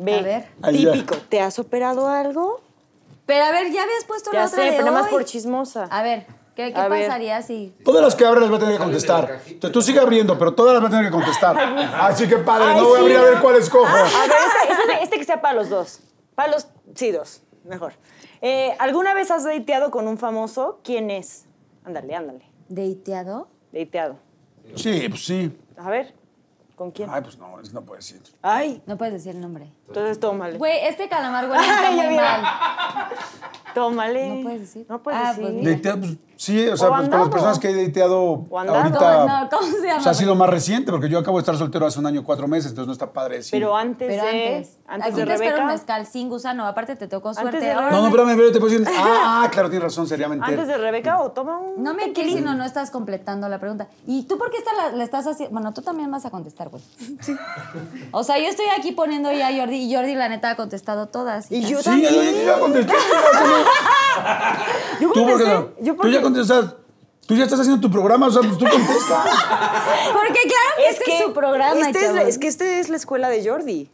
Ve. 0.03 0.15
A 0.15 0.21
ver. 0.21 0.49
Típico. 0.71 1.15
¿Te 1.29 1.41
has 1.41 1.59
operado 1.59 2.07
algo? 2.07 2.61
Pero 3.25 3.43
a 3.45 3.51
ver, 3.51 3.71
ya 3.71 3.83
habías 3.83 4.03
puesto 4.07 4.31
la 4.31 4.39
Ya 4.41 4.45
otra 4.47 4.55
sé, 4.57 4.63
de 4.65 4.71
pero 4.71 4.85
nada 4.85 4.97
más 4.97 5.05
hoy. 5.05 5.11
por 5.11 5.25
chismosa. 5.25 5.83
A 5.85 6.01
ver, 6.03 6.25
¿qué, 6.55 6.73
qué 6.73 6.79
A 6.79 6.87
ver. 6.87 7.05
pasaría 7.07 7.41
si... 7.41 7.73
Todas 7.85 8.01
las 8.01 8.15
que 8.15 8.25
abres 8.25 8.41
las 8.41 8.51
va 8.51 8.55
a 8.57 8.59
tener 8.59 8.75
que 8.77 8.83
contestar. 8.83 9.41
Entonces 9.47 9.71
tú 9.71 9.81
sigue 9.81 9.99
abriendo, 9.99 10.37
pero 10.37 10.53
todas 10.53 10.73
las 10.73 10.83
va 10.83 10.87
a 10.87 10.89
tener 10.89 11.05
que 11.05 11.11
contestar. 11.11 11.57
Así 12.01 12.27
que 12.27 12.37
padre, 12.37 12.65
Ay, 12.71 12.77
no 12.81 12.87
voy 12.87 12.93
a 12.93 12.97
sí. 12.97 13.01
abrir 13.03 13.17
a 13.17 13.21
ver 13.21 13.39
cuál 13.41 13.55
escojo. 13.57 13.85
A 13.85 13.93
ver, 13.93 14.05
este, 14.05 14.73
este- 14.73 15.03
este 15.03 15.17
que 15.17 15.23
sea 15.23 15.41
para 15.41 15.53
los 15.53 15.69
dos. 15.69 15.99
Para 16.35 16.51
los. 16.51 16.67
Sí, 16.95 17.11
dos. 17.11 17.41
Mejor. 17.63 17.93
Eh, 18.41 18.75
¿Alguna 18.79 19.13
vez 19.13 19.29
has 19.31 19.43
dateado 19.43 19.91
con 19.91 20.07
un 20.07 20.17
famoso? 20.17 20.79
¿Quién 20.83 21.11
es? 21.11 21.45
Ándale, 21.85 22.15
ándale. 22.15 22.41
¿Deiteado? 22.69 23.47
Dateado. 23.71 24.17
Sí, 24.75 25.07
pues 25.09 25.25
sí. 25.25 25.55
A 25.77 25.89
ver, 25.89 26.13
¿con 26.81 26.89
quién? 26.89 27.09
Ay, 27.11 27.21
pues 27.21 27.37
no, 27.37 27.59
eso 27.59 27.71
no 27.73 27.83
puede 27.85 27.99
decir. 27.99 28.19
Ay, 28.41 28.81
No 28.87 28.97
puedes 28.97 29.13
decir 29.13 29.35
el 29.35 29.41
nombre. 29.41 29.71
entonces 29.87 30.19
tómale. 30.19 30.57
Güey, 30.57 30.79
este 30.87 31.07
calamar 31.07 31.47
huele 31.47 31.61
está 31.61 31.87
Ay, 31.89 31.95
muy 31.95 32.07
mira. 32.07 32.41
mal. 32.41 33.07
Tómale. 33.75 34.29
No 34.29 34.41
puedes 34.43 34.61
decir. 34.61 34.85
No 34.89 35.03
puedes 35.03 35.21
Ah, 35.23 35.33
decir. 35.33 35.51
pues. 35.61 35.63
Dateado, 35.75 35.99
pues 35.99 36.17
sí, 36.43 36.67
o 36.67 36.75
sea, 36.77 36.89
O 36.89 36.95
pues 36.95 37.09
con 37.09 37.19
las 37.19 37.29
personas 37.29 37.59
que 37.59 37.69
he 37.69 37.85
dateado 37.87 38.47
ahorita. 38.51 38.97
¿Cómo, 38.99 39.27
no, 39.27 39.49
¿cómo 39.49 39.67
se 39.71 39.81
llama? 39.87 39.99
O 39.99 40.01
sea, 40.01 40.11
ha 40.11 40.15
sido 40.15 40.35
más 40.35 40.49
reciente, 40.49 40.91
porque 40.91 41.07
yo 41.09 41.19
acabo 41.19 41.37
de 41.37 41.41
estar 41.41 41.55
soltero 41.57 41.85
hace 41.85 41.99
un 41.99 42.05
año, 42.07 42.23
cuatro 42.23 42.47
meses, 42.47 42.71
entonces 42.71 42.87
no 42.87 42.93
está 42.93 43.11
padre 43.13 43.37
decir. 43.37 43.51
Pero 43.51 43.75
antes 43.77 44.07
Pero 44.07 44.23
de. 44.23 44.29
antes. 44.55 44.77
Antes 44.87 45.07
Aquí 45.11 45.19
de 45.21 45.25
te 45.25 45.33
espero 45.33 45.51
un 45.51 45.57
Rebeca. 45.59 45.73
mezcal 45.73 46.05
sin 46.05 46.27
gusano. 46.29 46.65
Aparte 46.67 46.95
te 46.95 47.07
tocó 47.07 47.29
Antes 47.29 47.41
suerte. 47.43 47.59
de 47.65 47.73
No, 47.73 47.81
no, 47.91 48.01
me- 48.01 48.07
espérame, 48.07 48.29
espérame, 48.31 48.51
te 48.53 48.59
puedo 48.59 48.71
decir. 48.79 48.87
Ah, 49.23 49.47
claro, 49.51 49.69
tienes 49.69 49.83
razón, 49.85 50.07
sería 50.07 50.27
mentir. 50.27 50.49
Antes 50.53 50.67
de 50.67 50.77
Rebeca 50.77 51.21
o 51.21 51.31
toma 51.31 51.57
un. 51.59 51.81
No 51.83 51.93
me 51.93 52.11
quieres, 52.13 52.33
sino 52.33 52.53
no 52.55 52.65
estás 52.65 52.91
completando 52.91 53.47
la 53.47 53.59
pregunta. 53.59 53.87
¿Y 54.05 54.23
tú 54.23 54.37
por 54.37 54.49
qué 54.51 54.57
esta 54.57 54.73
la, 54.73 54.91
la 54.95 55.03
estás 55.03 55.25
haciendo? 55.27 55.53
Bueno, 55.53 55.73
tú 55.73 55.81
también 55.81 56.09
vas 56.11 56.25
a 56.25 56.29
contestar, 56.31 56.69
güey. 56.69 56.83
Sí. 57.21 57.35
O 58.11 58.23
sea, 58.23 58.37
yo 58.39 58.45
estoy 58.47 58.65
aquí 58.77 58.91
poniendo 58.91 59.31
ya 59.31 59.47
a 59.47 59.53
Jordi 59.55 59.77
y 59.77 59.93
Jordi, 59.95 60.15
la 60.15 60.27
neta, 60.27 60.49
ha 60.51 60.55
contestado 60.55 61.07
todas. 61.07 61.49
Y 61.51 61.61
yo 61.61 61.77
Sí, 61.79 61.83
también. 61.85 62.13
yo, 62.13 62.21
yo 62.23 62.45
ya 62.45 62.59
contesté. 62.59 62.93
Yo 64.99 65.11
Tú, 65.13 65.25
porque 65.25 65.43
no? 65.45 65.69
Yo 65.81 65.95
Tú 65.95 66.01
ya 66.33 66.45
contestas. 66.47 66.75
Tú 67.27 67.35
ya 67.35 67.43
estás 67.45 67.59
haciendo 67.59 67.79
tu 67.79 67.89
programa, 67.91 68.27
o 68.27 68.31
sea, 68.31 68.41
pues 68.41 68.57
tú 68.57 68.65
contestas. 68.65 69.25
Porque 70.13 70.39
claro 70.41 70.71
que 70.77 70.89
este 70.89 71.17
es 71.17 71.23
su 71.23 71.33
programa, 71.33 71.79
este 71.79 72.05
es, 72.05 72.13
la- 72.13 72.23
es 72.23 72.37
que 72.37 72.47
este 72.47 72.79
es 72.79 72.89
la 72.89 72.97
escuela 72.97 73.29
de 73.29 73.47
Jordi. 73.47 73.89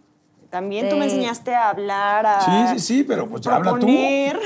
También 0.49 0.87
tú 0.87 0.95
me 0.95 1.05
enseñaste 1.05 1.53
a 1.53 1.67
hablar, 1.69 2.25
a 2.25 2.39
Sí, 2.41 2.51
sí, 2.75 2.79
sí, 2.79 3.03
pero 3.03 3.27
pues 3.27 3.41
ya 3.41 3.53
habla 3.53 3.71
tú. 3.71 3.79
proponer. 3.79 4.39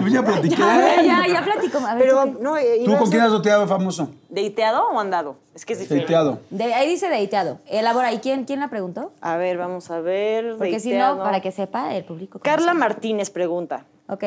Tú 0.00 0.08
ya 0.12 0.24
platiqué. 0.24 0.60
A 0.60 0.76
ver, 0.76 1.04
ya, 1.04 1.24
ya 1.28 1.44
platico. 1.44 1.78
A 1.78 1.94
ver, 1.94 2.02
Pero 2.02 2.24
¿tú 2.24 2.36
qué? 2.36 2.42
no, 2.42 2.56
eh, 2.56 2.64
¿Tú 2.84 2.90
ibas 2.90 3.00
con 3.00 3.10
quién 3.10 3.22
has 3.22 3.30
doteado 3.30 3.68
famoso? 3.68 4.10
¿Dateado 4.28 4.88
o 4.88 4.98
andado? 4.98 5.36
Es 5.54 5.64
que 5.64 5.74
es 5.74 5.78
diferente. 5.78 6.12
Dateado. 6.12 6.40
De- 6.50 6.74
ahí 6.74 6.88
dice 6.88 7.08
deiteado. 7.08 7.60
Elabora. 7.68 8.12
¿Y 8.12 8.18
quién, 8.18 8.44
quién 8.44 8.58
la 8.58 8.68
preguntó? 8.68 9.12
A 9.20 9.36
ver, 9.36 9.56
vamos 9.56 9.88
a 9.92 10.00
ver. 10.00 10.56
Porque 10.58 10.80
si 10.80 10.92
no, 10.94 11.18
para 11.18 11.40
que 11.40 11.52
sepa 11.52 11.94
el 11.94 12.02
público. 12.04 12.40
Carla. 12.40 12.74
Martínez 12.74 13.30
pregunta. 13.30 13.84
Ok. 14.08 14.24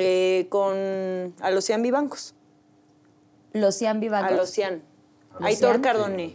Eh, 0.00 0.46
con 0.48 0.74
Alocian 1.40 1.82
Vivancos. 1.82 2.34
Locian 3.52 4.00
Vivancos. 4.00 4.32
Alocian. 4.32 4.82
Lucian. 5.38 5.46
Aitor 5.46 5.80
Cardoné. 5.80 6.34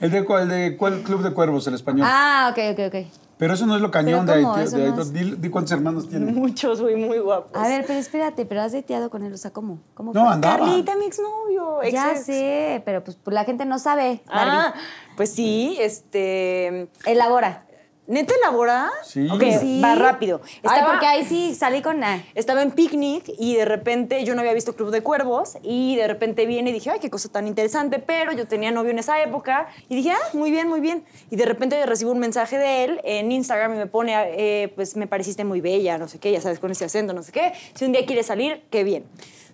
El 0.00 0.10
de, 0.10 0.24
cu- 0.24 0.36
el 0.36 0.48
de 0.48 0.76
cuál 0.76 1.02
Club 1.02 1.22
de 1.22 1.32
Cuervos, 1.32 1.66
el 1.66 1.74
español. 1.74 2.06
Ah, 2.08 2.52
ok, 2.52 2.58
ok, 2.78 2.94
ok. 2.94 3.06
Pero 3.36 3.54
eso 3.54 3.66
no 3.66 3.76
es 3.76 3.80
lo 3.82 3.92
cañón 3.92 4.26
de, 4.26 4.42
¿cómo? 4.42 4.56
de, 4.56 4.90
no 4.90 5.02
es- 5.02 5.12
di, 5.12 5.36
di 5.36 5.48
cuántos 5.48 5.70
hermanos 5.72 6.08
tiene. 6.08 6.32
Muchos, 6.32 6.80
güey, 6.80 6.96
muy 6.96 7.18
guapos. 7.18 7.52
A 7.54 7.68
ver, 7.68 7.84
pero 7.86 7.98
espérate, 8.00 8.44
pero 8.46 8.62
has 8.62 8.72
deiteado 8.72 9.10
con 9.10 9.22
él, 9.24 9.32
o 9.32 9.36
sea, 9.36 9.52
¿cómo? 9.52 9.78
¿Cómo 9.94 10.12
No, 10.12 10.24
fue? 10.24 10.32
andaba. 10.34 10.58
Carlita, 10.58 10.96
mi 10.96 11.04
exnovio. 11.06 11.82
ex 11.82 11.92
Ya 11.92 12.12
ex. 12.12 12.24
sé, 12.24 12.82
pero 12.84 13.04
pues, 13.04 13.16
pues, 13.22 13.32
la 13.34 13.44
gente 13.44 13.64
no 13.64 13.78
sabe. 13.78 14.22
Ah, 14.28 14.72
Barbie. 14.72 14.80
pues 15.16 15.30
sí, 15.32 15.76
este. 15.80 16.88
Elabora. 17.06 17.64
¿Neta 18.08 18.32
elabora? 18.42 18.90
Sí. 19.04 19.28
Ok, 19.30 19.42
Sí. 19.60 19.82
va 19.84 19.94
rápido. 19.94 20.40
Ay, 20.42 20.50
Estaba- 20.62 20.86
porque 20.92 21.04
ahí 21.06 21.24
sí 21.26 21.54
salí 21.54 21.82
con... 21.82 22.02
ah, 22.02 22.24
Estaba 22.34 22.62
en 22.62 22.70
picnic 22.70 23.30
y 23.38 23.54
de 23.56 23.66
repente 23.66 24.24
yo 24.24 24.34
no 24.34 24.40
había 24.40 24.54
visto 24.54 24.74
Club 24.74 24.90
de 24.90 25.02
Cuervos 25.02 25.58
y 25.62 25.94
de 25.96 26.08
repente 26.08 26.46
viene 26.46 26.70
y 26.70 26.72
dije, 26.72 26.88
ay, 26.90 27.00
qué 27.00 27.10
cosa 27.10 27.28
tan 27.28 27.46
interesante, 27.46 27.98
pero 27.98 28.32
yo 28.32 28.48
tenía 28.48 28.70
novio 28.70 28.92
en 28.92 28.98
esa 28.98 29.22
época 29.22 29.68
y 29.90 29.94
dije, 29.96 30.12
ah, 30.12 30.28
muy 30.32 30.50
bien, 30.50 30.68
muy 30.68 30.80
bien. 30.80 31.04
Y 31.30 31.36
de 31.36 31.44
repente 31.44 31.84
recibo 31.84 32.10
un 32.10 32.18
mensaje 32.18 32.56
de 32.56 32.84
él 32.84 33.00
en 33.04 33.30
Instagram 33.30 33.74
y 33.74 33.76
me 33.76 33.86
pone, 33.86 34.14
eh, 34.32 34.68
pues 34.74 34.96
me 34.96 35.06
pareciste 35.06 35.44
muy 35.44 35.60
bella, 35.60 35.98
no 35.98 36.08
sé 36.08 36.18
qué, 36.18 36.32
ya 36.32 36.40
sabes, 36.40 36.60
con 36.60 36.70
ese 36.70 36.86
acento, 36.86 37.12
no 37.12 37.22
sé 37.22 37.30
qué. 37.32 37.52
Si 37.74 37.84
un 37.84 37.92
día 37.92 38.06
quieres 38.06 38.24
salir, 38.24 38.62
qué 38.70 38.84
bien. 38.84 39.04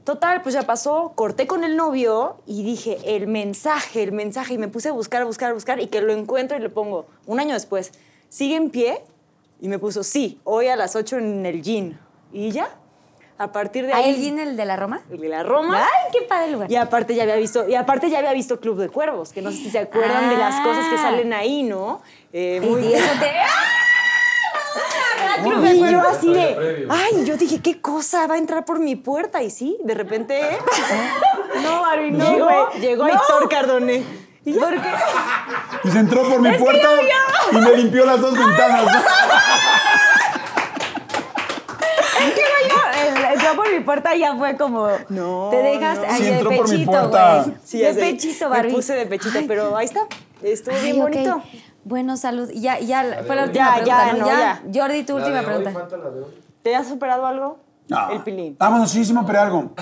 Total, 0.05 0.43
pues 0.43 0.55
ya 0.55 0.63
pasó, 0.63 1.13
corté 1.17 1.49
con 1.49 1.65
el 1.65 1.77
novio 1.77 2.37
y 2.47 2.63
dije, 2.63 2.99
el 3.17 3.27
mensaje, 3.27 4.03
el 4.05 4.13
mensaje, 4.13 4.55
y 4.55 4.59
me 4.59 4.69
puse 4.69 4.91
a 4.91 4.93
buscar, 4.93 5.23
a 5.23 5.25
buscar, 5.25 5.51
a 5.51 5.55
buscar 5.55 5.81
y 5.81 5.89
que 5.89 6.01
lo 6.03 6.13
encuentro 6.13 6.57
y 6.57 6.61
le 6.61 6.69
pongo, 6.69 7.07
un 7.27 7.41
año 7.41 7.55
después, 7.55 7.91
¿sigue 8.35 8.57
en 8.57 8.71
pie? 8.71 9.01
Y 9.61 9.69
me 9.69 9.79
puso, 9.79 10.03
sí, 10.03 10.41
hoy 10.43 10.67
a 10.67 10.75
las 10.77 10.97
8 10.97 11.19
en 11.19 11.47
el 11.47 11.63
gin. 11.63 11.97
Y 12.33 12.51
ya, 12.51 12.69
a 13.39 13.53
partir 13.53 13.87
de 13.87 13.93
¿Ahí 13.93 14.05
ahí... 14.05 14.11
el 14.11 14.17
gin, 14.17 14.39
el 14.41 14.57
de 14.57 14.65
la 14.65 14.75
Roma? 14.77 15.03
el 15.09 15.21
de 15.21 15.29
la 15.29 15.43
Roma. 15.45 15.79
Ay, 15.85 16.11
qué 16.13 16.23
padre 16.27 16.51
lugar. 16.51 16.71
Y 16.71 16.75
aparte 16.77 17.15
ya 17.15 17.23
había 17.23 17.37
visto, 17.37 17.69
y 17.69 17.75
aparte 17.77 18.11
ya 18.11 18.19
había 18.19 18.33
visto 18.33 18.59
Club 18.59 18.79
de 18.79 18.89
Cuervos, 18.89 19.33
que 19.33 19.41
no 19.41 19.51
sé 19.53 19.59
si 19.59 19.71
se 19.71 19.79
acuerdan 19.79 20.29
de 20.31 20.37
las 20.37 20.61
cosas 20.67 20.89
que 20.89 20.97
Ah. 20.97 21.03
salen 21.03 21.33
ahí, 21.33 21.63
¿no? 21.63 22.03
Eh, 22.33 22.61
Y 22.63 22.67
muy 22.67 22.93
eso 22.93 23.07
te... 23.21 23.31
Club 25.43 25.61
de 25.63 25.79
Cuervos 25.79 26.07
así 26.07 26.33
de, 26.33 26.87
ay, 26.91 27.25
yo 27.25 27.37
dije, 27.37 27.61
¿qué 27.61 27.81
cosa 27.81 28.27
va 28.27 28.35
a 28.35 28.39
entrar 28.39 28.65
por 28.65 28.79
mi 28.81 28.97
puerta? 28.97 29.43
Y 29.43 29.51
sí, 29.51 29.77
de 29.85 29.95
repente, 29.95 30.41
No, 31.63 31.83
Barbie, 31.83 32.11
no. 32.11 32.31
llegó, 32.33 32.45
güey. 32.47 32.81
llegó 32.81 33.05
No. 33.07 33.13
Héctor 33.15 33.49
Cardone. 33.49 34.24
Y 34.45 34.53
ya. 34.53 34.71
Y 35.85 35.91
se 35.91 35.99
entró 35.99 36.29
por 36.29 36.41
mi 36.41 36.53
puerta 36.59 36.89
y 37.53 37.57
me 37.57 37.77
limpió 37.77 38.05
las 38.05 38.21
dos 38.21 38.37
ventanas. 38.37 38.85
Es 42.21 42.35
que 42.35 42.41
güey, 42.41 42.69
yo, 42.69 42.77
el- 43.19 43.25
entró 43.35 43.57
por 43.57 43.73
mi 43.73 43.81
puerta 43.81 44.15
y 44.15 44.21
ya 44.21 44.37
fue 44.37 44.57
como... 44.57 44.89
No, 45.09 45.49
Te 45.51 45.57
dejas 45.59 45.99
no. 45.99 46.05
ay, 46.09 46.17
Sí, 46.17 46.23
de 46.25 46.33
entró 46.35 46.51
por 46.51 46.69
mi 46.69 46.73
pechito, 46.77 46.91
puerta. 46.93 47.43
güey. 47.45 47.57
Sí, 47.65 47.79
ya 47.79 47.93
de 47.93 48.01
pechito, 48.01 48.49
Barbie. 48.49 48.69
Me 48.69 48.75
puse 48.75 48.95
de 48.95 49.07
pechito, 49.07 49.39
Ay. 49.39 49.45
pero 49.49 49.77
ahí 49.77 49.87
está. 49.87 50.01
Estuvo 50.43 50.75
Ay, 50.75 50.83
bien 50.83 51.01
bonito. 51.01 51.43
Bueno, 51.85 52.17
salud. 52.17 52.51
Ya, 52.55 52.79
ya, 52.81 53.23
fue 53.27 53.37
la 53.37 53.43
Ya, 53.53 53.75
última 53.75 53.79
ya, 53.85 54.03
pregunta, 54.11 54.13
¿no? 54.13 54.19
no, 54.19 54.27
ya. 54.27 54.63
Jordi, 54.83 55.05
tu 55.05 55.17
última 55.17 55.43
pregunta. 55.43 55.71
falta 55.73 55.97
la 55.99 56.11
de 56.11 56.21
hoy. 56.21 56.27
¿Te 56.63 56.77
has 56.77 56.89
superado 56.89 57.27
algo? 57.27 57.59
No. 57.89 58.11
El 58.11 58.23
pilín. 58.23 58.57
Ah, 58.59 58.71
bueno, 58.71 58.87
sí, 58.87 59.05
sí 59.05 59.13
me 59.13 59.21
operé 59.21 59.39
algo. 59.39 59.73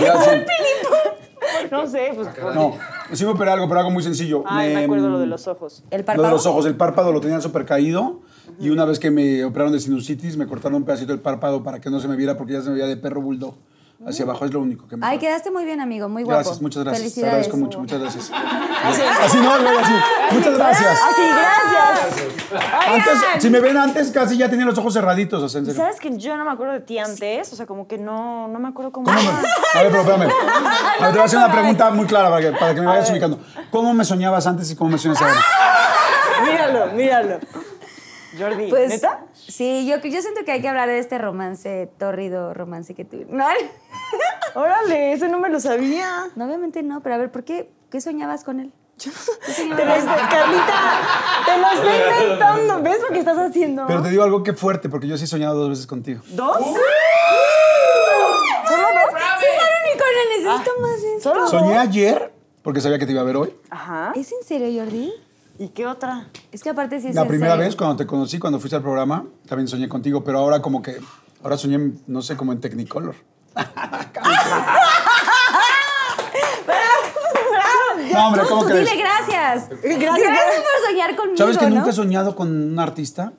Ya, 0.00 0.20
sí. 0.20 0.30
No 1.70 1.86
sé, 1.86 2.12
pues. 2.14 2.28
No, 2.54 2.74
sí 3.12 3.24
me 3.24 3.30
operé 3.30 3.50
algo, 3.50 3.68
pero 3.68 3.80
algo 3.80 3.90
muy 3.90 4.02
sencillo. 4.02 4.42
Ay, 4.46 4.74
me 4.74 4.84
acuerdo 4.84 5.08
lo 5.08 5.18
de 5.18 5.26
los 5.26 5.46
ojos. 5.48 5.82
El 5.90 6.00
Lo 6.00 6.06
párpado. 6.06 6.28
de 6.28 6.32
los 6.34 6.46
ojos, 6.46 6.66
el 6.66 6.76
párpado 6.76 7.12
lo 7.12 7.20
tenía 7.20 7.40
súper 7.40 7.64
caído. 7.64 8.20
Y 8.60 8.70
una 8.70 8.84
vez 8.84 8.98
que 8.98 9.10
me 9.10 9.44
operaron 9.44 9.72
de 9.72 9.80
sinusitis, 9.80 10.36
me 10.36 10.46
cortaron 10.46 10.76
un 10.76 10.84
pedacito 10.84 11.12
del 11.12 11.20
párpado 11.20 11.62
para 11.62 11.80
que 11.80 11.90
no 11.90 12.00
se 12.00 12.08
me 12.08 12.16
viera 12.16 12.36
porque 12.36 12.54
ya 12.54 12.62
se 12.62 12.68
me 12.70 12.74
veía 12.74 12.86
de 12.86 12.96
perro 12.96 13.20
bulldog. 13.20 13.54
Hacia 14.06 14.24
abajo 14.24 14.44
es 14.44 14.52
lo 14.52 14.60
único 14.60 14.86
que 14.86 14.96
me 14.96 15.04
Ay, 15.04 15.18
quedaste 15.18 15.50
muy 15.50 15.64
bien, 15.64 15.80
amigo. 15.80 16.08
Muy 16.08 16.22
guapo. 16.22 16.36
Gracias, 16.38 16.62
muchas 16.62 16.84
gracias. 16.84 17.02
Te 17.02 17.02
Felicidades. 17.10 17.32
agradezco 17.48 17.56
mucho, 17.56 17.80
muchas 17.80 18.00
gracias. 18.00 18.30
Así 18.32 19.36
no, 19.38 19.58
no, 19.58 19.78
así. 19.78 19.92
Muchas 20.32 20.56
gracias. 20.56 20.98
Así, 21.02 21.22
gracias. 21.28 22.88
Antes, 22.88 23.42
si 23.42 23.50
me 23.50 23.58
ven 23.58 23.76
antes, 23.76 24.12
casi 24.12 24.36
ya 24.36 24.48
tenía 24.48 24.64
los 24.66 24.78
ojos 24.78 24.94
cerraditos. 24.94 25.42
o 25.42 25.48
sea, 25.48 25.58
en 25.58 25.64
¿Y 25.64 25.70
serio. 25.70 25.82
sabes 25.82 25.98
que 26.00 26.16
yo 26.16 26.36
no 26.36 26.44
me 26.44 26.52
acuerdo 26.52 26.74
de 26.74 26.80
ti 26.80 26.98
antes? 26.98 27.52
O 27.52 27.56
sea, 27.56 27.66
como 27.66 27.88
que 27.88 27.98
no, 27.98 28.46
no 28.46 28.58
me 28.60 28.68
acuerdo 28.68 28.92
cómo. 28.92 29.06
¿Cómo 29.06 29.20
me- 29.20 29.28
A 29.28 29.82
ver, 29.82 29.90
pero 29.90 30.00
espérame. 30.02 30.22
A 31.00 31.02
ver, 31.02 31.10
te 31.10 31.12
voy 31.12 31.18
a 31.20 31.24
hacer 31.24 31.38
una 31.38 31.52
pregunta 31.52 31.90
muy 31.90 32.06
clara 32.06 32.30
para 32.30 32.40
que, 32.40 32.52
para 32.56 32.74
que 32.76 32.80
me 32.80 32.86
vayas 32.86 33.10
ubicando. 33.10 33.40
¿Cómo 33.72 33.94
me 33.94 34.04
soñabas 34.04 34.46
antes 34.46 34.70
y 34.70 34.76
cómo 34.76 34.90
me 34.90 34.98
sueñas 34.98 35.20
ahora? 35.20 35.34
míralo, 36.46 36.92
míralo. 36.92 37.38
Jordi, 38.38 38.68
Pues, 38.68 38.90
¿neta? 38.90 39.24
Sí, 39.34 39.86
yo, 39.88 39.96
yo 40.06 40.20
siento 40.22 40.44
que 40.44 40.52
hay 40.52 40.60
que 40.60 40.68
hablar 40.68 40.86
de 40.88 40.98
este 40.98 41.18
romance, 41.18 41.90
tórrido 41.98 42.54
romance 42.54 42.94
que 42.94 43.04
tuvimos. 43.04 43.32
No, 43.32 43.46
Órale, 44.54 45.12
ese 45.12 45.28
no 45.28 45.38
me 45.38 45.48
lo 45.48 45.60
sabía. 45.60 46.26
no, 46.36 46.44
obviamente 46.46 46.82
no, 46.82 47.00
pero 47.02 47.14
a 47.14 47.18
ver, 47.18 47.30
¿por 47.30 47.44
qué? 47.44 47.70
¿Qué 47.90 48.00
soñabas 48.00 48.42
con 48.44 48.60
él? 48.60 48.72
¿Qué 49.02 49.10
Te 49.46 49.52
soñabas? 49.52 49.86
lo 49.86 49.94
estoy- 49.94 50.28
Carlita, 50.28 50.74
te 51.46 51.56
lo 51.58 51.66
estoy 51.68 52.22
inventando. 52.24 52.82
¿Ves 52.82 53.00
lo 53.02 53.08
que 53.08 53.18
estás 53.20 53.38
haciendo? 53.38 53.86
Pero 53.86 54.02
te 54.02 54.10
digo 54.10 54.24
algo 54.24 54.42
que 54.42 54.52
fuerte, 54.54 54.88
porque 54.88 55.06
yo 55.06 55.16
sí 55.16 55.24
he 55.24 55.28
soñado 55.28 55.54
dos 55.56 55.68
veces 55.70 55.86
contigo. 55.86 56.20
¿Dos? 56.30 56.56
¿Solo 56.56 56.72
dos? 58.82 59.20
Sí, 59.38 59.46
son 59.56 59.68
unicornio, 59.84 60.22
necesito 60.36 60.70
más 60.80 61.02
de 61.02 61.08
esto. 61.16 61.28
¿Solo 61.30 61.40
dos? 61.42 61.50
Soñé 61.50 61.78
ayer, 61.78 62.32
porque 62.62 62.80
sabía 62.80 62.98
que 62.98 63.06
te 63.06 63.12
iba 63.12 63.20
a 63.20 63.24
ver 63.24 63.36
hoy. 63.36 63.54
Ajá. 63.70 64.12
¿Es 64.16 64.32
en 64.32 64.42
serio, 64.44 64.82
Jordi? 64.82 65.12
¿Y 65.58 65.68
qué 65.68 65.86
otra? 65.86 66.28
Es 66.52 66.62
que 66.62 66.70
aparte 66.70 67.00
sí 67.00 67.08
es 67.08 67.14
La 67.14 67.22
en 67.22 67.28
primera 67.28 67.52
serio. 67.52 67.66
vez 67.66 67.76
cuando 67.76 67.96
te 67.96 68.06
conocí, 68.06 68.38
cuando 68.38 68.60
fuiste 68.60 68.76
al 68.76 68.82
programa, 68.82 69.24
también 69.48 69.66
soñé 69.68 69.88
contigo, 69.88 70.22
pero 70.22 70.38
ahora 70.38 70.62
como 70.62 70.82
que, 70.82 70.98
ahora 71.42 71.56
soñé, 71.56 71.92
no 72.06 72.22
sé, 72.22 72.36
como 72.36 72.52
en 72.52 72.60
Technicolor. 72.60 73.16
No, 78.12 78.26
hombre, 78.28 78.42
Tú, 78.42 78.48
¿cómo 78.48 78.62
tú 78.62 78.68
crees? 78.68 78.90
dile 78.90 79.02
gracias. 79.02 79.68
Gracias. 79.68 80.00
Gracias 80.00 80.62
por 80.62 80.88
soñar 80.90 81.16
conmigo, 81.16 81.36
¿Sabes 81.38 81.58
que 81.58 81.66
¿no? 81.68 81.76
nunca 81.76 81.90
he 81.90 81.92
soñado 81.92 82.36
con 82.36 82.48
un 82.72 82.78
artista? 82.78 83.32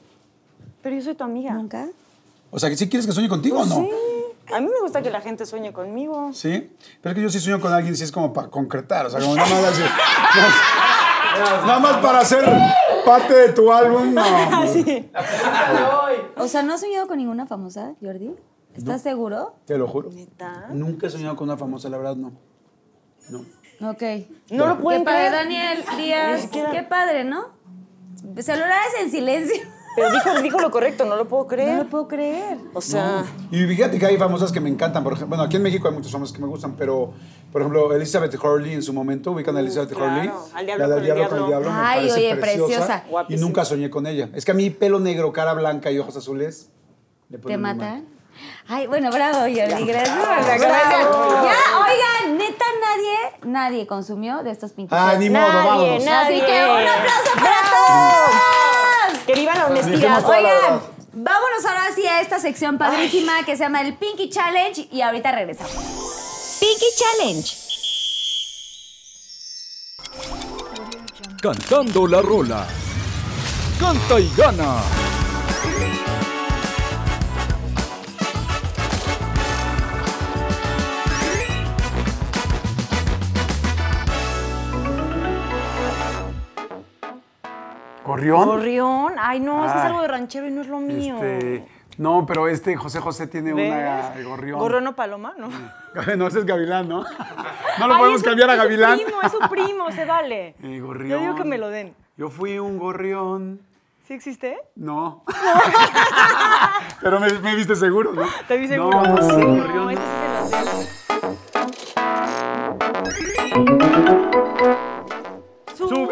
Pero 0.81 0.95
yo 0.95 1.01
soy 1.01 1.15
tu 1.15 1.23
amiga. 1.23 1.53
¿Nunca? 1.53 1.87
O 2.51 2.59
sea, 2.59 2.69
que 2.69 2.77
sí 2.77 2.89
quieres 2.89 3.05
que 3.05 3.11
sueñe 3.11 3.29
contigo 3.29 3.59
o 3.59 3.65
no? 3.65 3.75
Sí. 3.75 3.89
A 4.53 4.59
mí 4.59 4.67
me 4.67 4.79
gusta 4.81 5.01
que 5.01 5.11
la 5.11 5.21
gente 5.21 5.45
sueñe 5.45 5.71
conmigo. 5.73 6.31
Sí. 6.33 6.71
Pero 7.01 7.11
es 7.11 7.15
que 7.15 7.21
yo 7.21 7.29
sí 7.29 7.39
sueño 7.39 7.59
con 7.61 7.71
alguien, 7.73 7.95
sí 7.95 8.03
es 8.03 8.11
como 8.11 8.33
para 8.33 8.49
concretar, 8.49 9.05
o 9.05 9.09
sea, 9.09 9.19
como 9.19 9.35
nada 9.35 9.49
más 9.49 9.63
así. 9.65 9.81
Nada 11.65 11.79
más 11.79 11.97
para 11.97 12.25
ser 12.25 12.45
parte 13.05 13.33
de 13.33 13.49
tu 13.53 13.71
álbum, 13.71 14.13
no. 14.13 14.23
O 16.37 16.47
sea, 16.47 16.63
¿no 16.63 16.73
has 16.73 16.81
soñado 16.81 17.07
con 17.07 17.17
ninguna 17.17 17.45
famosa, 17.45 17.93
Jordi? 18.01 18.31
¿Estás 18.79 19.01
seguro? 19.01 19.55
Te 19.65 19.77
lo 19.77 19.87
juro. 19.87 20.09
¿Neta? 20.11 20.67
Nunca 20.71 21.07
he 21.07 21.09
soñado 21.09 21.35
con 21.35 21.47
una 21.49 21.57
famosa, 21.57 21.89
la 21.89 21.97
verdad, 21.97 22.15
no. 22.15 22.31
No. 23.29 23.89
Ok. 23.91 24.03
No 24.51 24.67
lo 24.67 24.79
pueden 24.79 25.01
Qué 25.01 25.05
padre, 25.05 25.27
creer. 25.27 25.31
Daniel 25.31 25.83
Díaz. 25.97 26.49
Qué 26.51 26.83
padre, 26.83 27.23
¿no? 27.23 27.47
Celulares 28.39 28.93
en 29.01 29.11
silencio. 29.11 29.61
Pero 29.95 30.11
dijo, 30.11 30.41
dijo 30.41 30.59
lo 30.59 30.71
correcto, 30.71 31.03
no 31.05 31.15
lo 31.15 31.27
puedo 31.27 31.43
No 31.43 31.47
creer. 31.49 31.77
lo 31.79 31.89
puedo 31.89 32.07
creer. 32.07 32.57
O 32.73 32.79
sea, 32.79 33.25
Y 33.51 33.65
fíjate 33.65 33.97
que 33.99 34.05
hay 34.05 34.17
famosas 34.17 34.51
que 34.51 34.59
me 34.59 34.69
encantan. 34.69 35.03
Por 35.03 35.13
ejemplo, 35.13 35.29
bueno, 35.29 35.43
aquí 35.43 35.57
en 35.57 35.63
México 35.63 35.87
hay 35.87 35.93
muchas 35.93 36.11
famosas 36.11 36.33
que 36.33 36.41
me 36.41 36.47
gustan, 36.47 36.75
pero, 36.77 37.11
por 37.51 37.61
ejemplo, 37.61 37.91
Elizabeth 37.93 38.33
Hurley 38.41 38.73
en 38.73 38.83
su 38.83 38.93
momento, 38.93 39.31
ubican 39.31 39.57
a 39.57 39.59
Elizabeth 39.59 39.91
claro. 39.91 40.05
Hurley. 40.13 40.31
Al 40.53 40.65
diablo 40.65 40.87
la 40.87 40.93
con 40.95 41.01
del 41.03 41.11
el 41.11 41.15
diablo 41.17 41.29
con 41.29 41.39
el 41.39 41.47
diablo. 41.47 41.69
me 41.71 41.75
Ay, 41.77 41.97
parece 42.07 42.13
oye, 42.13 42.35
preciosa, 42.37 43.03
preciosa. 43.03 43.25
Y 43.29 43.37
nunca 43.37 43.65
soñé 43.65 43.89
con 43.89 44.05
ella. 44.07 44.29
Es 44.33 44.45
que 44.45 44.51
a 44.51 44.53
mí, 44.53 44.69
pelo 44.69 44.99
negro, 44.99 45.33
cara 45.33 45.53
blanca 45.53 45.91
y 45.91 45.97
ojos 45.99 46.15
azules, 46.15 46.69
le 47.29 47.39
¿Te 47.39 47.57
matan? 47.57 48.05
Ay, 48.67 48.87
bueno, 48.87 49.09
bravo, 49.11 49.39
Jordi. 49.39 49.85
Gracias 49.85 50.17
por 50.17 50.27
la. 50.27 50.57
Ya, 50.57 51.79
oigan, 51.79 52.37
neta, 52.37 52.65
nadie, 52.81 53.17
nadie 53.43 53.87
consumió 53.87 54.43
de 54.43 54.51
estos 54.51 54.71
pinches. 54.73 54.97
Ay, 54.97 55.17
ni 55.19 55.29
modo, 55.29 55.47
Nadie, 55.47 55.67
vámonos. 55.69 56.03
nadie. 56.05 56.37
Así 56.37 56.45
que 56.45 56.65
un 56.65 56.87
aplauso 56.87 57.31
para 57.35 57.61
todos. 57.71 59.19
que 59.25 59.33
viva 59.33 59.55
la 59.55 59.65
honestidad. 59.67 60.25
Oigan, 60.25 60.81
vámonos 61.13 61.65
ahora 61.65 61.85
sí 61.95 62.05
a 62.05 62.21
esta 62.21 62.39
sección 62.39 62.77
padrísima 62.77 63.43
que 63.45 63.57
se 63.57 63.63
llama 63.63 63.81
el 63.81 63.95
Pinky 63.97 64.29
Challenge 64.29 64.87
y 64.91 65.01
ahorita 65.01 65.31
regresamos. 65.31 65.73
Pinky 66.59 66.85
Challenge. 66.95 67.55
Cantando 71.41 72.05
la 72.05 72.21
rola. 72.21 72.67
Canta 73.79 74.19
y 74.19 74.29
gana. 74.35 74.81
¿Corrión? 88.19 88.45
Gorrión. 88.45 89.13
Ay, 89.17 89.39
no, 89.39 89.65
es 89.65 89.71
que 89.71 89.79
es 89.79 89.85
algo 89.85 90.01
de 90.01 90.07
ranchero 90.09 90.45
y 90.47 90.51
no 90.51 90.59
es 90.61 90.67
lo 90.67 90.79
mío. 90.79 91.23
Este, 91.23 91.65
no, 91.97 92.25
pero 92.25 92.49
este 92.49 92.75
José 92.75 92.99
José 92.99 93.27
tiene 93.27 93.53
¿Ves? 93.53 93.71
una 93.71 94.19
eh, 94.19 94.23
gorrión. 94.23 94.59
¿Gorrión 94.59 94.87
o 94.87 94.95
paloma? 94.95 95.33
No. 95.37 95.47
No, 96.17 96.27
ese 96.27 96.39
es 96.39 96.45
Gavilán, 96.45 96.87
¿no? 96.89 97.03
No 97.79 97.87
lo 97.87 97.93
Ay, 97.93 97.99
podemos 97.99 98.23
cambiar 98.23 98.49
a 98.49 98.53
es 98.55 98.59
su 98.59 98.63
Gavilán. 98.63 98.99
primo, 98.99 99.21
es 99.21 99.31
su 99.31 99.39
primo, 99.49 99.91
se 99.91 100.03
vale. 100.05 100.55
Gorrión. 100.81 101.09
Yo 101.09 101.19
digo 101.19 101.35
que 101.35 101.43
me 101.45 101.57
lo 101.57 101.69
den. 101.69 101.95
Yo 102.17 102.29
fui 102.29 102.59
un 102.59 102.77
gorrión. 102.77 103.61
¿Sí 104.05 104.13
existe? 104.13 104.57
No. 104.75 105.23
Pero 107.01 107.19
me, 107.21 107.31
me 107.39 107.55
viste 107.55 107.75
seguro, 107.77 108.11
¿no? 108.11 108.23
Te 108.47 108.57
vi 108.57 108.67
seguro. 108.67 109.01
No, 109.01 109.15
no 109.15 109.21
sé, 109.21 109.37
No, 109.37 109.55
gorrión. 109.55 109.99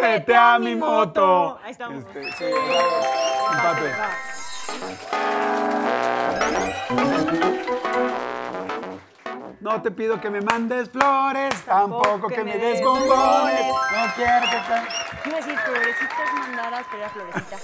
Súbete 0.08 0.36
a 0.36 0.58
mi 0.58 0.74
moto. 0.74 1.60
Ahí 1.62 1.72
estamos. 1.72 2.06
Este, 2.06 2.32
sí, 2.32 2.46
empate. 3.52 3.94
No 9.60 9.82
te 9.82 9.92
pido 9.92 10.22
que 10.22 10.30
me 10.30 10.40
mandes 10.40 10.90
flores, 10.90 11.62
tampoco 11.66 12.30
que, 12.30 12.36
que 12.36 12.44
me 12.46 12.58
des 12.58 12.82
bombones. 12.82 13.68
No 13.68 14.14
quiero 14.16 14.46
que 14.50 14.58
te. 14.68 15.28
Iba 15.28 15.38
a 15.38 15.42
decir 15.42 15.58
florecitas 15.60 16.34
mandadas, 16.40 16.86
pero 16.90 17.04
era 17.04 17.10
florecita 17.10 17.58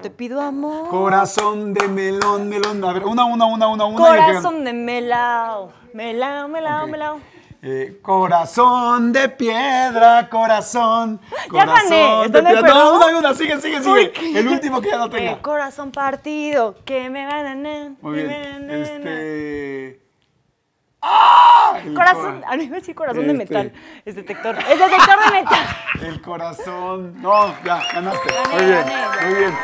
te 0.00 0.10
pido 0.10 0.40
amor. 0.40 0.88
Corazón 0.88 1.74
de 1.74 1.86
melón, 1.88 2.48
melón. 2.48 2.84
A 2.84 2.92
ver, 2.92 3.04
una, 3.04 3.24
una, 3.24 3.46
una, 3.46 3.68
una, 3.68 3.84
una. 3.84 3.96
Corazón 3.98 4.64
de 4.64 4.72
melao. 4.72 5.72
Melao, 5.92 6.48
melao, 6.48 6.84
Ok. 6.84 6.90
melao. 6.90 7.20
Eh, 7.64 8.00
corazón 8.02 9.12
de 9.12 9.28
piedra, 9.28 10.28
corazón. 10.28 11.20
Ya 11.30 11.48
Corazón 11.48 11.90
gané, 11.90 12.24
¿están 12.26 12.44
de 12.44 12.50
piedra. 12.50 12.74
No, 12.74 12.96
una, 12.96 13.18
una, 13.18 13.34
sigue, 13.34 13.60
sigue, 13.60 13.80
sigue. 13.80 14.38
El 14.38 14.48
último 14.48 14.80
que 14.80 14.90
ya 14.90 14.98
no 14.98 15.08
tenga. 15.08 15.32
Eh, 15.32 15.38
corazón 15.40 15.92
partido, 15.92 16.74
que 16.84 17.08
me 17.08 17.24
van 17.24 17.64
a... 17.66 17.94
Muy 18.00 18.14
bien. 18.24 18.68
Este. 18.68 20.01
¡Ah! 21.02 21.78
El 21.84 21.94
Corazón, 21.94 22.40
cora- 22.42 22.52
a 22.52 22.56
mí 22.56 22.68
me 22.68 22.76
decía 22.76 22.94
corazón 22.94 23.22
de 23.26 23.32
Este. 23.32 23.38
metal. 23.54 23.72
Es 24.04 24.14
detector. 24.14 24.56
Es 24.58 24.78
detector 24.78 25.24
de 25.24 25.30
metal. 25.42 25.66
El 26.02 26.22
corazón. 26.22 27.20
No, 27.20 27.54
ya, 27.64 27.82
ganaste. 27.92 28.32
Gané, 28.32 28.54
muy 28.54 28.64
bien, 28.64 28.84
gané. 28.86 29.26
muy 29.26 29.34
bien. 29.38 29.54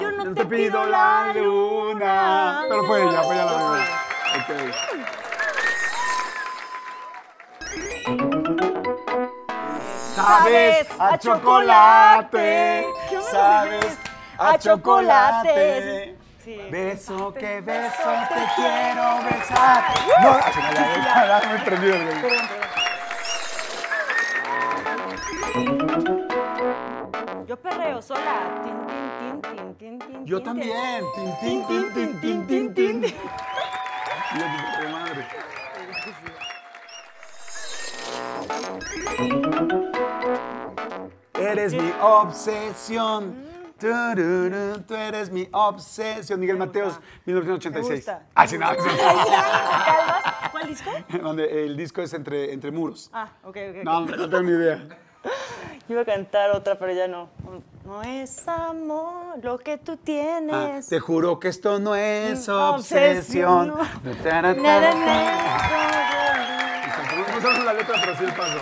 Yo 0.00 0.10
no 0.12 0.24
Yo 0.24 0.34
te 0.34 0.44
pido 0.46 0.86
la 0.86 1.32
luna. 1.34 2.62
Pero 2.68 2.84
fue 2.84 3.02
ella, 3.02 3.22
fue 3.22 3.34
ella 3.34 3.44
la 3.44 3.56
primera. 3.58 4.00
Ok. 4.36 5.64
Sabes 10.14 10.86
a 10.98 11.18
chocolate. 11.18 12.86
Sabes 13.30 13.98
a 14.38 14.58
chocolate. 14.58 16.16
Sí. 16.44 16.60
Beso 16.70 17.32
que 17.32 17.62
beso, 17.62 18.10
te 18.28 18.44
quiero 18.54 19.22
besar. 19.24 19.82
No, 20.20 20.28
así 20.28 20.60
ya, 20.60 21.40
me 21.48 21.56
el 21.56 22.04
güey. 22.04 22.20
Yo 27.46 27.56
perreo 27.56 28.02
sola. 28.02 28.60
Tin, 28.62 28.76
tin, 28.86 29.10
tin, 29.18 29.40
tin, 29.40 29.74
tin, 29.76 29.98
tin, 29.98 30.26
Yo 30.26 30.42
también. 30.42 31.02
Tin, 31.14 31.32
tin, 31.40 31.66
tin, 31.66 31.94
tin, 31.94 32.20
tin, 32.20 32.46
tin, 32.46 32.74
tin. 32.74 33.04
Y 33.04 34.92
madre. 34.92 35.24
Eres 41.38 41.72
mi 41.72 41.90
obsesión. 42.02 43.53
Tú 44.86 44.94
eres 44.94 45.30
mi 45.30 45.46
obsesión. 45.52 46.40
Miguel 46.40 46.56
Mateos, 46.56 46.98
1986. 47.26 47.90
Me 47.90 47.96
gusta. 47.96 48.22
Ah, 48.34 48.46
sí, 48.46 48.56
no. 48.58 48.66
¿Cuál 50.52 50.66
disco? 50.68 50.90
El 51.38 51.76
disco 51.76 52.00
es 52.02 52.14
entre, 52.14 52.52
entre 52.52 52.70
muros. 52.70 53.10
Ah, 53.12 53.28
ok, 53.42 53.56
ok. 53.70 53.84
No, 53.84 54.00
no 54.06 54.28
tengo 54.30 54.42
ni 54.42 54.52
idea. 54.52 54.82
Iba 55.88 56.00
a 56.00 56.04
cantar 56.04 56.50
otra, 56.52 56.78
pero 56.78 56.92
ya 56.92 57.06
no. 57.08 57.28
No 57.84 58.02
es 58.02 58.48
amor 58.48 59.38
lo 59.42 59.58
que 59.58 59.76
tú 59.76 59.92
Ah, 59.92 59.98
tienes. 60.02 60.86
te 60.88 60.98
juro 61.00 61.38
que 61.38 61.48
esto 61.48 61.78
no 61.78 61.94
es 61.94 62.48
obsesión. 62.48 63.70
obsesión, 63.70 64.22
Tarara, 64.22 64.54
Nada, 64.54 64.94
nada. 64.94 66.84
Exacto, 66.86 67.16
No 67.34 67.40
sabemos 67.42 67.64
la 67.66 67.72
letra, 67.74 67.96
pero 68.00 68.16
sí 68.16 68.24
el 68.24 68.32
paso. 68.32 68.58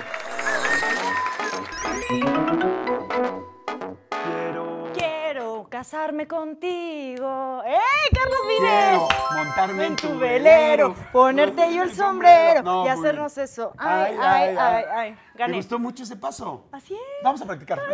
Casarme 5.83 6.29
contigo. 6.29 7.61
¡Eh, 7.67 7.77
Carlos 8.15 8.39
Vives! 8.47 9.01
montarme 9.35 9.87
En 9.87 9.97
tu 9.97 10.17
velero, 10.17 10.95
ponerte 11.11 11.75
yo 11.75 11.83
el 11.83 11.93
sombrero 11.93 12.63
No, 12.63 12.81
y 12.83 12.83
muy 12.83 12.89
hacernos 12.91 13.35
bien. 13.35 13.45
eso. 13.45 13.73
Ay, 13.79 14.17
ay, 14.21 14.57
ay, 14.57 14.85
ay. 14.95 15.11
Me 15.11 15.19
Gané. 15.35 15.57
gustó 15.57 15.81
mucho 15.81 16.05
ese 16.05 16.15
paso. 16.15 16.67
Así 16.71 16.95
es. 16.95 17.01
Vamos 17.25 17.43
a 17.43 17.47
practicar. 17.47 17.81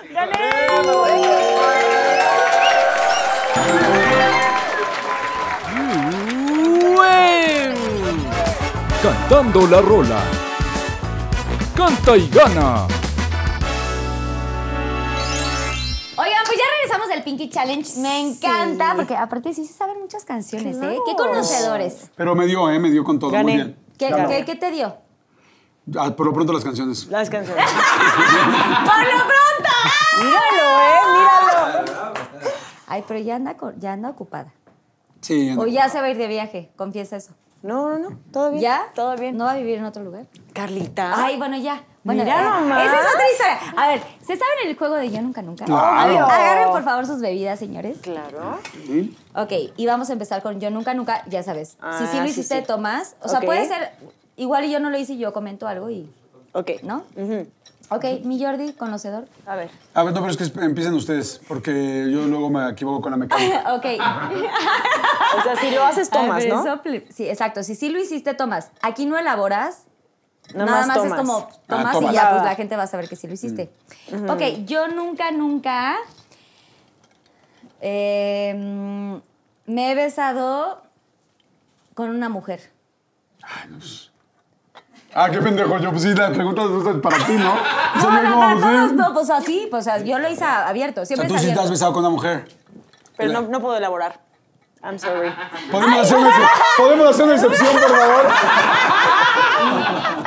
Sí. 0.00 0.12
¡Gané! 0.12 0.36
Cantando 9.02 9.66
la 9.66 9.80
rola. 9.80 10.20
Canta 11.74 12.16
y 12.16 12.28
gana. 12.28 12.86
Pinky 17.26 17.48
Challenge. 17.50 17.98
Me 17.98 18.20
encanta, 18.20 18.92
porque 18.94 19.16
aparte 19.16 19.52
sí 19.52 19.64
se 19.66 19.72
saben 19.74 19.98
muchas 20.00 20.24
canciones, 20.24 20.76
¿eh? 20.80 20.96
Qué 21.04 21.16
conocedores. 21.16 22.08
Pero 22.14 22.36
me 22.36 22.46
dio, 22.46 22.70
¿eh? 22.70 22.78
Me 22.78 22.88
dio 22.88 23.02
con 23.02 23.18
todo. 23.18 23.32
Gané. 23.32 23.42
Muy 23.42 23.52
bien. 23.54 23.76
¿Qué, 23.98 24.06
Claro. 24.06 24.28
qué- 24.28 24.44
qué 24.44 24.54
te 24.54 24.70
dio? 24.70 24.94
Ah, 25.98 26.14
por 26.14 26.26
lo 26.26 26.32
pronto 26.32 26.52
las 26.52 26.62
canciones. 26.62 27.06
Las 27.08 27.28
canciones. 27.28 27.64
¡Por 27.70 28.98
lo 29.04 29.24
pronto! 29.24 29.72
Míralo, 30.18 30.80
¿eh? 30.80 31.00
Míralo. 31.12 32.12
Ay, 32.86 33.04
pero 33.08 33.18
ya 33.18 33.34
anda, 33.34 33.56
ya 33.78 33.92
anda 33.92 34.08
ocupada. 34.10 34.52
Sí. 35.20 35.52
O 35.58 35.66
ya 35.66 35.88
se 35.88 36.00
va 36.00 36.06
a 36.06 36.10
ir 36.10 36.18
de 36.18 36.28
viaje, 36.28 36.70
confiesa 36.76 37.16
eso. 37.16 37.32
No, 37.62 37.88
no, 37.88 38.10
no. 38.10 38.18
Todo 38.32 38.50
bien. 38.50 38.62
¿Ya? 38.62 38.82
Todo 38.94 39.16
bien. 39.16 39.36
¿No 39.36 39.46
va 39.46 39.52
a 39.52 39.56
vivir 39.56 39.78
en 39.78 39.84
otro 39.84 40.04
lugar? 40.04 40.26
Carlita. 40.52 41.12
Ay, 41.24 41.36
bueno, 41.38 41.56
ya. 41.56 41.82
Bueno, 42.06 42.22
Mira 42.24 42.60
nomás. 42.60 42.86
Esa 42.86 43.00
es 43.00 43.06
otra 43.14 43.30
historia. 43.32 43.82
A 43.82 43.88
ver, 43.88 44.00
¿se 44.20 44.36
saben 44.36 44.68
el 44.68 44.76
juego 44.78 44.94
de 44.94 45.10
Yo 45.10 45.20
Nunca 45.20 45.42
Nunca? 45.42 45.64
Claro. 45.64 46.12
Obvio. 46.12 46.24
Agarren, 46.24 46.68
por 46.70 46.84
favor, 46.84 47.04
sus 47.04 47.20
bebidas, 47.20 47.58
señores. 47.58 47.98
Claro. 48.00 48.58
Sí. 48.86 49.16
Ok, 49.34 49.52
y 49.76 49.86
vamos 49.86 50.08
a 50.10 50.12
empezar 50.12 50.40
con 50.42 50.60
Yo 50.60 50.70
Nunca 50.70 50.94
Nunca, 50.94 51.22
ya 51.26 51.42
sabes. 51.42 51.76
Ah, 51.82 51.98
si 51.98 52.06
sí 52.06 52.16
lo 52.18 52.24
hiciste, 52.26 52.60
sí. 52.60 52.66
Tomás. 52.66 53.16
O 53.22 53.28
sea, 53.28 53.40
puede 53.40 53.66
ser, 53.66 53.90
igual 54.36 54.64
y 54.66 54.70
yo 54.70 54.78
no 54.80 54.88
lo 54.90 54.96
hice 54.96 55.14
y 55.14 55.18
yo 55.18 55.32
comento 55.32 55.66
algo 55.66 55.90
y, 55.90 56.08
Ok. 56.52 56.70
¿no? 56.84 57.02
Ujú. 57.16 57.46
Ok, 57.88 58.04
mi 58.24 58.42
Jordi, 58.42 58.72
conocedor. 58.72 59.26
A 59.46 59.54
ver. 59.54 59.70
A 59.94 60.02
ver, 60.02 60.12
no, 60.12 60.20
pero 60.20 60.32
es 60.32 60.36
que 60.36 60.60
empiecen 60.64 60.94
ustedes, 60.94 61.40
porque 61.46 62.08
yo 62.10 62.26
luego 62.26 62.50
me 62.50 62.68
equivoco 62.70 63.00
con 63.02 63.10
la 63.12 63.16
mecánica. 63.16 63.74
ok. 63.74 63.84
O 65.38 65.42
sea, 65.42 65.56
si 65.56 65.70
lo 65.70 65.84
haces, 65.84 66.08
tomas, 66.08 66.30
A 66.30 66.36
ver, 66.36 66.48
¿no? 66.48 66.64
sople- 66.64 67.04
Sí, 67.12 67.28
exacto. 67.28 67.62
Si 67.62 67.74
sí 67.74 67.88
lo 67.90 67.98
hiciste, 68.00 68.32
tomas. 68.34 68.70
Aquí 68.80 69.04
no 69.06 69.18
elaboras. 69.18 69.84
Nada 70.54 70.70
Nada, 70.70 70.86
más 70.86 70.96
es 70.96 71.14
como 71.14 71.48
tomas 71.66 71.92
tomas. 71.92 72.12
y 72.12 72.14
ya, 72.14 72.30
pues 72.30 72.42
la 72.44 72.54
gente 72.54 72.76
va 72.76 72.84
a 72.84 72.86
saber 72.86 73.08
que 73.08 73.16
sí 73.16 73.26
lo 73.26 73.34
hiciste. 73.34 73.70
Ok, 74.28 74.64
yo 74.64 74.88
nunca, 74.88 75.30
nunca 75.30 75.96
eh, 77.80 78.54
mm, 78.56 79.16
me 79.66 79.92
he 79.92 79.94
besado 79.94 80.82
con 81.94 82.10
una 82.10 82.28
mujer. 82.28 82.70
Ah, 85.14 85.30
qué 85.30 85.38
pendejo. 85.38 85.78
Yo, 85.78 85.90
pues 85.90 86.02
sí, 86.02 86.14
la 86.14 86.30
pregunta 86.30 86.62
es 86.62 86.96
para 87.00 87.16
ti, 87.24 87.32
¿no? 87.32 87.54
O 87.96 88.00
sea, 88.00 88.10
No, 88.10 88.22
yo 88.22 88.28
no, 88.28 88.54
no, 88.54 88.86
no, 88.88 88.92
no, 88.92 89.14
pues 89.14 89.30
así, 89.30 89.68
pues 89.70 89.86
o 89.86 89.96
yo 90.04 90.18
lo 90.18 90.28
hice 90.28 90.44
abierto, 90.44 91.00
O 91.00 91.06
sea, 91.06 91.16
siempre 91.16 91.28
tú 91.28 91.36
es 91.36 91.42
sí 91.42 91.54
te 91.54 91.60
has 91.60 91.70
besado 91.70 91.92
con 91.94 92.00
una 92.00 92.10
mujer. 92.10 92.46
Pero 93.16 93.32
no, 93.32 93.42
no 93.42 93.60
puedo 93.60 93.78
elaborar. 93.78 94.20
I'm 94.82 94.98
sorry. 94.98 95.32
¿Podemos, 95.70 96.00
hacer 96.00 96.18
una, 96.18 96.30
¿Podemos 96.76 97.08
hacer 97.08 97.24
una 97.24 97.34
excepción, 97.34 97.72
por 97.72 97.88
favor? 97.88 98.26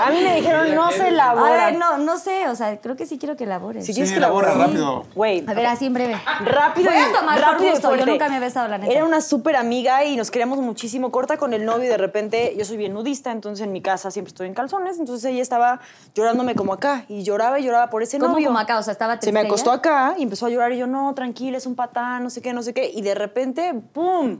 A 0.05 0.09
mí 0.11 0.21
me 0.23 0.35
dijeron 0.35 0.73
no 0.75 0.91
se 0.91 1.03
A 1.03 1.07
elabora. 1.09 1.65
ver, 1.67 1.77
no, 1.77 1.97
no 1.97 2.17
sé, 2.17 2.47
o 2.47 2.55
sea, 2.55 2.77
creo 2.79 2.95
que 2.95 3.05
sí 3.05 3.17
quiero 3.17 3.35
que 3.35 3.43
elabores. 3.43 3.85
Si 3.85 3.91
Sí, 3.91 3.95
tienes 3.95 4.11
que 4.11 4.17
elabora 4.17 4.53
rápido. 4.53 5.05
Güey. 5.15 5.43
A 5.47 5.53
ver, 5.53 5.65
así 5.67 5.85
en 5.87 5.93
breve. 5.93 6.15
Rápido 6.45 6.91
Voy 6.91 6.99
a 6.99 7.11
tomar 7.19 7.39
por 7.39 7.49
rápido 7.51 7.67
y 7.67 7.71
gusto, 7.71 7.95
yo 7.95 8.05
nunca 8.05 8.29
me 8.29 8.37
he 8.37 8.39
besado, 8.39 8.67
la 8.67 8.77
neta. 8.77 8.91
Era 8.93 9.05
una 9.05 9.21
súper 9.21 9.55
amiga 9.55 10.03
y 10.05 10.15
nos 10.15 10.31
queríamos 10.31 10.59
muchísimo. 10.59 11.11
Corta 11.11 11.37
con 11.37 11.53
el 11.53 11.65
novio 11.65 11.85
y 11.85 11.87
de 11.87 11.97
repente 11.97 12.55
yo 12.57 12.65
soy 12.65 12.77
bien 12.77 12.93
nudista, 12.93 13.31
entonces 13.31 13.65
en 13.65 13.71
mi 13.71 13.81
casa 13.81 14.11
siempre 14.11 14.29
estoy 14.29 14.47
en 14.47 14.53
calzones. 14.53 14.99
Entonces 14.99 15.25
ella 15.31 15.41
estaba 15.41 15.79
llorándome 16.15 16.55
como 16.55 16.73
acá 16.73 17.05
y 17.07 17.23
lloraba 17.23 17.59
y 17.59 17.63
lloraba 17.63 17.89
por 17.89 18.03
ese 18.03 18.17
¿Cómo 18.19 18.33
novio. 18.33 18.47
como 18.47 18.59
acá? 18.59 18.77
O 18.79 18.83
sea, 18.83 18.91
estaba 18.93 19.13
Se 19.21 19.31
me 19.31 19.39
triste 19.41 19.47
acostó 19.47 19.69
ella. 19.71 19.77
acá 19.79 20.15
y 20.17 20.23
empezó 20.23 20.45
a 20.45 20.49
llorar 20.49 20.71
y 20.73 20.77
yo, 20.77 20.87
no, 20.87 21.13
tranquila, 21.13 21.57
es 21.57 21.65
un 21.65 21.75
patán, 21.75 22.23
no 22.23 22.29
sé 22.29 22.41
qué, 22.41 22.53
no 22.53 22.63
sé 22.63 22.73
qué. 22.73 22.89
Y 22.93 23.01
de 23.01 23.15
repente, 23.15 23.73
¡pum! 23.93 24.39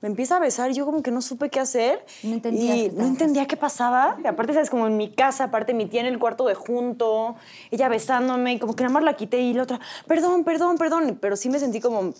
Me 0.00 0.08
empieza 0.08 0.36
a 0.36 0.38
besar 0.38 0.70
y 0.70 0.74
yo 0.74 0.86
como 0.86 1.02
que 1.02 1.10
no 1.10 1.20
supe 1.20 1.50
qué 1.50 1.60
hacer. 1.60 2.04
No 2.22 2.32
entendías 2.32 2.74
qué 2.74 2.84
Y 2.86 2.90
no 2.90 3.04
entendía 3.04 3.46
qué 3.46 3.56
pasaba. 3.56 4.16
Y 4.24 4.26
aparte, 4.26 4.54
¿sabes? 4.54 4.70
Como 4.70 4.86
en 4.86 4.96
mi 4.96 5.12
casa, 5.12 5.44
aparte 5.44 5.74
mi 5.74 5.86
tía 5.86 6.00
en 6.00 6.06
el 6.06 6.18
cuarto 6.18 6.46
de 6.46 6.54
junto, 6.54 7.36
ella 7.70 7.88
besándome 7.88 8.54
y 8.54 8.58
como 8.58 8.74
que 8.74 8.82
nada 8.82 8.94
más 8.94 9.02
la 9.02 9.14
quité 9.14 9.40
y 9.40 9.52
la 9.52 9.64
otra, 9.64 9.78
perdón, 10.06 10.44
perdón, 10.44 10.78
perdón. 10.78 11.18
Pero 11.20 11.36
sí 11.36 11.50
me 11.50 11.58
sentí 11.58 11.80
como... 11.80 12.12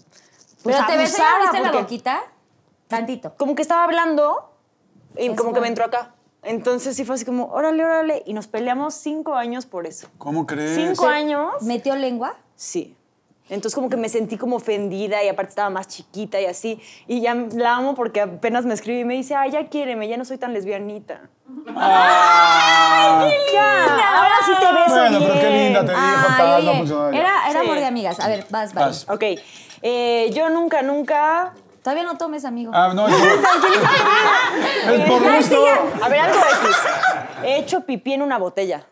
pues, 0.63 0.77
Pero 0.77 0.87
te 0.87 0.97
besé 0.99 1.23
y 1.23 1.57
la 1.57 1.63
porque 1.63 1.79
boquita. 1.79 2.21
Tantito. 2.87 3.35
Como 3.39 3.55
que 3.55 3.63
estaba 3.63 3.85
hablando 3.85 4.53
y 5.17 5.29
Es 5.29 5.37
como 5.37 5.55
que 5.55 5.61
me 5.61 5.69
entró 5.69 5.87
acá. 5.87 6.15
Entonces 6.43 6.97
sí 6.97 7.05
fue 7.05 7.15
así 7.15 7.25
como, 7.25 7.47
órale, 7.47 7.85
órale. 7.85 8.23
Y 8.27 8.35
nos 8.35 8.47
peleamos 8.47 8.95
cinco 8.95 9.35
años 9.35 9.67
por 9.67 9.87
eso. 9.87 10.09
¿Cómo 10.19 10.47
crees? 10.47 10.77
Cinco 10.77 11.07
años. 11.07 11.63
¿Metió 11.63 11.97
lengua? 11.97 12.37
Sí. 12.57 12.97
Entonces 13.51 13.75
como 13.75 13.91
que 13.91 13.97
me 13.97 14.09
sentí 14.09 14.39
como 14.39 14.57
ofendida 14.57 15.23
y 15.23 15.29
aparte 15.29 15.51
estaba 15.51 15.69
más 15.71 15.89
chiquita 15.89 16.41
y 16.41 16.47
así. 16.47 16.81
Y 17.07 17.21
ya 17.21 17.35
la 17.35 17.77
amo 17.77 17.95
porque 17.95 18.21
apenas 18.23 18.65
me 18.65 18.73
escribe 18.75 19.01
y 19.01 19.05
me 19.05 19.15
dice, 19.15 19.35
ay, 19.35 19.51
ya 19.51 19.67
quiéreme, 19.69 20.09
ya 20.09 20.17
no 20.17 20.25
soy 20.25 20.39
tan 20.39 20.53
lesbianita. 20.55 21.23
Ah. 21.77 23.29
Ya, 23.53 24.19
ahora 24.19 24.35
sí 24.47 24.53
te 24.59 24.73
beso 24.73 24.95
Bueno, 24.95 25.19
bien. 25.19 25.31
pero 25.31 25.41
qué 25.41 25.51
linda 25.51 25.81
te 25.85 25.91
dijo, 25.93 26.03
Ay, 26.03 26.37
tal, 26.39 26.65
no 26.65 26.75
funcionó 26.75 27.09
era, 27.09 27.51
era 27.51 27.61
Sí. 27.61 27.67
amor 27.67 27.79
de 27.79 27.87
amigas. 27.87 28.21
A 28.21 28.29
ver, 28.29 28.47
vas, 28.51 28.73
vas. 28.73 29.07
Vas. 29.07 29.15
Ok, 29.15 29.25
eh, 29.83 30.31
yo 30.33 30.49
nunca, 30.51 30.83
nunca... 30.83 31.53
Todavía 31.83 32.05
no 32.05 32.19
tomes, 32.19 32.45
amigo. 32.45 32.73
Ah, 32.75 32.93
no, 32.95 33.09
es 33.09 33.15
por, 35.09 35.35
gusto. 35.35 35.65
A 36.03 36.09
ver, 36.11 36.21
algo 36.21 36.39
X. 36.39 36.77
He 37.43 37.57
hecho 37.59 37.81
pipí 37.87 38.13
en 38.13 38.21
una 38.21 38.37
botella. 38.37 38.85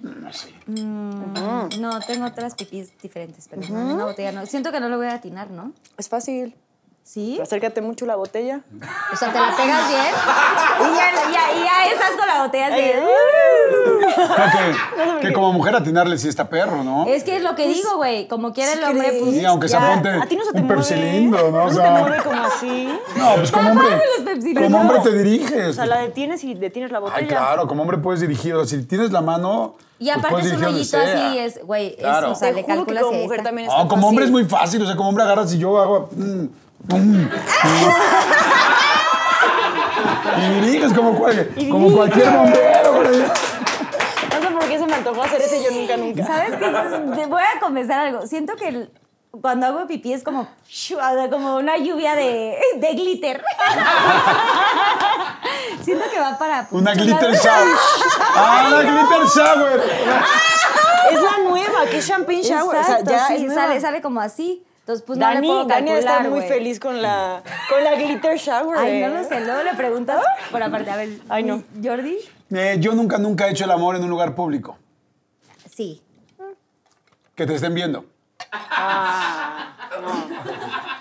Bueno, 0.00 0.32
sí. 0.32 0.54
No, 0.66 2.00
tengo 2.06 2.26
otras 2.26 2.54
pipís 2.54 2.96
diferentes, 3.00 3.48
pero 3.48 3.62
no, 3.68 3.94
una 3.94 4.04
botella 4.04 4.32
no. 4.32 4.46
Siento 4.46 4.70
que 4.70 4.80
no 4.80 4.88
lo 4.88 4.96
voy 4.96 5.06
a 5.06 5.14
atinar, 5.14 5.50
¿no? 5.50 5.72
Es 5.96 6.08
fácil. 6.08 6.54
¿Sí? 7.08 7.38
Acércate 7.40 7.80
mucho 7.80 8.04
la 8.04 8.16
botella. 8.16 8.60
O 9.10 9.16
sea, 9.16 9.32
te 9.32 9.40
la 9.40 9.56
pegas 9.56 9.88
bien 9.88 10.02
y 10.92 10.94
ya, 10.94 11.10
ya, 11.32 11.58
y 11.58 11.64
ya 11.64 11.90
estás 11.90 12.10
con 12.18 12.26
la 12.28 12.42
botella 12.42 12.66
así. 12.66 12.82
Creo 14.34 15.16
que, 15.22 15.26
que 15.28 15.32
como 15.32 15.54
mujer 15.54 15.74
atinarle 15.74 16.18
sí 16.18 16.28
está 16.28 16.50
perro, 16.50 16.84
¿no? 16.84 17.06
Es 17.06 17.24
que 17.24 17.36
es 17.36 17.42
lo 17.42 17.54
que 17.54 17.66
digo, 17.66 17.96
güey. 17.96 18.28
Como 18.28 18.52
quiere 18.52 18.74
el 18.74 18.84
hombre, 18.84 19.16
pues. 19.22 19.34
Sí, 19.36 19.44
aunque 19.46 19.68
sea 19.70 19.80
ya. 19.80 19.94
ponte 19.94 20.10
A 20.10 20.26
ti 20.26 20.36
no 20.36 20.44
se 20.44 20.52
te 20.52 20.58
un 20.60 20.66
mueve. 20.66 20.82
Pepsi-lindo, 20.82 21.50
¿no? 21.50 21.62
O 21.62 21.64
No 21.64 21.70
se 21.70 21.76
te 21.76 21.80
sea, 21.82 21.90
mueve 21.92 22.16
como 22.22 22.42
así. 22.44 22.88
no, 23.16 23.34
pues 23.36 23.52
como 23.52 23.70
hombre, 23.70 23.88
como 24.62 24.80
hombre 24.80 24.98
te 25.02 25.12
diriges. 25.22 25.68
O 25.68 25.72
sea, 25.72 25.86
la 25.86 26.00
detienes 26.02 26.44
y 26.44 26.52
detienes 26.54 26.92
la 26.92 26.98
botella. 26.98 27.18
Ay, 27.20 27.26
claro, 27.26 27.66
como 27.66 27.82
hombre 27.84 27.96
puedes 27.96 28.20
dirigir. 28.20 28.54
O 28.54 28.66
sea, 28.66 28.78
si 28.78 28.84
tienes 28.84 29.12
la 29.12 29.22
mano. 29.22 29.76
Y 29.98 30.04
pues 30.04 30.16
aparte 30.18 30.34
puedes 30.34 30.52
es 30.52 30.58
un 30.58 30.64
hoyito 30.64 30.90
sea. 31.00 31.28
así, 31.28 31.38
es, 31.38 31.64
güey, 31.64 31.88
es, 31.88 31.96
Claro. 32.00 32.32
o 32.32 32.34
sea, 32.34 32.50
Te 32.50 32.56
le 32.56 32.62
juro 32.64 32.74
que 32.74 32.92
calculas 32.94 33.02
como 33.04 33.18
mujer 33.18 33.42
también 33.42 33.66
No, 33.68 33.88
como 33.88 34.08
hombre 34.08 34.26
es 34.26 34.30
muy 34.30 34.44
fácil. 34.44 34.82
O 34.82 34.86
sea, 34.86 34.94
como 34.94 35.08
hombre 35.08 35.24
agarras 35.24 35.54
y 35.54 35.58
yo 35.58 35.78
hago. 35.80 36.10
mm. 36.12 36.46
y 40.38 40.60
diriges 40.60 40.92
como, 40.92 41.14
cual- 41.18 41.48
como 41.70 41.90
cualquier 41.92 42.30
bombero, 42.30 42.92
güey. 42.94 43.18
No 43.20 44.40
sé 44.40 44.48
por 44.52 44.68
qué 44.68 44.78
se 44.78 44.86
me 44.86 44.94
antojó 44.94 45.22
hacer 45.22 45.40
ese 45.42 45.62
yo 45.64 45.70
nunca, 45.70 45.96
nunca. 45.96 46.24
¿Sabes 46.26 46.50
qué? 46.56 46.66
Te 47.16 47.26
voy 47.26 47.42
a 47.42 47.58
confesar 47.60 48.06
algo. 48.06 48.26
Siento 48.26 48.56
que 48.56 48.68
el- 48.68 48.90
cuando 49.42 49.66
hago 49.66 49.86
pipí 49.86 50.12
es 50.14 50.24
como, 50.24 50.48
como 51.30 51.56
una 51.56 51.76
lluvia 51.76 52.14
de, 52.14 52.56
de 52.76 52.94
glitter. 52.94 53.42
Siento 55.82 56.04
que 56.10 56.18
va 56.20 56.38
para... 56.38 56.66
Una 56.70 56.94
glitter 56.94 57.34
shower. 57.34 57.68
Ah, 58.40 58.66
una 58.68 58.82
glitter 58.82 59.26
shower. 59.26 59.82
Es 61.10 61.20
la 61.22 61.38
nueva, 61.48 61.86
que 61.90 61.98
es 61.98 62.06
champagne 62.06 62.42
shower. 62.42 62.76
Exacto, 62.78 63.04
o 63.04 63.08
sea, 63.08 63.28
ya 63.30 63.36
sí, 63.36 63.44
nueva. 63.44 63.62
sale, 63.62 63.80
sale 63.80 64.00
como 64.02 64.20
así. 64.20 64.62
Entonces, 64.88 65.04
pues 65.06 65.18
no 65.18 65.26
Dani, 65.26 65.40
le 65.42 65.46
puedo 65.46 65.64
Dani 65.66 65.86
calcular, 65.90 65.98
está 66.18 66.30
muy 66.30 66.40
feliz 66.48 66.80
con 66.80 67.02
la, 67.02 67.42
con 67.68 67.84
la 67.84 67.94
glitter 67.94 68.38
shower. 68.38 68.78
Ay, 68.78 69.02
no 69.02 69.08
lo 69.10 69.22
sé, 69.22 69.38
luego 69.44 69.62
le 69.62 69.74
preguntas 69.74 70.24
por 70.50 70.62
aparte. 70.62 70.90
A 70.90 70.96
ver, 70.96 71.10
Ay, 71.28 71.44
no. 71.44 71.62
¿Jordi? 71.84 72.16
Eh, 72.50 72.76
yo 72.80 72.94
nunca, 72.94 73.18
nunca 73.18 73.46
he 73.46 73.50
hecho 73.50 73.66
el 73.66 73.70
amor 73.70 73.96
en 73.96 74.04
un 74.04 74.08
lugar 74.08 74.34
público. 74.34 74.78
Sí. 75.70 76.02
Que 77.34 77.44
te 77.46 77.54
estén 77.54 77.74
viendo. 77.74 78.06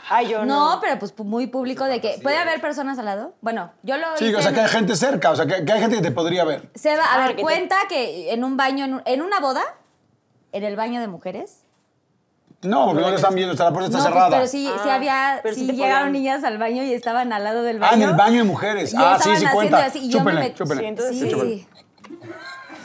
Ay, 0.09 0.27
yo 0.27 0.43
no. 0.43 0.73
No, 0.76 0.81
pero 0.81 0.99
pues 0.99 1.18
muy 1.19 1.47
público 1.47 1.85
de 1.85 2.01
que... 2.01 2.19
¿Puede 2.22 2.35
haber 2.35 2.59
personas 2.59 2.99
al 2.99 3.05
lado? 3.05 3.35
Bueno, 3.39 3.72
yo 3.84 3.95
lo 3.95 4.18
Sí, 4.18 4.26
hice 4.26 4.35
o 4.35 4.41
sea, 4.41 4.49
en- 4.49 4.55
que 4.55 4.61
hay 4.64 4.68
gente 4.68 4.97
cerca. 4.97 5.31
O 5.31 5.35
sea, 5.38 5.45
que, 5.45 5.64
que 5.64 5.72
hay 5.72 5.80
gente 5.80 5.95
que 5.95 6.01
te 6.01 6.11
podría 6.11 6.43
ver. 6.43 6.69
Seba, 6.76 7.05
a 7.05 7.14
Ah, 7.14 7.18
ver, 7.19 7.30
que 7.30 7.35
te- 7.38 7.41
cuenta 7.43 7.77
que 7.88 8.34
en 8.34 8.43
un 8.43 8.57
baño, 8.57 8.84
en, 8.84 8.95
un- 8.95 9.01
en 9.05 9.22
una 9.22 9.39
boda, 9.39 9.64
en 10.51 10.65
el 10.65 10.76
baño 10.76 10.99
de 10.99 11.07
mujeres. 11.07 11.64
No, 12.63 12.88
porque 12.88 13.01
no 13.01 13.09
te 13.09 13.15
están 13.15 13.35
viendo. 13.35 13.53
Está, 13.53 13.65
la 13.65 13.71
puerta 13.71 13.88
está 13.88 13.97
no, 13.99 14.03
pues, 14.03 14.13
cerrada. 14.13 14.29
pero 14.38 14.47
sí, 14.47 14.65
sí 14.84 14.89
Ah, 14.89 14.95
había, 14.95 15.39
pero 15.43 15.55
sí 15.55 15.65
llegaron 15.67 16.07
podían- 16.09 16.11
niñas 16.13 16.43
al 16.43 16.57
baño 16.57 16.84
y 16.84 16.93
estaban 16.93 17.31
al 17.31 17.43
lado 17.43 17.61
del 17.63 17.79
baño. 17.79 17.91
Ah, 17.91 17.95
en 17.95 18.01
el 18.01 18.15
baño 18.15 18.38
de 18.39 18.43
mujeres. 18.45 18.93
Y 18.93 18.97
Ah, 18.97 19.17
sí, 19.21 19.29
sí 19.38 19.45
cuenta. 19.53 19.85
así, 19.85 19.99
y 19.99 20.09
yo 20.09 20.19
me 20.23 20.31
Chúpenle, 20.31 20.41
met- 20.41 20.53
chúpenle. 20.55 20.81
Sí, 20.84 20.88
entonces 20.88 21.19
Sí, 21.19 21.29
chúpenle. 21.31 21.55
sí. 21.55 21.67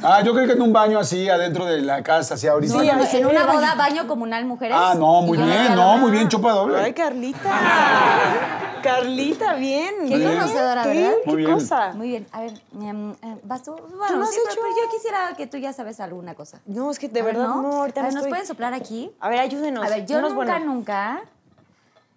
Ah, 0.03 0.23
yo 0.23 0.35
creo 0.35 0.47
que 0.47 0.53
en 0.55 0.63
un 0.63 0.73
baño 0.73 0.99
así, 0.99 1.29
adentro 1.29 1.65
de 1.67 1.81
la 1.83 2.03
casa, 2.03 2.35
así 2.35 2.47
ahorita. 2.47 2.75
No, 2.75 2.81
Sí, 2.81 2.89
en 2.89 3.23
en 3.23 3.27
una 3.27 3.47
boda, 3.47 3.75
baño 3.75 4.07
comunal 4.07 4.45
mujeres. 4.45 4.77
Ah, 4.81 4.95
no, 4.97 5.23
muy 5.23 5.39
bien, 5.39 5.75
no, 5.75 5.99
muy 5.99 6.11
bien, 6.11 6.29
chupa 6.29 6.51
Ay, 6.51 6.55
doble. 6.57 6.95
Carlita. 6.95 7.51
Carlita, 8.83 9.55
bien. 9.55 9.95
Qué 10.09 10.17
bien. 10.17 10.35
conocedora, 10.35 10.83
¿Qué? 10.83 10.89
¿verdad? 10.89 11.13
Muy 11.25 11.35
¿Qué 11.37 11.37
bien. 11.37 11.53
cosa? 11.55 11.93
Muy 11.95 12.09
bien. 12.09 12.27
A 12.33 12.41
ver, 12.41 12.53
em, 12.81 13.15
¿vas 13.45 13.63
tú? 13.63 13.73
Bueno, 13.73 14.07
¿Tú 14.09 14.17
no 14.17 14.23
has 14.25 14.31
sí, 14.31 14.41
hecho? 14.45 14.57
pero 14.61 14.67
yo 14.85 14.91
quisiera 14.91 15.35
que 15.37 15.47
tú 15.47 15.57
ya 15.59 15.73
sabes 15.73 16.01
alguna 16.01 16.35
cosa. 16.35 16.61
No, 16.67 16.91
es 16.91 16.99
que 16.99 17.09
de 17.09 17.21
A 17.21 17.25
ver, 17.25 17.37
verdad 17.37 17.49
no, 17.55 17.73
ahorita 17.83 18.01
A 18.01 18.03
no 18.03 18.07
ver, 18.09 18.15
¿nos 18.15 18.21
estoy. 18.23 18.31
pueden 18.31 18.47
soplar 18.47 18.75
aquí? 18.75 19.13
A 19.21 19.29
ver, 19.29 19.39
ayúdenos. 19.39 19.87
A 19.87 19.89
ver, 19.89 20.05
yo 20.07 20.21
nunca, 20.21 20.59
nunca... 20.59 21.21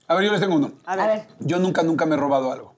A 0.08 0.16
ver, 0.16 0.26
yo 0.26 0.32
les 0.32 0.42
tengo 0.42 0.56
uno. 0.56 0.72
A 0.86 0.94
A 0.94 1.08
ver, 1.08 1.28
Yo 1.40 1.60
nunca, 1.60 1.84
nunca 1.84 2.06
me 2.08 2.16
he 2.16 2.18
robado 2.18 2.52
algo. 2.52 2.74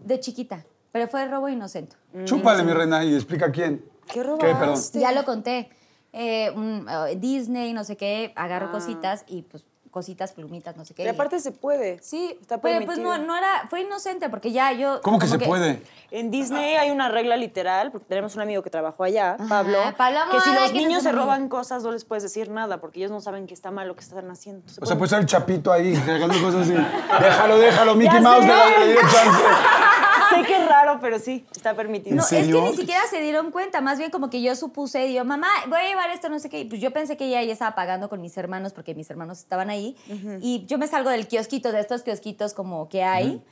de 0.00 0.20
chiquita, 0.20 0.64
pero 0.96 1.08
fue 1.08 1.26
robo 1.26 1.46
inocente. 1.50 1.94
Chúpale, 2.24 2.62
mi 2.62 2.72
reina, 2.72 3.04
y 3.04 3.14
explica 3.14 3.52
quién. 3.52 3.84
¿Qué 4.06 4.20
perdón? 4.22 4.38
robaste? 4.40 4.98
Ya 4.98 5.12
lo 5.12 5.26
conté. 5.26 5.68
Eh, 6.14 6.50
un, 6.56 6.86
eh, 6.88 7.16
Disney, 7.16 7.74
no 7.74 7.84
sé 7.84 7.98
qué, 7.98 8.32
Ah. 8.34 8.44
agarro 8.44 8.72
cositas 8.72 9.24
y 9.26 9.42
pues 9.42 9.66
cositas, 9.90 10.32
plumitas, 10.32 10.76
no 10.76 10.84
sé 10.84 10.92
qué. 10.94 11.04
Y 11.04 11.08
aparte 11.08 11.38
se 11.40 11.52
puede. 11.52 11.98
sí, 12.02 12.36
está 12.40 12.60
pero 12.60 12.76
pues 12.84 12.98
permitido. 12.98 13.16
no, 13.18 13.24
no 13.26 13.36
era, 13.36 13.66
fue 13.70 13.80
inocente 13.80 14.28
porque 14.30 14.52
ya 14.52 14.72
yo... 14.72 15.00
¿Cómo 15.02 15.18
que 15.18 15.26
como 15.26 15.38
se 15.38 15.46
puede? 15.46 15.82
En 16.10 16.30
Disney 16.30 16.76
hay 16.76 16.90
una 16.90 17.08
regla 17.08 17.36
literal, 17.38 17.90
porque 17.92 18.06
tenemos 18.06 18.34
un 18.36 18.42
amigo 18.42 18.62
que 18.62 18.68
trabajó 18.70 19.04
allá, 19.04 19.36
Pablo, 19.48 19.78
Pablo 19.96 20.20
que 20.30 20.40
si 20.40 20.52
los 20.54 20.70
que 20.72 20.78
niños 20.78 21.02
se 21.02 21.12
roban 21.12 21.48
cosas 21.48 21.82
no 21.82 21.92
les 21.92 22.04
puedes 22.04 22.22
decir 22.22 22.50
nada, 22.50 22.78
porque 22.80 22.98
ellos 23.00 23.10
no 23.10 23.20
saben 23.22 23.46
que 23.46 23.54
está 23.54 23.70
mal 23.70 23.88
lo 23.88 23.94
que 23.96 24.02
están 24.02 24.30
haciendo. 24.30 24.66
Se 24.68 24.80
O 24.82 24.86
sea, 24.86 24.96
puede- 24.96 24.98
puede 24.98 25.08
ser 25.10 25.18
el 25.20 25.26
chapito 25.26 25.72
ahí, 25.72 25.94
regalando 25.94 26.42
cosas 26.42 26.62
así. 26.68 26.72
Déjalo, 27.22 27.58
déjalo, 27.58 27.94
Mickey 27.94 28.14
Ya 28.16 28.20
Mouse, 28.20 28.44
sé. 28.44 28.46
déjalo, 28.52 28.78
le 28.86 28.92
dio 28.92 29.00
chance. 29.00 29.42
sé 30.30 30.42
que 30.46 30.56
es 30.56 30.68
raro, 30.68 30.98
pero 31.00 31.18
sí, 31.18 31.46
está 31.54 31.74
permitido. 31.74 32.16
No, 32.16 32.22
es 32.22 32.28
que 32.28 32.36
ni 32.70 32.76
siquiera 32.76 33.00
se 33.08 33.20
dieron 33.20 33.50
cuenta, 33.50 33.80
más 33.80 33.98
bien 33.98 34.10
como 34.10 34.30
que 34.30 34.42
yo 34.42 34.54
supuse, 34.56 35.06
y 35.08 35.14
yo, 35.14 35.24
mamá, 35.24 35.48
voy 35.68 35.78
a 35.80 35.88
llevar 35.88 36.10
esto, 36.10 36.28
no 36.28 36.38
sé 36.38 36.48
qué. 36.48 36.60
Y 36.60 36.64
pues 36.64 36.80
yo 36.80 36.92
pensé 36.92 37.16
que 37.16 37.26
ella 37.26 37.42
ya 37.42 37.52
estaba 37.52 37.74
pagando 37.74 38.08
con 38.08 38.20
mis 38.20 38.36
hermanos 38.36 38.72
porque 38.72 38.94
mis 38.94 39.08
hermanos 39.10 39.38
estaban 39.38 39.70
ahí. 39.70 39.96
Y 40.40 40.64
yo 40.66 40.78
me 40.78 40.86
salgo 40.86 41.10
del 41.10 41.26
kiosquito, 41.28 41.72
de 41.72 41.80
estos 41.80 42.02
kiosquitos 42.02 42.54
como 42.54 42.88
que 42.88 43.02
hay. 43.04 43.42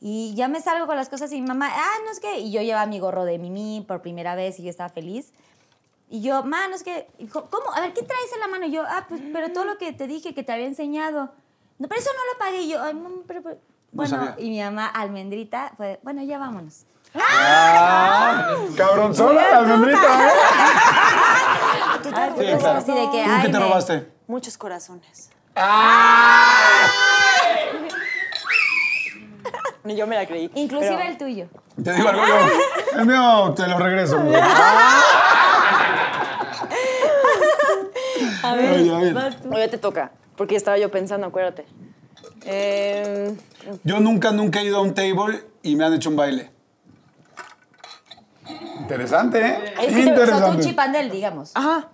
Y 0.00 0.34
ya 0.34 0.48
me 0.48 0.60
salgo 0.60 0.86
con 0.86 0.96
las 0.96 1.08
cosas 1.08 1.30
y 1.32 1.40
mi 1.40 1.46
mamá, 1.46 1.70
ah, 1.72 1.94
no 2.04 2.10
es 2.10 2.18
que. 2.18 2.40
Y 2.40 2.50
yo 2.50 2.60
llevaba 2.60 2.86
mi 2.86 2.98
gorro 2.98 3.24
de 3.24 3.38
Mimi 3.38 3.84
por 3.86 4.02
primera 4.02 4.34
vez 4.34 4.58
y 4.58 4.64
yo 4.64 4.70
estaba 4.70 4.88
feliz. 4.88 5.32
Y 6.10 6.20
yo, 6.22 6.42
ma, 6.42 6.66
no 6.66 6.74
es 6.74 6.82
que. 6.82 7.06
Dijo, 7.18 7.48
¿Cómo? 7.50 7.72
A 7.72 7.80
ver, 7.80 7.92
¿qué 7.92 8.02
traes 8.02 8.32
en 8.34 8.40
la 8.40 8.48
mano? 8.48 8.66
Y 8.66 8.72
yo, 8.72 8.82
ah, 8.86 9.06
pues, 9.08 9.20
pero 9.32 9.52
todo 9.52 9.64
lo 9.64 9.78
que 9.78 9.92
te 9.92 10.08
dije 10.08 10.34
que 10.34 10.42
te 10.42 10.50
había 10.52 10.66
enseñado. 10.66 11.30
No, 11.78 11.88
pero 11.88 12.00
eso 12.00 12.10
no 12.16 12.32
lo 12.32 12.38
pagué. 12.38 12.62
Y 12.62 12.68
yo, 12.70 12.82
ay, 12.82 12.94
mamá, 12.94 13.22
pero. 13.28 13.42
pero- 13.42 13.58
Bueno, 13.92 14.10
sabía. 14.16 14.34
y 14.38 14.50
mi 14.50 14.60
mamá, 14.62 14.86
almendrita, 14.88 15.72
fue, 15.76 16.00
bueno, 16.02 16.22
ya 16.22 16.38
vámonos. 16.38 16.84
Ah, 17.14 18.56
cabronzona 18.76 19.42
la 19.50 19.58
almendrita, 19.58 20.00
¿eh? 20.26 20.30
Ay, 22.14 22.30
Sí, 22.38 22.58
claro. 22.58 22.78
así 22.78 22.92
de 22.92 23.10
que, 23.10 23.22
¿Tú 23.24 23.30
ay, 23.30 23.42
qué 23.42 23.48
te 23.48 23.58
me- 23.58 23.64
robaste? 23.64 24.08
Muchos 24.26 24.56
corazones. 24.56 25.30
Ni 29.84 29.96
yo 29.96 30.06
me 30.06 30.14
la 30.16 30.26
creí. 30.26 30.50
Inclusive 30.54 30.96
pero- 30.96 31.10
el 31.10 31.18
tuyo. 31.18 31.46
Te 31.82 31.92
digo 31.92 32.08
algo 32.08 32.22
yo. 32.26 32.34
El 32.98 33.06
mío 33.06 33.52
te 33.56 33.66
lo 33.66 33.78
regreso. 33.78 34.18
güey. 34.20 34.40
A 38.44 38.54
ver, 38.54 38.72
Oye, 38.80 38.94
a 38.94 38.98
ver. 38.98 39.14
vas 39.14 39.40
tú. 39.40 39.50
Te 39.50 39.78
toca, 39.78 40.10
porque 40.36 40.56
estaba 40.56 40.76
yo 40.78 40.90
pensando, 40.90 41.26
acuérdate. 41.28 41.64
Eh, 42.44 43.34
Yo 43.84 44.00
nunca, 44.00 44.30
nunca 44.32 44.60
he 44.60 44.64
ido 44.64 44.78
a 44.78 44.80
un 44.80 44.94
table 44.94 45.44
y 45.62 45.76
me 45.76 45.84
han 45.84 45.94
hecho 45.94 46.10
un 46.10 46.16
baile. 46.16 46.50
Interesante, 48.80 49.40
¿eh? 49.46 49.74
Es 49.80 49.94
que 49.94 50.10
te- 50.10 50.26
son 50.26 50.56
un 50.56 50.60
chipandel, 50.60 51.10
digamos. 51.10 51.52
ajá. 51.54 51.88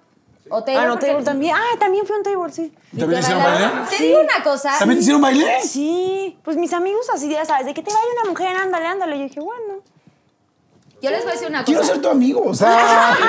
O 0.50 0.64
te 0.64 0.74
Ah, 0.74 0.86
no, 0.86 0.92
porque- 0.92 1.08
table 1.08 1.22
también. 1.24 1.54
Ah, 1.54 1.76
también 1.78 2.06
fui 2.06 2.14
a 2.14 2.18
un 2.18 2.22
table, 2.24 2.50
sí. 2.50 2.72
¿También 2.98 3.10
te 3.10 3.18
hicieron 3.20 3.42
bailaron. 3.44 3.78
baile? 3.82 3.96
Te 3.98 4.02
digo 4.02 4.20
una 4.20 4.42
cosa. 4.42 4.72
¿También 4.78 4.96
te 4.98 5.02
hicieron 5.02 5.20
baile? 5.20 5.60
Sí, 5.62 6.38
pues 6.42 6.56
mis 6.56 6.72
amigos 6.72 7.06
así, 7.12 7.28
ya 7.28 7.44
sabes, 7.44 7.66
de 7.66 7.74
que 7.74 7.82
te 7.82 7.90
vaya 7.92 8.06
una 8.22 8.30
mujer, 8.30 8.56
ándale, 8.56 8.86
ándale. 8.86 9.16
Y 9.16 9.18
yo 9.18 9.24
dije, 9.24 9.40
bueno. 9.40 9.74
Yo 11.02 11.10
les 11.10 11.20
voy 11.22 11.30
a 11.30 11.34
decir 11.34 11.48
una 11.48 11.64
Quiero 11.64 11.80
cosa. 11.82 11.92
ser 11.92 12.00
tu 12.02 12.08
amigo, 12.08 12.42
o 12.44 12.54
sea. 12.54 13.14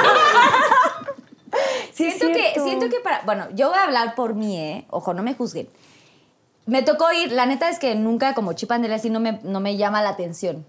Siento 1.93 2.27
es 2.27 2.31
que, 2.37 2.41
cierto. 2.53 2.63
siento 2.63 2.89
que 2.89 2.99
para. 3.01 3.21
Bueno, 3.23 3.47
yo 3.53 3.67
voy 3.69 3.77
a 3.77 3.83
hablar 3.83 4.15
por 4.15 4.33
mí, 4.35 4.57
¿eh? 4.57 4.85
Ojo, 4.89 5.13
no 5.13 5.21
me 5.21 5.33
juzguen. 5.33 5.67
Me 6.69 6.81
tocó 6.83 7.11
ir, 7.11 7.31
la 7.31 7.45
neta 7.45 7.69
es 7.69 7.79
que 7.79 7.95
nunca 7.95 8.33
como 8.33 8.53
chipandel 8.53 8.91
así 8.93 9.09
no 9.09 9.19
me, 9.19 9.39
no 9.43 9.59
me 9.59 9.75
llama 9.77 10.01
la 10.01 10.09
atención. 10.09 10.65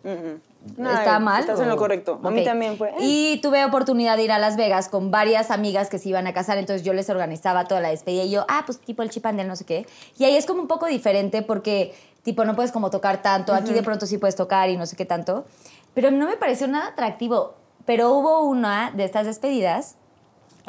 No, 0.77 0.91
¿Está 0.93 1.19
mal? 1.21 1.41
Estás 1.41 1.59
en 1.61 1.67
o- 1.67 1.71
lo 1.71 1.77
correcto. 1.77 2.21
A 2.23 2.31
mí 2.31 2.45
también 2.45 2.77
fue. 2.77 2.91
eh. 2.91 2.95
Y 3.01 3.41
tuve 3.43 3.65
oportunidad 3.65 4.17
de 4.19 4.25
ir 4.25 4.33
a 4.33 4.39
Las 4.39 4.57
Vegas 4.57 4.89
con 4.91 5.11
varias 5.11 5.51
amigas 5.51 5.89
que 5.89 5.99
se 5.99 6.11
iban 6.11 6.27
a 6.27 6.33
casar, 6.35 6.59
entonces 6.59 6.85
yo 6.85 6.93
les 6.93 7.09
organizaba 7.09 7.65
toda 7.65 7.81
la 7.81 7.89
despedida 7.89 8.25
y 8.25 8.31
yo, 8.31 8.45
ah, 8.49 8.65
pues 8.67 8.79
tipo 8.79 9.03
el 9.03 9.09
chipandel, 9.11 9.49
no 9.49 9.57
sé 9.57 9.65
qué. 9.65 9.87
Y 10.19 10.25
ahí 10.25 10.37
es 10.37 10.45
como 10.47 10.61
un 10.61 10.69
poco 10.69 10.87
diferente 10.87 11.41
porque, 11.43 11.95
tipo, 12.23 12.45
no 12.45 12.55
puedes 12.55 12.73
como 12.73 12.91
tocar 12.91 13.23
tanto, 13.23 13.55
aquí 13.55 13.73
de 13.73 13.83
pronto 13.83 14.05
sí 14.07 14.19
puedes 14.19 14.37
tocar 14.37 14.69
y 14.69 14.77
no 14.77 14.85
sé 14.85 14.97
qué 14.97 15.07
tanto. 15.07 15.47
Pero 15.95 16.11
no 16.11 16.27
me 16.27 16.37
pareció 16.37 16.69
nada 16.69 16.89
atractivo. 16.89 17.55
Pero 17.87 18.11
hubo 18.11 18.43
una 18.43 18.91
de 18.91 19.05
estas 19.05 19.25
despedidas 19.27 19.97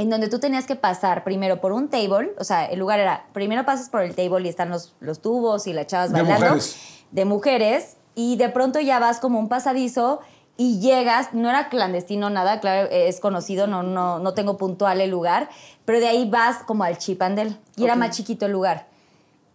en 0.02 0.10
donde 0.10 0.30
tú 0.30 0.40
tenías 0.40 0.66
que 0.66 0.76
pasar 0.76 1.24
primero 1.24 1.62
por 1.62 1.72
un 1.74 1.88
table, 1.88 2.34
o 2.40 2.44
sea, 2.44 2.66
el 2.66 2.80
lugar 2.80 3.00
era, 3.00 3.28
primero 3.34 3.66
pasas 3.66 3.90
por 3.90 4.02
el 4.02 4.16
table 4.16 4.46
y 4.46 4.50
están 4.50 4.70
los, 4.70 4.96
los 5.00 5.22
tubos 5.22 5.68
y 5.68 5.74
las 5.74 5.86
chavas 5.88 6.12
De 6.12 6.22
bailando. 6.22 6.46
mujeres. 6.46 6.80
De 7.12 7.26
mujeres, 7.26 7.98
y 8.16 8.36
de 8.38 8.50
pronto 8.50 8.80
ya 8.80 9.00
vas 9.00 9.20
como 9.20 9.38
un 9.38 9.48
pasadizo 9.48 10.22
y 10.58 10.80
llegas, 10.80 11.34
no 11.34 11.50
era 11.50 11.70
clandestino 11.70 12.30
nada, 12.30 12.60
claro, 12.60 12.90
es 12.90 13.20
conocido, 13.20 13.68
no, 13.68 13.84
no, 13.84 14.20
no 14.20 14.34
tengo 14.34 14.58
puntual 14.58 15.02
el 15.02 15.12
lugar, 15.12 15.50
pero 15.86 16.00
de 16.00 16.08
ahí 16.08 16.30
vas 16.30 16.64
como 16.64 16.84
al 16.84 16.98
chipandel, 16.98 17.58
y 17.76 17.84
era 17.84 17.96
más 17.96 18.16
chiquito 18.16 18.48
el 18.48 18.52
lugar. 18.52 18.88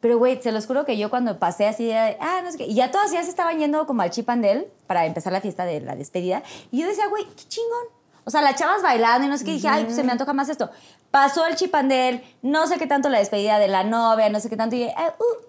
Pero, 0.00 0.18
güey, 0.18 0.40
se 0.40 0.52
los 0.52 0.66
juro 0.66 0.84
que 0.84 0.96
yo 0.96 1.10
cuando 1.10 1.38
pasé 1.38 1.66
así 1.66 1.86
de, 1.86 2.16
ah, 2.20 2.40
no 2.44 2.52
sé 2.52 2.58
qué, 2.58 2.66
y 2.66 2.74
ya 2.74 2.90
todas 2.92 3.10
ya 3.10 3.22
se 3.24 3.30
estaban 3.30 3.58
yendo 3.58 3.84
como 3.86 4.02
al 4.02 4.10
chipandel 4.10 4.68
para 4.86 5.06
empezar 5.06 5.32
la 5.32 5.40
fiesta 5.40 5.64
de 5.64 5.80
la 5.80 5.96
despedida, 5.96 6.42
y 6.70 6.82
yo 6.82 6.86
decía, 6.86 7.08
güey, 7.08 7.24
qué 7.24 7.44
chingón. 7.48 7.95
O 8.28 8.30
sea, 8.30 8.42
las 8.42 8.56
chavas 8.56 8.82
bailando 8.82 9.24
y 9.26 9.30
no 9.30 9.38
sé 9.38 9.44
qué, 9.44 9.52
dije, 9.52 9.68
ay, 9.68 9.84
pues 9.84 9.94
se 9.94 10.02
me 10.02 10.10
antoja 10.10 10.32
más 10.32 10.48
esto. 10.48 10.68
Pasó 11.12 11.46
el 11.46 11.54
chipandel, 11.54 12.22
no 12.42 12.66
sé 12.66 12.76
qué 12.76 12.86
tanto 12.88 13.08
la 13.08 13.18
despedida 13.20 13.60
de 13.60 13.68
la 13.68 13.84
novia, 13.84 14.28
no 14.28 14.40
sé 14.40 14.50
qué 14.50 14.56
tanto, 14.56 14.74
y 14.74 14.82
eh, 14.82 14.94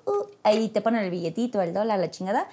uh, 0.06 0.12
uh, 0.12 0.26
ahí 0.44 0.70
te 0.70 0.82
ponen 0.82 1.04
el 1.04 1.10
billetito, 1.10 1.60
el 1.62 1.74
dólar, 1.74 1.98
la 2.00 2.12
chingada. 2.12 2.48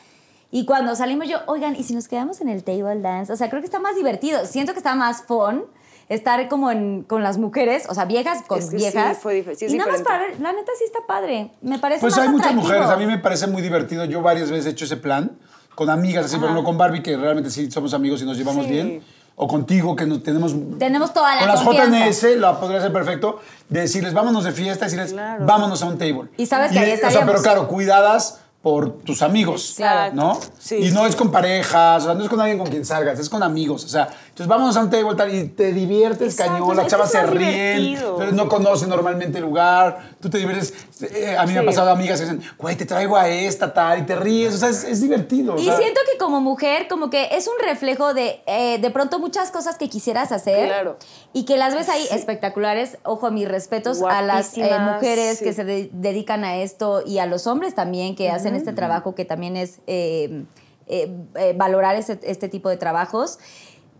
Y 0.50 0.64
cuando 0.64 0.96
salimos 0.96 1.28
yo, 1.28 1.38
oigan, 1.46 1.76
¿y 1.76 1.82
si 1.82 1.94
nos 1.94 2.08
quedamos 2.08 2.40
en 2.40 2.48
el 2.48 2.64
table 2.64 3.00
dance? 3.02 3.30
O 3.32 3.36
sea, 3.36 3.50
creo 3.50 3.60
que 3.60 3.66
está 3.66 3.80
más 3.80 3.96
divertido. 3.96 4.46
Siento 4.46 4.72
que 4.72 4.78
está 4.78 4.94
más 4.94 5.24
fun 5.24 5.64
estar 6.08 6.48
como 6.48 6.70
en- 6.70 7.02
con 7.02 7.22
las 7.22 7.36
mujeres, 7.38 7.86
o 7.90 7.94
sea, 7.94 8.04
viejas 8.06 8.42
con 8.46 8.58
Es 8.58 8.66
que 8.66 8.70
sí, 8.72 8.76
viejas. 8.76 9.18
fue 9.18 9.44
dif- 9.44 9.54
sí 9.56 9.66
es 9.66 9.72
y 9.72 9.76
nada 9.76 9.90
más 9.90 10.00
diferente. 10.00 10.04
para 10.04 10.18
ver, 10.32 10.40
la 10.40 10.52
neta 10.52 10.72
sí 10.78 10.84
está 10.84 11.00
padre. 11.06 11.50
Me 11.60 11.78
parece 11.78 12.00
Pues 12.00 12.14
más 12.16 12.22
hay 12.24 12.28
muchas 12.30 12.46
atractivo. 12.48 12.62
mujeres, 12.74 12.88
a 12.90 12.96
mí 12.96 13.06
me 13.06 13.18
parece 13.18 13.46
muy 13.46 13.60
divertido. 13.62 14.04
Yo 14.06 14.22
varias 14.22 14.50
veces 14.50 14.66
he 14.66 14.70
hecho 14.70 14.84
ese 14.86 14.96
plan 14.96 15.38
con 15.74 15.90
amigas, 15.90 16.24
así, 16.26 16.36
por 16.36 16.44
ejemplo, 16.44 16.62
con 16.64 16.78
Barbie, 16.78 17.02
que 17.02 17.16
realmente 17.16 17.50
sí 17.50 17.70
somos 17.70 17.92
amigos 17.94 18.22
y 18.22 18.24
nos 18.24 18.38
llevamos 18.38 18.64
Sí. 18.66 18.70
bien. 18.70 19.02
O 19.36 19.48
contigo, 19.48 19.96
que 19.96 20.06
no, 20.06 20.22
tenemos. 20.22 20.54
Tenemos 20.78 21.12
toda 21.12 21.34
la 21.34 21.40
Con 21.40 21.48
las 21.48 21.62
confianza. 21.62 22.06
JNS, 22.06 22.36
la 22.38 22.60
podría 22.60 22.80
ser 22.80 22.92
perfecto. 22.92 23.40
De 23.68 23.80
decirles, 23.80 24.12
vámonos 24.14 24.44
de 24.44 24.52
fiesta, 24.52 24.84
decirles, 24.84 25.12
Claro. 25.12 25.44
vámonos 25.44 25.82
a 25.82 25.86
un 25.86 25.98
table. 25.98 26.28
Y 26.36 26.46
sabes 26.46 26.70
que 26.70 26.78
ahí 26.78 26.92
o 27.04 27.10
sea, 27.10 27.26
pero 27.26 27.42
claro, 27.42 27.66
cuidadas 27.66 28.40
por 28.62 28.92
tus 29.00 29.22
amigos. 29.22 29.74
Claro. 29.76 30.14
¿No? 30.14 30.40
Sí, 30.58 30.76
y 30.76 30.90
no 30.92 31.00
sí. 31.02 31.10
es 31.10 31.16
con 31.16 31.30
parejas, 31.32 32.02
o 32.02 32.06
sea, 32.06 32.14
no 32.14 32.22
es 32.22 32.30
con 32.30 32.40
alguien 32.40 32.58
con 32.58 32.68
quien 32.68 32.84
salgas, 32.84 33.18
es 33.18 33.28
con 33.28 33.42
amigos. 33.42 33.84
O 33.84 33.88
sea, 33.88 34.08
entonces 34.34 34.48
vámonos 34.48 34.76
a 34.76 34.80
un 34.80 34.90
table 34.90 35.14
tal 35.14 35.32
y 35.32 35.44
te 35.46 35.72
diviertes, 35.72 36.32
Exacto, 36.32 36.54
cañón, 36.64 36.76
las 36.76 36.88
chavas 36.88 37.08
se 37.08 37.22
ríen, 37.22 37.96
pero 38.18 38.32
no 38.32 38.48
conocen 38.48 38.88
normalmente 38.88 39.38
el 39.38 39.44
lugar, 39.44 40.10
tú 40.20 40.28
te 40.28 40.38
diviertes. 40.38 40.74
Eh, 41.02 41.36
a 41.38 41.46
mí 41.46 41.52
me 41.52 41.60
ha 41.60 41.64
pasado 41.64 41.90
amigas 41.90 42.18
que 42.20 42.26
dicen, 42.26 42.42
güey, 42.58 42.74
te 42.74 42.84
traigo 42.84 43.16
a 43.16 43.28
esta 43.28 43.72
tal 43.72 44.00
y 44.00 44.02
te 44.02 44.16
ríes, 44.16 44.54
o 44.54 44.58
sea, 44.58 44.70
es, 44.70 44.82
es 44.82 45.00
divertido. 45.00 45.54
o 45.54 45.58
Y 45.58 45.64
sea. 45.66 45.76
siento 45.76 46.00
que 46.10 46.18
como 46.18 46.40
mujer, 46.40 46.88
como 46.88 47.10
que 47.10 47.28
es 47.30 47.46
un 47.46 47.54
reflejo 47.64 48.12
de 48.12 48.42
eh, 48.46 48.78
de 48.80 48.90
pronto 48.90 49.20
muchas 49.20 49.52
cosas 49.52 49.78
que 49.78 49.88
quisieras 49.88 50.32
hacer. 50.32 50.66
Claro. 50.66 50.96
Y 51.32 51.44
que 51.44 51.56
las 51.56 51.72
ves 51.76 51.88
ahí 51.88 52.04
espectaculares. 52.10 52.98
Ojo, 53.04 53.30
mis 53.30 53.46
respetos 53.48 54.02
a 54.02 54.20
las 54.22 54.58
eh, 54.58 54.68
mujeres 54.80 55.38
sí. 55.38 55.44
que 55.44 55.52
se 55.52 55.62
de- 55.62 55.90
dedican 55.92 56.44
a 56.44 56.56
esto 56.56 57.02
y 57.06 57.18
a 57.18 57.26
los 57.26 57.46
hombres 57.46 57.76
también 57.76 58.16
que 58.16 58.30
hacen 58.30 58.56
este 58.56 58.72
trabajo 58.72 59.14
que 59.14 59.24
también 59.24 59.56
es 59.56 59.78
eh, 59.86 60.44
eh, 60.88 61.08
eh, 61.36 61.54
valorar 61.56 61.94
este, 61.96 62.18
este 62.24 62.48
tipo 62.48 62.68
de 62.68 62.76
trabajos. 62.76 63.38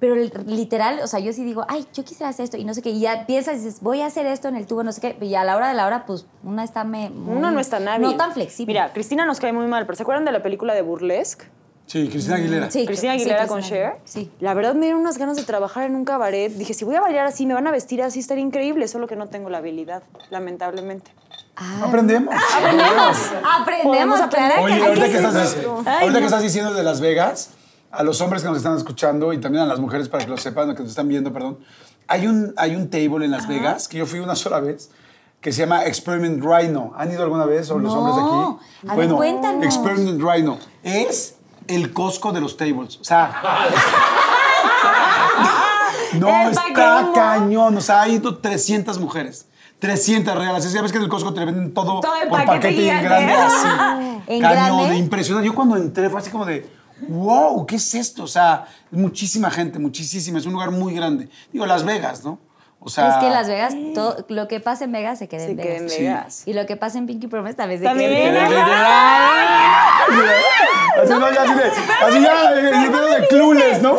Pero 0.00 0.16
literal, 0.16 1.00
o 1.02 1.06
sea, 1.06 1.20
yo 1.20 1.32
sí 1.32 1.44
digo, 1.44 1.64
ay, 1.68 1.86
yo 1.94 2.04
quisiera 2.04 2.28
hacer 2.28 2.44
esto 2.44 2.56
y 2.56 2.64
no 2.64 2.74
sé 2.74 2.82
qué. 2.82 2.90
Y 2.90 3.00
ya 3.00 3.26
piensas 3.26 3.54
y 3.54 3.64
dices, 3.64 3.80
voy 3.80 4.02
a 4.02 4.06
hacer 4.06 4.26
esto 4.26 4.48
en 4.48 4.56
el 4.56 4.66
tubo, 4.66 4.82
no 4.82 4.92
sé 4.92 5.00
qué. 5.00 5.16
Y 5.24 5.34
a 5.34 5.44
la 5.44 5.56
hora 5.56 5.68
de 5.68 5.74
la 5.74 5.86
hora, 5.86 6.04
pues 6.04 6.26
una 6.42 6.62
está 6.64 6.84
me, 6.84 7.10
muy- 7.10 7.36
Uno 7.36 7.50
no 7.50 7.60
está 7.60 7.76
hábil. 7.78 8.02
No 8.02 8.16
tan 8.16 8.32
flexible. 8.32 8.72
Mira, 8.72 8.92
Cristina 8.92 9.24
nos 9.24 9.40
cae 9.40 9.52
muy 9.52 9.66
mal, 9.66 9.86
pero 9.86 9.96
¿se 9.96 10.02
acuerdan 10.02 10.24
de 10.24 10.32
la 10.32 10.42
película 10.42 10.74
de 10.74 10.82
Burlesque? 10.82 11.46
Sí, 11.86 12.08
Cristina 12.08 12.36
Aguilera. 12.36 12.70
Sí, 12.70 12.86
Cristina 12.86 13.12
sí, 13.12 13.20
Aguilera 13.20 13.46
con. 13.46 13.62
Cher. 13.62 13.96
Sí. 14.04 14.30
La 14.40 14.54
verdad 14.54 14.74
me 14.74 14.82
dieron 14.86 15.00
unas 15.00 15.18
ganas 15.18 15.36
de 15.36 15.42
trabajar 15.44 15.84
en 15.84 15.94
un 15.94 16.04
cabaret. 16.04 16.50
Dije, 16.52 16.72
si 16.74 16.84
voy 16.84 16.96
a 16.96 17.00
bailar 17.00 17.26
así, 17.26 17.44
me 17.46 17.52
van 17.54 17.66
a 17.66 17.70
vestir 17.70 18.02
así, 18.02 18.20
estaría 18.20 18.42
increíble. 18.42 18.88
Solo 18.88 19.06
que 19.06 19.16
no 19.16 19.28
tengo 19.28 19.50
la 19.50 19.58
habilidad, 19.58 20.02
lamentablemente. 20.30 21.10
Aprendemos. 21.82 22.34
Aprendemos, 22.56 23.18
aprendemos, 23.60 24.20
aprender. 24.20 24.52
claro. 24.52 24.64
Oye, 24.64 24.86
ahorita 24.86 25.06
que 25.08 25.16
estás, 25.16 25.56
ahorita 25.64 26.06
no. 26.12 26.18
que 26.18 26.24
estás 26.24 26.42
diciendo 26.42 26.72
de 26.74 26.82
Las 26.82 27.00
Vegas, 27.00 27.50
a 27.96 28.02
los 28.02 28.20
hombres 28.20 28.42
que 28.42 28.48
nos 28.48 28.58
están 28.58 28.76
escuchando 28.76 29.32
y 29.32 29.38
también 29.40 29.64
a 29.64 29.66
las 29.66 29.78
mujeres 29.80 30.08
para 30.08 30.24
que 30.24 30.30
lo 30.30 30.36
sepan, 30.36 30.74
que 30.74 30.82
nos 30.82 30.90
están 30.90 31.08
viendo, 31.08 31.32
perdón, 31.32 31.58
hay 32.08 32.26
un, 32.26 32.52
hay 32.56 32.76
un 32.76 32.90
table 32.90 33.24
en 33.24 33.30
Las 33.30 33.48
Vegas 33.48 33.88
que 33.88 33.98
yo 33.98 34.06
fui 34.06 34.18
una 34.20 34.34
sola 34.34 34.60
vez 34.60 34.90
que 35.40 35.52
se 35.52 35.60
llama 35.60 35.84
Experiment 35.84 36.42
Rhino. 36.42 36.92
¿Han 36.96 37.10
ido 37.12 37.22
alguna 37.22 37.44
vez 37.44 37.70
o 37.70 37.78
los 37.78 37.92
No. 37.92 37.98
hombres 38.00 38.16
de 38.16 38.22
aquí? 38.22 38.90
A 38.92 38.96
ver, 38.96 39.10
cuéntanos. 39.10 39.64
Experiment 39.64 40.20
Rhino 40.22 40.58
es 40.82 41.36
el 41.68 41.92
Costco 41.92 42.32
de 42.32 42.40
los 42.40 42.56
tables. 42.56 42.96
O 42.98 43.04
sea, 43.04 43.42
no 46.18 46.28
está 46.50 47.10
cañón. 47.14 47.76
O 47.76 47.80
sea, 47.80 48.02
ha 48.02 48.08
ido 48.08 48.38
300 48.38 48.98
mujeres. 49.00 49.46
300 49.80 50.34
reales. 50.36 50.72
Ya 50.72 50.80
ves 50.82 50.92
que 50.92 50.98
en 50.98 51.04
el 51.04 51.10
Costco 51.10 51.34
te 51.34 51.44
venden 51.44 51.74
todo, 51.74 52.00
Todo 52.00 52.12
por 52.28 52.44
paquete 52.44 52.46
paquete 52.46 52.82
y 52.82 52.88
en 52.88 53.02
grande 53.02 53.32
así. 53.34 53.68
¿En 54.26 54.40
Cañón, 54.40 54.78
grande? 54.78 54.90
de 54.90 54.96
impresionante. 54.96 55.46
Yo 55.46 55.54
cuando 55.54 55.76
entré 55.76 56.08
fue 56.08 56.20
así 56.20 56.30
como 56.30 56.46
de, 56.46 56.66
wow, 57.08 57.66
¿qué 57.66 57.76
es 57.76 57.94
esto? 57.94 58.24
O 58.24 58.28
sea, 58.28 58.66
muchísima 58.90 59.50
gente, 59.50 59.78
muchísima. 59.78 60.38
Es 60.38 60.46
un 60.46 60.52
lugar 60.52 60.70
muy 60.70 60.94
grande. 60.94 61.28
Digo, 61.52 61.66
Las 61.66 61.84
Vegas, 61.84 62.24
¿no? 62.24 62.38
O 62.86 62.90
sea, 62.90 63.08
Es 63.08 63.16
que 63.16 63.30
Las 63.30 63.48
Vegas, 63.48 63.74
todo, 63.94 64.24
lo 64.28 64.46
que 64.46 64.60
pasa 64.60 64.84
en 64.84 64.92
Vegas 64.92 65.18
se 65.18 65.26
queda 65.26 65.40
Se 65.46 65.52
en 65.52 65.56
queda 65.56 65.76
en 65.76 65.86
Vegas. 65.86 65.92
Sí. 65.94 66.02
Vegas. 66.02 66.42
Y 66.46 66.52
lo 66.52 66.66
que 66.66 66.76
pasa 66.76 66.98
en 66.98 67.06
Pinky 67.06 67.26
Promise 67.28 67.54
también 67.54 67.80
se 67.80 67.86
También. 67.86 68.10
queda 68.10 68.46
en 68.46 68.52
Así, 70.04 71.08
Vegas. 71.08 71.18
no, 71.18 71.32
ya, 71.32 71.42
así 71.42 71.54
de, 71.54 71.64
así 72.04 72.22
ya, 72.22 72.50
el 72.52 72.88
video 72.88 73.06
de 73.06 73.26
clules, 73.28 73.82
¿no? 73.82 73.96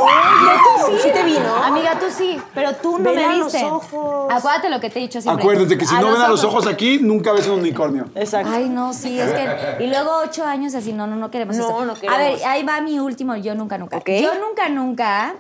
Sí 1.02 1.10
te 1.12 1.24
vino. 1.24 1.56
Amiga, 1.64 1.98
tú 2.00 2.06
sí, 2.16 2.40
pero 2.54 2.74
tú 2.74 3.00
no 3.00 3.12
me 3.12 3.26
a 3.26 3.34
los 3.34 3.52
viste. 3.52 3.66
ojos. 3.66 4.32
Acuérdate 4.32 4.70
lo 4.70 4.80
que 4.80 4.90
te 4.90 5.00
he 5.00 5.02
dicho 5.02 5.20
siempre. 5.20 5.44
Acuérdate 5.44 5.78
que 5.78 5.86
si 5.86 5.96
no 5.96 6.12
ven 6.14 6.22
a 6.22 6.28
los 6.30 6.44
ojos 6.44 6.68
aquí, 6.68 7.00
nunca 7.02 7.32
ves 7.34 7.48
un 7.48 7.60
unicornio. 7.60 8.06
Exacto. 8.16 8.52
Ay, 8.54 8.70
no, 8.70 8.94
sí, 8.94 9.20
es 9.20 9.32
que. 9.32 9.84
Y 9.84 9.88
luego 9.88 10.12
ocho 10.24 10.46
años 10.46 10.74
así, 10.76 10.94
no, 10.94 11.08
no, 11.08 11.16
no 11.16 11.32
queremos 11.32 11.58
No, 11.58 11.64
esto. 11.68 11.86
no 11.86 11.94
A 11.94 11.96
queremos. 11.96 12.18
ver, 12.20 12.48
ahí 12.48 12.64
va 12.64 12.80
mi 12.82 13.00
último, 13.00 13.36
yo 13.36 13.56
nunca, 13.56 13.78
nunca. 13.78 13.98
Ok. 13.98 14.10
Yo 14.22 14.32
nunca, 14.36 14.70
nunca. 14.70 15.36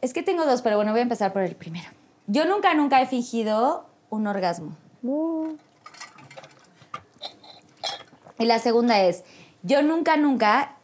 Es 0.00 0.12
que 0.12 0.22
tengo 0.22 0.44
dos, 0.44 0.62
pero 0.62 0.76
bueno, 0.76 0.90
voy 0.92 1.00
a 1.00 1.04
empezar 1.04 1.32
por 1.32 1.42
el 1.42 1.54
primero. 1.56 1.88
Yo 2.26 2.44
nunca, 2.46 2.74
nunca 2.74 3.00
he 3.02 3.06
fingido 3.06 3.86
un 4.10 4.26
orgasmo. 4.26 4.76
Y 8.38 8.44
la 8.46 8.58
segunda 8.58 9.00
es, 9.00 9.24
yo 9.62 9.82
nunca, 9.82 10.16
nunca 10.16 10.76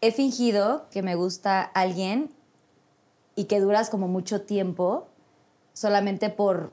he 0.00 0.12
fingido 0.12 0.86
que 0.90 1.02
me 1.02 1.14
gusta 1.14 1.62
alguien 1.62 2.30
y 3.34 3.44
que 3.44 3.60
duras 3.60 3.90
como 3.90 4.08
mucho 4.08 4.42
tiempo 4.42 5.06
solamente 5.72 6.30
por, 6.30 6.72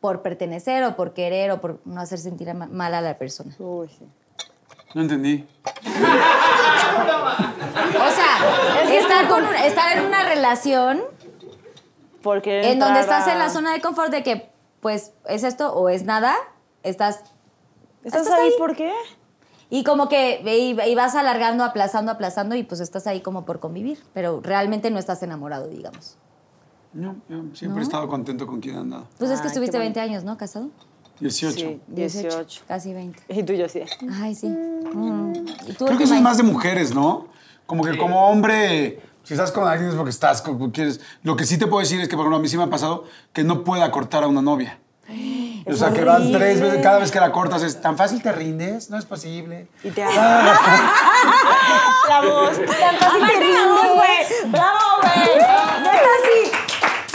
por 0.00 0.22
pertenecer 0.22 0.84
o 0.84 0.96
por 0.96 1.12
querer 1.12 1.50
o 1.50 1.60
por 1.60 1.80
no 1.84 2.00
hacer 2.00 2.18
sentir 2.18 2.52
ma- 2.54 2.66
mal 2.68 2.94
a 2.94 3.00
la 3.00 3.18
persona. 3.18 3.54
Uy, 3.58 3.88
sí. 3.88 4.06
No 4.94 5.02
entendí. 5.02 5.46
O 7.90 8.12
sea, 8.12 8.92
estar, 8.92 9.28
con 9.28 9.44
una- 9.44 9.64
estar 9.66 9.96
en 9.96 10.04
una 10.04 10.22
relación 10.24 11.00
Porque 12.22 12.70
en 12.72 12.78
donde 12.78 13.00
estás 13.00 13.26
en 13.28 13.38
la 13.38 13.50
zona 13.50 13.72
de 13.72 13.80
confort 13.80 14.10
de 14.10 14.22
que, 14.22 14.50
pues, 14.80 15.12
es 15.26 15.44
esto 15.44 15.72
o 15.72 15.88
es 15.88 16.04
nada, 16.04 16.34
estás... 16.82 17.22
¿Estás, 18.02 18.22
¿Estás 18.22 18.38
ahí, 18.38 18.48
ahí? 18.48 18.54
por 18.58 18.74
qué? 18.76 18.92
Y 19.68 19.84
como 19.84 20.08
que 20.08 20.40
y, 20.44 20.80
y 20.80 20.94
vas 20.94 21.14
alargando, 21.14 21.64
aplazando, 21.64 22.10
aplazando 22.10 22.56
y 22.56 22.64
pues 22.64 22.80
estás 22.80 23.06
ahí 23.06 23.20
como 23.20 23.44
por 23.44 23.60
convivir, 23.60 23.98
pero 24.12 24.40
realmente 24.42 24.90
no 24.90 24.98
estás 24.98 25.22
enamorado, 25.22 25.68
digamos. 25.68 26.16
No, 26.92 27.16
yo 27.28 27.44
siempre 27.54 27.80
he 27.80 27.84
estado 27.84 28.08
contento 28.08 28.48
con 28.48 28.60
quien 28.60 28.74
he 28.74 28.78
andado. 28.78 29.06
Pues 29.16 29.30
es 29.30 29.40
que 29.40 29.46
Ay, 29.46 29.52
estuviste 29.52 29.78
bonito. 29.78 30.00
20 30.00 30.00
años, 30.00 30.24
¿no? 30.24 30.36
¿Casado? 30.36 30.70
18. 31.20 31.56
Sí, 31.56 31.80
18. 31.86 32.62
Casi 32.66 32.92
20. 32.92 33.22
Y 33.28 33.42
tú 33.44 33.52
y 33.52 33.58
yo 33.58 33.68
sí. 33.68 33.82
Ay, 34.20 34.34
sí. 34.34 34.48
Mm. 34.48 35.32
¿Y 35.68 35.72
tú, 35.74 35.84
Creo 35.84 35.98
que 35.98 36.04
eso 36.04 36.14
es 36.14 36.22
más 36.22 36.38
de 36.38 36.42
mujeres, 36.42 36.92
¿no? 36.92 37.28
Como 37.66 37.84
que 37.84 37.96
como 37.96 38.28
hombre, 38.28 39.00
si 39.30 39.34
estás 39.34 39.52
con 39.52 39.68
alguien 39.68 39.90
es 39.90 39.94
porque 39.94 40.10
estás, 40.10 40.42
quieres. 40.72 41.00
Lo 41.22 41.36
que 41.36 41.44
sí 41.44 41.56
te 41.56 41.68
puedo 41.68 41.78
decir 41.78 42.00
es 42.00 42.08
que, 42.08 42.16
por 42.16 42.24
ejemplo, 42.24 42.38
a 42.38 42.40
mí 42.40 42.48
sí 42.48 42.56
me 42.56 42.64
ha 42.64 42.66
pasado 42.66 43.04
que 43.32 43.44
no 43.44 43.62
pueda 43.62 43.88
cortar 43.92 44.24
a 44.24 44.26
una 44.26 44.42
novia. 44.42 44.80
O 45.66 45.74
sea, 45.74 45.92
que 45.92 46.02
van 46.02 46.32
tres 46.32 46.60
veces, 46.60 46.82
cada 46.82 46.98
vez 46.98 47.12
que 47.12 47.20
la 47.20 47.30
cortas 47.30 47.62
es 47.62 47.80
tan 47.80 47.96
fácil 47.96 48.20
te 48.22 48.32
rindes, 48.32 48.90
no 48.90 48.98
es 48.98 49.04
posible. 49.04 49.68
Y 49.84 49.90
te 49.90 50.02
La 50.04 50.10
voz. 52.22 52.58
Aparte 52.58 53.52
la 53.52 53.66
voz, 53.68 53.86
güey. 53.94 54.50
¡Bravo, 54.50 54.78
güey! 55.00 55.36
Neta, 55.82 56.14
sí. 56.24 56.50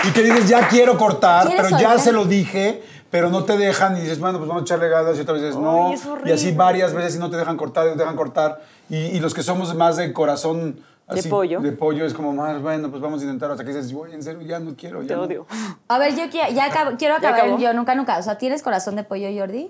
Y 0.08 0.12
que 0.12 0.22
dices, 0.24 0.48
ya 0.48 0.70
quiero 0.70 0.98
cortar, 0.98 1.48
¿Quieres 1.48 1.66
pero 1.66 1.78
ya 1.82 1.98
se 1.98 2.14
lo 2.14 2.24
dije, 2.24 2.82
pero 3.10 3.30
no 3.30 3.44
te 3.44 3.58
dejan 3.58 3.98
y 3.98 4.02
dices, 4.02 4.20
bueno, 4.20 4.38
pues 4.38 4.48
vamos 4.48 4.62
a 4.62 4.66
echarle 4.66 4.88
ganas 4.88 5.18
y 5.18 5.22
otra 5.22 5.34
vez 5.34 5.44
dices, 5.44 5.58
no. 5.58 5.88
Ay, 5.88 5.96
es 5.96 6.08
y 6.24 6.32
así 6.32 6.52
varias 6.54 6.94
veces 6.94 7.16
y 7.16 7.20
no 7.20 7.30
te 7.30 7.36
dejan 7.36 7.58
cortar 7.58 7.88
y 7.88 7.90
no 7.90 7.96
te 7.96 8.04
dejan 8.04 8.16
cortar. 8.16 8.62
Y, 8.90 8.96
y 8.96 9.20
los 9.20 9.34
que 9.34 9.44
somos 9.44 9.76
más 9.76 9.98
de 9.98 10.14
corazón... 10.14 10.80
De 11.08 11.22
pollo. 11.24 11.60
De 11.62 11.72
pollo 11.72 12.06
es 12.06 12.14
como 12.16 12.34
más, 12.34 12.60
bueno, 12.62 12.90
pues 12.90 13.02
vamos 13.02 13.20
a 13.22 13.24
intentar 13.26 13.52
hasta 13.52 13.64
que 13.64 13.70
dices, 13.74 13.94
güey, 13.94 14.14
en 14.14 14.24
serio, 14.24 14.42
ya 14.42 14.60
no 14.60 14.76
quiero. 14.76 15.02
Ya 15.04 15.10
Te 15.10 15.16
no". 15.16 15.22
odio. 15.24 15.46
A 15.88 16.00
ver, 16.00 16.16
yo 16.16 16.24
qui- 16.26 16.54
ya 16.54 16.66
acabo- 16.66 16.98
quiero 16.98 17.16
acabar 17.16 17.48
el 17.48 17.58
yo 17.60 17.74
nunca, 17.74 17.94
nunca. 17.94 18.18
O 18.18 18.24
sea, 18.24 18.38
¿tienes 18.38 18.64
corazón 18.64 18.96
de 18.96 19.04
pollo, 19.04 19.28
Jordi? 19.38 19.70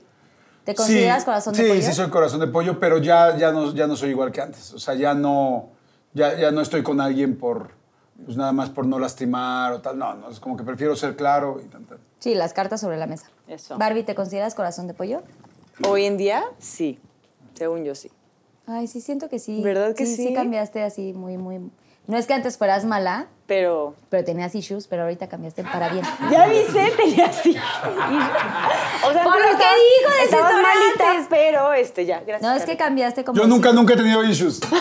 ¿Te 0.63 0.73
consideras 0.73 1.25
corazón 1.25 1.53
de 1.53 1.61
sí, 1.63 1.69
pollo? 1.69 1.81
Sí, 1.81 1.93
soy 1.93 2.09
corazón 2.09 2.39
de 2.39 2.47
pollo, 2.47 2.79
pero 2.79 2.97
ya, 2.99 3.35
ya, 3.37 3.51
no, 3.51 3.73
ya 3.73 3.85
no 3.85 3.95
soy 3.95 4.11
igual 4.11 4.31
que 4.31 4.41
antes. 4.41 4.73
O 4.73 4.79
sea, 4.79 4.93
ya 4.95 5.13
no, 5.13 5.69
ya, 6.13 6.35
ya 6.39 6.51
no 6.51 6.61
estoy 6.61 6.81
con 6.83 6.99
alguien 7.01 7.37
por, 7.37 7.71
pues 8.23 8.37
nada 8.37 8.51
más 8.53 8.69
por 8.69 8.87
no 8.87 8.97
lastimar 8.97 9.73
o 9.73 9.81
tal. 9.81 9.97
No, 9.99 10.15
no, 10.15 10.29
es 10.29 10.39
como 10.39 10.55
que 10.57 10.63
prefiero 10.63 10.95
ser 10.95 11.15
claro 11.17 11.61
y 11.63 11.67
tal, 11.67 11.83
tal. 11.85 11.99
Sí, 12.19 12.33
las 12.33 12.53
cartas 12.53 12.79
sobre 12.81 12.97
la 12.97 13.05
mesa. 13.07 13.27
Eso. 13.47 13.77
Barbie, 13.77 14.03
¿te 14.03 14.15
consideras 14.15 14.55
corazón 14.55 14.87
de 14.87 14.93
pollo? 14.95 15.21
Hoy 15.87 16.05
en 16.05 16.17
día, 16.17 16.43
sí. 16.57 16.97
Según 17.53 17.83
yo, 17.83 17.93
sí. 17.93 18.09
Ay, 18.67 18.87
sí, 18.87 18.99
siento 19.01 19.29
que 19.29 19.39
sí. 19.39 19.61
¿Verdad 19.61 19.93
que 19.95 20.05
Sí, 20.05 20.15
sí? 20.15 20.33
cambiaste 20.33 20.81
así 20.83 21.13
muy, 21.13 21.37
muy... 21.37 21.59
No 22.07 22.17
es 22.17 22.27
que 22.27 22.33
antes 22.35 22.57
fueras 22.59 22.85
mala, 22.85 23.25
Pero. 23.47 23.95
pero 24.09 24.23
tenías 24.23 24.53
issues, 24.53 24.85
pero 24.87 25.03
ahorita 25.03 25.27
cambiaste 25.27 25.63
para 25.63 25.89
bien. 25.89 26.05
Ya 26.31 26.45
viste, 26.47 26.91
tenía 26.97 27.25
así. 27.27 27.49
O 27.49 29.11
sea, 29.13 29.23
Por 29.23 29.35
lo 29.37 29.57
que 29.57 29.65
dijo 29.65 30.11
de 30.19 30.23
estabas 30.23 30.53
malita, 30.53 31.27
pero 31.29 31.73
este 31.73 32.05
ya. 32.05 32.19
Gracias. 32.21 32.41
No, 32.43 32.55
es 32.55 32.63
que 32.65 32.77
cambiaste 32.77 33.23
como... 33.23 33.39
Yo 33.41 33.47
nunca, 33.47 33.71
nunca 33.73 33.93
he 33.95 33.97
tenido 33.97 34.23
issues. 34.23 34.59
Oigan, 34.71 34.79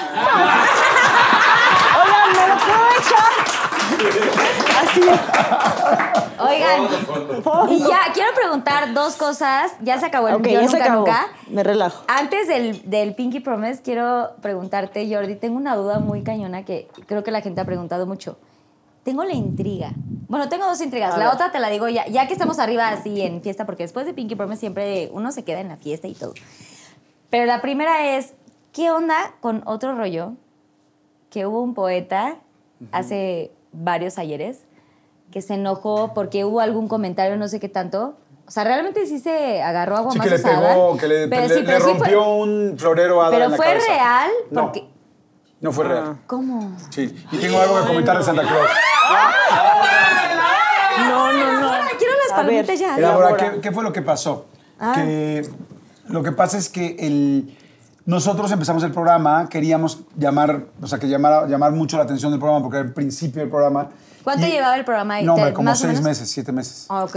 ¿Me 2.33 2.49
lo 2.49 2.57
puedo 2.61 2.89
echar? 2.99 3.34
Así. 4.83 5.01
Oigan, 6.39 6.83
y 7.71 7.79
ya 7.81 8.01
quiero 8.13 8.31
preguntar 8.35 8.93
dos 8.93 9.17
cosas. 9.17 9.73
Ya 9.81 9.99
se 9.99 10.07
acabó 10.07 10.29
el 10.29 10.35
Ok, 10.37 10.47
yo 10.47 10.61
ya 10.61 10.69
se 10.69 10.77
nunca 10.77 10.85
acabó. 10.85 10.99
nunca. 11.01 11.27
Me 11.49 11.63
relajo. 11.63 12.05
Antes 12.09 12.49
del, 12.49 12.89
del 12.89 13.15
Pinky 13.15 13.41
Promise, 13.41 13.83
quiero 13.83 14.31
preguntarte, 14.43 15.09
Jordi, 15.13 15.37
tengo 15.37 15.57
una 15.57 15.77
duda 15.77 15.99
muy 16.01 16.23
cañona 16.23 16.65
que 16.65 16.89
creo 17.07 17.23
que 17.25 17.31
la 17.31 17.41
gente 17.41 17.61
ha 17.61 17.65
preguntado 17.65 18.07
mucho. 18.07 18.39
Tengo 19.05 19.23
la 19.25 19.35
intriga. 19.35 19.93
Bueno, 20.29 20.49
tengo 20.49 20.67
dos 20.67 20.81
intrigas. 20.81 21.15
A 21.15 21.19
la 21.19 21.27
ver. 21.27 21.35
otra 21.35 21.53
te 21.53 21.61
la 21.61 21.69
digo 21.69 21.89
ya, 21.89 22.07
ya 22.07 22.27
que 22.27 22.33
estamos 22.33 22.59
arriba 22.59 22.89
así 22.89 23.21
en 23.21 23.43
fiesta, 23.43 23.67
porque 23.67 23.83
después 23.83 24.07
de 24.07 24.15
Pinky 24.15 24.35
Promise 24.35 24.61
siempre 24.61 25.11
uno 25.13 25.31
se 25.31 25.45
queda 25.45 25.61
en 25.61 25.69
la 25.69 25.77
fiesta 25.77 26.09
y 26.09 26.15
todo. 26.15 26.33
Pero 27.31 27.45
la 27.47 27.61
primera 27.61 28.17
es, 28.17 28.35
¿qué 28.73 28.91
onda 28.91 29.35
con 29.41 29.63
otro 29.67 29.95
rollo? 29.95 30.33
Que 31.31 31.47
hubo 31.47 31.61
un 31.61 31.75
poeta 31.75 32.37
hace 32.93 33.51
varios 33.75 34.19
ayeres 34.19 34.61
que 35.33 35.43
se 35.43 35.55
enojó 35.55 36.13
porque 36.15 36.45
hubo 36.45 36.61
algún 36.61 36.89
comentario, 36.89 37.37
no 37.37 37.49
sé 37.49 37.59
qué 37.61 37.69
tanto. 37.69 38.17
O 38.47 38.51
sea, 38.51 38.63
realmente 38.65 39.07
sí 39.07 39.19
se 39.19 39.63
agarró 39.63 39.97
agua 39.97 40.13
Sí, 40.13 40.19
más 40.19 40.27
que 40.29 40.35
le 40.37 40.43
pegó, 40.43 40.97
que 40.99 41.09
le, 41.09 41.29
pero 41.29 41.43
le- 41.43 41.49
sí, 41.55 41.61
le 41.61 41.67
pero 41.67 41.79
sí 41.79 41.85
fue- 41.85 41.93
rompió 41.99 42.29
un 42.35 42.75
florero 42.79 43.23
a 43.23 43.31
Pero 43.31 43.45
en 43.47 43.51
la 43.53 43.57
fue 43.57 43.67
cabeza. 43.67 43.87
real 43.89 44.31
No, 44.51 44.63
porque... 44.65 44.89
no 45.61 45.73
fue 45.73 45.85
real. 45.87 46.19
¿Cómo? 46.27 46.77
Sí, 46.91 47.15
y 47.33 47.39
tengo 47.39 47.59
algo 47.59 47.81
que 47.81 47.87
comentar 47.89 48.19
de 48.19 48.25
Santa 48.25 48.43
Claus. 48.43 48.69
No, 51.09 51.33
no, 51.33 51.61
no. 51.61 51.71
Quiero 51.99 52.13
las 52.29 52.37
palomitas 52.37 52.79
ya. 52.79 52.97
Elabora. 52.97 53.37
¿qué, 53.37 53.61
qué 53.61 53.73
fue 53.73 53.83
lo 53.83 53.93
que 53.93 54.03
pasó? 54.03 54.47
Ah. 54.79 54.93
Que 54.97 55.49
lo 56.09 56.23
que 56.23 56.33
pasa 56.33 56.59
es 56.59 56.69
que 56.69 56.97
el, 57.01 57.57
nosotros 58.07 58.51
empezamos 58.53 58.83
el 58.83 58.93
programa, 58.93 59.49
queríamos 59.49 60.01
llamar, 60.17 60.67
o 60.81 60.87
sea, 60.87 60.99
que 60.99 61.09
llamara, 61.09 61.47
llamar 61.47 61.73
mucho 61.73 61.97
la 61.97 62.03
atención 62.05 62.31
del 62.33 62.39
programa, 62.41 62.63
porque 62.63 62.79
era 62.79 62.87
el 62.87 62.93
principio 62.93 63.41
del 63.41 63.51
programa. 63.51 63.89
¿Cuánto 64.23 64.47
Y- 64.47 64.51
llevaba 64.51 64.77
el 64.77 64.85
programa 64.85 65.15
ahí? 65.15 65.25
No, 65.25 65.35
hombre, 65.35 65.51
¿Te- 65.51 65.55
como 65.55 65.75
seis 65.75 66.01
meses, 66.03 66.29
siete 66.31 66.53
meses. 66.53 66.87
Ah, 66.89 67.05
Ok. 67.05 67.17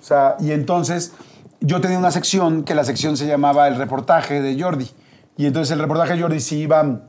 O 0.00 0.04
sea, 0.04 0.36
y 0.38 0.52
entonces 0.52 1.12
yo 1.60 1.80
tenía 1.80 1.98
una 1.98 2.10
sección 2.10 2.64
que 2.64 2.74
la 2.74 2.84
sección 2.84 3.16
se 3.16 3.26
llamaba 3.26 3.66
el 3.66 3.76
reportaje 3.76 4.40
de 4.42 4.60
Jordi. 4.62 4.90
Y 5.36 5.46
entonces 5.46 5.72
el 5.72 5.78
reportaje 5.80 6.14
de 6.14 6.22
Jordi 6.22 6.40
sí 6.40 6.58
iban 6.60 7.08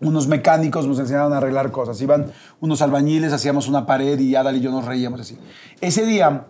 unos 0.00 0.28
mecánicos, 0.28 0.86
nos 0.86 0.98
enseñaron 1.00 1.32
a 1.32 1.38
arreglar 1.38 1.70
cosas. 1.72 2.00
Iban 2.00 2.30
unos 2.60 2.80
albañiles, 2.82 3.32
hacíamos 3.32 3.66
una 3.66 3.84
pared 3.86 4.18
y 4.20 4.36
Adal 4.36 4.56
y 4.56 4.60
yo 4.60 4.70
nos 4.70 4.84
reíamos 4.84 5.20
así. 5.20 5.38
Ese 5.80 6.06
día 6.06 6.44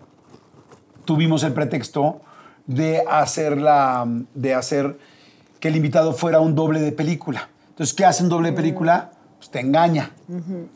tuvimos 1.05 1.43
el 1.43 1.53
pretexto 1.53 2.21
de 2.67 3.03
hacer, 3.09 3.57
la, 3.59 4.05
de 4.35 4.53
hacer 4.53 4.99
que 5.59 5.67
el 5.67 5.75
invitado 5.75 6.13
fuera 6.13 6.39
un 6.39 6.55
doble 6.55 6.79
de 6.79 6.91
película. 6.91 7.49
Entonces, 7.69 7.95
¿qué 7.95 8.05
hace 8.05 8.23
un 8.23 8.29
doble 8.29 8.51
de 8.51 8.55
película? 8.55 9.11
Pues 9.37 9.49
te 9.49 9.59
engaña. 9.59 10.11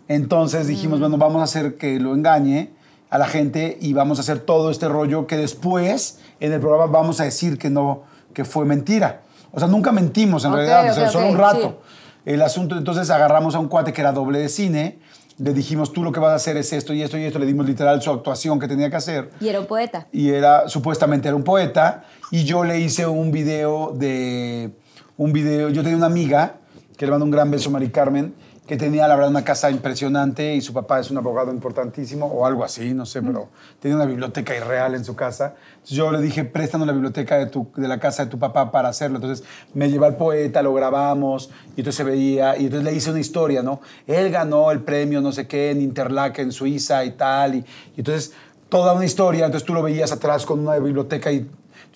Entonces 0.07 0.67
dijimos, 0.67 0.99
bueno, 0.99 1.17
vamos 1.17 1.41
a 1.41 1.43
hacer 1.43 1.77
que 1.77 1.99
lo 1.99 2.13
engañe 2.13 2.69
a 3.09 3.17
la 3.17 3.27
gente 3.27 3.77
y 3.81 3.93
vamos 3.93 4.17
a 4.17 4.21
hacer 4.21 4.39
todo 4.39 4.71
este 4.71 4.87
rollo 4.87 5.27
que 5.27 5.37
después 5.37 6.19
en 6.39 6.51
el 6.51 6.59
programa 6.59 6.87
vamos 6.87 7.19
a 7.19 7.25
decir 7.25 7.57
que 7.57 7.69
no, 7.69 8.03
que 8.33 8.45
fue 8.45 8.65
mentira. 8.65 9.21
O 9.51 9.59
sea, 9.59 9.67
nunca 9.67 9.91
mentimos 9.91 10.45
en 10.45 10.53
realidad, 10.53 10.89
o 10.89 10.93
sea, 10.93 11.05
ok, 11.05 11.11
solo 11.11 11.27
un 11.27 11.37
rato. 11.37 11.81
El 12.25 12.41
asunto, 12.41 12.77
entonces 12.77 13.09
agarramos 13.09 13.53
a 13.53 13.59
un 13.59 13.67
cuate 13.67 13.93
que 13.93 14.01
era 14.01 14.13
doble 14.13 14.39
de 14.39 14.49
cine, 14.49 14.97
le 15.37 15.53
dijimos, 15.53 15.91
tú 15.91 16.03
lo 16.03 16.11
que 16.11 16.19
vas 16.19 16.31
a 16.31 16.35
hacer 16.35 16.57
es 16.57 16.71
esto 16.73 16.93
y 16.93 17.01
esto 17.01 17.17
y 17.17 17.25
esto, 17.25 17.39
le 17.39 17.45
dimos 17.45 17.65
literal 17.65 18.01
su 18.01 18.11
actuación 18.11 18.59
que 18.59 18.67
tenía 18.67 18.89
que 18.89 18.95
hacer. 18.95 19.31
Y 19.39 19.47
era 19.47 19.59
un 19.59 19.65
poeta. 19.65 20.07
y 20.11 20.29
era 20.29 20.67
supuestamente 20.69 21.27
era 21.27 21.35
un 21.35 21.43
poeta. 21.43 22.03
Y 22.31 22.43
yo 22.43 22.63
le 22.63 22.79
hice 22.79 23.05
un 23.05 23.31
video 23.31 23.93
de 23.95 24.71
un 25.17 25.31
video 25.31 25.69
yo 25.69 25.83
tenía 25.83 25.97
una 25.97 26.07
amiga 26.07 26.55
que 26.97 27.05
le 27.05 27.11
mando 27.11 27.25
un 27.25 27.31
gran 27.31 27.49
beso 27.51 27.69
Mari 27.69 27.89
Carmen 27.89 28.33
que 28.67 28.77
tenía 28.77 29.07
la 29.07 29.15
verdad 29.15 29.29
una 29.29 29.43
casa 29.43 29.69
impresionante 29.69 30.55
y 30.55 30.61
su 30.61 30.73
papá 30.73 30.99
es 30.99 31.11
un 31.11 31.17
abogado 31.17 31.51
importantísimo 31.51 32.27
o 32.27 32.45
algo 32.45 32.63
así 32.63 32.93
no 32.93 33.05
sé 33.05 33.21
pero 33.21 33.49
tenía 33.79 33.97
una 33.97 34.05
biblioteca 34.05 34.55
irreal 34.55 34.95
en 34.95 35.03
su 35.03 35.15
casa. 35.15 35.55
Entonces 35.73 35.97
yo 35.97 36.11
le 36.11 36.21
dije 36.21 36.45
préstanos 36.45 36.87
la 36.87 36.93
biblioteca 36.93 37.37
de, 37.37 37.47
tu, 37.47 37.69
de 37.75 37.87
la 37.87 37.99
casa 37.99 38.25
de 38.25 38.31
tu 38.31 38.39
papá 38.39 38.71
para 38.71 38.89
hacerlo. 38.89 39.17
Entonces 39.17 39.45
me 39.73 39.89
llevé 39.89 40.05
al 40.05 40.15
poeta 40.15 40.61
lo 40.61 40.73
grabamos 40.73 41.49
y 41.75 41.81
entonces 41.81 41.95
se 41.95 42.03
veía 42.03 42.57
y 42.57 42.65
entonces 42.65 42.85
le 42.85 42.95
hice 42.95 43.09
una 43.09 43.19
historia 43.19 43.61
no 43.63 43.81
él 44.07 44.31
ganó 44.31 44.71
el 44.71 44.81
premio 44.81 45.19
no 45.19 45.31
sé 45.31 45.47
qué 45.47 45.71
en 45.71 45.81
Interlaken 45.81 46.45
en 46.45 46.51
Suiza 46.51 47.03
y 47.03 47.11
tal 47.11 47.55
y, 47.55 47.57
y 47.59 47.65
entonces 47.97 48.33
toda 48.73 48.93
una 48.93 49.05
historia, 49.05 49.45
entonces 49.45 49.67
tú 49.67 49.73
lo 49.73 49.83
veías 49.83 50.11
atrás 50.11 50.47
con 50.47 50.59
una 50.59 50.77
biblioteca 50.79 51.31
y 51.31 51.47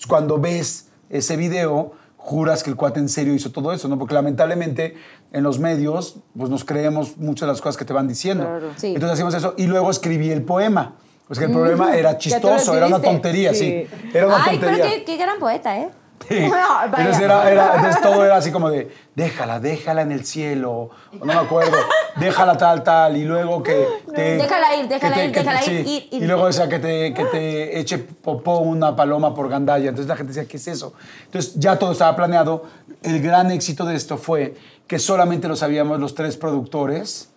cuando 0.07 0.37
ves 0.37 0.89
ese 1.09 1.35
video, 1.35 1.93
juras 2.27 2.61
que 2.61 2.69
el 2.69 2.75
cuate 2.75 2.99
en 2.99 3.07
serio 3.07 3.33
hizo 3.33 3.51
todo 3.51 3.71
eso, 3.71 3.87
¿no? 3.87 3.97
Porque 3.97 4.13
lamentablemente 4.13 4.95
en 5.31 5.43
los 5.43 5.59
medios, 5.59 6.17
pues 6.37 6.49
nos 6.49 6.65
creemos 6.65 7.17
muchas 7.17 7.47
de 7.47 7.53
las 7.53 7.61
cosas 7.61 7.77
que 7.77 7.85
te 7.85 7.93
van 7.93 8.07
diciendo. 8.07 8.43
Claro. 8.43 8.71
Sí. 8.75 8.87
Entonces 8.87 9.11
hacíamos 9.11 9.33
eso 9.33 9.53
y 9.57 9.65
luego 9.67 9.89
escribí 9.89 10.29
el 10.29 10.43
poema. 10.43 10.95
Pues 11.27 11.39
que 11.39 11.45
el 11.45 11.51
era 11.95 12.11
Mm. 12.11 12.13
Tú 12.13 12.13
lo 12.13 12.17
chistoso, 12.17 12.75
era 12.75 12.87
una 12.87 13.01
tontería, 13.01 13.53
sí. 13.53 13.87
Sí. 13.89 14.09
Era 14.13 14.27
una 14.27 14.43
Ay, 14.43 14.57
tontería. 14.57 14.83
pero 14.83 14.95
qué, 14.95 15.03
qué 15.05 15.17
gran 15.17 15.39
poeta, 15.39 15.77
¿eh? 15.77 15.89
Sí. 16.27 16.35
Entonces, 16.39 17.19
era, 17.21 17.49
era- 17.49 17.75
entonces 17.75 18.01
todo 18.01 18.25
era 18.25 18.35
así 18.35 18.51
como 18.51 18.69
de, 18.69 18.91
déjala, 19.15 19.59
déjala 19.61 20.01
en 20.01 20.11
el 20.11 20.25
cielo, 20.25 20.71
o 20.71 20.89
no 21.19 21.25
me 21.25 21.33
acuerdo, 21.35 21.77
déjala 22.17 22.57
tal, 22.57 22.83
tal, 22.83 23.15
y 23.15 23.23
luego 23.23 23.63
que 23.63 23.87
te... 24.13 24.35
Déjala 24.37 24.75
ir, 24.75 24.87
déjala 24.89 25.15
te- 25.15 25.25
ir, 25.25 25.31
que 25.31 25.39
déjala 25.39 25.59
ir, 25.61 25.65
sí. 25.65 25.73
ir, 25.89 26.07
ir. 26.17 26.23
Y 26.23 26.27
luego 26.27 26.47
decía 26.47 26.67
que 26.67 26.79
te, 26.79 27.13
que 27.13 27.23
te 27.25 27.79
eche 27.79 27.99
popó 27.99 28.57
una 28.59 28.93
paloma 28.95 29.33
por 29.33 29.47
gandalla. 29.47 29.87
Entonces 29.89 30.09
la 30.09 30.17
gente 30.17 30.33
decía, 30.33 30.47
¿qué 30.49 30.57
es 30.57 30.67
eso? 30.67 30.93
Entonces 31.25 31.53
ya 31.55 31.79
todo 31.79 31.93
estaba 31.93 32.13
planeado. 32.15 32.65
El 33.03 33.21
gran 33.21 33.49
éxito 33.51 33.85
de 33.85 33.95
esto 33.95 34.17
fue 34.17 34.55
que 34.85 34.99
solamente 34.99 35.47
lo 35.47 35.55
sabíamos 35.55 35.97
los 35.99 36.13
tres 36.13 36.35
productores 36.35 37.29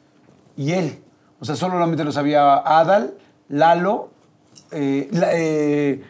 y 0.56 0.72
él. 0.72 0.98
O 1.38 1.44
sea, 1.44 1.54
solamente 1.54 2.02
lo 2.02 2.10
sabía 2.12 2.54
Adal, 2.56 3.14
Lalo, 3.48 4.08
eh, 4.72 5.08
la- 5.12 5.30
eh, 5.32 6.02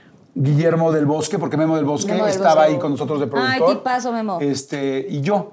Guillermo 0.43 0.91
del 0.91 1.05
Bosque, 1.07 1.39
porque 1.39 1.57
Memo 1.59 1.77
del 1.77 1.85
Bosque 1.85 2.13
Memo 2.13 2.25
del 2.25 2.35
estaba 2.35 2.55
Bosque. 2.63 2.73
ahí 2.73 2.79
con 2.79 2.93
nosotros 2.93 3.21
de 3.21 3.27
Ay, 3.27 3.31
productor. 3.31 3.69
tipazo, 3.79 4.13
Memo. 4.13 4.39
Este, 4.41 5.07
y 5.09 5.21
yo. 5.21 5.53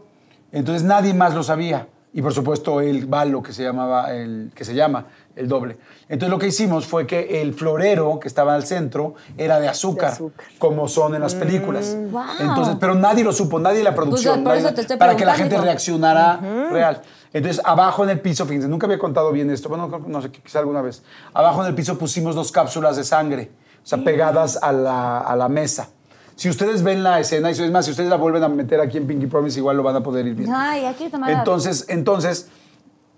Entonces 0.52 0.84
nadie 0.84 1.14
más 1.14 1.34
lo 1.36 1.44
sabía. 1.44 1.88
Y 2.14 2.22
por 2.22 2.34
supuesto 2.34 2.80
el 2.82 3.06
balo 3.06 3.44
que 3.44 3.52
se 3.54 3.62
llamaba, 3.64 4.16
el, 4.16 4.50
que 4.56 4.64
se 4.66 4.74
llama 4.74 5.06
el 5.36 5.48
doble. 5.48 5.78
Entonces 6.10 6.30
lo 6.32 6.40
que 6.40 6.48
hicimos 6.48 6.88
fue 6.88 7.06
que 7.06 7.42
el 7.42 7.54
florero 7.54 8.18
que 8.20 8.28
estaba 8.30 8.56
al 8.56 8.66
centro 8.66 9.14
era 9.38 9.60
de 9.60 9.68
azúcar, 9.68 10.10
De 10.12 10.14
azúcar. 10.16 10.46
como 10.58 10.88
son 10.88 11.14
en 11.16 11.22
las 11.22 11.36
películas. 11.36 11.96
Wow. 12.10 12.24
Entonces, 12.40 12.78
pero 12.80 12.96
nadie 12.96 13.24
lo 13.24 13.34
supo, 13.34 13.60
nadie 13.60 13.80
en 13.80 13.84
la 13.84 13.94
producción. 13.94 14.42
por 14.44 14.54
nadie- 14.54 14.66
eso 14.66 14.74
te 14.74 14.82
estoy 14.82 14.98
para 14.98 15.16
que 15.16 15.26
la 15.26 15.36
gente 15.36 15.58
reaccionara 15.58 16.40
real. 16.72 17.02
Entonces, 17.34 17.62
abajo 17.64 18.04
en 18.06 18.10
el 18.12 18.20
piso, 18.22 18.46
fíjense, 18.46 18.68
nunca 18.70 18.88
había 18.88 18.98
contado 18.98 19.32
bien 19.32 19.52
esto, 19.52 19.68
bueno, 19.70 19.88
no, 19.88 20.00
no 20.00 20.22
sé, 20.22 20.32
quizá 20.32 20.60
alguna 20.60 20.82
vez. 20.82 21.04
Abajo 21.34 21.62
en 21.62 21.68
el 21.68 21.76
piso 21.76 22.00
pusimos 22.00 22.34
dos 22.36 22.52
cápsulas 22.54 22.96
de 22.96 23.04
sangre, 23.04 23.52
o 23.88 23.90
sea, 23.90 24.04
pegadas 24.04 24.60
a 24.62 24.74
la, 24.74 25.20
a 25.20 25.34
la 25.38 25.48
mesa. 25.48 25.88
Si 26.36 26.50
ustedes 26.50 26.84
ven 26.84 27.04
la 27.04 27.22
escena, 27.22 27.50
y 27.50 27.54
es 27.54 27.72
más, 27.72 27.86
si 27.86 27.92
ustedes 27.92 28.10
la 28.10 28.18
vuelven 28.18 28.44
a 28.44 28.50
meter 28.50 28.82
aquí 28.82 28.98
en 28.98 29.08
Pinky 29.08 29.28
Promise, 29.28 29.60
igual 29.60 29.78
lo 29.78 29.84
van 29.84 29.96
a 29.96 30.04
poder 30.04 30.28
ir 30.28 30.36
viendo. 30.36 30.54
Ay, 30.54 30.84
aquí 30.84 31.08
tomar. 31.08 31.32
Entonces, 31.32 31.86
entonces, 31.88 32.50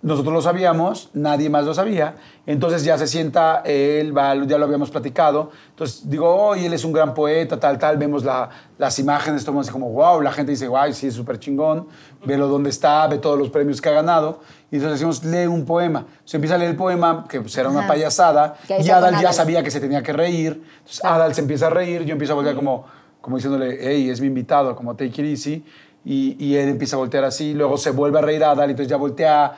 nosotros 0.01 0.33
lo 0.33 0.41
sabíamos, 0.41 1.09
nadie 1.13 1.49
más 1.49 1.65
lo 1.65 1.73
sabía. 1.73 2.15
Entonces 2.45 2.85
ya 2.85 2.97
se 2.97 3.05
sienta 3.05 3.61
él, 3.65 4.17
va, 4.17 4.33
ya 4.45 4.57
lo 4.57 4.63
habíamos 4.65 4.89
platicado. 4.91 5.51
Entonces 5.71 6.09
digo, 6.09 6.27
oh, 6.33 6.55
y 6.55 6.65
él 6.65 6.73
es 6.73 6.85
un 6.85 6.93
gran 6.93 7.13
poeta, 7.13 7.59
tal, 7.59 7.77
tal. 7.77 7.97
Vemos 7.97 8.23
la- 8.23 8.49
las 8.77 8.97
imágenes, 8.97 9.45
mundo 9.45 9.61
dice 9.61 9.73
como, 9.73 9.89
wow. 9.91 10.21
La 10.21 10.31
gente 10.31 10.51
dice, 10.53 10.69
wow, 10.69 10.91
sí, 10.93 11.07
es 11.07 11.13
súper 11.15 11.37
chingón. 11.37 11.87
Velo 12.25 12.47
dónde 12.47 12.69
está, 12.69 13.07
ve 13.07 13.17
todos 13.17 13.37
los 13.37 13.49
premios 13.49 13.81
que 13.81 13.89
ha 13.89 13.93
ganado. 13.93 14.39
Y 14.71 14.75
entonces 14.77 14.99
decimos, 14.99 15.23
lee 15.25 15.47
un 15.47 15.65
poema. 15.65 16.05
Se 16.23 16.37
empieza 16.37 16.55
a 16.55 16.57
leer 16.57 16.71
el 16.71 16.77
poema, 16.77 17.25
que 17.29 17.41
pues, 17.41 17.57
era 17.57 17.67
una 17.69 17.79
Ajá. 17.79 17.87
payasada. 17.89 18.55
Y 18.69 18.89
Adal 18.89 19.13
ya 19.15 19.19
Adal. 19.19 19.33
sabía 19.33 19.63
que 19.63 19.71
se 19.71 19.81
tenía 19.81 20.01
que 20.01 20.13
reír. 20.13 20.63
Entonces 20.77 21.03
Adal 21.03 21.35
se 21.35 21.41
empieza 21.41 21.67
a 21.67 21.71
reír, 21.71 22.03
yo 22.05 22.13
empiezo 22.13 22.33
a 22.33 22.35
voltear 22.35 22.55
como, 22.55 22.85
como 23.19 23.35
diciéndole, 23.35 23.77
hey, 23.81 24.09
es 24.09 24.21
mi 24.21 24.27
invitado, 24.27 24.73
como 24.77 24.95
take 24.95 25.07
it 25.21 25.27
easy. 25.27 25.65
Y, 26.05 26.37
y 26.43 26.55
él 26.55 26.69
empieza 26.69 26.95
a 26.95 26.99
voltear 26.99 27.25
así, 27.25 27.53
luego 27.53 27.77
se 27.77 27.91
vuelve 27.91 28.19
a 28.19 28.21
reír 28.21 28.41
Adal, 28.45 28.69
y 28.69 28.71
entonces 28.71 28.89
ya 28.89 28.95
voltea 28.95 29.51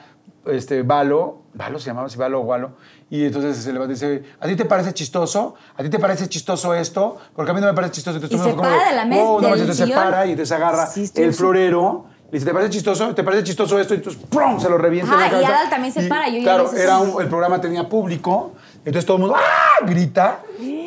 este, 0.45 0.81
Valo, 0.83 1.39
Valo 1.53 1.79
se 1.79 1.87
llamaba 1.87 2.07
así, 2.07 2.17
Valo 2.17 2.39
o 2.39 2.43
Walo, 2.43 2.71
y 3.09 3.25
entonces 3.25 3.57
se 3.57 3.73
levanta 3.73 3.91
y 3.91 3.95
dice, 3.95 4.23
¿a 4.39 4.47
ti 4.47 4.55
te 4.55 4.65
parece 4.65 4.93
chistoso? 4.93 5.55
¿A 5.75 5.83
ti 5.83 5.89
te 5.89 5.99
parece 5.99 6.27
chistoso 6.29 6.73
esto? 6.73 7.17
Porque 7.35 7.51
a 7.51 7.53
mí 7.53 7.61
no 7.61 7.67
me 7.67 7.73
parece 7.73 7.93
chistoso. 7.93 8.17
Entonces, 8.17 8.39
Y 8.39 8.43
se 8.51 8.55
para 8.57 8.89
de 8.89 8.95
la 8.95 9.05
mesa, 9.05 9.21
"Oh, 9.23 9.33
no 9.35 9.41
del 9.41 9.49
manches", 9.49 9.61
entonces 9.61 9.87
se 9.87 9.93
para 9.93 10.25
y 10.25 10.31
entonces 10.31 10.51
agarra 10.55 10.87
Sí, 10.87 11.03
estoy 11.03 11.23
el 11.25 11.33
florero, 11.33 12.05
le 12.25 12.31
dice, 12.31 12.45
¿te 12.45 12.53
parece 12.53 12.71
chistoso? 12.71 13.13
¿Te 13.13 13.23
parece 13.23 13.43
chistoso 13.43 13.77
esto? 13.79 13.93
Y 13.93 13.97
entonces, 13.97 14.21
¡prum! 14.29 14.59
se 14.59 14.69
lo 14.69 14.77
revienta 14.77 15.13
Ajá, 15.13 15.25
en 15.27 15.31
la 15.33 15.41
y. 15.41 15.45
Adal 15.45 15.69
también 15.69 15.93
se 15.93 16.03
para, 16.03 16.29
yo 16.29 16.41
claro, 16.41 16.71
era 16.73 16.99
si- 16.99 17.03
un- 17.11 17.21
el 17.21 17.27
programa 17.27 17.59
tenía 17.59 17.89
público, 17.89 18.53
entonces 18.83 19.05
todo 19.05 19.17
el 19.17 19.21
mundo 19.21 19.37
¡ah! 19.37 19.85
grita, 19.85 20.41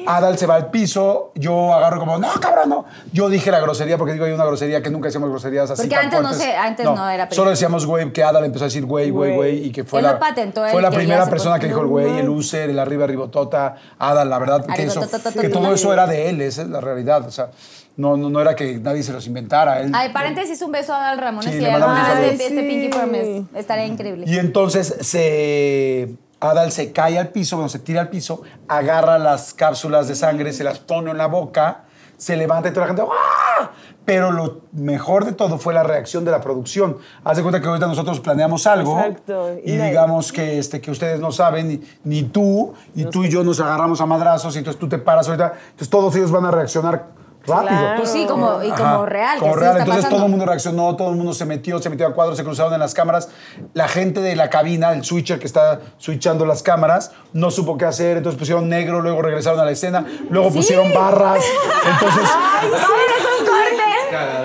Adal 0.07 0.37
se 0.37 0.47
va 0.47 0.57
al 0.57 0.71
piso, 0.71 1.33
yo 1.35 1.73
agarro 1.73 1.99
como, 1.99 2.19
no, 2.19 2.29
cabrón, 2.41 2.69
no. 2.69 2.85
Yo 3.13 3.29
dije 3.29 3.51
la 3.51 3.61
grosería 3.61 3.97
porque 3.97 4.13
digo, 4.13 4.25
hay 4.25 4.33
una 4.33 4.45
grosería 4.45 4.83
que 4.83 4.91
nunca 4.91 5.07
decíamos 5.07 5.31
groserías 5.31 5.71
así. 5.71 5.83
Porque 5.83 5.95
tan 5.95 6.05
antes 6.07 6.21
no 6.21 6.29
fuertes. 6.29 6.47
sé, 6.47 6.57
antes 6.57 6.87
no 6.87 7.09
era 7.09 7.31
Solo 7.31 7.51
decíamos 7.51 7.87
güey, 7.87 8.13
que 8.13 8.23
Adal 8.23 8.45
empezó 8.45 8.65
a 8.65 8.69
decir 8.69 8.85
güey, 8.85 9.11
güey, 9.11 9.35
güey, 9.35 9.67
y 9.67 9.73
que 9.73 9.85
fue 9.85 10.01
Él 10.01 10.07
la, 10.07 10.13
lo 10.15 10.19
patentó, 10.19 10.67
fue 10.69 10.83
la 10.83 10.91
primera 10.91 11.29
persona 11.29 11.59
que 11.59 11.67
dijo 11.67 11.81
el 11.81 11.87
güey, 11.87 12.19
el 12.19 12.29
user, 12.29 12.71
el 12.71 12.79
arriba, 12.79 13.05
arribotota, 13.05 13.77
Adal, 13.99 14.29
la 14.29 14.39
verdad, 14.39 14.67
que, 14.67 14.83
eso, 14.83 15.01
que 15.41 15.49
todo 15.49 15.73
eso 15.73 15.93
era 15.93 16.07
de 16.07 16.29
él, 16.29 16.41
esa 16.41 16.63
es 16.63 16.69
la 16.69 16.81
realidad. 16.81 17.27
O 17.27 17.31
sea, 17.31 17.51
no, 17.97 18.17
no, 18.17 18.29
no 18.29 18.41
era 18.41 18.57
que 18.57 18.79
nadie 18.79 19.03
se 19.03 19.13
los 19.13 19.27
inventara. 19.27 19.81
Él, 19.81 19.93
Ay, 19.95 20.13
paréntesis, 20.13 20.61
un 20.63 20.73
beso 20.73 20.93
a 20.93 20.99
Adal 20.99 21.19
Ramones. 21.19 21.53
Sí, 21.53 21.61
le 21.61 21.71
mandamos 21.71 21.99
un 21.99 22.05
saludo. 22.05 22.27
de 22.27 22.35
este 22.35 22.63
Pinky 22.63 22.89
Promise. 22.89 23.45
Estaría 23.55 23.87
increíble. 23.87 24.25
Y 24.29 24.39
entonces 24.39 24.97
se. 25.01 26.17
Adal 26.51 26.73
se 26.73 26.93
cae 26.93 27.19
al 27.19 27.29
piso, 27.29 27.57
bueno, 27.57 27.69
se 27.69 27.79
tira 27.79 28.01
al 28.03 28.09
piso, 28.09 28.43
agarra 28.69 29.19
las 29.19 29.55
cápsulas 29.55 30.09
de 30.09 30.15
sangre, 30.15 30.53
se 30.53 30.65
las 30.65 30.79
pone 30.79 31.11
en 31.11 31.19
la 31.19 31.27
boca, 31.27 31.85
se 32.17 32.37
levanta 32.37 32.69
y 32.69 32.73
toda 32.73 32.87
la 32.87 32.95
gente. 32.95 33.03
¡ah! 33.11 33.71
Pero 34.05 34.31
lo 34.33 34.61
mejor 34.73 35.25
de 35.25 35.33
todo 35.33 35.59
fue 35.59 35.73
la 35.73 35.83
reacción 35.83 36.25
de 36.27 36.31
la 36.31 36.41
producción. 36.43 36.99
Haz 37.25 37.39
de 37.39 37.43
cuenta 37.43 37.61
que 37.63 37.69
ahorita 37.69 37.87
nosotros 37.87 38.21
planeamos 38.21 38.67
algo 38.67 38.99
Exacto. 38.99 39.53
y 39.65 39.73
Y 39.73 39.79
la- 39.79 39.87
digamos 39.87 40.31
que, 40.31 40.59
este, 40.59 40.81
que 40.83 40.91
ustedes 40.91 41.21
no 41.21 41.33
saben, 41.33 41.69
ni, 41.69 41.81
ni 42.05 42.23
tú, 42.25 42.75
y 42.95 43.07
tú 43.07 43.25
y 43.25 43.31
yo 43.31 43.43
nos 43.43 43.61
agarramos 43.61 44.01
a 44.03 44.07
madrazos, 44.07 44.55
y 44.57 44.59
entonces 44.59 44.79
tú 44.79 44.89
te 44.89 44.99
paras 44.99 45.27
ahorita, 45.29 45.55
entonces 45.71 45.89
todos 45.89 46.15
ellos 46.17 46.31
van 46.31 46.45
a 46.45 46.51
reaccionar 46.51 47.07
rápido. 47.47 47.79
Claro. 47.81 47.97
Pues 47.99 48.11
sí, 48.11 48.27
como, 48.27 48.63
y 48.63 48.71
como 48.71 48.85
Ajá, 48.85 49.07
real. 49.07 49.39
Como 49.39 49.55
sí 49.55 49.61
real. 49.61 49.71
está 49.73 49.83
Entonces 49.83 50.05
pasando. 50.05 50.17
todo 50.17 50.25
el 50.27 50.31
mundo 50.31 50.47
reaccionó, 50.47 50.97
todo 50.97 51.11
el 51.11 51.17
mundo 51.17 51.33
se 51.33 51.45
metió, 51.45 51.79
se 51.81 51.91
metió 51.91 52.07
a 52.07 52.15
cuadros, 52.15 52.37
se 52.37 52.45
cruzaron 52.45 52.73
en 52.75 52.81
las 52.81 52.95
cámaras. 52.95 53.29
La 53.73 53.89
gente 53.89 54.21
de 54.21 54.37
la 54.37 54.51
cabina, 54.51 54.93
el 54.93 55.05
switcher 55.05 55.39
que 55.39 55.47
está 55.47 55.81
switchando 55.99 56.47
las 56.47 56.63
cámaras, 56.63 57.13
no 57.33 57.51
supo 57.51 57.77
qué 57.79 57.85
hacer, 57.85 58.17
entonces 58.19 58.39
pusieron 58.39 58.69
negro, 58.69 59.01
luego 59.01 59.23
regresaron 59.23 59.61
a 59.61 59.65
la 59.65 59.71
escena, 59.73 60.05
luego 60.31 60.51
pusieron 60.51 60.93
barras. 60.93 61.45
Entonces. 61.93 62.31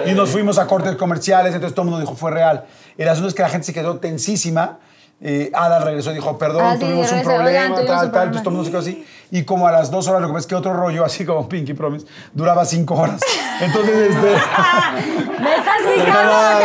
Y 0.06 0.14
nos 0.14 0.30
fuimos 0.30 0.58
a 0.58 0.66
cortes 0.68 0.96
comerciales, 0.96 1.54
entonces 1.54 1.76
todo 1.76 1.84
el 1.84 1.92
mundo 1.92 2.04
dijo, 2.06 2.16
fue 2.16 2.32
real. 2.32 2.66
El 2.98 3.08
asunto 3.08 3.28
es 3.30 3.36
que 3.36 3.44
la 3.44 3.50
gente 3.50 3.66
se 3.68 3.74
quedó 3.74 3.98
tensísima. 4.00 4.80
Eh, 5.22 5.52
Ada 5.54 5.80
regresó 5.80 6.12
y 6.12 6.16
dijo, 6.16 6.38
perdón, 6.38 6.62
Ah, 6.64 6.74
sí, 6.74 6.80
tuvimos 6.80 7.12
un 7.12 7.22
problema, 7.24 7.76
tal, 7.76 7.86
tal. 7.86 7.98
problema. 7.98 8.24
Entonces 8.24 8.44
todo 8.44 8.50
el 8.52 8.56
mundo 8.56 8.64
se 8.64 8.70
quedó 8.72 8.80
así. 8.80 9.06
Y 9.32 9.44
como 9.44 9.68
a 9.68 9.72
las 9.72 9.92
dos 9.92 10.08
horas, 10.08 10.22
lo 10.22 10.28
que 10.30 10.34
pasa 10.34 10.42
es 10.44 10.48
que 10.48 10.56
otro 10.56 10.74
rollo, 10.74 11.04
así 11.06 11.26
como 11.26 11.48
Pinky 11.50 11.74
Promise, 11.74 12.06
duraba 12.34 12.64
cinco 12.66 12.96
horas. 12.96 13.20
Entonces, 13.62 13.96
este... 14.12 14.28
¡Me 15.42 15.56
estás 15.56 15.76
No, 15.86 15.92
fijando! 16.06 16.32
no, 16.32 16.60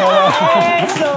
no, 0.00 0.10
no, 0.10 1.16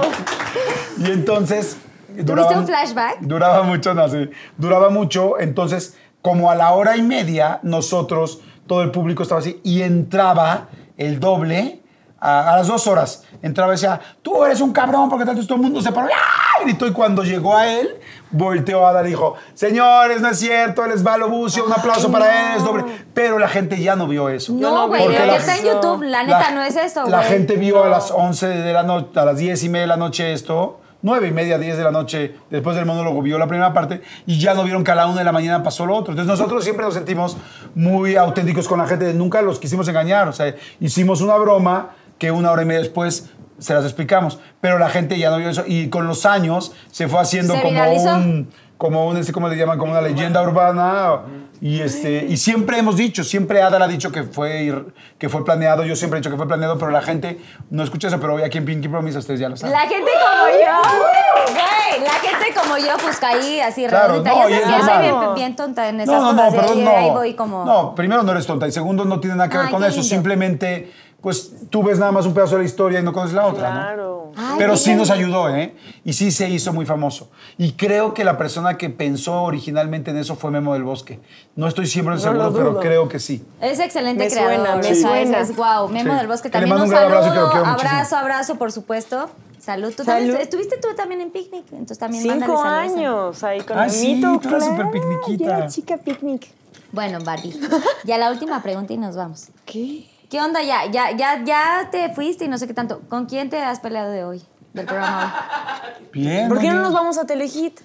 no. 1.00 1.08
Y 1.08 1.12
entonces. 1.12 1.78
¿Tuviste 2.26 2.56
un 2.56 2.66
flashback? 2.66 3.20
Duraba 3.20 3.62
mucho, 3.62 3.94
no, 3.94 4.08
sí. 4.08 4.28
Duraba 4.56 4.88
mucho. 4.90 5.40
Entonces, 5.40 5.96
como 6.22 6.50
a 6.50 6.54
la 6.54 6.70
hora 6.72 6.96
y 6.96 7.02
media, 7.02 7.58
nosotros, 7.62 8.40
todo 8.68 8.82
el 8.82 8.90
público 8.92 9.22
estaba 9.24 9.40
así, 9.40 9.60
y 9.64 9.82
entraba 9.82 10.68
el 10.96 11.18
doble 11.18 11.80
a, 12.24 12.52
a 12.52 12.56
las 12.56 12.66
dos 12.66 12.86
horas. 12.86 13.22
Entraba 13.42 13.72
y 13.72 13.76
decía, 13.76 14.00
tú 14.22 14.42
eres 14.44 14.62
un 14.62 14.72
cabrón, 14.72 15.10
porque 15.10 15.26
tanto 15.26 15.42
todo 15.42 15.56
el 15.56 15.62
mundo 15.62 15.82
se 15.82 15.92
paró. 15.92 16.08
¡ah! 16.08 16.62
Y 16.62 16.64
gritó. 16.64 16.86
Y 16.86 16.92
cuando 16.92 17.22
llegó 17.22 17.54
a 17.54 17.68
él, 17.68 18.00
volteó 18.30 18.86
a 18.86 18.92
dar 18.92 19.04
y 19.04 19.10
dijo, 19.10 19.34
señores, 19.52 20.22
no 20.22 20.28
es 20.28 20.38
cierto, 20.38 20.84
él 20.84 20.92
es 20.92 21.02
Valo 21.02 21.28
Bucio, 21.28 21.66
un 21.66 21.72
aplauso 21.72 22.10
para 22.10 22.52
él, 22.52 22.56
es 22.56 22.64
doble. 22.64 22.84
Pero 23.12 23.38
la 23.38 23.48
gente 23.48 23.78
ya 23.78 23.94
no 23.94 24.08
vio 24.08 24.30
eso. 24.30 24.54
No, 24.54 24.88
güey, 24.88 25.06
lo 25.06 25.12
que 25.12 25.36
está 25.36 25.56
en 25.56 25.66
YouTube, 25.66 26.02
la 26.02 26.22
neta, 26.22 26.50
no 26.52 26.62
es 26.62 26.76
eso, 26.76 27.02
güey. 27.02 27.12
La 27.12 27.22
gente 27.22 27.56
vio 27.56 27.84
a 27.84 27.88
las 27.88 28.10
11 28.10 28.46
de 28.46 28.72
la 28.72 28.82
noche, 28.82 29.20
a 29.20 29.24
las 29.26 29.36
10 29.36 29.62
y 29.64 29.68
media 29.68 29.82
de 29.82 29.88
la 29.88 29.96
noche 29.98 30.32
esto, 30.32 30.80
9 31.02 31.28
y 31.28 31.32
media, 31.32 31.58
10 31.58 31.76
de 31.76 31.84
la 31.84 31.90
noche, 31.90 32.34
después 32.48 32.76
del 32.76 32.86
monólogo 32.86 33.20
vio 33.20 33.38
la 33.38 33.46
primera 33.46 33.74
parte 33.74 34.00
y 34.24 34.40
ya 34.40 34.54
no 34.54 34.64
vieron 34.64 34.82
que 34.82 34.90
a 34.90 34.94
la 34.94 35.06
1 35.06 35.16
de 35.18 35.24
la 35.24 35.32
mañana 35.32 35.62
pasó 35.62 35.84
lo 35.84 35.94
otro. 35.94 36.12
Entonces 36.12 36.30
nosotros 36.30 36.64
siempre 36.64 36.82
nos 36.82 36.94
sentimos 36.94 37.36
muy 37.74 38.16
auténticos 38.16 38.66
con 38.66 38.78
la 38.78 38.86
gente, 38.86 39.12
nunca 39.12 39.42
los 39.42 39.58
quisimos 39.58 39.86
engañar, 39.86 40.28
o 40.28 40.32
sea, 40.32 40.54
hicimos 40.80 41.20
una 41.20 41.36
broma 41.36 41.90
que 42.24 42.30
una 42.30 42.50
hora 42.50 42.62
y 42.62 42.64
media 42.64 42.80
después 42.80 43.28
se 43.58 43.74
las 43.74 43.84
explicamos, 43.84 44.38
pero 44.62 44.78
la 44.78 44.88
gente 44.88 45.18
ya 45.18 45.28
no 45.28 45.36
vio 45.36 45.50
eso 45.50 45.62
y 45.66 45.88
con 45.90 46.06
los 46.08 46.24
años 46.24 46.72
se 46.90 47.06
fue 47.06 47.20
haciendo 47.20 47.52
¿Se 47.54 47.60
como 47.60 47.72
viralizó? 47.74 48.14
un 48.14 48.48
como 48.78 49.06
un, 49.06 49.16
este, 49.18 49.32
¿cómo 49.32 49.48
le 49.48 49.56
llaman? 49.56 49.78
Como 49.78 49.92
una 49.92 50.00
leyenda 50.02 50.42
urbana. 50.42 51.20
Y, 51.60 51.80
este, 51.80 52.26
y 52.28 52.36
siempre 52.36 52.76
hemos 52.78 52.96
dicho, 52.96 53.22
siempre 53.24 53.62
Adal 53.62 53.80
ha 53.82 53.86
dicho 53.86 54.10
que 54.10 54.24
fue, 54.24 54.62
ir- 54.64 54.92
que 55.16 55.28
fue 55.28 55.44
planeado, 55.44 55.84
yo 55.84 55.94
siempre 55.96 56.18
he 56.18 56.20
dicho 56.20 56.30
que 56.30 56.36
fue 56.36 56.48
planeado, 56.48 56.76
pero 56.76 56.90
la 56.90 57.00
gente 57.00 57.38
no 57.70 57.82
escucha 57.84 58.08
eso, 58.08 58.18
pero 58.20 58.34
hoy 58.34 58.42
aquí 58.42 58.58
en 58.58 58.64
Pinky 58.64 58.88
Promise 58.88 59.18
ustedes 59.18 59.38
ya 59.40 59.48
lo 59.48 59.56
saben. 59.56 59.72
La 59.72 59.80
gente 59.86 60.10
como 60.10 60.48
yo, 60.48 61.52
güey, 61.52 62.04
la 62.04 62.12
gente 62.14 62.60
como 62.60 62.76
yo, 62.78 62.92
pues 63.00 63.16
caí 63.18 63.60
así 63.60 63.86
Claro, 63.86 64.22
redondita. 64.24 64.34
no, 64.34 64.48
yo 64.48 64.84
soy 64.84 65.02
bien, 65.02 65.34
bien 65.36 65.56
tonta 65.56 65.88
en 65.88 66.00
esas 66.00 66.14
No, 66.20 66.32
no, 66.32 66.42
cosas. 66.42 66.52
no, 66.52 66.60
de- 66.60 66.66
perdón, 66.68 66.84
no. 66.84 66.96
Ahí 66.96 67.10
voy 67.10 67.34
como... 67.34 67.64
No, 67.64 67.94
primero 67.94 68.22
no 68.24 68.32
eres 68.32 68.46
tonta 68.46 68.66
y 68.66 68.72
segundo 68.72 69.04
no 69.04 69.20
tiene 69.20 69.36
nada 69.36 69.48
que 69.48 69.56
ver 69.56 69.66
Ay, 69.66 69.72
con 69.72 69.82
eso, 69.84 69.92
lindo. 70.00 70.08
simplemente 70.08 70.92
pues 71.24 71.52
tú 71.70 71.82
ves 71.82 71.98
nada 71.98 72.12
más 72.12 72.24
un 72.26 72.34
pedazo 72.34 72.52
de 72.54 72.58
la 72.60 72.64
historia 72.66 73.00
y 73.00 73.02
no 73.02 73.12
conoces 73.12 73.34
la 73.34 73.46
otra, 73.46 73.70
¿no? 73.74 73.80
Claro. 73.80 74.32
Ay, 74.36 74.56
Pero 74.58 74.76
sí 74.76 74.94
nos 74.94 75.10
ayudó, 75.10 75.48
¿eh? 75.48 75.74
Y 76.04 76.12
sí 76.12 76.30
se 76.30 76.48
hizo 76.48 76.72
muy 76.72 76.86
famoso. 76.86 77.30
Y 77.56 77.72
creo 77.72 78.14
que 78.14 78.24
la 78.24 78.36
persona 78.36 78.76
que 78.76 78.90
pensó 78.90 79.42
originalmente 79.42 80.10
en 80.10 80.18
eso 80.18 80.36
fue 80.36 80.50
Memo 80.50 80.74
del 80.74 80.82
Bosque. 80.84 81.18
No 81.56 81.66
estoy 81.66 81.86
siempre 81.86 82.14
No 82.14 82.20
seguro, 82.20 82.52
pero 82.52 82.78
creo 82.80 83.08
que 83.08 83.18
sí. 83.20 83.44
Es 83.60 83.80
excelente 83.80 84.24
Me 84.24 84.30
creador. 84.30 84.54
suena, 84.56 84.76
me 84.76 84.82
sea, 84.82 84.94
suena. 85.08 85.40
Es, 85.40 85.56
wow. 85.56 85.88
Memo 85.88 86.12
Sí. 86.12 86.18
del 86.18 86.26
Bosque 86.28 86.50
Que 86.50 86.58
le 86.60 86.66
también 86.66 86.68
mando 86.70 86.84
un 86.84 86.90
un 86.90 86.94
gran 86.94 87.04
abrazo 87.04 87.22
que 87.22 87.28
lo 87.28 87.34
saludo. 87.34 87.50
quiero 87.52 87.66
muchísimo. 87.66 87.90
abrazo, 87.90 88.16
abrazo, 88.16 88.54
por 88.56 88.70
supuesto. 88.72 89.30
Salud. 89.60 89.94
¿Tú 89.96 90.04
también 90.04 90.36
estuviste 90.36 90.76
tú 90.76 90.88
también 90.94 91.22
en 91.22 91.30
picnic, 91.30 91.64
entonces 91.72 91.98
también 91.98 92.22
Cinco 92.22 92.60
años 92.62 93.42
ahí 93.44 93.62
con 93.62 93.78
Ah, 93.78 93.88
sí, 93.88 94.16
mito, 94.16 94.38
tú 94.42 94.48
eras 94.50 94.64
claro, 94.64 94.76
súper 94.84 94.92
picniquita. 95.00 95.44
yo 95.44 95.50
era 95.56 95.66
chica 95.68 95.96
picnic. 95.96 96.48
Bueno, 96.92 97.18
Barbie. 97.24 97.58
Ya 98.04 98.18
la 98.18 98.30
última 98.30 98.62
pregunta 98.62 98.92
y 98.92 98.98
nos 98.98 99.16
vamos. 99.16 99.46
¿Qué? 99.64 100.06
¿Qué 100.34 100.40
onda 100.40 100.60
ya? 100.64 100.86
Ya, 100.86 101.12
ya, 101.12 101.44
ya 101.44 101.88
te 101.92 102.08
fuiste 102.12 102.44
y 102.46 102.48
no 102.48 102.58
sé 102.58 102.66
qué 102.66 102.74
tanto. 102.74 103.02
¿Con 103.08 103.26
quién 103.26 103.50
te 103.50 103.62
has 103.62 103.78
peleado 103.78 104.10
de 104.10 104.24
hoy? 104.24 104.42
Del 104.72 104.84
programa. 104.84 105.32
Bien. 106.12 106.48
¿Por 106.48 106.58
qué 106.58 106.70
no 106.70 106.82
nos 106.82 106.92
vamos 106.92 107.18
a 107.18 107.24
Telehit? 107.24 107.78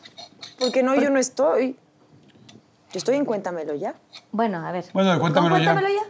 Porque 0.60 0.82
no, 0.82 0.96
yo 0.96 1.12
no 1.12 1.20
estoy. 1.20 1.78
Yo 2.92 2.98
estoy 2.98 3.18
en 3.18 3.26
Cuéntamelo 3.26 3.76
ya. 3.76 3.94
Bueno, 4.32 4.66
a 4.66 4.72
ver. 4.72 4.86
Bueno, 4.94 5.12
¿Con 5.12 5.20
cuéntamelo 5.20 5.60
ya. 5.60 5.74
Cuéntamelo 5.74 5.90
ya. 5.94 6.02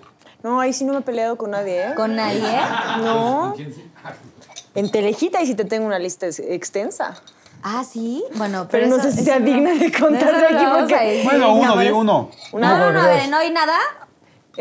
No, 0.41 0.61
ahí 0.61 0.71
sí 0.71 0.85
no 0.85 0.93
me 0.93 0.99
he 0.99 1.01
peleado 1.01 1.35
con 1.37 1.51
nadie, 1.51 1.87
¿eh? 1.89 1.93
¿Con 1.93 2.15
nadie? 2.15 2.57
No. 3.03 3.53
En 4.75 4.89
Telehit 4.91 5.35
ahí 5.35 5.45
sí 5.45 5.55
te 5.55 5.65
tengo 5.65 5.85
una 5.87 5.99
lista 5.99 6.25
ex- 6.27 6.39
extensa. 6.39 7.15
Ah, 7.63 7.83
sí. 7.83 8.23
Bueno, 8.35 8.69
Pero 8.71 8.85
pero, 8.85 8.87
no 8.87 8.95
eso- 9.01 9.11
sé 9.11 9.17
si 9.17 9.25
sea 9.25 9.39
no- 9.39 9.45
digna 9.45 9.71
de 9.73 9.91
contar 9.91 10.31
no 10.39 10.57
aquí 10.57 10.65
porque-. 10.79 11.21
Bueno, 11.25 11.53
uno, 11.55 11.75
di 11.75 11.89
uno. 11.89 12.31
Una- 12.53 12.69
No, 12.69 12.75
Uno, 12.75 12.85
no, 12.85 12.91
no, 12.93 12.99
a 12.99 13.03
porque 13.03 13.15
ver, 13.23 13.29
¿no 13.29 13.37
hay 13.39 13.51
nada? 13.51 13.73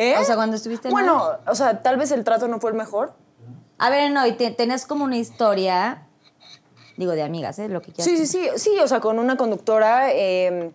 ¿Eh? 0.00 0.14
O 0.20 0.24
sea, 0.24 0.36
cuando 0.36 0.54
estuviste 0.54 0.86
en 0.88 0.92
Bueno, 0.92 1.24
o 1.46 1.54
sea, 1.56 1.82
tal 1.82 1.96
vez 1.96 2.12
el 2.12 2.22
trato 2.22 2.46
no 2.46 2.60
fue 2.60 2.70
el 2.70 2.76
mejor. 2.76 3.14
A 3.78 3.90
ver, 3.90 4.12
no, 4.12 4.24
y 4.28 4.32
te- 4.32 4.52
tenés 4.52 4.86
como 4.86 5.02
una 5.04 5.16
historia, 5.16 6.06
digo, 6.96 7.12
de 7.12 7.22
amigas, 7.22 7.58
¿eh? 7.58 7.68
Lo 7.68 7.82
que 7.82 7.90
quieras. 7.92 8.04
Sí, 8.04 8.16
sí, 8.16 8.26
sí. 8.26 8.48
Sí, 8.56 8.78
o 8.80 8.86
sea, 8.86 9.00
con 9.00 9.18
una 9.18 9.36
conductora. 9.36 10.12
eh, 10.12 10.70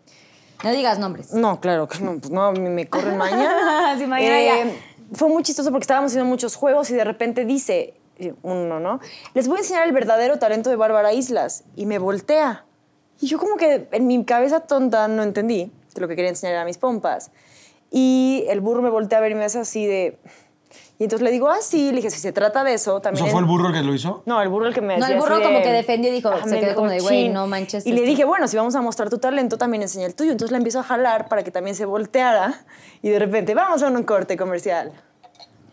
No 0.61 0.71
digas 0.71 0.99
nombres. 0.99 1.31
No, 1.33 1.61
claro 1.61 1.87
que 1.87 1.99
no, 1.99 2.17
pues 2.19 2.31
no, 2.31 2.51
me, 2.51 2.87
corren 2.89 3.15
mañana. 3.17 3.95
Sí, 3.97 4.05
mañana 4.07 4.41
ya. 4.41 4.71
Fue 5.13 5.29
muy 5.29 5.43
chistoso 5.43 5.69
porque 5.71 5.83
estábamos 5.83 6.11
haciendo 6.11 6.29
muchos 6.29 6.55
juegos 6.57 6.89
y 6.89 6.93
de 6.95 7.03
repente 7.05 7.45
dice 7.45 7.93
eh, 8.17 8.33
uno, 8.41 8.79
¿no? 8.81 8.99
Les 9.35 9.47
voy 9.47 9.57
a 9.57 9.59
enseñar 9.61 9.85
el 9.87 9.93
verdadero 9.93 10.37
talento 10.39 10.69
de 10.69 10.75
Bárbara 10.75 11.13
Islas. 11.13 11.63
Y 11.77 11.85
me 11.85 11.97
voltea. 11.97 12.65
Y 13.21 13.27
yo 13.27 13.37
como 13.37 13.55
que 13.55 13.87
en 13.91 14.05
mi 14.07 14.25
cabeza 14.25 14.61
tonta 14.61 15.07
no 15.07 15.23
entendí 15.23 15.71
que 15.93 16.01
lo 16.01 16.07
que 16.09 16.15
quería 16.17 16.29
enseñar 16.29 16.55
era 16.55 16.65
mis 16.65 16.77
pompas. 16.77 17.31
Y 17.95 18.43
el 18.49 18.59
burro 18.59 18.81
me 18.81 18.89
voltea 18.89 19.19
a 19.19 19.21
ver 19.21 19.33
y 19.33 19.35
me 19.35 19.45
hace 19.45 19.59
así 19.59 19.85
de... 19.85 20.17
Y 20.97 21.03
entonces 21.03 21.23
le 21.23 21.29
digo, 21.31 21.47
ah, 21.49 21.57
sí, 21.61 21.89
le 21.91 21.97
dije, 21.97 22.09
si 22.09 22.19
se 22.19 22.31
trata 22.31 22.63
de 22.63 22.73
eso, 22.73 22.99
también... 23.01 23.23
¿Eso 23.25 23.31
fue 23.31 23.39
en- 23.39 23.45
el 23.45 23.51
burro 23.51 23.67
el 23.67 23.73
que 23.73 23.83
lo 23.83 23.93
hizo? 23.93 24.23
no, 24.25 24.41
el 24.41 24.49
burro 24.49 24.65
el 24.67 24.73
que 24.73 24.81
me 24.81 24.97
No, 24.97 25.05
el 25.05 25.19
burro 25.19 25.41
como 25.43 25.57
de, 25.59 25.61
que 25.63 25.71
defendió 25.71 26.09
y 26.09 26.13
dijo, 26.15 26.29
"Ah, 26.29 26.39
se 26.43 26.49
me 26.49 26.59
quedó 26.59 26.73
como 26.75 26.89
de, 26.89 26.99
güey, 27.01 27.17
cochín". 27.21 27.33
no 27.33 27.45
manches 27.45 27.85
Y 27.85 27.91
le 27.91 28.01
dije, 28.01 28.25
bueno, 28.25 28.47
si 28.47 28.57
vamos 28.57 28.73
a 28.75 28.81
mostrar 28.81 29.09
tu 29.11 29.19
talento, 29.19 29.57
también 29.59 29.83
enseña 29.83 30.07
el 30.07 30.15
tuyo. 30.15 30.31
Entonces 30.31 30.51
la 30.51 30.57
empiezo 30.57 30.79
a 30.79 30.83
jalar 30.83 31.27
para 31.29 31.43
que 31.43 31.51
también 31.51 31.75
se 31.75 31.85
volteara. 31.85 32.65
Y 33.03 33.09
de 33.09 33.19
repente, 33.19 33.53
vamos 33.53 33.83
a 33.83 33.89
un 33.89 34.01
corte 34.03 34.37
comercial. 34.37 34.91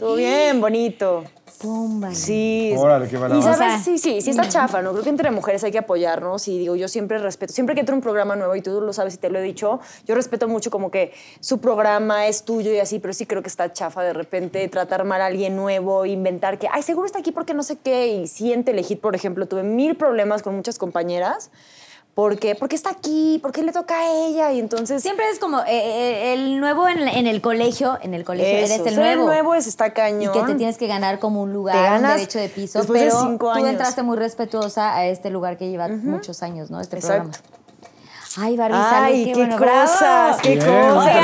Todo 0.00 0.16
bien, 0.16 0.62
bonito. 0.62 1.24
Pum, 1.60 2.00
vale. 2.00 2.14
Sí. 2.14 2.72
Órale, 2.74 3.06
qué 3.06 3.18
mala 3.18 3.34
Y 3.34 3.38
onda. 3.40 3.52
sabes, 3.52 3.82
sí, 3.82 3.98
sí, 3.98 4.22
sí 4.22 4.30
está 4.30 4.48
chafa, 4.48 4.80
¿no? 4.80 4.92
Creo 4.92 5.02
que 5.04 5.10
entre 5.10 5.30
mujeres 5.30 5.62
hay 5.62 5.70
que 5.70 5.76
apoyarnos 5.76 6.48
y 6.48 6.58
digo, 6.58 6.74
yo 6.74 6.88
siempre 6.88 7.18
respeto, 7.18 7.52
siempre 7.52 7.74
que 7.74 7.80
entro 7.80 7.94
a 7.94 7.96
un 7.98 8.02
programa 8.02 8.34
nuevo 8.34 8.56
y 8.56 8.62
tú 8.62 8.80
lo 8.80 8.94
sabes 8.94 9.12
y 9.16 9.18
te 9.18 9.28
lo 9.28 9.38
he 9.38 9.42
dicho, 9.42 9.78
yo 10.06 10.14
respeto 10.14 10.48
mucho 10.48 10.70
como 10.70 10.90
que 10.90 11.12
su 11.40 11.60
programa 11.60 12.26
es 12.28 12.44
tuyo 12.44 12.72
y 12.72 12.78
así, 12.78 12.98
pero 12.98 13.12
sí 13.12 13.26
creo 13.26 13.42
que 13.42 13.48
está 13.48 13.74
chafa 13.74 14.02
de 14.02 14.14
repente 14.14 14.66
tratar 14.68 15.04
mal 15.04 15.20
a 15.20 15.26
alguien 15.26 15.54
nuevo, 15.54 16.06
inventar 16.06 16.58
que, 16.58 16.66
ay, 16.72 16.82
seguro 16.82 17.04
está 17.04 17.18
aquí 17.18 17.30
porque 17.30 17.52
no 17.52 17.62
sé 17.62 17.76
qué, 17.76 18.08
y 18.08 18.26
siente 18.26 18.70
elegir, 18.70 18.98
por 18.98 19.14
ejemplo, 19.14 19.44
tuve 19.46 19.62
mil 19.62 19.96
problemas 19.96 20.42
con 20.42 20.56
muchas 20.56 20.78
compañeras. 20.78 21.50
Porque, 22.20 22.54
¿Por 22.54 22.68
qué 22.68 22.76
está 22.76 22.90
aquí? 22.90 23.38
¿Por 23.40 23.50
qué 23.50 23.62
le 23.62 23.72
toca 23.72 23.98
a 23.98 24.06
ella? 24.26 24.52
Y 24.52 24.60
entonces... 24.60 25.00
Siempre 25.00 25.24
es 25.30 25.38
como 25.38 25.60
eh, 25.60 25.64
eh, 25.70 26.32
el 26.34 26.60
nuevo 26.60 26.86
en, 26.86 26.98
en 27.08 27.26
el 27.26 27.40
colegio, 27.40 27.98
en 28.02 28.12
el 28.12 28.24
colegio 28.24 28.58
Eso, 28.58 28.74
eres 28.74 28.86
el 28.86 28.94
ser 28.94 29.16
nuevo. 29.16 29.24
nuevo 29.24 29.54
es 29.54 29.66
está 29.66 29.86
Y 29.86 29.92
cañón. 29.92 30.30
que 30.34 30.42
te 30.42 30.54
tienes 30.56 30.76
que 30.76 30.86
ganar 30.86 31.18
como 31.18 31.40
un 31.40 31.54
lugar, 31.54 31.76
Te 31.76 31.80
un 31.80 31.86
ganas 32.02 32.16
derecho 32.16 32.38
de 32.38 32.50
piso, 32.50 32.78
después 32.80 33.00
de 33.00 33.08
pero 33.08 33.36
tú 33.38 33.66
entraste 33.66 34.02
muy 34.02 34.18
respetuosa 34.18 34.94
a 34.94 35.06
este 35.06 35.30
lugar 35.30 35.56
que 35.56 35.70
lleva 35.70 35.88
muchos 35.88 36.42
años, 36.42 36.70
¿no? 36.70 36.78
Este 36.78 36.96
Exacto. 36.96 37.30
programa. 37.30 38.46
Ay, 38.46 38.56
Barbie, 38.58 38.76
Ay, 38.78 38.90
salud, 38.90 39.16
qué, 39.16 39.24
qué, 39.24 39.34
bueno, 39.38 39.58
bravo. 39.58 39.90
cosas, 39.90 40.40
qué 40.42 40.48
Bien, 40.56 40.66
cosas. 40.66 41.14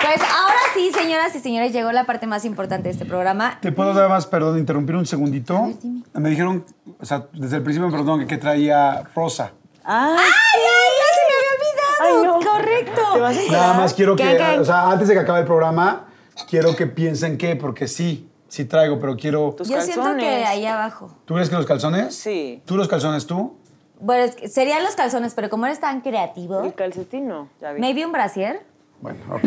Pues 0.00 0.20
ahora 0.30 0.58
sí, 0.74 0.90
señoras 0.94 1.34
y 1.34 1.40
señores, 1.40 1.72
llegó 1.72 1.90
la 1.92 2.04
parte 2.04 2.26
más 2.26 2.44
importante 2.44 2.84
de 2.88 2.92
este 2.92 3.04
programa. 3.04 3.58
¿Te 3.60 3.72
puedo 3.72 3.92
nada 3.92 4.08
más, 4.08 4.26
perdón, 4.26 4.58
interrumpir 4.58 4.94
un 4.96 5.04
segundito? 5.06 5.70
Me 6.14 6.30
dijeron, 6.30 6.64
o 7.00 7.04
sea, 7.04 7.26
desde 7.32 7.56
el 7.56 7.62
principio, 7.62 7.90
perdón, 7.90 8.20
que, 8.20 8.26
que 8.26 8.38
traía 8.38 9.02
rosa. 9.14 9.52
Ay, 9.90 10.16
¡Ay, 10.18 10.24
ay, 10.54 10.90
ya 10.98 11.14
se 11.14 11.22
me 11.26 12.08
Ay, 12.08 12.14
había 12.16 12.28
no. 12.28 12.34
olvidado! 12.36 12.52
Correcto. 12.52 13.02
¿Te 13.14 13.20
vas 13.20 13.36
a 13.36 13.40
enterar? 13.40 13.60
Nada 13.62 13.74
más 13.74 13.94
quiero 13.94 14.16
¿Qué, 14.16 14.36
que, 14.36 14.58
o 14.60 14.64
sea, 14.64 14.90
antes 14.90 15.08
de 15.08 15.14
que 15.14 15.20
acabe 15.20 15.40
el 15.40 15.46
programa, 15.46 16.06
quiero 16.48 16.76
que 16.76 16.86
piensen 16.86 17.38
que, 17.38 17.56
porque 17.56 17.88
sí, 17.88 18.28
sí 18.48 18.64
traigo, 18.66 18.98
pero 19.00 19.16
quiero... 19.16 19.54
Tus 19.56 19.68
Yo 19.68 19.80
siento 19.80 20.14
que 20.16 20.44
ahí 20.44 20.66
abajo. 20.66 21.10
¿Tú 21.24 21.34
crees 21.34 21.48
que 21.48 21.56
los 21.56 21.64
calzones? 21.66 22.14
Sí. 22.14 22.62
¿Tú 22.66 22.76
los 22.76 22.86
calzones 22.86 23.26
tú? 23.26 23.56
Bueno, 24.00 24.24
es 24.24 24.36
que 24.36 24.48
serían 24.48 24.84
los 24.84 24.94
calzones, 24.94 25.34
pero 25.34 25.48
como 25.50 25.66
eres 25.66 25.80
tan 25.80 26.02
creativo, 26.02 26.62
El 26.62 26.74
calcetín 26.74 27.26
no, 27.26 27.48
ya 27.60 27.72
vi. 27.72 27.80
maybe 27.80 28.04
un 28.06 28.12
brasier. 28.12 28.64
Bueno, 29.00 29.18
ok. 29.30 29.42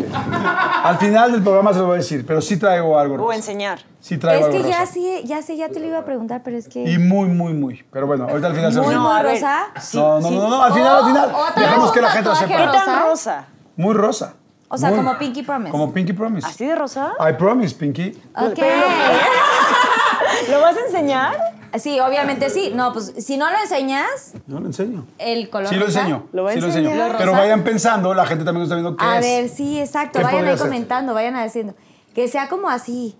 Al 0.84 0.96
final 0.96 1.30
del 1.32 1.42
programa 1.42 1.72
se 1.74 1.80
lo 1.80 1.86
voy 1.86 1.96
a 1.96 1.98
decir, 1.98 2.24
pero 2.26 2.40
sí 2.40 2.56
traigo 2.56 2.98
algo 2.98 3.14
O 3.16 3.18
rosa. 3.18 3.34
enseñar. 3.36 3.80
Sí 4.00 4.16
traigo 4.16 4.40
Es 4.48 4.54
algo 4.54 4.62
que 4.64 4.70
ya 4.70 4.80
rosa. 4.80 4.92
sí, 4.92 5.22
ya 5.24 5.42
sé, 5.42 5.56
ya 5.58 5.68
te 5.68 5.78
lo 5.78 5.86
iba 5.86 5.98
a 5.98 6.04
preguntar, 6.06 6.40
pero 6.42 6.56
es 6.56 6.68
que... 6.68 6.82
Y 6.90 6.96
muy, 6.98 7.28
muy, 7.28 7.52
muy. 7.52 7.84
Pero 7.92 8.06
bueno, 8.06 8.24
ahorita 8.28 8.46
al 8.46 8.54
final 8.54 8.72
se 8.72 8.78
lo 8.78 8.84
Muy, 8.84 8.96
muy 8.96 9.12
a 9.12 9.22
ver, 9.22 9.34
rosa. 9.34 9.66
no, 9.92 10.20
no, 10.20 10.30
no, 10.30 10.40
no, 10.40 10.48
no, 10.48 10.62
al 10.62 10.72
final, 10.72 10.96
al 10.96 11.04
final. 11.04 11.30
otra 11.34 11.62
Dejemos 11.62 11.92
que 11.92 12.00
la 12.00 12.10
gente 12.10 12.28
lo 12.30 12.34
tatuaje 12.34 12.54
¿Qué 12.54 12.60
sepa. 12.60 12.72
tan 12.72 12.86
¿Rosa? 12.86 13.06
rosa? 13.08 13.44
Muy 13.76 13.94
rosa. 13.94 14.34
O 14.68 14.78
sea, 14.78 14.88
Muy. 14.88 14.98
como 14.98 15.18
Pinky 15.18 15.42
Promise. 15.42 15.70
Como 15.70 15.92
Pinky 15.92 16.12
Promise. 16.14 16.46
¿Así 16.46 16.64
de 16.64 16.74
rosa? 16.74 17.12
I 17.20 17.34
promise, 17.34 17.74
Pinky. 17.74 18.18
Ok. 18.34 18.58
¿Lo 20.50 20.60
vas 20.62 20.76
a 20.76 20.80
enseñar? 20.86 21.34
Sí, 21.78 21.98
obviamente 22.00 22.50
sí. 22.50 22.70
No, 22.74 22.92
pues 22.92 23.14
si 23.18 23.36
no 23.36 23.50
lo 23.50 23.58
enseñas, 23.58 24.34
No 24.46 24.60
lo 24.60 24.66
enseño. 24.66 25.06
el 25.18 25.48
color 25.48 25.68
Sí 25.68 25.76
lo 25.76 25.86
rosa- 25.86 26.00
enseño. 26.00 26.28
¿Lo 26.32 26.44
va 26.44 26.50
a 26.50 26.54
sí 26.54 26.60
lo 26.60 26.66
enseñar? 26.66 26.92
enseño. 26.92 27.08
¿Lo 27.12 27.18
Pero 27.18 27.30
rosa? 27.30 27.40
vayan 27.42 27.64
pensando, 27.64 28.14
la 28.14 28.26
gente 28.26 28.44
también 28.44 28.64
está 28.64 28.74
viendo 28.74 28.96
qué 28.96 29.04
A 29.04 29.18
es. 29.18 29.24
ver, 29.24 29.48
sí, 29.48 29.80
exacto. 29.80 30.18
¿Qué 30.18 30.24
Vayan 30.24 30.38
podría 30.40 30.52
ahí 30.52 30.58
ser? 30.58 30.66
comentando, 30.66 31.14
vayan 31.14 31.36
a 31.36 31.44
diciendo. 31.44 31.74
Que 32.14 32.28
sea 32.28 32.48
como 32.48 32.68
así. 32.68 33.16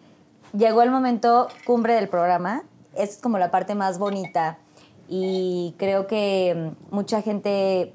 Llegó 0.57 0.83
el 0.83 0.91
momento 0.91 1.49
cumbre 1.65 1.95
del 1.95 2.09
programa. 2.09 2.62
Esa 2.95 3.05
es 3.12 3.19
como 3.19 3.39
la 3.39 3.51
parte 3.51 3.74
más 3.74 3.99
bonita. 3.99 4.59
Y 5.09 5.74
creo 5.79 6.07
que 6.07 6.74
mm, 6.91 6.95
mucha 6.95 7.23
gente 7.23 7.95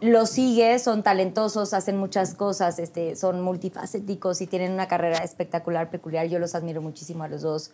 lo 0.00 0.24
sigue, 0.26 0.78
son 0.78 1.02
talentosos, 1.02 1.74
hacen 1.74 1.98
muchas 1.98 2.34
cosas, 2.34 2.78
este, 2.78 3.16
son 3.16 3.42
multifacéticos 3.42 4.40
y 4.40 4.46
tienen 4.46 4.72
una 4.72 4.88
carrera 4.88 5.18
espectacular, 5.18 5.90
peculiar. 5.90 6.26
Yo 6.26 6.38
los 6.38 6.54
admiro 6.54 6.80
muchísimo 6.80 7.22
a 7.24 7.28
los 7.28 7.42
dos. 7.42 7.70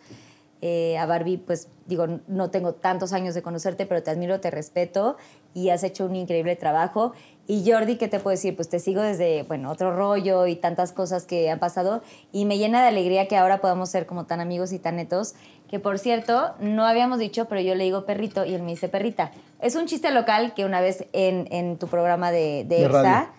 Eh, 0.61 0.97
a 0.97 1.05
Barbie, 1.05 1.37
pues 1.37 1.69
digo, 1.85 2.07
no 2.27 2.49
tengo 2.49 2.73
tantos 2.73 3.13
años 3.13 3.35
de 3.35 3.41
conocerte, 3.41 3.85
pero 3.85 4.01
te 4.01 4.09
admiro, 4.11 4.39
te 4.39 4.49
respeto 4.49 5.17
y 5.53 5.69
has 5.69 5.83
hecho 5.83 6.05
un 6.05 6.15
increíble 6.15 6.55
trabajo. 6.55 7.13
Y 7.45 7.69
Jordi, 7.69 7.97
¿qué 7.97 8.07
te 8.07 8.19
puedo 8.19 8.35
decir? 8.35 8.55
Pues 8.55 8.67
te 8.67 8.79
sigo 8.79 9.01
desde, 9.01 9.43
bueno, 9.43 9.71
otro 9.71 9.95
rollo 9.95 10.47
y 10.47 10.55
tantas 10.55 10.91
cosas 10.91 11.25
que 11.25 11.49
han 11.49 11.59
pasado 11.59 12.01
y 12.31 12.45
me 12.45 12.57
llena 12.57 12.81
de 12.81 12.87
alegría 12.87 13.27
que 13.27 13.37
ahora 13.37 13.61
podamos 13.61 13.89
ser 13.89 14.05
como 14.05 14.25
tan 14.25 14.41
amigos 14.41 14.73
y 14.73 14.79
tan 14.79 14.97
netos. 14.97 15.35
Que 15.69 15.79
por 15.79 15.99
cierto, 15.99 16.53
no 16.59 16.85
habíamos 16.85 17.19
dicho, 17.19 17.45
pero 17.45 17.61
yo 17.61 17.75
le 17.75 17.83
digo 17.83 18.05
perrito 18.05 18.45
y 18.45 18.53
él 18.53 18.63
me 18.63 18.71
dice 18.71 18.89
perrita. 18.89 19.31
Es 19.61 19.75
un 19.75 19.85
chiste 19.85 20.11
local 20.11 20.53
que 20.55 20.65
una 20.65 20.81
vez 20.81 21.05
en, 21.13 21.47
en 21.51 21.77
tu 21.77 21.87
programa 21.87 22.31
de, 22.31 22.65
de, 22.67 22.77
De 22.77 22.85
EXA. 22.85 23.31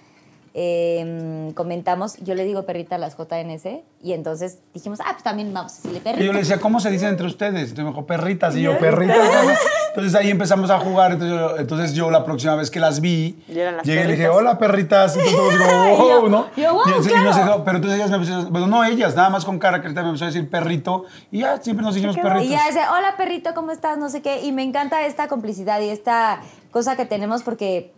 Eh, 0.55 1.53
comentamos, 1.55 2.17
yo 2.19 2.35
le 2.35 2.45
digo 2.45 2.65
perrita 2.65 2.97
a 2.97 2.99
las 2.99 3.17
JNS 3.17 3.65
y 4.03 4.13
entonces 4.13 4.59
dijimos, 4.75 5.01
ah, 5.01 5.11
pues 5.13 5.23
también 5.23 5.53
vamos 5.53 5.73
a 5.73 5.77
decirle 5.77 6.01
perrita. 6.01 6.23
Y 6.23 6.27
yo 6.27 6.33
le 6.33 6.41
decía, 6.41 6.59
¿cómo 6.61 6.81
se 6.81 6.91
dicen 6.91 7.09
entre 7.09 7.27
ustedes? 7.27 7.71
Entonces 7.71 7.85
me 7.85 7.91
dijo, 7.91 8.07
perritas. 8.07 8.57
Y 8.57 8.63
yo, 8.63 8.79
perritas. 8.79 9.19
Entonces 9.89 10.15
ahí 10.15 10.31
empezamos 10.31 10.71
a 10.71 10.79
jugar. 10.79 11.13
Entonces 11.13 11.37
yo, 11.39 11.57
entonces 11.59 11.93
yo 11.95 12.11
la 12.11 12.25
próxima 12.25 12.55
vez 12.55 12.71
que 12.71 12.79
las 12.79 13.01
vi, 13.01 13.43
Y 13.49 13.59
eran 13.59 13.79
las 13.79 13.87
llegué 13.87 14.05
y 14.05 14.07
le 14.07 14.13
dije, 14.13 14.29
hola, 14.29 14.57
perritas. 14.59 15.17
Y 15.17 15.21
todos 15.35 15.53
digo, 15.53 15.65
wow, 15.97 16.09
yo- 16.23 16.29
¿no? 16.29 16.47
yo, 16.57 16.73
wow, 16.75 16.83
y, 16.85 16.89
entonces- 16.89 17.13
y 17.13 17.15
claro. 17.15 17.31
nos 17.31 17.37
dijo- 17.37 17.65
pero 17.65 17.77
entonces 17.79 17.99
ellas 17.99 18.11
me 18.11 18.17
empezaron, 18.17 18.53
bueno, 18.53 18.67
no 18.69 18.85
ellas, 18.85 19.17
nada 19.17 19.31
más 19.31 19.45
con 19.45 19.59
cara 19.59 19.81
que 19.81 19.87
ahorita 19.89 20.03
me 20.03 20.09
empezó 20.09 20.25
a 20.25 20.29
decir 20.29 20.49
perrito. 20.49 21.05
Y 21.33 21.41
ya 21.41 21.57
siempre 21.61 21.85
nos 21.85 21.95
dijimos 21.95 22.17
perritos. 22.17 22.45
Y 22.45 22.51
ya 22.51 22.65
dice, 22.69 22.81
hola 22.97 23.15
perrito, 23.17 23.55
¿cómo 23.55 23.73
estás? 23.73 23.99
No 23.99 24.09
sé 24.09 24.23
qué. 24.23 24.43
Y 24.45 24.53
me 24.53 24.63
encanta 24.63 25.05
esta 25.05 25.27
complicidad 25.27 25.81
y 25.81 25.89
esta 25.89 26.41
cosa 26.71 26.95
que 26.95 27.05
tenemos 27.05 27.43
porque, 27.43 27.93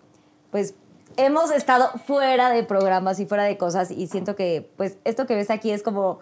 pues, 0.51 0.75
hemos 1.25 1.51
estado 1.51 1.91
fuera 2.07 2.51
de 2.51 2.63
programas 2.65 3.21
y 3.21 3.27
fuera 3.27 3.45
de 3.45 3.57
cosas 3.57 3.91
y 3.91 4.07
siento 4.07 4.37
que, 4.37 4.71
pues, 4.77 4.97
esto 5.05 5.27
que 5.27 5.35
ves 5.35 5.51
aquí 5.51 5.71
es 5.71 5.83
como, 5.83 6.19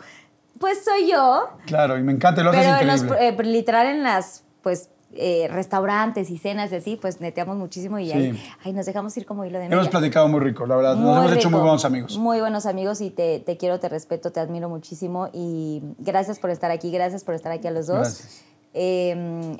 pues 0.60 0.84
soy 0.84 1.10
yo, 1.10 1.48
Claro, 1.66 1.98
y 1.98 2.02
me 2.02 2.12
encanta, 2.12 2.42
lo 2.42 2.50
pero 2.50 2.76
en 2.76 2.86
los, 2.86 3.02
eh, 3.18 3.36
literal 3.42 3.86
en 3.86 4.02
las, 4.02 4.42
pues, 4.62 4.90
eh, 5.14 5.48
restaurantes 5.50 6.28
y 6.28 6.36
cenas 6.36 6.70
y 6.70 6.76
así, 6.76 6.96
pues 6.96 7.20
neteamos 7.22 7.56
muchísimo 7.56 7.98
y 7.98 8.10
Sí. 8.10 8.38
ahí, 8.62 8.72
nos 8.74 8.84
dejamos 8.84 9.16
ir 9.16 9.24
como 9.24 9.44
hilo 9.46 9.58
de 9.58 9.64
Hemos 9.64 9.78
media. 9.78 9.90
platicado 9.90 10.28
muy 10.28 10.40
rico, 10.40 10.66
la 10.66 10.76
verdad. 10.76 10.96
Nos 10.96 11.16
hemos 11.18 11.32
hecho 11.32 11.48
muy 11.50 11.60
buenos 11.60 11.84
amigos. 11.86 12.18
Muy 12.18 12.40
buenos 12.40 12.66
amigos 12.66 13.00
y 13.00 13.08
te, 13.10 13.38
te 13.40 13.56
quiero, 13.56 13.80
te 13.80 13.88
respeto, 13.88 14.32
te 14.32 14.40
admiro 14.40 14.68
muchísimo 14.68 15.30
y 15.32 15.82
gracias 15.98 16.38
por 16.38 16.50
estar 16.50 16.70
aquí, 16.70 16.90
gracias 16.90 17.24
por 17.24 17.34
estar 17.34 17.50
aquí 17.52 17.66
a 17.66 17.70
los 17.70 17.86
dos. 17.86 17.96
Gracias. 18.00 18.44
Eh, 18.74 19.56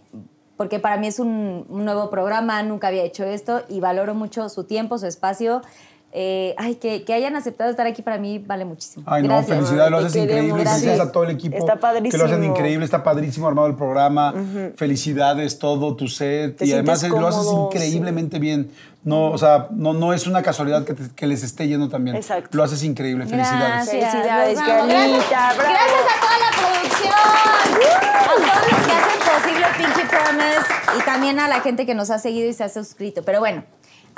porque 0.58 0.80
para 0.80 0.96
mí 0.96 1.06
es 1.06 1.20
un, 1.20 1.64
nuevo 1.70 2.10
programa, 2.10 2.62
nunca 2.64 2.88
había 2.88 3.04
hecho 3.04 3.24
esto 3.24 3.62
y 3.68 3.78
valoro 3.78 4.14
mucho 4.14 4.48
su 4.48 4.64
tiempo, 4.64 4.98
su 4.98 5.06
espacio. 5.06 5.62
Eh, 6.10 6.54
ay, 6.56 6.76
que, 6.76 7.04
que 7.04 7.12
hayan 7.12 7.36
aceptado 7.36 7.70
estar 7.70 7.86
aquí 7.86 8.00
para 8.00 8.16
mí 8.16 8.38
vale 8.38 8.64
muchísimo. 8.64 9.04
Ay, 9.06 9.22
no, 9.22 9.28
gracias. 9.28 9.56
felicidades, 9.58 9.90
lo 9.90 9.98
haces 9.98 10.12
queremos. 10.12 10.32
increíble. 10.32 10.60
Gracias. 10.62 10.80
Felicidades 10.80 11.08
a 11.10 11.12
todo 11.12 11.24
el 11.24 11.30
equipo. 11.30 11.56
Está 11.58 11.74
Que 11.74 11.80
lo 11.80 11.88
hacen 11.88 12.10
padrísimo. 12.10 12.44
increíble, 12.54 12.84
está 12.86 13.02
padrísimo 13.04 13.46
armado 13.48 13.68
el 13.68 13.74
programa. 13.76 14.34
Felicidades, 14.76 15.58
todo, 15.58 15.94
tu 15.96 16.08
set. 16.08 16.56
Te 16.56 16.66
y 16.66 16.72
además 16.72 17.02
lo 17.08 17.26
haces 17.28 17.46
increíblemente 17.52 18.38
bien. 18.38 18.70
No, 19.04 19.30
o 19.30 19.38
sea, 19.38 19.68
no, 19.70 19.92
no 19.92 20.12
es 20.12 20.26
una 20.26 20.42
casualidad 20.42 20.84
que, 20.84 20.92
te- 20.94 21.14
que 21.14 21.26
les 21.26 21.42
esté 21.42 21.68
yendo 21.68 21.88
también. 21.88 22.16
Exacto. 22.16 22.50
Lo 22.56 22.64
haces 22.64 22.82
increíble. 22.82 23.26
Felicidades. 23.26 23.60
Gracias. 23.92 24.10
Felicidades. 24.12 24.58
Carlita, 24.58 24.86
Gracias, 24.86 25.56
gracias 25.56 26.04
a 26.08 26.20
toda 26.20 26.38
la 26.38 26.50
producción. 26.58 27.14
A 27.14 28.24
todos 28.24 28.70
los 28.70 28.86
que 28.86 28.92
hacen 28.92 29.20
posible 29.20 29.66
Pinky 29.76 30.08
Promise 30.08 30.98
y 30.98 31.04
también 31.04 31.38
a 31.38 31.48
la 31.48 31.60
gente 31.60 31.86
que 31.86 31.94
nos 31.94 32.10
ha 32.10 32.18
seguido 32.18 32.48
y 32.48 32.52
se 32.52 32.64
ha 32.64 32.68
suscrito. 32.68 33.22
Pero 33.24 33.38
bueno, 33.40 33.62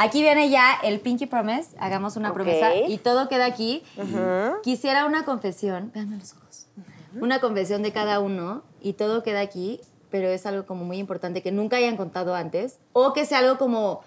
aquí 0.00 0.22
viene 0.22 0.50
ya 0.50 0.74
el 0.82 1.00
Pinky 1.00 1.26
Promise. 1.26 1.76
Hagamos 1.78 2.16
una 2.16 2.28
Ok. 2.30 2.34
promesa 2.34 2.74
y 2.74 2.98
todo 2.98 3.28
queda 3.28 3.44
aquí. 3.46 3.82
Quisiera 4.62 5.06
una 5.06 5.24
confesión. 5.24 5.90
Véanme 5.94 6.18
los 6.18 6.32
ojos. 6.34 6.66
Una 7.20 7.40
confesión 7.40 7.82
de 7.82 7.92
cada 7.92 8.20
uno 8.20 8.62
y 8.80 8.92
todo 8.94 9.22
queda 9.22 9.40
aquí, 9.40 9.80
pero 10.10 10.28
es 10.28 10.46
algo 10.46 10.64
como 10.66 10.84
muy 10.84 10.98
importante 10.98 11.42
que 11.42 11.50
nunca 11.52 11.76
hayan 11.76 11.96
contado 11.96 12.34
antes 12.34 12.78
o 12.92 13.12
que 13.12 13.24
sea 13.24 13.38
algo 13.38 13.58
como 13.58 14.00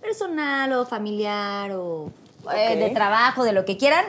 personal 0.00 0.72
o 0.72 0.86
familiar 0.86 1.72
o 1.72 2.10
eh, 2.54 2.72
Ok. 2.74 2.78
de 2.78 2.90
trabajo, 2.90 3.42
de 3.44 3.52
lo 3.52 3.64
que 3.64 3.76
quieran, 3.76 4.04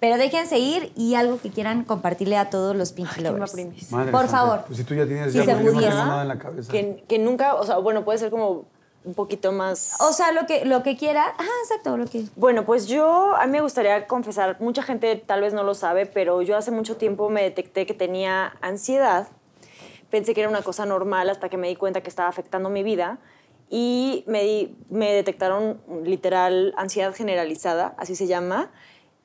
pero 0.00 0.16
déjense 0.18 0.58
ir 0.58 0.92
y 0.96 1.14
algo 1.14 1.40
que 1.40 1.50
quieran 1.50 1.84
compartirle 1.84 2.36
a 2.36 2.50
todos 2.50 2.76
los 2.76 2.92
Pinky 2.92 3.14
¿quién 3.14 3.26
va 3.26 3.30
Lovers. 3.38 3.52
Por 3.52 4.02
santa, 4.02 4.26
favor. 4.28 4.64
Pues 4.66 4.78
si 4.78 4.84
tú 4.84 4.94
ya 4.94 5.06
tienes 5.06 5.32
Si 5.32 5.38
ya, 5.38 5.44
se 5.44 5.52
yo 5.52 5.60
no 5.60 5.72
pudiera. 5.72 5.94
nada 5.94 6.22
en 6.22 6.28
la 6.28 6.38
cabeza. 6.38 6.70
Que, 6.70 7.02
que 7.08 7.18
nunca, 7.18 7.54
o 7.54 7.64
sea, 7.64 7.78
bueno, 7.78 8.04
puede 8.04 8.18
ser 8.18 8.30
como 8.30 8.66
un 9.06 9.14
poquito 9.14 9.52
más... 9.52 9.94
O 10.00 10.12
sea, 10.12 10.32
lo 10.32 10.46
que, 10.46 10.64
lo 10.64 10.82
que 10.82 10.96
quiera. 10.96 11.22
Ajá, 11.38 11.48
exacto, 11.62 11.96
lo 11.96 12.06
que. 12.06 12.24
Bueno, 12.34 12.66
pues 12.66 12.86
yo, 12.88 13.34
a 13.36 13.46
mí 13.46 13.52
me 13.52 13.60
gustaría 13.60 14.06
confesar, 14.06 14.56
mucha 14.60 14.82
gente 14.82 15.16
tal 15.16 15.40
vez 15.40 15.54
no 15.54 15.62
lo 15.62 15.74
sabe, 15.74 16.06
pero 16.06 16.42
yo 16.42 16.56
hace 16.56 16.72
mucho 16.72 16.96
tiempo 16.96 17.30
me 17.30 17.42
detecté 17.42 17.86
que 17.86 17.94
tenía 17.94 18.56
ansiedad. 18.60 19.28
Pensé 20.10 20.34
que 20.34 20.40
era 20.40 20.50
una 20.50 20.62
cosa 20.62 20.86
normal 20.86 21.30
hasta 21.30 21.48
que 21.48 21.56
me 21.56 21.68
di 21.68 21.76
cuenta 21.76 22.00
que 22.02 22.08
estaba 22.08 22.28
afectando 22.28 22.68
mi 22.68 22.82
vida 22.82 23.18
y 23.70 24.24
me, 24.26 24.42
di- 24.42 24.76
me 24.90 25.12
detectaron 25.12 25.80
literal 26.04 26.74
ansiedad 26.76 27.14
generalizada, 27.14 27.94
así 27.98 28.14
se 28.16 28.26
llama, 28.26 28.70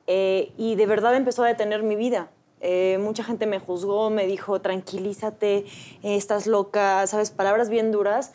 eh, 0.06 0.52
y 0.56 0.74
de 0.76 0.86
verdad 0.86 1.14
empezó 1.14 1.44
a 1.44 1.48
detener 1.48 1.82
mi 1.82 1.96
vida. 1.96 2.30
Eh, 2.60 2.98
mucha 3.00 3.24
gente 3.24 3.46
me 3.46 3.58
juzgó, 3.58 4.10
me 4.10 4.26
dijo, 4.26 4.60
tranquilízate, 4.60 5.58
eh, 5.58 5.66
estás 6.02 6.46
loca, 6.46 7.04
sabes, 7.08 7.30
palabras 7.32 7.68
bien 7.68 7.90
duras. 7.90 8.32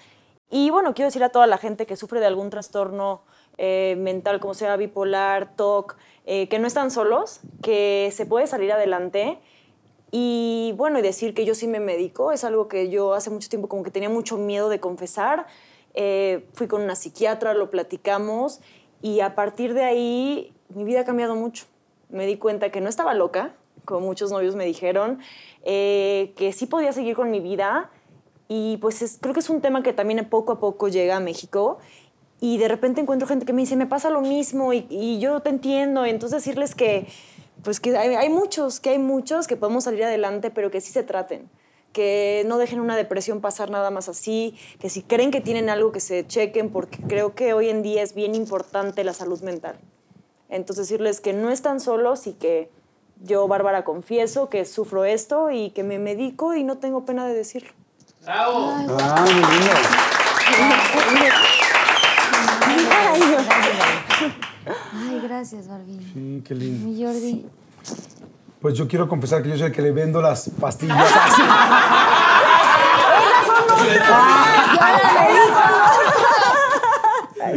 Y 0.49 0.69
bueno, 0.69 0.94
quiero 0.94 1.07
decir 1.07 1.24
a 1.24 1.30
toda 1.30 1.45
la 1.45 1.57
gente 1.57 1.86
que 1.86 1.98
sufre 1.98 2.19
de 2.19 2.26
algún 2.26 2.49
trastorno 2.49 3.22
eh, 3.57 3.95
mental, 3.98 4.40
como 4.40 4.53
sea 4.53 4.78
bipolar, 4.78 5.56
TOC, 5.56 5.98
eh, 6.26 6.48
que 6.48 6.57
no 6.60 6.68
están 6.68 6.90
solos, 6.90 7.41
que 7.61 8.11
se 8.14 8.26
puede 8.26 8.48
salir 8.48 8.72
adelante. 8.72 9.40
Y 10.10 10.74
bueno, 10.78 10.99
y 10.99 11.02
decir 11.02 11.34
que 11.34 11.44
yo 11.44 11.53
sí 11.53 11.68
me 11.68 11.82
medico 11.82 12.32
es 12.32 12.45
algo 12.45 12.69
que 12.69 12.90
yo 12.90 13.14
hace 13.14 13.30
mucho 13.30 13.49
tiempo 13.49 13.68
como 13.68 13.84
que 13.84 13.91
tenía 13.91 14.10
mucho 14.10 14.38
miedo 14.38 14.69
de 14.69 14.80
confesar. 14.80 15.48
Eh, 15.95 16.48
fui 16.53 16.68
con 16.68 16.82
una 16.82 16.95
psiquiatra, 16.95 17.53
lo 17.53 17.69
platicamos 17.69 18.61
y 19.02 19.19
a 19.19 19.36
partir 19.36 19.74
de 19.74 19.84
ahí 19.84 20.53
mi 20.69 20.86
vida 20.86 21.02
ha 21.02 21.06
cambiado 21.06 21.36
mucho. 21.36 21.65
Me 22.10 22.26
di 22.26 22.38
cuenta 22.38 22.72
que 22.72 22.80
no 22.80 22.88
estaba 22.88 23.14
loca, 23.14 23.53
como 23.84 23.99
muchos 24.02 24.32
novios 24.32 24.56
me 24.56 24.64
dijeron, 24.65 25.19
que 25.64 26.53
sí 26.56 26.68
podía 26.68 26.94
seguir 26.94 27.15
con 27.15 27.32
mi 27.32 27.41
vida 27.41 27.91
y 28.48 28.78
pues 28.78 29.02
es- 29.02 29.18
creo 29.22 29.34
que 29.34 29.40
es 29.41 29.49
un 29.49 29.61
tema 29.61 29.84
que 29.84 29.94
también 29.94 30.24
poco 30.30 30.53
a 30.53 30.60
poco 30.60 30.88
llega 30.88 31.18
a 31.18 31.19
México 31.19 31.78
y 32.40 32.57
de 32.57 32.68
repente 32.68 33.02
encuentro 33.02 33.28
gente 33.28 33.45
que 33.45 33.53
me 33.53 33.61
dice, 33.61 33.76
me 33.76 33.88
pasa 33.88 34.10
lo 34.10 34.22
mismo 34.22 34.74
y, 34.74 34.86
y 34.90 35.19
yo 35.19 35.40
te 35.41 35.49
entiendo. 35.49 36.06
Y 36.06 36.10
entonces 36.11 36.44
decirles 36.44 36.76
que, 36.76 37.07
pues 37.64 37.80
que 37.80 37.98
hay, 37.98 38.15
hay 38.15 38.30
muchos, 38.30 38.80
que 38.80 38.91
hay 38.91 38.99
muchos 38.99 39.48
que 39.48 39.57
podemos 39.57 39.84
salir 39.86 40.03
adelante, 40.03 40.52
pero 40.52 40.69
que 40.72 40.80
sí 40.82 40.91
se 40.91 41.03
traten. 41.03 41.49
que 41.94 42.44
no 42.45 42.60
dejen 42.60 42.80
una 42.80 42.95
depresión 42.95 43.41
pasar 43.41 43.72
nada 43.72 43.90
más 43.90 44.07
así, 44.07 44.53
que 44.80 44.88
si 44.90 45.02
creen 45.02 45.32
que 45.32 45.41
tienen 45.41 45.68
algo 45.68 45.91
que 45.91 45.99
se 45.99 46.28
chequen, 46.28 46.69
porque 46.69 46.99
creo 47.07 47.34
que 47.34 47.53
hoy 47.53 47.69
en 47.69 47.82
día 47.82 48.03
es 48.03 48.14
bien 48.14 48.36
importante 48.36 49.03
la 49.03 49.14
salud 49.15 49.41
mental. 49.41 49.78
Entonces 50.49 50.88
decirles 50.88 51.22
que 51.22 51.34
no 51.34 51.49
están 51.49 51.80
solos 51.80 52.28
y 52.28 52.34
que 52.34 52.69
yo, 53.24 53.48
Bárbara, 53.48 53.84
confieso 53.84 54.48
que 54.48 54.64
sufro 54.65 55.06
esto 55.06 55.49
y 55.49 55.72
que 55.72 55.84
me 55.84 55.98
medico 55.98 56.53
y 56.53 56.64
no 56.64 56.78
tengo 56.78 57.03
pena 57.03 57.26
de 57.26 57.34
decirlo. 57.34 57.72
Ah, 58.30 59.22
muy 59.24 59.34
bien. 59.34 59.78
Ay, 62.91 63.22
Dios. 63.22 63.45
Ay, 64.94 65.22
gracias, 65.24 65.68
Barbie. 65.70 65.99
Sí, 66.14 66.44
qué 66.45 66.54
lindo. 66.54 66.88
Mi 66.90 67.02
Jordi. 67.02 67.45
Pues 68.60 68.74
yo 68.78 68.86
quiero 68.88 69.08
confesar 69.08 69.44
que 69.44 69.49
yo 69.49 69.58
soy 69.58 69.68
el 69.68 69.72
que 69.72 69.82
le 69.82 69.91
vendo 69.91 70.22
las 70.22 70.49
pastillas. 70.60 70.98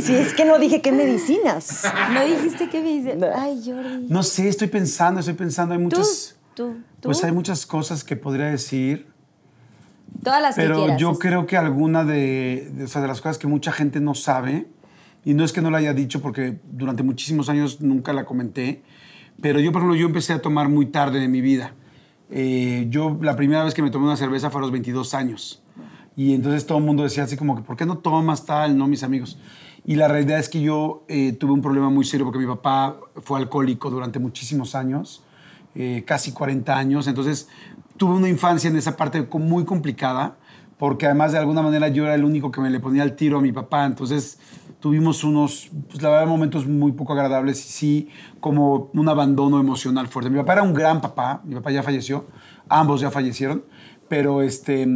Si 0.01 0.15
es 0.15 0.35
que 0.35 0.45
no 0.45 0.59
dije 0.59 0.81
qué 0.81 0.93
medicinas. 0.93 1.83
No 2.13 2.25
dijiste 2.25 2.69
que 2.71 2.81
me 2.81 2.89
dice. 2.91 3.19
Ay, 3.37 3.61
Jordi. 3.65 4.07
No 4.09 4.23
sé, 4.23 4.49
estoy 4.49 4.69
pensando, 4.69 5.21
estoy 5.21 5.35
pensando. 5.35 5.75
Hay 5.75 5.79
Tú, 5.81 5.85
muchas. 5.85 6.37
tú, 6.55 6.77
tú. 7.01 7.09
Pues 7.09 7.25
hay 7.25 7.33
muchas 7.33 7.67
cosas 7.67 8.05
que 8.05 8.17
podría 8.17 8.47
decir. 8.47 9.09
Todas 10.23 10.43
las 10.43 10.55
que 10.55 10.63
Pero 10.63 10.77
quieras. 10.77 11.01
yo 11.01 11.19
creo 11.19 11.47
que 11.47 11.57
alguna 11.57 12.05
de, 12.05 12.71
de, 12.75 12.85
o 12.85 12.89
sea, 12.89 13.01
de 13.01 13.09
las 13.09 13.21
cosas 13.21 13.39
que 13.39 13.47
mucha 13.47 13.73
gente 13.73 14.01
no 14.01 14.15
sabe, 14.15 14.67
y 15.25 15.35
no 15.35 15.45
es 15.45 15.53
que 15.53 15.61
no 15.61 15.71
la 15.71 15.79
haya 15.79 15.93
dicho 15.93 16.21
porque 16.23 16.59
durante 16.71 17.03
muchísimos 17.03 17.49
años 17.49 17.81
nunca 17.81 18.13
la 18.13 18.25
comenté, 18.25 18.83
pero 19.41 19.61
yo, 19.61 19.73
por 19.73 19.81
ejemplo, 19.81 19.99
yo 19.99 20.07
empecé 20.07 20.33
a 20.33 20.43
tomar 20.43 20.69
muy 20.69 20.87
tarde 20.87 21.21
de 21.21 21.29
mi 21.29 21.41
vida. 21.41 21.75
Eh, 22.31 22.87
yo 22.91 23.19
la 23.21 23.37
primera 23.37 23.65
vez 23.65 23.75
que 23.75 23.83
me 23.83 23.91
tomé 23.91 24.07
una 24.07 24.17
cerveza 24.17 24.51
fue 24.51 24.61
a 24.61 24.63
los 24.63 24.71
22 24.71 25.15
años. 25.15 25.63
Y 26.17 26.35
entonces 26.35 26.67
todo 26.67 26.79
el 26.79 26.85
mundo 26.85 27.03
decía 27.03 27.25
así 27.25 27.37
como 27.37 27.57
que, 27.57 27.63
¿por 27.63 27.77
qué 27.77 27.87
no 27.87 27.99
tomas 27.99 28.45
tal? 28.45 28.77
No, 28.77 28.87
mis 28.87 29.03
amigos. 29.03 29.39
Y 29.87 29.97
la 29.97 30.09
realidad 30.09 30.39
es 30.39 30.49
que 30.49 30.61
yo 30.61 31.05
eh, 31.09 31.33
tuve 31.33 31.53
un 31.53 31.63
problema 31.63 31.89
muy 31.89 32.05
serio 32.05 32.27
porque 32.27 32.39
mi 32.39 32.47
papá 32.47 32.97
fue 33.23 33.39
alcohólico 33.39 33.91
durante 33.91 34.19
muchísimos 34.19 34.75
años, 34.75 35.25
eh, 35.75 36.05
casi 36.07 36.33
40 36.33 36.77
años. 36.77 37.07
Entonces 37.07 37.49
tuve 38.01 38.15
una 38.15 38.31
infancia 38.31 38.71
en 38.71 38.77
esa 38.77 38.97
parte 38.97 39.29
muy 39.35 39.67
complicada 39.67 40.39
porque 40.79 41.05
además 41.05 41.33
de 41.33 41.39
alguna 41.39 41.61
manera 41.61 41.89
yo 41.89 42.05
era 42.05 42.15
el 42.15 42.25
único 42.25 42.51
que 42.51 42.63
me 42.63 42.71
le 42.71 42.81
ponía 42.81 43.03
el 43.03 43.15
tiro 43.15 43.37
a 43.37 43.43
mi 43.43 43.53
papá. 43.53 43.85
Entonces 43.85 44.39
tuvimos 44.81 45.23
unos, 45.23 45.71
pues 45.91 46.01
la 46.01 46.09
verdad, 46.09 46.27
momentos 46.27 46.67
muy 46.67 46.93
poco 46.93 47.13
agradables 47.13 47.63
y 47.67 47.69
sí, 47.69 48.09
como 48.41 48.91
un 48.95 49.07
abandono 49.07 49.61
emocional 49.61 50.09
fuerte. 50.09 50.31
Mi 50.31 50.39
papá 50.39 50.55
era 50.55 50.63
un 50.63 50.73
gran 50.73 51.03
papá, 51.03 51.43
mi 51.45 51.55
papá 51.57 51.73
ya 51.73 51.83
falleció, 51.83 52.25
ambos 52.71 53.03
ya 53.03 53.11
fallecieron, 53.11 53.65
pero 54.09 54.41
este 54.41 54.89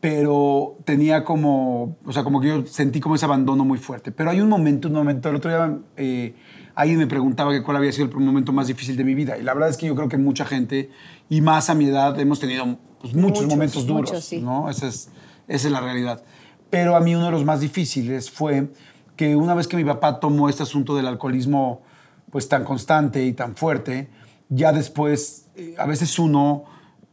pero 0.00 0.76
tenía 0.84 1.24
como, 1.24 1.96
o 2.04 2.12
sea, 2.12 2.24
como 2.24 2.42
que 2.42 2.48
yo 2.48 2.66
sentí 2.66 3.00
como 3.00 3.14
ese 3.14 3.24
abandono 3.24 3.64
muy 3.64 3.78
fuerte. 3.78 4.12
Pero 4.12 4.28
hay 4.30 4.42
un 4.42 4.50
momento, 4.50 4.88
un 4.88 4.94
momento, 4.94 5.30
el 5.30 5.36
otro 5.36 5.50
día 5.50 5.78
eh, 5.96 6.34
alguien 6.78 6.98
me 6.98 7.08
preguntaba 7.08 7.50
que 7.50 7.60
cuál 7.60 7.76
había 7.76 7.90
sido 7.90 8.06
el 8.06 8.14
momento 8.20 8.52
más 8.52 8.68
difícil 8.68 8.96
de 8.96 9.02
mi 9.02 9.16
vida. 9.16 9.36
Y 9.36 9.42
la 9.42 9.52
verdad 9.52 9.68
es 9.68 9.76
que 9.76 9.86
yo 9.86 9.96
creo 9.96 10.08
que 10.08 10.16
mucha 10.16 10.44
gente, 10.44 10.90
y 11.28 11.40
más 11.40 11.70
a 11.70 11.74
mi 11.74 11.86
edad, 11.86 12.18
hemos 12.20 12.38
tenido 12.38 12.78
pues, 13.00 13.14
muchos, 13.14 13.42
Muchos, 13.42 13.46
momentos 13.46 13.84
duros, 13.84 14.10
muchos, 14.10 14.24
sí. 14.24 14.40
¿no? 14.40 14.70
Esa 14.70 14.86
es, 14.86 15.08
esa 15.48 15.66
es 15.66 15.72
la 15.72 15.80
realidad. 15.80 16.22
Pero 16.70 16.94
a 16.94 17.00
mí 17.00 17.16
uno 17.16 17.24
de 17.24 17.32
los 17.32 17.44
más 17.44 17.58
difíciles 17.58 18.30
fue 18.30 18.68
que 19.16 19.34
una 19.34 19.54
vez 19.54 19.66
que 19.66 19.76
mi 19.76 19.84
papá 19.84 20.20
tomó 20.20 20.48
este 20.48 20.62
asunto 20.62 20.94
del 20.94 21.08
alcoholismo 21.08 21.82
pues 22.30 22.48
tan 22.48 22.62
constante 22.62 23.24
y 23.24 23.32
tan 23.32 23.56
fuerte, 23.56 24.08
ya 24.48 24.70
después, 24.70 25.46
eh, 25.56 25.74
a 25.78 25.86
veces 25.86 26.16
uno 26.20 26.64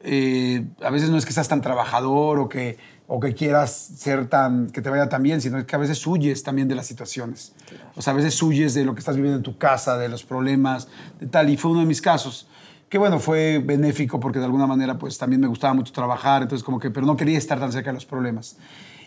eh, 0.07 0.63
a 0.83 0.91
veces 0.91 1.09
no 1.09 1.17
es 1.17 1.25
que 1.25 1.33
seas 1.33 1.47
tan 1.47 1.61
trabajador 1.61 2.37
o 2.37 2.47
que, 2.47 2.77
o 3.07 3.19
que 3.19 3.33
quieras 3.33 3.71
ser 3.71 4.27
tan, 4.27 4.67
que 4.67 4.81
te 4.81 4.89
vaya 4.89 5.07
tan 5.09 5.21
bien, 5.21 5.41
sino 5.41 5.65
que 5.65 5.75
a 5.75 5.79
veces 5.79 6.05
huyes 6.07 6.43
también 6.43 6.67
de 6.67 6.75
las 6.75 6.87
situaciones. 6.87 7.53
O 7.95 8.01
sea, 8.01 8.13
a 8.13 8.15
veces 8.15 8.41
huyes 8.41 8.73
de 8.73 8.83
lo 8.83 8.95
que 8.95 8.99
estás 8.99 9.15
viviendo 9.15 9.37
en 9.37 9.43
tu 9.43 9.57
casa, 9.57 9.97
de 9.97 10.09
los 10.09 10.23
problemas, 10.23 10.87
de 11.19 11.27
tal. 11.27 11.49
Y 11.49 11.57
fue 11.57 11.71
uno 11.71 11.81
de 11.81 11.85
mis 11.85 12.01
casos. 12.01 12.47
Que 12.89 12.97
bueno, 12.97 13.19
fue 13.19 13.59
benéfico 13.63 14.19
porque 14.19 14.39
de 14.39 14.45
alguna 14.45 14.67
manera 14.67 14.97
pues 14.97 15.17
también 15.17 15.41
me 15.41 15.47
gustaba 15.47 15.73
mucho 15.73 15.91
trabajar, 15.91 16.43
entonces 16.43 16.63
como 16.63 16.79
que, 16.79 16.91
pero 16.91 17.05
no 17.05 17.17
quería 17.17 17.37
estar 17.37 17.59
tan 17.59 17.71
cerca 17.71 17.89
de 17.89 17.95
los 17.95 18.05
problemas. 18.05 18.57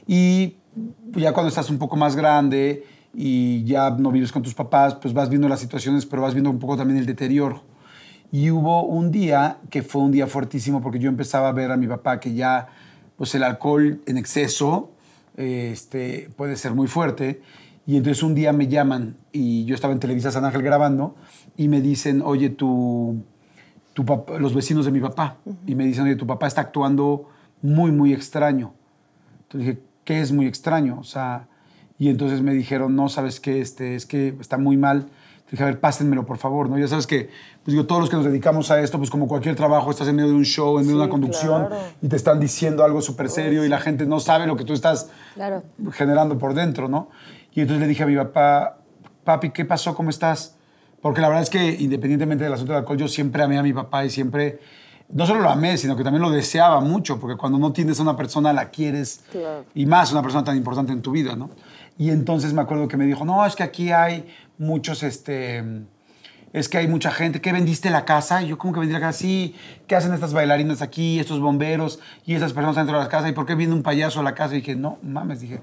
Y 0.07 0.57
ya 1.13 1.33
cuando 1.33 1.49
estás 1.49 1.71
un 1.71 1.79
poco 1.79 1.97
más 1.97 2.17
grande 2.17 2.85
y 3.15 3.65
ya 3.65 3.91
no 3.91 4.11
vives 4.11 4.33
con 4.33 4.43
tus 4.43 4.55
papás, 4.55 4.95
pues 4.95 5.15
vas 5.15 5.29
viendo 5.29 5.49
las 5.49 5.61
situaciones, 5.61 6.07
pero 6.07 6.23
vas 6.23 6.35
viendo 6.35 6.51
un 6.51 6.59
poco 6.59 6.77
también 6.77 6.99
el 6.99 7.07
deterioro. 7.07 7.63
Y 8.31 8.51
hubo 8.51 8.85
un 8.85 9.11
día 9.11 9.59
que 9.71 9.83
fue 9.83 10.03
un 10.03 10.13
día 10.13 10.27
fuertísimo 10.27 10.83
porque 10.83 10.99
yo 10.99 11.09
empezaba 11.09 11.49
a 11.49 11.53
ver 11.53 11.71
a 11.71 11.77
mi 11.77 11.87
papá 11.87 12.21
que 12.21 12.35
ya, 12.35 12.69
pues 13.19 13.35
el 13.35 13.43
alcohol 13.43 14.01
en 14.07 14.17
exceso 14.17 14.93
este, 15.37 16.31
puede 16.37 16.57
ser 16.57 16.73
muy 16.73 16.87
fuerte. 16.87 17.43
Y 17.87 17.97
entonces 17.97 18.23
un 18.23 18.35
día 18.35 18.53
me 18.53 18.69
llaman 18.69 19.17
y 19.33 19.65
yo 19.65 19.75
estaba 19.75 19.93
en 19.93 20.01
Televisa 20.01 20.31
San 20.31 20.45
Ángel 20.45 20.63
grabando 20.63 21.17
y 21.57 21.69
me 21.69 21.81
dicen, 21.81 22.23
oye, 22.23 22.49
tu, 22.49 23.23
tu 23.93 24.05
papá- 24.05 24.39
los 24.39 24.55
vecinos 24.55 24.85
de 24.85 24.93
mi 24.93 25.01
papá, 25.01 25.39
y 25.67 25.75
me 25.75 25.85
dicen, 25.85 26.05
oye, 26.05 26.17
tu 26.17 26.27
papá 26.27 26.47
está 26.47 26.61
actuando 26.61 27.29
muy, 27.63 27.91
muy 27.91 28.13
extraño. 28.13 28.73
Entonces 29.43 29.67
dije, 29.69 29.83
¿qué 30.05 30.21
es 30.21 30.33
muy 30.33 30.47
extraño? 30.47 30.99
O 31.01 31.05
sea, 31.05 31.49
y 31.99 32.11
entonces 32.11 32.43
me 32.43 32.53
dijeron, 32.53 32.95
no, 32.95 33.09
¿sabes 33.09 33.41
qué? 33.41 33.61
Este, 33.61 33.97
es 33.97 34.07
que 34.07 34.37
está 34.41 34.59
muy 34.59 34.77
mal. 34.77 35.09
Dije, 35.51 35.63
a 35.63 35.67
ver, 35.67 35.81
pásenmelo, 35.81 36.27
por 36.27 36.37
favor, 36.37 36.69
¿no? 36.69 36.79
Ya 36.79 36.87
sabes 36.89 37.07
que, 37.07 37.31
pues 37.65 37.73
digo, 37.73 37.87
todos 37.87 38.03
los 38.03 38.11
que 38.11 38.17
nos 38.17 38.25
dedicamos 38.27 38.71
a 38.71 38.81
esto, 38.81 38.99
pues 38.99 39.09
como 39.09 39.27
cualquier 39.27 39.57
trabajo, 39.57 39.91
estás 39.91 40.07
en 40.09 40.17
medio 40.17 40.29
de 40.29 40.35
un 40.35 40.45
show, 40.45 40.79
en 40.79 40.85
medio 40.87 40.99
de 40.99 41.05
Sí, 41.05 41.05
una 41.05 41.09
conducción, 41.11 41.67
claro. 41.69 41.83
y 42.03 42.09
te 42.09 42.17
están 42.17 42.39
diciendo 42.39 42.85
algo 42.85 43.01
súper 43.01 43.31
serio 43.31 43.65
y 43.65 43.69
la 43.69 43.79
gente 43.81 44.05
no 44.05 44.21
sabe 44.21 44.47
lo 44.47 44.57
que 44.57 44.65
tú 44.65 44.75
estás 44.75 45.09
Claro. 45.35 45.63
generando 45.93 46.37
por 46.37 46.53
dentro, 46.53 46.89
¿no? 46.89 47.09
Y 47.55 47.63
entonces 47.63 47.81
le 47.81 47.87
dije 47.89 48.03
a 48.03 48.07
mi 48.07 48.15
papá, 48.17 48.79
papi, 49.25 49.51
¿qué 49.51 49.65
pasó? 49.65 49.95
¿Cómo 49.95 50.11
estás? 50.11 50.57
Porque 51.01 51.21
la 51.23 51.29
verdad 51.29 51.43
es 51.45 51.51
que 51.51 51.77
independientemente 51.81 52.45
del 52.45 52.53
asunto 52.53 52.73
del 52.73 52.81
alcohol, 52.81 52.99
yo 52.99 53.09
siempre 53.09 53.43
amé 53.43 53.57
a 53.59 53.63
mi 53.63 53.73
papá 53.73 54.05
y 54.05 54.11
siempre, 54.11 54.59
no 55.09 55.25
solo 55.27 55.41
lo 55.41 55.49
amé, 55.49 55.79
sino 55.79 55.97
que 55.97 56.05
también 56.05 56.21
lo 56.23 56.31
deseaba 56.31 56.81
mucho, 56.81 57.19
porque 57.19 57.37
cuando 57.39 57.57
no 57.59 57.73
tienes 57.73 57.99
a 58.01 58.03
una 58.03 58.17
persona 58.17 58.53
la 58.53 58.69
quieres 58.69 59.23
Claro. 59.31 59.65
y 59.75 59.87
más 59.87 60.13
una 60.13 60.21
persona 60.21 60.45
tan 60.45 60.57
importante 60.59 60.93
en 60.93 61.01
tu 61.01 61.11
vida, 61.13 61.37
¿no? 61.37 61.49
Y 61.97 62.11
entonces 62.11 62.53
me 62.53 62.61
acuerdo 62.63 62.87
que 62.87 62.97
me 62.97 63.07
dijo, 63.07 63.25
no, 63.25 63.45
es 63.47 63.57
que 63.57 63.63
aquí 63.65 63.91
hay 63.91 64.27
muchos, 64.59 65.03
este, 65.03 65.65
es 66.53 66.69
que 66.69 66.79
hay 66.79 66.89
mucha 66.89 67.11
gente, 67.11 67.41
¿qué 67.41 67.53
vendiste 67.53 67.91
la 67.91 68.05
casa? 68.05 68.43
Y 68.43 68.49
yo, 68.49 68.59
¿cómo 68.59 68.73
que 68.73 68.81
vendí 68.81 68.93
la 68.93 69.01
casa? 69.01 69.19
Sí, 69.19 69.55
¿qué 69.87 69.97
hacen 69.97 70.13
estas 70.13 70.33
bailarinas 70.33 70.83
aquí, 70.83 71.19
estos 71.19 71.41
bomberos 71.41 72.01
y 72.25 72.35
esas 72.35 72.53
personas 72.53 72.77
dentro 72.77 72.97
de 72.97 73.01
las 73.01 73.09
casas? 73.09 73.31
¿Y 73.31 73.33
por 73.33 73.47
qué 73.47 73.55
viene 73.55 73.75
un 73.75 73.83
payaso 73.83 74.21
a 74.21 74.23
la 74.23 74.35
casa? 74.35 74.55
Y 74.55 74.61
dije, 74.61 74.77
no, 74.77 74.99
mames, 75.03 75.41
dije, 75.41 75.61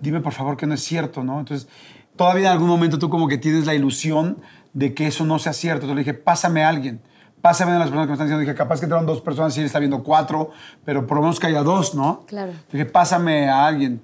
dime 0.00 0.20
por 0.20 0.32
favor 0.32 0.56
que 0.56 0.66
no 0.66 0.74
es 0.74 0.82
cierto, 0.82 1.22
¿no? 1.22 1.38
Entonces, 1.38 1.68
todavía 2.16 2.46
en 2.46 2.52
algún 2.52 2.68
momento 2.68 2.98
tú 2.98 3.08
como 3.10 3.28
que 3.28 3.38
tienes 3.38 3.66
la 3.66 3.74
ilusión 3.74 4.38
de 4.72 4.94
que 4.94 5.06
eso 5.06 5.24
no 5.24 5.38
sea 5.38 5.52
cierto. 5.52 5.86
Entonces 5.86 6.06
le 6.06 6.12
dije, 6.12 6.14
pásame 6.14 6.64
a 6.64 6.68
alguien. 6.68 7.00
Pásame 7.40 7.72
a 7.72 7.78
las 7.78 7.88
personas 7.88 8.06
que 8.06 8.10
me 8.10 8.14
están 8.14 8.26
diciendo. 8.28 8.40
Dije, 8.40 8.54
capaz 8.54 8.78
que 8.78 8.86
entraron 8.86 9.04
dos 9.04 9.20
personas 9.20 9.56
y 9.56 9.60
él 9.60 9.66
está 9.66 9.80
viendo 9.80 10.02
cuatro, 10.02 10.50
pero 10.84 11.06
por 11.06 11.16
lo 11.16 11.22
menos 11.22 11.40
que 11.40 11.48
haya 11.48 11.62
dos, 11.62 11.94
¿no? 11.94 12.24
Claro. 12.26 12.52
Dije, 12.70 12.86
pásame 12.86 13.48
a 13.48 13.66
alguien. 13.66 14.00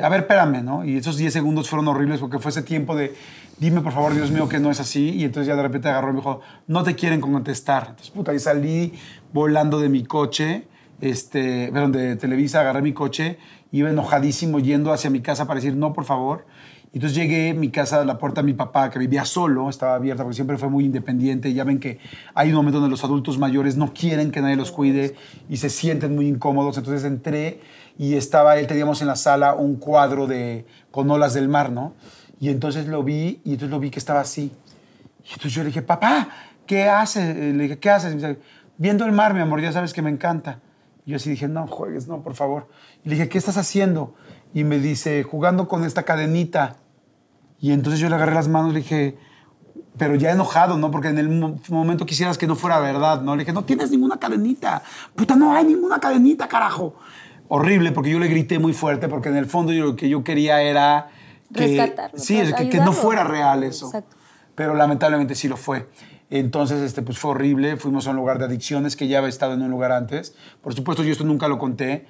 A 0.00 0.08
ver, 0.08 0.20
espérame, 0.20 0.62
¿no? 0.62 0.84
Y 0.84 0.96
esos 0.96 1.16
10 1.16 1.32
segundos 1.32 1.68
fueron 1.68 1.88
horribles 1.88 2.20
porque 2.20 2.38
fue 2.38 2.50
ese 2.50 2.62
tiempo 2.62 2.96
de, 2.96 3.14
dime 3.58 3.82
por 3.82 3.92
favor, 3.92 4.14
Dios 4.14 4.30
mío, 4.30 4.48
que 4.48 4.58
no 4.58 4.70
es 4.70 4.80
así. 4.80 5.10
Y 5.10 5.24
entonces 5.24 5.48
ya 5.48 5.56
de 5.56 5.62
repente 5.62 5.88
agarró 5.88 6.10
y 6.10 6.12
me 6.12 6.18
dijo, 6.20 6.40
no 6.66 6.82
te 6.82 6.94
quieren 6.94 7.20
contestar. 7.20 7.88
Entonces, 7.90 8.10
puta, 8.10 8.32
ahí 8.32 8.38
salí 8.38 8.94
volando 9.32 9.80
de 9.80 9.88
mi 9.90 10.04
coche, 10.04 10.66
este, 11.00 11.70
perdón, 11.72 11.92
de 11.92 12.16
Televisa, 12.16 12.60
agarré 12.60 12.80
mi 12.80 12.92
coche, 12.92 13.38
iba 13.70 13.90
enojadísimo 13.90 14.60
yendo 14.60 14.92
hacia 14.92 15.10
mi 15.10 15.20
casa 15.20 15.46
para 15.46 15.60
decir, 15.60 15.76
no, 15.76 15.92
por 15.92 16.04
favor. 16.04 16.46
Y 16.92 16.98
entonces 16.98 17.16
llegué 17.16 17.50
a 17.50 17.54
mi 17.54 17.70
casa, 17.70 18.02
a 18.02 18.04
la 18.04 18.18
puerta 18.18 18.42
de 18.42 18.46
mi 18.46 18.52
papá, 18.52 18.90
que 18.90 18.98
vivía 18.98 19.24
solo, 19.24 19.70
estaba 19.70 19.94
abierta 19.94 20.24
porque 20.24 20.34
siempre 20.34 20.58
fue 20.58 20.68
muy 20.68 20.84
independiente. 20.84 21.48
Y 21.48 21.54
ya 21.54 21.64
ven 21.64 21.80
que 21.80 21.98
hay 22.34 22.50
un 22.50 22.56
momento 22.56 22.80
donde 22.80 22.90
los 22.90 23.02
adultos 23.02 23.38
mayores 23.38 23.76
no 23.76 23.94
quieren 23.94 24.30
que 24.30 24.42
nadie 24.42 24.56
los 24.56 24.70
cuide 24.70 25.16
y 25.48 25.56
se 25.56 25.70
sienten 25.70 26.14
muy 26.14 26.28
incómodos. 26.28 26.76
Entonces 26.76 27.04
entré 27.04 27.60
y 28.02 28.16
estaba 28.16 28.56
él, 28.58 28.66
teníamos 28.66 29.00
en 29.00 29.06
la 29.06 29.14
sala 29.14 29.54
un 29.54 29.76
cuadro 29.76 30.26
de, 30.26 30.66
con 30.90 31.08
olas 31.08 31.34
del 31.34 31.48
mar, 31.48 31.70
¿no? 31.70 31.94
Y 32.40 32.48
entonces 32.48 32.88
lo 32.88 33.04
vi 33.04 33.40
y 33.44 33.52
entonces 33.52 33.70
lo 33.70 33.78
vi 33.78 33.90
que 33.90 34.00
estaba 34.00 34.18
así. 34.18 34.50
Y 35.24 35.28
entonces 35.34 35.52
yo 35.52 35.62
le 35.62 35.68
dije, 35.68 35.82
papá, 35.82 36.28
¿qué 36.66 36.88
haces? 36.88 37.36
Le 37.36 37.62
dije, 37.62 37.78
¿qué 37.78 37.90
haces? 37.90 38.14
Dice, 38.14 38.40
Viendo 38.76 39.04
el 39.04 39.12
mar, 39.12 39.34
mi 39.34 39.40
amor, 39.40 39.60
ya 39.60 39.70
sabes 39.70 39.92
que 39.92 40.02
me 40.02 40.10
encanta. 40.10 40.58
Y 41.06 41.10
yo 41.12 41.16
así 41.18 41.30
dije, 41.30 41.46
no 41.46 41.68
juegues, 41.68 42.08
no, 42.08 42.22
por 42.22 42.34
favor. 42.34 42.66
Y 43.04 43.08
le 43.10 43.14
dije, 43.14 43.28
¿qué 43.28 43.38
estás 43.38 43.56
haciendo? 43.56 44.16
Y 44.52 44.64
me 44.64 44.80
dice, 44.80 45.22
jugando 45.22 45.68
con 45.68 45.84
esta 45.84 46.02
cadenita. 46.02 46.74
Y 47.60 47.70
entonces 47.70 48.00
yo 48.00 48.08
le 48.08 48.16
agarré 48.16 48.34
las 48.34 48.48
manos 48.48 48.72
le 48.72 48.80
dije, 48.80 49.16
pero 49.96 50.16
ya 50.16 50.32
enojado, 50.32 50.76
¿no? 50.76 50.90
Porque 50.90 51.08
en 51.08 51.18
el 51.18 51.28
mo- 51.28 51.60
momento 51.68 52.04
quisieras 52.06 52.36
que 52.36 52.48
no 52.48 52.56
fuera 52.56 52.80
verdad, 52.80 53.20
¿no? 53.20 53.36
Le 53.36 53.42
dije, 53.42 53.52
no 53.52 53.62
tienes 53.64 53.92
ninguna 53.92 54.16
cadenita. 54.18 54.82
Puta, 55.14 55.36
no 55.36 55.52
hay 55.54 55.64
ninguna 55.66 56.00
cadenita, 56.00 56.48
carajo. 56.48 56.96
Horrible, 57.54 57.92
porque 57.92 58.08
yo 58.08 58.18
le 58.18 58.28
grité 58.28 58.58
muy 58.58 58.72
fuerte, 58.72 59.08
porque 59.08 59.28
en 59.28 59.36
el 59.36 59.44
fondo 59.44 59.74
yo, 59.74 59.84
lo 59.84 59.94
que 59.94 60.08
yo 60.08 60.24
quería 60.24 60.62
era 60.62 61.10
que, 61.54 61.66
Rescatarlo, 61.66 62.18
sí, 62.18 62.40
que, 62.56 62.70
que 62.70 62.78
no 62.78 62.94
fuera 62.94 63.24
real 63.24 63.62
eso. 63.62 63.88
Exacto. 63.88 64.16
Pero 64.54 64.74
lamentablemente 64.74 65.34
sí 65.34 65.48
lo 65.48 65.58
fue. 65.58 65.86
Entonces, 66.30 66.80
este, 66.80 67.02
pues 67.02 67.18
fue 67.18 67.32
horrible. 67.32 67.76
Fuimos 67.76 68.06
a 68.06 68.10
un 68.12 68.16
lugar 68.16 68.38
de 68.38 68.46
adicciones 68.46 68.96
que 68.96 69.06
ya 69.06 69.18
había 69.18 69.28
estado 69.28 69.52
en 69.52 69.60
un 69.60 69.70
lugar 69.70 69.92
antes. 69.92 70.34
Por 70.62 70.72
supuesto, 70.72 71.04
yo 71.04 71.12
esto 71.12 71.24
nunca 71.24 71.46
lo 71.46 71.58
conté, 71.58 72.06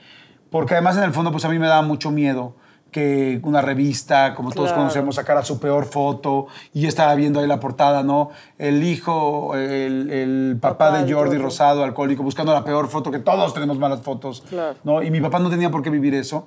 porque 0.49 0.75
además 0.75 0.97
en 0.97 1.03
el 1.03 1.13
fondo, 1.13 1.33
pues 1.33 1.45
a 1.45 1.49
mí 1.49 1.59
me 1.59 1.67
daba 1.67 1.83
mucho 1.83 2.13
miedo 2.13 2.55
que 2.93 3.41
una 3.43 3.61
revista, 3.63 4.35
como 4.37 4.53
todos 4.53 4.69
Claro. 4.69 4.83
conocemos, 4.83 5.17
sacara 5.17 5.43
su 5.43 5.59
peor 5.59 5.87
foto 5.87 6.47
y 6.73 6.83
yo 6.83 6.89
estaba 6.89 7.15
viendo 7.17 7.41
ahí 7.41 7.47
la 7.49 7.59
portada, 7.59 8.03
¿no? 8.05 8.31
El 8.59 8.85
hijo, 8.85 9.57
el, 9.57 10.11
el 10.11 10.59
papá, 10.61 10.91
Papá 10.91 11.03
de 11.03 11.13
Jordi. 11.13 11.39
Rosado, 11.39 11.83
alcohólico, 11.83 12.23
buscando 12.23 12.53
la 12.53 12.63
peor 12.63 12.89
foto, 12.89 13.11
que 13.11 13.19
todos 13.19 13.53
tenemos 13.55 13.79
malas 13.79 14.03
fotos, 14.03 14.45
Claro. 14.49 14.77
¿no? 14.85 15.03
Y 15.03 15.11
mi 15.11 15.21
papá 15.21 15.39
no 15.41 15.51
tenía 15.51 15.71
por 15.71 15.83
qué 15.83 15.91
vivir 15.91 16.15
eso. 16.15 16.47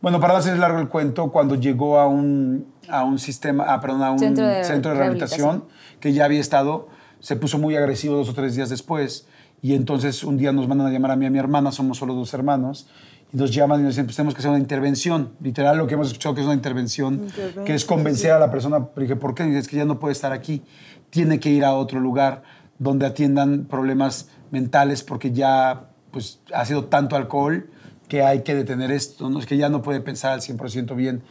Bueno, 0.00 0.20
para 0.20 0.36
hacer 0.36 0.56
largo 0.58 0.78
el 0.78 0.88
cuento, 0.88 1.32
cuando 1.32 1.56
llegó 1.56 1.98
a 1.98 2.06
un, 2.06 2.66
a 2.88 3.02
un 3.02 3.18
sistema, 3.18 3.64
ah, 3.66 3.80
perdón, 3.80 4.02
a 4.04 4.12
un 4.12 4.18
Centro 4.20 4.46
de 4.46 4.62
centro 4.62 4.92
de 4.92 4.98
rehabilitación, 4.98 5.64
que 5.98 6.12
ya 6.12 6.26
había 6.26 6.38
estado, 6.40 6.86
se 7.18 7.34
puso 7.34 7.58
muy 7.58 7.74
agresivo 7.74 8.14
dos 8.14 8.28
o 8.28 8.34
tres 8.34 8.54
días 8.54 8.68
después. 8.68 9.26
Y 9.60 9.74
entonces 9.74 10.22
un 10.22 10.36
día 10.36 10.52
nos 10.52 10.68
mandan 10.68 10.86
a 10.86 10.90
llamar 10.90 11.10
a 11.10 11.16
mí 11.16 11.24
y 11.24 11.28
a 11.28 11.30
mi 11.30 11.38
hermana, 11.40 11.72
somos 11.72 11.98
solo 11.98 12.14
dos 12.14 12.32
hermanos, 12.32 12.86
y 13.32 13.36
nos 13.36 13.52
llaman 13.52 13.80
y 13.80 13.82
nos 13.84 13.94
dicen, 13.94 14.06
pues 14.06 14.16
tenemos 14.16 14.34
que 14.34 14.38
hacer 14.38 14.50
una 14.50 14.60
intervención. 14.60 15.32
Literal, 15.40 15.76
lo 15.76 15.86
que 15.86 15.94
hemos 15.94 16.08
escuchado 16.08 16.34
que 16.34 16.40
es 16.40 16.46
una 16.46 16.54
intervención, 16.54 17.26
que 17.64 17.74
es 17.74 17.84
convencer 17.84 18.32
a 18.32 18.38
la 18.38 18.50
persona. 18.50 18.88
Dije, 18.96 19.16
¿por 19.16 19.34
qué? 19.34 19.44
Y 19.44 19.48
dice, 19.48 19.60
es 19.60 19.68
que 19.68 19.76
ya 19.76 19.84
no 19.84 19.98
puede 19.98 20.12
estar 20.12 20.32
aquí, 20.32 20.62
tiene 21.10 21.40
que 21.40 21.50
ir 21.50 21.64
a 21.64 21.74
otro 21.74 22.00
lugar 22.00 22.42
donde 22.78 23.06
atiendan 23.06 23.64
problemas 23.64 24.28
mentales 24.50 25.02
porque 25.02 25.32
ya 25.32 25.90
pues, 26.10 26.40
ha 26.54 26.64
sido 26.64 26.84
tanto 26.86 27.16
alcohol 27.16 27.70
que 28.08 28.22
hay 28.22 28.42
que 28.42 28.54
detener 28.54 28.90
esto, 28.90 29.28
¿no? 29.28 29.38
es 29.38 29.46
que 29.46 29.56
ya 29.56 29.68
no 29.68 29.82
puede 29.82 30.00
pensar 30.00 30.32
al 30.32 30.40
100% 30.40 30.94
bien. 30.96 31.22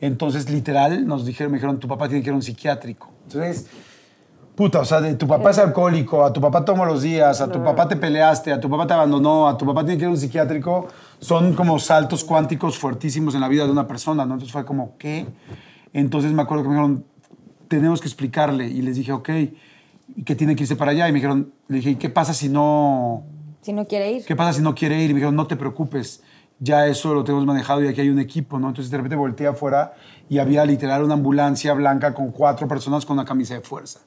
Entonces, 0.00 0.50
literal, 0.50 1.06
nos 1.06 1.24
dijeron, 1.24 1.50
me 1.50 1.58
dijeron, 1.58 1.80
tu 1.80 1.88
papá 1.88 2.08
tiene 2.08 2.22
que 2.22 2.28
ir 2.28 2.34
a 2.34 2.36
un 2.36 2.42
psiquiátrico. 2.42 3.10
Entonces, 3.24 3.66
puta, 4.54 4.80
o 4.80 4.84
sea, 4.84 5.00
de 5.00 5.14
tu 5.14 5.26
papá 5.26 5.50
es 5.50 5.58
alcohólico, 5.58 6.24
a 6.24 6.32
tu 6.32 6.40
papá 6.40 6.64
toma 6.64 6.84
los 6.84 7.02
días, 7.02 7.40
a 7.40 7.50
tu 7.50 7.62
papá 7.62 7.88
te 7.88 7.96
peleaste, 7.96 8.52
a 8.52 8.60
tu 8.60 8.68
papá 8.68 8.86
te 8.86 8.92
abandonó, 8.92 9.48
a 9.48 9.56
tu 9.56 9.64
papá 9.64 9.84
tiene 9.84 9.98
que 9.98 10.04
ir 10.04 10.08
a 10.08 10.10
un 10.10 10.16
psiquiátrico, 10.16 10.86
son 11.20 11.54
como 11.54 11.78
saltos 11.78 12.24
cuánticos 12.24 12.78
fuertísimos 12.78 13.34
en 13.34 13.40
la 13.40 13.48
vida 13.48 13.64
de 13.64 13.72
una 13.72 13.86
persona, 13.86 14.24
¿no? 14.24 14.34
Entonces 14.34 14.52
fue 14.52 14.64
como, 14.64 14.96
¿qué? 14.98 15.26
Entonces 15.92 16.32
me 16.32 16.42
acuerdo 16.42 16.62
que 16.64 16.68
me 16.70 16.74
dijeron, 16.76 17.04
tenemos 17.68 18.00
que 18.00 18.06
explicarle. 18.08 18.68
Y 18.68 18.82
les 18.82 18.96
dije, 18.96 19.12
ok, 19.12 19.28
¿y 20.16 20.22
qué 20.24 20.34
tiene 20.34 20.54
que 20.54 20.62
irse 20.64 20.76
para 20.76 20.92
allá? 20.92 21.08
Y 21.08 21.12
me 21.12 21.16
dijeron, 21.16 21.52
le 21.68 21.76
dije, 21.78 21.90
¿y 21.90 21.96
qué 21.96 22.08
pasa 22.08 22.32
si 22.34 22.48
no, 22.48 23.24
Si 23.62 23.72
no 23.72 23.86
quiere 23.86 24.12
ir. 24.12 24.24
¿Qué 24.24 24.36
pasa 24.36 24.52
si 24.52 24.62
no 24.62 24.74
quiere 24.74 24.96
ir? 25.02 25.10
Y 25.10 25.14
me 25.14 25.18
dijeron, 25.18 25.34
no 25.36 25.46
te 25.46 25.56
preocupes, 25.56 26.22
ya 26.60 26.86
eso 26.86 27.14
lo 27.14 27.24
tenemos 27.24 27.44
manejado 27.46 27.82
y 27.84 27.88
aquí 27.88 28.00
hay 28.00 28.08
un 28.10 28.18
equipo, 28.20 28.58
¿no? 28.58 28.68
Entonces 28.68 28.90
de 28.90 28.96
repente 28.96 29.16
volteé 29.16 29.46
afuera 29.48 29.94
y 30.28 30.38
había 30.38 30.64
literal 30.64 31.02
una 31.04 31.14
ambulancia 31.14 31.72
blanca 31.74 32.14
con 32.14 32.30
cuatro 32.30 32.66
personas 32.68 33.04
con 33.04 33.14
una 33.18 33.24
camisa 33.24 33.54
de 33.54 33.60
fuerza. 33.60 34.00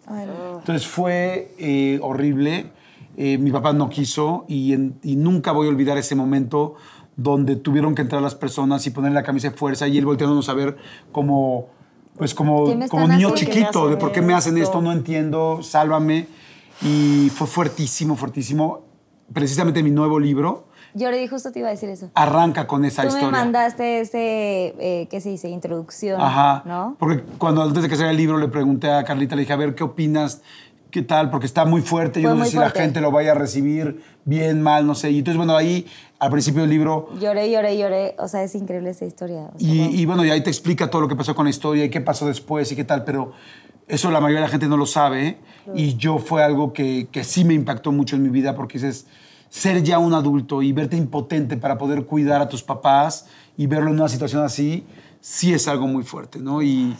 Entonces 0.59 0.87
fue 0.87 1.53
eh, 1.57 1.99
horrible. 2.01 2.71
Eh, 3.17 3.37
mi 3.37 3.51
papá 3.51 3.73
no 3.73 3.89
quiso 3.89 4.45
y, 4.47 4.71
en- 4.73 4.95
y 5.03 5.17
nunca 5.17 5.51
voy 5.51 5.67
a 5.67 5.69
olvidar 5.69 5.97
ese 5.97 6.15
momento 6.15 6.75
donde 7.23 7.55
tuvieron 7.55 7.95
que 7.95 8.01
entrar 8.01 8.21
las 8.21 8.35
personas 8.35 8.85
y 8.87 8.91
poner 8.91 9.11
la 9.11 9.23
camisa 9.23 9.49
de 9.49 9.57
fuerza 9.57 9.87
y 9.87 9.97
él 9.97 10.05
volteándonos 10.05 10.47
a 10.49 10.53
ver 10.53 10.77
como, 11.11 11.67
pues 12.17 12.33
como, 12.33 12.65
¿Qué 12.65 12.75
me 12.75 12.87
como 12.89 13.07
niño 13.07 13.33
chiquito, 13.33 13.89
de 13.89 13.97
por 13.97 14.11
qué 14.11 14.21
me 14.21 14.33
hacen 14.33 14.57
esto, 14.57 14.77
esto? 14.77 14.81
no 14.81 14.91
entiendo, 14.91 15.59
sálvame. 15.63 16.27
Y 16.81 17.29
fue 17.33 17.47
fuertísimo, 17.47 18.15
fuertísimo. 18.15 18.81
Precisamente 19.33 19.81
mi 19.83 19.91
nuevo 19.91 20.19
libro 20.19 20.67
Jordi, 20.99 21.25
justo 21.27 21.51
te 21.53 21.59
iba 21.59 21.69
a 21.69 21.71
decir 21.71 21.87
eso. 21.89 22.09
arranca 22.15 22.67
con 22.67 22.83
esa 22.83 23.03
Tú 23.03 23.07
historia. 23.09 23.27
me 23.27 23.37
mandaste 23.37 24.01
ese, 24.01 24.75
eh, 24.77 25.07
¿qué 25.09 25.21
se 25.21 25.29
dice? 25.29 25.47
Introducción, 25.47 26.19
Ajá. 26.19 26.63
¿no? 26.65 26.97
Porque 26.99 27.23
cuando 27.37 27.61
antes 27.63 27.83
de 27.83 27.87
que 27.87 27.95
saliera 27.95 28.11
el 28.11 28.17
libro 28.17 28.37
le 28.37 28.49
pregunté 28.49 28.91
a 28.91 29.03
Carlita, 29.05 29.35
le 29.35 29.43
dije, 29.43 29.53
a 29.53 29.57
ver, 29.57 29.73
¿qué 29.73 29.83
opinas? 29.85 30.41
¿Qué 30.89 31.01
tal? 31.01 31.29
Porque 31.29 31.45
está 31.45 31.63
muy 31.63 31.81
fuerte. 31.81 32.21
Yo 32.21 32.29
Fue 32.29 32.37
no 32.39 32.43
sé 32.43 32.51
si 32.51 32.57
fuerte. 32.57 32.77
la 32.79 32.83
gente 32.85 32.99
lo 32.99 33.11
vaya 33.11 33.31
a 33.31 33.35
recibir 33.35 34.03
bien, 34.25 34.61
mal, 34.61 34.85
no 34.85 34.93
sé. 34.93 35.11
Y 35.11 35.19
entonces, 35.19 35.37
bueno, 35.37 35.55
ahí, 35.55 35.85
al 36.21 36.29
principio 36.29 36.61
del 36.61 36.69
libro, 36.69 37.09
Lloré, 37.19 37.49
lloré, 37.49 37.75
lloré. 37.75 38.15
O 38.19 38.27
sea, 38.27 38.43
es 38.43 38.53
increíble 38.53 38.91
esa 38.91 39.05
historia. 39.05 39.49
O 39.55 39.59
sea, 39.59 39.67
y, 39.67 39.79
wow. 39.79 39.89
y 39.91 40.05
bueno, 40.05 40.23
y 40.23 40.29
ahí 40.29 40.41
te 40.41 40.51
explica 40.51 40.87
todo 40.87 41.01
lo 41.01 41.07
que 41.07 41.15
pasó 41.15 41.33
con 41.33 41.45
la 41.45 41.49
historia 41.49 41.83
y 41.83 41.89
qué 41.89 41.99
pasó 41.99 42.27
después 42.27 42.71
y 42.71 42.75
qué 42.75 42.83
tal, 42.83 43.03
pero 43.03 43.31
eso 43.87 44.11
la 44.11 44.21
mayoría 44.21 44.41
de 44.41 44.45
la 44.45 44.51
gente 44.51 44.67
no 44.67 44.77
lo 44.77 44.85
sabe. 44.85 45.39
Y 45.73 45.95
yo 45.95 46.19
fue 46.19 46.43
algo 46.43 46.73
que, 46.73 47.07
que 47.11 47.23
sí 47.23 47.43
me 47.43 47.55
impactó 47.55 47.91
mucho 47.91 48.17
en 48.17 48.21
mi 48.21 48.29
vida 48.29 48.55
porque 48.55 48.77
dices, 48.77 49.07
ser 49.49 49.81
ya 49.81 49.97
un 49.97 50.13
adulto 50.13 50.61
y 50.61 50.71
verte 50.73 50.95
impotente 50.95 51.57
para 51.57 51.79
poder 51.79 52.05
cuidar 52.05 52.39
a 52.39 52.47
tus 52.47 52.61
papás 52.61 53.25
y 53.57 53.65
verlo 53.65 53.89
en 53.89 53.95
una 53.95 54.07
situación 54.07 54.43
así, 54.43 54.85
sí 55.21 55.55
es 55.55 55.67
algo 55.67 55.87
muy 55.87 56.03
fuerte, 56.03 56.37
¿no? 56.37 56.61
Y, 56.61 56.95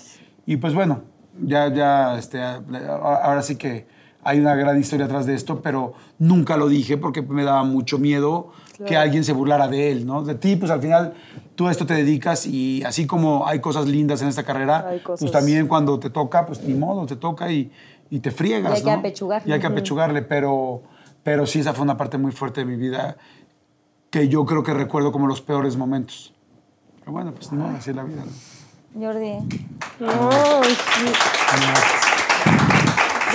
y 0.48 0.58
pues 0.58 0.74
bueno, 0.74 1.04
ya, 1.40 1.72
ya, 1.72 2.18
este, 2.18 2.42
ahora 2.42 3.44
sí 3.44 3.56
que 3.56 3.86
hay 4.24 4.40
una 4.40 4.56
gran 4.56 4.80
historia 4.80 5.06
atrás 5.06 5.28
de 5.28 5.36
esto, 5.36 5.62
pero 5.62 5.94
nunca 6.18 6.58
lo 6.58 6.68
dije 6.68 6.98
porque 6.98 7.22
me 7.22 7.44
daba 7.44 7.64
mucho 7.64 8.00
miedo 8.00 8.52
que 8.86 8.98
alguien 8.98 9.24
se 9.24 9.34
burlara 9.34 9.68
de 9.68 9.92
él, 9.92 10.06
¿no? 10.06 10.24
De 10.24 10.36
ti, 10.36 10.56
pues 10.56 10.72
al 10.72 10.82
final 10.82 11.14
tú 11.56 11.68
a 11.68 11.72
esto 11.72 11.86
te 11.86 11.94
dedicas 11.94 12.46
y 12.46 12.84
así 12.84 13.06
como 13.08 13.48
hay 13.48 13.60
cosas 13.60 13.88
lindas 13.88 14.22
en 14.22 14.28
esta 14.28 14.44
carrera, 14.44 15.00
cosas- 15.04 15.20
pues 15.22 15.32
también 15.32 15.68
cuando 15.68 16.00
te 16.00 16.10
toca, 16.10 16.46
pues 16.46 16.62
ni 16.64 16.74
modo, 16.74 17.06
te 17.06 17.16
toca 17.16 17.52
y, 17.52 17.72
y 18.10 18.20
te 18.20 18.32
friegas, 18.32 18.72
Y 18.74 18.76
hay 18.76 18.82
que 18.84 18.92
¿no? 18.92 18.98
apechugar. 19.00 19.44
Y 19.46 19.52
hay 19.52 19.60
que 19.60 19.68
apechugarle, 19.68 20.22
pero, 20.22 20.82
pero 21.24 21.46
sí, 21.46 21.60
esa 21.60 21.74
fue 21.74 21.84
una 21.84 21.98
parte 21.98 22.18
muy 22.18 22.32
fuerte 22.32 22.62
de 22.62 22.66
mi 22.66 22.76
vida 22.76 23.18
que 24.10 24.28
yo 24.28 24.46
creo 24.46 24.64
que 24.64 24.74
recuerdo 24.74 25.12
como 25.12 25.28
los 25.28 25.42
peores 25.42 25.78
momentos. 25.78 26.34
Pero 27.00 27.12
bueno, 27.14 27.32
pues 27.34 27.52
no, 27.52 27.68
así 27.70 27.92
es 27.92 27.96
la 27.96 28.04
vida, 28.04 28.24
¿no? 28.26 29.06
Jordi. 29.06 29.38
Ay, 30.02 30.76
sí. 30.76 32.21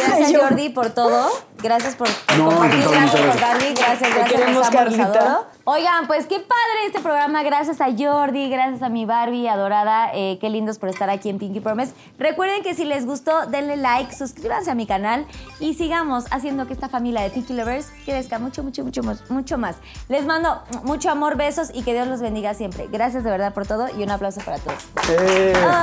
Gracias, 0.07 0.33
yo- 0.33 0.41
Jordi, 0.43 0.68
por 0.70 0.91
todo. 0.91 1.28
Gracias 1.62 1.94
por, 1.97 2.07
por 2.09 2.36
No, 2.36 2.47
compartir. 2.51 2.81
Gracias 2.81 3.10
por 3.10 3.20
gracias. 3.23 3.36
Carly. 3.44 3.75
Gracias, 3.75 3.99
Te 3.99 4.09
gracias. 4.10 4.41
queremos, 4.41 4.70
Carlita. 4.70 5.43
Oigan, 5.65 6.07
pues 6.07 6.26
qué 6.26 6.39
padre 6.39 6.86
este 6.86 7.01
programa. 7.01 7.43
Gracias 7.43 7.81
a 7.81 7.86
Jordi, 7.97 8.49
gracias 8.51 8.83
a 8.83 8.89
mi 8.89 9.05
Barbie 9.05 9.49
adorada. 9.49 10.10
Eh, 10.15 10.39
qué 10.41 10.49
lindos 10.51 10.78
por 10.78 10.91
estar 10.91 11.10
aquí 11.10 11.28
en 11.28 11.39
Pinky 11.39 11.59
Promise. 11.60 11.93
Recuerden 12.18 12.62
que 12.62 12.75
si 12.75 12.85
les 12.85 13.05
gustó, 13.05 13.47
denle 13.47 13.76
like, 13.76 14.15
suscríbanse 14.15 14.70
a 14.70 14.75
mi 14.76 14.86
canal 14.86 15.26
y 15.59 15.75
sigamos 15.75 16.26
haciendo 16.31 16.67
que 16.68 16.73
esta 16.75 16.89
familia 16.89 17.23
de 17.23 17.31
Pinky 17.31 17.52
Lovers 17.55 17.89
crezca 18.05 18.39
mucho, 18.39 18.62
mucho, 18.62 18.85
mucho, 18.85 19.02
más- 19.02 19.28
mucho 19.31 19.59
más. 19.59 19.76
Les 20.09 20.25
mando 20.25 20.62
mucho 20.85 21.10
amor, 21.10 21.36
besos 21.36 21.70
y 21.75 21.83
que 21.83 21.94
Dios 21.94 22.07
los 22.07 22.20
bendiga 22.20 22.55
siempre. 22.55 22.86
Gracias 22.93 23.25
de 23.25 23.31
verdad 23.31 23.52
por 23.52 23.67
todo 23.67 23.89
y 23.99 24.02
un 24.05 24.10
aplauso 24.10 24.41
para 24.43 24.59
todos. 24.59 24.78
Eh. 25.09 25.52
Ah, 25.67 25.81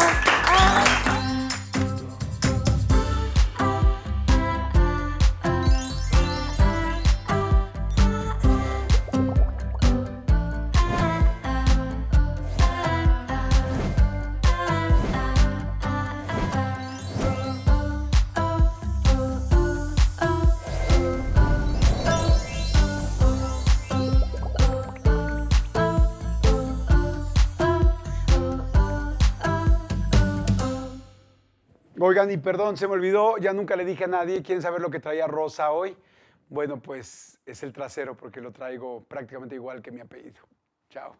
ah. 0.47 1.29
Oigan, 32.05 32.29
y 32.31 32.35
perdón, 32.35 32.75
se 32.75 32.85
me 32.85 32.95
olvidó, 32.95 33.37
ya 33.37 33.53
nunca 33.53 33.77
le 33.77 33.85
dije 33.85 34.03
a 34.03 34.07
nadie, 34.07 34.43
¿quieren 34.43 34.61
saber 34.61 34.81
lo 34.81 34.91
que 34.91 34.99
traía 34.99 35.25
Rosa 35.25 35.71
hoy? 35.71 35.95
Bueno, 36.49 36.81
pues 36.81 37.39
es 37.45 37.63
el 37.63 37.71
trasero 37.71 38.17
porque 38.17 38.41
lo 38.41 38.51
traigo 38.51 39.05
prácticamente 39.05 39.55
igual 39.55 39.81
que 39.81 39.89
mi 39.89 40.01
apellido. 40.01 40.41
Chao. 40.89 41.15